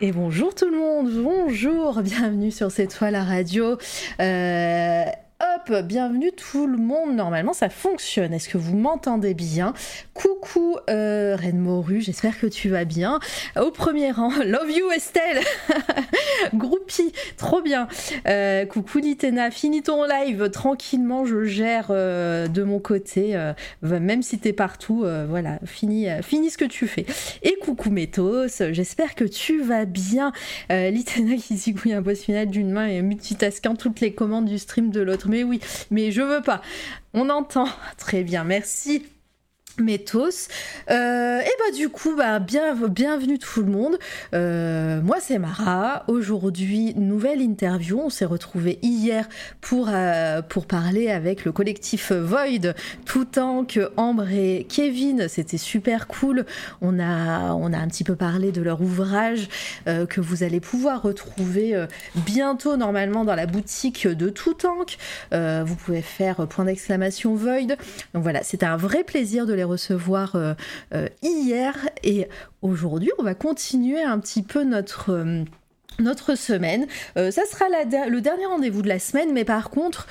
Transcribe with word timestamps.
Et 0.00 0.12
bonjour 0.12 0.54
tout 0.54 0.70
le 0.70 0.78
monde, 0.78 1.10
bonjour, 1.24 2.02
bienvenue 2.02 2.52
sur 2.52 2.70
cette 2.70 2.92
fois 2.92 3.10
la 3.10 3.24
radio. 3.24 3.76
Euh, 4.20 5.04
bienvenue 5.70 6.32
tout 6.32 6.66
le 6.66 6.78
monde. 6.78 7.14
Normalement, 7.14 7.52
ça 7.52 7.68
fonctionne. 7.68 8.32
Est-ce 8.32 8.48
que 8.48 8.58
vous 8.58 8.76
m'entendez 8.76 9.34
bien? 9.34 9.74
Coucou 10.14 10.76
euh, 10.88 11.36
Reine 11.36 11.58
Moru, 11.58 12.00
j'espère 12.00 12.38
que 12.38 12.46
tu 12.46 12.70
vas 12.70 12.84
bien. 12.84 13.20
Au 13.60 13.70
premier 13.70 14.10
rang, 14.10 14.30
love 14.44 14.70
you 14.70 14.90
Estelle. 14.90 15.40
Groupie, 16.54 17.12
trop 17.36 17.60
bien. 17.60 17.88
Euh, 18.26 18.64
coucou 18.64 18.98
Litena, 18.98 19.50
finis 19.50 19.82
ton 19.82 20.04
live 20.04 20.50
tranquillement. 20.50 21.26
Je 21.26 21.44
gère 21.44 21.88
euh, 21.90 22.48
de 22.48 22.62
mon 22.62 22.78
côté, 22.78 23.36
euh, 23.36 23.52
même 23.82 24.22
si 24.22 24.38
t'es 24.38 24.52
partout. 24.52 25.04
voilà, 25.28 25.58
finis, 25.66 26.06
ce 26.22 26.56
que 26.56 26.64
tu 26.64 26.86
fais. 26.86 27.04
Et 27.42 27.56
coucou 27.62 27.90
Métos, 27.90 28.62
j'espère 28.70 29.14
que 29.14 29.24
tu 29.24 29.60
vas 29.60 29.84
bien. 29.84 30.32
Litena 30.70 31.36
qui 31.38 31.56
zigouille 31.56 31.92
un 31.92 32.00
boss 32.00 32.20
final 32.20 32.48
d'une 32.48 32.70
main 32.70 32.86
et 32.86 33.02
multitasquant 33.02 33.74
toutes 33.74 34.00
les 34.00 34.12
commandes 34.12 34.46
du 34.46 34.58
stream 34.58 34.90
de 34.90 35.00
l'autre. 35.00 35.28
Mais 35.28 35.42
oui, 35.42 35.57
mais 35.90 36.12
je 36.12 36.22
veux 36.22 36.42
pas. 36.42 36.62
On 37.14 37.30
entend. 37.30 37.68
Très 37.96 38.22
bien, 38.22 38.44
merci. 38.44 39.06
Métos. 39.80 40.48
Euh, 40.90 41.40
et 41.40 41.44
bah 41.58 41.76
du 41.76 41.88
coup, 41.88 42.14
bah, 42.16 42.38
bien, 42.38 42.74
bienvenue 42.88 43.38
tout 43.38 43.62
le 43.62 43.70
monde. 43.70 43.98
Euh, 44.34 45.00
moi 45.02 45.16
c'est 45.20 45.38
Mara. 45.38 46.04
Aujourd'hui, 46.08 46.94
nouvelle 46.96 47.40
interview. 47.40 48.00
On 48.00 48.10
s'est 48.10 48.24
retrouvé 48.24 48.78
hier 48.82 49.28
pour, 49.60 49.88
euh, 49.90 50.42
pour 50.42 50.66
parler 50.66 51.10
avec 51.10 51.44
le 51.44 51.52
collectif 51.52 52.12
Void, 52.12 52.74
tout 53.04 53.38
en 53.38 53.64
que 53.64 53.90
Ambre 53.96 54.30
et 54.30 54.66
Kevin. 54.68 55.28
C'était 55.28 55.58
super 55.58 56.06
cool. 56.06 56.44
On 56.80 56.98
a, 56.98 57.52
on 57.54 57.72
a 57.72 57.78
un 57.78 57.88
petit 57.88 58.04
peu 58.04 58.16
parlé 58.16 58.52
de 58.52 58.62
leur 58.62 58.80
ouvrage 58.80 59.48
que 59.86 60.20
vous 60.20 60.42
allez 60.42 60.60
pouvoir 60.60 61.02
retrouver 61.02 61.86
bientôt 62.14 62.76
normalement 62.76 63.24
dans 63.24 63.34
la 63.34 63.46
boutique 63.46 64.06
de 64.06 64.28
Tout 64.28 64.54
Tank. 64.54 64.98
Euh, 65.32 65.62
vous 65.66 65.76
pouvez 65.76 66.02
faire 66.02 66.46
point 66.46 66.64
d'exclamation 66.64 67.34
Void. 67.34 67.76
Donc 68.14 68.22
voilà, 68.22 68.42
c'était 68.42 68.66
un 68.66 68.76
vrai 68.76 69.04
plaisir 69.04 69.46
de 69.46 69.54
les 69.54 69.64
recevoir 69.68 70.34
euh, 70.34 70.54
euh, 70.94 71.08
hier 71.22 71.74
et 72.02 72.28
aujourd'hui 72.62 73.10
on 73.18 73.22
va 73.22 73.34
continuer 73.34 74.02
un 74.02 74.18
petit 74.18 74.42
peu 74.42 74.64
notre... 74.64 75.10
euh, 75.10 75.44
notre 76.00 76.36
semaine. 76.36 76.86
Ça 77.16 77.42
sera 77.50 77.64
le 78.08 78.20
dernier 78.20 78.46
rendez-vous 78.46 78.82
de 78.82 78.88
la 78.88 79.00
semaine, 79.00 79.32
mais 79.32 79.44
par 79.44 79.68
contre, 79.68 80.06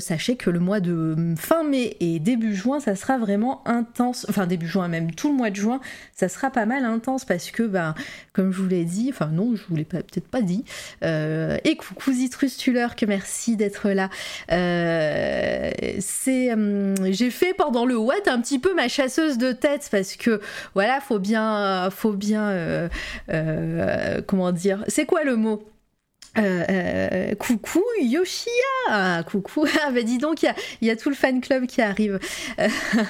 sachez 0.00 0.36
que 0.36 0.48
le 0.48 0.58
mois 0.58 0.80
de 0.80 1.34
fin 1.36 1.64
mai 1.64 1.98
et 2.00 2.18
début 2.18 2.54
juin, 2.54 2.80
ça 2.80 2.96
sera 2.96 3.18
vraiment 3.18 3.60
intense. 3.68 4.24
Enfin, 4.30 4.46
début 4.46 4.66
juin, 4.66 4.88
même 4.88 5.12
tout 5.14 5.28
le 5.28 5.34
mois 5.36 5.50
de 5.50 5.56
juin, 5.56 5.82
ça 6.16 6.30
sera 6.30 6.48
pas 6.48 6.64
mal 6.64 6.86
intense 6.86 7.26
parce 7.26 7.50
que, 7.50 7.64
ben, 7.64 7.94
comme 8.40 8.52
je 8.52 8.62
vous 8.62 8.68
l'ai 8.68 8.86
dit, 8.86 9.10
enfin, 9.12 9.26
non, 9.26 9.54
je 9.54 9.60
vous 9.68 9.76
l'ai 9.76 9.84
peut-être 9.84 10.26
pas 10.26 10.40
dit. 10.40 10.64
Euh, 11.04 11.58
et 11.64 11.76
coucou 11.76 12.10
Zitrus 12.10 12.56
Tuller, 12.56 12.86
que 12.96 13.04
merci 13.04 13.54
d'être 13.54 13.90
là. 13.90 14.08
Euh, 14.50 15.70
c'est, 15.98 16.50
hum, 16.50 16.94
j'ai 17.10 17.30
fait 17.30 17.52
pendant 17.52 17.84
le 17.84 17.98
Watt 17.98 18.28
un 18.28 18.40
petit 18.40 18.58
peu 18.58 18.74
ma 18.74 18.88
chasseuse 18.88 19.36
de 19.36 19.52
tête 19.52 19.88
parce 19.90 20.16
que, 20.16 20.40
voilà, 20.72 21.00
faut 21.02 21.18
bien, 21.18 21.90
faut 21.90 22.14
bien, 22.14 22.48
euh, 22.48 22.88
euh, 23.30 24.22
comment 24.26 24.52
dire, 24.52 24.84
c'est 24.88 25.04
quoi 25.04 25.22
le 25.22 25.36
mot? 25.36 25.62
Euh, 26.38 26.64
euh, 26.70 27.34
coucou 27.34 27.82
Yoshia 28.00 29.24
Coucou 29.24 29.66
Ah 29.84 29.90
bah 29.90 30.02
dis 30.02 30.18
donc, 30.18 30.42
il 30.42 30.86
y 30.86 30.90
a, 30.90 30.96
tout 30.96 31.08
le 31.08 31.16
fan 31.16 31.40
club 31.40 31.66
qui 31.66 31.82
arrive. 31.82 32.20
Euh, 32.60 32.68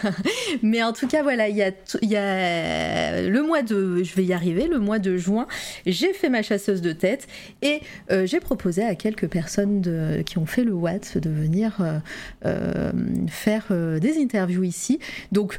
Mais 0.63 0.83
en 0.83 0.93
tout 0.93 1.07
cas, 1.07 1.23
voilà, 1.23 1.49
il 1.49 1.57
y, 1.57 1.63
a, 2.17 3.23
le 3.23 3.43
mois 3.43 3.63
de... 3.63 4.03
Je 4.03 4.15
vais 4.15 4.25
y 4.25 4.33
arriver, 4.33 4.69
le 4.69 4.79
mois 4.79 4.99
de 4.99 5.17
juin, 5.17 5.47
j'ai 5.87 6.13
fait 6.13 6.29
ma 6.29 6.43
chasseuse 6.43 6.81
de 6.81 6.93
tête 6.93 7.27
et 7.63 7.81
j'ai 8.25 8.41
proposé 8.41 8.83
à 8.83 8.95
quelques 8.95 9.29
personnes 9.29 10.23
qui 10.25 10.39
ont 10.39 10.47
fait 10.47 10.65
le 10.65 10.73
Watt 10.73 11.19
de 11.19 11.31
venir 11.31 11.79
faire 13.29 13.67
des 14.01 14.19
interviews 14.21 14.65
ici. 14.65 14.99
Donc... 15.33 15.59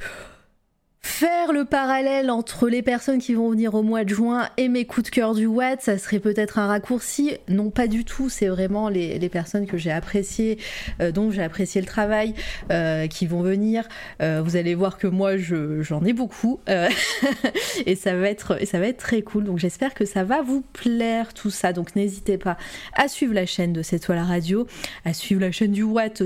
Faire 1.04 1.52
le 1.52 1.66
parallèle 1.66 2.30
entre 2.30 2.70
les 2.70 2.84
personnes 2.84 3.18
qui 3.18 3.34
vont 3.34 3.50
venir 3.50 3.74
au 3.74 3.82
mois 3.82 4.04
de 4.04 4.10
juin 4.10 4.50
et 4.58 4.68
mes 4.68 4.86
coups 4.86 5.10
de 5.10 5.10
cœur 5.10 5.34
du 5.34 5.48
Watt, 5.48 5.82
ça 5.82 5.98
serait 5.98 6.20
peut-être 6.20 6.60
un 6.60 6.68
raccourci. 6.68 7.38
Non, 7.48 7.72
pas 7.72 7.88
du 7.88 8.06
tout. 8.06 8.30
C'est 8.30 8.48
vraiment 8.48 8.88
les, 8.88 9.18
personnes 9.30 9.66
que 9.66 9.78
j'ai 9.78 9.92
appréciées, 9.92 10.60
euh, 11.02 11.12
dont 11.12 11.32
j'ai 11.32 11.42
apprécié 11.42 11.82
le 11.82 11.88
travail, 11.88 12.36
euh, 12.72 13.08
qui 13.08 13.26
vont 13.26 13.42
venir. 13.42 13.88
Euh, 14.22 14.44
vous 14.46 14.58
allez 14.58 14.76
voir 14.76 15.00
que 15.00 15.08
moi, 15.08 15.38
je- 15.38 15.82
j'en 15.82 16.06
ai 16.06 16.14
beaucoup. 16.14 16.60
et, 16.68 17.96
ça 17.96 18.16
va 18.16 18.30
être, 18.30 18.60
très 18.98 19.24
cool. 19.24 19.46
Donc 19.46 19.58
j'espère 19.58 19.96
que 19.96 20.06
ça 20.06 20.24
va 20.24 20.44
vous 20.44 20.62
plaire 20.74 21.34
tout 21.34 21.50
ça. 21.50 21.74
Donc 21.74 21.96
n'hésitez 21.96 22.38
pas 22.38 22.58
à 22.94 23.08
suivre 23.08 23.34
la 23.34 23.48
chaîne 23.48 23.74
de 23.74 23.82
C'est 23.82 24.00
toi 24.00 24.14
la 24.14 24.24
radio, 24.24 24.68
à 25.04 25.14
suivre 25.14 25.42
la 25.42 25.52
chaîne 25.52 25.72
du 25.72 25.84
Watt, 25.84 26.22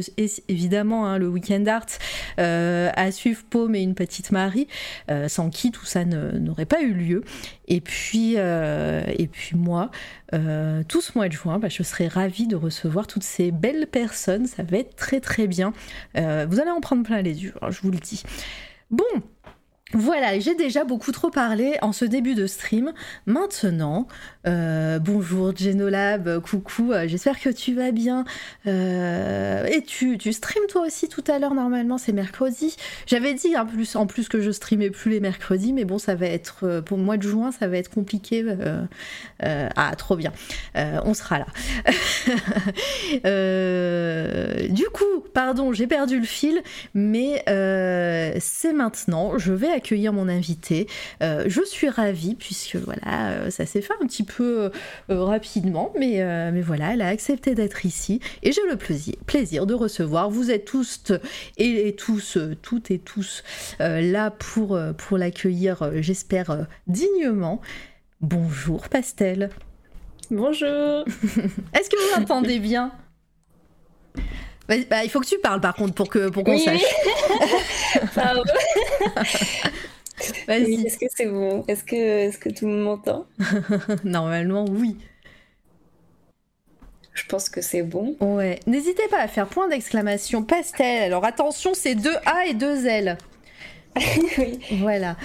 évidemment, 0.49 1.05
hein, 1.05 1.17
le 1.17 1.29
Weekend 1.29 1.65
Art, 1.69 1.85
à 2.37 3.11
suivre 3.11 3.41
Paume 3.49 3.75
et 3.75 3.81
une 3.81 3.95
petite 3.95 4.31
Marie 4.31 4.64
euh, 5.09 5.27
sans 5.27 5.49
qui 5.49 5.71
tout 5.71 5.85
ça 5.85 6.05
n'aurait 6.05 6.65
pas 6.65 6.81
eu 6.81 6.93
lieu. 6.93 7.23
Et 7.67 7.81
puis, 7.81 8.35
euh, 8.37 9.03
et 9.17 9.27
puis 9.27 9.55
moi, 9.55 9.91
euh, 10.33 10.83
tout 10.87 11.01
ce 11.01 11.17
mois 11.17 11.27
de 11.27 11.33
juin, 11.33 11.59
bah, 11.59 11.69
je 11.69 11.83
serai 11.83 12.07
ravie 12.07 12.47
de 12.47 12.55
recevoir 12.55 13.07
toutes 13.07 13.23
ces 13.23 13.51
belles 13.51 13.87
personnes. 13.87 14.47
Ça 14.47 14.63
va 14.63 14.77
être 14.77 14.95
très 14.95 15.19
très 15.19 15.47
bien. 15.47 15.73
Vous 16.15 16.59
allez 16.59 16.71
en 16.71 16.81
prendre 16.81 17.03
plein 17.03 17.21
les 17.21 17.43
yeux, 17.43 17.53
hein, 17.61 17.71
je 17.71 17.81
vous 17.81 17.91
le 17.91 17.99
dis. 17.99 18.23
Bon. 18.91 19.03
Voilà, 19.97 20.37
j'ai 20.39 20.55
déjà 20.55 20.83
beaucoup 20.83 21.13
trop 21.13 21.29
parlé 21.29 21.77
en 21.81 21.93
ce 21.93 22.03
début 22.03 22.35
de 22.35 22.47
stream. 22.47 22.91
Maintenant, 23.27 24.09
euh, 24.45 24.99
bonjour 24.99 25.55
Genolab, 25.55 26.41
coucou, 26.41 26.91
euh, 26.91 27.07
j'espère 27.07 27.39
que 27.39 27.49
tu 27.49 27.73
vas 27.73 27.91
bien. 27.91 28.25
Euh, 28.67 29.65
et 29.67 29.83
tu, 29.83 30.17
tu 30.17 30.33
streams 30.33 30.67
toi 30.67 30.85
aussi 30.85 31.07
tout 31.07 31.23
à 31.29 31.39
l'heure 31.39 31.53
normalement, 31.53 31.97
c'est 31.97 32.11
mercredi. 32.11 32.75
J'avais 33.07 33.35
dit 33.35 33.55
en 33.55 33.65
plus, 33.65 33.95
en 33.95 34.05
plus 34.05 34.27
que 34.27 34.41
je 34.41 34.51
streamais 34.51 34.89
plus 34.89 35.11
les 35.11 35.21
mercredis, 35.21 35.71
mais 35.71 35.85
bon, 35.85 35.97
ça 35.97 36.13
va 36.13 36.25
être 36.25 36.81
pour 36.85 36.97
le 36.97 37.03
mois 37.03 37.15
de 37.15 37.23
juin, 37.23 37.53
ça 37.53 37.69
va 37.69 37.77
être 37.77 37.89
compliqué. 37.89 38.43
ah, 39.39 39.95
trop 39.97 40.17
bien, 40.17 40.33
on 40.75 41.13
sera 41.13 41.39
là. 41.39 41.45
Du 44.75 44.85
coup, 44.91 45.23
pardon, 45.33 45.71
j'ai 45.71 45.87
perdu 45.87 46.19
le 46.19 46.25
fil, 46.25 46.61
mais 46.93 47.45
c'est 48.41 48.73
maintenant. 48.73 49.37
Je 49.37 49.53
vais 49.53 49.69
accueillir 49.85 50.13
mon 50.13 50.27
invité. 50.27 50.87
Euh, 51.21 51.43
je 51.47 51.63
suis 51.63 51.89
ravie 51.89 52.33
puisque 52.33 52.75
voilà, 52.77 53.29
euh, 53.29 53.49
ça 53.51 53.67
s'est 53.67 53.81
fait 53.81 53.93
un 54.01 54.07
petit 54.07 54.23
peu 54.23 54.71
euh, 55.11 55.23
rapidement, 55.23 55.93
mais, 55.99 56.23
mais 56.51 56.61
voilà, 56.61 56.93
elle 56.93 57.01
a 57.01 57.07
accepté 57.07 57.53
d'être 57.53 57.85
ici 57.85 58.19
et 58.41 58.51
j'ai 58.51 58.61
le 58.67 58.77
plaisir, 58.77 59.15
plaisir 59.27 59.65
de 59.67 59.73
recevoir. 59.75 60.29
Vous 60.29 60.49
êtes 60.49 60.65
tous 60.65 61.11
et, 61.57 61.87
et 61.87 61.95
tous, 61.95 62.37
toutes 62.61 62.89
et 62.89 62.99
tous 62.99 63.43
là 63.79 64.31
pour, 64.31 64.79
pour 64.97 65.17
l'accueillir, 65.17 65.91
j'espère, 66.01 66.65
dignement. 66.87 67.61
Bonjour 68.21 68.89
Pastel. 68.89 69.49
Bonjour. 70.31 70.67
Est-ce 71.73 71.89
que 71.89 72.13
vous 72.15 72.19
m'entendez 72.19 72.59
bien? 72.59 72.91
Bah, 74.67 74.75
bah, 74.89 75.03
il 75.03 75.09
faut 75.09 75.19
que 75.19 75.27
tu 75.27 75.37
parles 75.39 75.61
par 75.61 75.75
contre 75.75 75.93
pour 75.93 76.09
que 76.09 76.29
pour 76.29 76.43
qu'on 76.43 76.53
Oui. 76.55 76.59
sache. 76.63 76.81
Pardon. 78.15 78.43
Vas-y. 80.47 80.65
Oui, 80.65 80.83
Est-ce 80.85 80.97
que 80.97 81.05
c'est 81.13 81.27
bon? 81.27 81.63
Est-ce 81.67 81.83
que, 81.83 81.95
est 81.95 82.39
que 82.39 82.49
tout 82.49 82.65
le 82.65 82.71
monde 82.73 82.83
m'entend? 82.83 83.25
Normalement, 84.03 84.65
oui. 84.69 84.97
Je 87.13 87.23
pense 87.27 87.47
que 87.49 87.61
c'est 87.61 87.81
bon. 87.83 88.15
Ouais. 88.19 88.59
N'hésitez 88.67 89.07
pas 89.09 89.19
à 89.21 89.27
faire 89.27 89.47
point 89.47 89.67
d'exclamation 89.69 90.43
pastel. 90.43 91.03
Alors 91.03 91.25
attention, 91.25 91.73
c'est 91.73 91.95
deux 91.95 92.15
A 92.25 92.45
et 92.47 92.53
deux 92.53 92.85
L. 92.87 93.17
oui. 94.37 94.59
Voilà. 94.81 95.15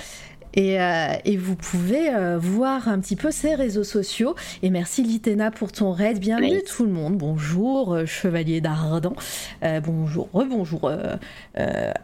Et, 0.54 0.80
euh, 0.80 1.12
et 1.24 1.36
vous 1.36 1.54
pouvez 1.54 2.10
euh, 2.12 2.38
voir 2.38 2.88
un 2.88 2.98
petit 2.98 3.16
peu 3.16 3.30
ses 3.30 3.54
réseaux 3.54 3.84
sociaux. 3.84 4.34
Et 4.62 4.70
merci 4.70 5.02
Litena 5.02 5.50
pour 5.50 5.70
ton 5.72 5.92
raid. 5.92 6.18
Bienvenue 6.18 6.56
Oui. 6.56 6.62
tout 6.66 6.84
le 6.84 6.90
monde. 6.92 7.16
Bonjour 7.16 7.94
euh, 7.94 8.06
Chevalier 8.06 8.60
d'Ardent. 8.60 9.14
Euh, 9.62 9.80
bonjour, 9.80 10.28
rebonjour. 10.32 10.90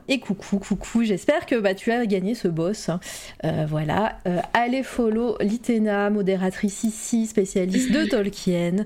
et 0.09 0.21
coucou, 0.21 0.59
coucou. 0.59 1.03
J'espère 1.03 1.47
que 1.47 1.57
bah, 1.59 1.75
tu 1.75 1.91
as 1.91 2.07
gagné 2.07 2.35
ce 2.35 2.49
boss. 2.49 2.89
hein. 2.89 3.01
Voilà. 3.69 4.19
Allez 4.55 4.83
follow 4.83 5.37
Litena, 5.41 6.11
modératrice 6.11 6.85
ici, 6.85 7.27
spécialiste 7.27 7.91
de 7.93 8.05
Tolkien, 8.09 8.85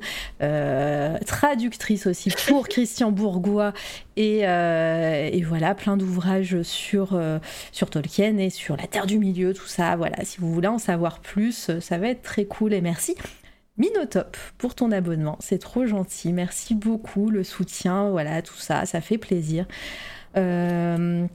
traductrice 1.27 2.07
aussi 2.07 2.31
pour 2.49 2.69
Christian 2.69 3.11
Bourgois. 3.12 3.73
Et, 4.17 4.41
et 4.41 5.43
voilà, 5.43 5.75
plein 5.75 5.97
d'ouvrages 5.97 6.61
sur, 6.62 7.19
sur 7.73 7.91
Tolkien 7.91 8.37
et 8.39 8.51
sur 8.51 8.77
la 8.77 8.87
Terre 8.87 9.07
du 9.07 9.19
Milieu, 9.19 9.50
tout 9.52 9.67
ça. 9.67 9.97
Voilà, 9.97 10.25
si 10.25 10.38
vous 10.41 10.52
voulez 10.52 10.69
en 10.69 10.79
savoir 10.79 11.20
plus, 11.20 11.70
euh, 11.70 11.81
ça 11.81 11.99
va 11.99 12.08
être 12.08 12.23
très 12.23 12.44
cool. 12.44 12.73
Et 12.73 12.81
merci. 12.81 13.14
Minotop 13.76 14.37
pour 14.58 14.75
ton 14.75 14.93
abonnement. 14.93 15.37
C'est 15.41 15.58
trop 15.58 15.87
gentil. 15.87 16.32
Merci 16.32 16.75
beaucoup. 16.75 17.31
Le 17.31 17.44
soutien, 17.44 18.11
voilà, 18.11 18.43
tout 18.43 18.58
ça, 18.58 18.85
ça 18.85 19.00
fait 19.00 19.19
plaisir. 19.19 19.67
Euh, 20.37 21.26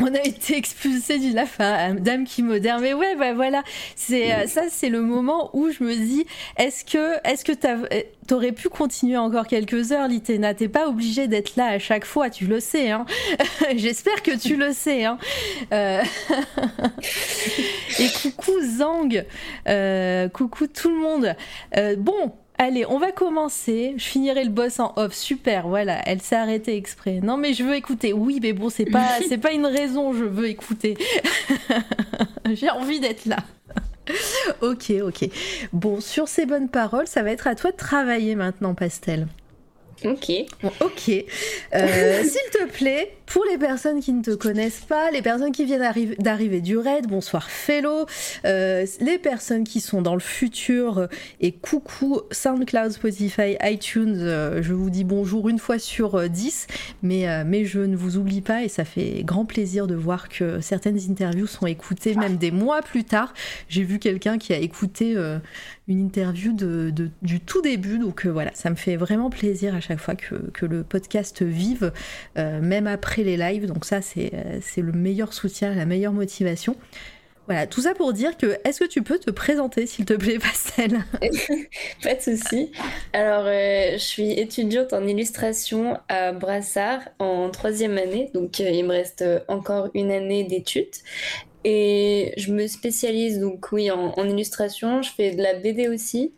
on 0.00 0.14
a 0.14 0.22
été 0.22 0.56
expulsé 0.56 1.18
du 1.18 1.32
Dame 1.32 2.24
qui 2.24 2.42
moderne. 2.42 2.82
Mais 2.82 2.94
ouais, 2.94 3.14
bah 3.16 3.34
voilà, 3.34 3.62
c'est 3.96 4.32
euh, 4.32 4.46
ça, 4.46 4.62
c'est 4.70 4.88
le 4.88 5.00
moment 5.00 5.50
où 5.52 5.70
je 5.70 5.84
me 5.84 5.94
dis, 5.94 6.26
est-ce 6.56 6.84
que, 6.84 7.16
est-ce 7.28 7.44
que 7.44 7.52
euh, 7.52 8.02
t'aurais 8.26 8.52
pu 8.52 8.68
continuer 8.68 9.16
encore 9.16 9.46
quelques 9.46 9.92
heures, 9.92 10.08
Litena? 10.08 10.54
T'es 10.54 10.68
pas 10.68 10.88
obligé 10.88 11.28
d'être 11.28 11.56
là 11.56 11.66
à 11.66 11.78
chaque 11.78 12.04
fois, 12.04 12.30
tu 12.30 12.46
le 12.46 12.60
sais. 12.60 12.90
Hein 12.90 13.06
J'espère 13.76 14.22
que 14.22 14.36
tu 14.36 14.56
le 14.56 14.72
sais. 14.72 15.04
Hein 15.04 15.18
euh... 15.72 16.02
Et 17.98 18.08
coucou 18.22 18.52
Zang, 18.62 19.24
euh, 19.68 20.28
coucou 20.28 20.66
tout 20.66 20.90
le 20.90 20.96
monde. 20.96 21.36
bon, 21.98 22.32
Allez, 22.62 22.84
on 22.84 22.98
va 22.98 23.10
commencer. 23.10 23.94
Je 23.96 24.04
finirai 24.04 24.44
le 24.44 24.50
boss 24.50 24.80
en 24.80 24.92
off. 24.96 25.14
Super, 25.14 25.66
voilà. 25.66 26.02
Elle 26.04 26.20
s'est 26.20 26.36
arrêtée 26.36 26.76
exprès. 26.76 27.20
Non, 27.22 27.38
mais 27.38 27.54
je 27.54 27.64
veux 27.64 27.74
écouter. 27.74 28.12
Oui, 28.12 28.38
mais 28.42 28.52
bon, 28.52 28.68
c'est 28.68 28.84
pas, 28.84 29.08
c'est 29.30 29.38
pas 29.38 29.52
une 29.52 29.64
raison. 29.64 30.12
Je 30.12 30.24
veux 30.24 30.46
écouter. 30.46 30.98
J'ai 32.52 32.68
envie 32.68 33.00
d'être 33.00 33.24
là. 33.24 33.38
ok, 34.60 34.92
ok. 35.02 35.30
Bon, 35.72 36.02
sur 36.02 36.28
ces 36.28 36.44
bonnes 36.44 36.68
paroles, 36.68 37.06
ça 37.06 37.22
va 37.22 37.30
être 37.30 37.46
à 37.46 37.54
toi 37.54 37.70
de 37.70 37.76
travailler 37.78 38.34
maintenant, 38.34 38.74
Pastel. 38.74 39.26
Ok. 40.04 40.30
ok. 40.62 41.10
Euh, 41.74 42.22
s'il 42.24 42.50
te 42.52 42.66
plaît, 42.70 43.16
pour 43.30 43.44
les 43.44 43.58
personnes 43.58 44.00
qui 44.00 44.12
ne 44.12 44.22
te 44.22 44.32
connaissent 44.32 44.80
pas, 44.80 45.12
les 45.12 45.22
personnes 45.22 45.52
qui 45.52 45.64
viennent 45.64 46.16
d'arriver 46.18 46.60
du 46.60 46.76
raid, 46.76 47.06
bonsoir 47.06 47.48
Fellow, 47.48 48.06
euh, 48.44 48.84
les 49.00 49.18
personnes 49.18 49.62
qui 49.62 49.80
sont 49.80 50.02
dans 50.02 50.14
le 50.14 50.20
futur, 50.20 50.98
euh, 50.98 51.06
et 51.40 51.52
coucou 51.52 52.22
SoundCloud, 52.32 52.90
Spotify, 52.90 53.56
iTunes, 53.62 54.18
je 54.18 54.72
vous 54.72 54.90
dis 54.90 55.04
bonjour 55.04 55.48
une 55.48 55.60
fois 55.60 55.78
sur 55.78 56.28
dix, 56.28 56.66
mais, 57.02 57.44
mais 57.44 57.64
je 57.64 57.78
ne 57.78 57.96
vous 57.96 58.16
oublie 58.16 58.40
pas 58.40 58.64
et 58.64 58.68
ça 58.68 58.84
fait 58.84 59.22
grand 59.22 59.44
plaisir 59.44 59.86
de 59.86 59.94
voir 59.94 60.28
que 60.28 60.60
certaines 60.60 60.98
interviews 61.08 61.46
sont 61.46 61.66
écoutées 61.66 62.14
même 62.16 62.36
des 62.36 62.50
mois 62.50 62.82
plus 62.82 63.04
tard. 63.04 63.32
J'ai 63.68 63.84
vu 63.84 64.00
quelqu'un 64.00 64.38
qui 64.38 64.52
a 64.52 64.58
écouté 64.58 65.16
une 65.90 66.00
interview 66.00 66.52
du 66.52 67.40
tout 67.40 67.60
début. 67.60 67.98
Donc 67.98 68.24
euh, 68.24 68.30
voilà, 68.30 68.52
ça 68.54 68.70
me 68.70 68.76
fait 68.76 68.96
vraiment 68.96 69.28
plaisir 69.28 69.74
à 69.74 69.80
chaque 69.80 69.98
fois 69.98 70.14
que, 70.14 70.66
le 70.66 70.82
podcast 70.82 71.42
vive, 71.42 71.92
euh, 72.38 72.60
même 72.60 72.86
après 72.86 73.19
les 73.24 73.36
lives. 73.36 73.66
Donc 73.66 73.84
ça, 73.84 74.00
euh, 74.16 74.58
c'est 74.60 74.80
le 74.82 74.92
meilleur 74.92 75.32
soutien, 75.32 75.74
la 75.74 75.86
meilleure 75.86 76.12
motivation. 76.12 76.76
Voilà, 77.46 77.66
tout 77.66 77.80
ça 77.80 77.94
pour 77.94 78.12
dire 78.12 78.36
que 78.36 78.58
est-ce 78.64 78.80
que 78.80 78.88
tu 78.88 79.02
peux 79.02 79.18
te 79.18 79.30
présenter, 79.32 79.86
s'il 79.86 80.04
te 80.04 80.12
plaît, 80.12 80.38
Pastel? 80.38 81.00
Pas 82.02 82.14
de 82.14 82.20
souci. 82.20 82.70
Alors, 83.12 83.46
je 83.46 83.98
suis 83.98 84.32
étudiante 84.32 84.92
en 84.92 85.04
illustration 85.04 85.98
à 86.08 86.30
Brassard 86.30 87.00
en 87.18 87.50
troisième 87.50 87.98
année, 87.98 88.30
donc 88.34 88.60
il 88.60 88.84
me 88.84 88.92
reste 88.92 89.24
encore 89.48 89.88
une 89.94 90.12
année 90.12 90.44
d'études. 90.44 90.94
Et 91.64 92.32
je 92.36 92.52
me 92.52 92.66
spécialise 92.66 93.38
donc 93.38 93.70
oui 93.72 93.90
en, 93.90 94.24
illustration, 94.24 95.02
je 95.02 95.10
fais 95.10 95.32
de 95.32 95.42
la 95.42 95.54
BD 95.54 95.88
aussi 95.88 96.32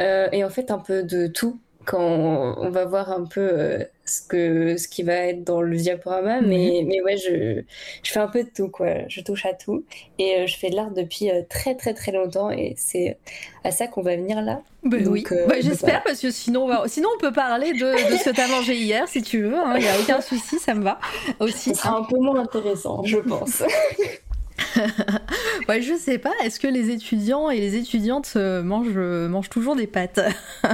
euh, 0.00 0.28
et 0.32 0.42
en 0.44 0.50
fait 0.50 0.70
un 0.70 0.78
peu 0.78 1.02
de 1.02 1.28
tout 1.28 1.60
quand 1.86 2.00
on, 2.00 2.70
va 2.70 2.84
voir 2.84 3.10
un 3.10 3.24
peu 3.24 3.40
euh, 3.40 3.84
ce, 4.04 4.20
que, 4.22 4.76
ce 4.76 4.86
qui 4.86 5.02
va 5.02 5.14
être 5.14 5.44
dans 5.44 5.62
le 5.62 5.76
diaporama. 5.76 6.40
Mais, 6.40 6.84
mais 6.86 7.00
ouais, 7.02 7.16
je, 7.16 7.62
je, 8.02 8.12
fais 8.12 8.20
un 8.20 8.28
peu 8.28 8.44
de 8.44 8.50
tout, 8.54 8.68
quoi. 8.68 9.08
Je 9.08 9.20
touche 9.20 9.46
à 9.46 9.54
tout. 9.54 9.84
Et 10.18 10.36
euh, 10.36 10.46
je 10.46 10.56
fais 10.56 10.70
de 10.70 10.76
l'art 10.76 10.90
depuis 10.90 11.30
très, 11.48 11.74
très, 11.74 11.94
très 11.94 12.12
longtemps. 12.12 12.50
Et 12.50 12.74
c'est 12.76 13.16
à 13.64 13.70
ça 13.70 13.86
qu'on 13.86 14.02
va 14.02 14.16
venir 14.16 14.42
là. 14.42 14.62
Ben 14.82 15.06
oui, 15.08 15.24
bah, 15.46 15.56
j'espère, 15.60 16.02
parce 16.02 16.20
que 16.20 16.30
sinon 16.30 16.70
sinon 16.86 17.10
on 17.14 17.20
peut 17.20 17.32
parler 17.32 17.72
de, 17.74 18.12
de 18.12 18.16
ce 18.16 18.30
que 18.30 18.34
tu 18.34 18.40
as 18.40 18.48
mangé 18.48 18.76
hier, 18.76 19.06
si 19.08 19.20
tu 19.20 19.42
veux. 19.42 19.58
Hein. 19.58 19.74
Il 19.76 19.82
n'y 19.82 19.88
a 19.88 20.00
aucun 20.00 20.20
souci, 20.22 20.58
ça 20.58 20.74
me 20.74 20.82
va 20.82 20.98
aussi. 21.38 21.74
Ce 21.74 21.82
sera 21.82 21.98
un 21.98 22.04
peu 22.04 22.16
moins 22.16 22.40
intéressant, 22.40 23.02
je 23.04 23.18
pense. 23.18 23.62
ouais, 25.68 25.82
je 25.82 25.94
sais 25.96 26.18
pas. 26.18 26.32
Est-ce 26.44 26.60
que 26.60 26.68
les 26.68 26.90
étudiants 26.90 27.50
et 27.50 27.60
les 27.60 27.76
étudiantes 27.76 28.32
euh, 28.36 28.62
mangent, 28.62 28.88
euh, 28.96 29.28
mangent 29.28 29.50
toujours 29.50 29.76
des 29.76 29.86
pâtes 29.86 30.20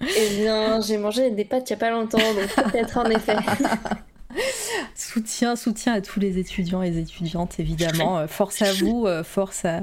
Eh 0.00 0.36
bien, 0.36 0.80
j'ai 0.80 0.98
mangé 0.98 1.30
des 1.30 1.44
pâtes 1.44 1.68
il 1.70 1.72
y 1.72 1.76
a 1.76 1.78
pas 1.78 1.90
longtemps, 1.90 2.18
donc 2.18 2.70
peut-être 2.70 2.98
en 2.98 3.06
effet. 3.06 3.36
soutien, 4.94 5.56
soutien 5.56 5.94
à 5.94 6.00
tous 6.00 6.20
les 6.20 6.38
étudiants 6.38 6.82
et 6.82 6.90
les 6.90 6.98
étudiantes, 6.98 7.58
évidemment. 7.58 8.18
Euh, 8.18 8.26
force 8.26 8.62
à 8.62 8.72
vous, 8.72 9.06
force 9.24 9.64
à, 9.64 9.78
euh, 9.78 9.80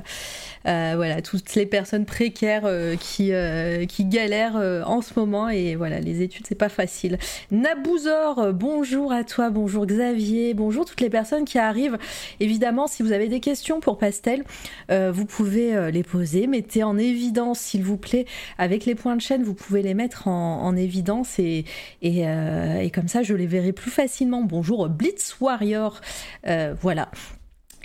voilà, 0.66 1.22
toutes 1.22 1.56
les 1.56 1.66
personnes 1.66 2.06
précaires 2.06 2.64
euh, 2.66 2.96
qui, 2.96 3.34
euh, 3.34 3.86
qui 3.86 4.06
galèrent 4.06 4.56
en 4.86 5.02
ce 5.02 5.18
moment. 5.20 5.50
Et 5.50 5.76
voilà, 5.76 6.00
les 6.00 6.22
études, 6.22 6.46
c'est 6.48 6.56
pas 6.56 6.70
facile. 6.70 7.18
Nabouzor, 7.52 8.54
bonjour 8.54 9.12
à 9.12 9.24
toi, 9.24 9.50
bonjour 9.50 9.86
Xavier, 9.86 10.54
bonjour 10.54 10.86
toutes 10.86 11.02
les 11.02 11.10
personnes 11.10 11.46
qui 11.46 11.58
arrivent. 11.58 11.98
Évidemment, 12.40 12.88
si 12.88 13.04
vous 13.04 13.12
avez 13.12 13.28
des 13.28 13.40
questions 13.40 13.80
pour 13.80 13.98
Pastel, 13.98 14.44
vous 14.90 15.26
pouvez 15.26 15.92
les 15.92 16.04
poser. 16.04 16.48
Mettez 16.48 16.84
en 16.84 16.98
évidence, 16.98 17.60
s'il 17.60 17.84
vous 17.84 17.98
plaît, 17.98 18.26
avec 18.58 18.86
les 18.86 18.96
points 18.96 19.16
de 19.16 19.22
chaîne, 19.22 19.44
vous 19.44 19.54
pouvez 19.54 19.82
les 19.82 19.94
mettre 19.94 20.28
en, 20.28 20.76
évidence 20.76 21.38
et, 21.40 21.66
et, 22.02 22.22
et, 22.22 22.90
comme 22.92 23.08
ça, 23.08 23.24
je 23.24 23.34
les 23.34 23.48
verrai 23.48 23.72
plus 23.72 23.92
facilement. 23.92 24.42
Bonjour 24.42 24.90
Blitz 24.90 25.36
Warrior, 25.40 26.02
voilà. 26.82 27.10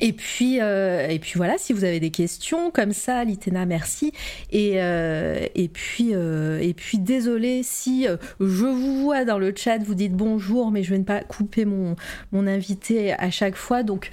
Et 0.01 0.13
puis, 0.13 0.61
euh, 0.61 1.09
et 1.09 1.19
puis 1.19 1.33
voilà, 1.37 1.59
si 1.59 1.73
vous 1.73 1.85
avez 1.85 1.99
des 1.99 2.11
questions 2.11 2.71
comme 2.71 2.93
ça, 2.93 3.25
Litena, 3.25 3.67
merci. 3.67 4.13
Et, 4.51 4.75
euh, 4.77 5.45
et 5.55 5.69
puis, 5.69 6.15
euh, 6.15 6.61
et 6.61 6.73
puis 6.73 6.99
désolé 6.99 7.63
si 7.65 8.07
je 8.39 8.45
vous 8.45 9.03
vois 9.03 9.25
dans 9.25 9.39
le 9.39 9.53
chat, 9.55 9.79
vous 9.79 9.95
dites 9.95 10.15
bonjour, 10.15 10.71
mais 10.71 10.83
je 10.83 10.91
vais 10.91 10.99
ne 10.99 11.05
pas 11.05 11.23
couper 11.23 11.65
mon, 11.65 11.97
mon 12.33 12.47
invité 12.47 13.13
à 13.13 13.31
chaque 13.31 13.57
fois. 13.57 13.83
Donc, 13.83 14.11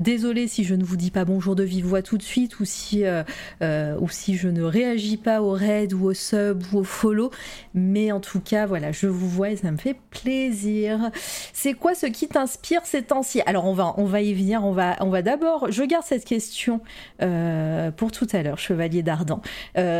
Désolée 0.00 0.48
si 0.48 0.64
je 0.64 0.74
ne 0.74 0.82
vous 0.82 0.96
dis 0.96 1.10
pas 1.10 1.26
bonjour 1.26 1.54
de 1.54 1.62
vive 1.62 1.84
voix 1.84 2.00
tout 2.00 2.16
de 2.16 2.22
suite 2.22 2.58
ou 2.58 2.64
si, 2.64 3.04
euh, 3.04 3.22
euh, 3.62 3.98
ou 4.00 4.08
si 4.08 4.34
je 4.34 4.48
ne 4.48 4.62
réagis 4.62 5.18
pas 5.18 5.42
au 5.42 5.50
raid 5.50 5.92
ou 5.92 6.06
au 6.06 6.14
sub 6.14 6.62
ou 6.72 6.78
au 6.78 6.84
follow. 6.84 7.30
Mais 7.74 8.10
en 8.10 8.18
tout 8.18 8.40
cas, 8.40 8.64
voilà, 8.64 8.92
je 8.92 9.06
vous 9.08 9.28
vois 9.28 9.50
et 9.50 9.56
ça 9.56 9.70
me 9.70 9.76
fait 9.76 9.96
plaisir. 10.10 11.10
C'est 11.52 11.74
quoi 11.74 11.94
ce 11.94 12.06
qui 12.06 12.28
t'inspire 12.28 12.86
ces 12.86 13.02
temps-ci? 13.02 13.42
Alors 13.44 13.66
on 13.66 13.74
va, 13.74 13.92
on 13.98 14.06
va 14.06 14.22
y 14.22 14.32
venir. 14.32 14.64
On 14.64 14.72
va, 14.72 14.96
on 15.00 15.10
va 15.10 15.20
d'abord. 15.20 15.70
Je 15.70 15.82
garde 15.82 16.06
cette 16.06 16.24
question 16.24 16.80
euh, 17.20 17.90
pour 17.90 18.10
tout 18.10 18.26
à 18.32 18.42
l'heure, 18.42 18.58
Chevalier 18.58 19.02
d'Ardan. 19.02 19.42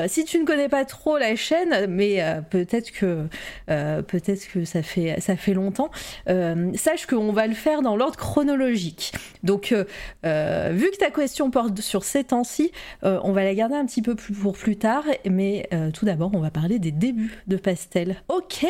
si 0.08 0.24
tu 0.24 0.38
ne 0.38 0.46
connais 0.46 0.70
pas 0.70 0.86
trop 0.86 1.18
la 1.18 1.36
chaîne, 1.36 1.86
mais 1.90 2.24
peut-être 2.48 2.90
que 2.90 3.26
peut-être 3.66 4.48
que 4.50 4.64
ça 4.64 4.82
fait 4.82 5.20
ça 5.20 5.36
fait 5.36 5.52
longtemps, 5.52 5.90
sache 6.26 7.04
qu'on 7.04 7.32
va 7.32 7.46
le 7.46 7.54
faire 7.54 7.82
dans 7.82 7.96
l'ordre 7.96 8.16
chronologique. 8.16 9.12
Donc 9.42 9.74
euh, 10.24 10.70
vu 10.72 10.90
que 10.90 10.96
ta 10.96 11.10
question 11.10 11.50
porte 11.50 11.80
sur 11.80 12.04
ces 12.04 12.24
temps-ci, 12.24 12.72
euh, 13.04 13.18
on 13.24 13.32
va 13.32 13.44
la 13.44 13.54
garder 13.54 13.74
un 13.74 13.86
petit 13.86 14.02
peu 14.02 14.14
pour 14.14 14.56
plus 14.56 14.76
tard, 14.76 15.04
mais 15.28 15.68
euh, 15.72 15.90
tout 15.90 16.04
d'abord, 16.04 16.30
on 16.34 16.40
va 16.40 16.50
parler 16.50 16.78
des 16.78 16.92
débuts 16.92 17.42
de 17.46 17.56
Pastel. 17.56 18.16
Ok 18.28 18.66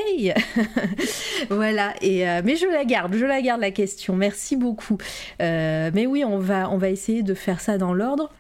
Voilà, 1.50 1.94
mais 2.02 2.56
je 2.56 2.70
la 2.70 2.84
garde, 2.84 3.14
je 3.14 3.24
la 3.24 3.42
garde 3.42 3.60
la 3.60 3.70
question, 3.70 4.16
merci 4.16 4.56
beaucoup. 4.56 4.98
mais 5.38 6.06
oui, 6.06 6.24
on 6.24 6.38
va, 6.38 6.90
essayer 6.90 7.22
de 7.22 7.34
faire 7.34 7.60
ça 7.60 7.78
dans 7.78 7.92
l'ordre. 7.92 8.30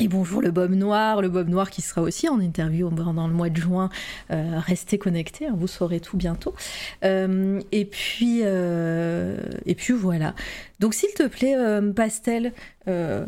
Et 0.00 0.06
bonjour 0.06 0.42
le 0.42 0.52
Bob 0.52 0.72
Noir, 0.74 1.22
le 1.22 1.28
Bob 1.28 1.48
Noir 1.48 1.70
qui 1.70 1.82
sera 1.82 2.02
aussi 2.02 2.28
en 2.28 2.38
interview 2.38 2.88
pendant 2.88 3.26
le 3.26 3.34
mois 3.34 3.48
de 3.48 3.56
juin. 3.56 3.88
restez 4.30 4.98
connectés, 4.98 5.46
hein, 5.46 5.54
vous 5.56 5.66
saurez 5.66 6.00
tout 6.00 6.16
bientôt. 6.16 6.54
et 7.02 7.84
puis, 7.90 8.40
et 8.40 9.74
puis 9.74 9.92
voilà. 9.92 10.34
Donc 10.78 10.94
s'il 10.94 11.12
te 11.12 11.26
plaît, 11.26 11.56
euh, 11.56 11.92
Pastel, 11.92 12.52
euh, 12.86 13.26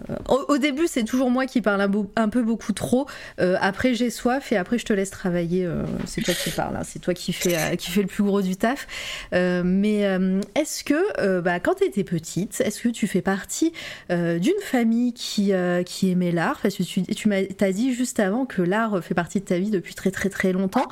au, 0.48 0.56
début 0.56 0.86
c'est 0.86 1.04
toujours 1.04 1.30
moi 1.30 1.46
qui 1.46 1.60
parle 1.60 1.80
un, 2.16 2.28
peu 2.28 2.42
beaucoup 2.42 2.72
trop. 2.72 3.06
Euh, 3.40 3.56
après 3.60 3.94
j'ai 3.94 4.08
soif 4.08 4.52
et 4.52 4.56
après 4.56 4.78
je 4.78 4.86
te 4.86 4.92
laisse 4.92 5.10
travailler. 5.10 5.68
c'est 6.06 6.22
toi 6.22 6.32
qui 6.32 6.50
parles, 6.50 6.76
hein. 6.76 6.82
c'est 6.84 7.00
toi 7.00 7.12
qui 7.12 7.32
fais, 7.32 7.76
qui 7.76 7.90
le 8.00 8.06
plus 8.06 8.22
gros 8.22 8.40
du 8.40 8.56
taf. 8.56 8.86
mais 9.32 10.00
est-ce 10.54 10.84
que, 10.84 11.40
bah, 11.40 11.60
quand 11.60 11.74
tu 11.74 11.84
étais 11.84 12.04
petite, 12.04 12.60
est-ce 12.60 12.80
que 12.82 12.88
tu 12.88 13.06
fais 13.06 13.20
partie 13.20 13.72
d'une 14.08 14.60
famille 14.62 15.12
qui, 15.12 15.52
qui 15.84 16.10
aimait 16.10 16.32
l'art? 16.32 16.60
Parce 16.62 16.76
que 16.76 16.82
tu, 16.82 17.02
tu 17.02 17.28
m'as 17.28 17.72
dit 17.72 17.92
juste 17.92 18.20
avant 18.20 18.46
que 18.46 18.62
l'art 18.62 19.02
fait 19.02 19.14
partie 19.14 19.40
de 19.40 19.44
ta 19.44 19.58
vie 19.58 19.70
depuis 19.70 19.94
très 19.94 20.10
très 20.10 20.30
très 20.30 20.52
longtemps. 20.52 20.88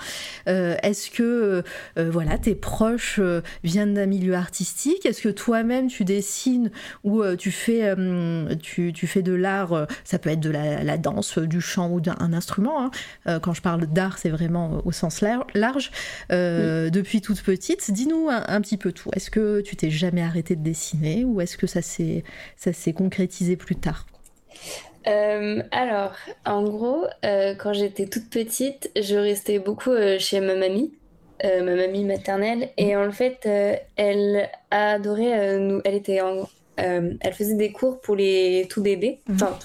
est-ce 0.47 1.11
que 1.11 1.63
voilà, 1.97 2.37
tes 2.37 2.55
proches 2.55 3.21
viennent 3.63 3.95
d'un 3.95 4.07
milieu 4.07 4.35
artistique? 4.35 5.07
Est-ce 5.07 5.23
que 5.23 5.29
toi-même 5.29 5.87
tu 5.89 6.05
décides 6.05 6.48
où 7.05 7.23
euh, 7.23 7.37
tu 7.37 7.51
fais, 7.51 7.83
euh, 7.85 8.55
tu, 8.57 8.93
fais 9.07 9.23
de 9.23 9.33
l'art, 9.33 9.73
euh, 9.73 9.87
ça 10.05 10.19
peut 10.19 10.31
être 10.31 10.41
de 10.41 10.51
la, 10.51 10.99
danse, 10.99 11.39
du 11.39 11.61
chant 11.61 11.91
ou 11.91 12.01
d'un 12.01 12.33
instrument. 12.33 12.91
Hein. 13.27 13.41
quand 13.41 13.55
je 13.55 13.63
parle 13.63 13.87
d'art, 13.87 14.19
c'est 14.19 14.31
vraiment 14.31 14.83
au 14.85 14.93
sens 14.93 15.23
large. 15.55 15.91
Depuis 16.31 17.21
toute 17.21 17.43
petite, 17.43 17.91
dis-nous 17.91 18.29
un, 18.31 18.61
petit 18.61 18.77
peu 18.77 18.93
tout. 18.93 19.11
Est-ce 19.15 19.31
que 19.31 19.61
tu 19.61 19.77
t'es 19.77 19.91
jamais 19.91 20.23
arrêté 20.23 20.57
de 20.57 20.63
dessiner 20.63 21.25
ou 21.25 21.41
est-ce 21.41 21.57
que 21.57 21.67
ça 21.67 21.83
s'est 21.83 22.93
concrétisé 22.93 23.57
plus 23.57 23.77
tard? 23.77 24.07
Alors, 25.05 26.13
en 26.45 26.63
gros, 26.65 27.07
quand 27.23 27.73
j'étais 27.73 28.07
toute 28.07 28.29
petite, 28.31 28.91
je 29.01 29.17
restais 29.17 29.59
beaucoup 29.59 29.95
chez 30.19 30.41
ma 30.41 30.55
mamie. 30.55 30.93
Ma 31.45 31.75
mamie 31.75 32.05
maternelle. 32.05 32.71
Et 32.77 32.97
en 32.97 33.13
fait 33.13 33.49
elle 33.97 34.49
a 34.71 34.93
adoré 34.93 35.59
nous 35.59 35.81
elle 35.85 35.95
était 35.95 36.21
en, 36.21 36.47
euh, 36.79 37.15
elle 37.21 37.35
faisait 37.35 37.55
des 37.55 37.73
cours 37.73 38.01
pour 38.01 38.15
les 38.15 38.67
tout 38.71 38.83
bébés, 38.83 39.21
mhm. 39.27 39.35
enfin 39.35 39.59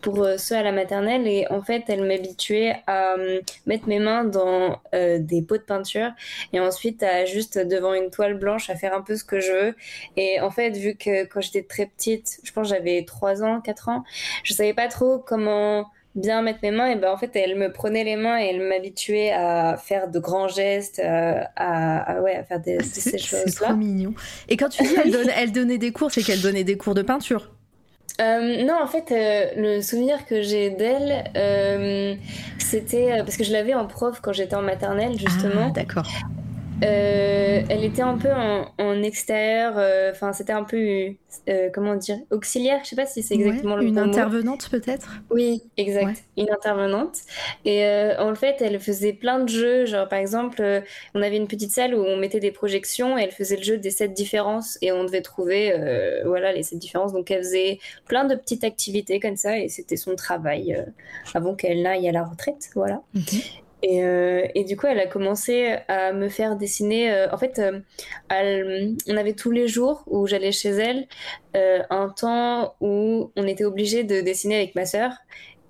pour 0.00 0.22
euh, 0.22 0.36
ceux 0.38 0.56
à 0.56 0.62
la 0.62 0.72
maternelle. 0.72 1.26
Et 1.26 1.46
en 1.50 1.62
fait 1.62 1.84
elle 1.88 2.04
m'habituait 2.04 2.76
à 2.86 3.14
euh, 3.14 3.40
mettre 3.66 3.88
mes 3.88 3.98
mains 3.98 4.24
dans 4.24 4.80
des 4.92 5.42
pots 5.42 5.58
de 5.58 5.62
peinture. 5.62 6.10
Et 6.52 6.60
ensuite 6.60 7.02
à 7.02 7.24
juste 7.24 7.58
devant 7.58 7.94
une 7.94 8.10
toile 8.10 8.34
blanche 8.34 8.70
à 8.70 8.76
faire 8.76 8.94
un 8.94 9.02
peu 9.02 9.16
ce 9.16 9.24
que 9.24 9.40
je 9.40 9.52
veux. 9.52 9.74
Et 10.16 10.40
en 10.40 10.50
fait 10.50 10.70
vu 10.70 10.94
que 10.94 11.24
quand 11.24 11.40
j'étais 11.40 11.62
très 11.62 11.86
petite, 11.86 12.40
je 12.42 12.52
pense 12.52 12.68
j'avais 12.68 13.04
3 13.04 13.42
ans, 13.42 13.60
4 13.60 13.88
ans, 13.88 14.04
je 14.44 14.54
savais 14.54 14.74
pas 14.74 14.88
trop 14.88 15.18
comment 15.18 15.86
bien 16.14 16.42
mettre 16.42 16.60
mes 16.62 16.70
mains, 16.70 16.86
et 16.86 16.96
ben 16.96 17.12
en 17.12 17.16
fait, 17.16 17.34
elle 17.34 17.56
me 17.56 17.72
prenait 17.72 18.04
les 18.04 18.16
mains 18.16 18.40
et 18.40 18.46
elle 18.46 18.60
m'habituait 18.60 19.30
à 19.30 19.76
faire 19.76 20.08
de 20.08 20.18
grands 20.18 20.48
gestes, 20.48 21.00
euh, 21.04 21.40
à, 21.56 22.20
ouais, 22.22 22.36
à 22.36 22.44
faire 22.44 22.60
des, 22.60 22.80
ces 22.82 23.18
choses-là. 23.18 23.44
C'est 23.46 23.64
trop 23.64 23.74
mignon. 23.74 24.14
Et 24.48 24.56
quand 24.56 24.68
tu 24.68 24.82
dis 24.82 24.94
elle, 25.02 25.10
donne, 25.12 25.30
elle 25.36 25.52
donnait 25.52 25.78
des 25.78 25.92
cours, 25.92 26.10
c'est 26.10 26.22
qu'elle 26.22 26.40
donnait 26.40 26.64
des 26.64 26.76
cours 26.76 26.94
de 26.94 27.02
peinture 27.02 27.50
euh, 28.20 28.64
non, 28.64 28.74
en 28.82 28.86
fait, 28.86 29.12
euh, 29.12 29.46
le 29.56 29.80
souvenir 29.80 30.26
que 30.26 30.42
j'ai 30.42 30.68
d'elle, 30.68 31.24
c'était 32.58 33.18
parce 33.18 33.38
que 33.38 33.44
je 33.44 33.52
l'avais 33.52 33.72
en 33.72 33.86
prof 33.86 34.20
quand 34.20 34.34
j'étais 34.34 34.56
en 34.56 34.62
maternelle, 34.62 35.18
justement. 35.18 35.68
Ah, 35.68 35.70
d'accord. 35.70 36.06
Euh, 36.82 37.62
elle 37.68 37.84
était 37.84 38.02
un 38.02 38.16
peu 38.16 38.30
en, 38.32 39.02
extérieur, 39.02 39.74
euh, 39.76 40.10
enfin 40.12 40.32
c'était 40.32 40.52
un 40.52 40.64
peu, 40.64 41.14
euh, 41.48 41.68
comment 41.72 41.94
dire, 41.94 42.18
auxiliaire, 42.30 42.80
je 42.84 42.90
sais 42.90 42.96
pas 42.96 43.06
si 43.06 43.22
c'est 43.22 43.34
exactement 43.34 43.76
le 43.76 43.84
Une 43.84 43.98
intervenante 43.98 44.68
peut-être? 44.70 45.20
Oui, 45.30 45.62
exact, 45.76 46.24
une 46.36 46.50
intervenante. 46.50 47.18
Et 47.64 47.84
en 48.18 48.34
fait, 48.34 48.56
elle 48.60 48.80
faisait 48.80 49.12
plein 49.12 49.40
de 49.40 49.48
jeux, 49.48 49.86
genre 49.86 50.08
par 50.08 50.18
exemple, 50.18 50.82
on 51.14 51.22
avait 51.22 51.36
une 51.36 51.48
petite 51.48 51.70
salle 51.70 51.94
où 51.94 52.02
on 52.02 52.16
mettait 52.16 52.40
des 52.40 52.52
projections 52.52 53.18
et 53.18 53.22
elle 53.22 53.32
faisait 53.32 53.56
le 53.56 53.62
jeu 53.62 53.78
des 53.78 53.90
sept 53.90 54.12
différences 54.12 54.78
et 54.80 54.92
on 54.92 55.04
devait 55.04 55.22
trouver, 55.22 55.74
voilà, 56.24 56.52
les 56.52 56.62
sept 56.62 56.78
différences. 56.78 57.12
Donc 57.12 57.30
elle 57.30 57.42
faisait 57.42 57.78
plein 58.06 58.24
de 58.24 58.34
petites 58.34 58.64
activités 58.64 59.20
comme 59.20 59.36
ça 59.36 59.58
et 59.58 59.68
c'était 59.68 59.96
son 59.96 60.14
travail 60.16 60.82
avant 61.34 61.54
qu'elle 61.54 61.82
n'aille 61.82 62.08
à 62.08 62.12
la 62.12 62.24
retraite, 62.24 62.70
voilà. 62.74 63.02
Et, 63.82 64.04
euh, 64.04 64.46
et, 64.54 64.64
du 64.64 64.76
coup, 64.76 64.86
elle 64.86 65.00
a 65.00 65.06
commencé 65.06 65.76
à 65.88 66.12
me 66.12 66.28
faire 66.28 66.56
dessiner. 66.56 67.12
Euh, 67.12 67.28
en 67.32 67.38
fait, 67.38 67.58
euh, 67.58 67.80
on 69.08 69.16
avait 69.16 69.32
tous 69.32 69.50
les 69.50 69.68
jours 69.68 70.04
où 70.06 70.26
j'allais 70.26 70.52
chez 70.52 70.70
elle 70.70 71.06
un 71.54 72.08
temps 72.08 72.74
où 72.80 73.32
on 73.36 73.46
était 73.46 73.64
obligé 73.64 74.04
de 74.04 74.20
dessiner 74.20 74.56
avec 74.56 74.74
ma 74.74 74.86
sœur. 74.86 75.12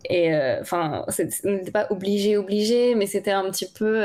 Et 0.09 0.35
enfin, 0.61 1.05
on 1.45 1.51
n'était 1.51 1.71
pas 1.71 1.87
obligé, 1.91 2.37
obligé, 2.37 2.95
mais 2.95 3.07
c'était 3.07 3.31
un 3.31 3.49
petit 3.51 3.71
peu. 3.71 4.05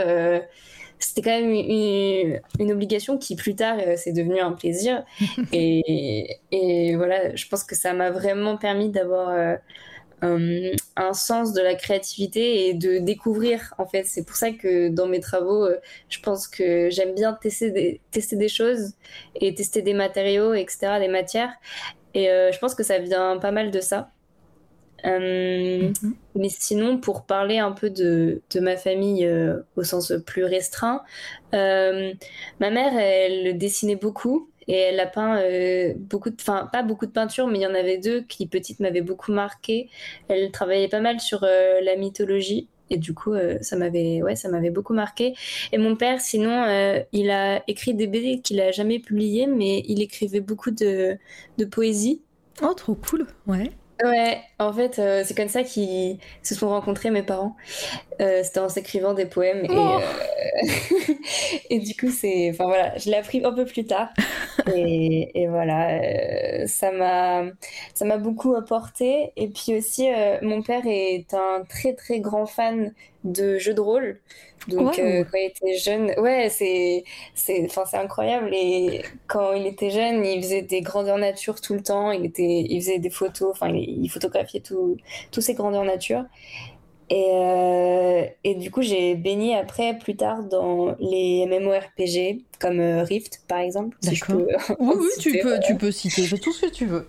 c'était 0.99 1.21
quand 1.21 1.41
même 1.41 1.51
une, 1.51 2.39
une, 2.59 2.71
obligation 2.71 3.17
qui, 3.17 3.35
plus 3.35 3.55
tard, 3.55 3.77
c'est 3.97 4.13
devenu 4.13 4.39
un 4.39 4.53
plaisir. 4.53 5.03
et, 5.53 6.37
et, 6.51 6.95
voilà, 6.95 7.35
je 7.35 7.47
pense 7.47 7.63
que 7.63 7.75
ça 7.75 7.93
m'a 7.93 8.11
vraiment 8.11 8.57
permis 8.57 8.89
d'avoir 8.89 9.57
euh, 10.23 10.71
un 10.95 11.13
sens 11.13 11.51
de 11.51 11.61
la 11.61 11.75
créativité 11.75 12.69
et 12.69 12.73
de 12.73 12.99
découvrir 12.99 13.73
en 13.77 13.85
fait. 13.85 14.05
C'est 14.05 14.25
pour 14.25 14.37
ça 14.37 14.51
que 14.51 14.87
dans 14.87 15.07
mes 15.07 15.19
travaux 15.19 15.65
euh, 15.65 15.77
je 16.09 16.19
pense 16.19 16.47
que 16.47 16.89
j'aime 16.89 17.13
bien 17.13 17.33
tester 17.33 17.71
des, 17.71 18.01
tester 18.11 18.37
des 18.37 18.47
choses 18.47 18.93
et 19.35 19.53
tester 19.53 19.81
des 19.81 19.93
matériaux 19.93 20.53
etc 20.53 20.99
des 20.99 21.09
matières. 21.09 21.53
Et 22.13 22.29
euh, 22.29 22.51
je 22.53 22.59
pense 22.59 22.75
que 22.75 22.83
ça 22.83 22.97
vient 22.99 23.37
pas 23.37 23.51
mal 23.51 23.71
de 23.71 23.81
ça. 23.81 24.11
Mhm. 25.03 25.93
mais 26.33 26.49
sinon 26.49 26.97
pour 26.97 27.25
parler 27.27 27.59
un 27.59 27.73
peu 27.73 27.91
de, 27.91 28.41
de 28.49 28.59
ma 28.59 28.75
famille 28.75 29.29
au 29.75 29.83
sens 29.83 30.11
plus 30.25 30.45
restreint 30.45 31.03
ma 31.51 32.69
mère 32.71 32.97
elle 32.97 33.55
dessinait 33.55 33.97
beaucoup 33.97 34.49
et 34.67 34.75
elle 34.75 34.99
a 34.99 35.05
peint 35.05 35.37
euh, 35.39 35.93
beaucoup 35.97 36.29
de, 36.29 36.35
enfin 36.39 36.69
pas 36.71 36.83
beaucoup 36.83 37.05
de 37.05 37.11
peintures, 37.11 37.47
mais 37.47 37.59
il 37.59 37.61
y 37.61 37.67
en 37.67 37.75
avait 37.75 37.97
deux 37.97 38.21
qui 38.21 38.47
petite 38.47 38.79
m'avaient 38.79 39.01
beaucoup 39.01 39.31
marqué. 39.31 39.89
Elle 40.27 40.51
travaillait 40.51 40.87
pas 40.87 41.01
mal 41.01 41.19
sur 41.19 41.43
euh, 41.43 41.81
la 41.81 41.95
mythologie. 41.95 42.67
Et 42.91 42.97
du 42.97 43.15
coup, 43.15 43.33
euh, 43.33 43.57
ça 43.61 43.77
m'avait, 43.77 44.21
ouais, 44.21 44.35
ça 44.35 44.47
m'avait 44.47 44.69
beaucoup 44.69 44.93
marqué. 44.93 45.33
Et 45.71 45.79
mon 45.79 45.95
père, 45.95 46.21
sinon, 46.21 46.65
il 47.11 47.31
a 47.31 47.63
écrit 47.67 47.95
des 47.95 48.05
BD 48.05 48.41
qu'il 48.41 48.61
a 48.61 48.71
jamais 48.71 48.99
publiées, 48.99 49.47
mais 49.47 49.83
il 49.87 50.01
écrivait 50.01 50.39
beaucoup 50.39 50.71
de, 50.71 51.17
de 51.57 51.65
poésie. 51.65 52.21
Oh, 52.61 52.73
trop 52.73 52.95
cool, 52.95 53.25
ouais. 53.47 53.71
Ouais, 54.03 54.41
en 54.59 54.73
fait, 54.73 54.99
euh, 54.99 55.23
c'est 55.25 55.35
comme 55.35 55.47
ça 55.47 55.63
qu'ils 55.63 56.17
se 56.43 56.53
sont 56.53 56.67
rencontrés, 56.67 57.11
mes 57.11 57.23
parents. 57.23 57.55
Euh, 58.19 58.41
c'était 58.43 58.59
en 58.59 58.67
s'écrivant 58.67 59.13
des 59.13 59.25
poèmes. 59.25 59.63
Et, 59.63 59.69
oh. 59.71 59.99
euh, 59.99 61.13
et 61.69 61.79
du 61.79 61.95
coup, 61.95 62.09
c'est. 62.09 62.49
Enfin 62.51 62.65
voilà, 62.65 62.97
je 62.97 63.09
l'ai 63.09 63.15
appris 63.15 63.43
un 63.45 63.53
peu 63.53 63.63
plus 63.65 63.85
tard. 63.85 64.09
et, 64.75 65.41
et 65.41 65.47
voilà, 65.47 66.67
ça 66.67 66.91
m'a 66.91 67.45
ça 67.93 68.03
m'a 68.05 68.17
beaucoup 68.17 68.53
apporté. 68.55 69.31
Et 69.37 69.47
puis 69.47 69.77
aussi, 69.77 70.09
mon 70.41 70.61
père 70.61 70.83
est 70.85 71.33
un 71.33 71.63
très 71.69 71.93
très 71.93 72.19
grand 72.19 72.45
fan 72.45 72.93
de 73.25 73.57
jeux 73.57 73.73
de 73.73 73.81
rôle. 73.81 74.19
Donc 74.67 74.97
euh, 74.97 75.23
quand 75.23 75.37
il 75.37 75.45
était 75.47 75.77
jeune, 75.77 76.11
ouais, 76.17 76.49
c'est 76.49 77.03
c'est 77.35 77.65
enfin 77.65 77.83
c'est 77.85 77.97
incroyable 77.97 78.49
et 78.53 79.03
quand 79.27 79.53
il 79.53 79.67
était 79.67 79.91
jeune, 79.91 80.25
il 80.25 80.41
faisait 80.41 80.61
des 80.61 80.81
grandeurs 80.81 81.17
nature 81.17 81.59
tout 81.61 81.73
le 81.73 81.81
temps, 81.81 82.11
il 82.11 82.25
était 82.25 82.65
il 82.67 82.81
faisait 82.81 82.99
des 82.99 83.09
photos, 83.09 83.49
enfin 83.51 83.69
il, 83.69 84.09
photographiait 84.09 84.61
tout 84.61 84.97
tous 85.31 85.41
ces 85.41 85.53
grandeurs 85.53 85.83
nature. 85.83 86.25
Et, 87.11 87.29
euh, 87.33 88.25
et 88.43 88.55
du 88.55 88.71
coup, 88.71 88.81
j'ai 88.81 89.13
baigné 89.13 89.55
après, 89.55 89.95
plus 89.95 90.15
tard, 90.15 90.41
dans 90.43 90.95
les 90.99 91.45
MMORPG, 91.45 92.41
comme 92.59 92.79
euh, 92.79 93.03
Rift, 93.03 93.41
par 93.47 93.59
exemple. 93.59 93.95
D'accord. 94.01 94.37
oui, 94.79 94.95
oui, 94.97 95.09
tu 95.19 95.37
peux, 95.37 95.59
tu 95.63 95.75
peux 95.75 95.91
citer 95.91 96.27
tout 96.39 96.51
ce 96.51 96.65
que 96.65 96.71
tu 96.71 96.87
veux. 96.87 97.07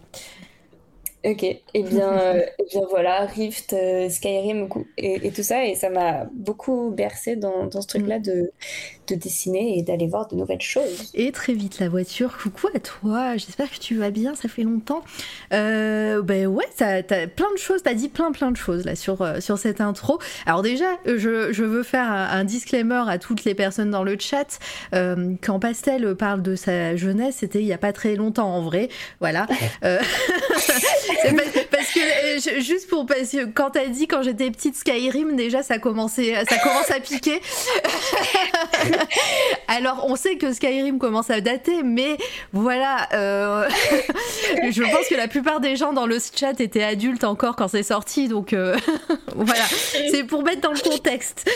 Ok, 1.27 1.43
et 1.43 1.65
eh 1.75 1.83
bien, 1.83 2.13
euh, 2.19 2.47
eh 2.61 2.65
bien 2.71 2.83
voilà, 2.89 3.27
Rift, 3.27 3.73
euh, 3.73 4.09
Skyrim 4.09 4.69
et, 4.97 5.27
et, 5.27 5.33
tout 5.33 5.43
ça, 5.43 5.65
et 5.67 5.75
ça 5.75 5.91
m'a 5.91 6.27
beaucoup 6.33 6.93
bercé 6.93 7.35
dans, 7.35 7.67
dans 7.67 7.83
ce 7.83 7.89
truc-là 7.89 8.21
de, 8.21 8.53
de 9.07 9.15
dessiner 9.15 9.79
et 9.79 9.83
d'aller 9.83 10.07
voir 10.07 10.29
de 10.29 10.37
nouvelles 10.37 10.61
choses. 10.61 11.11
Et 11.15 11.33
très 11.33 11.53
vite 11.53 11.79
la 11.79 11.89
voiture, 11.89 12.37
coucou 12.37 12.69
à 12.75 12.81
toi, 12.81 13.37
j'espère 13.37 13.71
que 13.71 13.79
tu 13.79 13.97
vas 13.97 14.11
bien, 14.11 14.35
ça 14.35 14.49
fait 14.49 14.63
longtemps. 14.63 15.03
Euh, 15.53 16.23
ben 16.23 16.47
ouais, 16.47 16.67
t'as 16.77 16.99
as 16.99 17.27
plein 17.27 17.53
de 17.53 17.59
choses, 17.59 17.83
t'as 17.83 17.95
dit 17.95 18.09
plein 18.09 18.33
plein 18.33 18.51
de 18.51 18.57
choses 18.57 18.85
là 18.85 18.97
sur, 18.97 19.23
euh, 19.23 19.41
sur 19.41 19.59
cette 19.59 19.81
intro. 19.81 20.19
Alors 20.47 20.63
déjà, 20.63 20.87
je, 21.07 21.53
je 21.53 21.65
veux 21.65 21.83
faire 21.83 22.11
un, 22.11 22.45
disclaimer 22.45 23.03
à 23.09 23.19
toutes 23.19 23.45
les 23.45 23.55
personnes 23.55 23.91
dans 23.91 24.05
le 24.05 24.17
chat. 24.19 24.59
quand 24.93 25.59
Pastel 25.61 26.15
parle 26.15 26.43
de 26.43 26.55
sa 26.55 26.97
jeunesse, 26.97 27.37
c'était 27.41 27.61
il 27.61 27.67
y 27.67 27.73
a 27.73 27.79
pas 27.79 27.93
très 27.93 28.15
longtemps 28.15 28.55
en 28.55 28.63
vrai, 28.63 28.89
voilà. 29.21 29.47
euh, 31.97 32.61
juste 32.61 32.89
pour 32.89 33.07
parce 33.07 33.31
que 33.31 33.45
quand 33.47 33.71
t'as 33.71 33.87
dit 33.87 34.07
quand 34.07 34.23
j'étais 34.23 34.51
petite 34.51 34.77
Skyrim 34.77 35.37
déjà 35.37 35.63
ça 35.63 35.79
commençait 35.79 36.35
ça 36.49 36.59
commence 36.59 36.91
à 36.91 37.01
piquer. 37.01 37.41
Alors 39.69 40.05
on 40.09 40.17
sait 40.17 40.37
que 40.37 40.53
Skyrim 40.53 40.99
commence 40.99 41.31
à 41.31 41.41
dater 41.41 41.83
mais 41.83 42.17
voilà 42.53 43.09
euh, 43.13 43.69
je 44.71 44.83
pense 44.83 45.09
que 45.09 45.15
la 45.15 45.29
plupart 45.29 45.61
des 45.61 45.77
gens 45.77 45.93
dans 45.93 46.07
le 46.07 46.19
chat 46.19 46.61
étaient 46.61 46.83
adultes 46.83 47.25
encore 47.25 47.57
quand 47.57 47.69
c'est 47.69 47.83
sorti 47.83 48.29
donc 48.29 48.53
euh, 48.53 48.77
voilà 49.35 49.65
c'est 50.11 50.25
pour 50.25 50.43
mettre 50.43 50.61
dans 50.61 50.73
le 50.73 50.81
contexte. 50.81 51.51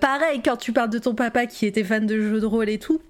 pareil 0.00 0.40
quand 0.44 0.56
tu 0.56 0.72
parles 0.72 0.90
de 0.90 0.98
ton 0.98 1.14
papa 1.14 1.46
qui 1.46 1.66
était 1.66 1.84
fan 1.84 2.06
de 2.06 2.20
jeux 2.20 2.40
de 2.40 2.46
rôle 2.46 2.68
et 2.68 2.78
tout 2.78 3.00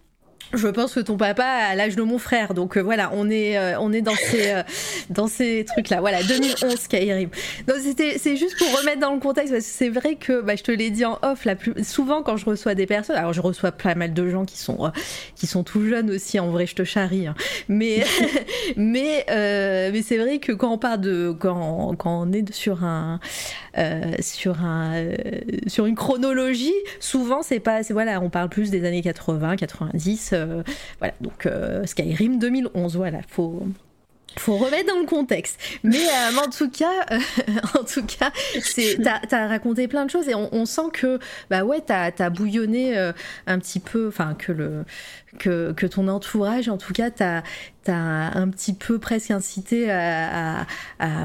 je 0.54 0.68
pense 0.68 0.94
que 0.94 1.00
ton 1.00 1.16
papa 1.16 1.44
a 1.44 1.74
l'âge 1.74 1.96
de 1.96 2.02
mon 2.02 2.18
frère, 2.18 2.54
donc 2.54 2.76
euh, 2.76 2.80
voilà, 2.80 3.10
on 3.14 3.30
est 3.30 3.58
euh, 3.58 3.78
on 3.80 3.92
est 3.92 4.02
dans 4.02 4.14
ces 4.14 4.50
euh, 4.50 4.62
dans 5.10 5.26
ces 5.26 5.64
trucs 5.64 5.88
là. 5.88 6.00
Voilà, 6.00 6.22
2011 6.22 6.74
Skyrim. 6.76 7.30
Donc 7.66 7.76
c'était 7.82 8.18
c'est 8.18 8.36
juste 8.36 8.58
pour 8.58 8.68
remettre 8.78 9.00
dans 9.00 9.12
le 9.12 9.20
contexte 9.20 9.52
parce 9.52 9.64
que 9.64 9.70
c'est 9.70 9.88
vrai 9.88 10.16
que 10.16 10.40
bah, 10.40 10.56
je 10.56 10.62
te 10.62 10.70
l'ai 10.70 10.90
dit 10.90 11.04
en 11.04 11.18
off, 11.22 11.44
la 11.44 11.56
plus 11.56 11.84
souvent 11.84 12.22
quand 12.22 12.36
je 12.36 12.44
reçois 12.44 12.74
des 12.74 12.86
personnes, 12.86 13.16
alors 13.16 13.32
je 13.32 13.40
reçois 13.40 13.72
pas 13.72 13.94
mal 13.94 14.12
de 14.12 14.28
gens 14.28 14.44
qui 14.44 14.58
sont 14.58 14.92
qui 15.34 15.46
sont 15.46 15.64
tout 15.64 15.86
jeunes 15.86 16.10
aussi. 16.10 16.38
En 16.38 16.50
vrai, 16.50 16.66
je 16.66 16.74
te 16.74 16.84
charrie, 16.84 17.26
hein. 17.26 17.34
mais 17.68 18.04
mais 18.76 19.24
mais 19.28 20.02
c'est 20.02 20.18
vrai 20.18 20.38
que 20.38 20.52
quand 20.52 20.72
on 20.72 20.78
parle 20.78 21.00
de 21.00 21.34
quand 21.38 21.94
quand 21.96 22.22
on 22.22 22.32
est 22.32 22.52
sur 22.52 22.84
un 22.84 23.20
sur 24.20 24.62
un 24.62 24.94
sur 25.66 25.86
une 25.86 25.94
chronologie, 25.94 26.74
souvent 27.00 27.42
c'est 27.42 27.60
pas 27.60 27.82
voilà, 27.90 28.20
on 28.20 28.30
parle 28.30 28.48
plus 28.48 28.70
des 28.70 28.84
années 28.84 29.02
80, 29.02 29.56
90 29.56 30.30
euh, 30.32 30.62
voilà, 30.98 31.14
donc 31.20 31.46
euh, 31.46 31.84
Skyrim 31.86 32.38
2011, 32.38 32.96
voilà, 32.96 33.20
faut 33.28 33.66
faut 34.38 34.56
remettre 34.56 34.88
dans 34.88 34.98
le 34.98 35.04
contexte. 35.04 35.60
Mais, 35.84 35.98
euh, 35.98 36.38
en 36.42 36.48
tout 36.48 36.70
cas, 36.70 37.04
en 37.78 37.84
tout 37.84 38.06
cas, 38.06 38.32
c'est 38.62 38.96
t'as 39.02 39.20
as 39.30 39.46
raconté 39.46 39.88
plein 39.88 40.06
de 40.06 40.10
choses 40.10 40.26
et 40.28 40.34
on, 40.34 40.64
sent 40.64 40.88
que 40.94 41.18
bah 41.50 41.64
ouais 41.64 41.82
t'as 41.84 42.10
as 42.18 42.30
bouillonné 42.30 42.96
un 43.46 43.58
petit 43.58 43.80
peu, 43.80 44.08
enfin 44.08 44.34
que 44.34 44.52
le 44.52 44.84
que, 45.38 45.72
que 45.72 45.86
ton 45.86 46.08
entourage, 46.08 46.68
en 46.68 46.78
tout 46.78 46.92
cas, 46.92 47.10
t'as 47.10 47.42
t'as 47.84 47.94
un 47.94 48.48
petit 48.48 48.72
peu 48.72 48.98
presque 48.98 49.30
incité 49.30 49.90
à, 49.90 50.66
à, 50.98 51.24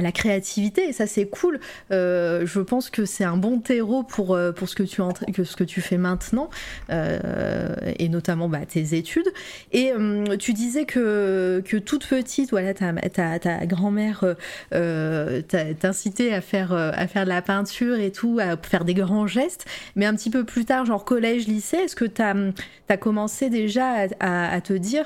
la 0.00 0.12
créativité 0.12 0.88
et 0.88 0.92
ça 0.92 1.06
c'est 1.06 1.26
cool. 1.26 1.60
Euh, 1.90 2.46
je 2.46 2.60
pense 2.60 2.90
que 2.90 3.04
c'est 3.04 3.24
un 3.24 3.36
bon 3.36 3.60
terreau 3.60 4.02
pour, 4.02 4.34
euh, 4.34 4.52
pour 4.52 4.68
ce, 4.68 4.74
que 4.74 4.82
tu 4.82 5.02
que 5.32 5.44
ce 5.44 5.56
que 5.56 5.64
tu 5.64 5.80
fais 5.80 5.98
maintenant 5.98 6.50
euh, 6.90 7.74
et 7.98 8.08
notamment 8.08 8.48
bah, 8.48 8.64
tes 8.66 8.96
études. 8.96 9.28
Et 9.72 9.92
tu 10.38 10.52
disais 10.52 10.84
que, 10.84 11.62
que 11.64 11.76
toute 11.76 12.06
petite, 12.06 12.50
voilà, 12.50 12.74
ta, 12.74 12.92
ta, 12.92 13.38
ta 13.38 13.66
grand-mère 13.66 14.24
t'incitait 14.70 16.32
à 16.32 16.40
faire, 16.40 16.72
à 16.72 17.06
faire 17.06 17.24
de 17.24 17.28
la 17.28 17.42
peinture 17.42 17.98
et 17.98 18.12
tout, 18.12 18.38
à 18.40 18.56
faire 18.56 18.84
des 18.84 18.94
grands 18.94 19.26
gestes, 19.26 19.66
mais 19.96 20.06
un 20.06 20.14
petit 20.14 20.30
peu 20.30 20.44
plus 20.44 20.64
tard, 20.64 20.86
genre 20.86 21.04
collège, 21.04 21.46
lycée, 21.46 21.78
est-ce 21.78 21.96
que 21.96 22.04
tu 22.04 22.22
as, 22.22 22.96
commencé 22.96 23.50
déjà 23.50 24.06
à 24.20 24.60
te 24.60 24.72
dire 24.72 25.04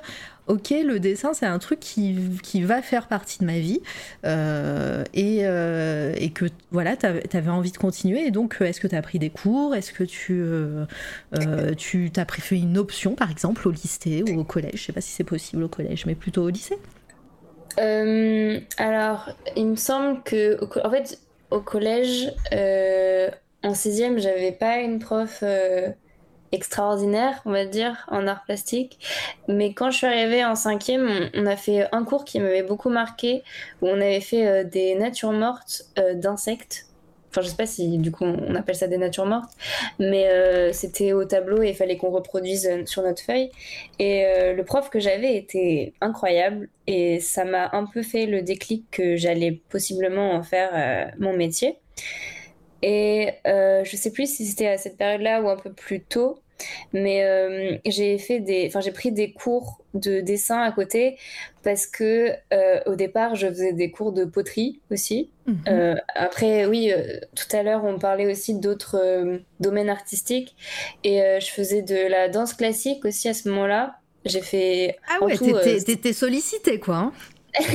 ok, 0.52 0.74
le 0.84 1.00
dessin, 1.00 1.32
c'est 1.32 1.46
un 1.46 1.58
truc 1.58 1.80
qui, 1.80 2.14
qui, 2.42 2.62
va 2.62 2.82
faire 2.82 3.08
partie 3.08 3.38
de 3.38 3.46
ma 3.46 3.58
vie 3.58 3.80
euh, 4.26 5.02
et, 5.14 5.40
euh, 5.42 6.12
et, 6.18 6.30
que 6.30 6.44
voilà, 6.70 6.94
tu 6.94 7.06
avais 7.06 7.50
envie 7.50 7.72
de 7.72 7.78
continuer. 7.78 8.26
Et 8.26 8.30
donc, 8.30 8.58
est-ce 8.60 8.80
que 8.80 8.86
tu 8.86 8.94
as 8.94 9.00
pris 9.00 9.18
des 9.18 9.30
cours? 9.30 9.74
Est-ce 9.74 9.92
que 9.92 10.04
tu, 10.04 10.42
euh, 10.42 10.84
tu 11.76 12.12
as 12.14 12.26
fait 12.26 12.58
une 12.58 12.76
option, 12.76 13.14
par 13.14 13.30
exemple, 13.30 13.66
au 13.66 13.70
lycée 13.70 14.22
ou 14.28 14.40
au 14.40 14.44
collège? 14.44 14.74
Je 14.74 14.84
sais 14.84 14.92
pas 14.92 15.00
si 15.00 15.10
c'est 15.10 15.24
possible 15.24 15.62
au 15.62 15.68
collège, 15.68 16.04
mais 16.04 16.14
plutôt 16.14 16.42
au 16.42 16.50
lycée 16.50 16.78
Alors, 17.78 19.30
il 19.56 19.68
me 19.68 19.76
semble 19.76 20.22
que, 20.22 20.58
en 20.86 20.90
fait, 20.90 21.18
au 21.50 21.60
collège, 21.60 22.30
en 23.62 23.74
sixième, 23.74 24.18
j'avais 24.18 24.52
pas 24.52 24.80
une 24.80 24.98
prof 24.98 25.42
extraordinaire, 26.52 27.40
on 27.46 27.50
va 27.50 27.64
dire, 27.64 28.06
en 28.10 28.26
art 28.26 28.44
plastique. 28.44 28.98
Mais 29.48 29.72
quand 29.72 29.90
je 29.90 29.96
suis 29.96 30.06
arrivée 30.06 30.44
en 30.44 30.54
cinquième, 30.54 31.30
on, 31.34 31.46
a 31.46 31.56
fait 31.56 31.86
un 31.92 32.04
cours 32.04 32.24
qui 32.24 32.38
m'avait 32.38 32.62
beaucoup 32.62 32.90
marqué, 32.90 33.42
où 33.80 33.88
on 33.88 34.00
avait 34.00 34.20
fait 34.20 34.46
euh, 34.46 34.64
des 34.64 34.94
natures 34.94 35.32
mortes 35.32 35.86
euh, 35.98 36.14
d'insectes. 36.14 36.86
Enfin, 37.30 37.40
je 37.40 37.48
sais 37.48 37.56
pas 37.56 37.66
si 37.66 37.96
du 37.96 38.12
coup 38.12 38.24
on 38.24 38.54
appelle 38.54 38.74
ça 38.74 38.88
des 38.88 38.98
natures 38.98 39.24
mortes, 39.24 39.50
mais 39.98 40.28
euh, 40.28 40.70
c'était 40.74 41.14
au 41.14 41.24
tableau 41.24 41.62
et 41.62 41.70
il 41.70 41.74
fallait 41.74 41.96
qu'on 41.96 42.10
reproduise 42.10 42.68
sur 42.84 43.02
notre 43.02 43.22
feuille. 43.22 43.50
Et 43.98 44.26
le 44.54 44.62
prof 44.64 44.90
que 44.90 45.00
j'avais 45.00 45.34
était 45.38 45.94
incroyable 46.02 46.68
et 46.86 47.20
ça 47.20 47.46
m'a 47.46 47.70
un 47.72 47.86
peu 47.86 48.02
fait 48.02 48.26
le 48.26 48.42
déclic 48.42 48.84
que 48.90 49.16
j'allais 49.16 49.62
possiblement 49.70 50.32
en 50.32 50.42
faire 50.42 51.14
mon 51.18 51.34
métier. 51.34 51.78
Et 52.82 53.30
je 53.46 53.96
sais 53.96 54.12
plus 54.12 54.30
si 54.30 54.44
c'était 54.44 54.68
à 54.68 54.76
cette 54.76 54.98
période-là 54.98 55.40
ou 55.40 55.48
un 55.48 55.56
peu 55.56 55.72
plus 55.72 56.02
tôt, 56.02 56.41
mais 56.92 57.24
euh, 57.24 57.76
j'ai 57.86 58.18
fait 58.18 58.40
des, 58.40 58.66
enfin 58.68 58.80
j'ai 58.80 58.92
pris 58.92 59.12
des 59.12 59.32
cours 59.32 59.78
de 59.94 60.20
dessin 60.20 60.60
à 60.60 60.72
côté 60.72 61.18
parce 61.62 61.86
que 61.86 62.30
euh, 62.52 62.80
au 62.86 62.94
départ 62.94 63.34
je 63.34 63.48
faisais 63.48 63.72
des 63.72 63.90
cours 63.90 64.12
de 64.12 64.24
poterie 64.24 64.80
aussi. 64.90 65.30
Mhm. 65.46 65.56
Euh, 65.68 65.94
après 66.14 66.66
oui, 66.66 66.92
tout 67.34 67.56
à 67.56 67.62
l'heure 67.62 67.84
on 67.84 67.98
parlait 67.98 68.30
aussi 68.30 68.54
d'autres 68.54 69.40
domaines 69.60 69.90
artistiques 69.90 70.56
et 71.04 71.20
je 71.40 71.50
faisais 71.50 71.82
de 71.82 72.08
la 72.08 72.28
danse 72.28 72.54
classique 72.54 73.04
aussi 73.04 73.28
à 73.28 73.34
ce 73.34 73.48
moment-là. 73.48 73.96
J'ai 74.24 74.40
fait. 74.40 74.98
Ah 75.08 75.24
ouais, 75.24 75.36
t'étais 75.36 76.12
sollicité 76.12 76.78
quoi. 76.78 76.96
Hein. 76.96 77.12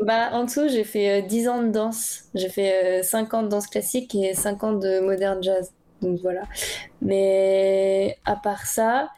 bah, 0.00 0.30
en 0.32 0.44
tout, 0.44 0.68
j'ai 0.68 0.84
fait 0.84 1.22
10 1.22 1.48
ans 1.48 1.62
de 1.62 1.68
danse. 1.68 2.24
J'ai 2.34 2.50
fait 2.50 3.02
5 3.02 3.32
ans 3.32 3.42
de 3.42 3.48
danse 3.48 3.66
classique 3.66 4.14
et 4.14 4.34
5 4.34 4.62
ans 4.64 4.72
de 4.72 5.00
modern 5.00 5.42
jazz. 5.42 5.72
Donc 6.02 6.20
voilà. 6.20 6.42
Mais 7.00 8.16
à 8.24 8.36
part 8.36 8.66
ça, 8.66 9.10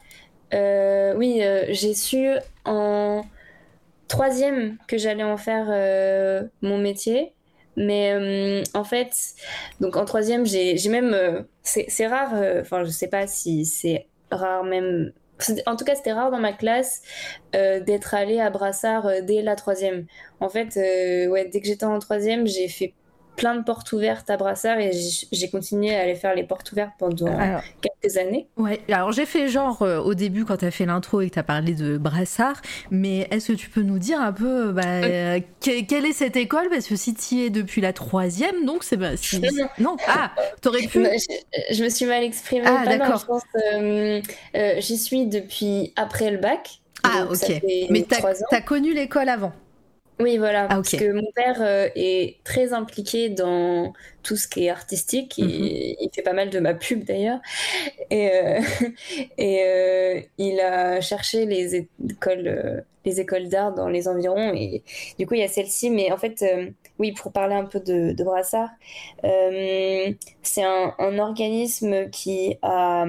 euh, 0.53 1.13
oui, 1.15 1.39
euh, 1.43 1.65
j'ai 1.69 1.93
su 1.93 2.29
en 2.65 3.25
troisième 4.07 4.77
que 4.87 4.97
j'allais 4.97 5.23
en 5.23 5.37
faire 5.37 5.67
euh, 5.69 6.43
mon 6.61 6.77
métier. 6.77 7.33
Mais 7.75 8.63
en 8.73 8.83
fait, 8.83 9.11
donc 9.81 9.97
en 9.97 10.05
troisième, 10.05 10.47
j'ai 10.47 10.75
même. 10.89 11.45
c'est 11.61 12.07
rare, 12.07 12.33
enfin, 12.61 12.83
je 12.83 12.89
sais 12.89 13.07
pas 13.07 13.27
si 13.27 13.65
c'est 13.65 14.07
rare 14.31 14.63
même. 14.63 15.11
En 15.67 15.75
tout 15.75 15.85
cas, 15.85 15.93
c'était 15.93 16.13
rare 16.13 16.31
dans 16.31 16.39
ma 16.39 16.53
classe 16.53 17.03
d'être 17.53 18.15
allée 18.15 18.39
à 18.39 18.49
Brassard 18.49 19.21
dès 19.21 19.43
la 19.43 19.55
troisième. 19.55 20.07
En 20.39 20.49
fait, 20.49 20.75
ouais, 21.29 21.49
dès 21.53 21.61
que 21.61 21.67
j'étais 21.67 21.85
en 21.85 21.99
troisième, 21.99 22.47
j'ai 22.47 22.67
fait 22.67 22.95
plein 23.37 23.55
de 23.55 23.63
portes 23.63 23.93
ouvertes 23.93 24.29
à 24.29 24.35
Brassard 24.35 24.79
et 24.79 24.91
j'ai 25.31 25.49
continué 25.49 25.95
à 25.95 26.01
aller 26.01 26.15
faire 26.15 26.35
les 26.35 26.43
portes 26.43 26.71
ouvertes 26.71 26.91
pendant 26.97 27.31
quelques 27.81 28.17
années. 28.17 28.47
Ouais, 28.57 28.81
alors 28.91 29.11
j'ai 29.11 29.25
fait 29.25 29.47
genre 29.47 29.83
euh, 29.83 29.99
au 29.99 30.15
début 30.15 30.43
quand 30.43 30.57
tu 30.57 30.65
as 30.65 30.71
fait 30.71 30.85
l'intro 30.85 31.21
et 31.21 31.29
que 31.29 31.35
tu 31.35 31.39
as 31.39 31.43
parlé 31.43 31.73
de 31.73 31.97
Brassard, 31.97 32.61
mais 32.91 33.27
est-ce 33.31 33.53
que 33.53 33.57
tu 33.57 33.69
peux 33.69 33.83
nous 33.83 33.99
dire 33.99 34.19
un 34.19 34.33
peu 34.33 34.71
bah, 34.71 34.81
euh, 34.85 35.39
quelle 35.61 36.05
est 36.05 36.13
cette 36.13 36.35
école? 36.35 36.67
Parce 36.69 36.87
que 36.87 36.95
si 36.95 37.13
tu 37.13 37.41
es 37.41 37.49
depuis 37.49 37.79
la 37.79 37.93
troisième, 37.93 38.65
donc 38.65 38.83
c'est. 38.83 38.97
Bah, 38.97 39.11
non, 39.79 39.95
ah, 40.07 40.31
t'aurais 40.61 40.87
pu. 40.87 41.05
Je, 41.71 41.83
me 41.83 41.89
suis 41.89 42.05
mal 42.05 42.23
exprimée. 42.23 42.65
Ah, 42.65 42.85
d'accord. 42.85 43.23
Euh, 43.71 44.21
j'y 44.79 44.97
suis 44.97 45.27
depuis 45.27 45.93
après 45.95 46.31
le 46.31 46.37
bac. 46.37 46.81
Ah, 47.03 47.27
ok. 47.29 47.61
Mais 47.91 48.03
tu 48.03 48.55
as 48.55 48.61
connu 48.61 48.93
l'école 48.93 49.29
avant? 49.29 49.53
Oui, 50.19 50.37
voilà, 50.37 50.65
ah, 50.69 50.75
parce 50.75 50.91
que 50.91 51.11
mon 51.11 51.31
père 51.35 51.61
euh, 51.61 51.89
est 51.95 52.43
très 52.43 52.73
impliqué 52.73 53.29
dans 53.29 53.93
tout 54.23 54.35
ce 54.35 54.47
qui 54.47 54.65
est 54.65 54.69
artistique. 54.69 55.35
Mhm. 55.37 55.47
il, 55.49 56.09
fait 56.13 56.23
pas 56.23 56.33
mal 56.33 56.49
de 56.49 56.59
ma 56.59 56.73
pub 56.73 57.03
d'ailleurs. 57.03 57.39
Et, 58.09 58.31
euh, 58.31 58.59
et 59.37 59.63
euh, 59.63 60.21
il 60.39 60.59
a 60.59 61.01
cherché 61.01 61.45
les 61.45 61.87
écoles, 62.09 62.83
les 63.07 63.19
écoles 63.19 63.49
d'art 63.49 63.73
dans 63.73 63.87
les 63.87 64.07
environs. 64.07 64.53
Et 64.53 64.83
du 65.17 65.25
coup, 65.25 65.33
il 65.33 65.39
y 65.39 65.43
a 65.43 65.47
celle-ci. 65.47 65.89
Mais 65.89 66.11
en 66.11 66.17
fait, 66.17 66.45
oui, 66.99 67.11
pour 67.13 67.31
parler 67.31 67.55
un 67.55 67.65
peu 67.65 67.79
de, 67.79 68.11
de 68.11 68.23
Brassard, 68.23 68.69
c'est 69.21 70.63
un, 70.63 70.93
un, 70.99 71.19
organisme 71.19 72.09
qui 72.09 72.57
a 72.61 73.05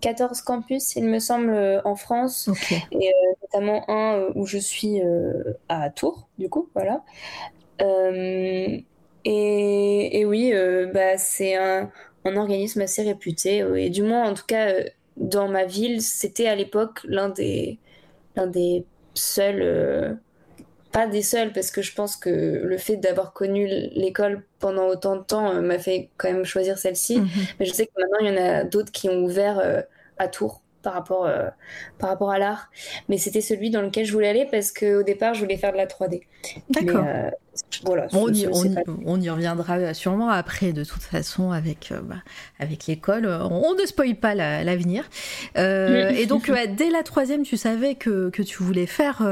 14 0.00 0.42
campus, 0.42 0.96
il 0.96 1.04
me 1.04 1.18
semble, 1.18 1.82
en 1.84 1.96
France, 1.96 2.50
et 2.92 3.08
euh, 3.08 3.32
notamment 3.42 3.88
un 3.90 4.18
euh, 4.18 4.30
où 4.34 4.46
je 4.46 4.58
suis 4.58 5.00
euh, 5.00 5.54
à 5.68 5.90
Tours, 5.90 6.28
du 6.38 6.48
coup, 6.48 6.68
voilà. 6.74 7.02
Et, 9.26 10.24
oui, 10.26 10.52
bah, 10.92 11.16
c'est 11.18 11.56
un, 11.56 11.90
organisme 12.24 12.80
assez 12.80 13.02
réputé, 13.02 13.64
et 13.76 13.90
du 13.90 14.02
moins, 14.02 14.28
en 14.30 14.34
tout 14.34 14.46
cas, 14.46 14.72
dans 15.16 15.48
ma 15.48 15.64
ville, 15.64 16.02
c'était 16.02 16.46
à 16.46 16.54
l'époque 16.54 17.00
l'un 17.04 17.28
des, 17.28 17.78
l'un 18.36 18.46
des 18.46 18.84
seuls 19.14 20.18
pas 20.92 21.08
des 21.08 21.22
seuls, 21.22 21.52
parce 21.52 21.72
que 21.72 21.82
je 21.82 21.92
pense 21.92 22.16
que 22.16 22.30
le 22.30 22.78
fait 22.78 22.96
d'avoir 22.96 23.32
connu 23.32 23.66
l'école 23.66 24.44
pendant 24.60 24.86
autant 24.86 25.16
de 25.16 25.22
temps 25.22 25.60
m'a 25.60 25.78
fait 25.80 26.10
quand 26.18 26.30
même 26.30 26.44
choisir 26.44 26.78
celle-ci. 26.78 27.18
Mhm. 27.18 27.28
Mais 27.58 27.66
je 27.66 27.72
sais 27.72 27.86
que 27.86 27.92
maintenant, 27.98 28.18
il 28.20 28.26
y 28.28 28.30
en 28.30 28.40
a 28.40 28.62
d'autres 28.62 28.92
qui 28.92 29.08
ont 29.08 29.24
ouvert 29.24 29.82
à 30.18 30.28
Tours 30.28 30.62
par 30.84 30.92
rapport, 30.92 31.26
euh, 31.26 31.48
par 31.98 32.10
rapport 32.10 32.30
à 32.30 32.38
l'art. 32.38 32.70
Mais 33.08 33.18
c'était 33.18 33.40
celui 33.40 33.70
dans 33.70 33.82
lequel 33.82 34.04
je 34.04 34.12
voulais 34.12 34.28
aller 34.28 34.46
parce 34.48 34.70
qu'au 34.70 35.02
départ, 35.02 35.34
je 35.34 35.40
voulais 35.40 35.56
faire 35.56 35.72
de 35.72 35.78
la 35.78 35.86
3D. 35.86 36.20
D'accord. 36.70 37.04
Euh, 37.86 38.06
on, 38.12 39.20
y, 39.20 39.30
reviendra 39.30 39.94
sûrement 39.94 40.30
après, 40.30 40.72
de 40.72 40.84
toute 40.84 41.02
façon, 41.02 41.50
avec, 41.50 41.90
euh, 41.92 42.00
bah, 42.02 42.16
avec 42.58 42.86
l'école. 42.86 43.26
On, 43.26 43.74
ne 43.74 43.86
spoil 43.86 44.14
pas 44.14 44.34
l'avenir. 44.34 45.04
et 45.56 46.26
donc, 46.26 46.50
dès 46.76 46.90
la 46.90 47.02
troisième, 47.02 47.42
tu 47.42 47.56
savais 47.56 47.94
que, 47.94 48.30
que 48.30 48.42
tu 48.42 48.62
voulais 48.62 48.86
faire 48.86 49.22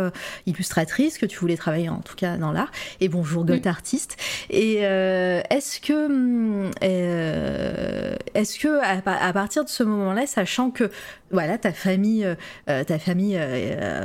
illustratrice, 0.47 1.19
que 1.19 1.27
tu 1.27 1.39
voulais 1.39 1.57
travailler 1.57 1.89
en 1.89 2.01
tout 2.01 2.17
cas 2.17 2.37
dans 2.37 2.53
l'art. 2.53 2.71
Et 3.01 3.09
bonjour, 3.09 3.45
goth 3.45 3.67
artiste. 3.67 4.17
Et 4.51 4.77
est-ce 4.77 5.81
que, 5.81 6.07
hum, 6.07 6.71
est-ce 6.81 8.59
que 8.59 8.81
à, 8.83 9.33
partir 9.33 9.65
de 9.65 9.69
ce 9.69 9.83
moment-là, 9.83 10.27
sachant 10.27 10.71
que 10.71 10.91
voilà, 11.31 11.57
ta 11.57 11.73
famille, 11.73 12.27
ta 12.67 12.99
famille 12.99 13.41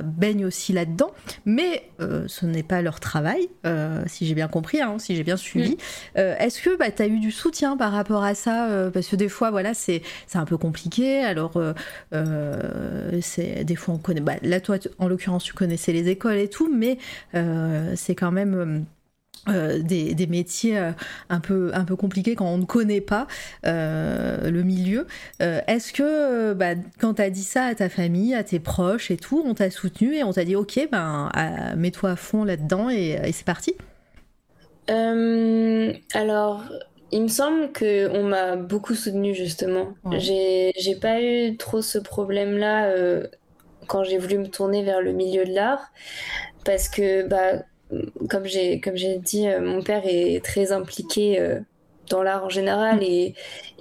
baigne 0.04 0.46
aussi 0.46 0.74
là-dedans, 0.74 1.12
mais 1.46 1.90
ce 2.00 2.46
n'est 2.46 2.64
pas 2.64 2.82
leur 2.82 3.00
travail, 3.00 3.50
si 4.08 4.26
j'ai 4.26 4.36
bien 4.36 4.48
compris, 4.48 4.82
hein, 4.82 4.98
si 5.00 5.16
j'ai 5.16 5.24
bien 5.24 5.38
suivi. 5.38 5.72
Mm. 5.72 5.78
Euh, 6.18 6.36
est-ce 6.40 6.62
que 6.62 6.76
bah, 6.78 6.92
tu 6.92 7.02
as 7.02 7.08
eu 7.08 7.20
du 7.20 7.32
soutien 7.32 7.78
par 7.78 7.92
rapport 7.92 8.24
à 8.24 8.36
ça 8.36 8.68
euh, 8.70 8.90
Parce 8.90 9.08
que 9.08 9.16
des 9.16 9.30
fois, 9.30 9.52
voilà, 9.52 9.74
c'est 9.74 10.02
un 10.34 10.46
peu 10.46 10.58
compliqué. 10.58 11.24
Alors, 11.24 11.54
euh, 12.14 13.22
c'est 13.22 13.64
des 13.64 13.76
fois, 13.76 13.96
on 13.96 13.98
connaît. 13.98 14.22
Bah, 14.22 14.36
là, 14.42 14.60
toi, 14.60 14.78
en 15.00 15.08
l'occurrence, 15.08 15.44
tu 15.44 15.54
connaissais 15.54 15.92
les 15.92 16.10
écoles 16.10 16.38
et 16.38 16.50
tout, 16.50 16.72
mais 16.74 16.98
c'est 17.96 18.16
quand 18.16 18.32
même. 18.32 18.86
des, 19.48 20.28
métiers 20.30 20.78
un, 21.30 21.40
peu, 21.40 21.72
un 21.74 21.86
peu 21.86 21.96
compliqués 21.96 22.36
quand 22.36 22.48
on 22.48 22.58
ne 22.58 22.66
connaît 22.66 23.02
pas 23.02 23.28
le 23.64 24.62
milieu. 24.62 25.08
Est-ce 25.40 25.94
que 25.94 26.54
bah, 26.54 26.76
quand 27.00 27.16
tu 27.16 27.22
as 27.22 27.30
dit 27.30 27.44
ça 27.44 27.66
à 27.66 27.76
ta 27.76 27.90
famille, 27.90 28.36
à 28.36 28.44
tes 28.44 28.60
proches 28.60 29.12
et 29.12 29.18
tout, 29.18 29.42
on 29.46 29.54
t'a 29.54 29.70
soutenu 29.70 30.16
et 30.16 30.24
on 30.24 30.34
t'a 30.34 30.46
dit 30.46 30.56
ok, 30.56 30.90
ben, 30.92 31.32
mets-toi 31.78 32.12
à 32.12 32.16
fond 32.16 32.44
là-dedans 32.44 32.90
et 32.90 33.20
c'est 33.32 33.46
parti? 33.46 33.76
Euh, 34.90 35.94
alors, 36.14 36.64
il 37.12 37.24
me 37.24 37.28
semble 37.28 37.72
que 37.72 38.10
on 38.10 38.24
m'a 38.24 38.56
beaucoup 38.56 38.96
soutenu 38.96 39.34
justement. 39.34 39.94
J'ai, 40.14 40.74
pas 41.02 41.22
eu 41.22 41.58
trop 41.58 41.82
ce 41.82 41.98
problème-là 41.98 42.88
euh, 42.88 43.28
quand 43.88 44.04
j'ai 44.04 44.18
voulu 44.18 44.38
me 44.40 44.48
tourner 44.48 44.84
vers 44.84 45.02
le 45.02 45.14
milieu 45.14 45.46
de 45.46 45.54
l'art, 45.54 45.92
parce 46.66 46.90
que, 46.90 47.28
bah, 47.28 47.64
comme 48.30 48.46
j'ai 48.46 48.82
comme 48.82 48.98
j'ai 48.98 49.18
dit, 49.18 49.48
mon 49.62 49.82
père 49.82 50.04
est 50.06 50.44
très 50.44 50.72
impliqué 50.72 51.62
dans 52.10 52.24
l'art 52.24 52.46
en 52.46 52.50
général 52.50 53.04
et 53.04 53.34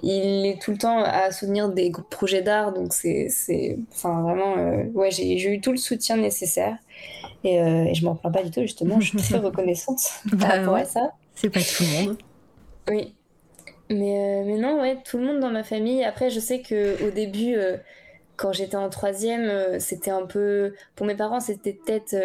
il 0.03 0.45
est 0.45 0.61
tout 0.61 0.71
le 0.71 0.77
temps 0.77 1.03
à 1.03 1.31
soutenir 1.31 1.69
des 1.69 1.91
projets 2.09 2.41
d'art 2.41 2.73
donc 2.73 2.93
c'est 2.93 3.27
c'est 3.29 3.77
enfin 3.91 4.21
vraiment 4.21 4.57
euh, 4.57 4.83
ouais 4.93 5.11
j'ai 5.11 5.53
eu 5.53 5.61
tout 5.61 5.71
le 5.71 5.77
soutien 5.77 6.17
nécessaire 6.17 6.77
et, 7.43 7.61
euh, 7.61 7.85
et 7.85 7.93
je 7.93 8.05
m'en 8.05 8.15
plains 8.15 8.31
pas 8.31 8.43
du 8.43 8.51
tout 8.51 8.61
justement 8.61 8.99
je 8.99 9.09
suis 9.09 9.17
très 9.17 9.37
reconnaissante 9.37 9.99
par 10.29 10.39
bah 10.39 10.47
rapport 10.47 10.75
à 10.75 10.85
ça. 10.85 11.11
C'est 11.35 11.49
pas 11.49 11.59
tout 11.59 11.83
le 11.83 12.05
monde. 12.05 12.17
Oui. 12.89 13.13
Mais 13.89 14.17
euh, 14.19 14.43
mais 14.45 14.57
non 14.57 14.81
ouais 14.81 14.97
tout 15.05 15.17
le 15.17 15.25
monde 15.25 15.39
dans 15.39 15.51
ma 15.51 15.63
famille. 15.63 16.03
Après 16.03 16.29
je 16.29 16.39
sais 16.39 16.61
que 16.61 17.07
au 17.07 17.11
début 17.11 17.55
quand 18.35 18.51
j'étais 18.53 18.75
en 18.75 18.89
troisième 18.89 19.79
c'était 19.79 20.11
un 20.11 20.25
peu 20.25 20.73
pour 20.95 21.05
mes 21.05 21.15
parents 21.15 21.39
c'était 21.39 21.73
peut-être 21.73 22.15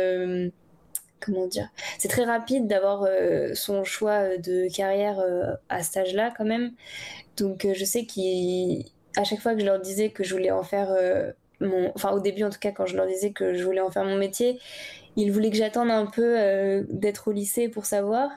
comment 1.23 1.47
dire 1.47 1.69
c'est 1.99 2.09
très 2.09 2.25
rapide 2.25 2.67
d'avoir 2.67 3.05
euh, 3.05 3.55
son 3.55 3.85
choix 3.85 4.23
euh, 4.23 4.39
de 4.39 4.69
carrière 4.75 5.21
euh, 5.21 5.55
à 5.69 5.83
cet 5.83 5.97
âge-là 5.99 6.33
quand 6.37 6.45
même. 6.45 6.73
Donc 7.37 7.67
je 7.73 7.85
sais 7.85 8.05
qu'à 8.05 9.25
chaque 9.25 9.41
fois 9.41 9.55
que 9.55 9.61
je 9.61 9.65
leur 9.65 9.81
disais 9.81 10.11
que 10.11 10.25
je 10.25 10.35
voulais 10.35 10.51
en 10.51 10.63
faire 10.63 10.95
enfin 11.95 12.11
au 12.13 12.21
début 12.21 12.45
en 12.45 12.51
tout 12.51 12.59
cas 12.59 12.73
quand 12.73 12.87
je 12.87 12.97
leur 12.97 13.07
disais 13.07 13.33
que 13.33 13.55
je 13.55 13.65
voulais 13.65 13.81
en 13.81 13.91
faire 13.91 14.05
mon 14.05 14.17
métier 14.17 14.59
ils 15.17 15.31
voulaient 15.31 15.51
que 15.51 15.57
j'attende 15.57 15.91
un 15.91 16.07
peu 16.07 16.37
d'être 16.89 17.29
au 17.29 17.33
lycée 17.33 17.69
pour 17.69 17.85
savoir 17.85 18.31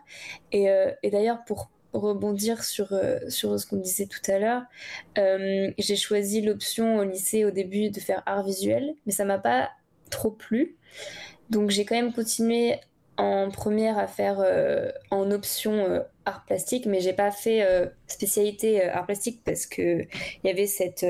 et, 0.51 0.67
et 1.03 1.09
d'ailleurs 1.09 1.39
pour 1.45 1.69
rebondir 1.93 2.65
sur, 2.65 2.93
sur 3.29 3.57
ce 3.57 3.65
qu'on 3.65 3.77
disait 3.77 4.07
tout 4.07 4.19
à 4.29 4.39
l'heure. 4.39 4.63
j'ai 5.77 5.95
choisi 5.95 6.41
l'option 6.41 6.97
au 6.97 7.05
lycée 7.05 7.45
au 7.45 7.51
début 7.51 7.91
de 7.91 7.99
faire 8.01 8.23
art 8.25 8.43
visuel, 8.43 8.95
mais 9.05 9.13
ça 9.13 9.23
m'a 9.23 9.39
pas 9.39 9.69
trop 10.09 10.31
plu. 10.31 10.75
Donc 11.49 11.69
j'ai 11.69 11.85
quand 11.85 11.95
même 11.95 12.13
continué 12.13 12.79
en 13.17 13.49
première 13.49 13.97
à 13.97 14.07
faire 14.07 14.39
euh, 14.39 14.91
en 15.09 15.31
option 15.31 15.73
euh, 15.73 15.99
art 16.25 16.43
plastique, 16.45 16.85
mais 16.85 16.99
j'ai 16.99 17.13
pas 17.13 17.31
fait 17.31 17.63
euh, 17.63 17.87
spécialité 18.07 18.83
art 18.83 19.05
plastique 19.05 19.41
parce 19.45 19.65
que 19.65 20.01
il 20.01 20.47
y 20.47 20.49
avait 20.49 20.67
cette 20.67 21.05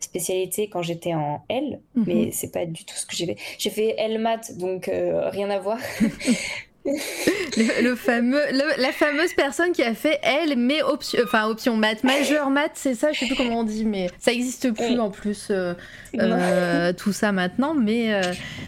spécialité 0.00 0.68
quand 0.68 0.82
j'étais 0.82 1.14
en 1.14 1.44
L, 1.48 1.80
mhm. 1.94 2.04
mais 2.06 2.30
c'est 2.32 2.52
pas 2.52 2.66
du 2.66 2.84
tout 2.84 2.94
ce 2.94 3.06
que 3.06 3.14
j'ai 3.14 3.26
fait. 3.26 3.36
J'ai 3.58 3.70
fait 3.70 3.94
L 3.98 4.18
math, 4.18 4.56
donc 4.58 4.90
rien 4.90 5.50
à 5.50 5.58
voir. 5.58 5.78
le, 6.84 7.94
fameux, 7.94 8.40
la 8.78 8.92
fameuse 8.92 9.34
personne 9.34 9.72
qui 9.72 9.82
a 9.82 9.94
fait 9.94 10.18
elle, 10.22 10.56
mais 10.56 10.82
option, 10.82 11.20
enfin 11.24 11.46
option 11.46 11.76
maths, 11.76 12.04
majeur 12.04 12.48
maths, 12.50 12.72
c'est 12.74 12.94
ça, 12.94 13.12
je 13.12 13.20
sais 13.20 13.26
plus 13.26 13.36
comment 13.36 13.60
on 13.60 13.64
dit, 13.64 13.84
mais 13.84 14.08
ça 14.18 14.32
existe 14.32 14.72
plus 14.72 14.98
en 14.98 15.10
plus 15.10 15.48
euh, 15.50 15.74
euh, 16.18 16.92
tout 16.92 17.12
ça 17.12 17.32
maintenant, 17.32 17.74
mais 17.74 18.14
euh, 18.14 18.22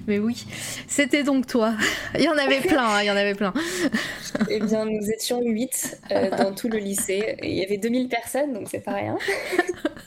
mais 0.06 0.18
oui, 0.18 0.44
c'était 0.88 1.22
donc 1.22 1.46
toi. 1.46 1.74
il 2.14 2.22
y 2.22 2.28
en 2.28 2.36
avait 2.36 2.60
plein, 2.60 2.84
hein, 2.84 3.02
il 3.02 3.06
y 3.06 3.10
en 3.10 3.16
avait 3.16 3.34
plein. 3.34 3.54
eh 4.50 4.60
bien, 4.60 4.84
nous 4.84 5.10
étions 5.10 5.40
8 5.40 6.00
dans 6.38 6.54
tout 6.54 6.68
le 6.68 6.78
lycée, 6.78 7.36
il 7.42 7.54
y 7.54 7.64
avait 7.64 7.78
2000 7.78 8.08
personnes, 8.08 8.52
donc 8.52 8.68
c'est 8.70 8.84
pas 8.84 8.94
rien. 8.94 9.16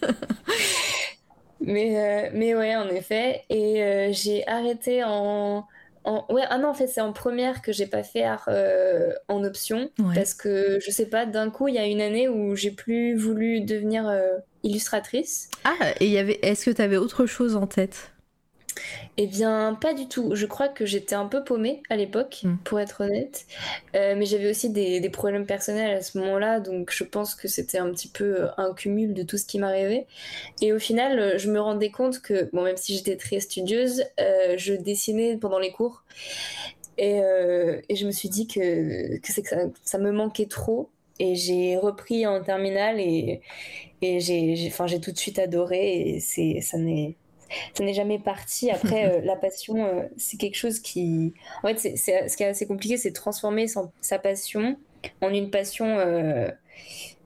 mais 1.61 2.29
mais 2.33 2.55
ouais, 2.55 2.75
en 2.75 2.87
effet, 2.89 3.43
et 3.49 4.09
j'ai 4.11 4.47
arrêté 4.47 5.03
en 5.03 5.65
Ouais, 6.29 6.43
ah 6.49 6.57
non, 6.59 6.69
en 6.69 6.73
fait, 6.73 6.87
c'est 6.87 7.01
en 7.01 7.13
première 7.13 7.61
que 7.61 7.71
j'ai 7.71 7.87
pas 7.87 8.03
fait 8.03 8.23
art 8.23 8.45
euh, 8.47 9.11
en 9.27 9.43
option. 9.43 9.89
Parce 10.13 10.33
que, 10.35 10.79
je 10.79 10.91
sais 10.91 11.07
pas, 11.07 11.25
d'un 11.25 11.49
coup, 11.49 11.67
il 11.67 11.75
y 11.75 11.79
a 11.79 11.85
une 11.85 12.01
année 12.01 12.29
où 12.29 12.55
j'ai 12.55 12.71
plus 12.71 13.15
voulu 13.15 13.61
devenir 13.61 14.07
euh, 14.07 14.37
illustratrice. 14.63 15.49
Ah, 15.63 15.93
et 15.99 16.07
y 16.07 16.17
avait... 16.17 16.39
est-ce 16.43 16.65
que 16.65 16.71
tu 16.71 16.81
avais 16.81 16.97
autre 16.97 17.25
chose 17.25 17.55
en 17.55 17.65
tête? 17.65 18.11
Eh 19.17 19.27
bien, 19.27 19.77
pas 19.79 19.93
du 19.93 20.07
tout. 20.07 20.35
Je 20.35 20.45
crois 20.45 20.67
que 20.67 20.85
j'étais 20.85 21.15
un 21.15 21.25
peu 21.27 21.43
paumée 21.43 21.81
à 21.89 21.95
l'époque, 21.95 22.41
hmm. 22.43 22.57
pour 22.65 22.79
être 22.79 23.01
honnête. 23.01 23.45
Euh, 23.95 24.15
mais 24.17 24.25
j'avais 24.25 24.49
aussi 24.49 24.69
des, 24.69 25.09
problèmes 25.09 25.45
personnels 25.45 25.95
à 25.95 26.01
ce 26.01 26.17
moment-là, 26.17 26.59
donc 26.59 26.91
je 26.91 27.03
pense 27.05 27.35
que 27.35 27.47
c'était 27.47 27.77
un 27.77 27.89
petit 27.91 28.09
peu 28.09 28.41
euh, 28.41 28.47
un 28.57 28.73
cumul 28.73 29.13
de 29.13 29.23
tout 29.23 29.37
ce 29.37 29.45
qui 29.45 29.59
m'arrivait. 29.59 30.05
Et 30.61 30.73
au 30.73 30.79
final, 30.79 31.19
euh, 31.19 31.37
je 31.37 31.49
me 31.49 31.59
rendais 31.61 31.91
compte 31.91 32.21
que, 32.21 32.49
bon, 32.51 32.63
même 32.63 32.75
si 32.75 32.95
j'étais 32.95 33.15
très 33.15 33.39
studieuse, 33.39 34.03
je 34.57 34.73
dessinais 34.73 35.37
pendant 35.37 35.59
les 35.59 35.71
cours. 35.71 36.03
Et, 36.97 37.21
je 37.89 38.05
me 38.05 38.11
suis 38.11 38.29
dit 38.29 38.47
que, 38.47 39.17
que, 39.17 39.41
que 39.41 39.49
ça, 39.49 39.57
ça, 39.83 39.97
me 39.97 40.11
manquait 40.11 40.47
trop. 40.47 40.89
Et 41.19 41.35
j'ai 41.35 41.77
repris 41.77 42.27
en 42.27 42.41
terminale 42.41 42.99
et, 42.99 43.41
et 44.01 44.19
j'ai 44.19 44.99
tout 45.01 45.11
de 45.11 45.17
suite 45.17 45.39
adoré. 45.39 46.15
Et 46.15 46.19
ça 46.61 46.77
n'est 46.77 47.15
ça 47.73 47.83
n'est 47.83 47.93
jamais 47.93 48.19
parti. 48.19 48.71
Après, 48.71 49.05
euh, 49.05 49.21
la 49.23 49.35
passion, 49.35 49.75
euh, 49.77 50.03
c'est 50.17 50.37
quelque 50.37 50.57
chose 50.57 50.79
qui. 50.79 51.33
En 51.63 51.67
fait, 51.67 51.97
c'est, 51.97 52.27
ce 52.27 52.37
qui 52.37 52.43
est 52.43 52.47
assez 52.47 52.67
compliqué, 52.67 52.97
c'est 52.97 53.09
de 53.09 53.15
transformer 53.15 53.67
sa 53.67 54.19
passion 54.19 54.77
en 55.21 55.29
une 55.29 55.51
passion 55.51 55.97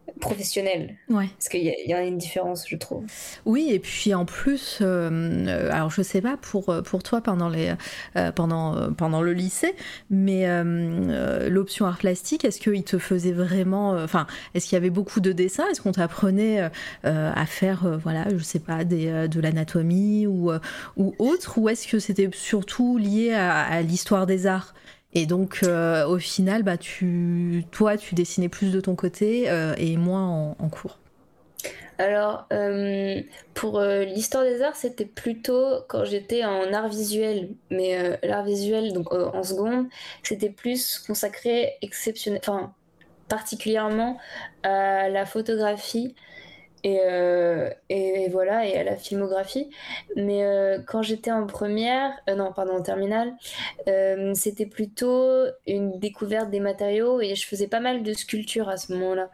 euh, 0.10 0.20
professionnelle. 0.20 0.96
Ouais. 1.10 1.28
Parce 1.38 1.50
qu'il 1.50 1.64
y, 1.64 1.94
a 1.94 2.04
une 2.04 2.18
différence, 2.18 2.68
je 2.68 2.76
trouve. 2.76 3.04
Oui, 3.46 3.70
et 3.72 3.80
puis 3.80 4.14
en 4.14 4.26
plus, 4.26 4.80
euh, 4.82 5.70
alors 5.72 5.90
je 5.92 6.02
sais 6.02 6.22
pas 6.22 6.38
pour, 6.38 6.74
pour 6.84 7.04
toi 7.04 7.22
pendant, 7.22 7.50
les, 7.50 7.74
euh, 8.16 8.32
pendant, 8.32 8.94
pendant 8.94 9.22
le 9.22 9.34
lycée, 9.34 9.76
mais 10.10 10.48
euh, 10.48 11.50
l'option 11.50 11.86
art 11.86 11.98
plastique, 11.98 12.46
est-ce 12.46 12.60
qu'il 12.60 12.84
te 12.84 12.98
faisait 12.98 13.32
vraiment. 13.32 13.92
Enfin, 13.92 14.28
est-ce 14.54 14.68
qu'il 14.68 14.76
y 14.76 14.78
avait 14.78 14.90
beaucoup 14.90 15.20
de 15.20 15.32
dessins? 15.32 15.66
Est-ce 15.72 15.82
qu'on 15.82 15.92
t'apprenait 15.92 16.70
à 17.04 17.46
faire, 17.46 18.00
voilà, 18.02 18.26
je 18.36 18.44
sais 18.44 18.60
pas, 18.60 18.84
des, 18.84 19.28
de 19.28 19.40
l'anatomie 19.40 20.28
ou, 20.28 20.52
ou 20.98 21.16
autre? 21.20 21.58
Ou 21.58 21.70
est-ce 21.70 21.88
que 21.88 22.00
c'était 22.00 22.30
surtout 22.34 22.98
lié 22.98 23.34
à 23.34 23.82
l'histoire 23.82 24.26
des 24.26 24.48
arts? 24.48 24.74
Et 25.14 25.26
donc, 25.26 25.62
euh, 25.64 26.06
au 26.08 26.20
final, 26.20 26.64
bah, 26.64 26.78
tu, 26.78 27.66
toi, 27.72 27.98
tu 27.98 28.14
dessinais 28.16 28.50
plus 28.50 28.72
de 28.72 28.80
ton 28.80 28.96
côté 28.96 29.50
euh, 29.50 29.74
et 29.78 29.98
moins 29.98 30.56
en, 30.60 30.70
cours. 30.70 31.00
Alors, 31.98 32.46
euh, 32.54 33.22
pour 33.56 33.82
l'histoire 33.82 34.44
des 34.44 34.62
arts, 34.62 34.76
c'était 34.76 35.06
plutôt 35.06 35.82
quand 35.88 36.06
j'étais 36.06 36.46
en 36.46 36.72
art 36.74 36.90
visuel. 36.90 37.50
Mais 37.72 38.20
l'art 38.24 38.46
visuel, 38.46 38.94
donc 38.94 39.12
en 39.14 39.44
seconde, 39.44 39.88
c'était 40.24 40.50
plus 40.50 41.00
consacré 41.00 41.74
exceptionnel, 41.82 42.40
enfin, 42.44 42.74
particulièrement 43.28 44.18
à 44.64 45.10
la 45.10 45.26
photographie 45.26 46.16
euh, 46.86 47.70
et, 47.90 48.24
et, 48.24 48.30
voilà, 48.30 48.66
et 48.66 48.78
à 48.78 48.84
la 48.84 48.96
filmographie. 48.96 49.70
Mais 50.16 50.44
euh, 50.44 50.80
quand 50.86 51.02
j'étais 51.02 51.32
en 51.32 51.46
première, 51.46 52.12
euh, 52.30 52.36
non, 52.36 52.52
pardon, 52.54 52.74
en 52.74 52.82
terminale, 52.82 53.34
c'était 54.34 54.66
plutôt 54.66 55.46
une 55.68 56.00
découverte 56.00 56.50
des 56.50 56.60
matériaux 56.60 57.22
et 57.22 57.36
je 57.36 57.46
faisais 57.48 57.68
pas 57.68 57.80
mal 57.80 58.04
de 58.04 58.14
sculptures 58.14 58.70
à 58.70 58.78
ce 58.78 58.94
moment-là. 58.94 59.30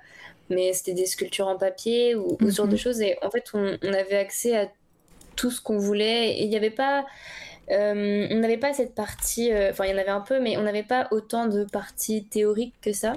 Mais 0.49 0.73
c'était 0.73 0.93
des 0.93 1.07
sculptures 1.07 1.47
en 1.47 1.57
papier 1.57 2.15
ou, 2.15 2.37
ce 2.39 2.49
genre 2.49 2.67
de 2.67 2.73
mhm. 2.73 2.77
choses. 2.77 3.01
Et 3.01 3.17
en 3.23 3.31
fait, 3.31 3.45
on, 3.53 3.77
on 3.81 3.93
avait 3.93 4.17
accès 4.17 4.55
à 4.55 4.67
tout 5.35 5.51
ce 5.51 5.61
qu'on 5.61 5.77
voulait. 5.77 6.37
Et 6.37 6.43
il 6.43 6.49
n'y 6.49 6.57
avait 6.57 6.69
pas. 6.69 7.05
on 7.69 8.39
n'avait 8.39 8.57
pas 8.57 8.73
cette 8.73 8.93
partie, 8.95 9.51
enfin 9.69 9.85
il 9.85 9.91
y 9.91 9.93
en 9.93 9.97
avait 9.97 10.09
un 10.09 10.21
peu, 10.21 10.39
mais 10.39 10.57
on 10.57 10.61
n'avait 10.61 10.83
pas 10.83 11.07
autant 11.11 11.47
de 11.47 11.63
parties 11.63 12.23
théoriques 12.25 12.75
que 12.81 12.93
ça. 12.93 13.13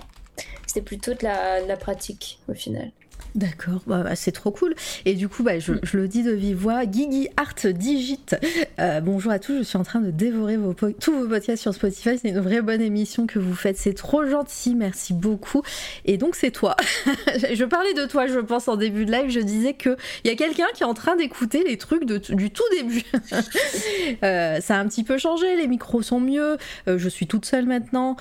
C'était 0.67 0.83
plutôt 0.83 1.15
de 1.15 1.23
la, 1.23 1.63
de 1.63 1.67
la 1.67 1.77
pratique 1.77 2.39
au 2.49 2.55
final. 2.55 2.93
D'accord, 3.39 3.83
bah, 3.87 4.03
bah, 4.03 4.17
c'est 4.17 4.33
trop 4.33 4.51
cool. 4.51 4.75
Et 5.05 5.15
du 5.15 5.29
coup, 5.29 5.45
bah, 5.45 5.61
je, 5.61 5.73
le 5.93 6.09
dis 6.09 6.25
de 6.25 6.33
vive 6.33 6.57
voix, 6.57 6.85
Guigui 6.87 7.29
Art 7.37 7.55
Digit. 7.67 8.35
Euh, 8.81 9.01
bonjour 9.01 9.31
à 9.31 9.39
tous, 9.39 9.59
je 9.59 9.63
suis 9.63 9.79
en 9.79 9.85
train 9.85 10.01
de 10.01 10.11
dévorer 10.11 10.57
vos 10.57 10.75
tous 10.75 11.13
vos 11.13 11.29
podcasts 11.29 11.63
sur 11.63 11.73
Spotify. 11.73 12.19
C'est 12.21 12.31
une 12.31 12.41
vraie 12.41 12.63
bonne 12.63 12.81
émission 12.81 13.29
que 13.29 13.39
vous 13.39 13.55
faites, 13.55 13.77
c'est 13.77 13.93
trop 13.93 14.27
gentil, 14.27 14.75
merci 14.75 15.15
beaucoup. 15.15 15.63
Et 16.05 16.17
donc 16.17 16.35
c'est 16.35 16.51
toi. 16.51 16.75
je 17.53 17.65
parlais 17.65 17.95
de 17.95 18.07
toi, 18.07 18.27
je 18.27 18.41
pense 18.41 18.67
en 18.67 18.75
début 18.75 19.05
de 19.05 19.13
live, 19.13 19.31
je 19.31 19.39
disais 19.39 19.75
que 19.75 19.97
il 20.25 20.31
y 20.31 20.35
a 20.35 20.37
quelqu'un 20.37 20.67
qui 20.75 20.83
est 20.83 20.87
en 20.87 20.95
train 20.95 21.15
d'écouter 21.15 21.63
les 21.63 21.77
trucs 21.77 22.07
du 22.07 22.51
tout 22.51 22.65
début. 22.77 23.05
euh, 24.25 24.61
ça 24.61 24.77
a 24.77 24.81
un 24.81 24.89
petit 24.89 25.05
peu 25.05 25.17
changé, 25.17 25.55
les 25.55 25.69
micros 25.69 26.03
sont 26.03 26.19
mieux. 26.19 26.57
Euh, 26.89 26.99
je 26.99 27.09
suis 27.09 27.29
toute 27.29 27.45
seule 27.45 27.67
maintenant 27.67 28.17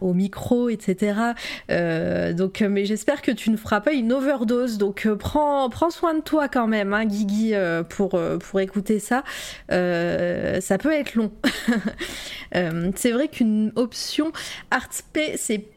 au 0.00 0.14
micro, 0.14 0.70
etc. 0.70 1.34
donc, 1.68 2.62
mais 2.62 2.86
j'espère 2.86 3.20
que 3.20 3.30
tu 3.30 3.50
ne 3.50 3.58
feras 3.58 3.73
pas 3.80 3.92
une 3.92 4.12
overdose. 4.12 4.78
Donc 4.78 5.06
euh, 5.06 5.16
prends, 5.16 5.68
prends 5.70 5.90
soin 5.90 6.14
de 6.14 6.20
toi 6.20 6.48
quand 6.48 6.66
même, 6.66 6.92
hein, 6.92 7.04
Guigui, 7.04 7.54
euh, 7.54 7.82
pour, 7.82 8.14
euh, 8.14 8.38
pour 8.38 8.60
écouter 8.60 8.98
ça. 8.98 9.24
ça 9.68 10.78
peut 10.78 10.92
être 10.92 11.14
long. 11.14 11.32
c'est 12.94 13.12
vrai 13.12 13.28
qu'une 13.28 13.72
option 13.76 14.32
ArtP, 14.70 15.36
c'est 15.36 15.68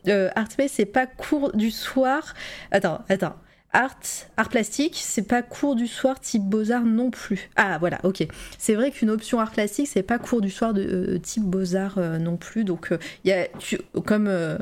c'est 0.68 0.86
pas 0.86 1.06
court 1.06 1.52
du 1.56 1.72
soir. 1.72 2.34
Attends, 2.72 3.00
attends 3.10 3.36
art, 3.78 4.00
art 4.38 4.50
plastique, 4.50 4.98
c'est 5.00 5.28
pas 5.28 5.44
cours 5.44 5.76
du 5.76 5.88
soir 5.88 6.20
type 6.20 6.44
beaux-arts 6.44 6.84
non 6.84 7.12
plus. 7.12 7.50
Ah 7.56 7.78
voilà, 7.78 8.00
ok. 8.04 8.28
C'est 8.58 8.74
vrai 8.74 8.90
qu'une 8.90 9.12
option 9.12 9.40
art 9.40 9.52
plastique, 9.52 9.88
c'est 9.88 10.02
pas 10.02 10.18
cours 10.18 10.42
du 10.42 10.50
soir 10.50 10.74
de 10.74 10.82
euh, 10.82 11.20
type 11.20 11.44
beaux-arts 11.44 12.00
euh, 12.00 12.18
non 12.18 12.38
plus. 12.38 12.64
Donc 12.64 12.92
euh, 12.92 14.58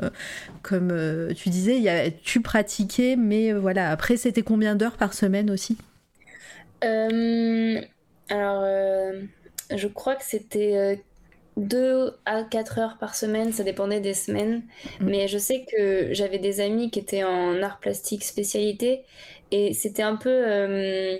comme, 0.62 1.28
tu 1.34 1.48
disais, 1.48 2.14
tu 2.22 2.42
pratiquais, 2.42 3.16
mais 3.16 3.52
voilà, 3.52 3.90
après 3.90 4.18
c'était 4.18 4.42
combien 4.42 4.76
d'heures 4.76 4.98
par 4.98 5.14
semaine 5.14 5.50
aussi? 5.50 5.78
Alors, 6.82 8.64
je 9.74 9.86
crois 9.86 10.14
que 10.16 10.24
c'était 10.24 11.02
2 11.56 12.12
à 12.26 12.42
4 12.42 12.78
heures 12.78 12.96
par 12.98 13.14
semaine, 13.14 13.52
ça 13.52 13.64
dépendait 13.64 14.00
des 14.00 14.14
semaines. 14.14 14.62
Mm. 15.00 15.08
Mais 15.08 15.28
je 15.28 15.38
sais 15.38 15.64
que 15.64 16.12
j'avais 16.12 16.38
des 16.38 16.60
amis 16.60 16.90
qui 16.90 16.98
étaient 16.98 17.24
en 17.24 17.62
art 17.62 17.78
plastique 17.78 18.24
spécialité 18.24 19.04
et 19.50 19.72
c'était 19.72 20.02
un 20.02 20.16
peu. 20.16 20.30
Euh, 20.30 21.18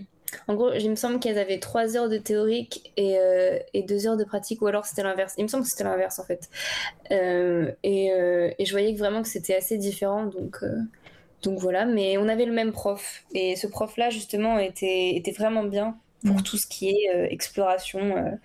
en 0.49 0.55
gros, 0.55 0.73
il 0.73 0.91
me 0.91 0.97
semble 0.97 1.21
qu'elles 1.21 1.39
avaient 1.39 1.59
3 1.59 1.97
heures 1.97 2.09
de 2.09 2.19
théorique 2.19 2.93
et, 2.97 3.17
euh, 3.19 3.59
et 3.73 3.83
2 3.83 4.07
heures 4.07 4.17
de 4.17 4.25
pratique, 4.25 4.61
ou 4.61 4.67
alors 4.67 4.85
c'était 4.85 5.03
l'inverse. 5.03 5.35
Il 5.39 5.45
me 5.45 5.49
semble 5.49 5.63
que 5.63 5.71
c'était 5.71 5.85
l'inverse 5.85 6.19
en 6.19 6.25
fait. 6.25 6.51
Euh, 7.13 7.73
et, 7.83 8.09
et, 8.59 8.65
je 8.65 8.73
voyais 8.73 8.93
que 8.93 8.99
vraiment 8.99 9.23
que 9.23 9.29
c'était 9.29 9.55
assez 9.55 9.79
différent, 9.79 10.27
donc, 10.27 10.59
donc 11.43 11.59
voilà. 11.59 11.87
Mais 11.87 12.19
on 12.19 12.29
avait 12.29 12.45
le 12.45 12.53
même 12.53 12.73
prof 12.73 13.25
et 13.33 13.57
ce 13.57 13.67
prof-là 13.67 14.11
justement 14.11 14.59
était, 14.59 15.15
était 15.15 15.33
vraiment 15.33 15.65
bien 15.65 15.97
pour 16.27 16.37
mm. 16.37 16.43
tout 16.43 16.59
ce 16.59 16.67
qui 16.67 16.91
est 16.91 17.33
exploration 17.33 18.39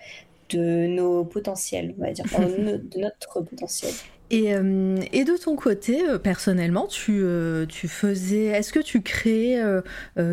de 0.51 0.87
nos 0.87 1.25
potentiels, 1.25 1.93
on 1.97 2.01
va 2.01 2.11
dire, 2.11 2.25
de 2.25 2.99
notre 2.99 3.41
potentiel. 3.41 3.93
Et, 4.31 4.55
euh, 4.55 4.95
et, 5.11 5.25
de 5.25 5.35
ton 5.35 5.57
côté, 5.57 6.07
euh, 6.07 6.17
personnellement, 6.17 6.87
tu, 6.87 7.19
euh, 7.21 7.65
tu 7.65 7.89
faisais. 7.89 8.45
Est-ce 8.45 8.71
que 8.71 8.79
tu 8.79 9.01
créais 9.01 9.61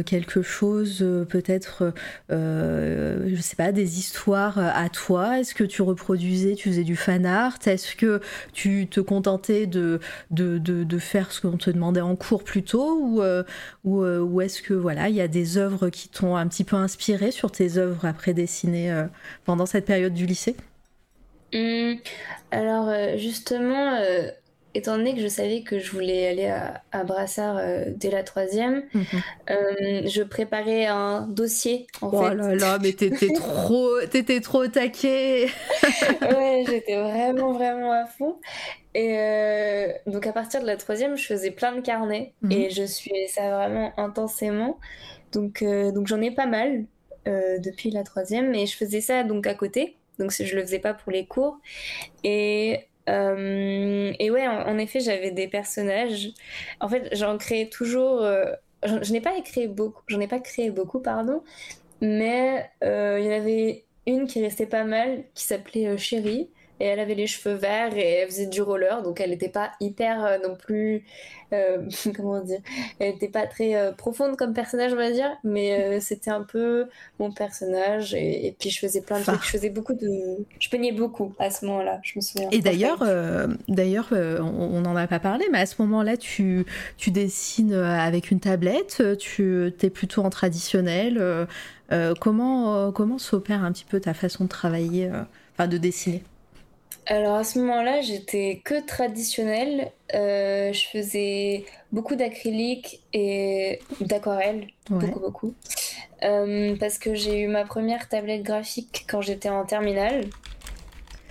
quelque 0.06 0.42
chose, 0.42 1.04
peut-être, 1.28 1.92
je 2.30 3.40
sais 3.40 3.56
pas, 3.56 3.72
des 3.72 3.98
histoires 3.98 4.58
à 4.58 4.88
toi? 4.88 5.40
Est-ce 5.40 5.54
que 5.54 5.64
tu 5.64 5.82
reproduisais, 5.82 6.54
tu 6.54 6.68
faisais 6.68 6.84
du 6.84 6.94
fan 6.94 7.26
art? 7.26 7.58
Est-ce 7.66 7.96
que 7.96 8.20
tu 8.52 8.86
te 8.86 9.00
contentais 9.00 9.66
de, 9.66 9.98
de, 10.30 10.58
de, 10.58 10.98
faire 10.98 11.32
ce 11.32 11.40
qu'on 11.40 11.56
te 11.56 11.70
demandait 11.70 12.00
en 12.00 12.14
cours 12.14 12.44
plutôt 12.44 13.00
Ou, 13.00 13.22
ou, 13.84 14.04
ou 14.04 14.40
est-ce 14.40 14.62
que, 14.62 14.74
voilà, 14.74 15.08
il 15.08 15.16
y 15.16 15.20
a 15.20 15.28
des 15.28 15.58
œuvres 15.58 15.88
qui 15.88 16.08
t'ont 16.08 16.36
un 16.36 16.46
petit 16.46 16.64
peu 16.64 16.76
inspiré 16.76 17.32
sur 17.32 17.50
tes 17.50 17.78
œuvres 17.78 18.04
après 18.04 18.34
dessinées 18.34 19.06
pendant 19.44 19.66
cette 19.66 19.86
période 19.86 20.14
du 20.14 20.26
lycée? 20.26 20.54
Mmh. 21.52 21.94
alors 22.50 22.88
euh, 22.88 23.16
justement, 23.16 23.94
euh, 23.94 24.30
étant 24.74 24.98
donné 24.98 25.14
que 25.14 25.20
je 25.20 25.28
savais 25.28 25.62
que 25.62 25.78
je 25.78 25.90
voulais 25.92 26.28
aller 26.28 26.46
à, 26.46 26.82
à 26.92 27.04
Brassard 27.04 27.56
euh, 27.58 27.84
dès 27.88 28.10
la 28.10 28.22
troisième, 28.22 28.84
mmh 28.94 29.02
je 30.04 30.22
préparais 30.22 30.86
un 30.86 31.22
dossier 31.22 31.86
en 32.02 32.10
oh 32.12 32.28
là 32.34 32.54
là, 32.54 32.78
mais 32.80 32.92
t'étais 32.92 33.32
trop, 33.34 34.00
t'étais 34.10 34.40
trop 34.40 34.66
taquée. 34.66 35.46
ouais, 36.22 36.64
j'étais 36.66 36.96
vraiment 36.96 37.52
vraiment 37.52 37.92
à 37.92 38.06
fond. 38.06 38.36
Et 38.94 39.88
donc 40.06 40.26
à 40.26 40.32
partir 40.32 40.60
de 40.60 40.66
la 40.66 40.76
troisième, 40.76 41.16
je 41.16 41.26
faisais 41.26 41.50
plein 41.50 41.72
de 41.74 41.80
carnets 41.80 42.34
mmh 42.42 42.52
et 42.52 42.70
je 42.70 42.84
suivais 42.84 43.26
ça 43.28 43.50
vraiment 43.50 43.98
intensément. 43.98 44.78
Donc 45.32 45.64
donc 45.64 46.06
j'en 46.06 46.20
ai 46.20 46.30
pas 46.30 46.46
mal 46.46 46.84
depuis 47.26 47.90
la 47.90 48.04
troisième, 48.04 48.54
et 48.54 48.66
je 48.66 48.76
faisais 48.76 49.00
ça 49.00 49.24
donc 49.24 49.46
à 49.46 49.54
côté 49.54 49.96
donc 50.18 50.32
je 50.32 50.56
le 50.56 50.62
faisais 50.62 50.78
pas 50.78 50.94
pour 50.94 51.12
les 51.12 51.26
cours. 51.26 51.58
Et, 52.24 52.86
euh, 53.08 54.12
ouais, 54.18 54.48
en, 54.48 54.78
effet, 54.78 55.00
j'avais 55.00 55.30
des 55.30 55.48
personnages. 55.48 56.28
En 56.80 56.88
fait, 56.88 57.08
j'en 57.12 57.38
créais 57.38 57.68
toujours. 57.68 58.22
Euh, 58.22 58.52
je, 58.84 59.12
n'ai 59.12 59.20
pas 59.20 59.36
écrit 59.36 59.66
beaucoup, 59.68 60.02
j'en 60.08 60.20
ai 60.20 60.28
pas 60.28 60.40
créé 60.40 60.70
beaucoup, 60.70 61.00
pardon, 61.00 61.42
mais 62.00 62.70
euh, 62.84 63.18
il 63.20 63.26
y 63.26 63.28
en 63.28 63.32
avait 63.32 63.84
une 64.06 64.26
qui 64.26 64.42
restait 64.42 64.66
pas 64.66 64.84
mal, 64.84 65.24
qui 65.34 65.44
s'appelait 65.44 65.98
Chérie 65.98 66.48
et 66.80 66.86
elle 66.86 67.00
avait 67.00 67.14
les 67.14 67.26
cheveux 67.26 67.54
verts 67.54 67.96
et 67.96 68.20
elle 68.20 68.28
faisait 68.28 68.46
du 68.46 68.62
roller, 68.62 69.02
donc 69.02 69.20
elle 69.20 69.30
n'était 69.30 69.48
pas 69.48 69.72
hyper 69.80 70.24
euh, 70.24 70.38
non 70.46 70.54
plus, 70.54 71.04
euh, 71.52 71.88
comment 72.16 72.40
dire, 72.40 72.60
elle 72.98 73.12
n'était 73.12 73.28
pas 73.28 73.46
très 73.46 73.74
euh, 73.74 73.92
profonde 73.92 74.36
comme 74.36 74.54
personnage, 74.54 74.92
on 74.92 74.96
va 74.96 75.10
dire, 75.10 75.30
mais 75.44 76.00
c'était 76.00 76.30
un 76.30 76.42
peu 76.42 76.86
mon 77.18 77.32
personnage 77.32 78.14
et, 78.14 78.54
puis 78.58 78.70
je 78.70 78.78
faisais 78.78 79.00
plein 79.00 79.18
de 79.18 79.24
trucs, 79.24 79.44
je 79.44 79.50
faisais 79.50 79.70
beaucoup 79.70 79.94
de, 79.94 80.08
je 80.58 80.68
peignais 80.68 80.92
beaucoup 80.92 81.34
à 81.38 81.50
ce 81.50 81.66
moment-là, 81.66 82.00
je 82.02 82.12
me 82.16 82.20
souviens. 82.20 82.48
Et 82.50 82.60
d'ailleurs, 82.60 83.04
d'ailleurs, 83.68 84.08
on 84.12 84.80
n'en 84.80 84.96
a 84.96 85.06
pas 85.06 85.20
parlé, 85.20 85.46
mais 85.50 85.58
à 85.58 85.66
ce 85.66 85.80
moment-là, 85.82 86.16
tu, 86.16 86.64
tu 86.96 87.10
dessines 87.10 87.74
avec 87.74 88.30
une 88.30 88.40
tablette, 88.40 89.02
tu 89.18 89.72
es 89.80 89.90
plutôt 89.90 90.22
en 90.22 90.30
traditionnel. 90.30 91.46
comment 92.20 92.92
comment 92.92 93.18
s'opère 93.18 93.64
un 93.64 93.72
petit 93.72 93.84
peu 93.84 94.00
ta 94.00 94.14
façon 94.14 94.44
de 94.44 94.48
travailler, 94.48 95.10
enfin 95.54 95.66
de 95.66 95.78
dessiner? 95.78 96.22
Alors 97.10 97.36
à 97.36 97.44
ce 97.44 97.58
moment-là, 97.58 98.02
j'étais 98.02 98.60
que 98.62 98.84
traditionnelle. 98.84 99.92
Euh, 100.14 100.72
je 100.74 100.86
faisais 100.86 101.64
beaucoup 101.90 102.16
d'acrylique 102.16 103.02
et 103.14 103.80
d'aquarelle, 104.02 104.66
beaucoup 104.90 105.18
beaucoup. 105.18 105.54
Euh, 106.22 106.76
parce 106.78 106.98
que 106.98 107.14
j'ai 107.14 107.40
eu 107.40 107.46
ma 107.46 107.64
première 107.64 108.08
tablette 108.10 108.42
graphique 108.42 109.06
quand 109.08 109.22
j'étais 109.22 109.48
en 109.48 109.64
terminale. 109.64 110.26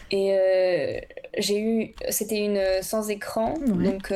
Et 0.09 0.33
euh, 0.33 0.99
j'ai 1.37 1.59
eu, 1.59 1.93
c'était 2.09 2.39
une 2.39 2.81
sans 2.81 3.11
écran, 3.11 3.53
donc 3.67 4.11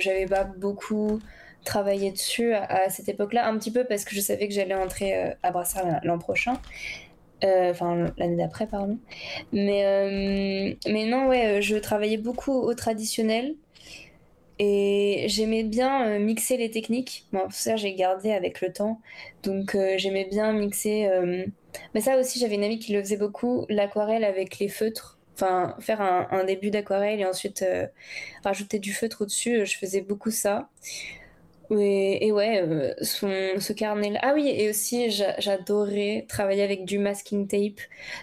j'avais 0.00 0.26
pas 0.26 0.44
beaucoup 0.44 1.20
travaillé 1.64 2.12
dessus 2.12 2.52
à, 2.52 2.64
à 2.64 2.90
cette 2.90 3.08
époque-là, 3.08 3.48
un 3.48 3.56
petit 3.56 3.70
peu 3.70 3.84
parce 3.84 4.04
que 4.04 4.14
je 4.14 4.20
savais 4.20 4.48
que 4.48 4.54
j'allais 4.54 4.74
entrer 4.74 5.34
à 5.42 5.50
Brassard 5.50 6.00
l'an 6.02 6.18
prochain. 6.18 6.60
Euh, 7.44 7.70
enfin 7.70 8.06
l'année 8.16 8.36
d'après 8.36 8.66
pardon. 8.66 8.98
Mais 9.52 9.84
euh, 9.84 10.74
mais 10.90 11.04
non 11.06 11.28
ouais 11.28 11.58
euh, 11.58 11.60
je 11.60 11.76
travaillais 11.76 12.16
beaucoup 12.16 12.52
au 12.52 12.74
traditionnel. 12.74 13.54
Et 14.58 15.26
j'aimais 15.28 15.64
bien 15.64 16.18
mixer 16.18 16.56
les 16.56 16.70
techniques. 16.70 17.26
Bon 17.32 17.42
ça 17.50 17.76
j'ai 17.76 17.94
gardé 17.94 18.32
avec 18.32 18.62
le 18.62 18.72
temps. 18.72 19.00
Donc 19.42 19.76
j'aimais 19.96 20.26
bien 20.30 20.52
mixer 20.52 21.10
mais 21.94 22.00
ça 22.00 22.18
aussi 22.18 22.38
j'avais 22.38 22.54
une 22.54 22.64
amie 22.64 22.78
qui 22.78 22.92
le 22.94 23.02
faisait 23.02 23.18
beaucoup 23.18 23.66
l'aquarelle 23.68 24.24
avec 24.24 24.58
les 24.58 24.68
feutres. 24.68 25.18
Enfin 25.34 25.76
faire 25.80 26.00
un, 26.00 26.28
un 26.30 26.44
début 26.44 26.70
d'aquarelle 26.70 27.20
et 27.20 27.26
ensuite 27.26 27.62
rajouter 28.44 28.78
du 28.78 28.94
feutre 28.94 29.22
au 29.22 29.24
dessus 29.26 29.66
je 29.66 29.76
faisais 29.76 30.00
beaucoup 30.00 30.30
ça 30.30 30.70
et, 31.70 32.26
et 32.26 32.32
ouais, 32.32 32.62
euh, 32.62 32.94
ce 33.02 33.72
carnet-là. 33.72 34.20
Ah 34.22 34.32
oui, 34.34 34.48
et 34.48 34.70
aussi 34.70 35.10
j'adorais 35.10 36.24
travailler 36.28 36.62
avec 36.62 36.84
du 36.84 36.98
masking 36.98 37.46
tape. 37.46 37.80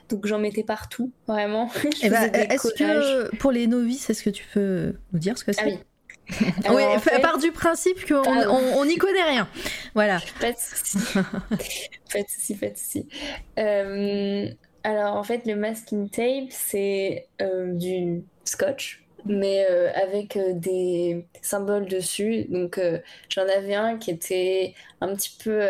Donc 0.10 0.26
j'en 0.26 0.40
mettais 0.40 0.64
partout, 0.64 1.12
vraiment. 1.28 1.70
Eh 2.02 2.10
ben, 2.10 2.32
est-ce 2.34 2.74
que 2.74 3.36
pour 3.38 3.52
les 3.52 3.68
novices, 3.68 4.10
est-ce 4.10 4.24
que 4.24 4.30
tu 4.30 4.44
peux 4.54 4.96
nous 5.12 5.20
dire 5.20 5.38
ce 5.38 5.44
que 5.44 5.54
c'est? 5.54 5.62
Ah 5.62 5.66
oui. 5.68 5.80
oui, 6.70 6.84
à 7.12 7.20
part 7.20 7.38
du 7.38 7.52
principe 7.52 8.08
qu'on 8.08 8.86
n'y 8.86 8.98
connaît 8.98 9.24
rien. 9.24 9.48
Voilà. 9.94 10.20
Pas 10.40 10.52
de 10.52 10.58
souci. 10.58 10.98
pas 11.14 12.22
de 12.22 12.28
souci, 12.28 12.56
pas 12.56 12.70
de 12.70 12.78
souci. 12.78 13.08
Euh, 13.60 14.48
alors 14.84 15.16
en 15.16 15.24
fait, 15.24 15.46
le 15.46 15.56
masking 15.56 16.10
tape, 16.10 16.50
c'est 16.50 17.28
euh, 17.42 17.74
du 17.74 18.24
scotch 18.46 19.03
mais 19.26 19.66
euh, 19.70 19.92
avec 19.94 20.36
euh, 20.36 20.54
des 20.54 21.26
symboles 21.42 21.88
dessus. 21.88 22.46
Donc 22.50 22.78
euh, 22.78 23.00
j'en 23.30 23.44
avais 23.44 23.76
un 23.76 23.98
qui 23.98 24.12
était 24.12 24.74
un 25.02 25.16
petit 25.16 25.36
peu 25.44 25.62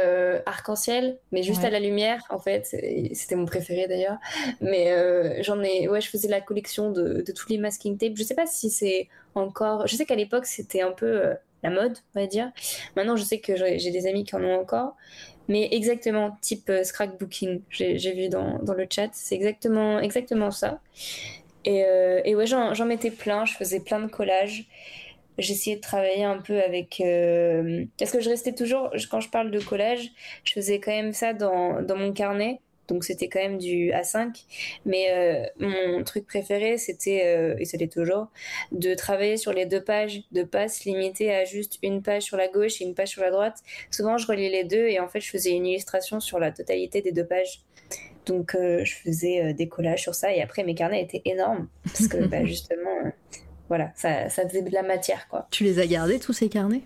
arc-en-ciel, 0.46 1.18
mais 1.32 1.44
juste 1.44 1.64
à 1.64 1.70
la 1.70 1.80
lumière 1.80 2.24
en 2.30 2.40
fait. 2.40 2.66
C'était 3.14 3.36
mon 3.36 3.46
préféré 3.46 3.88
d'ailleurs. 3.88 4.18
Mais 4.62 5.44
j'en 5.44 5.62
ai, 5.64 5.88
ouais, 5.88 6.02
je 6.02 6.10
faisais 6.10 6.28
la 6.28 6.42
collection 6.42 6.92
de, 6.92 7.24
de, 7.26 7.32
tous 7.32 7.50
les 7.50 7.58
masking 7.58 7.98
tapes. 7.98 8.16
Je 8.16 8.24
sais 8.24 8.36
pas 8.36 8.46
si 8.46 8.70
c'est 8.70 9.08
encore. 9.36 9.88
Je 9.88 9.96
sais 9.96 10.06
qu'à 10.06 10.16
l'époque 10.16 10.46
c'était 10.46 10.82
un 10.82 10.92
peu 10.92 11.34
la 11.64 11.70
mode, 11.70 11.98
on 12.16 12.22
va 12.22 12.28
dire. 12.28 12.52
Maintenant 12.96 13.16
je 13.16 13.24
sais 13.24 13.40
que 13.40 13.56
j'ai 13.56 13.92
des 13.92 14.08
amis 14.08 14.24
qui 14.24 14.36
en 14.36 14.44
ont 14.44 14.60
encore. 14.60 14.96
Mais 15.50 15.68
exactement, 15.72 16.38
type 16.40 16.72
scrapbooking, 16.84 17.64
j'ai 17.70 18.14
vu 18.14 18.30
dans, 18.30 18.60
dans, 18.60 18.74
le 18.74 18.88
chat, 18.90 19.10
c'est 19.12 19.36
exactement, 19.36 20.00
exactement 20.00 20.52
ça. 20.52 20.80
Et, 21.66 21.84
euh, 21.86 22.22
et 22.26 22.36
ouais, 22.36 22.46
j'en 22.46 22.86
mettais 22.86 23.12
plein, 23.12 23.46
je 23.46 23.54
faisais 23.54 23.80
plein 23.80 24.00
de 24.00 24.08
collages. 24.08 24.66
J'essayais 25.38 25.78
de 25.78 25.82
travailler 25.82 26.24
un 26.24 26.38
peu 26.38 26.62
avec... 26.62 27.02
Euh... 27.02 27.86
Parce 27.98 28.12
que 28.12 28.20
je 28.20 28.30
restais 28.30 28.54
toujours, 28.54 28.92
quand 29.10 29.20
je 29.20 29.30
parle 29.30 29.50
de 29.50 29.60
collage, 29.60 30.12
je 30.44 30.54
faisais 30.54 30.80
quand 30.80 30.92
même 30.92 31.14
ça 31.14 31.34
dans, 31.34 31.82
dans 31.82 31.96
mon 31.96 32.14
carnet. 32.14 32.60
Donc 32.88 33.04
c'était 33.04 33.30
quand 33.30 33.40
même 33.40 33.58
du 33.58 33.92
A5. 33.92 34.44
Mais 34.86 35.08
euh, 35.12 35.46
mon 35.60 36.04
truc 36.04 36.28
préféré, 36.28 36.78
c'était, 36.78 37.24
euh, 37.26 37.56
et 37.60 37.66
c'était 37.66 37.88
toujours, 37.88 38.28
de 38.72 38.94
travailler 38.94 39.38
sur 39.38 39.54
les 39.54 39.66
deux 39.66 39.82
pages, 39.84 40.22
de 40.32 40.44
pas 40.44 40.68
se 40.68 40.84
limiter 40.84 41.34
à 41.34 41.46
juste 41.46 41.80
une 41.82 42.02
page 42.02 42.24
sur 42.24 42.38
la 42.38 42.48
gauche 42.48 42.82
et 42.82 42.86
une 42.86 42.94
page 42.94 43.10
sur 43.10 43.22
la 43.22 43.32
droite. 43.32 43.60
Souvent, 43.92 44.18
je 44.18 44.28
reliais 44.28 44.50
les 44.50 44.64
deux 44.64 44.88
et 44.88 45.00
en 45.00 45.08
fait, 45.08 45.22
je 45.22 45.30
faisais 45.30 45.52
une 45.52 45.66
illustration 45.66 46.20
sur 46.20 46.40
la 46.40 46.52
totalité 46.52 47.02
des 47.02 47.12
deux 47.12 47.26
pages. 47.26 47.62
Donc 48.26 48.56
euh, 48.56 48.84
je 48.86 48.94
faisais 48.96 49.44
euh, 49.44 49.54
des 49.54 49.68
collages 49.68 50.02
sur 50.02 50.16
ça. 50.16 50.34
Et 50.34 50.42
après 50.42 50.64
mes 50.64 50.76
carnets 50.76 51.02
étaient 51.02 51.22
énormes. 51.26 51.68
Parce 51.84 52.08
que 52.08 52.18
bah, 52.28 52.46
justement, 52.46 53.06
euh, 53.06 53.10
voilà, 53.70 53.92
ça, 53.96 54.30
ça, 54.30 54.48
faisait 54.48 54.62
de 54.62 54.72
la 54.72 54.84
matière 54.84 55.28
quoi. 55.28 55.48
Tu 55.52 55.64
les 55.64 55.80
as 55.80 55.88
gardés 55.88 56.20
tous 56.20 56.34
ces 56.34 56.50
carnets? 56.50 56.82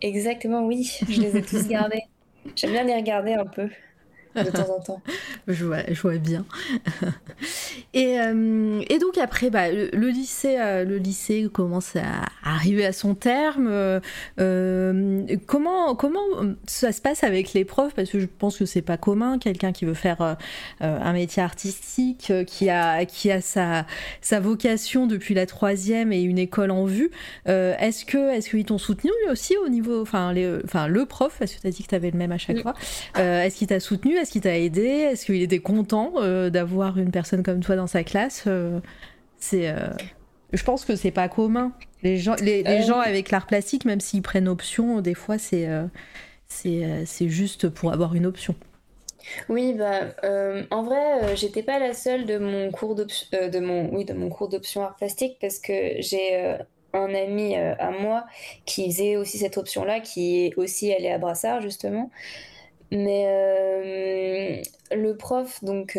Exactement, 0.00 0.64
oui, 0.64 0.92
je 1.08 1.20
les 1.20 1.36
ai 1.36 1.42
tous 1.42 1.66
gardés. 1.66 2.02
J'aime 2.54 2.70
bien 2.70 2.84
les 2.84 2.94
regarder 2.94 3.34
un 3.34 3.46
peu 3.46 3.68
de 4.44 4.50
temps 4.50 4.76
en 4.76 4.80
temps. 4.80 5.02
je, 5.46 5.64
vois, 5.64 5.82
je 5.88 6.00
vois 6.00 6.16
bien. 6.16 6.44
Et, 7.94 8.16
et, 8.16 8.98
donc 8.98 9.16
après, 9.18 9.48
bah, 9.50 9.70
le, 9.72 10.08
lycée, 10.08 10.56
le 10.58 10.98
lycée 10.98 11.48
commence 11.52 11.96
à 11.96 12.26
arriver 12.44 12.84
à 12.84 12.92
son 12.92 13.14
terme. 13.14 14.00
comment, 15.46 15.94
comment 15.94 16.20
ça 16.66 16.92
se 16.92 17.00
passe 17.00 17.24
avec 17.24 17.54
les 17.54 17.64
profs? 17.64 17.94
Parce 17.94 18.10
que 18.10 18.20
je 18.20 18.26
pense 18.26 18.58
que 18.58 18.66
c'est 18.66 18.82
pas 18.82 18.98
commun, 18.98 19.38
quelqu'un 19.38 19.72
qui 19.72 19.84
veut 19.84 19.94
faire 19.94 20.36
un 20.80 21.12
métier 21.12 21.42
artistique, 21.42 22.32
qui 22.46 22.68
a, 22.68 23.04
qui 23.06 23.30
a 23.30 23.40
sa, 23.40 23.86
sa 24.20 24.38
vocation 24.38 25.06
depuis 25.06 25.34
la 25.34 25.46
troisième 25.46 26.12
et 26.12 26.20
une 26.20 26.38
école 26.38 26.70
en 26.70 26.84
vue. 26.84 27.10
est-ce 27.46 28.04
que 28.04 28.32
est-ce 28.34 28.50
qu'ils 28.50 28.66
t'ont 28.66 28.78
soutenu 28.78 29.10
aussi 29.30 29.56
au 29.64 29.68
niveau, 29.68 30.02
enfin, 30.02 30.34
enfin 30.64 30.88
le 30.88 31.06
prof, 31.06 31.36
parce 31.38 31.54
que 31.54 31.60
tu 31.60 31.66
as 31.66 31.70
dit 31.70 31.82
que 31.82 31.88
tu 31.88 31.94
avais 31.94 32.10
le 32.10 32.18
même 32.18 32.32
à 32.32 32.38
chaque 32.38 32.60
fois. 32.60 32.74
est-ce 33.16 33.56
qu'il 33.56 33.66
t'a 33.66 33.80
soutenu? 33.80 34.17
Est-ce 34.20 34.32
qu'il 34.32 34.40
t'a 34.40 34.58
aidé? 34.58 34.82
Est-ce 34.82 35.26
qu'il 35.26 35.42
était 35.42 35.58
content 35.58 36.14
d'avoir 36.50 36.98
une 36.98 37.10
personne 37.10 37.42
comme 37.42 37.60
toi 37.60 37.76
dans 37.76 37.86
sa 37.86 38.04
classe 38.04 38.48
C'est 39.38 39.74
je 40.52 40.64
pense 40.64 40.84
que 40.84 40.96
c'est 40.96 41.10
pas 41.10 41.28
commun. 41.28 41.72
Les 42.02 42.16
gens, 42.16 42.34
les, 42.40 42.82
gens 42.82 43.00
avec 43.00 43.30
l'art 43.30 43.46
plastique, 43.46 43.84
même 43.84 44.00
s'ils 44.00 44.22
prennent 44.22 44.48
option, 44.48 45.00
des 45.00 45.14
fois 45.14 45.38
c'est 45.38 45.68
c'est 46.46 47.28
juste 47.28 47.68
pour 47.68 47.92
avoir 47.92 48.14
une 48.14 48.26
option. 48.26 48.54
Oui, 49.48 49.74
bah, 49.74 50.14
euh, 50.24 50.64
en 50.70 50.82
vrai, 50.82 51.22
euh, 51.22 51.36
j'étais 51.36 51.62
pas 51.62 51.78
la 51.78 51.94
seule 51.94 52.26
de 52.26 52.38
mon 52.38 52.70
cours 52.70 52.94
d'option, 52.94 53.26
euh, 53.34 53.48
de 53.48 53.60
mon, 53.60 53.92
oui, 53.94 54.04
de 54.04 54.12
mon 54.14 54.28
cours 54.28 54.48
d'option 54.48 54.82
art 54.82 54.96
plastique 54.96 55.36
parce 55.40 55.58
que 55.58 55.72
j'ai 55.98 56.56
un 56.94 57.14
ami 57.14 57.54
à 57.54 57.90
moi 57.90 58.24
qui 58.64 58.90
faisait 58.90 59.16
aussi 59.16 59.38
cette 59.38 59.58
option-là, 59.58 60.00
qui 60.00 60.46
est 60.46 60.56
aussi 60.56 60.92
allé 60.92 61.10
à 61.10 61.18
Brassard 61.18 61.60
justement. 61.60 62.10
Mais 62.90 64.62
le 64.90 65.12
prof, 65.16 65.62
donc, 65.62 65.98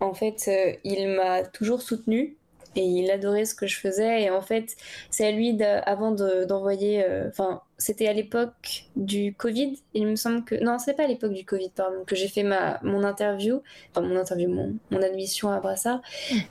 en 0.00 0.14
fait, 0.14 0.50
il 0.84 1.08
m'a 1.08 1.44
toujours 1.44 1.82
soutenue 1.82 2.36
et 2.76 2.84
il 2.84 3.10
adorait 3.10 3.44
ce 3.44 3.54
que 3.54 3.66
je 3.66 3.78
faisais. 3.78 4.22
Et 4.22 4.30
en 4.30 4.40
fait, 4.40 4.76
c'est 5.10 5.26
à 5.26 5.30
lui, 5.32 5.60
avant 5.62 6.12
d'envoyer. 6.12 7.04
Euh, 7.04 7.28
enfin, 7.28 7.62
c'était 7.78 8.06
à 8.06 8.12
l'époque 8.12 8.84
du 8.96 9.34
Covid. 9.34 9.78
Il 9.94 10.06
me 10.06 10.16
semble 10.16 10.44
que. 10.44 10.54
Non, 10.56 10.78
c'est 10.78 10.94
pas 10.94 11.04
à 11.04 11.06
l'époque 11.06 11.32
du 11.32 11.44
Covid, 11.44 11.70
pardon, 11.70 12.04
que 12.06 12.14
j'ai 12.14 12.28
fait 12.28 12.42
ma, 12.42 12.80
mon 12.82 13.02
interview. 13.02 13.62
Enfin, 13.90 14.06
mon 14.06 14.16
interview, 14.16 14.48
mon, 14.48 15.02
admission 15.02 15.50
à 15.50 15.60
Brassard. 15.60 16.00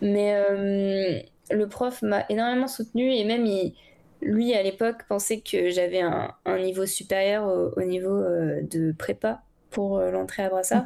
Mais 0.02 0.34
euh, 0.36 1.20
le 1.52 1.68
prof 1.68 2.02
m'a 2.02 2.26
énormément 2.30 2.68
soutenu 2.68 3.14
et 3.14 3.24
même 3.24 3.46
il 3.46 3.74
lui, 4.22 4.54
à 4.54 4.62
l'époque, 4.62 5.04
pensait 5.08 5.40
que 5.40 5.70
j'avais 5.70 6.02
un, 6.02 6.34
niveau 6.58 6.86
supérieur 6.86 7.72
au, 7.78 7.82
niveau 7.84 8.18
euh, 8.18 8.62
de 8.64 8.92
prépa 8.92 9.42
pour 9.70 10.00
l'entrée 10.00 10.44
à 10.44 10.50
Brassard. 10.50 10.84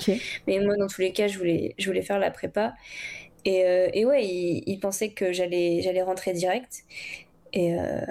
Mais 0.48 0.60
moi, 0.60 0.76
dans 0.78 0.88
tous 0.88 1.02
les 1.02 1.12
cas, 1.12 1.28
je 1.28 1.38
voulais, 1.38 1.76
je 1.78 1.88
voulais 1.88 2.02
faire 2.02 2.20
la 2.20 2.32
prépa. 2.32 2.74
Et, 3.46 3.66
euh, 3.66 3.90
et 3.94 4.06
ouais, 4.06 4.26
il, 4.26 4.80
pensait 4.80 5.10
que 5.10 5.34
j'allais, 5.34 5.82
j'allais 5.82 6.02
rentrer 6.02 6.34
direct. 6.34 6.84
Et, 7.52 7.78
euh, 7.78 8.02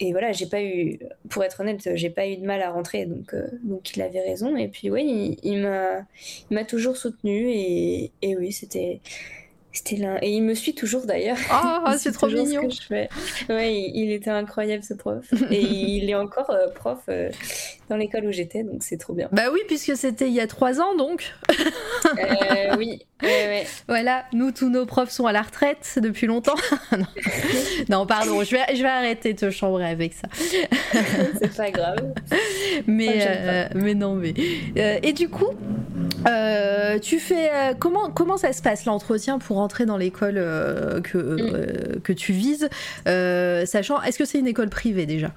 et, 0.00 0.12
voilà, 0.12 0.32
j'ai 0.32 0.46
pas 0.46 0.62
eu, 0.62 0.98
pour 1.28 1.44
être 1.44 1.60
honnête, 1.60 1.88
j'ai 1.94 2.10
pas 2.10 2.26
eu 2.26 2.36
de 2.36 2.44
mal 2.44 2.60
à 2.62 2.70
rentrer, 2.70 3.06
donc, 3.06 3.32
euh, 3.32 3.46
donc 3.62 3.94
il 3.94 4.02
avait 4.02 4.20
raison. 4.20 4.56
Et 4.56 4.68
puis 4.68 4.90
ouais, 4.90 5.04
il, 5.04 5.36
il 5.42 5.60
m'a, 5.60 6.00
il 6.50 6.54
m'a 6.54 6.64
toujours 6.64 6.96
soutenu 6.96 7.48
et, 7.50 8.10
et 8.22 8.36
oui, 8.36 8.50
c'était, 8.50 9.00
c'était 9.72 9.96
là. 9.96 10.18
Et 10.22 10.32
il 10.32 10.42
me 10.42 10.54
suit 10.54 10.74
toujours 10.74 11.04
d'ailleurs. 11.06 11.36
Ah, 11.50 11.94
c'est 11.98 12.12
trop 12.12 12.26
mignon. 12.28 12.68
je 12.70 12.82
fais. 12.82 13.08
Ouais, 13.48 13.74
il, 13.74 14.10
était 14.12 14.30
incroyable 14.30 14.82
ce 14.82 14.94
prof. 14.94 15.24
Et 15.50 15.60
il 15.60 16.08
est 16.08 16.14
encore 16.14 16.50
euh, 16.50 16.68
prof 16.68 16.98
euh, 17.08 17.30
dans 17.88 17.96
l'école 17.96 18.24
où 18.24 18.32
j'étais, 18.32 18.62
donc 18.62 18.82
c'est 18.82 18.96
trop 18.96 19.12
bien. 19.12 19.28
Bah 19.32 19.44
oui, 19.52 19.60
puisque 19.66 19.96
c'était 19.96 20.28
il 20.28 20.34
y 20.34 20.40
a 20.40 20.46
trois 20.46 20.80
ans 20.80 20.96
donc. 20.96 21.34
euh, 21.50 22.76
oui. 22.76 23.04
Voilà, 23.88 24.24
nous 24.32 24.52
tous 24.52 24.70
nos 24.70 24.86
profs 24.86 25.10
sont 25.10 25.26
à 25.26 25.32
la 25.32 25.42
retraite 25.42 25.98
depuis 26.00 26.26
longtemps. 26.26 26.54
non. 27.88 28.06
pardon, 28.06 28.42
je 28.44 28.52
vais, 28.52 28.76
je 28.76 28.82
vais 28.82 28.88
arrêter 28.88 29.34
de 29.34 29.38
te 29.38 29.50
chambrer 29.50 29.86
avec 29.86 30.14
ça. 30.14 30.28
c'est 30.34 31.56
pas 31.56 31.70
grave. 31.70 32.14
Mais, 32.86 33.18
euh, 33.20 33.68
mais 33.74 33.94
non, 33.94 34.14
mais. 34.14 34.34
et 34.76 35.12
du 35.12 35.28
coup, 35.28 35.52
tu 37.00 37.18
fais. 37.20 37.50
comment, 37.78 38.10
comment 38.10 38.36
ça 38.36 38.52
se 38.52 38.62
passe 38.62 38.84
l'entretien 38.84 39.38
pour 39.38 39.58
entrer 39.58 39.86
dans 39.86 39.96
l'école 39.96 40.38
euh, 40.38 41.00
que, 41.00 41.18
mm. 41.18 41.38
euh, 41.38 42.00
que 42.02 42.12
tu 42.12 42.32
vises, 42.32 42.68
euh, 43.06 43.66
sachant, 43.66 44.00
est-ce 44.02 44.18
que 44.18 44.24
c'est 44.24 44.38
une 44.38 44.46
école 44.46 44.70
privée 44.70 45.06
déjà? 45.06 45.32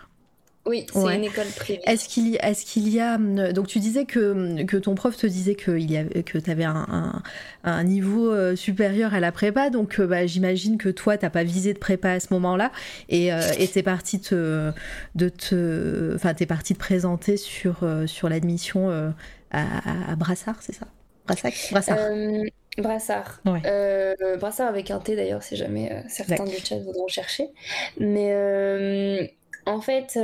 Oui, 0.68 0.86
c'est 0.94 1.16
une 1.16 1.24
école 1.24 1.48
privée. 1.56 1.82
Est-ce 1.88 2.08
qu'il 2.08 2.28
y, 2.28 2.36
est 2.36 2.64
qu'il 2.64 2.88
y 2.88 3.00
a. 3.00 3.18
Donc, 3.52 3.66
tu 3.66 3.80
disais 3.80 4.06
que, 4.06 4.64
que 4.66 4.78
ton 4.78 4.94
prof 4.94 5.18
te 5.18 5.26
disait 5.26 5.56
que, 5.56 5.72
il 5.72 5.92
y 5.92 5.98
avait, 5.98 6.22
que 6.22 6.38
tu 6.38 6.52
avais 6.52 6.66
un, 6.66 7.24
un, 7.64 7.84
niveau 7.84 8.56
supérieur 8.56 9.16
à 9.16 9.20
la 9.20 9.32
prépa. 9.32 9.72
Donc, 9.72 10.00
bah, 10.00 10.28
j'imagine 10.28 10.78
que 10.78 10.90
toi, 10.90 11.18
tu 11.18 11.26
n'as 11.26 11.32
pas 11.32 11.44
visé 11.44 11.74
de 11.74 11.80
prépa 11.80 12.12
à 12.12 12.20
ce 12.20 12.28
moment-là. 12.36 12.72
Et 13.10 13.32
tu 13.58 13.80
es 13.80 13.82
parti 13.82 14.20
te, 14.20 14.72
de 15.16 15.30
te. 15.30 16.14
Enfin, 16.14 16.36
parti 16.48 16.76
te 16.76 16.80
présenter 16.80 17.38
sur, 17.38 17.78
sur 18.06 18.30
l'admission 18.30 19.14
à, 19.52 20.12
à, 20.12 20.16
Brassard, 20.16 20.58
c'est 20.62 20.74
ça? 20.74 20.88
Brassard 21.26 21.52
Brassard. 21.72 21.98
Brassard. 22.78 23.42
Euh, 23.66 24.38
Brassard 24.38 24.70
avec 24.70 24.92
un 24.92 25.00
T 25.00 25.16
d'ailleurs, 25.16 25.44
si 25.44 25.56
jamais 25.56 25.92
euh, 25.92 26.02
certains 26.08 26.46
du 26.46 26.56
chat 26.58 26.80
voudront 26.80 27.08
chercher. 27.08 27.50
Mais 28.00 28.32
euh, 28.32 29.28
en 29.66 29.82
fait, 29.82 30.18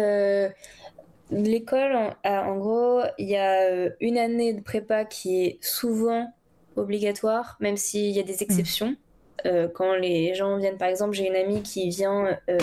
l'école, 1.32 2.16
en, 2.24 2.58
gros, 2.58 3.02
il 3.18 3.28
y 3.28 3.36
a 3.36 3.90
une 4.00 4.18
année 4.18 4.54
de 4.54 4.62
prépa 4.62 5.06
qui 5.06 5.44
est 5.44 5.63
souvent 5.63 6.34
obligatoire, 6.76 7.58
même 7.60 7.78
s'il 7.78 8.12
y 8.12 8.20
a 8.20 8.24
des 8.24 8.34
mm. 8.34 8.42
exceptions. 8.42 8.96
Euh, 9.45 9.67
quand 9.67 9.93
les 9.95 10.34
gens 10.34 10.58
viennent, 10.58 10.78
par 10.78 10.88
exemple, 10.88 11.15
j'ai 11.15 11.28
une 11.28 11.36
amie 11.36 11.62
qui 11.62 11.89
vient 11.89 12.38
euh, 12.50 12.58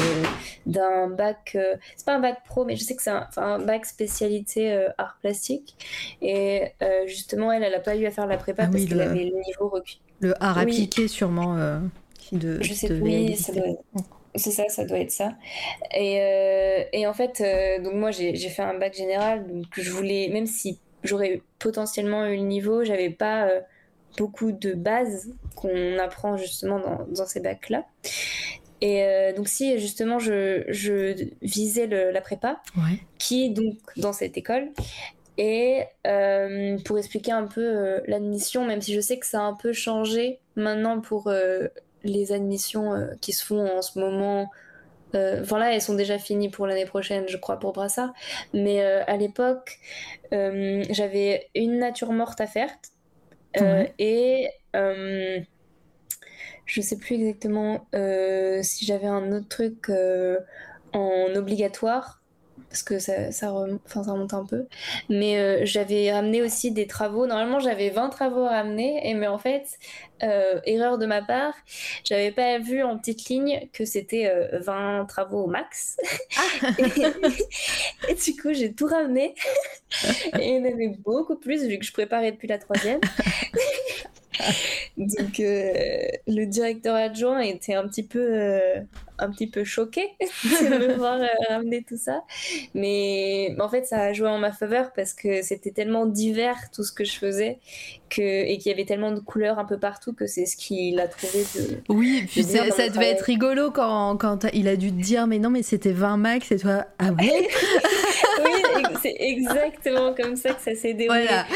d'un 0.67 1.09
bac, 1.09 1.53
euh, 1.55 1.77
c'est 1.97 2.05
pas 2.05 2.17
un 2.17 2.21
bac 2.21 2.43
pro, 2.45 2.65
mais 2.65 2.77
je 2.77 2.83
sais 2.83 2.97
que 2.97 3.03
c'est 3.03 3.11
un, 3.11 3.59
bac 3.61 3.87
spécialité 3.87 4.87
art 4.99 5.17
plastique. 5.21 5.77
Et 6.21 6.73
justement, 7.07 7.53
elle, 7.53 7.63
elle 7.63 7.75
a 7.75 7.81
pas 7.81 7.97
eu 7.97 8.07
à 8.07 8.11
faire 8.11 8.27
la 8.27 8.37
prépa 8.37 8.65
ah 8.67 8.71
parce 8.71 8.85
qu'elle 8.85 9.01
avait 9.01 9.25
le 9.25 9.41
niveau 9.47 9.69
requis. 9.69 10.01
Le 10.21 10.35
art 10.43 10.59
appliqué, 10.59 11.09
sûrement. 11.09 11.57
de, 12.33 12.63
je 12.63 12.73
sais 12.73 12.89
plus, 12.89 13.35
c'est 14.37 14.51
ça, 14.51 14.69
ça 14.69 14.85
doit 14.85 14.99
être 14.99 15.13
ça. 15.13 15.35
Et, 15.95 16.87
et 16.93 17.07
en 17.07 17.15
fait, 17.15 17.43
donc 17.83 17.95
moi, 17.95 18.11
j'ai 18.11 18.37
fait 18.37 18.63
un 18.63 18.75
bac 18.75 18.95
général, 18.95 19.47
donc 19.47 19.67
je 19.77 19.91
voulais, 19.91 20.29
même 20.33 20.47
si 20.47 20.79
j'aurais 21.05 21.43
potentiellement 21.59 22.27
eu 22.27 22.37
le 22.37 22.43
niveau, 22.43 22.83
j'avais 22.83 23.11
pas 23.11 23.49
beaucoup 24.17 24.53
de 24.53 24.75
bases 24.75 25.31
qu'on 25.55 25.99
apprend 25.99 26.37
justement 26.37 26.81
dans, 27.09 27.27
ces 27.27 27.41
bacs-là. 27.41 27.85
Et 28.81 29.03
euh, 29.03 29.33
donc 29.33 29.49
si 29.49 29.79
justement 29.79 30.19
je, 30.19 30.65
je 30.69 31.29
visais 31.43 31.87
la 31.87 32.21
prépa, 32.21 32.61
qui 33.19 33.47
est 33.47 33.51
donc 33.51 33.77
dans 33.97 34.13
cette 34.13 34.37
école, 34.37 34.71
et 35.37 35.85
euh, 36.07 36.79
pour 36.85 36.99
expliquer 36.99 37.33
un 37.33 37.47
peu 37.47 37.63
euh, 37.63 38.01
l'admission, 38.07 38.65
même 38.65 38.83
si 38.83 38.95
je 38.95 39.01
sais 39.01 39.19
que 39.19 39.27
ça 39.27 39.41
a 39.41 39.45
un 39.45 39.55
peu 39.55 39.73
changé 39.73 40.39
maintenant 40.57 41.01
pour 41.01 41.33
les 42.05 42.33
admissions 42.33 43.09
qui 43.21 43.33
se 43.33 43.45
font 43.45 43.67
en 43.67 43.83
ce 43.83 43.99
moment. 43.99 44.51
Enfin 45.15 45.59
là, 45.59 45.73
elles 45.73 45.81
sont 45.81 45.95
déjà 45.95 46.19
finies 46.19 46.49
pour 46.49 46.67
l'année 46.67 46.87
prochaine, 46.87 47.25
je 47.29 47.37
crois, 47.37 47.59
pour 47.59 47.73
Brassard. 47.73 48.13
Mais 48.53 48.83
à 48.83 49.17
l'époque, 49.17 49.79
j'avais 50.31 51.49
une 51.55 51.79
nature 51.79 52.13
morte 52.13 52.41
à 52.41 52.47
faire, 52.47 52.71
euh, 53.61 53.87
et 53.99 54.49
euh, 54.75 55.41
je 56.67 56.81
sais 56.81 56.99
plus 56.99 57.15
exactement 57.15 57.87
euh, 57.95 58.61
si 58.63 58.85
j'avais 58.85 59.07
un 59.07 59.33
autre 59.33 59.49
truc 59.49 59.91
en 60.93 61.35
obligatoire 61.35 62.21
parce 62.69 62.83
que 62.83 62.99
ça, 62.99 63.33
ça, 63.33 63.53
ça 63.87 64.03
remonte 64.13 64.35
un 64.35 64.45
peu. 64.45 64.67
Mais 65.09 65.65
j'avais 65.67 66.13
ramené 66.13 66.43
aussi 66.43 66.73
des 66.73 66.87
travaux. 66.87 67.27
Normalement, 67.27 67.61
j'avais 67.61 67.91
20 67.91 68.09
travaux 68.09 68.45
à 68.45 68.51
ramener, 68.51 69.09
et, 69.09 69.15
mais 69.15 69.27
en 69.27 69.39
fait, 69.39 69.79
erreur 70.21 70.99
de 70.99 71.07
ma 71.07 71.23
part, 71.23 71.55
j'avais 72.05 72.33
pas 72.33 72.59
vu 72.59 72.83
en 72.83 72.99
petite 72.99 73.29
ligne 73.29 73.69
que 73.73 73.85
c'était 73.85 74.33
20 74.53 75.07
travaux 75.07 75.45
au 75.45 75.47
max. 75.47 75.97
Ah. 76.37 76.69
et, 76.79 78.13
et, 78.13 78.15
du 78.15 78.41
coup, 78.41 78.53
j'ai 78.53 78.73
tout 78.73 78.87
ramené. 78.87 79.35
et 80.41 80.49
il 80.49 80.57
y 80.57 80.59
en 80.59 80.65
avait 80.65 80.97
beaucoup 81.05 81.37
plus 81.37 81.65
vu 81.67 81.79
que 81.79 81.85
je 81.85 81.93
préparais 81.93 82.33
depuis 82.33 82.49
la 82.49 82.59
troisième. 82.59 83.01
Donc 84.97 85.41
euh, 85.41 86.07
le 86.27 86.45
directeur 86.45 86.95
adjoint 86.95 87.41
était 87.41 87.75
un 87.75 87.87
petit 87.89 88.03
peu, 88.03 88.21
euh, 88.21 88.81
un 89.19 89.31
petit 89.31 89.47
peu 89.47 89.65
choqué 89.65 90.09
de 90.21 90.79
me 90.79 90.95
voir 90.99 91.21
euh, 91.21 91.27
ramener 91.49 91.83
tout 91.83 91.97
ça. 91.97 92.23
Mais 92.75 93.55
en 93.61 93.69
fait, 93.69 93.87
ça 93.87 94.01
a 94.01 94.13
joué 94.13 94.29
en 94.29 94.39
ma 94.39 94.53
faveur 94.53 94.93
parce 94.95 95.13
que 95.13 95.43
c'était 95.43 95.71
tellement 95.71 96.07
divers 96.07 96.71
tout 96.73 96.85
ce 96.85 96.93
que 96.93 97.05
je 97.05 97.17
faisais 97.19 97.59
que, 98.11 98.23
et 98.23 98.59
qu'il 98.59 98.71
y 98.71 98.75
avait 98.75 98.85
tellement 98.85 99.13
de 99.13 99.21
couleurs 99.21 99.59
un 99.59 99.65
peu 99.65 99.79
partout 99.79 100.13
que 100.13 100.27
c'est 100.27 100.47
ce 100.47 100.57
qu'il 100.57 101.01
a 101.01 101.09
trouvé 101.09 101.45
de. 101.55 101.83
Oui, 101.89 102.25
puis 102.29 102.45
ça, 102.45 102.89
devait 102.89 103.11
être 103.11 103.23
rigolo 103.23 103.71
quand, 103.71 104.17
quand 104.17 104.47
il 104.53 104.69
a 104.69 104.77
dû 104.77 104.91
te 104.91 105.01
dire 105.01 105.27
Mais 105.27 105.39
non, 105.39 105.51
mais 105.51 105.63
c'était 105.63 105.93
20 105.93 106.17
max 106.17 106.53
et 106.53 106.59
toi, 106.59 106.87
ah 106.99 107.11
Oui, 107.19 107.33
c'est 109.05 109.17
exactement 109.19 110.15
comme 110.15 110.35
ça 110.35 110.55
que 110.55 110.63
ça 110.63 110.75
s'est 110.75 110.95
déroulé. 110.95 111.27
Voilà. 111.27 111.47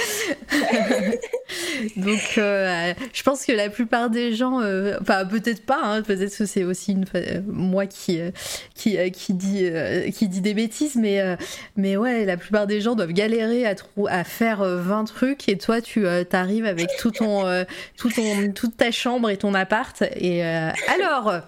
Donc, 1.97 2.21
je 2.35 3.23
pense 3.23 3.47
que 3.47 3.53
la 3.53 3.71
plupart 3.71 4.11
des 4.11 4.35
gens, 4.35 4.59
enfin 5.01 5.25
peut-être 5.25 5.65
pas, 5.65 5.81
hein, 5.83 6.03
peut-être 6.03 6.37
que 6.37 6.45
c'est 6.45 6.65
aussi 6.65 6.93
une, 6.93 7.07
moi 7.47 7.87
qui 7.87 8.21
qui 8.75 8.99
qui 9.13 9.33
dit 9.33 9.71
qui 10.15 10.29
dit 10.29 10.43
des 10.43 10.53
bêtises, 10.53 10.97
mais 10.97 11.23
mais 11.77 11.97
ouais, 11.97 12.27
la 12.27 12.37
plupart 12.37 12.67
des 12.67 12.83
gens 12.83 12.95
doivent 12.95 13.13
galérer 13.13 13.65
à 13.67 13.75
à 14.09 14.25
faire 14.25 14.63
20 14.63 15.05
trucs 15.05 15.49
et 15.49 15.57
toi 15.57 15.81
tu 15.81 16.05
t'arrives 16.29 16.67
avec 16.67 16.91
tout 16.99 17.13
ton 17.13 17.65
tout 17.97 18.11
ton 18.11 18.53
toute 18.53 18.77
ta 18.77 18.91
chambre 18.91 19.31
et 19.31 19.39
ton 19.39 19.55
appart 19.55 20.03
et 20.17 20.43
alors 20.43 21.41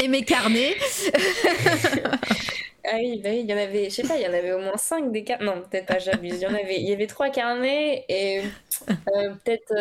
et 0.00 0.08
mes 0.08 0.24
carnets. 0.24 0.76
Ah 2.84 2.96
oui, 2.96 3.20
bah 3.22 3.30
oui, 3.32 3.40
il 3.40 3.50
y 3.50 3.54
en 3.54 3.58
avait, 3.58 3.90
je 3.90 3.94
sais 3.96 4.02
pas, 4.02 4.16
il 4.16 4.22
y 4.22 4.26
en 4.26 4.32
avait 4.32 4.52
au 4.52 4.58
moins 4.58 4.76
5 4.76 5.12
des 5.12 5.24
carnets. 5.24 5.44
Non, 5.44 5.62
peut-être 5.70 5.86
pas, 5.86 5.98
j'abuse. 5.98 6.34
Il 6.36 6.42
y 6.42 6.46
en 6.46 6.54
avait, 6.54 6.76
il 6.76 6.88
y 6.88 6.92
avait 6.92 7.06
3 7.06 7.30
carnets 7.30 8.04
et 8.08 8.40
euh, 8.88 9.30
peut-être 9.44 9.74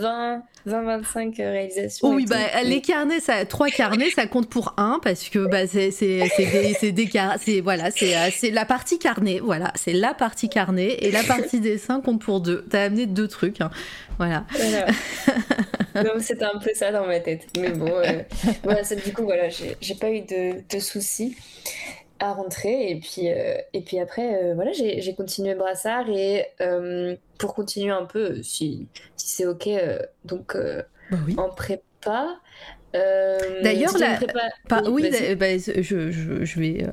20, 0.00 0.42
20, 0.66 0.82
25 0.82 1.36
réalisations. 1.36 2.08
oui, 2.08 2.24
bah 2.26 2.62
les 2.64 2.80
carnets, 2.80 3.20
ça, 3.20 3.44
3 3.44 3.68
carnets, 3.68 4.10
ça 4.10 4.26
compte 4.26 4.48
pour 4.48 4.74
1 4.76 5.00
parce 5.02 5.28
que 5.28 5.46
bah, 5.46 5.66
c'est 5.66 5.90
des, 5.90 6.92
des 6.92 7.10
c'est 7.38 7.60
voilà, 7.60 7.86
euh, 7.86 8.28
c'est 8.32 8.50
la 8.50 8.64
partie 8.64 8.98
carnet, 8.98 9.40
voilà, 9.40 9.72
c'est 9.74 9.92
la 9.92 10.14
partie 10.14 10.48
carnet 10.48 10.96
et 11.00 11.10
la 11.10 11.22
partie 11.22 11.60
dessin 11.60 12.00
compte 12.00 12.22
pour 12.22 12.40
2. 12.40 12.66
T'as 12.70 12.84
amené 12.84 13.06
deux 13.06 13.28
trucs, 13.28 13.60
hein. 13.60 13.70
voilà. 14.18 14.44
voilà. 15.92 16.12
c'était 16.20 16.44
un 16.44 16.58
peu 16.58 16.70
ça 16.74 16.92
dans 16.92 17.06
ma 17.06 17.20
tête. 17.20 17.46
Mais 17.58 17.70
bon, 17.70 17.90
euh, 17.90 18.22
voilà, 18.62 18.82
du 18.82 19.12
coup, 19.12 19.24
voilà, 19.24 19.48
j'ai 19.48 19.94
pas 19.94 20.10
eu 20.10 20.20
de, 20.20 20.62
de 20.68 20.78
soucis 20.78 21.36
à 22.20 22.32
rentrer. 22.32 22.90
Et 22.90 23.00
puis, 23.00 23.30
euh, 23.30 23.56
et 23.72 23.80
puis 23.80 23.98
après, 23.98 24.42
euh, 24.42 24.54
voilà, 24.54 24.72
j'ai 24.72 25.14
continué 25.14 25.54
Brassard. 25.54 26.08
Et 26.08 26.46
euh, 26.60 27.16
pour 27.38 27.54
continuer 27.54 27.90
un 27.90 28.04
peu, 28.04 28.42
si, 28.42 28.86
si 29.16 29.28
c'est 29.28 29.46
OK, 29.46 29.68
donc 30.24 30.56
bah 31.10 31.16
en 31.38 31.48
prépa, 31.48 32.38
euh, 32.94 33.38
D'ailleurs, 33.62 33.92
oui, 34.88 35.10
bah, 35.38 35.58
je, 35.58 35.82
je, 35.82 36.44
je, 36.44 36.60
vais 36.60 36.84
euh, 36.84 36.88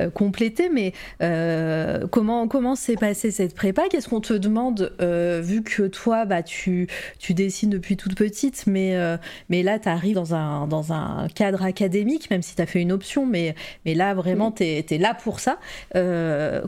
euh, 0.00 0.10
compléter, 0.10 0.68
mais 0.68 0.92
comment 2.10 2.48
comment 2.48 2.74
s'est 2.74 2.96
passée 2.96 3.30
cette 3.30 3.54
prépa? 3.54 3.82
Qu'est-ce 3.90 4.08
qu'on 4.08 4.20
te 4.20 4.34
demande 4.34 4.94
vu 5.42 5.62
que 5.62 5.86
toi, 5.86 6.24
bah, 6.24 6.42
tu, 6.42 6.88
tu 7.18 7.34
dessines 7.34 7.70
depuis 7.70 7.96
toute 7.96 8.16
petite, 8.16 8.66
mais, 8.66 8.96
mais 9.48 9.62
là, 9.62 9.78
tu 9.78 9.88
arrives 9.88 10.14
dans 10.14 10.34
un, 10.34 10.66
dans 10.66 10.92
un 10.92 11.28
cadre 11.34 11.62
académique, 11.62 12.30
même 12.30 12.42
si 12.42 12.54
tu 12.54 12.62
as 12.62 12.66
fait 12.66 12.80
une 12.80 12.92
option, 12.92 13.26
mais, 13.26 13.54
mais 13.84 13.94
là, 13.94 14.14
vraiment, 14.14 14.50
tu 14.50 14.64
es, 14.64 14.98
là 14.98 15.14
pour 15.14 15.40
ça. 15.40 15.58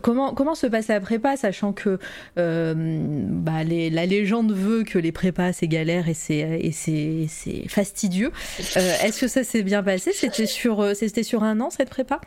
comment, 0.03 0.35
comment 0.35 0.55
se 0.55 0.67
passe 0.67 0.89
la 0.89 1.01
prépa, 1.01 1.37
sachant 1.37 1.73
que 1.73 1.99
bah, 2.37 3.65
les, 3.65 3.91
la 3.91 4.07
légende 4.07 4.53
veut 4.53 4.85
que 4.85 4.99
les 4.99 5.13
prépas, 5.13 5.53
c'est 5.53 5.69
galère 5.69 6.09
et 6.09 6.15
c'est 6.15 7.69
fastidieux. 7.69 8.33
Euh, 8.66 8.66
est-ce 8.75 9.21
que 9.21 9.29
ça 9.29 9.45
s'est 9.45 9.63
bien 9.63 9.83
passé? 9.83 10.13
C'était 10.13 10.47
sur, 10.47 10.81
euh, 10.81 10.95
c'était 10.95 11.23
sur 11.23 11.43
un 11.43 11.61
an 11.61 11.71
cette 11.71 11.91
prépa? 11.91 12.21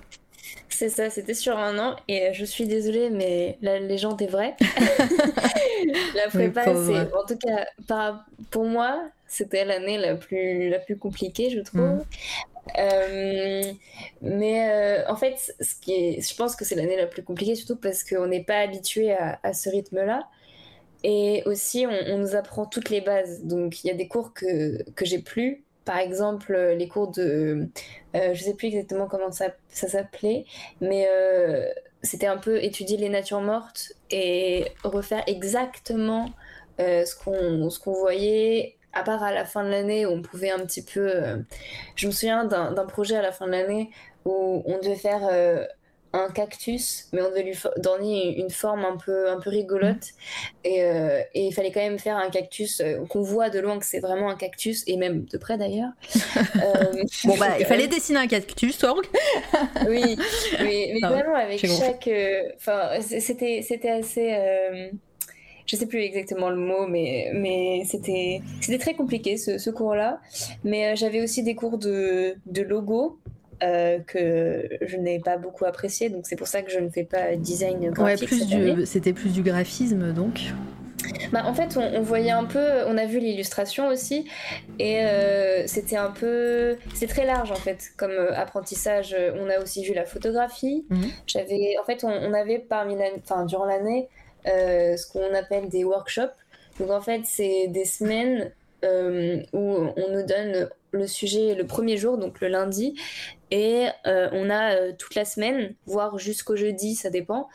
C'est 0.69 0.89
ça, 0.89 1.09
c'était 1.09 1.33
sur 1.33 1.57
un 1.57 1.77
an 1.79 1.95
et 2.07 2.27
euh, 2.27 2.29
je 2.33 2.45
suis 2.45 2.65
désolée, 2.65 3.09
mais 3.09 3.57
la 3.61 3.79
légende 3.79 4.21
est 4.21 4.27
vraie. 4.27 4.55
la 6.15 6.27
prépa, 6.27 6.63
c'est 6.63 7.13
en 7.13 7.25
tout 7.25 7.37
cas 7.37 8.23
pour 8.49 8.65
moi, 8.65 9.09
c'était 9.27 9.65
l'année 9.65 9.97
la 9.97 10.15
plus 10.15 10.69
la 10.69 10.79
plus 10.79 10.97
compliquée, 10.97 11.49
je 11.49 11.59
trouve. 11.59 12.03
Mm. 12.77 13.73
mais 14.21 15.03
en 15.07 15.15
fait, 15.15 15.53
ce 15.59 15.75
qui 15.81 15.93
est, 15.93 16.21
je 16.21 16.35
pense 16.35 16.55
que 16.55 16.63
c'est 16.65 16.75
l'année 16.75 16.97
la 16.97 17.07
plus 17.07 17.23
compliquée, 17.23 17.55
surtout 17.55 17.75
parce 17.75 18.03
qu'on 18.03 18.27
n'est 18.27 18.43
pas 18.43 18.59
habitué 18.59 19.11
à, 19.11 19.53
ce 19.53 19.69
rythme-là. 19.69 20.27
Et 21.03 21.43
aussi, 21.45 21.87
on, 21.87 22.13
on, 22.13 22.17
nous 22.17 22.35
apprend 22.35 22.65
toutes 22.65 22.89
les 22.89 22.99
bases. 22.99 23.43
Donc, 23.45 23.85
il 23.85 23.87
y 23.87 23.89
a 23.89 23.93
des 23.93 24.09
cours 24.09 24.33
que, 24.33 24.83
que 24.91 25.05
j'ai 25.05 25.19
plus 25.19 25.63
par 25.85 25.97
exemple 25.97 26.53
euh, 26.53 26.75
les 26.75 26.87
cours 26.87 27.09
de 27.09 27.67
euh, 28.15 28.33
je 28.33 28.43
sais 28.43 28.53
plus 28.53 28.67
exactement 28.67 29.07
comment 29.07 29.31
ça, 29.31 29.47
s'appelait 29.69 30.45
mais 30.81 31.07
euh, 31.09 31.67
c'était 32.03 32.27
un 32.27 32.37
peu 32.37 32.63
étudier 32.63 32.97
les 32.97 33.09
natures 33.09 33.41
mortes 33.41 33.93
et 34.09 34.67
refaire 34.83 35.23
exactement 35.27 36.29
ce 36.77 37.13
qu'on 37.13 37.69
ce 37.69 37.77
qu'on 37.77 37.91
voyait. 37.91 38.77
À 38.93 39.03
part 39.03 39.21
à 39.21 39.33
la 39.33 39.43
fin 39.43 39.65
de 39.65 39.69
l'année 39.69 40.05
où 40.05 40.11
on 40.11 40.21
pouvait 40.21 40.49
un 40.49 40.59
petit 40.59 40.81
peu 40.81 41.11
je 41.95 42.07
me 42.07 42.11
souviens 42.11 42.45
d'un 42.45 42.85
projet 42.85 43.17
à 43.17 43.21
la 43.21 43.33
fin 43.33 43.45
de 43.45 43.51
l'année 43.51 43.91
où 44.25 44.63
on 44.65 44.77
devait 44.77 44.95
faire 44.95 45.29
un 46.11 46.29
cactus, 46.29 47.07
mais 47.13 47.21
on 47.21 47.29
devait 47.29 47.43
lui 47.43 47.57
donner 47.77 48.39
une 48.39 48.49
forme 48.49 48.83
un 48.83 48.97
peu, 48.97 49.29
un 49.29 49.39
peu 49.39 49.49
rigolote. 49.49 50.13
Et, 50.63 50.83
euh, 50.83 51.21
et 51.35 51.45
il 51.45 51.53
fallait 51.53 51.71
quand 51.71 51.81
même 51.81 51.99
faire 51.99 52.17
un 52.17 52.29
cactus 52.29 52.81
euh, 52.81 53.05
qu'on 53.07 53.21
voit 53.21 53.49
de 53.49 53.59
loin 53.59 53.77
que 53.77 53.85
c'est 53.85 53.99
vraiment 53.99 54.29
un 54.29 54.35
cactus, 54.35 54.83
et 54.87 54.97
même 54.97 55.25
de 55.25 55.37
près 55.37 55.57
d'ailleurs. 55.57 55.91
euh, 56.35 57.03
bon, 57.25 57.37
bah, 57.37 57.49
il 57.59 57.65
fallait 57.65 57.87
dessiner 57.87 58.19
un 58.19 58.27
cactus, 58.27 58.79
Torg. 58.79 59.05
oui, 59.87 60.17
mais, 60.59 60.93
mais 60.93 61.07
vraiment 61.07 61.35
avec 61.35 61.59
chaque. 61.59 62.09
Enfin, 62.55 62.99
c'était, 63.01 63.61
c'était 63.61 63.89
assez. 63.89 64.91
je 65.67 65.75
sais 65.75 65.85
plus 65.85 66.01
exactement 66.01 66.49
le 66.49 66.57
mot, 66.57 66.87
mais, 66.87 67.29
mais 67.35 67.83
c'était, 67.85 68.41
c'était 68.61 68.79
très 68.79 68.95
compliqué 68.95 69.37
ce, 69.37 69.59
ce 69.59 69.69
cours-là. 69.69 70.19
Mais 70.63 70.95
j'avais 70.95 71.21
aussi 71.21 71.43
des 71.43 71.53
cours 71.53 71.77
de, 71.77 72.35
de 72.47 72.63
logo 72.63 73.19
euh, 73.61 73.99
que 73.99 74.69
je 74.81 74.95
n'ai 74.95 75.19
pas 75.19 75.37
beaucoup 75.37 75.65
apprécié, 75.65 76.09
donc 76.09 76.25
c'est 76.25 76.37
pour 76.37 76.47
ça 76.47 76.61
que 76.61 76.71
je 76.71 76.79
ne 76.79 76.89
fais 76.89 77.03
pas 77.03 77.35
design 77.35 77.89
graphique. 77.91 78.31
Ouais, 78.31 78.85
c'était 78.85 79.13
plus 79.13 79.33
du 79.33 79.41
graphisme 79.41 80.13
donc. 80.13 80.53
Bah, 81.31 81.43
en 81.45 81.53
fait, 81.53 81.77
on, 81.77 82.01
voyait 82.01 82.31
un 82.31 82.45
peu, 82.45 82.83
on 82.87 82.97
a 82.97 83.05
vu 83.05 83.19
l'illustration 83.19 83.87
aussi, 83.87 84.29
et 84.79 85.01
euh, 85.01 85.67
c'était 85.67 85.97
un 85.97 86.11
peu, 86.11 86.77
c'est 86.93 87.07
très 87.07 87.25
large 87.25 87.51
en 87.51 87.55
fait 87.55 87.91
comme 87.97 88.11
euh, 88.11 88.33
apprentissage. 88.33 89.15
On 89.35 89.49
a 89.49 89.59
aussi 89.59 89.83
vu 89.83 89.93
la 89.93 90.05
photographie. 90.05 90.85
Mhm. 90.89 91.09
J'avais, 91.27 91.75
en 91.81 91.85
fait, 91.85 92.03
on, 92.03 92.33
avait 92.33 92.59
parmi 92.59 92.95
enfin 93.23 93.45
durant 93.45 93.65
l'année, 93.65 94.07
ce 94.45 95.11
qu'on 95.11 95.33
appelle 95.33 95.67
des 95.67 95.83
workshops. 95.83 96.35
Donc 96.79 96.91
en 96.91 97.01
fait, 97.01 97.21
c'est 97.25 97.67
des 97.67 97.85
semaines 97.85 98.51
où 98.83 99.57
on 99.57 100.13
nous 100.13 100.25
donne 100.25 100.69
le 100.91 101.07
sujet 101.07 101.55
le 101.55 101.65
premier 101.65 101.97
jour, 101.97 102.17
donc 102.17 102.41
le 102.41 102.47
lundi, 102.47 102.95
et 103.51 103.87
euh, 104.05 104.29
on 104.31 104.49
a 104.49 104.75
euh, 104.75 104.91
toute 104.97 105.15
la 105.15 105.25
semaine, 105.25 105.75
voire 105.85 106.17
jusqu'au 106.17 106.55
jeudi, 106.55 106.95
ça 106.95 107.09
dépend, 107.09 107.49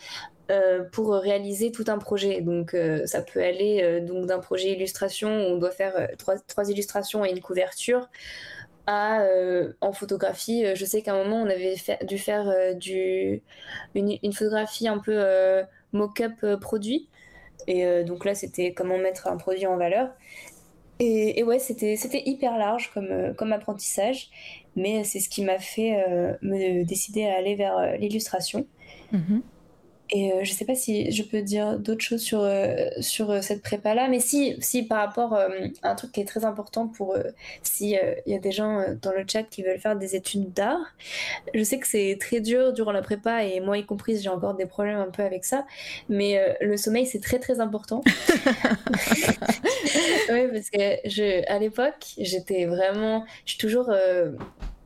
euh, 0.51 0.85
pour 0.93 1.12
réaliser 1.12 1.72
tout 1.72 1.85
un 1.89 1.99
projet. 1.99 2.41
Donc 2.41 2.76
ça 3.07 3.22
peut 3.22 3.43
aller 3.43 4.01
d'un 4.01 4.39
projet 4.39 4.72
illustration 4.72 5.28
où 5.28 5.55
on 5.55 5.59
doit 5.59 5.70
faire 5.70 6.09
trois, 6.18 6.39
trois, 6.39 6.68
illustrations 6.70 7.24
et 7.24 7.30
une 7.30 7.41
couverture 7.41 8.09
à 8.87 9.24
en 9.80 9.93
photographie. 9.93 10.64
je 10.74 10.85
sais 10.85 11.01
qu'à 11.01 11.14
un 11.14 11.24
moment 11.24 11.41
on 11.41 11.49
avait 11.49 11.76
dû 12.07 12.18
faire 12.18 12.76
du, 12.76 13.43
une, 13.95 14.18
une, 14.22 14.32
photographie 14.35 14.89
un 14.89 14.99
peu 14.99 15.64
mock-up 15.93 16.61
produit. 16.61 17.09
Et 17.66 18.05
donc 18.05 18.26
là 18.26 18.35
c'était 18.35 18.74
comment 18.74 18.99
mettre 18.99 19.28
un 19.28 19.39
produit 19.39 19.66
en 19.66 19.78
valeur. 19.78 20.11
Et, 21.01 21.42
ouais, 21.42 21.59
c'était 21.59 22.22
hyper 22.24 22.57
large 22.57 22.90
comme, 22.95 23.34
comme 23.36 23.53
apprentissage 23.53 24.30
mais 24.76 25.05
c'est 25.05 25.20
ce 25.20 25.28
qui 25.28 25.45
m'a 25.45 25.59
fait 25.59 26.05
euh, 26.09 26.34
me 26.42 26.84
décider 26.84 27.26
à 27.26 27.36
aller 27.36 27.55
vers 27.55 27.76
euh, 27.78 27.97
l'illustration. 27.97 28.66
Mhm. 29.12 29.42
Et 30.14 30.32
euh, 30.32 30.44
je 30.44 30.52
ne 30.52 30.56
sais 30.56 30.64
pas 30.64 30.76
si 30.76 31.10
je 31.10 31.22
peux 31.24 31.42
dire 31.42 31.78
d'autres 31.78 32.02
choses 32.02 32.22
sur, 32.22 32.48
sur 33.00 33.42
cette 33.42 33.62
prépa-là, 33.62 34.08
mais 34.08 34.20
si, 34.20 34.56
si 34.60 34.84
par 34.84 34.98
rapport 34.98 35.34
à 35.34 35.48
un 35.82 35.94
truc 35.96 36.12
qui 36.12 36.20
est 36.20 36.24
très 36.24 36.44
important 36.44 36.86
pour 36.86 37.16
s'il 37.62 38.00
il 38.26 38.32
y 38.32 38.36
a 38.36 38.38
des 38.38 38.52
gens 38.52 38.84
dans 39.02 39.10
le 39.10 39.24
chat 39.30 39.42
qui 39.42 39.62
veulent 39.62 39.80
faire 39.80 39.96
des 39.96 40.14
études 40.14 40.52
d'art, 40.52 40.94
je 41.52 41.62
sais 41.64 41.78
que 41.78 41.86
c'est 41.86 42.16
très 42.20 42.40
dur 42.40 42.72
durant 42.72 42.92
la 42.92 43.02
prépa 43.02 43.44
et 43.44 43.60
moi 43.60 43.76
y 43.76 43.84
compris, 43.84 44.20
j'ai 44.20 44.28
encore 44.28 44.54
des 44.54 44.66
problèmes 44.66 44.98
un 44.98 45.10
peu 45.10 45.24
avec 45.24 45.44
ça, 45.44 45.66
mais 46.08 46.56
le 46.60 46.76
sommeil 46.76 47.06
c'est 47.06 47.20
très 47.20 47.40
très 47.40 47.58
important. 47.58 48.02
oui, 50.30 50.48
parce 50.52 50.70
que 50.70 51.08
je, 51.08 51.50
à 51.50 51.58
l'époque, 51.58 52.14
j'étais 52.18 52.66
vraiment, 52.66 53.24
je 53.44 53.52
suis 53.52 53.58
toujours 53.58 53.90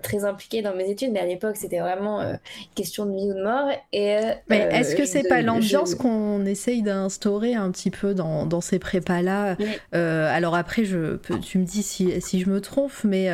très 0.03 0.25
impliquée 0.25 0.63
dans 0.63 0.75
mes 0.75 0.91
études, 0.91 1.13
mais 1.13 1.21
à 1.21 1.27
l'époque, 1.27 1.57
c'était 1.57 1.81
vraiment 1.81 2.21
euh, 2.21 2.35
question 2.75 3.07
de 3.07 3.13
vie 3.13 3.31
ou 3.31 3.35
de 3.35 3.43
mort. 3.43 3.69
Et, 3.93 4.17
euh, 4.17 4.33
mais 4.49 4.69
est-ce 4.71 4.95
que 4.95 5.05
c'est 5.05 5.29
pas 5.29 5.43
l'ambiance 5.43 5.95
qu'on 5.95 6.45
essaye 6.45 6.83
d'instaurer 6.83 7.55
un 7.55 7.71
petit 7.71 7.91
peu 7.91 8.15
dans, 8.15 8.47
dans 8.47 8.61
ces 8.61 8.79
prépas-là? 8.79 9.57
Euh, 9.95 10.29
Alors 10.35 10.55
après, 10.55 10.85
je, 10.85 11.17
tu 11.43 11.59
me 11.59 11.65
dis 11.65 11.83
si, 11.83 12.21
si 12.21 12.41
je 12.41 12.49
me 12.49 12.61
trompe, 12.61 12.93
mais 13.05 13.31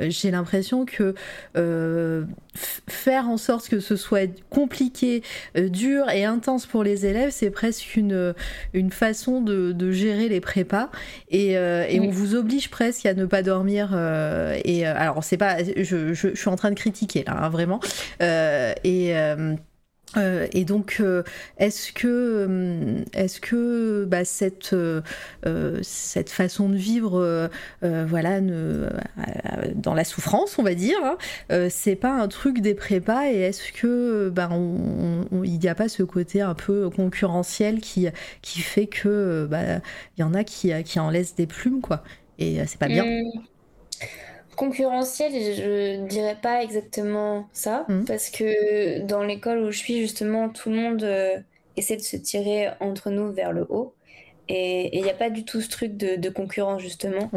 j'ai 0.00 0.30
l'impression 0.30 0.84
que 0.84 1.14
faire 2.56 3.28
en 3.28 3.36
sorte 3.36 3.68
que 3.68 3.80
ce 3.80 3.96
soit 3.96 4.30
compliqué, 4.50 5.22
dur 5.56 6.08
et 6.10 6.24
intense 6.24 6.66
pour 6.66 6.82
les 6.82 7.06
élèves, 7.06 7.30
c'est 7.30 7.50
presque 7.50 7.96
une, 7.96 8.34
une 8.72 8.90
façon 8.90 9.40
de, 9.40 9.72
de 9.72 9.90
gérer 9.90 10.28
les 10.28 10.40
prépas. 10.40 10.90
Et, 11.30 11.52
et 11.52 12.00
on 12.00 12.10
vous 12.10 12.34
oblige 12.34 12.70
presque 12.70 13.06
à 13.06 13.14
ne 13.14 13.26
pas 13.26 13.42
dormir. 13.42 13.92
et 14.64 14.86
alors, 14.86 15.24
c'est 15.24 15.36
pas, 15.36 15.58
je, 15.64 16.14
je, 16.14 16.34
suis 16.34 16.48
en 16.48 16.56
train 16.56 16.70
de 16.70 16.76
critiquer 16.76 17.24
là, 17.26 17.36
hein, 17.42 17.48
vraiment. 17.48 17.80
Euh, 18.22 18.72
et 18.84 19.14
euh, 20.16 20.46
et 20.52 20.64
donc, 20.64 20.98
euh, 21.00 21.22
est-ce 21.58 21.92
que, 21.92 22.06
euh, 22.06 23.04
est-ce 23.12 23.40
que 23.40 24.04
bah, 24.04 24.24
cette, 24.24 24.74
cette 25.82 26.30
façon 26.30 26.68
de 26.68 26.76
vivre, 26.76 27.50
voilà, 27.82 28.40
dans 28.40 29.94
la 29.94 30.04
souffrance, 30.04 30.58
on 30.58 30.62
va 30.62 30.74
dire, 30.74 30.98
hein, 31.02 31.68
c'est 31.70 31.96
pas 31.96 32.12
un 32.12 32.28
truc 32.28 32.60
des 32.60 32.74
prépas 32.74 33.30
Et 33.30 33.40
est-ce 33.40 33.72
que, 33.72 34.30
bah, 34.30 34.48
il 34.52 35.58
n'y 35.58 35.68
a 35.68 35.74
pas 35.74 35.88
ce 35.88 36.02
côté 36.02 36.40
un 36.40 36.54
peu 36.54 36.88
concurrentiel 36.90 37.80
qui, 37.80 38.08
qui 38.42 38.60
fait 38.60 38.86
que, 38.86 39.46
bah, 39.50 39.80
y 40.18 40.22
en 40.22 40.34
a 40.34 40.44
qui, 40.44 40.72
qui 40.84 41.00
en 41.00 41.10
laissent 41.10 41.34
des 41.34 41.46
plumes, 41.46 41.80
quoi 41.80 42.02
Et 42.38 42.60
c'est 42.66 42.78
pas 42.78 42.88
bien. 42.88 43.04
Mmh 43.04 43.40
concurrentiel, 44.56 45.32
je 45.32 46.06
dirais 46.06 46.36
pas 46.40 46.62
exactement 46.62 47.48
ça, 47.52 47.84
mmh. 47.88 48.04
parce 48.04 48.30
que 48.30 49.00
dans 49.02 49.22
l'école 49.22 49.58
où 49.60 49.70
je 49.70 49.78
suis, 49.78 50.00
justement, 50.00 50.48
tout 50.48 50.70
le 50.70 50.76
monde 50.76 51.04
euh, 51.04 51.38
essaie 51.76 51.96
de 51.96 52.02
se 52.02 52.16
tirer 52.16 52.70
entre 52.80 53.10
nous 53.10 53.32
vers 53.32 53.52
le 53.52 53.66
haut. 53.68 53.94
Et 54.48 54.96
il 54.96 55.02
n'y 55.02 55.10
a 55.10 55.14
pas 55.14 55.30
du 55.30 55.44
tout 55.44 55.60
ce 55.60 55.68
truc 55.68 55.96
de, 55.96 56.28
concurrence, 56.30 56.80
justement. 56.80 57.30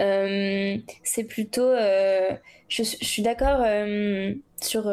Euh, 0.00 0.76
c'est 1.02 1.24
plutôt. 1.24 1.68
Euh, 1.68 2.30
je, 2.68 2.82
suis 2.82 3.22
d'accord 3.22 3.64
sur, 4.60 4.92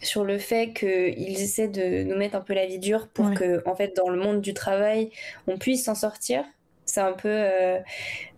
sur 0.00 0.24
le 0.24 0.38
fait 0.38 0.72
qu'ils 0.72 1.40
essaient 1.40 1.68
de 1.68 2.04
nous 2.04 2.16
mettre 2.16 2.36
un 2.36 2.40
peu 2.40 2.54
la 2.54 2.66
vie 2.66 2.78
dure 2.78 3.08
pour 3.08 3.34
que, 3.34 3.68
en 3.68 3.74
fait, 3.74 3.96
dans 3.96 4.08
le 4.08 4.18
monde 4.18 4.40
du 4.40 4.54
travail, 4.54 5.10
on 5.48 5.58
puisse 5.58 5.84
s'en 5.84 5.96
sortir 5.96 6.44
c'est 6.92 7.00
un 7.00 7.12
peu 7.12 7.28
euh, 7.30 7.78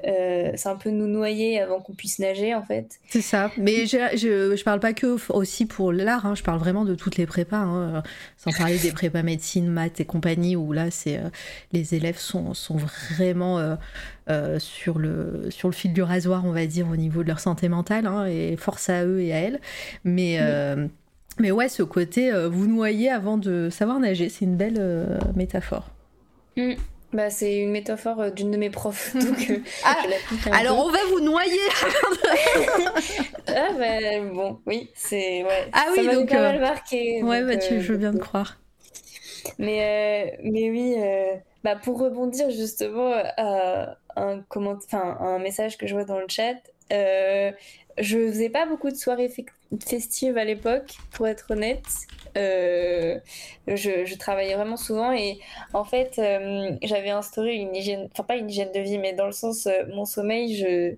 euh, 0.06 0.52
c'est 0.54 0.68
un 0.68 0.76
peu 0.76 0.90
nous 0.90 1.08
noyer 1.08 1.60
avant 1.60 1.80
qu'on 1.80 1.92
puisse 1.92 2.20
nager 2.20 2.54
en 2.54 2.62
fait 2.62 3.00
c'est 3.08 3.20
ça 3.20 3.50
mais 3.58 3.86
je, 3.86 3.96
je, 4.16 4.62
parle 4.62 4.78
pas 4.78 4.92
que 4.92 5.16
aussi 5.32 5.66
pour 5.66 5.92
l'art 5.92 6.24
hein. 6.24 6.36
je 6.36 6.44
parle 6.44 6.60
vraiment 6.60 6.84
de 6.84 6.94
toutes 6.94 7.16
les 7.16 7.26
prépas 7.26 7.56
hein. 7.56 8.04
sans 8.36 8.52
parler 8.52 8.78
des 8.78 8.92
prépas 8.92 9.24
médecine 9.24 9.66
maths 9.66 9.98
et 9.98 10.04
compagnie 10.04 10.54
où 10.54 10.72
là 10.72 10.92
c'est 10.92 11.18
euh, 11.18 11.30
les 11.72 11.96
élèves 11.96 12.18
sont, 12.18 12.54
sont 12.54 12.76
vraiment 12.76 13.76
sur 14.58 14.98
le 15.00 15.50
sur 15.50 15.68
le 15.68 15.74
fil 15.74 15.92
du 15.92 16.02
rasoir 16.02 16.44
on 16.44 16.52
va 16.52 16.66
dire 16.66 16.88
au 16.88 16.96
niveau 16.96 17.24
de 17.24 17.28
leur 17.28 17.40
santé 17.40 17.68
mentale 17.68 18.06
hein, 18.06 18.26
et 18.26 18.56
force 18.56 18.88
à 18.88 19.04
eux 19.04 19.20
et 19.20 19.32
à 19.32 19.38
elles 19.38 19.60
mais 20.04 20.38
mais 21.40 21.50
ouais 21.50 21.68
ce 21.68 21.82
côté 21.82 22.30
vous 22.48 22.68
noyer 22.68 23.10
avant 23.10 23.36
de 23.36 23.68
savoir 23.68 23.98
nager 23.98 24.28
c'est 24.28 24.44
une 24.44 24.56
belle 24.56 25.18
métaphore 25.34 25.90
mm. 26.56 26.74
Bah, 27.14 27.30
c'est 27.30 27.58
une 27.58 27.70
métaphore 27.70 28.20
euh, 28.20 28.30
d'une 28.30 28.50
de 28.50 28.56
mes 28.56 28.70
profs. 28.70 29.14
Donc, 29.14 29.48
euh, 29.48 29.58
ah, 29.84 29.96
alors 30.50 30.84
on 30.84 30.90
va 30.90 30.98
vous 31.10 31.20
noyer 31.20 31.60
Ah, 33.46 33.68
bah, 33.78 34.20
bon, 34.32 34.58
oui, 34.66 34.90
c'est. 34.96 35.44
Ouais, 35.44 35.70
ah 35.72 35.86
oui, 35.96 36.08
donc. 36.08 36.28
pas 36.28 36.40
mal 36.40 36.56
euh, 36.56 36.60
marqué. 36.60 37.22
Ouais, 37.22 37.44
bah, 37.44 37.56
tu, 37.56 37.80
je 37.80 37.92
veux 37.92 37.98
bien 37.98 38.12
te 38.12 38.18
croire. 38.18 38.58
Mais, 39.58 40.36
mais 40.42 40.70
oui, 40.70 40.96
bah, 41.62 41.76
pour 41.76 42.00
rebondir 42.00 42.50
justement 42.50 43.12
à 43.36 43.96
un, 44.16 44.40
comment... 44.48 44.72
enfin, 44.72 45.16
un 45.20 45.38
message 45.38 45.78
que 45.78 45.86
je 45.86 45.94
vois 45.94 46.04
dans 46.04 46.18
le 46.18 46.26
chat, 46.28 46.56
je 46.90 48.26
faisais 48.28 48.50
pas 48.50 48.66
beaucoup 48.66 48.90
de 48.90 48.96
soirées 48.96 49.30
festives 49.86 50.36
à 50.36 50.44
l'époque, 50.44 50.96
pour 51.12 51.28
être 51.28 51.52
honnête. 51.52 51.84
Euh, 52.36 53.18
je, 53.68 54.16
travaillais 54.16 54.54
vraiment 54.54 54.76
souvent 54.76 55.12
et 55.12 55.38
en 55.72 55.84
fait, 55.84 56.18
euh, 56.18 56.72
j'avais 56.82 57.10
instauré 57.10 57.54
une 57.54 57.74
hygiène, 57.74 58.08
enfin 58.12 58.24
pas 58.24 58.36
une 58.36 58.50
hygiène 58.50 58.72
de 58.72 58.80
vie, 58.80 58.98
mais 58.98 59.12
dans 59.12 59.26
le 59.26 59.32
sens, 59.32 59.66
euh, 59.66 59.84
mon 59.92 60.04
sommeil, 60.04 60.56
je, 60.56 60.94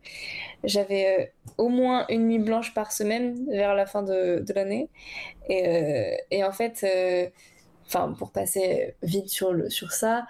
j'avais 0.65 1.33
au 1.59 1.69
moins 1.69 2.07
une 2.09 2.29
nuit 2.29 2.39
blanche 2.39 2.75
par 2.75 2.93
semaine 2.93 3.47
vers 3.51 3.75
la 3.75 3.87
fin 3.87 4.03
de, 4.03 4.41
de 4.47 4.53
l'année. 4.55 4.89
Et, 5.49 6.17
et, 6.31 6.45
en 6.45 6.53
fait, 6.53 6.85
enfin, 7.87 8.15
pour 8.19 8.31
passer 8.33 8.95
vite 9.03 9.29
sur, 9.29 9.53
le, 9.53 9.71
sur 9.71 9.93
ça, 9.93 10.27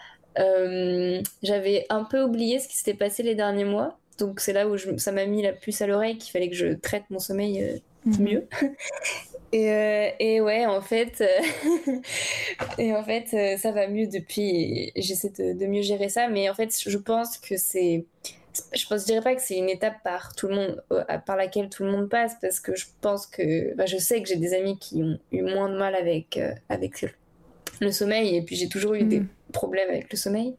j'avais 1.42 1.86
un 1.88 2.04
peu 2.04 2.22
oublié 2.22 2.58
ce 2.58 2.68
qui 2.68 2.76
s'était 2.76 2.94
passé 2.94 3.22
les 3.22 3.34
derniers 3.34 3.64
mois. 3.64 3.98
Donc 4.18 4.40
c'est 4.40 4.52
là 4.52 4.66
où 4.66 4.76
je, 4.76 4.96
ça 4.96 5.12
m'a 5.12 5.26
mis 5.26 5.42
la 5.42 5.52
puce 5.52 5.82
à 5.82 5.86
l'oreille 5.86 6.16
qu'il 6.16 6.32
fallait 6.32 6.48
que 6.48 6.56
je 6.56 6.68
traite 6.68 7.04
mon 7.10 7.18
sommeil 7.18 7.82
mhm. 8.04 8.22
mieux. 8.22 8.48
Et, 9.52 9.70
euh, 9.70 10.08
et, 10.18 10.40
ouais, 10.40 10.66
en 10.66 10.80
fait, 10.80 11.20
euh, 11.20 11.92
et 12.78 12.94
en 12.94 13.04
fait 13.04 13.28
euh, 13.32 13.56
ça 13.56 13.72
va 13.72 13.86
mieux 13.88 14.06
depuis. 14.06 14.92
J'essaie 14.96 15.30
de, 15.30 15.58
de, 15.58 15.66
mieux 15.66 15.82
gérer 15.82 16.08
ça, 16.08 16.28
mais 16.28 16.50
en 16.50 16.54
fait, 16.54 16.76
je 16.78 16.98
pense 16.98 17.38
que 17.38 17.56
c'est. 17.56 18.04
Je 18.72 18.86
pense, 18.86 19.02
je 19.02 19.06
dirais 19.06 19.20
pas 19.20 19.34
que 19.34 19.42
c'est 19.42 19.58
une 19.58 19.68
étape 19.68 20.02
par 20.02 20.34
tout 20.34 20.48
le 20.48 20.54
monde, 20.54 20.84
par 21.26 21.36
laquelle 21.36 21.68
tout 21.68 21.84
le 21.84 21.90
monde 21.90 22.08
passe, 22.08 22.36
parce 22.40 22.58
que 22.58 22.74
je 22.74 22.86
pense 23.02 23.26
que, 23.26 23.74
bah, 23.74 23.84
je 23.84 23.98
sais 23.98 24.22
que 24.22 24.28
j'ai 24.28 24.36
des 24.36 24.54
amis 24.54 24.78
qui 24.78 25.02
ont 25.02 25.18
eu 25.30 25.42
moins 25.42 25.68
de 25.68 25.76
mal 25.76 25.94
avec 25.94 26.40
avec 26.70 27.04
le 27.80 27.92
sommeil, 27.92 28.34
et 28.34 28.42
puis 28.42 28.56
j'ai 28.56 28.68
toujours 28.68 28.94
eu 28.94 29.04
des 29.04 29.20
mm. 29.20 29.28
problèmes 29.52 29.90
avec 29.90 30.10
le 30.10 30.16
sommeil. 30.16 30.54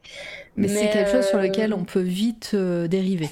Mais, 0.55 0.67
c'est 0.67 0.89
quelque 0.89 1.11
chose 1.11 1.27
sur 1.27 1.39
lequel 1.39 1.73
on 1.73 1.85
peut 1.85 2.01
vite 2.01 2.55
dériver. 2.55 3.29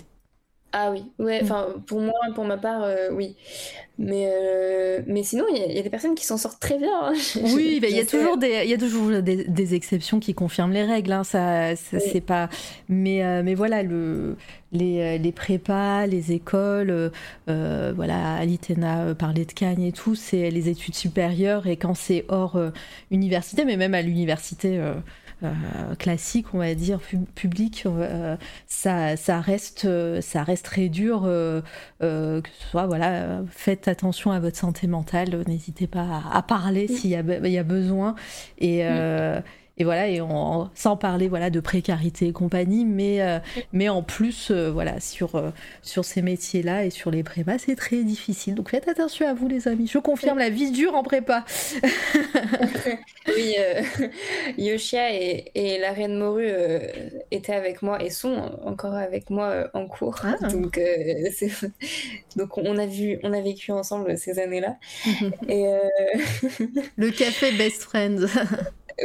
Ah 0.77 0.91
oui, 0.91 1.05
ouais, 1.19 1.41
mm. 1.41 1.45
enfin 1.45 1.67
pour 1.87 2.01
moi, 2.01 2.13
pour 2.33 2.43
ma 2.43 2.57
part, 2.57 2.83
euh, 2.83 3.07
oui. 3.09 3.37
Mais, 3.97 4.29
euh, 4.29 4.99
mais 5.07 5.23
sinon, 5.23 5.45
il 5.49 5.73
y, 5.73 5.79
a 5.79 5.81
des 5.81 5.89
personnes 5.89 6.15
qui 6.15 6.25
s'en 6.25 6.35
sortent 6.35 6.59
très 6.59 6.77
bien. 6.77 6.91
Hein. 7.01 7.13
Oui, 7.43 7.79
il 7.81 7.95
y, 7.95 7.99
a 8.01 8.05
toujours 8.05 8.37
des, 8.37 8.63
il 8.65 8.69
y 8.69 8.73
a 8.73 8.77
toujours 8.77 9.21
des, 9.21 9.73
exceptions 9.73 10.19
qui 10.19 10.33
confirment 10.33 10.73
les 10.73 10.83
règles. 10.83 11.13
Hein. 11.13 11.23
Ça, 11.23 11.77
c'est 11.77 12.19
pas. 12.19 12.49
Mais, 12.89 13.23
euh, 13.23 13.41
mais 13.41 13.55
voilà, 13.55 13.83
le, 13.83 14.35
les, 14.73 15.17
les 15.17 15.31
prépas, 15.31 16.07
les 16.07 16.33
écoles, 16.33 17.09
voilà, 17.47 18.35
Alitena 18.35 19.15
parlait 19.15 19.45
de 19.45 19.53
Cagne 19.53 19.83
et 19.83 19.93
tout, 19.93 20.15
c'est 20.15 20.51
les 20.51 20.67
études 20.67 20.95
supérieures 20.95 21.65
et 21.65 21.77
quand 21.77 21.93
c'est 21.93 22.25
hors 22.27 22.59
université, 23.11 23.63
mais 23.63 23.77
même 23.77 23.93
à 23.93 24.01
l'université 24.01 24.77
classique, 25.97 26.47
on 26.53 26.59
va 26.59 26.73
dire, 26.75 26.99
public, 27.35 27.83
euh, 27.85 28.35
ça, 28.67 29.17
ça, 29.17 29.41
reste, 29.41 29.87
ça 30.21 30.43
reste 30.43 30.65
très 30.65 30.89
dur. 30.89 31.23
Euh, 31.25 31.61
que 31.99 32.49
ce 32.59 32.69
soit, 32.69 32.87
voilà, 32.87 33.41
faites 33.49 33.87
attention 33.87 34.31
à 34.31 34.39
votre 34.39 34.57
santé 34.57 34.87
mentale, 34.87 35.43
n'hésitez 35.47 35.87
pas 35.87 36.23
à, 36.31 36.41
parler 36.41 36.87
s'il 36.87 37.09
y 37.09 37.15
a, 37.15 37.21
y 37.21 37.57
a 37.57 37.63
besoin. 37.63 38.15
Et 38.59 38.83
et 39.77 39.83
voilà 39.83 40.07
et 40.07 40.21
on, 40.21 40.69
sans 40.73 40.95
parler 40.95 41.27
voilà 41.27 41.49
de 41.49 41.59
précarité 41.59 42.27
et 42.27 42.31
compagnie 42.31 42.85
mais 42.85 43.21
euh, 43.21 43.39
mais 43.73 43.89
en 43.89 44.03
plus 44.03 44.49
euh, 44.49 44.71
voilà 44.71 45.01
sur 45.01 45.35
euh, 45.35 45.49
sur 45.81 46.05
ces 46.05 46.21
métiers 46.21 46.63
là 46.63 46.85
et 46.85 46.89
sur 46.89 47.11
les 47.11 47.23
prépas 47.23 47.57
c'est 47.57 47.75
très 47.75 48.03
difficile. 48.03 48.55
Donc 48.55 48.69
faites 48.69 48.87
attention 48.87 49.27
à 49.27 49.33
vous 49.33 49.47
les 49.47 49.67
amis. 49.67 49.87
Je 49.87 49.97
confirme 49.97 50.39
la 50.39 50.49
vie 50.49 50.71
dure 50.71 50.95
en 50.95 51.03
prépa. 51.03 51.45
Oui 53.35 53.55
Yoshia 54.57 55.11
et, 55.13 55.51
et, 55.55 55.79
la 55.79 55.91
reine 55.91 56.17
morue 56.17 56.51
étaient 57.31 57.55
avec 57.55 57.81
moi 57.81 58.01
et 58.01 58.11
sont 58.11 58.51
encore 58.63 58.93
avec 58.93 59.29
moi 59.29 59.67
en 59.73 59.87
cours. 59.87 60.21
Ah. 60.23 60.47
donc 60.47 60.79
donc 62.35 62.57
on 62.57 62.77
a 62.77 62.85
vu 62.85 63.19
on 63.23 63.33
a 63.33 63.41
vécu 63.41 63.71
ensemble 63.71 64.17
ces 64.17 64.39
années 64.39 64.61
là 64.61 64.77
et 65.49 65.65
le 66.95 67.09
café 67.09 67.51
best 67.51 67.83
friends 67.83 68.27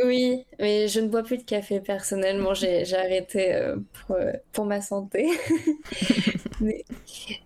oui, 0.05 0.47
mais 0.61 0.87
je 0.89 1.01
ne 1.01 1.09
bois 1.09 1.23
plus 1.23 1.39
de 1.39 1.43
café 1.43 1.81
personnellement. 1.81 2.55
J'ai 2.55 2.95
arrêté 2.95 3.55
euh, 3.55 3.77
pour, 4.07 4.17
euh, 4.17 4.33
pour, 4.53 4.65
ma 4.65 4.81
santé. 4.81 5.29
mais, 6.61 6.85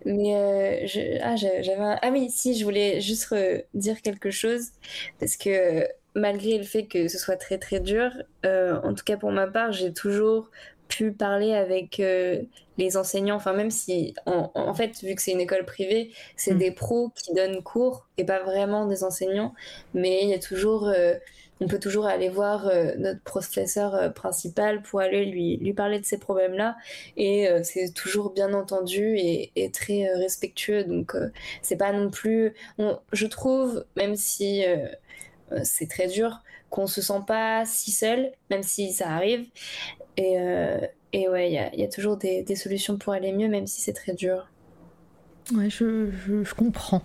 euh, 0.05 1.19
ah, 1.23 1.35
j'avais 1.35 1.75
ah 1.79 2.09
oui, 2.11 2.29
si, 2.29 2.57
je 2.57 2.63
voulais 2.63 3.01
juste 3.01 3.33
dire 3.73 4.01
quelque 4.01 4.29
chose 4.29 4.69
parce 5.19 5.37
que 5.37 5.87
malgré 6.13 6.57
le 6.57 6.63
fait 6.63 6.85
que 6.85 7.07
ce 7.07 7.17
soit 7.17 7.37
très 7.37 7.57
très 7.57 7.79
dur, 7.79 8.11
en 8.43 8.93
tout 8.93 9.03
cas 9.03 9.17
pour 9.17 9.31
ma 9.31 9.47
part, 9.47 9.71
j'ai 9.71 9.91
toujours 9.91 10.51
pu 10.87 11.11
parler 11.11 11.53
avec 11.53 11.97
les 11.97 12.97
enseignants, 12.97 13.37
enfin 13.37 13.53
même 13.53 13.71
si 13.71 14.13
en, 14.27 14.73
fait 14.75 15.01
vu 15.01 15.15
que 15.15 15.21
c'est 15.21 15.31
une 15.31 15.41
école 15.41 15.65
privée, 15.65 16.11
c'est 16.37 16.53
mm. 16.53 16.59
des 16.59 16.71
pros 16.71 17.09
qui 17.15 17.33
donnent 17.33 17.63
cours 17.63 18.07
et 18.17 18.23
pas 18.23 18.43
vraiment 18.43 18.85
des 18.85 19.03
enseignants, 19.03 19.53
mais 19.93 20.23
il 20.23 20.29
y 20.29 20.33
a 20.33 20.39
toujours 20.39 20.93
on 21.61 21.67
peut 21.67 21.79
toujours 21.79 22.05
aller 22.05 22.29
voir 22.29 22.67
euh, 22.67 22.93
notre 22.97 23.21
professeur 23.21 23.95
euh, 23.95 24.09
principal 24.09 24.81
pour 24.81 24.99
aller 24.99 25.25
lui, 25.25 25.57
lui 25.57 25.73
parler 25.73 25.99
de 25.99 26.05
ces 26.05 26.17
problèmes-là. 26.17 26.75
Et 27.15 27.47
euh, 27.47 27.61
c'est 27.63 27.93
toujours 27.93 28.31
bien 28.31 28.53
entendu 28.53 29.15
et, 29.17 29.51
très 29.71 30.07
respectueux. 30.15 30.83
Donc, 30.83 31.15
c'est 31.61 31.77
pas 31.77 31.91
non 31.91 32.09
plus. 32.09 32.53
je 33.11 33.25
trouve, 33.25 33.85
même 33.95 34.15
si 34.15 34.63
c'est 35.63 35.89
très 35.89 36.07
dur, 36.07 36.41
qu'on 36.69 36.87
se 36.87 37.01
sent 37.01 37.21
pas 37.27 37.65
si 37.65 37.91
seul, 37.91 38.31
même 38.49 38.63
si 38.63 38.91
ça 38.93 39.09
arrive. 39.09 39.47
Et, 40.17 40.37
et 41.13 41.27
ouais, 41.29 41.51
il 41.51 41.79
y 41.79 41.83
a, 41.83 41.87
toujours 41.87 42.17
des, 42.17 42.55
solutions 42.55 42.97
pour 42.97 43.13
aller 43.13 43.31
mieux, 43.31 43.47
même 43.47 43.67
si 43.67 43.81
c'est 43.81 43.93
très 43.93 44.13
dur. 44.13 44.47
Ouais, 45.53 45.69
je, 45.69 46.09
comprends. 46.55 47.03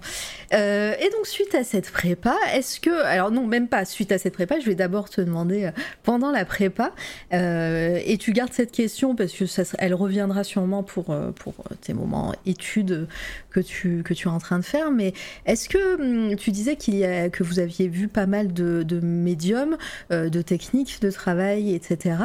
Euh, 0.55 0.95
et 0.99 1.11
donc, 1.11 1.26
suite 1.26 1.55
à 1.55 1.62
cette 1.62 1.91
prépa, 1.91 2.34
est-ce 2.55 2.80
que. 2.80 3.05
Alors, 3.05 3.30
non, 3.30 3.47
même 3.47 3.68
pas 3.68 3.84
suite 3.84 4.12
à 4.12 4.18
cette 4.18 4.32
prépa, 4.32 4.59
je 4.59 4.64
vais 4.64 4.74
d'abord 4.74 5.11
te 5.11 5.20
demander 5.20 5.64
euh, 5.64 5.70
pendant 6.05 6.30
la 6.30 6.47
prépa, 6.47 6.93
euh, 7.34 8.01
et 8.03 8.16
tu 8.16 8.32
gardes 8.32 8.55
cette 8.55 8.72
question 8.72 9.14
parce 9.14 9.32
que 9.32 9.45
ça, 9.45 9.64
elle 9.78 9.93
reviendra 9.93 10.43
sûrement 10.43 10.82
pour, 10.82 11.14
pour 11.34 11.55
tes 11.82 11.93
moments 11.93 12.34
études 12.47 13.09
que 13.51 13.61
tu, 13.61 14.03
que 14.03 14.14
tu 14.14 14.28
es 14.28 14.30
en 14.30 14.38
train 14.38 14.59
de 14.59 14.64
faire, 14.64 14.90
mais 14.90 15.12
est-ce 15.46 15.68
que 15.68 16.30
hum, 16.30 16.36
tu 16.36 16.51
disais 16.51 16.76
qu'il 16.76 16.96
y 16.96 17.05
a, 17.05 17.28
que 17.28 17.42
vous 17.42 17.59
aviez 17.59 17.88
vu 17.88 18.09
pas 18.09 18.26
mal 18.26 18.53
de, 18.53 19.01
médiums, 19.03 19.76
de 20.11 20.42
techniques 20.42 21.01
de 21.01 21.11
travail, 21.11 21.74
etc. 21.74 22.16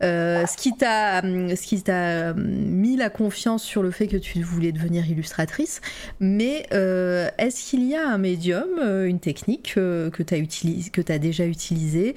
ce 0.00 0.56
qui 0.56 0.72
t'a 0.76 1.20
hum, 1.22 2.34
mis 2.36 2.96
la 2.96 3.10
confiance 3.10 3.62
sur 3.62 3.82
le 3.82 3.90
fait 3.90 4.06
que 4.06 4.16
tu 4.16 4.42
voulais 4.42 4.72
devenir 4.72 5.08
illustratrice 5.08 5.80
mais 6.20 6.66
euh, 6.72 7.28
est-ce 7.38 7.70
qu'il 7.70 7.84
y 7.84 7.94
a 7.94 8.08
un 8.08 8.18
médium, 8.18 8.68
euh, 8.80 9.06
une 9.06 9.20
technique 9.20 9.74
euh, 9.76 10.10
que 10.10 10.22
tu 10.22 10.34
as, 10.34 10.38
utilisé, 10.38 10.90
déjà 11.18 11.46
utilisée, 11.46 12.14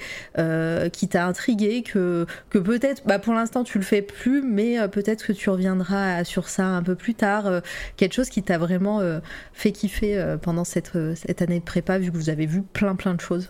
qui 0.91 1.07
t'a 1.07 1.25
intrigué, 1.25 1.83
que, 1.83 2.25
que 2.49 2.57
peut-être, 2.57 3.03
bah 3.05 3.19
pour 3.19 3.33
l'instant 3.33 3.63
tu 3.63 3.77
le 3.77 3.83
fais 3.83 4.01
plus, 4.01 4.41
mais 4.41 4.87
peut-être 4.87 5.25
que 5.25 5.33
tu 5.33 5.49
reviendras 5.49 6.23
sur 6.23 6.49
ça 6.49 6.65
un 6.65 6.83
peu 6.83 6.95
plus 6.95 7.13
tard, 7.13 7.61
quelque 7.95 8.13
chose 8.13 8.29
qui 8.29 8.43
t'a 8.47 8.57
vraiment 8.57 9.01
fait 9.53 9.71
kiffer 9.71 10.35
pendant 10.41 10.63
cette, 10.63 10.91
cette 11.15 11.41
année 11.41 11.59
de 11.59 11.65
prépa, 11.65 11.97
vu 11.97 12.11
que 12.11 12.17
vous 12.17 12.29
avez 12.29 12.45
vu 12.45 12.61
plein 12.61 12.95
plein 12.95 13.13
de 13.13 13.21
choses? 13.21 13.49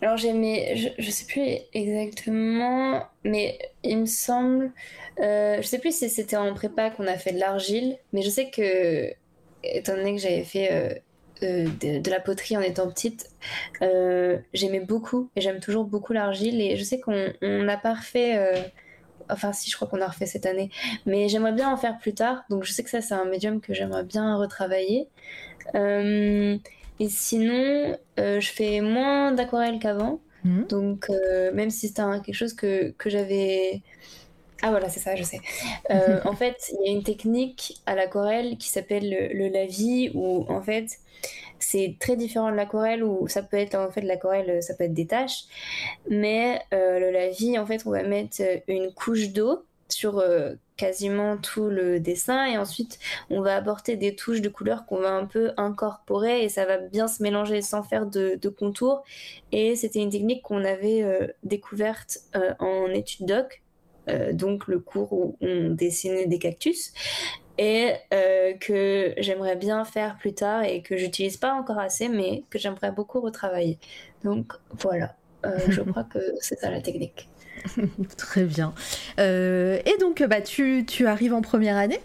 Alors 0.00 0.16
j'aimais, 0.16 0.74
je, 0.98 1.10
sais 1.10 1.26
plus 1.26 1.42
exactement, 1.74 3.04
mais 3.24 3.58
il 3.82 3.98
me 3.98 4.06
semble 4.06 4.72
euh, 5.20 5.56
je 5.60 5.66
sais 5.66 5.78
plus 5.78 5.96
si 5.96 6.08
c'était 6.08 6.36
en 6.36 6.52
prépa 6.54 6.90
qu'on 6.90 7.06
a 7.06 7.16
fait 7.16 7.32
de 7.32 7.38
l'argile, 7.38 7.98
mais 8.12 8.22
je 8.22 8.30
sais 8.30 8.50
que, 8.50 9.12
étant 9.62 9.94
donné 9.94 10.16
que 10.16 10.20
j'avais 10.20 10.44
fait 10.44 10.72
euh, 10.72 10.94
euh, 11.42 11.68
de, 12.00 12.10
la 12.10 12.20
poterie 12.20 12.56
en 12.56 12.60
étant 12.60 12.88
petite, 12.88 13.28
j'aimais 14.52 14.80
beaucoup 14.80 15.30
et 15.36 15.40
j'aime 15.40 15.60
toujours 15.60 15.84
beaucoup 15.84 16.12
l'argile. 16.12 16.60
Et 16.60 16.76
je 16.76 16.84
sais 16.84 17.00
qu'on 17.00 17.32
n'a 17.42 17.76
pas 17.76 17.94
refait. 17.94 18.72
Enfin, 19.30 19.52
si, 19.52 19.70
je 19.70 19.76
crois 19.76 19.88
qu'on 19.88 20.00
a 20.00 20.06
refait 20.06 20.26
cette 20.26 20.46
année. 20.46 20.70
Mais 21.06 21.28
j'aimerais 21.28 21.52
bien 21.52 21.70
en 21.70 21.76
faire 21.76 21.98
plus 21.98 22.14
tard. 22.14 22.44
Donc, 22.50 22.64
je 22.64 22.72
sais 22.72 22.82
que 22.82 22.90
ça, 22.90 23.00
c'est 23.00 23.14
un 23.14 23.24
médium 23.24 23.60
que 23.60 23.74
j'aimerais 23.74 24.04
bien 24.04 24.36
retravailler. 24.36 25.08
et 25.74 27.08
sinon, 27.08 27.96
je 28.18 28.48
fais 28.52 28.80
moins 28.80 29.32
d'aquarelle 29.32 29.78
qu'avant. 29.78 30.20
Mmh. 30.44 30.64
Donc, 30.64 31.08
même 31.54 31.70
si 31.70 31.88
c'était 31.88 32.02
quelque 32.24 32.34
chose 32.34 32.54
que, 32.54 32.90
que 32.98 33.10
j'avais 33.10 33.82
ah 34.62 34.70
voilà, 34.70 34.88
c'est 34.88 35.00
ça, 35.00 35.16
je 35.16 35.24
sais. 35.24 35.40
Euh, 35.90 36.20
en 36.24 36.34
fait, 36.34 36.72
il 36.72 36.86
y 36.86 36.88
a 36.88 36.92
une 36.92 37.02
technique 37.02 37.80
à 37.84 37.96
l'aquarelle 37.96 38.56
qui 38.56 38.68
s'appelle 38.68 39.30
le, 39.32 39.48
lavis, 39.48 40.12
où 40.14 40.46
en 40.48 40.62
fait, 40.62 40.86
c'est 41.64 41.96
très 42.00 42.16
différent 42.16 42.50
de 42.50 42.56
l'aquarelle, 42.56 43.04
où 43.04 43.28
ça 43.28 43.42
peut 43.42 43.56
être 43.56 43.74
en 43.74 43.90
fait 43.90 44.02
l'aquarelle, 44.02 44.62
ça 44.62 44.74
peut 44.74 44.84
être 44.84 44.94
des 44.94 45.06
taches, 45.06 45.44
mais 46.08 46.60
euh, 46.74 46.98
le 46.98 47.10
lavis, 47.10 47.58
en 47.58 47.66
fait, 47.66 47.82
on 47.86 47.90
va 47.90 48.02
mettre 48.02 48.42
une 48.68 48.92
couche 48.92 49.30
d'eau 49.30 49.64
sur 49.88 50.18
euh, 50.18 50.54
quasiment 50.76 51.36
tout 51.36 51.68
le 51.68 52.00
dessin 52.00 52.46
et 52.46 52.56
ensuite 52.56 52.98
on 53.28 53.42
va 53.42 53.56
apporter 53.56 53.96
des 53.96 54.16
touches 54.16 54.40
de 54.40 54.48
couleurs 54.48 54.86
qu'on 54.86 55.00
va 55.00 55.10
un 55.10 55.26
peu 55.26 55.52
incorporer 55.58 56.44
et 56.44 56.48
ça 56.48 56.64
va 56.64 56.78
bien 56.78 57.08
se 57.08 57.22
mélanger 57.22 57.60
sans 57.60 57.82
faire 57.82 58.06
de, 58.06 58.38
de 58.40 58.48
contours 58.48 59.04
et 59.52 59.76
c'était 59.76 60.00
une 60.00 60.08
technique 60.08 60.40
qu'on 60.42 60.64
avait 60.64 61.04
découverte 61.44 62.20
en 62.58 62.86
étude 62.86 63.26
doc 63.26 63.62
euh, 64.08 64.32
donc 64.32 64.66
le 64.66 64.80
cours 64.80 65.12
où 65.12 65.36
on 65.40 65.70
dessinait 65.70 66.26
des 66.26 66.40
cactus 66.40 66.92
et 67.58 67.92
euh, 68.12 68.54
que 68.54 69.14
j'aimerais 69.18 69.56
bien 69.56 69.84
faire 69.84 70.16
plus 70.18 70.34
tard 70.34 70.64
et 70.64 70.82
que 70.82 70.96
j'utilise 70.96 71.36
pas 71.36 71.52
encore 71.52 71.78
assez 71.78 72.08
mais 72.08 72.44
que 72.50 72.58
j'aimerais 72.58 72.92
beaucoup 72.92 73.20
retravailler. 73.20 73.78
Donc 74.24 74.52
voilà, 74.70 75.14
euh, 75.46 75.58
je 75.68 75.80
crois 75.90 76.04
que 76.04 76.18
c'est 76.40 76.58
ça 76.58 76.70
la 76.70 76.80
technique. 76.80 77.28
Très 78.16 78.44
bien. 78.44 78.74
et 79.18 79.96
donc 80.00 80.22
bah, 80.22 80.40
tu, 80.40 80.84
tu 80.86 81.06
arrives 81.06 81.34
en 81.34 81.42
première 81.42 81.76
année? 81.76 82.00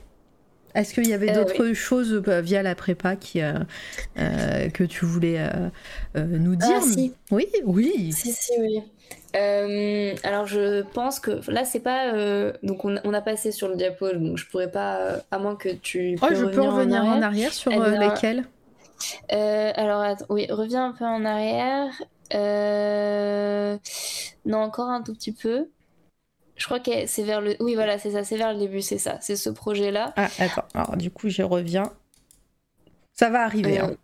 Est-ce 0.77 0.93
qu'il 0.93 1.07
y 1.07 1.13
avait 1.13 1.33
d'autres 1.33 1.73
choses 1.73 2.13
via 2.25 2.63
la 2.63 2.75
prépa 2.75 3.15
qui, 3.15 3.41
que 4.15 4.83
tu 4.83 5.05
voulais 5.05 5.49
nous 6.15 6.55
dire? 6.55 6.77
Ah, 6.77 6.81
si. 6.81 7.13
Oui, 7.31 7.47
oui. 7.65 8.11
Si, 8.13 8.31
si, 8.31 8.53
oui. 8.59 8.81
Euh, 9.35 10.15
alors 10.23 10.47
je 10.47 10.81
pense 10.81 11.19
que 11.19 11.51
là 11.51 11.65
c'est 11.65 11.81
pas 11.81 12.13
euh, 12.13 12.53
donc 12.63 12.85
on, 12.85 12.95
a 12.95 13.21
passé 13.21 13.51
sur 13.51 13.67
le 13.67 13.75
diapo 13.75 14.11
donc 14.13 14.37
je 14.37 14.47
pourrais 14.47 14.71
pas 14.71 14.97
euh, 14.97 15.19
à 15.31 15.37
moins 15.37 15.55
que 15.55 15.69
tu 15.69 16.17
oh, 16.21 16.27
je 16.31 16.45
peux 16.45 16.61
revenir 16.61 17.03
en 17.03 17.21
arrière, 17.21 17.53
sur 17.53 17.71
lesquels 17.71 18.45
alors 19.29 20.15
oui 20.29 20.47
reviens 20.49 20.87
un 20.87 20.93
peu 20.93 21.03
en 21.05 21.25
arrière 21.25 21.91
non 24.45 24.57
encore 24.59 24.89
un 24.89 25.03
tout 25.03 25.13
petit 25.13 25.33
peu 25.33 25.67
je 26.57 26.65
crois 26.65 26.79
que 26.79 27.05
c'est 27.05 27.23
vers 27.23 27.41
le 27.41 27.55
oui 27.59 27.75
voilà 27.75 27.97
c'est 27.97 28.11
ça 28.11 28.23
c'est 28.23 28.37
vers 28.37 28.53
le 28.53 28.59
début 28.59 28.81
c'est 28.81 28.97
ça 28.97 29.17
c'est 29.21 29.35
ce 29.35 29.49
projet 29.49 29.91
là 29.91 30.13
ah 30.15 30.27
d'accord 30.39 30.67
alors 30.73 30.97
du 30.97 31.11
coup 31.11 31.29
je 31.29 31.43
reviens 31.43 31.91
ça 33.13 33.29
va 33.29 33.43
arriver 33.43 33.79
hein. 33.79 33.95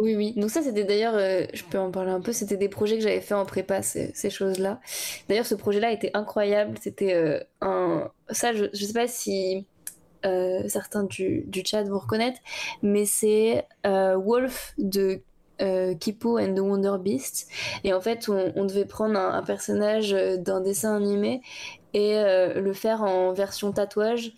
Oui, 0.00 0.16
oui. 0.16 0.32
Donc 0.36 0.50
ça, 0.50 0.62
c'était 0.62 0.84
d'ailleurs, 0.84 1.14
euh, 1.14 1.44
je 1.52 1.62
peux 1.64 1.78
en 1.78 1.90
parler 1.90 2.10
un 2.10 2.20
peu, 2.20 2.32
c'était 2.32 2.56
des 2.56 2.68
projets 2.68 2.96
que 2.96 3.02
j'avais 3.02 3.20
fait 3.20 3.34
en 3.34 3.44
prépa, 3.44 3.82
ces, 3.82 4.30
choses-là. 4.30 4.80
D'ailleurs, 5.28 5.46
ce 5.46 5.54
projet-là 5.54 5.92
était 5.92 6.10
incroyable. 6.14 6.78
C'était 6.80 7.12
euh, 7.12 7.40
un... 7.60 8.10
Ça, 8.30 8.54
je 8.54 8.64
ne 8.64 8.74
sais 8.74 8.92
pas 8.92 9.08
si 9.08 9.66
euh, 10.24 10.62
certains 10.68 11.04
du, 11.04 11.44
du, 11.46 11.62
chat 11.64 11.82
vont 11.82 11.98
reconnaître, 11.98 12.40
mais 12.82 13.04
c'est 13.04 13.66
Wolf 13.84 14.74
de 14.78 15.20
Kipo 16.00 16.38
and 16.38 16.54
the 16.54 16.60
Wonder 16.60 16.94
Beast. 16.98 17.48
Et 17.84 17.92
en 17.92 18.00
fait, 18.00 18.30
on, 18.30 18.64
devait 18.64 18.86
prendre 18.86 19.18
un 19.18 19.42
personnage 19.42 20.12
d'un 20.12 20.62
dessin 20.62 20.96
animé 20.96 21.42
et 21.94 22.16
euh, 22.16 22.60
le 22.60 22.72
faire 22.72 23.02
en 23.02 23.32
version 23.32 23.72
tatouage. 23.72 24.32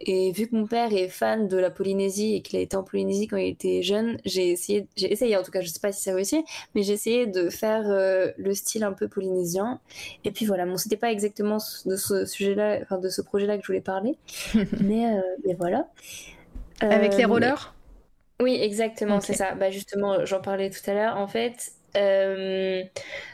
Et 0.00 0.32
vu 0.32 0.48
que 0.48 0.56
mon 0.56 0.66
père 0.66 0.92
est 0.92 1.08
fan 1.08 1.48
de 1.48 1.56
la 1.56 1.70
Polynésie 1.70 2.36
et 2.36 2.42
qu'il 2.42 2.58
a 2.58 2.62
été 2.62 2.76
en 2.76 2.82
Polynésie 2.82 3.26
quand 3.26 3.36
il 3.36 3.48
était 3.48 3.82
jeune, 3.82 4.18
j'ai 4.24 4.50
essayé, 4.50 4.86
j'ai 4.96 5.12
essayé 5.12 5.36
en 5.36 5.42
tout 5.42 5.50
cas, 5.50 5.60
je 5.60 5.68
sais 5.68 5.80
pas 5.80 5.92
si 5.92 6.02
ça 6.02 6.14
réussit, 6.14 6.44
mais 6.74 6.82
j'ai 6.82 6.92
essayé 6.92 7.26
de 7.26 7.48
faire 7.48 7.84
euh, 7.86 8.30
le 8.36 8.54
style 8.54 8.84
un 8.84 8.92
peu 8.92 9.08
polynésien. 9.08 9.80
Et 10.24 10.30
puis 10.30 10.44
voilà, 10.46 10.66
bon, 10.66 10.76
c'était 10.76 10.96
pas 10.96 11.10
exactement 11.10 11.58
de 11.86 11.96
ce 11.96 12.24
sujet-là, 12.26 12.78
enfin 12.82 12.98
de 12.98 13.08
ce 13.08 13.22
projet-là 13.22 13.56
que 13.56 13.62
je 13.62 13.66
voulais 13.68 13.80
parler, 13.80 14.16
mais, 14.80 15.06
euh, 15.06 15.20
mais 15.46 15.54
voilà. 15.54 15.88
Avec 16.80 17.16
les 17.16 17.24
rollers? 17.24 17.74
Oui, 18.40 18.58
exactement, 18.58 19.20
c'est 19.20 19.34
ça. 19.34 19.54
Bah 19.54 19.70
justement, 19.70 20.24
j'en 20.24 20.40
parlais 20.40 20.70
tout 20.70 20.90
à 20.90 20.94
l'heure. 20.94 21.16
En 21.18 21.28
fait, 21.28 21.72
euh, 21.96 22.82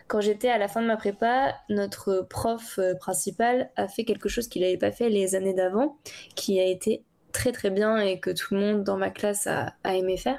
quand 0.08 0.20
j'étais 0.20 0.48
à 0.48 0.58
la 0.58 0.68
fin 0.68 0.80
de 0.80 0.86
ma 0.86 0.96
prépa, 0.96 1.54
notre 1.68 2.26
prof 2.28 2.78
euh, 2.78 2.94
principal 2.94 3.70
a 3.76 3.88
fait 3.88 4.04
quelque 4.04 4.28
chose 4.28 4.48
qu'il 4.48 4.62
n'avait 4.62 4.76
pas 4.76 4.92
fait 4.92 5.08
les 5.08 5.34
années 5.34 5.54
d'avant, 5.54 5.96
qui 6.34 6.60
a 6.60 6.64
été 6.64 7.02
très 7.32 7.52
très 7.52 7.70
bien 7.70 7.98
et 7.98 8.18
que 8.18 8.30
tout 8.30 8.54
le 8.54 8.60
monde 8.60 8.84
dans 8.84 8.96
ma 8.96 9.10
classe 9.10 9.46
a, 9.46 9.74
aimé 9.84 10.16
faire, 10.16 10.38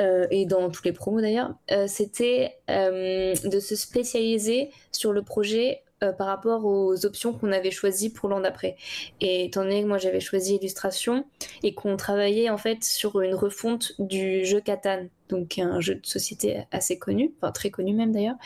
euh, 0.00 0.26
et 0.30 0.46
dans 0.46 0.68
tous 0.68 0.82
les 0.84 0.92
promos 0.92 1.20
d'ailleurs, 1.20 1.54
c'était 1.86 2.58
de 2.68 3.60
se 3.60 3.76
spécialiser 3.76 4.70
sur 4.90 5.12
le 5.12 5.22
projet 5.22 5.82
par 6.00 6.26
rapport 6.26 6.64
aux 6.64 7.06
options 7.06 7.32
qu'on 7.32 7.52
avait 7.52 7.70
choisies 7.70 8.10
pour 8.10 8.28
l'an 8.28 8.40
d'après. 8.40 8.76
Et 9.20 9.44
étant 9.44 9.62
donné 9.62 9.82
que 9.82 9.86
moi 9.88 9.98
j'avais 9.98 10.20
choisi 10.20 10.56
illustration 10.56 11.24
et 11.62 11.74
qu'on 11.74 11.96
travaillait 11.96 12.50
en 12.50 12.58
fait 12.58 12.82
sur 12.82 13.20
une 13.20 13.34
refonte 13.34 13.92
du 14.00 14.44
jeu 14.44 14.60
Catan, 14.60 15.06
donc 15.28 15.58
un 15.58 15.80
jeu 15.80 15.96
de 15.96 16.06
société 16.06 16.64
assez 16.72 16.98
connu, 16.98 17.32
enfin 17.40 17.52
très 17.52 17.70
connu 17.70 17.92
même 17.92 18.12
d'ailleurs. 18.12 18.36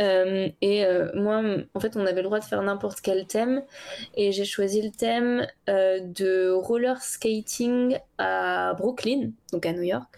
Euh, 0.00 0.48
et 0.60 0.84
euh, 0.84 1.10
moi, 1.14 1.42
en 1.74 1.80
fait, 1.80 1.96
on 1.96 2.04
avait 2.04 2.22
le 2.22 2.24
droit 2.24 2.40
de 2.40 2.44
faire 2.44 2.62
n'importe 2.62 3.00
quel 3.00 3.26
thème. 3.26 3.62
Et 4.16 4.32
j'ai 4.32 4.44
choisi 4.44 4.82
le 4.82 4.90
thème 4.90 5.46
de 5.68 6.50
roller 6.50 7.00
skating 7.00 7.96
à 8.18 8.74
Brooklyn, 8.74 9.30
donc 9.52 9.66
à 9.66 9.72
New 9.72 9.82
York. 9.82 10.08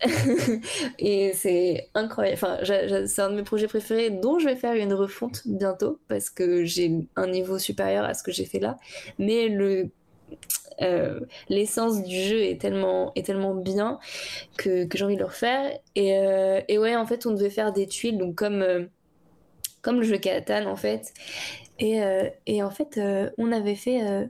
et 0.98 1.32
c'est 1.34 1.88
incroyable. 1.94 2.38
Enfin, 2.42 2.58
c'est 3.06 3.22
un 3.22 3.30
de 3.30 3.36
mes 3.36 3.42
projets 3.42 3.66
préférés 3.66 4.10
dont 4.10 4.38
je 4.38 4.46
vais 4.46 4.56
faire 4.56 4.74
une 4.74 4.92
refonte 4.92 5.42
bientôt 5.46 5.98
parce 6.08 6.30
que 6.30 6.64
j'ai 6.64 7.06
un 7.16 7.26
niveau 7.26 7.58
supérieur 7.58 8.04
à 8.04 8.14
ce 8.14 8.22
que 8.22 8.32
j'ai 8.32 8.44
fait 8.44 8.60
là. 8.60 8.76
Mais 9.18 9.48
le 9.48 9.90
euh, 10.82 11.20
l'essence 11.48 12.02
du 12.02 12.20
jeu 12.20 12.42
est 12.42 12.60
tellement, 12.60 13.12
est 13.14 13.24
tellement 13.24 13.54
bien 13.54 13.98
que, 14.56 14.86
j'ai 14.92 15.04
envie 15.04 15.14
de 15.14 15.20
le 15.20 15.26
refaire. 15.26 15.78
Et, 15.94 16.18
euh, 16.18 16.60
et, 16.68 16.78
ouais, 16.78 16.96
en 16.96 17.06
fait, 17.06 17.26
on 17.26 17.32
devait 17.32 17.50
faire 17.50 17.72
des 17.72 17.86
tuiles, 17.86 18.18
donc 18.18 18.34
comme, 18.34 18.62
euh, 18.62 18.84
comme 19.82 19.96
le 19.96 20.02
jeu 20.04 20.18
Catan, 20.18 20.66
en 20.66 20.76
fait. 20.76 21.12
Et, 21.78 22.00
et 22.46 22.62
en 22.62 22.70
fait, 22.70 23.00
on 23.36 23.50
avait 23.50 23.74
fait 23.74 24.28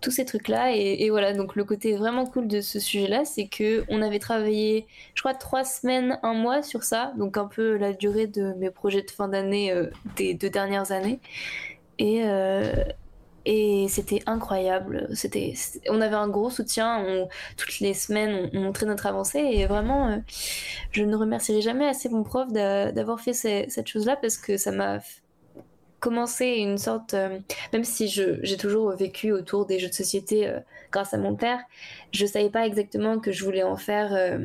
tous 0.00 0.10
ces 0.10 0.24
trucs-là. 0.24 0.74
Et, 0.74 1.10
voilà, 1.10 1.32
donc 1.32 1.56
le 1.56 1.64
côté 1.64 1.96
vraiment 1.96 2.26
cool 2.26 2.48
de 2.48 2.60
ce 2.60 2.78
sujet-là, 2.78 3.24
c'est 3.24 3.48
que 3.48 3.84
on 3.88 4.02
avait 4.02 4.18
travaillé, 4.18 4.86
je 5.14 5.22
crois, 5.22 5.34
trois 5.34 5.64
semaines, 5.64 6.18
un 6.22 6.34
mois 6.34 6.62
sur 6.62 6.84
ça, 6.84 7.12
donc 7.18 7.36
un 7.36 7.46
peu 7.46 7.76
la 7.76 7.92
durée 7.92 8.26
de 8.26 8.54
mes 8.54 8.70
projets 8.70 9.02
de 9.02 9.10
fin 9.10 9.28
d'année 9.28 9.72
euh, 9.72 9.88
des 10.16 10.34
deux 10.34 10.50
dernières 10.50 10.92
années. 10.92 11.20
Et, 11.98 12.22
euh, 12.24 12.84
Et 13.48 13.86
c'était 13.88 14.24
incroyable. 14.26 15.06
C'était, 15.14 15.54
on 15.88 16.00
avait 16.00 16.16
un 16.16 16.28
gros 16.28 16.50
soutien. 16.50 17.26
toutes 17.56 17.78
les 17.78 17.94
semaines, 17.94 18.50
on, 18.52 18.60
montrait 18.60 18.86
notre 18.86 19.06
avancée. 19.06 19.38
Et 19.38 19.66
vraiment, 19.66 20.08
euh, 20.08 20.16
je 20.90 21.04
ne 21.04 21.14
remercierai 21.14 21.60
jamais 21.62 21.86
assez 21.86 22.08
mon 22.08 22.24
prof 22.24 22.52
d'avoir 22.52 23.20
fait 23.20 23.34
cette 23.34 23.86
chose-là 23.86 24.16
parce 24.16 24.36
que 24.36 24.56
ça 24.56 24.72
m'a 24.72 24.98
commencé 26.00 26.56
une 26.56 26.76
sorte. 26.76 27.14
Euh, 27.14 27.38
même 27.72 27.84
si 27.84 28.08
j'ai 28.08 28.56
toujours 28.56 28.90
vécu 28.90 29.30
autour 29.30 29.64
des 29.64 29.78
jeux 29.78 29.90
de 29.90 29.94
société 29.94 30.48
euh, 30.48 30.58
grâce 30.90 31.14
à 31.14 31.18
mon 31.18 31.36
père, 31.36 31.60
je 32.12 32.26
savais 32.26 32.50
pas 32.50 32.66
exactement 32.66 33.20
que 33.20 33.30
je 33.30 33.44
voulais 33.44 33.62
en 33.62 33.76
faire. 33.76 34.40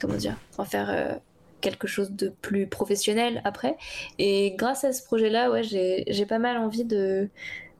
comment 0.00 0.14
dire 0.14 0.36
En 0.58 0.64
faire 0.64 1.18
quelque 1.60 1.88
chose 1.88 2.12
de 2.12 2.28
plus 2.28 2.68
professionnel 2.68 3.40
après. 3.44 3.76
Et 4.18 4.54
grâce 4.56 4.84
à 4.84 4.92
ce 4.92 5.02
projet-là, 5.02 5.50
ouais, 5.50 5.62
j'ai 5.64 6.26
pas 6.26 6.38
mal 6.38 6.58
envie 6.58 6.84
de, 6.84 7.30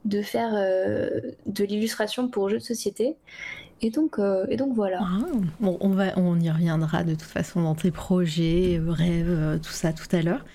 de 0.05 0.21
faire 0.21 0.51
euh, 0.53 1.09
de 1.45 1.63
l'illustration 1.65 2.29
pour 2.29 2.49
jeux 2.49 2.59
de 2.59 2.63
société. 2.63 3.15
Et 3.81 3.89
donc, 3.89 4.19
euh, 4.19 4.45
et 4.49 4.55
donc 4.55 4.73
voilà. 4.73 4.99
Ah, 5.01 5.25
bon, 5.59 5.77
on, 5.81 5.89
va, 5.89 6.17
on 6.17 6.39
y 6.39 6.49
reviendra 6.49 7.03
de 7.03 7.11
toute 7.11 7.23
façon 7.23 7.61
dans 7.61 7.75
tes 7.75 7.91
projets, 7.91 8.81
rêves, 8.87 9.59
tout 9.61 9.73
ça 9.73 9.91
tout 9.91 10.07
à 10.15 10.21
l'heure. 10.21 10.45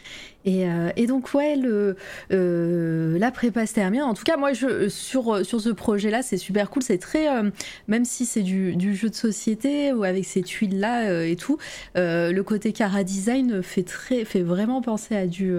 Euh, 0.46 0.90
et, 0.96 1.06
donc, 1.06 1.34
ouais, 1.34 1.56
le, 1.56 1.96
euh, 2.32 3.18
la 3.18 3.30
prépa 3.30 3.66
se 3.66 3.74
termine. 3.74 4.02
En 4.02 4.14
tout 4.14 4.24
cas, 4.24 4.36
moi, 4.36 4.52
je, 4.52 4.88
sur, 4.88 5.44
sur 5.44 5.60
ce 5.60 5.68
projet-là, 5.68 6.22
c'est 6.22 6.36
super 6.36 6.70
cool. 6.70 6.82
C'est 6.82 6.98
très, 6.98 7.28
euh, 7.28 7.50
même 7.88 8.04
si 8.04 8.26
c'est 8.26 8.42
du, 8.42 8.76
du, 8.76 8.94
jeu 8.94 9.10
de 9.10 9.14
société 9.14 9.92
ou 9.92 10.04
avec 10.04 10.24
ces 10.24 10.42
tuiles-là 10.42 11.24
et 11.24 11.36
tout, 11.36 11.58
le 11.94 12.40
côté 12.40 12.72
cara 12.72 13.04
design 13.04 13.62
fait, 13.62 13.82
très, 13.82 14.24
fait 14.24 14.42
vraiment 14.42 14.82
penser 14.82 15.16
à 15.16 15.26
du, 15.26 15.52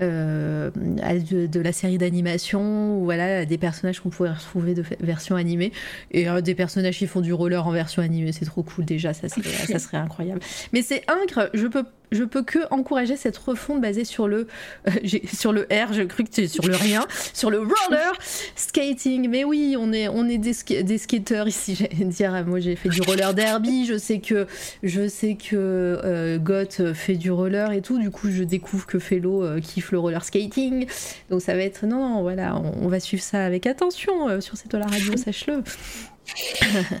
à 0.00 0.04
de, 0.04 1.60
la 1.60 1.72
série 1.72 1.98
d'animation 1.98 3.00
ou 3.00 3.04
voilà, 3.04 3.44
des 3.44 3.58
personnages 3.58 4.00
qu'on 4.00 4.10
pourrait 4.10 4.32
retrouver 4.32 4.74
de 4.74 4.82
version 5.00 5.36
animée. 5.36 5.72
Et 6.10 6.26
des 6.42 6.54
personnages 6.54 6.98
qui 6.98 7.06
font 7.06 7.20
du 7.20 7.32
roller 7.32 7.66
en 7.66 7.70
version 7.70 8.02
animée, 8.02 8.32
c'est 8.32 8.44
trop 8.44 8.62
cool 8.62 8.84
déjà, 8.84 9.12
ça 9.12 9.28
serait, 9.28 9.42
ça 9.42 9.78
serait 9.78 9.98
incroyable. 9.98 10.40
Mais 10.72 10.82
c'est 10.82 11.02
incre, 11.08 11.50
je 11.54 11.66
peux 11.66 11.84
je 12.12 12.24
peux 12.24 12.42
que 12.42 12.60
encourager 12.70 13.16
cette 13.16 13.36
refonte 13.36 13.80
basée 13.80 14.04
sur 14.04 14.28
le, 14.28 14.46
euh, 14.88 14.90
sur 15.32 15.52
le 15.52 15.62
R, 15.62 15.92
je 15.92 16.02
cru 16.02 16.24
que 16.24 16.30
tu 16.30 16.48
sur 16.48 16.66
le 16.66 16.76
rien, 16.76 17.06
sur 17.32 17.50
le 17.50 17.58
roller 17.58 18.12
skating. 18.54 19.28
Mais 19.28 19.44
oui, 19.44 19.76
on 19.78 19.92
est, 19.92 20.08
on 20.08 20.28
est 20.28 20.38
des, 20.38 20.82
des 20.82 20.98
skateurs 20.98 21.48
ici. 21.48 21.74
J'allais 21.78 22.04
dire, 22.04 22.44
moi 22.46 22.60
j'ai 22.60 22.76
fait 22.76 22.88
du 22.88 23.00
roller 23.02 23.34
derby. 23.34 23.86
Je 23.86 23.98
sais 23.98 24.20
que, 24.20 24.46
je 24.82 25.08
sais 25.08 25.34
que 25.36 25.54
euh, 25.54 26.38
Goth 26.38 26.92
fait 26.94 27.16
du 27.16 27.30
roller 27.30 27.72
et 27.72 27.82
tout. 27.82 27.98
Du 27.98 28.10
coup, 28.10 28.30
je 28.30 28.44
découvre 28.44 28.86
que 28.86 28.98
Fellow 28.98 29.44
euh, 29.44 29.60
kiffe 29.60 29.92
le 29.92 29.98
roller 29.98 30.24
skating. 30.24 30.86
Donc 31.30 31.42
ça 31.42 31.54
va 31.54 31.62
être, 31.62 31.86
non, 31.86 32.08
non, 32.08 32.22
voilà, 32.22 32.56
on, 32.56 32.88
va 32.88 33.00
suivre 33.00 33.22
ça 33.22 33.44
avec 33.44 33.66
attention 33.66 34.40
sur 34.40 34.56
cette 34.56 34.72
la 34.74 34.86
radio, 34.86 35.16
sache-le. 35.16 35.62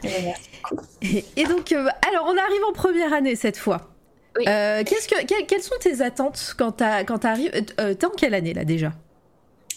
et, 1.02 1.24
et, 1.36 1.44
donc, 1.44 1.72
alors 1.72 2.26
on 2.26 2.36
arrive 2.36 2.64
en 2.68 2.72
première 2.72 3.12
année 3.12 3.36
cette 3.36 3.56
fois. 3.56 3.95
Euh, 4.46 4.84
qu'est-ce 4.84 5.08
que, 5.08 5.44
quelles 5.44 5.62
sont 5.62 5.78
tes 5.80 6.02
attentes 6.02 6.54
quand 6.58 6.72
tu 6.72 6.84
arrives 7.26 7.50
euh, 7.54 7.60
euh, 7.80 7.94
T'es 7.94 8.06
en 8.06 8.10
quelle 8.10 8.34
année 8.34 8.54
là 8.54 8.64
déjà? 8.64 8.92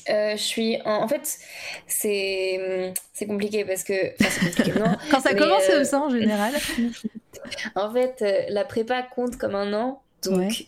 Je 0.07 0.37
suis 0.37 0.79
en, 0.85 1.07
fait 1.07 1.37
c'est 1.85 2.93
c'est 3.13 3.27
compliqué 3.27 3.63
parce 3.63 3.83
que 3.83 3.93
quand 5.11 5.19
ça 5.19 5.35
commence 5.35 5.67
comme 5.67 5.83
ça 5.83 5.99
en 6.01 6.09
général. 6.09 6.53
En 7.75 7.91
fait 7.93 8.23
la 8.49 8.65
prépa 8.65 9.01
compte 9.03 9.37
comme 9.37 9.55
un 9.55 9.71
an. 9.73 10.01
Donc 10.23 10.65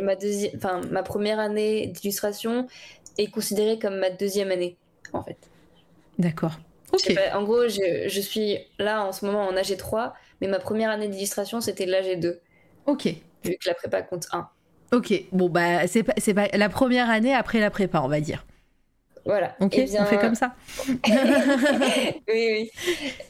ma 0.00 0.14
deuxième 0.14 0.52
enfin 0.56 0.80
ma 0.90 1.02
première 1.02 1.40
année 1.40 1.88
d'illustration 1.88 2.68
est 3.18 3.26
considérée 3.26 3.78
comme 3.78 3.96
ma 3.96 4.10
deuxième 4.10 4.52
année 4.52 4.76
en 5.12 5.22
fait. 5.22 5.36
D'accord. 6.18 6.58
En 7.34 7.42
gros 7.42 7.68
je, 7.68 8.08
je, 8.08 8.20
suis 8.20 8.58
là 8.78 9.04
en 9.04 9.12
ce 9.12 9.26
moment 9.26 9.46
en 9.46 9.52
AG3 9.52 10.12
mais 10.40 10.46
ma 10.46 10.58
première 10.58 10.90
année 10.90 11.08
d'illustration 11.08 11.60
c'était 11.60 11.86
l'AG2 11.86 12.38
Ok. 12.88 13.04
Vu 13.44 13.56
que 13.60 13.68
la 13.68 13.74
prépa 13.74 14.02
compte 14.02 14.26
1. 14.32 14.48
Ok, 14.92 15.12
bon, 15.32 15.50
bah, 15.50 15.86
c'est 15.86 16.02
pas, 16.02 16.14
pas 16.14 16.56
la 16.56 16.68
première 16.70 17.10
année 17.10 17.34
après 17.34 17.60
la 17.60 17.70
prépa, 17.70 18.00
on 18.00 18.08
va 18.08 18.20
dire. 18.20 18.46
Voilà. 19.26 19.54
Ok, 19.60 19.74
eh 19.76 20.00
on 20.00 20.06
fait 20.06 20.16
comme 20.16 20.34
ça. 20.34 20.54
oui, 20.88 22.22
oui. 22.28 22.70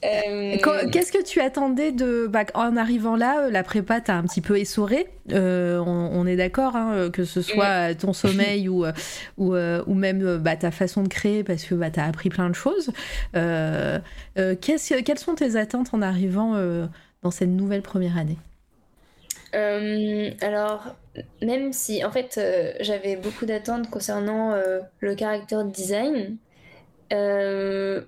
Euh, 0.05 0.57
qu'est-ce 0.93 1.11
que 1.11 1.25
tu 1.25 1.41
attendais 1.41 1.91
de. 1.91 2.29
Bah, 2.29 2.45
en 2.55 2.77
arrivant 2.77 3.17
là, 3.17 3.47
euh, 3.47 3.51
la 3.51 3.65
prépa 3.65 4.01
t'a 4.01 4.15
un 4.15 4.23
petit 4.23 4.41
peu 4.41 4.61
essoré? 4.61 5.09
Euh, 5.33 5.79
on, 5.85 6.25
est 6.25 6.37
d'accord, 6.37 6.77
hein, 6.77 7.11
que 7.13 7.25
ce 7.25 7.43
soit 7.43 7.97
ton 7.97 8.13
sommeil 8.13 8.69
ou, 8.69 8.85
ou, 9.39 9.57
ou 9.57 9.95
même 9.95 10.37
bah, 10.37 10.55
ta 10.55 10.71
façon 10.71 11.03
de 11.03 11.09
créer, 11.09 11.43
parce 11.43 11.65
que 11.65 11.75
bah, 11.75 11.91
t'as 11.91 12.05
appris 12.05 12.29
plein 12.29 12.49
de 12.49 12.55
choses. 12.55 12.93
Euh, 13.35 13.99
quelles 14.37 14.79
sont 15.19 15.35
tes 15.35 15.57
attentes 15.57 15.89
en 15.93 16.01
arrivant 16.01 16.55
dans 17.23 17.33
cette 17.33 17.51
nouvelle 17.51 17.83
première 17.83 18.17
année? 18.17 18.39
Euh, 19.55 20.31
alors, 20.41 20.95
même 21.43 21.73
si 21.73 22.05
en 22.05 22.11
fait 22.11 22.37
euh, 22.39 22.73
j'avais 22.81 23.17
beaucoup 23.17 23.47
d'attentes 23.47 23.89
concernant 23.91 24.53
euh, 24.53 24.81
le 25.01 25.15
caractère 25.15 25.65
design, 25.65 26.37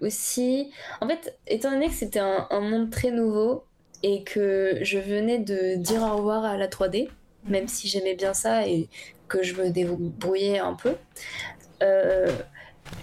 aussi, 0.02 0.70
en 1.00 1.08
fait, 1.08 1.38
étant 1.46 1.70
donné 1.70 1.88
que 1.88 1.94
c'était 1.94 2.20
un, 2.20 2.60
monde 2.60 2.90
très 2.90 3.10
nouveau 3.10 3.64
et 4.02 4.24
que 4.24 4.78
je 4.82 4.98
venais 4.98 5.38
de 5.38 5.76
dire 5.76 6.02
au 6.02 6.16
revoir 6.18 6.44
à 6.44 6.58
la 6.58 6.68
3D, 6.68 7.08
même 7.46 7.66
si 7.66 7.88
j'aimais 7.88 8.14
bien 8.14 8.34
ça 8.34 8.66
et 8.68 8.88
que 9.26 9.42
je 9.42 9.54
me 9.54 9.70
débrouillais 9.70 10.58
un 10.58 10.74
peu, 10.74 10.96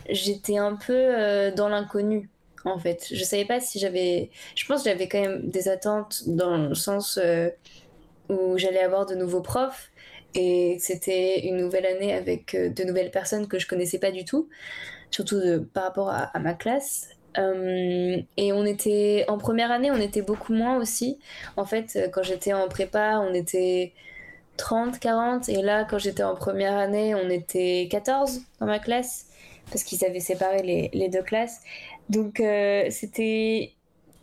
j'étais 0.10 0.60
un 0.60 0.76
peu 0.76 1.52
dans 1.56 1.68
l'inconnu 1.68 2.30
en 2.64 2.78
fait. 2.78 3.08
Je 3.12 3.24
savais 3.24 3.46
pas 3.46 3.60
si 3.60 3.80
j'avais. 3.80 4.30
Je 4.56 4.66
pense 4.68 4.84
que 4.84 4.90
j'avais 4.92 5.08
quand 5.08 5.22
même 5.22 5.50
des 5.50 5.68
attentes 5.68 6.24
dans 6.28 6.58
le 6.58 6.76
sens 6.76 7.20
où 8.30 8.58
j'allais 8.58 8.82
avoir 8.82 9.06
de 9.06 9.16
nouveaux 9.16 9.42
profs 9.42 9.92
et 10.36 10.78
c'était 10.80 11.48
une 11.48 11.58
nouvelle 11.58 11.86
année 11.86 12.14
avec 12.14 12.54
euh, 12.54 12.70
de 12.70 12.84
nouvelles 12.84 13.12
personnes 13.12 13.48
que 13.48 13.60
je 13.60 13.68
connaissais 13.68 14.00
pas 14.00 14.12
du 14.12 14.26
tout, 14.26 14.50
surtout 15.12 15.40
par 15.74 15.84
rapport 15.84 16.10
à, 16.10 16.38
ma 16.40 16.54
classe. 16.54 17.10
Euh, 17.38 18.18
et 18.38 18.54
on 18.54 18.66
était 18.66 19.26
en 19.28 19.38
première 19.38 19.72
année, 19.72 19.92
on 19.92 20.00
était 20.00 20.22
beaucoup 20.22 20.54
moins 20.54 20.78
aussi. 20.78 21.20
En 21.56 21.66
fait, 21.66 22.10
quand 22.12 22.24
j'étais 22.24 22.54
en 22.54 22.68
prépa, 22.68 23.20
on 23.20 23.34
était 23.34 23.94
30, 24.58 25.00
40, 25.00 25.50
et 25.50 25.62
là, 25.62 25.86
quand 25.86 26.00
j'étais 26.00 26.24
en 26.24 26.36
première 26.36 26.76
année, 26.76 27.16
on 27.16 27.30
était 27.30 27.88
14 27.90 28.42
dans 28.60 28.66
ma 28.66 28.80
classe 28.80 29.28
parce 29.72 29.84
qu'ils 29.84 30.04
avaient 30.06 30.20
séparé 30.20 30.90
les, 30.94 31.10
deux 31.10 31.22
classes. 31.22 31.62
Donc, 32.10 32.40
euh, 32.40 32.86
c'était 32.90 33.74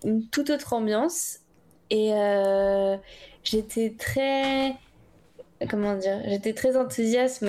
une 0.05 0.28
toute 0.28 0.50
autre 0.50 0.72
ambiance. 0.72 1.40
Et, 1.90 2.12
j'étais 3.45 3.95
très 3.97 4.74
comment 5.70 5.95
dire 5.95 6.20
j'étais 6.26 6.53
très 6.53 6.76
enthousiaste 6.76 7.45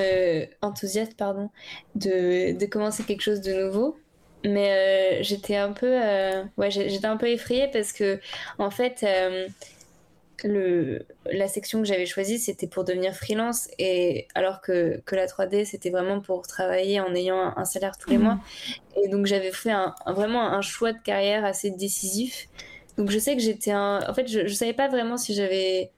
enthousiaste 0.62 1.16
pardon 1.18 1.50
de, 1.96 2.58
de, 2.58 2.66
commencer 2.66 3.04
quelque 3.04 3.22
chose 3.22 3.42
de 3.42 3.54
nouveau. 3.54 3.98
Mais 4.44 4.70
euh, 4.70 5.24
j'étais 5.24 5.56
un 5.56 5.72
peu 5.72 5.88
euh, 5.90 6.44
ouais 6.58 6.70
j'étais 6.70 7.08
un 7.08 7.18
peu 7.18 7.28
effrayée 7.28 7.68
parce 7.74 7.94
que 7.94 8.20
en 8.60 8.70
fait 8.70 9.04
euh, 9.04 9.48
le, 10.44 11.06
la 11.32 11.48
section 11.48 11.82
que 11.82 11.88
j'avais 11.88 12.06
choisie 12.06 12.38
c'était 12.38 12.68
pour 12.68 12.84
devenir 12.84 13.16
freelance. 13.16 13.70
Et 13.80 14.28
alors 14.36 14.62
que, 14.62 15.02
que 15.06 15.16
la 15.16 15.26
3D 15.26 15.66
c'était 15.66 15.90
vraiment 15.90 16.20
pour 16.20 16.46
travailler 16.46 17.00
en 17.00 17.16
ayant 17.16 17.58
un, 17.58 17.66
salaire 17.66 17.98
tous 17.98 18.12
les 18.12 18.20
mmh. 18.20 18.24
mois. 18.24 18.40
Et 19.04 19.08
donc 19.08 19.26
j'avais 19.26 19.52
fait 19.52 19.72
un, 19.72 19.96
vraiment 20.06 20.44
un 20.44 20.62
choix 20.62 20.94
de 20.94 21.02
carrière 21.02 21.44
assez 21.44 21.72
décisif 21.72 22.48
donc 22.98 23.10
je 23.10 23.20
sais 23.20 23.36
que 23.36 23.42
j'étais 23.42 23.72
un... 23.72 24.00
En 24.08 24.14
fait, 24.14 24.28
je, 24.28 24.48
je 24.48 24.54
savais 24.54 24.74
pas 24.74 24.88
vraiment 24.88 25.18
si 25.18 25.34
j'avais 25.34 25.92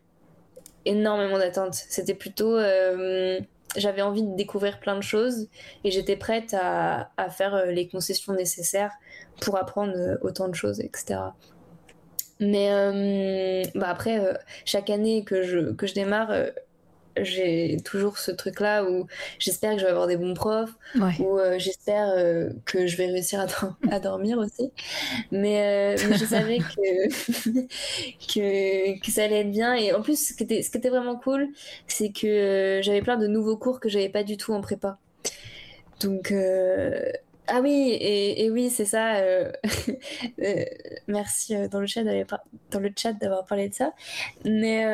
énormément 0.86 1.38
d'attentes. 1.38 1.76
C'était 1.76 2.16
plutôt... 2.16 2.58
Euh, 2.58 3.40
j'avais 3.76 4.02
envie 4.02 4.24
de 4.24 4.36
découvrir 4.36 4.80
plein 4.80 4.96
de 4.96 5.02
choses 5.02 5.48
et 5.84 5.92
j'étais 5.92 6.16
prête 6.16 6.56
à, 6.60 7.12
à, 7.18 7.30
faire 7.30 7.54
euh, 7.54 7.66
les 7.68 7.88
concessions 7.88 8.34
nécessaires 8.34 8.94
pour 9.42 9.58
apprendre 9.58 9.94
euh, 9.96 10.16
autant 10.22 10.48
de 10.48 10.56
choses, 10.56 10.80
etc. 10.80 11.20
Mais 12.40 13.64
bah 13.74 13.88
après, 13.90 14.22
chaque 14.64 14.92
année 14.92 15.24
que 15.24 15.42
je, 15.42 15.72
que 15.72 15.88
je 15.88 15.96
démarre, 15.96 16.32
j'ai 17.24 17.78
toujours 17.84 18.18
ce 18.18 18.32
truc 18.32 18.60
là 18.60 18.84
où 18.84 19.08
j'espère 19.40 19.74
que 19.74 19.80
je 19.80 19.86
vais 19.86 19.92
avoir 19.92 20.08
des 20.08 20.18
bons 20.18 20.34
profs 20.34 20.76
ou 21.20 21.38
euh, 21.38 21.58
j'espère 21.58 22.10
euh, 22.10 22.50
que 22.66 22.88
je 22.88 22.98
vais 22.98 23.08
réussir 23.08 23.40
à, 23.40 23.48
à 23.92 24.00
dormir 24.00 24.38
aussi 24.38 24.72
mais, 25.32 25.96
euh, 25.96 25.98
je 25.98 26.26
savais 26.26 26.60
que, 26.60 27.08
que, 28.34 29.00
que 29.00 29.12
ça 29.12 29.24
allait 29.24 29.42
être 29.42 29.52
bien 29.52 29.76
et 29.76 29.94
en 29.94 30.02
plus 30.02 30.30
ce 30.30 30.34
qui 30.34 30.44
était, 30.44 30.62
ce 30.62 30.70
qui 30.70 30.78
était 30.78 30.90
vraiment 30.90 31.16
cool 31.16 31.48
c'est 31.88 32.10
que 32.10 32.80
j'avais 32.84 33.02
plein 33.02 33.18
de 33.18 33.28
nouveaux 33.28 33.58
cours 33.58 33.80
que 33.80 33.90
j'avais 33.90 34.10
pas 34.10 34.24
du 34.24 34.38
tout 34.38 34.54
en 34.54 34.62
prépa 34.62 34.98
donc 36.02 36.34
ah 37.50 37.62
oui, 37.62 37.92
et, 37.92 38.44
et 38.44 38.52
oui, 38.52 38.70
c'est 38.70 38.84
ça. 38.84 39.22
merci 41.08 41.56
dans 41.70 41.80
le 41.80 41.88
chat 41.88 42.04
d'avoir 42.04 43.46
parlé 43.46 43.70
de 43.70 43.74
ça. 43.74 43.94
Mais 44.44 44.86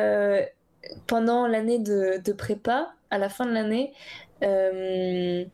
pendant 1.06 1.46
l'année 1.46 1.78
de, 1.78 2.20
de, 2.24 2.32
prépa, 2.32 2.94
à 3.10 3.18
la 3.18 3.28
fin 3.28 3.46
de 3.46 3.52
l'année, 3.52 3.92
euh, 4.42 5.44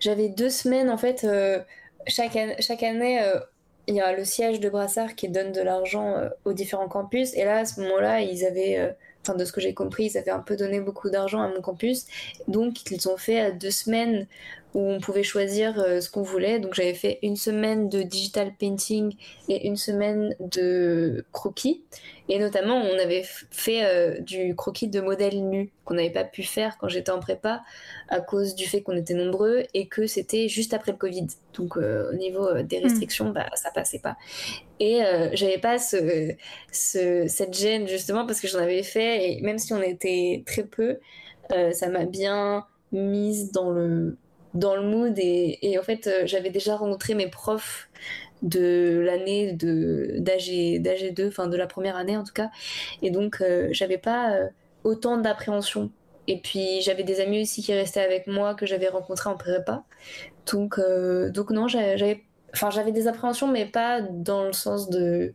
j'avais 0.00 0.28
deux 0.28 0.50
semaines 0.50 0.90
en 0.90 0.96
fait 0.96 1.24
euh, 1.24 1.60
chaque, 2.06 2.36
chaque 2.60 2.82
année, 2.82 3.20
il 3.86 3.94
y 3.94 4.00
a 4.00 4.12
le 4.12 4.24
siège 4.24 4.60
de 4.60 4.68
Brassard 4.68 5.14
qui 5.14 5.28
donne 5.28 5.52
de 5.52 5.60
l'argent 5.60 6.16
aux 6.44 6.52
différents 6.52 6.88
campus. 6.88 7.34
Et 7.34 7.44
là, 7.44 7.58
à 7.58 7.64
ce 7.64 7.80
moment-là, 7.80 8.20
ils 8.20 8.44
avaient 8.44 8.96
enfin 9.24 9.36
de 9.36 9.44
ce 9.44 9.52
que 9.52 9.60
j'ai 9.60 9.72
compris, 9.72 10.06
ils 10.06 10.18
avaient 10.18 10.32
un 10.32 10.40
peu 10.40 10.56
donné 10.56 10.80
beaucoup 10.80 11.10
d'argent 11.10 11.40
à 11.42 11.48
mon 11.48 11.60
campus. 11.60 12.06
Donc 12.48 12.90
ils 12.90 13.08
ont 13.08 13.16
fait 13.16 13.52
deux 13.52 13.70
semaines 13.70 14.26
où 14.74 14.80
on 14.80 15.00
pouvait 15.00 15.22
choisir 15.22 15.78
euh, 15.78 16.00
ce 16.00 16.10
qu'on 16.10 16.22
voulait. 16.22 16.58
Donc 16.58 16.74
j'avais 16.74 16.94
fait 16.94 17.18
une 17.22 17.36
semaine 17.36 17.88
de 17.88 18.02
digital 18.02 18.52
painting 18.58 19.14
et 19.48 19.66
une 19.66 19.76
semaine 19.76 20.34
de 20.40 21.24
croquis. 21.32 21.82
Et 22.28 22.38
notamment, 22.38 22.76
on 22.76 22.98
avait 22.98 23.24
fait 23.50 23.84
euh, 23.84 24.18
du 24.20 24.54
croquis 24.54 24.88
de 24.88 25.00
modèle 25.00 25.46
nu 25.46 25.72
qu'on 25.84 25.94
n'avait 25.94 26.10
pas 26.10 26.24
pu 26.24 26.42
faire 26.42 26.78
quand 26.78 26.88
j'étais 26.88 27.10
en 27.10 27.20
prépa 27.20 27.62
à 28.08 28.20
cause 28.20 28.54
du 28.54 28.66
fait 28.66 28.80
qu'on 28.80 28.96
était 28.96 29.14
nombreux 29.14 29.64
et 29.74 29.88
que 29.88 30.06
c'était 30.06 30.48
juste 30.48 30.72
après 30.72 30.92
le 30.92 30.98
Covid. 30.98 31.26
Donc 31.54 31.76
euh, 31.76 32.10
au 32.10 32.14
niveau 32.14 32.62
des 32.62 32.80
hmm. 32.80 32.84
restrictions, 32.84 33.30
bah, 33.30 33.50
ça 33.54 33.70
passait 33.70 33.98
pas. 33.98 34.16
Et 34.80 35.00
j'avais 35.34 35.58
pas 35.58 35.78
ce, 35.78 36.32
ce, 36.72 37.26
cette 37.28 37.54
gêne 37.54 37.86
justement 37.86 38.26
parce 38.26 38.40
que 38.40 38.48
j'en 38.48 38.58
avais 38.58 38.82
fait 38.82 39.30
et 39.30 39.40
même 39.40 39.58
si 39.58 39.72
on 39.72 39.80
était 39.80 40.42
très 40.44 40.64
peu, 40.64 40.98
ça 41.72 41.88
m'a 41.88 42.04
bien 42.04 42.66
mise 42.90 43.52
dans 43.52 43.70
le 43.70 44.16
dans 44.54 44.76
le 44.76 44.82
mood 44.82 45.14
et, 45.18 45.76
en 45.78 45.82
fait 45.82 46.06
euh, 46.06 46.22
j'avais 46.26 46.50
déjà 46.50 46.76
rencontré 46.76 47.14
mes 47.14 47.28
profs 47.28 47.88
de 48.42 49.02
l'année 49.04 49.52
de 49.52 50.16
d'AG2 50.18 51.28
enfin 51.28 51.46
de 51.46 51.56
la 51.56 51.66
première 51.66 51.96
année 51.96 52.16
en 52.16 52.24
tout 52.24 52.32
cas. 52.32 52.50
Et 53.00 53.10
donc 53.10 53.40
euh, 53.40 53.68
j'avais 53.72 53.98
pas 53.98 54.32
euh, 54.32 54.48
autant 54.84 55.16
d'appréhension. 55.16 55.90
Et 56.28 56.38
puis 56.38 56.80
j'avais 56.82 57.02
des 57.02 57.20
amis 57.20 57.42
aussi 57.42 57.62
qui 57.62 57.72
restaient 57.72 58.00
avec 58.00 58.26
moi 58.26 58.54
que 58.54 58.66
j'avais 58.66 58.88
rencontrés 58.88 59.30
en 59.30 59.36
prépa. 59.36 59.84
Donc 60.52 60.78
donc 61.30 61.50
non 61.50 61.68
j'avais 61.68 62.22
enfin 62.52 62.70
j'avais 62.70 62.92
des 62.92 63.08
appréhensions 63.08 63.48
mais 63.48 63.64
pas 63.64 64.00
dans 64.00 64.44
le 64.44 64.52
sens 64.52 64.90
de 64.90 65.34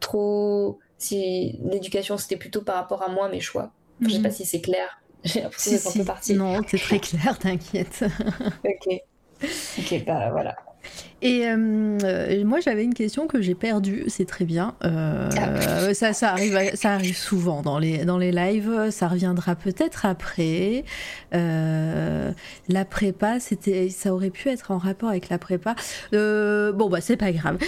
trop 0.00 0.78
si 0.98 1.58
l'éducation 1.64 2.18
c'était 2.18 2.36
plutôt 2.36 2.62
par 2.62 2.76
rapport 2.76 3.02
à 3.02 3.08
moi 3.08 3.28
mes 3.28 3.40
choix. 3.40 3.72
Je 4.00 4.08
sais 4.08 4.16
mhm. 4.18 4.22
pas 4.24 4.30
si 4.30 4.44
c'est 4.44 4.60
clair 4.60 5.01
j'ai 5.24 5.40
l'impression 5.42 5.72
d'être 5.72 5.86
un 5.88 5.92
peu 5.92 6.04
partie. 6.04 6.34
Non, 6.34 6.60
c'est 6.68 6.78
très 6.78 7.00
clair, 7.00 7.38
t'inquiète. 7.38 8.04
ok. 8.64 9.00
Ok, 9.78 10.04
bah 10.06 10.30
voilà. 10.30 10.56
Et 11.22 11.46
euh, 11.46 12.44
moi, 12.44 12.58
j'avais 12.58 12.82
une 12.82 12.94
question 12.94 13.28
que 13.28 13.40
j'ai 13.40 13.54
perdue, 13.54 14.04
c'est 14.08 14.26
très 14.26 14.44
bien. 14.44 14.74
Euh, 14.84 15.30
ah. 15.38 15.94
ça, 15.94 16.12
ça, 16.12 16.32
arrive, 16.32 16.58
ça 16.74 16.92
arrive 16.92 17.16
souvent 17.16 17.62
dans 17.62 17.78
les, 17.78 18.04
dans 18.04 18.18
les 18.18 18.32
lives, 18.32 18.90
ça 18.90 19.06
reviendra 19.06 19.54
peut-être 19.54 20.04
après. 20.04 20.84
Euh, 21.32 22.32
la 22.68 22.84
prépa, 22.84 23.38
c'était, 23.38 23.88
ça 23.88 24.12
aurait 24.12 24.30
pu 24.30 24.48
être 24.48 24.72
en 24.72 24.78
rapport 24.78 25.10
avec 25.10 25.28
la 25.28 25.38
prépa. 25.38 25.76
bon, 26.10 26.88
bah, 26.90 27.00
c'est 27.00 27.16
pas 27.16 27.30
grave. 27.30 27.58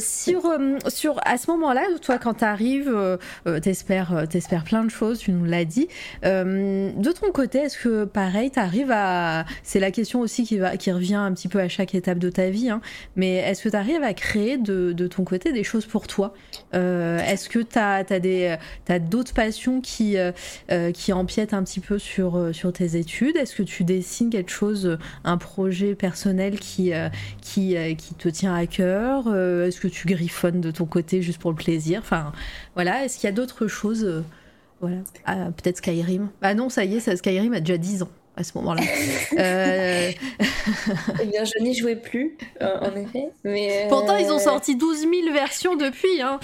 sur, 0.00 0.50
sur, 0.88 1.20
à 1.26 1.36
ce 1.36 1.50
moment-là, 1.50 1.82
toi, 2.00 2.16
quand 2.16 2.34
tu 2.34 2.44
arrives, 2.44 3.18
t'espères, 3.62 4.24
t'espères 4.30 4.64
plein 4.64 4.84
de 4.84 4.90
choses, 4.90 5.18
tu 5.18 5.32
nous 5.32 5.44
l'as 5.44 5.66
dit. 5.66 5.88
de 6.22 7.12
ton 7.12 7.30
côté, 7.30 7.58
est-ce 7.58 7.76
que, 7.76 8.04
pareil, 8.04 8.50
tu 8.50 8.58
arrives 8.58 8.90
à. 8.90 9.44
C'est 9.62 9.80
la 9.80 9.90
question 9.90 10.20
aussi 10.20 10.44
qui, 10.44 10.56
va, 10.56 10.78
qui 10.78 10.90
revient 10.90 11.16
un 11.16 11.32
petit 11.32 11.48
peu 11.48 11.60
à 11.60 11.68
chaque 11.68 11.94
étape 11.94 12.18
de 12.18 12.30
ta 12.30 12.48
vie. 12.48 12.70
Hein. 12.70 12.80
Mais 13.16 13.36
est-ce 13.36 13.62
que 13.64 13.68
tu 13.68 13.76
arrives 13.76 14.02
à 14.02 14.14
créer 14.14 14.58
de, 14.58 15.06
ton 15.06 15.24
côté 15.24 15.52
des 15.52 15.64
choses 15.64 15.86
pour 15.86 16.06
toi? 16.06 16.34
Euh, 16.74 17.18
Est-ce 17.18 17.48
que 17.48 17.58
tu 17.58 17.78
as, 17.78 18.98
d'autres 18.98 19.34
passions 19.34 19.80
qui, 19.80 20.16
euh, 20.16 20.32
euh, 20.70 20.92
qui 20.92 21.12
empiètent 21.12 21.54
un 21.54 21.62
petit 21.62 21.80
peu 21.80 21.98
sur, 21.98 22.50
sur 22.52 22.72
tes 22.72 22.96
études? 22.96 23.36
Est-ce 23.36 23.56
que 23.56 23.62
tu 23.62 23.84
dessines 23.84 24.30
quelque 24.30 24.50
chose, 24.50 24.98
un 25.24 25.38
projet 25.38 25.94
personnel 25.94 26.58
qui, 26.58 26.92
qui, 27.40 27.76
qui 27.96 28.14
te 28.14 28.28
tient 28.28 28.54
à 28.54 28.66
cœur? 28.66 29.28
Est-ce 29.28 29.80
que 29.80 29.88
tu 29.88 30.06
griffonnes 30.06 30.60
de 30.60 30.70
ton 30.70 30.86
côté 30.86 31.22
juste 31.22 31.40
pour 31.40 31.50
le 31.50 31.56
plaisir? 31.56 32.00
Enfin, 32.00 32.32
voilà. 32.74 33.04
Est-ce 33.04 33.18
qu'il 33.18 33.28
y 33.28 33.32
a 33.32 33.34
d'autres 33.34 33.66
choses 33.66 34.24
voilà. 34.80 34.96
Ah, 35.26 35.50
peut-être 35.56 35.76
Skyrim? 35.76 36.30
Ah 36.42 36.54
non, 36.54 36.68
ça 36.68 36.84
y 36.84 36.96
est, 36.96 37.16
Skyrim 37.16 37.52
a 37.52 37.60
déjà 37.60 37.78
10 37.78 38.02
ans 38.02 38.08
à 38.36 38.44
ce 38.44 38.56
moment-là. 38.58 38.82
euh... 39.38 40.10
eh 41.22 41.26
bien, 41.26 41.44
je 41.44 41.62
n'y 41.62 41.74
jouais 41.74 41.96
plus, 41.96 42.36
en 42.60 42.94
effet. 42.96 43.28
Mais, 43.44 43.84
euh, 43.84 43.88
Pourtant, 43.88 44.16
ils 44.16 44.30
ont 44.30 44.38
sorti 44.38 44.76
12 44.76 45.00
000 45.00 45.10
versions 45.32 45.76
depuis. 45.76 46.20
Hein. 46.22 46.40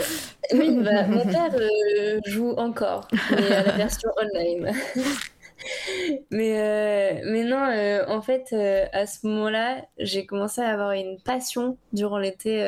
Oui, 0.53 0.76
bah, 0.82 1.07
mon 1.07 1.24
père 1.24 1.55
euh, 1.55 2.20
joue 2.26 2.51
encore, 2.53 3.09
mais 3.30 3.53
à 3.53 3.62
la 3.62 3.72
version 3.72 4.11
online. 4.20 4.72
mais, 6.30 7.22
mais 7.24 7.45
non, 7.45 8.05
en 8.09 8.20
fait, 8.20 8.53
à 8.93 9.07
ce 9.07 9.26
moment-là, 9.26 9.82
j'ai 9.99 10.26
commencé 10.26 10.61
à 10.61 10.68
avoir 10.68 10.93
une 10.93 11.18
passion 11.20 11.78
durant 11.93 12.18
l'été, 12.18 12.62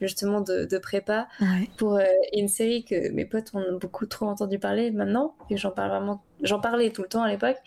justement, 0.00 0.40
de, 0.40 0.64
de 0.66 0.78
prépa 0.78 1.28
pour 1.78 1.98
une 2.34 2.48
série 2.48 2.84
que 2.84 3.10
mes 3.10 3.24
potes 3.24 3.50
ont 3.54 3.78
beaucoup 3.80 4.06
trop 4.06 4.26
entendu 4.26 4.58
parler 4.58 4.90
maintenant, 4.90 5.34
et 5.48 5.56
j'en 5.56 5.70
parle 5.70 5.90
vraiment 5.90 6.22
j'en 6.42 6.60
parlais 6.60 6.90
tout 6.90 7.02
le 7.02 7.08
temps 7.08 7.22
à 7.22 7.28
l'époque, 7.28 7.58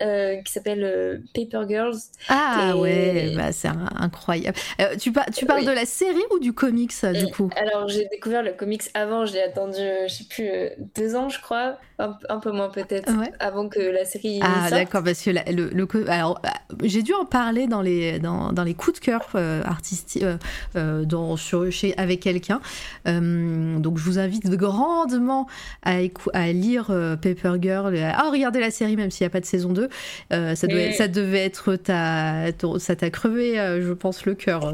qui 0.00 0.52
s'appelle 0.52 1.22
Paper 1.34 1.62
Girls. 1.68 1.96
Ah 2.28 2.76
ouais, 2.76 3.32
bah, 3.36 3.52
c'est 3.52 3.68
incroyable. 3.68 4.56
tu, 5.00 5.12
tu 5.34 5.46
parles 5.46 5.64
de 5.64 5.70
la 5.70 5.86
série 5.86 6.24
ou 6.34 6.38
du 6.38 6.52
comics 6.52 6.92
du 7.14 7.26
coup? 7.32 7.50
Alors 7.56 7.88
j'ai 7.88 8.06
découvert 8.08 8.42
le 8.42 8.52
comics 8.52 8.82
avant, 8.94 9.26
j'ai 9.26 9.42
attendu, 9.42 9.78
je 10.06 10.12
sais 10.12 10.24
plus, 10.24 10.50
deux 10.94 11.14
ans 11.16 11.28
je 11.28 11.40
crois, 11.40 11.78
un, 11.98 12.38
peu 12.40 12.52
moins 12.52 12.68
peut-être, 12.68 13.12
avant 13.40 13.68
que 13.68 13.80
la 13.80 14.04
série. 14.04 14.40
Ah 14.42 14.70
d'accord, 14.70 15.02
parce 15.02 15.22
que 15.22 15.30
le, 15.30 15.70
le, 15.70 16.10
alors 16.10 16.40
bah, 16.42 16.52
j'ai 16.82 17.02
dû 17.02 17.12
en 17.14 17.24
parler 17.24 17.66
dans 17.66 17.82
les 17.82 18.18
dans, 18.18 18.52
dans 18.52 18.64
les 18.64 18.74
coups 18.74 19.00
de 19.00 19.04
cœur 19.04 19.26
euh, 19.34 19.62
artistiques 19.64 20.22
euh, 20.22 20.36
euh, 20.76 21.04
dans 21.04 21.36
sur 21.36 21.70
chez 21.70 21.96
avec 21.96 22.20
quelqu'un. 22.20 22.60
donc 23.06 23.98
je 23.98 24.04
vous 24.04 24.18
invite 24.18 24.48
grandement 24.50 25.46
à, 25.82 25.96
à 26.32 26.52
lire 26.52 26.86
Paper 27.22 27.54
Girl, 27.60 27.96
à 28.16 28.30
regarder 28.30 28.60
la 28.60 28.70
série 28.70 28.96
même 28.96 29.10
s'il 29.10 29.24
n'y 29.24 29.28
a 29.28 29.30
pas 29.30 29.40
de 29.40 29.46
saison 29.46 29.72
2. 29.72 29.88
ça, 30.30 30.66
devait, 30.66 30.92
ça 30.92 31.08
devait 31.08 31.44
être 31.44 31.76
ta, 31.76 32.46
ça 32.78 32.96
t'a 32.96 33.10
crevé, 33.10 33.54
je 33.56 33.92
pense, 33.92 34.24
le 34.26 34.34
cœur 34.34 34.72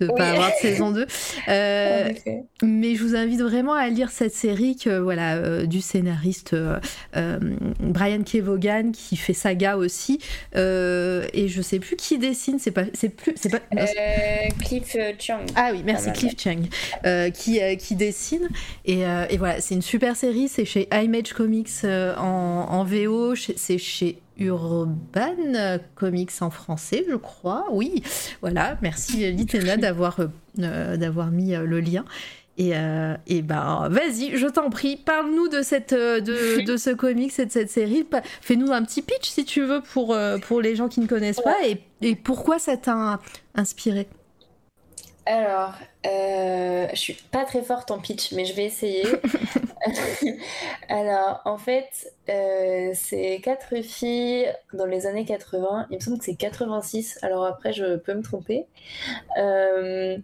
de 0.00 0.06
ne 0.06 0.10
pas 0.16 0.30
avoir 0.30 0.50
de 0.50 0.56
saison 0.60 0.90
2. 0.90 1.06
mais 2.62 2.94
je 2.94 3.02
vous 3.02 3.16
invite 3.16 3.40
vraiment 3.40 3.74
à 3.74 3.88
lire 3.88 4.10
cette 4.10 4.34
série 4.34 4.76
que 4.76 4.98
voilà 4.98 5.66
du 5.66 5.80
scénariste 5.80 6.54
euh, 6.54 6.78
euh, 7.16 7.38
Brian 7.80 8.22
Kevogan 8.22 8.92
qui 8.92 9.16
fait 9.16 9.32
Saga 9.32 9.76
aussi. 9.76 10.18
Euh, 10.56 11.26
et 11.32 11.48
je 11.48 11.62
sais 11.62 11.78
plus 11.78 11.96
qui 11.96 12.18
dessine, 12.18 12.58
c'est 12.58 12.70
pas, 12.70 12.84
c'est 12.94 13.10
plus, 13.10 13.34
c'est 13.36 13.50
pas. 13.50 13.60
Cliff 14.64 14.96
Chang. 15.18 15.44
Ah 15.54 15.70
oui, 15.72 15.82
merci 15.84 16.12
Cliff 16.12 16.34
Chang 16.38 16.62
qui 17.32 17.60
qui 17.78 17.94
dessine. 17.94 18.48
Et, 18.84 19.00
et 19.02 19.36
voilà, 19.36 19.60
c'est 19.60 19.74
une 19.74 19.82
super 19.82 20.16
série. 20.16 20.48
C'est 20.48 20.64
chez 20.64 20.88
Image 20.92 21.32
Comics 21.32 21.84
en, 21.84 22.73
en 22.74 22.84
VO. 22.84 23.34
C'est 23.34 23.78
chez 23.78 24.20
Urban 24.38 25.78
Comics 25.94 26.32
en 26.40 26.50
français, 26.50 27.04
je 27.08 27.16
crois. 27.16 27.66
Oui, 27.70 28.02
voilà. 28.40 28.76
Merci 28.82 29.32
Litena 29.32 29.76
d'avoir 29.76 30.18
d'avoir 30.56 31.30
mis 31.30 31.52
le 31.52 31.80
lien. 31.80 32.04
Et, 32.56 32.70
euh, 32.74 33.16
et 33.26 33.42
ben, 33.42 33.88
vas-y, 33.90 34.36
je 34.36 34.46
t'en 34.46 34.70
prie, 34.70 34.96
parle-nous 34.96 35.48
de, 35.48 35.62
cette, 35.62 35.92
euh, 35.92 36.20
de, 36.20 36.64
de, 36.64 36.76
ce 36.76 36.90
comics 36.90 37.36
et 37.38 37.46
de 37.46 37.50
cette 37.50 37.70
série. 37.70 38.06
Fais-nous 38.40 38.70
un 38.70 38.84
petit 38.84 39.02
pitch 39.02 39.28
si 39.28 39.44
tu 39.44 39.62
veux 39.64 39.80
pour, 39.80 40.14
euh, 40.14 40.38
pour 40.38 40.60
les 40.60 40.76
gens 40.76 40.88
qui 40.88 41.00
ne 41.00 41.06
connaissent 41.06 41.40
pas 41.40 41.66
et, 41.66 41.80
et 42.00 42.14
pourquoi 42.14 42.60
ça 42.60 42.76
t'a 42.76 43.18
inspiré? 43.56 44.06
Alors, 45.26 45.72
euh, 46.06 46.86
je 46.90 46.96
suis 46.96 47.14
pas 47.14 47.44
très 47.44 47.62
forte 47.62 47.90
en 47.90 47.98
pitch, 47.98 48.32
mais 48.32 48.44
je 48.44 48.54
vais 48.54 48.64
essayer. 48.64 49.04
Alors, 50.88 51.40
en 51.46 51.56
fait, 51.56 52.12
euh, 52.28 52.90
c'est 52.94 53.40
quatre 53.42 53.82
filles 53.82 54.52
dans 54.74 54.84
les 54.84 55.06
années 55.06 55.24
80. 55.24 55.86
Il 55.90 55.96
me 55.96 56.00
semble 56.00 56.18
que 56.18 56.24
c'est 56.24 56.34
86. 56.34 57.18
Alors 57.22 57.44
après, 57.46 57.72
je 57.72 57.96
peux 57.96 58.12
me 58.12 58.22
tromper. 58.22 58.66
Euh, 59.38 60.18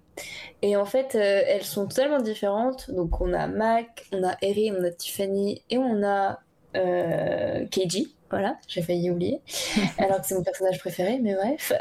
et 0.60 0.76
en 0.76 0.84
fait, 0.84 1.14
euh, 1.14 1.42
elles 1.46 1.64
sont 1.64 1.86
totalement 1.86 2.20
différentes. 2.20 2.90
Donc, 2.90 3.20
on 3.22 3.32
a 3.32 3.46
Mac, 3.46 4.06
on 4.12 4.22
a 4.22 4.36
Erin, 4.42 4.76
on 4.78 4.84
a 4.84 4.90
Tiffany 4.90 5.62
et 5.70 5.78
on 5.78 6.02
a 6.04 6.40
Keiji. 6.72 8.14
Voilà, 8.30 8.56
j'ai 8.68 8.82
failli 8.82 9.10
oublier. 9.10 9.40
Alors 9.98 10.20
que 10.20 10.26
c'est 10.26 10.36
mon 10.36 10.44
personnage 10.44 10.78
préféré, 10.78 11.18
mais 11.20 11.34
bref. 11.34 11.72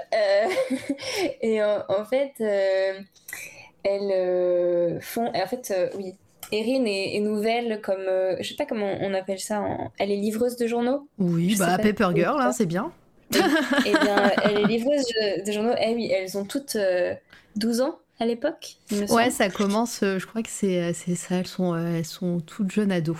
et 1.42 1.62
en, 1.64 2.06
fait, 2.06 2.34
elles 3.84 5.00
font. 5.02 5.28
En 5.28 5.48
fait, 5.48 5.92
oui, 5.96 6.16
Erin 6.52 6.86
est, 6.86 7.20
nouvelle 7.20 7.80
comme, 7.82 8.08
euh, 8.08 8.36
je 8.40 8.50
sais 8.50 8.56
pas 8.56 8.66
comment 8.66 8.98
on 9.02 9.14
appelle 9.14 9.40
ça, 9.40 9.64
elle 10.00 10.12
est 10.12 10.16
livreuse 10.16 10.56
de 10.58 10.68
journaux? 10.68 11.08
Oui, 11.20 11.56
bah 11.58 11.78
Paper 11.78 12.10
Girl, 12.16 12.42
hein, 12.42 12.52
c'est 12.52 12.66
bien. 12.66 12.92
Eh 13.86 13.92
bien, 13.92 14.32
elle 14.44 14.58
est 14.58 14.66
livreuse 14.66 15.06
de, 15.46 15.52
journaux. 15.52 15.76
Eh 15.80 15.94
oui, 15.94 16.12
elles 16.12 16.36
ont 16.38 16.46
toutes 16.46 16.76
12 17.56 17.82
euh, 17.82 17.84
ans 17.84 18.00
à 18.20 18.26
l'époque. 18.26 18.78
Ouais, 19.10 19.30
ça 19.30 19.50
commence, 19.50 20.02
euh, 20.02 20.18
je 20.18 20.26
crois 20.26 20.42
que 20.42 20.50
c'est 20.50 20.94
ça, 20.94 21.36
elles 21.36 21.48
sont, 21.48 21.76
elles 21.78 22.06
sont 22.06 22.40
toutes 22.40 22.72
jeunes 22.72 22.92
ados. 22.92 23.18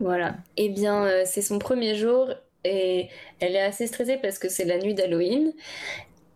Voilà. 0.00 0.36
Eh 0.56 0.68
bien, 0.68 1.24
c'est 1.24 1.42
son 1.42 1.58
premier 1.58 1.94
jour 1.94 2.28
et 2.64 3.08
elle 3.40 3.54
est 3.54 3.62
assez 3.62 3.86
stressée 3.86 4.16
parce 4.16 4.38
que 4.38 4.48
c'est 4.48 4.64
la 4.64 4.78
nuit 4.78 4.94
d'Halloween. 4.94 5.52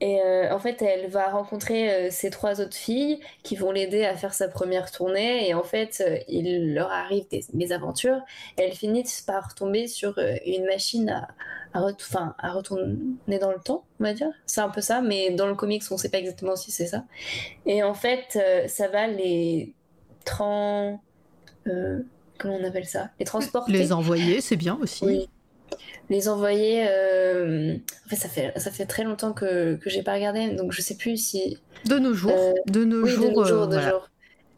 Et 0.01 0.21
euh, 0.21 0.55
en 0.55 0.61
fait, 0.61 0.81
elle 0.81 1.09
va 1.11 1.29
rencontrer 1.29 1.91
euh, 1.91 2.09
ces 2.11 2.31
trois 2.31 2.61
autres 2.61 2.77
filles 2.77 3.19
qui 3.43 3.57
vont 3.57 3.73
l'aider 3.73 4.05
à 4.05 4.15
faire 4.17 4.33
sa 4.33 4.47
première 4.47 4.93
tournée. 4.93 5.49
Et 5.49 5.55
en 5.55 5.65
fait, 5.65 6.03
euh, 6.07 6.19
il 6.29 6.73
leur 6.75 6.93
arrive 6.93 7.29
des 7.31 7.45
mésaventures. 7.53 8.21
Elles 8.57 8.75
finissent 8.75 9.23
par 9.23 9.55
tomber 9.55 9.89
sur 9.89 10.17
une 10.47 10.67
machine 10.67 11.09
à, 11.11 11.29
à, 11.73 12.53
retourner 12.53 13.39
dans 13.41 13.51
le 13.51 13.61
temps, 13.61 13.85
on 13.99 14.05
va 14.05 14.13
dire. 14.13 14.31
C'est 14.47 14.61
un 14.61 14.69
peu 14.69 14.81
ça, 14.81 15.01
mais 15.01 15.31
dans 15.31 15.47
le 15.47 15.55
comics, 15.55 15.83
on 15.91 15.95
ne 15.95 16.01
sait 16.01 16.11
pas 16.11 16.19
exactement 16.19 16.55
si 16.55 16.71
c'est 16.71 16.87
ça. 16.87 17.05
Et 17.67 17.83
en 17.83 17.95
fait, 17.95 18.39
ça 18.69 18.89
va 18.89 19.07
les 19.09 19.75
trans... 20.25 21.01
comment 22.39 22.57
on 22.57 22.64
appelle 22.64 22.86
ça? 22.86 23.11
Les 23.18 23.24
transporter. 23.24 23.72
Les 23.72 23.93
envoyer, 23.93 24.41
c'est 24.41 24.57
bien 24.57 24.78
aussi. 24.80 25.05
Oui 25.05 25.28
les 26.11 26.28
envoyer. 26.28 26.86
Euh... 26.89 27.74
En 28.07 28.09
fait, 28.09 28.16
ça 28.16 28.28
fait 28.28 28.53
ça 28.57 28.70
fait 28.70 28.86
très 28.86 29.05
longtemps 29.05 29.32
que 29.32 29.76
que 29.76 29.91
j'ai 29.91 30.03
pas 30.03 30.14
regardé, 30.14 30.49
donc 30.51 30.72
je 30.72 30.80
sais 30.80 30.97
plus 30.97 31.16
si. 31.16 31.59
De 31.86 31.99
nos 31.99 32.14
jours. 32.14 32.32
Euh, 32.34 32.53
de 32.66 32.84
nos 32.84 33.03
oui, 33.03 33.11
jours. 33.11 33.28
De 33.28 33.30
nos 33.30 33.45
jours. 33.45 33.68
De 33.68 33.80
jours. 33.80 34.09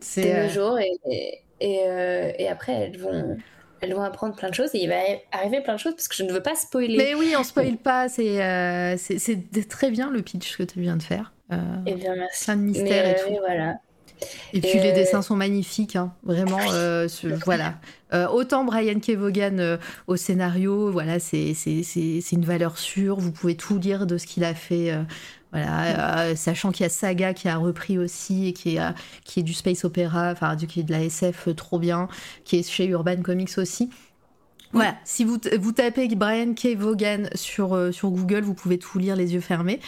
C'est 0.00 0.32
de 0.32 0.42
nos 0.44 0.48
jours 0.48 0.78
et 0.78 0.92
et, 1.62 1.80
euh, 1.86 2.32
et, 2.38 2.48
après 2.48 2.72
elles 2.72 2.98
vont. 2.98 3.36
Elles 3.82 3.94
vont 3.94 4.02
apprendre 4.02 4.36
plein 4.36 4.50
de 4.50 4.54
choses 4.54 4.74
et 4.74 4.78
il 4.82 4.90
va 4.90 4.96
arriver 5.32 5.62
plein 5.62 5.72
de 5.72 5.78
choses 5.78 5.94
parce 5.94 6.06
que 6.06 6.14
je 6.14 6.22
ne 6.22 6.30
veux 6.30 6.42
pas 6.42 6.54
spoiler. 6.54 6.98
Mais 6.98 7.14
oui, 7.14 7.32
on 7.38 7.42
spoil 7.42 7.78
pas. 7.78 8.10
C'est 8.10 8.42
euh, 8.44 8.96
c'est 8.98 9.68
très 9.70 9.90
bien 9.90 10.10
le 10.10 10.20
pitch 10.20 10.58
que 10.58 10.62
tu 10.64 10.82
viens 10.82 10.96
de 10.96 11.02
faire. 11.02 11.32
et 11.50 11.56
eh 11.86 11.94
bien, 11.94 12.14
merci. 12.14 12.44
Plein 12.44 12.56
de 12.56 12.60
mystères 12.60 13.08
et 13.08 13.20
tout. 13.20 13.38
voilà. 13.38 13.76
Et 14.52 14.60
puis 14.60 14.78
les 14.80 14.92
dessins 14.92 15.22
sont 15.22 15.36
magnifiques, 15.36 15.96
hein. 15.96 16.12
vraiment. 16.22 16.60
Euh, 16.72 17.08
voilà. 17.44 17.74
Euh, 18.12 18.26
autant 18.28 18.64
Brian 18.64 18.98
Kevogan 18.98 19.60
euh, 19.60 19.76
au 20.06 20.16
scénario, 20.16 20.90
voilà, 20.90 21.20
c'est 21.20 21.54
une 22.32 22.44
valeur 22.44 22.78
sûre. 22.78 23.18
Vous 23.18 23.32
pouvez 23.32 23.54
tout 23.54 23.78
lire 23.78 24.06
de 24.06 24.18
ce 24.18 24.26
qu'il 24.26 24.44
a 24.44 24.54
fait. 24.54 24.92
voilà, 25.52 26.34
sachant 26.36 26.72
qu'il 26.72 26.84
y 26.84 26.86
a 26.86 26.90
Saga 26.90 27.34
qui 27.34 27.48
a 27.48 27.56
repris 27.56 27.98
aussi 27.98 28.48
et 28.48 28.52
qui 28.52 28.76
est, 28.76 28.80
qui 29.24 29.40
est 29.40 29.44
du 29.44 29.54
space 29.54 29.84
opéra, 29.84 30.30
enfin 30.30 30.56
du 30.56 30.66
qui 30.66 30.80
est 30.80 30.84
de 30.84 30.92
la 30.92 31.02
SF 31.02 31.48
trop 31.56 31.78
bien, 31.78 32.08
qui 32.44 32.58
est 32.58 32.68
chez 32.68 32.86
Urban 32.86 33.22
Comics 33.22 33.58
aussi. 33.58 33.90
Voilà, 34.72 34.96
si 35.04 35.24
vous, 35.24 35.38
vous 35.58 35.72
tapez 35.72 36.06
Brian 36.14 36.54
K. 36.54 36.76
Vaughan 36.76 37.24
sur, 37.34 37.74
euh, 37.74 37.90
sur 37.90 38.10
Google, 38.10 38.42
vous 38.42 38.54
pouvez 38.54 38.78
tout 38.78 38.98
lire 38.98 39.16
les 39.16 39.34
yeux 39.34 39.40
fermés. 39.40 39.80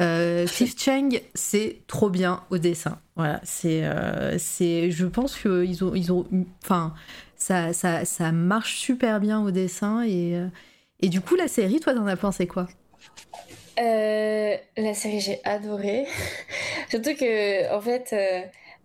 Euh, 0.00 0.46
Cliff 0.46 0.74
Chang, 0.78 1.10
c'est 1.34 1.82
trop 1.86 2.08
bien 2.08 2.42
au 2.48 2.56
dessin. 2.56 2.98
Voilà, 3.16 3.40
c'est, 3.44 3.84
euh, 3.84 4.38
c'est, 4.38 4.90
je 4.90 5.04
pense 5.04 5.38
qu'ils 5.38 5.84
ont, 5.84 5.94
ils 5.94 6.10
ont, 6.10 6.26
enfin, 6.64 6.94
ça, 7.36 7.74
ça, 7.74 8.06
ça 8.06 8.32
marche 8.32 8.76
super 8.76 9.20
bien 9.20 9.42
au 9.42 9.50
dessin 9.50 10.02
et, 10.02 10.34
euh, 10.36 10.46
et 11.00 11.08
du 11.08 11.20
coup 11.20 11.34
la 11.34 11.48
série, 11.48 11.78
toi, 11.78 11.92
t'en 11.92 12.06
as 12.06 12.16
pensé 12.16 12.46
quoi? 12.46 12.66
La 13.76 14.94
série, 14.94 15.20
j'ai 15.20 15.40
adoré. 15.44 16.06
Surtout 16.90 17.14
que, 17.14 17.74
en 17.74 17.80
fait, 17.80 18.14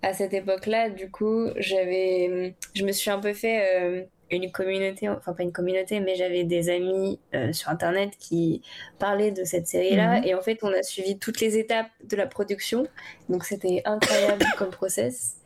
à 0.01 0.13
cette 0.13 0.33
époque-là, 0.33 0.89
du 0.89 1.09
coup, 1.09 1.49
j'avais, 1.57 2.53
je 2.73 2.83
me 2.83 2.91
suis 2.91 3.09
un 3.09 3.19
peu 3.19 3.33
fait 3.33 4.07
une 4.31 4.51
communauté, 4.51 5.09
enfin 5.09 5.33
pas 5.33 5.43
une 5.43 5.51
communauté, 5.51 5.99
mais 5.99 6.15
j'avais 6.15 6.43
des 6.43 6.69
amis 6.69 7.19
euh, 7.33 7.53
sur 7.53 7.69
internet 7.69 8.13
qui 8.19 8.61
parlaient 8.99 9.31
de 9.31 9.43
cette 9.43 9.67
série-là. 9.67 10.19
Mhm. 10.19 10.25
Et 10.25 10.35
en 10.35 10.41
fait, 10.41 10.59
on 10.63 10.73
a 10.73 10.83
suivi 10.83 11.17
toutes 11.17 11.39
les 11.41 11.57
étapes 11.57 11.89
de 12.03 12.15
la 12.15 12.25
production. 12.25 12.87
Donc 13.29 13.43
c'était 13.43 13.81
incroyable 13.85 14.45
comme 14.57 14.69
process. 14.71 15.37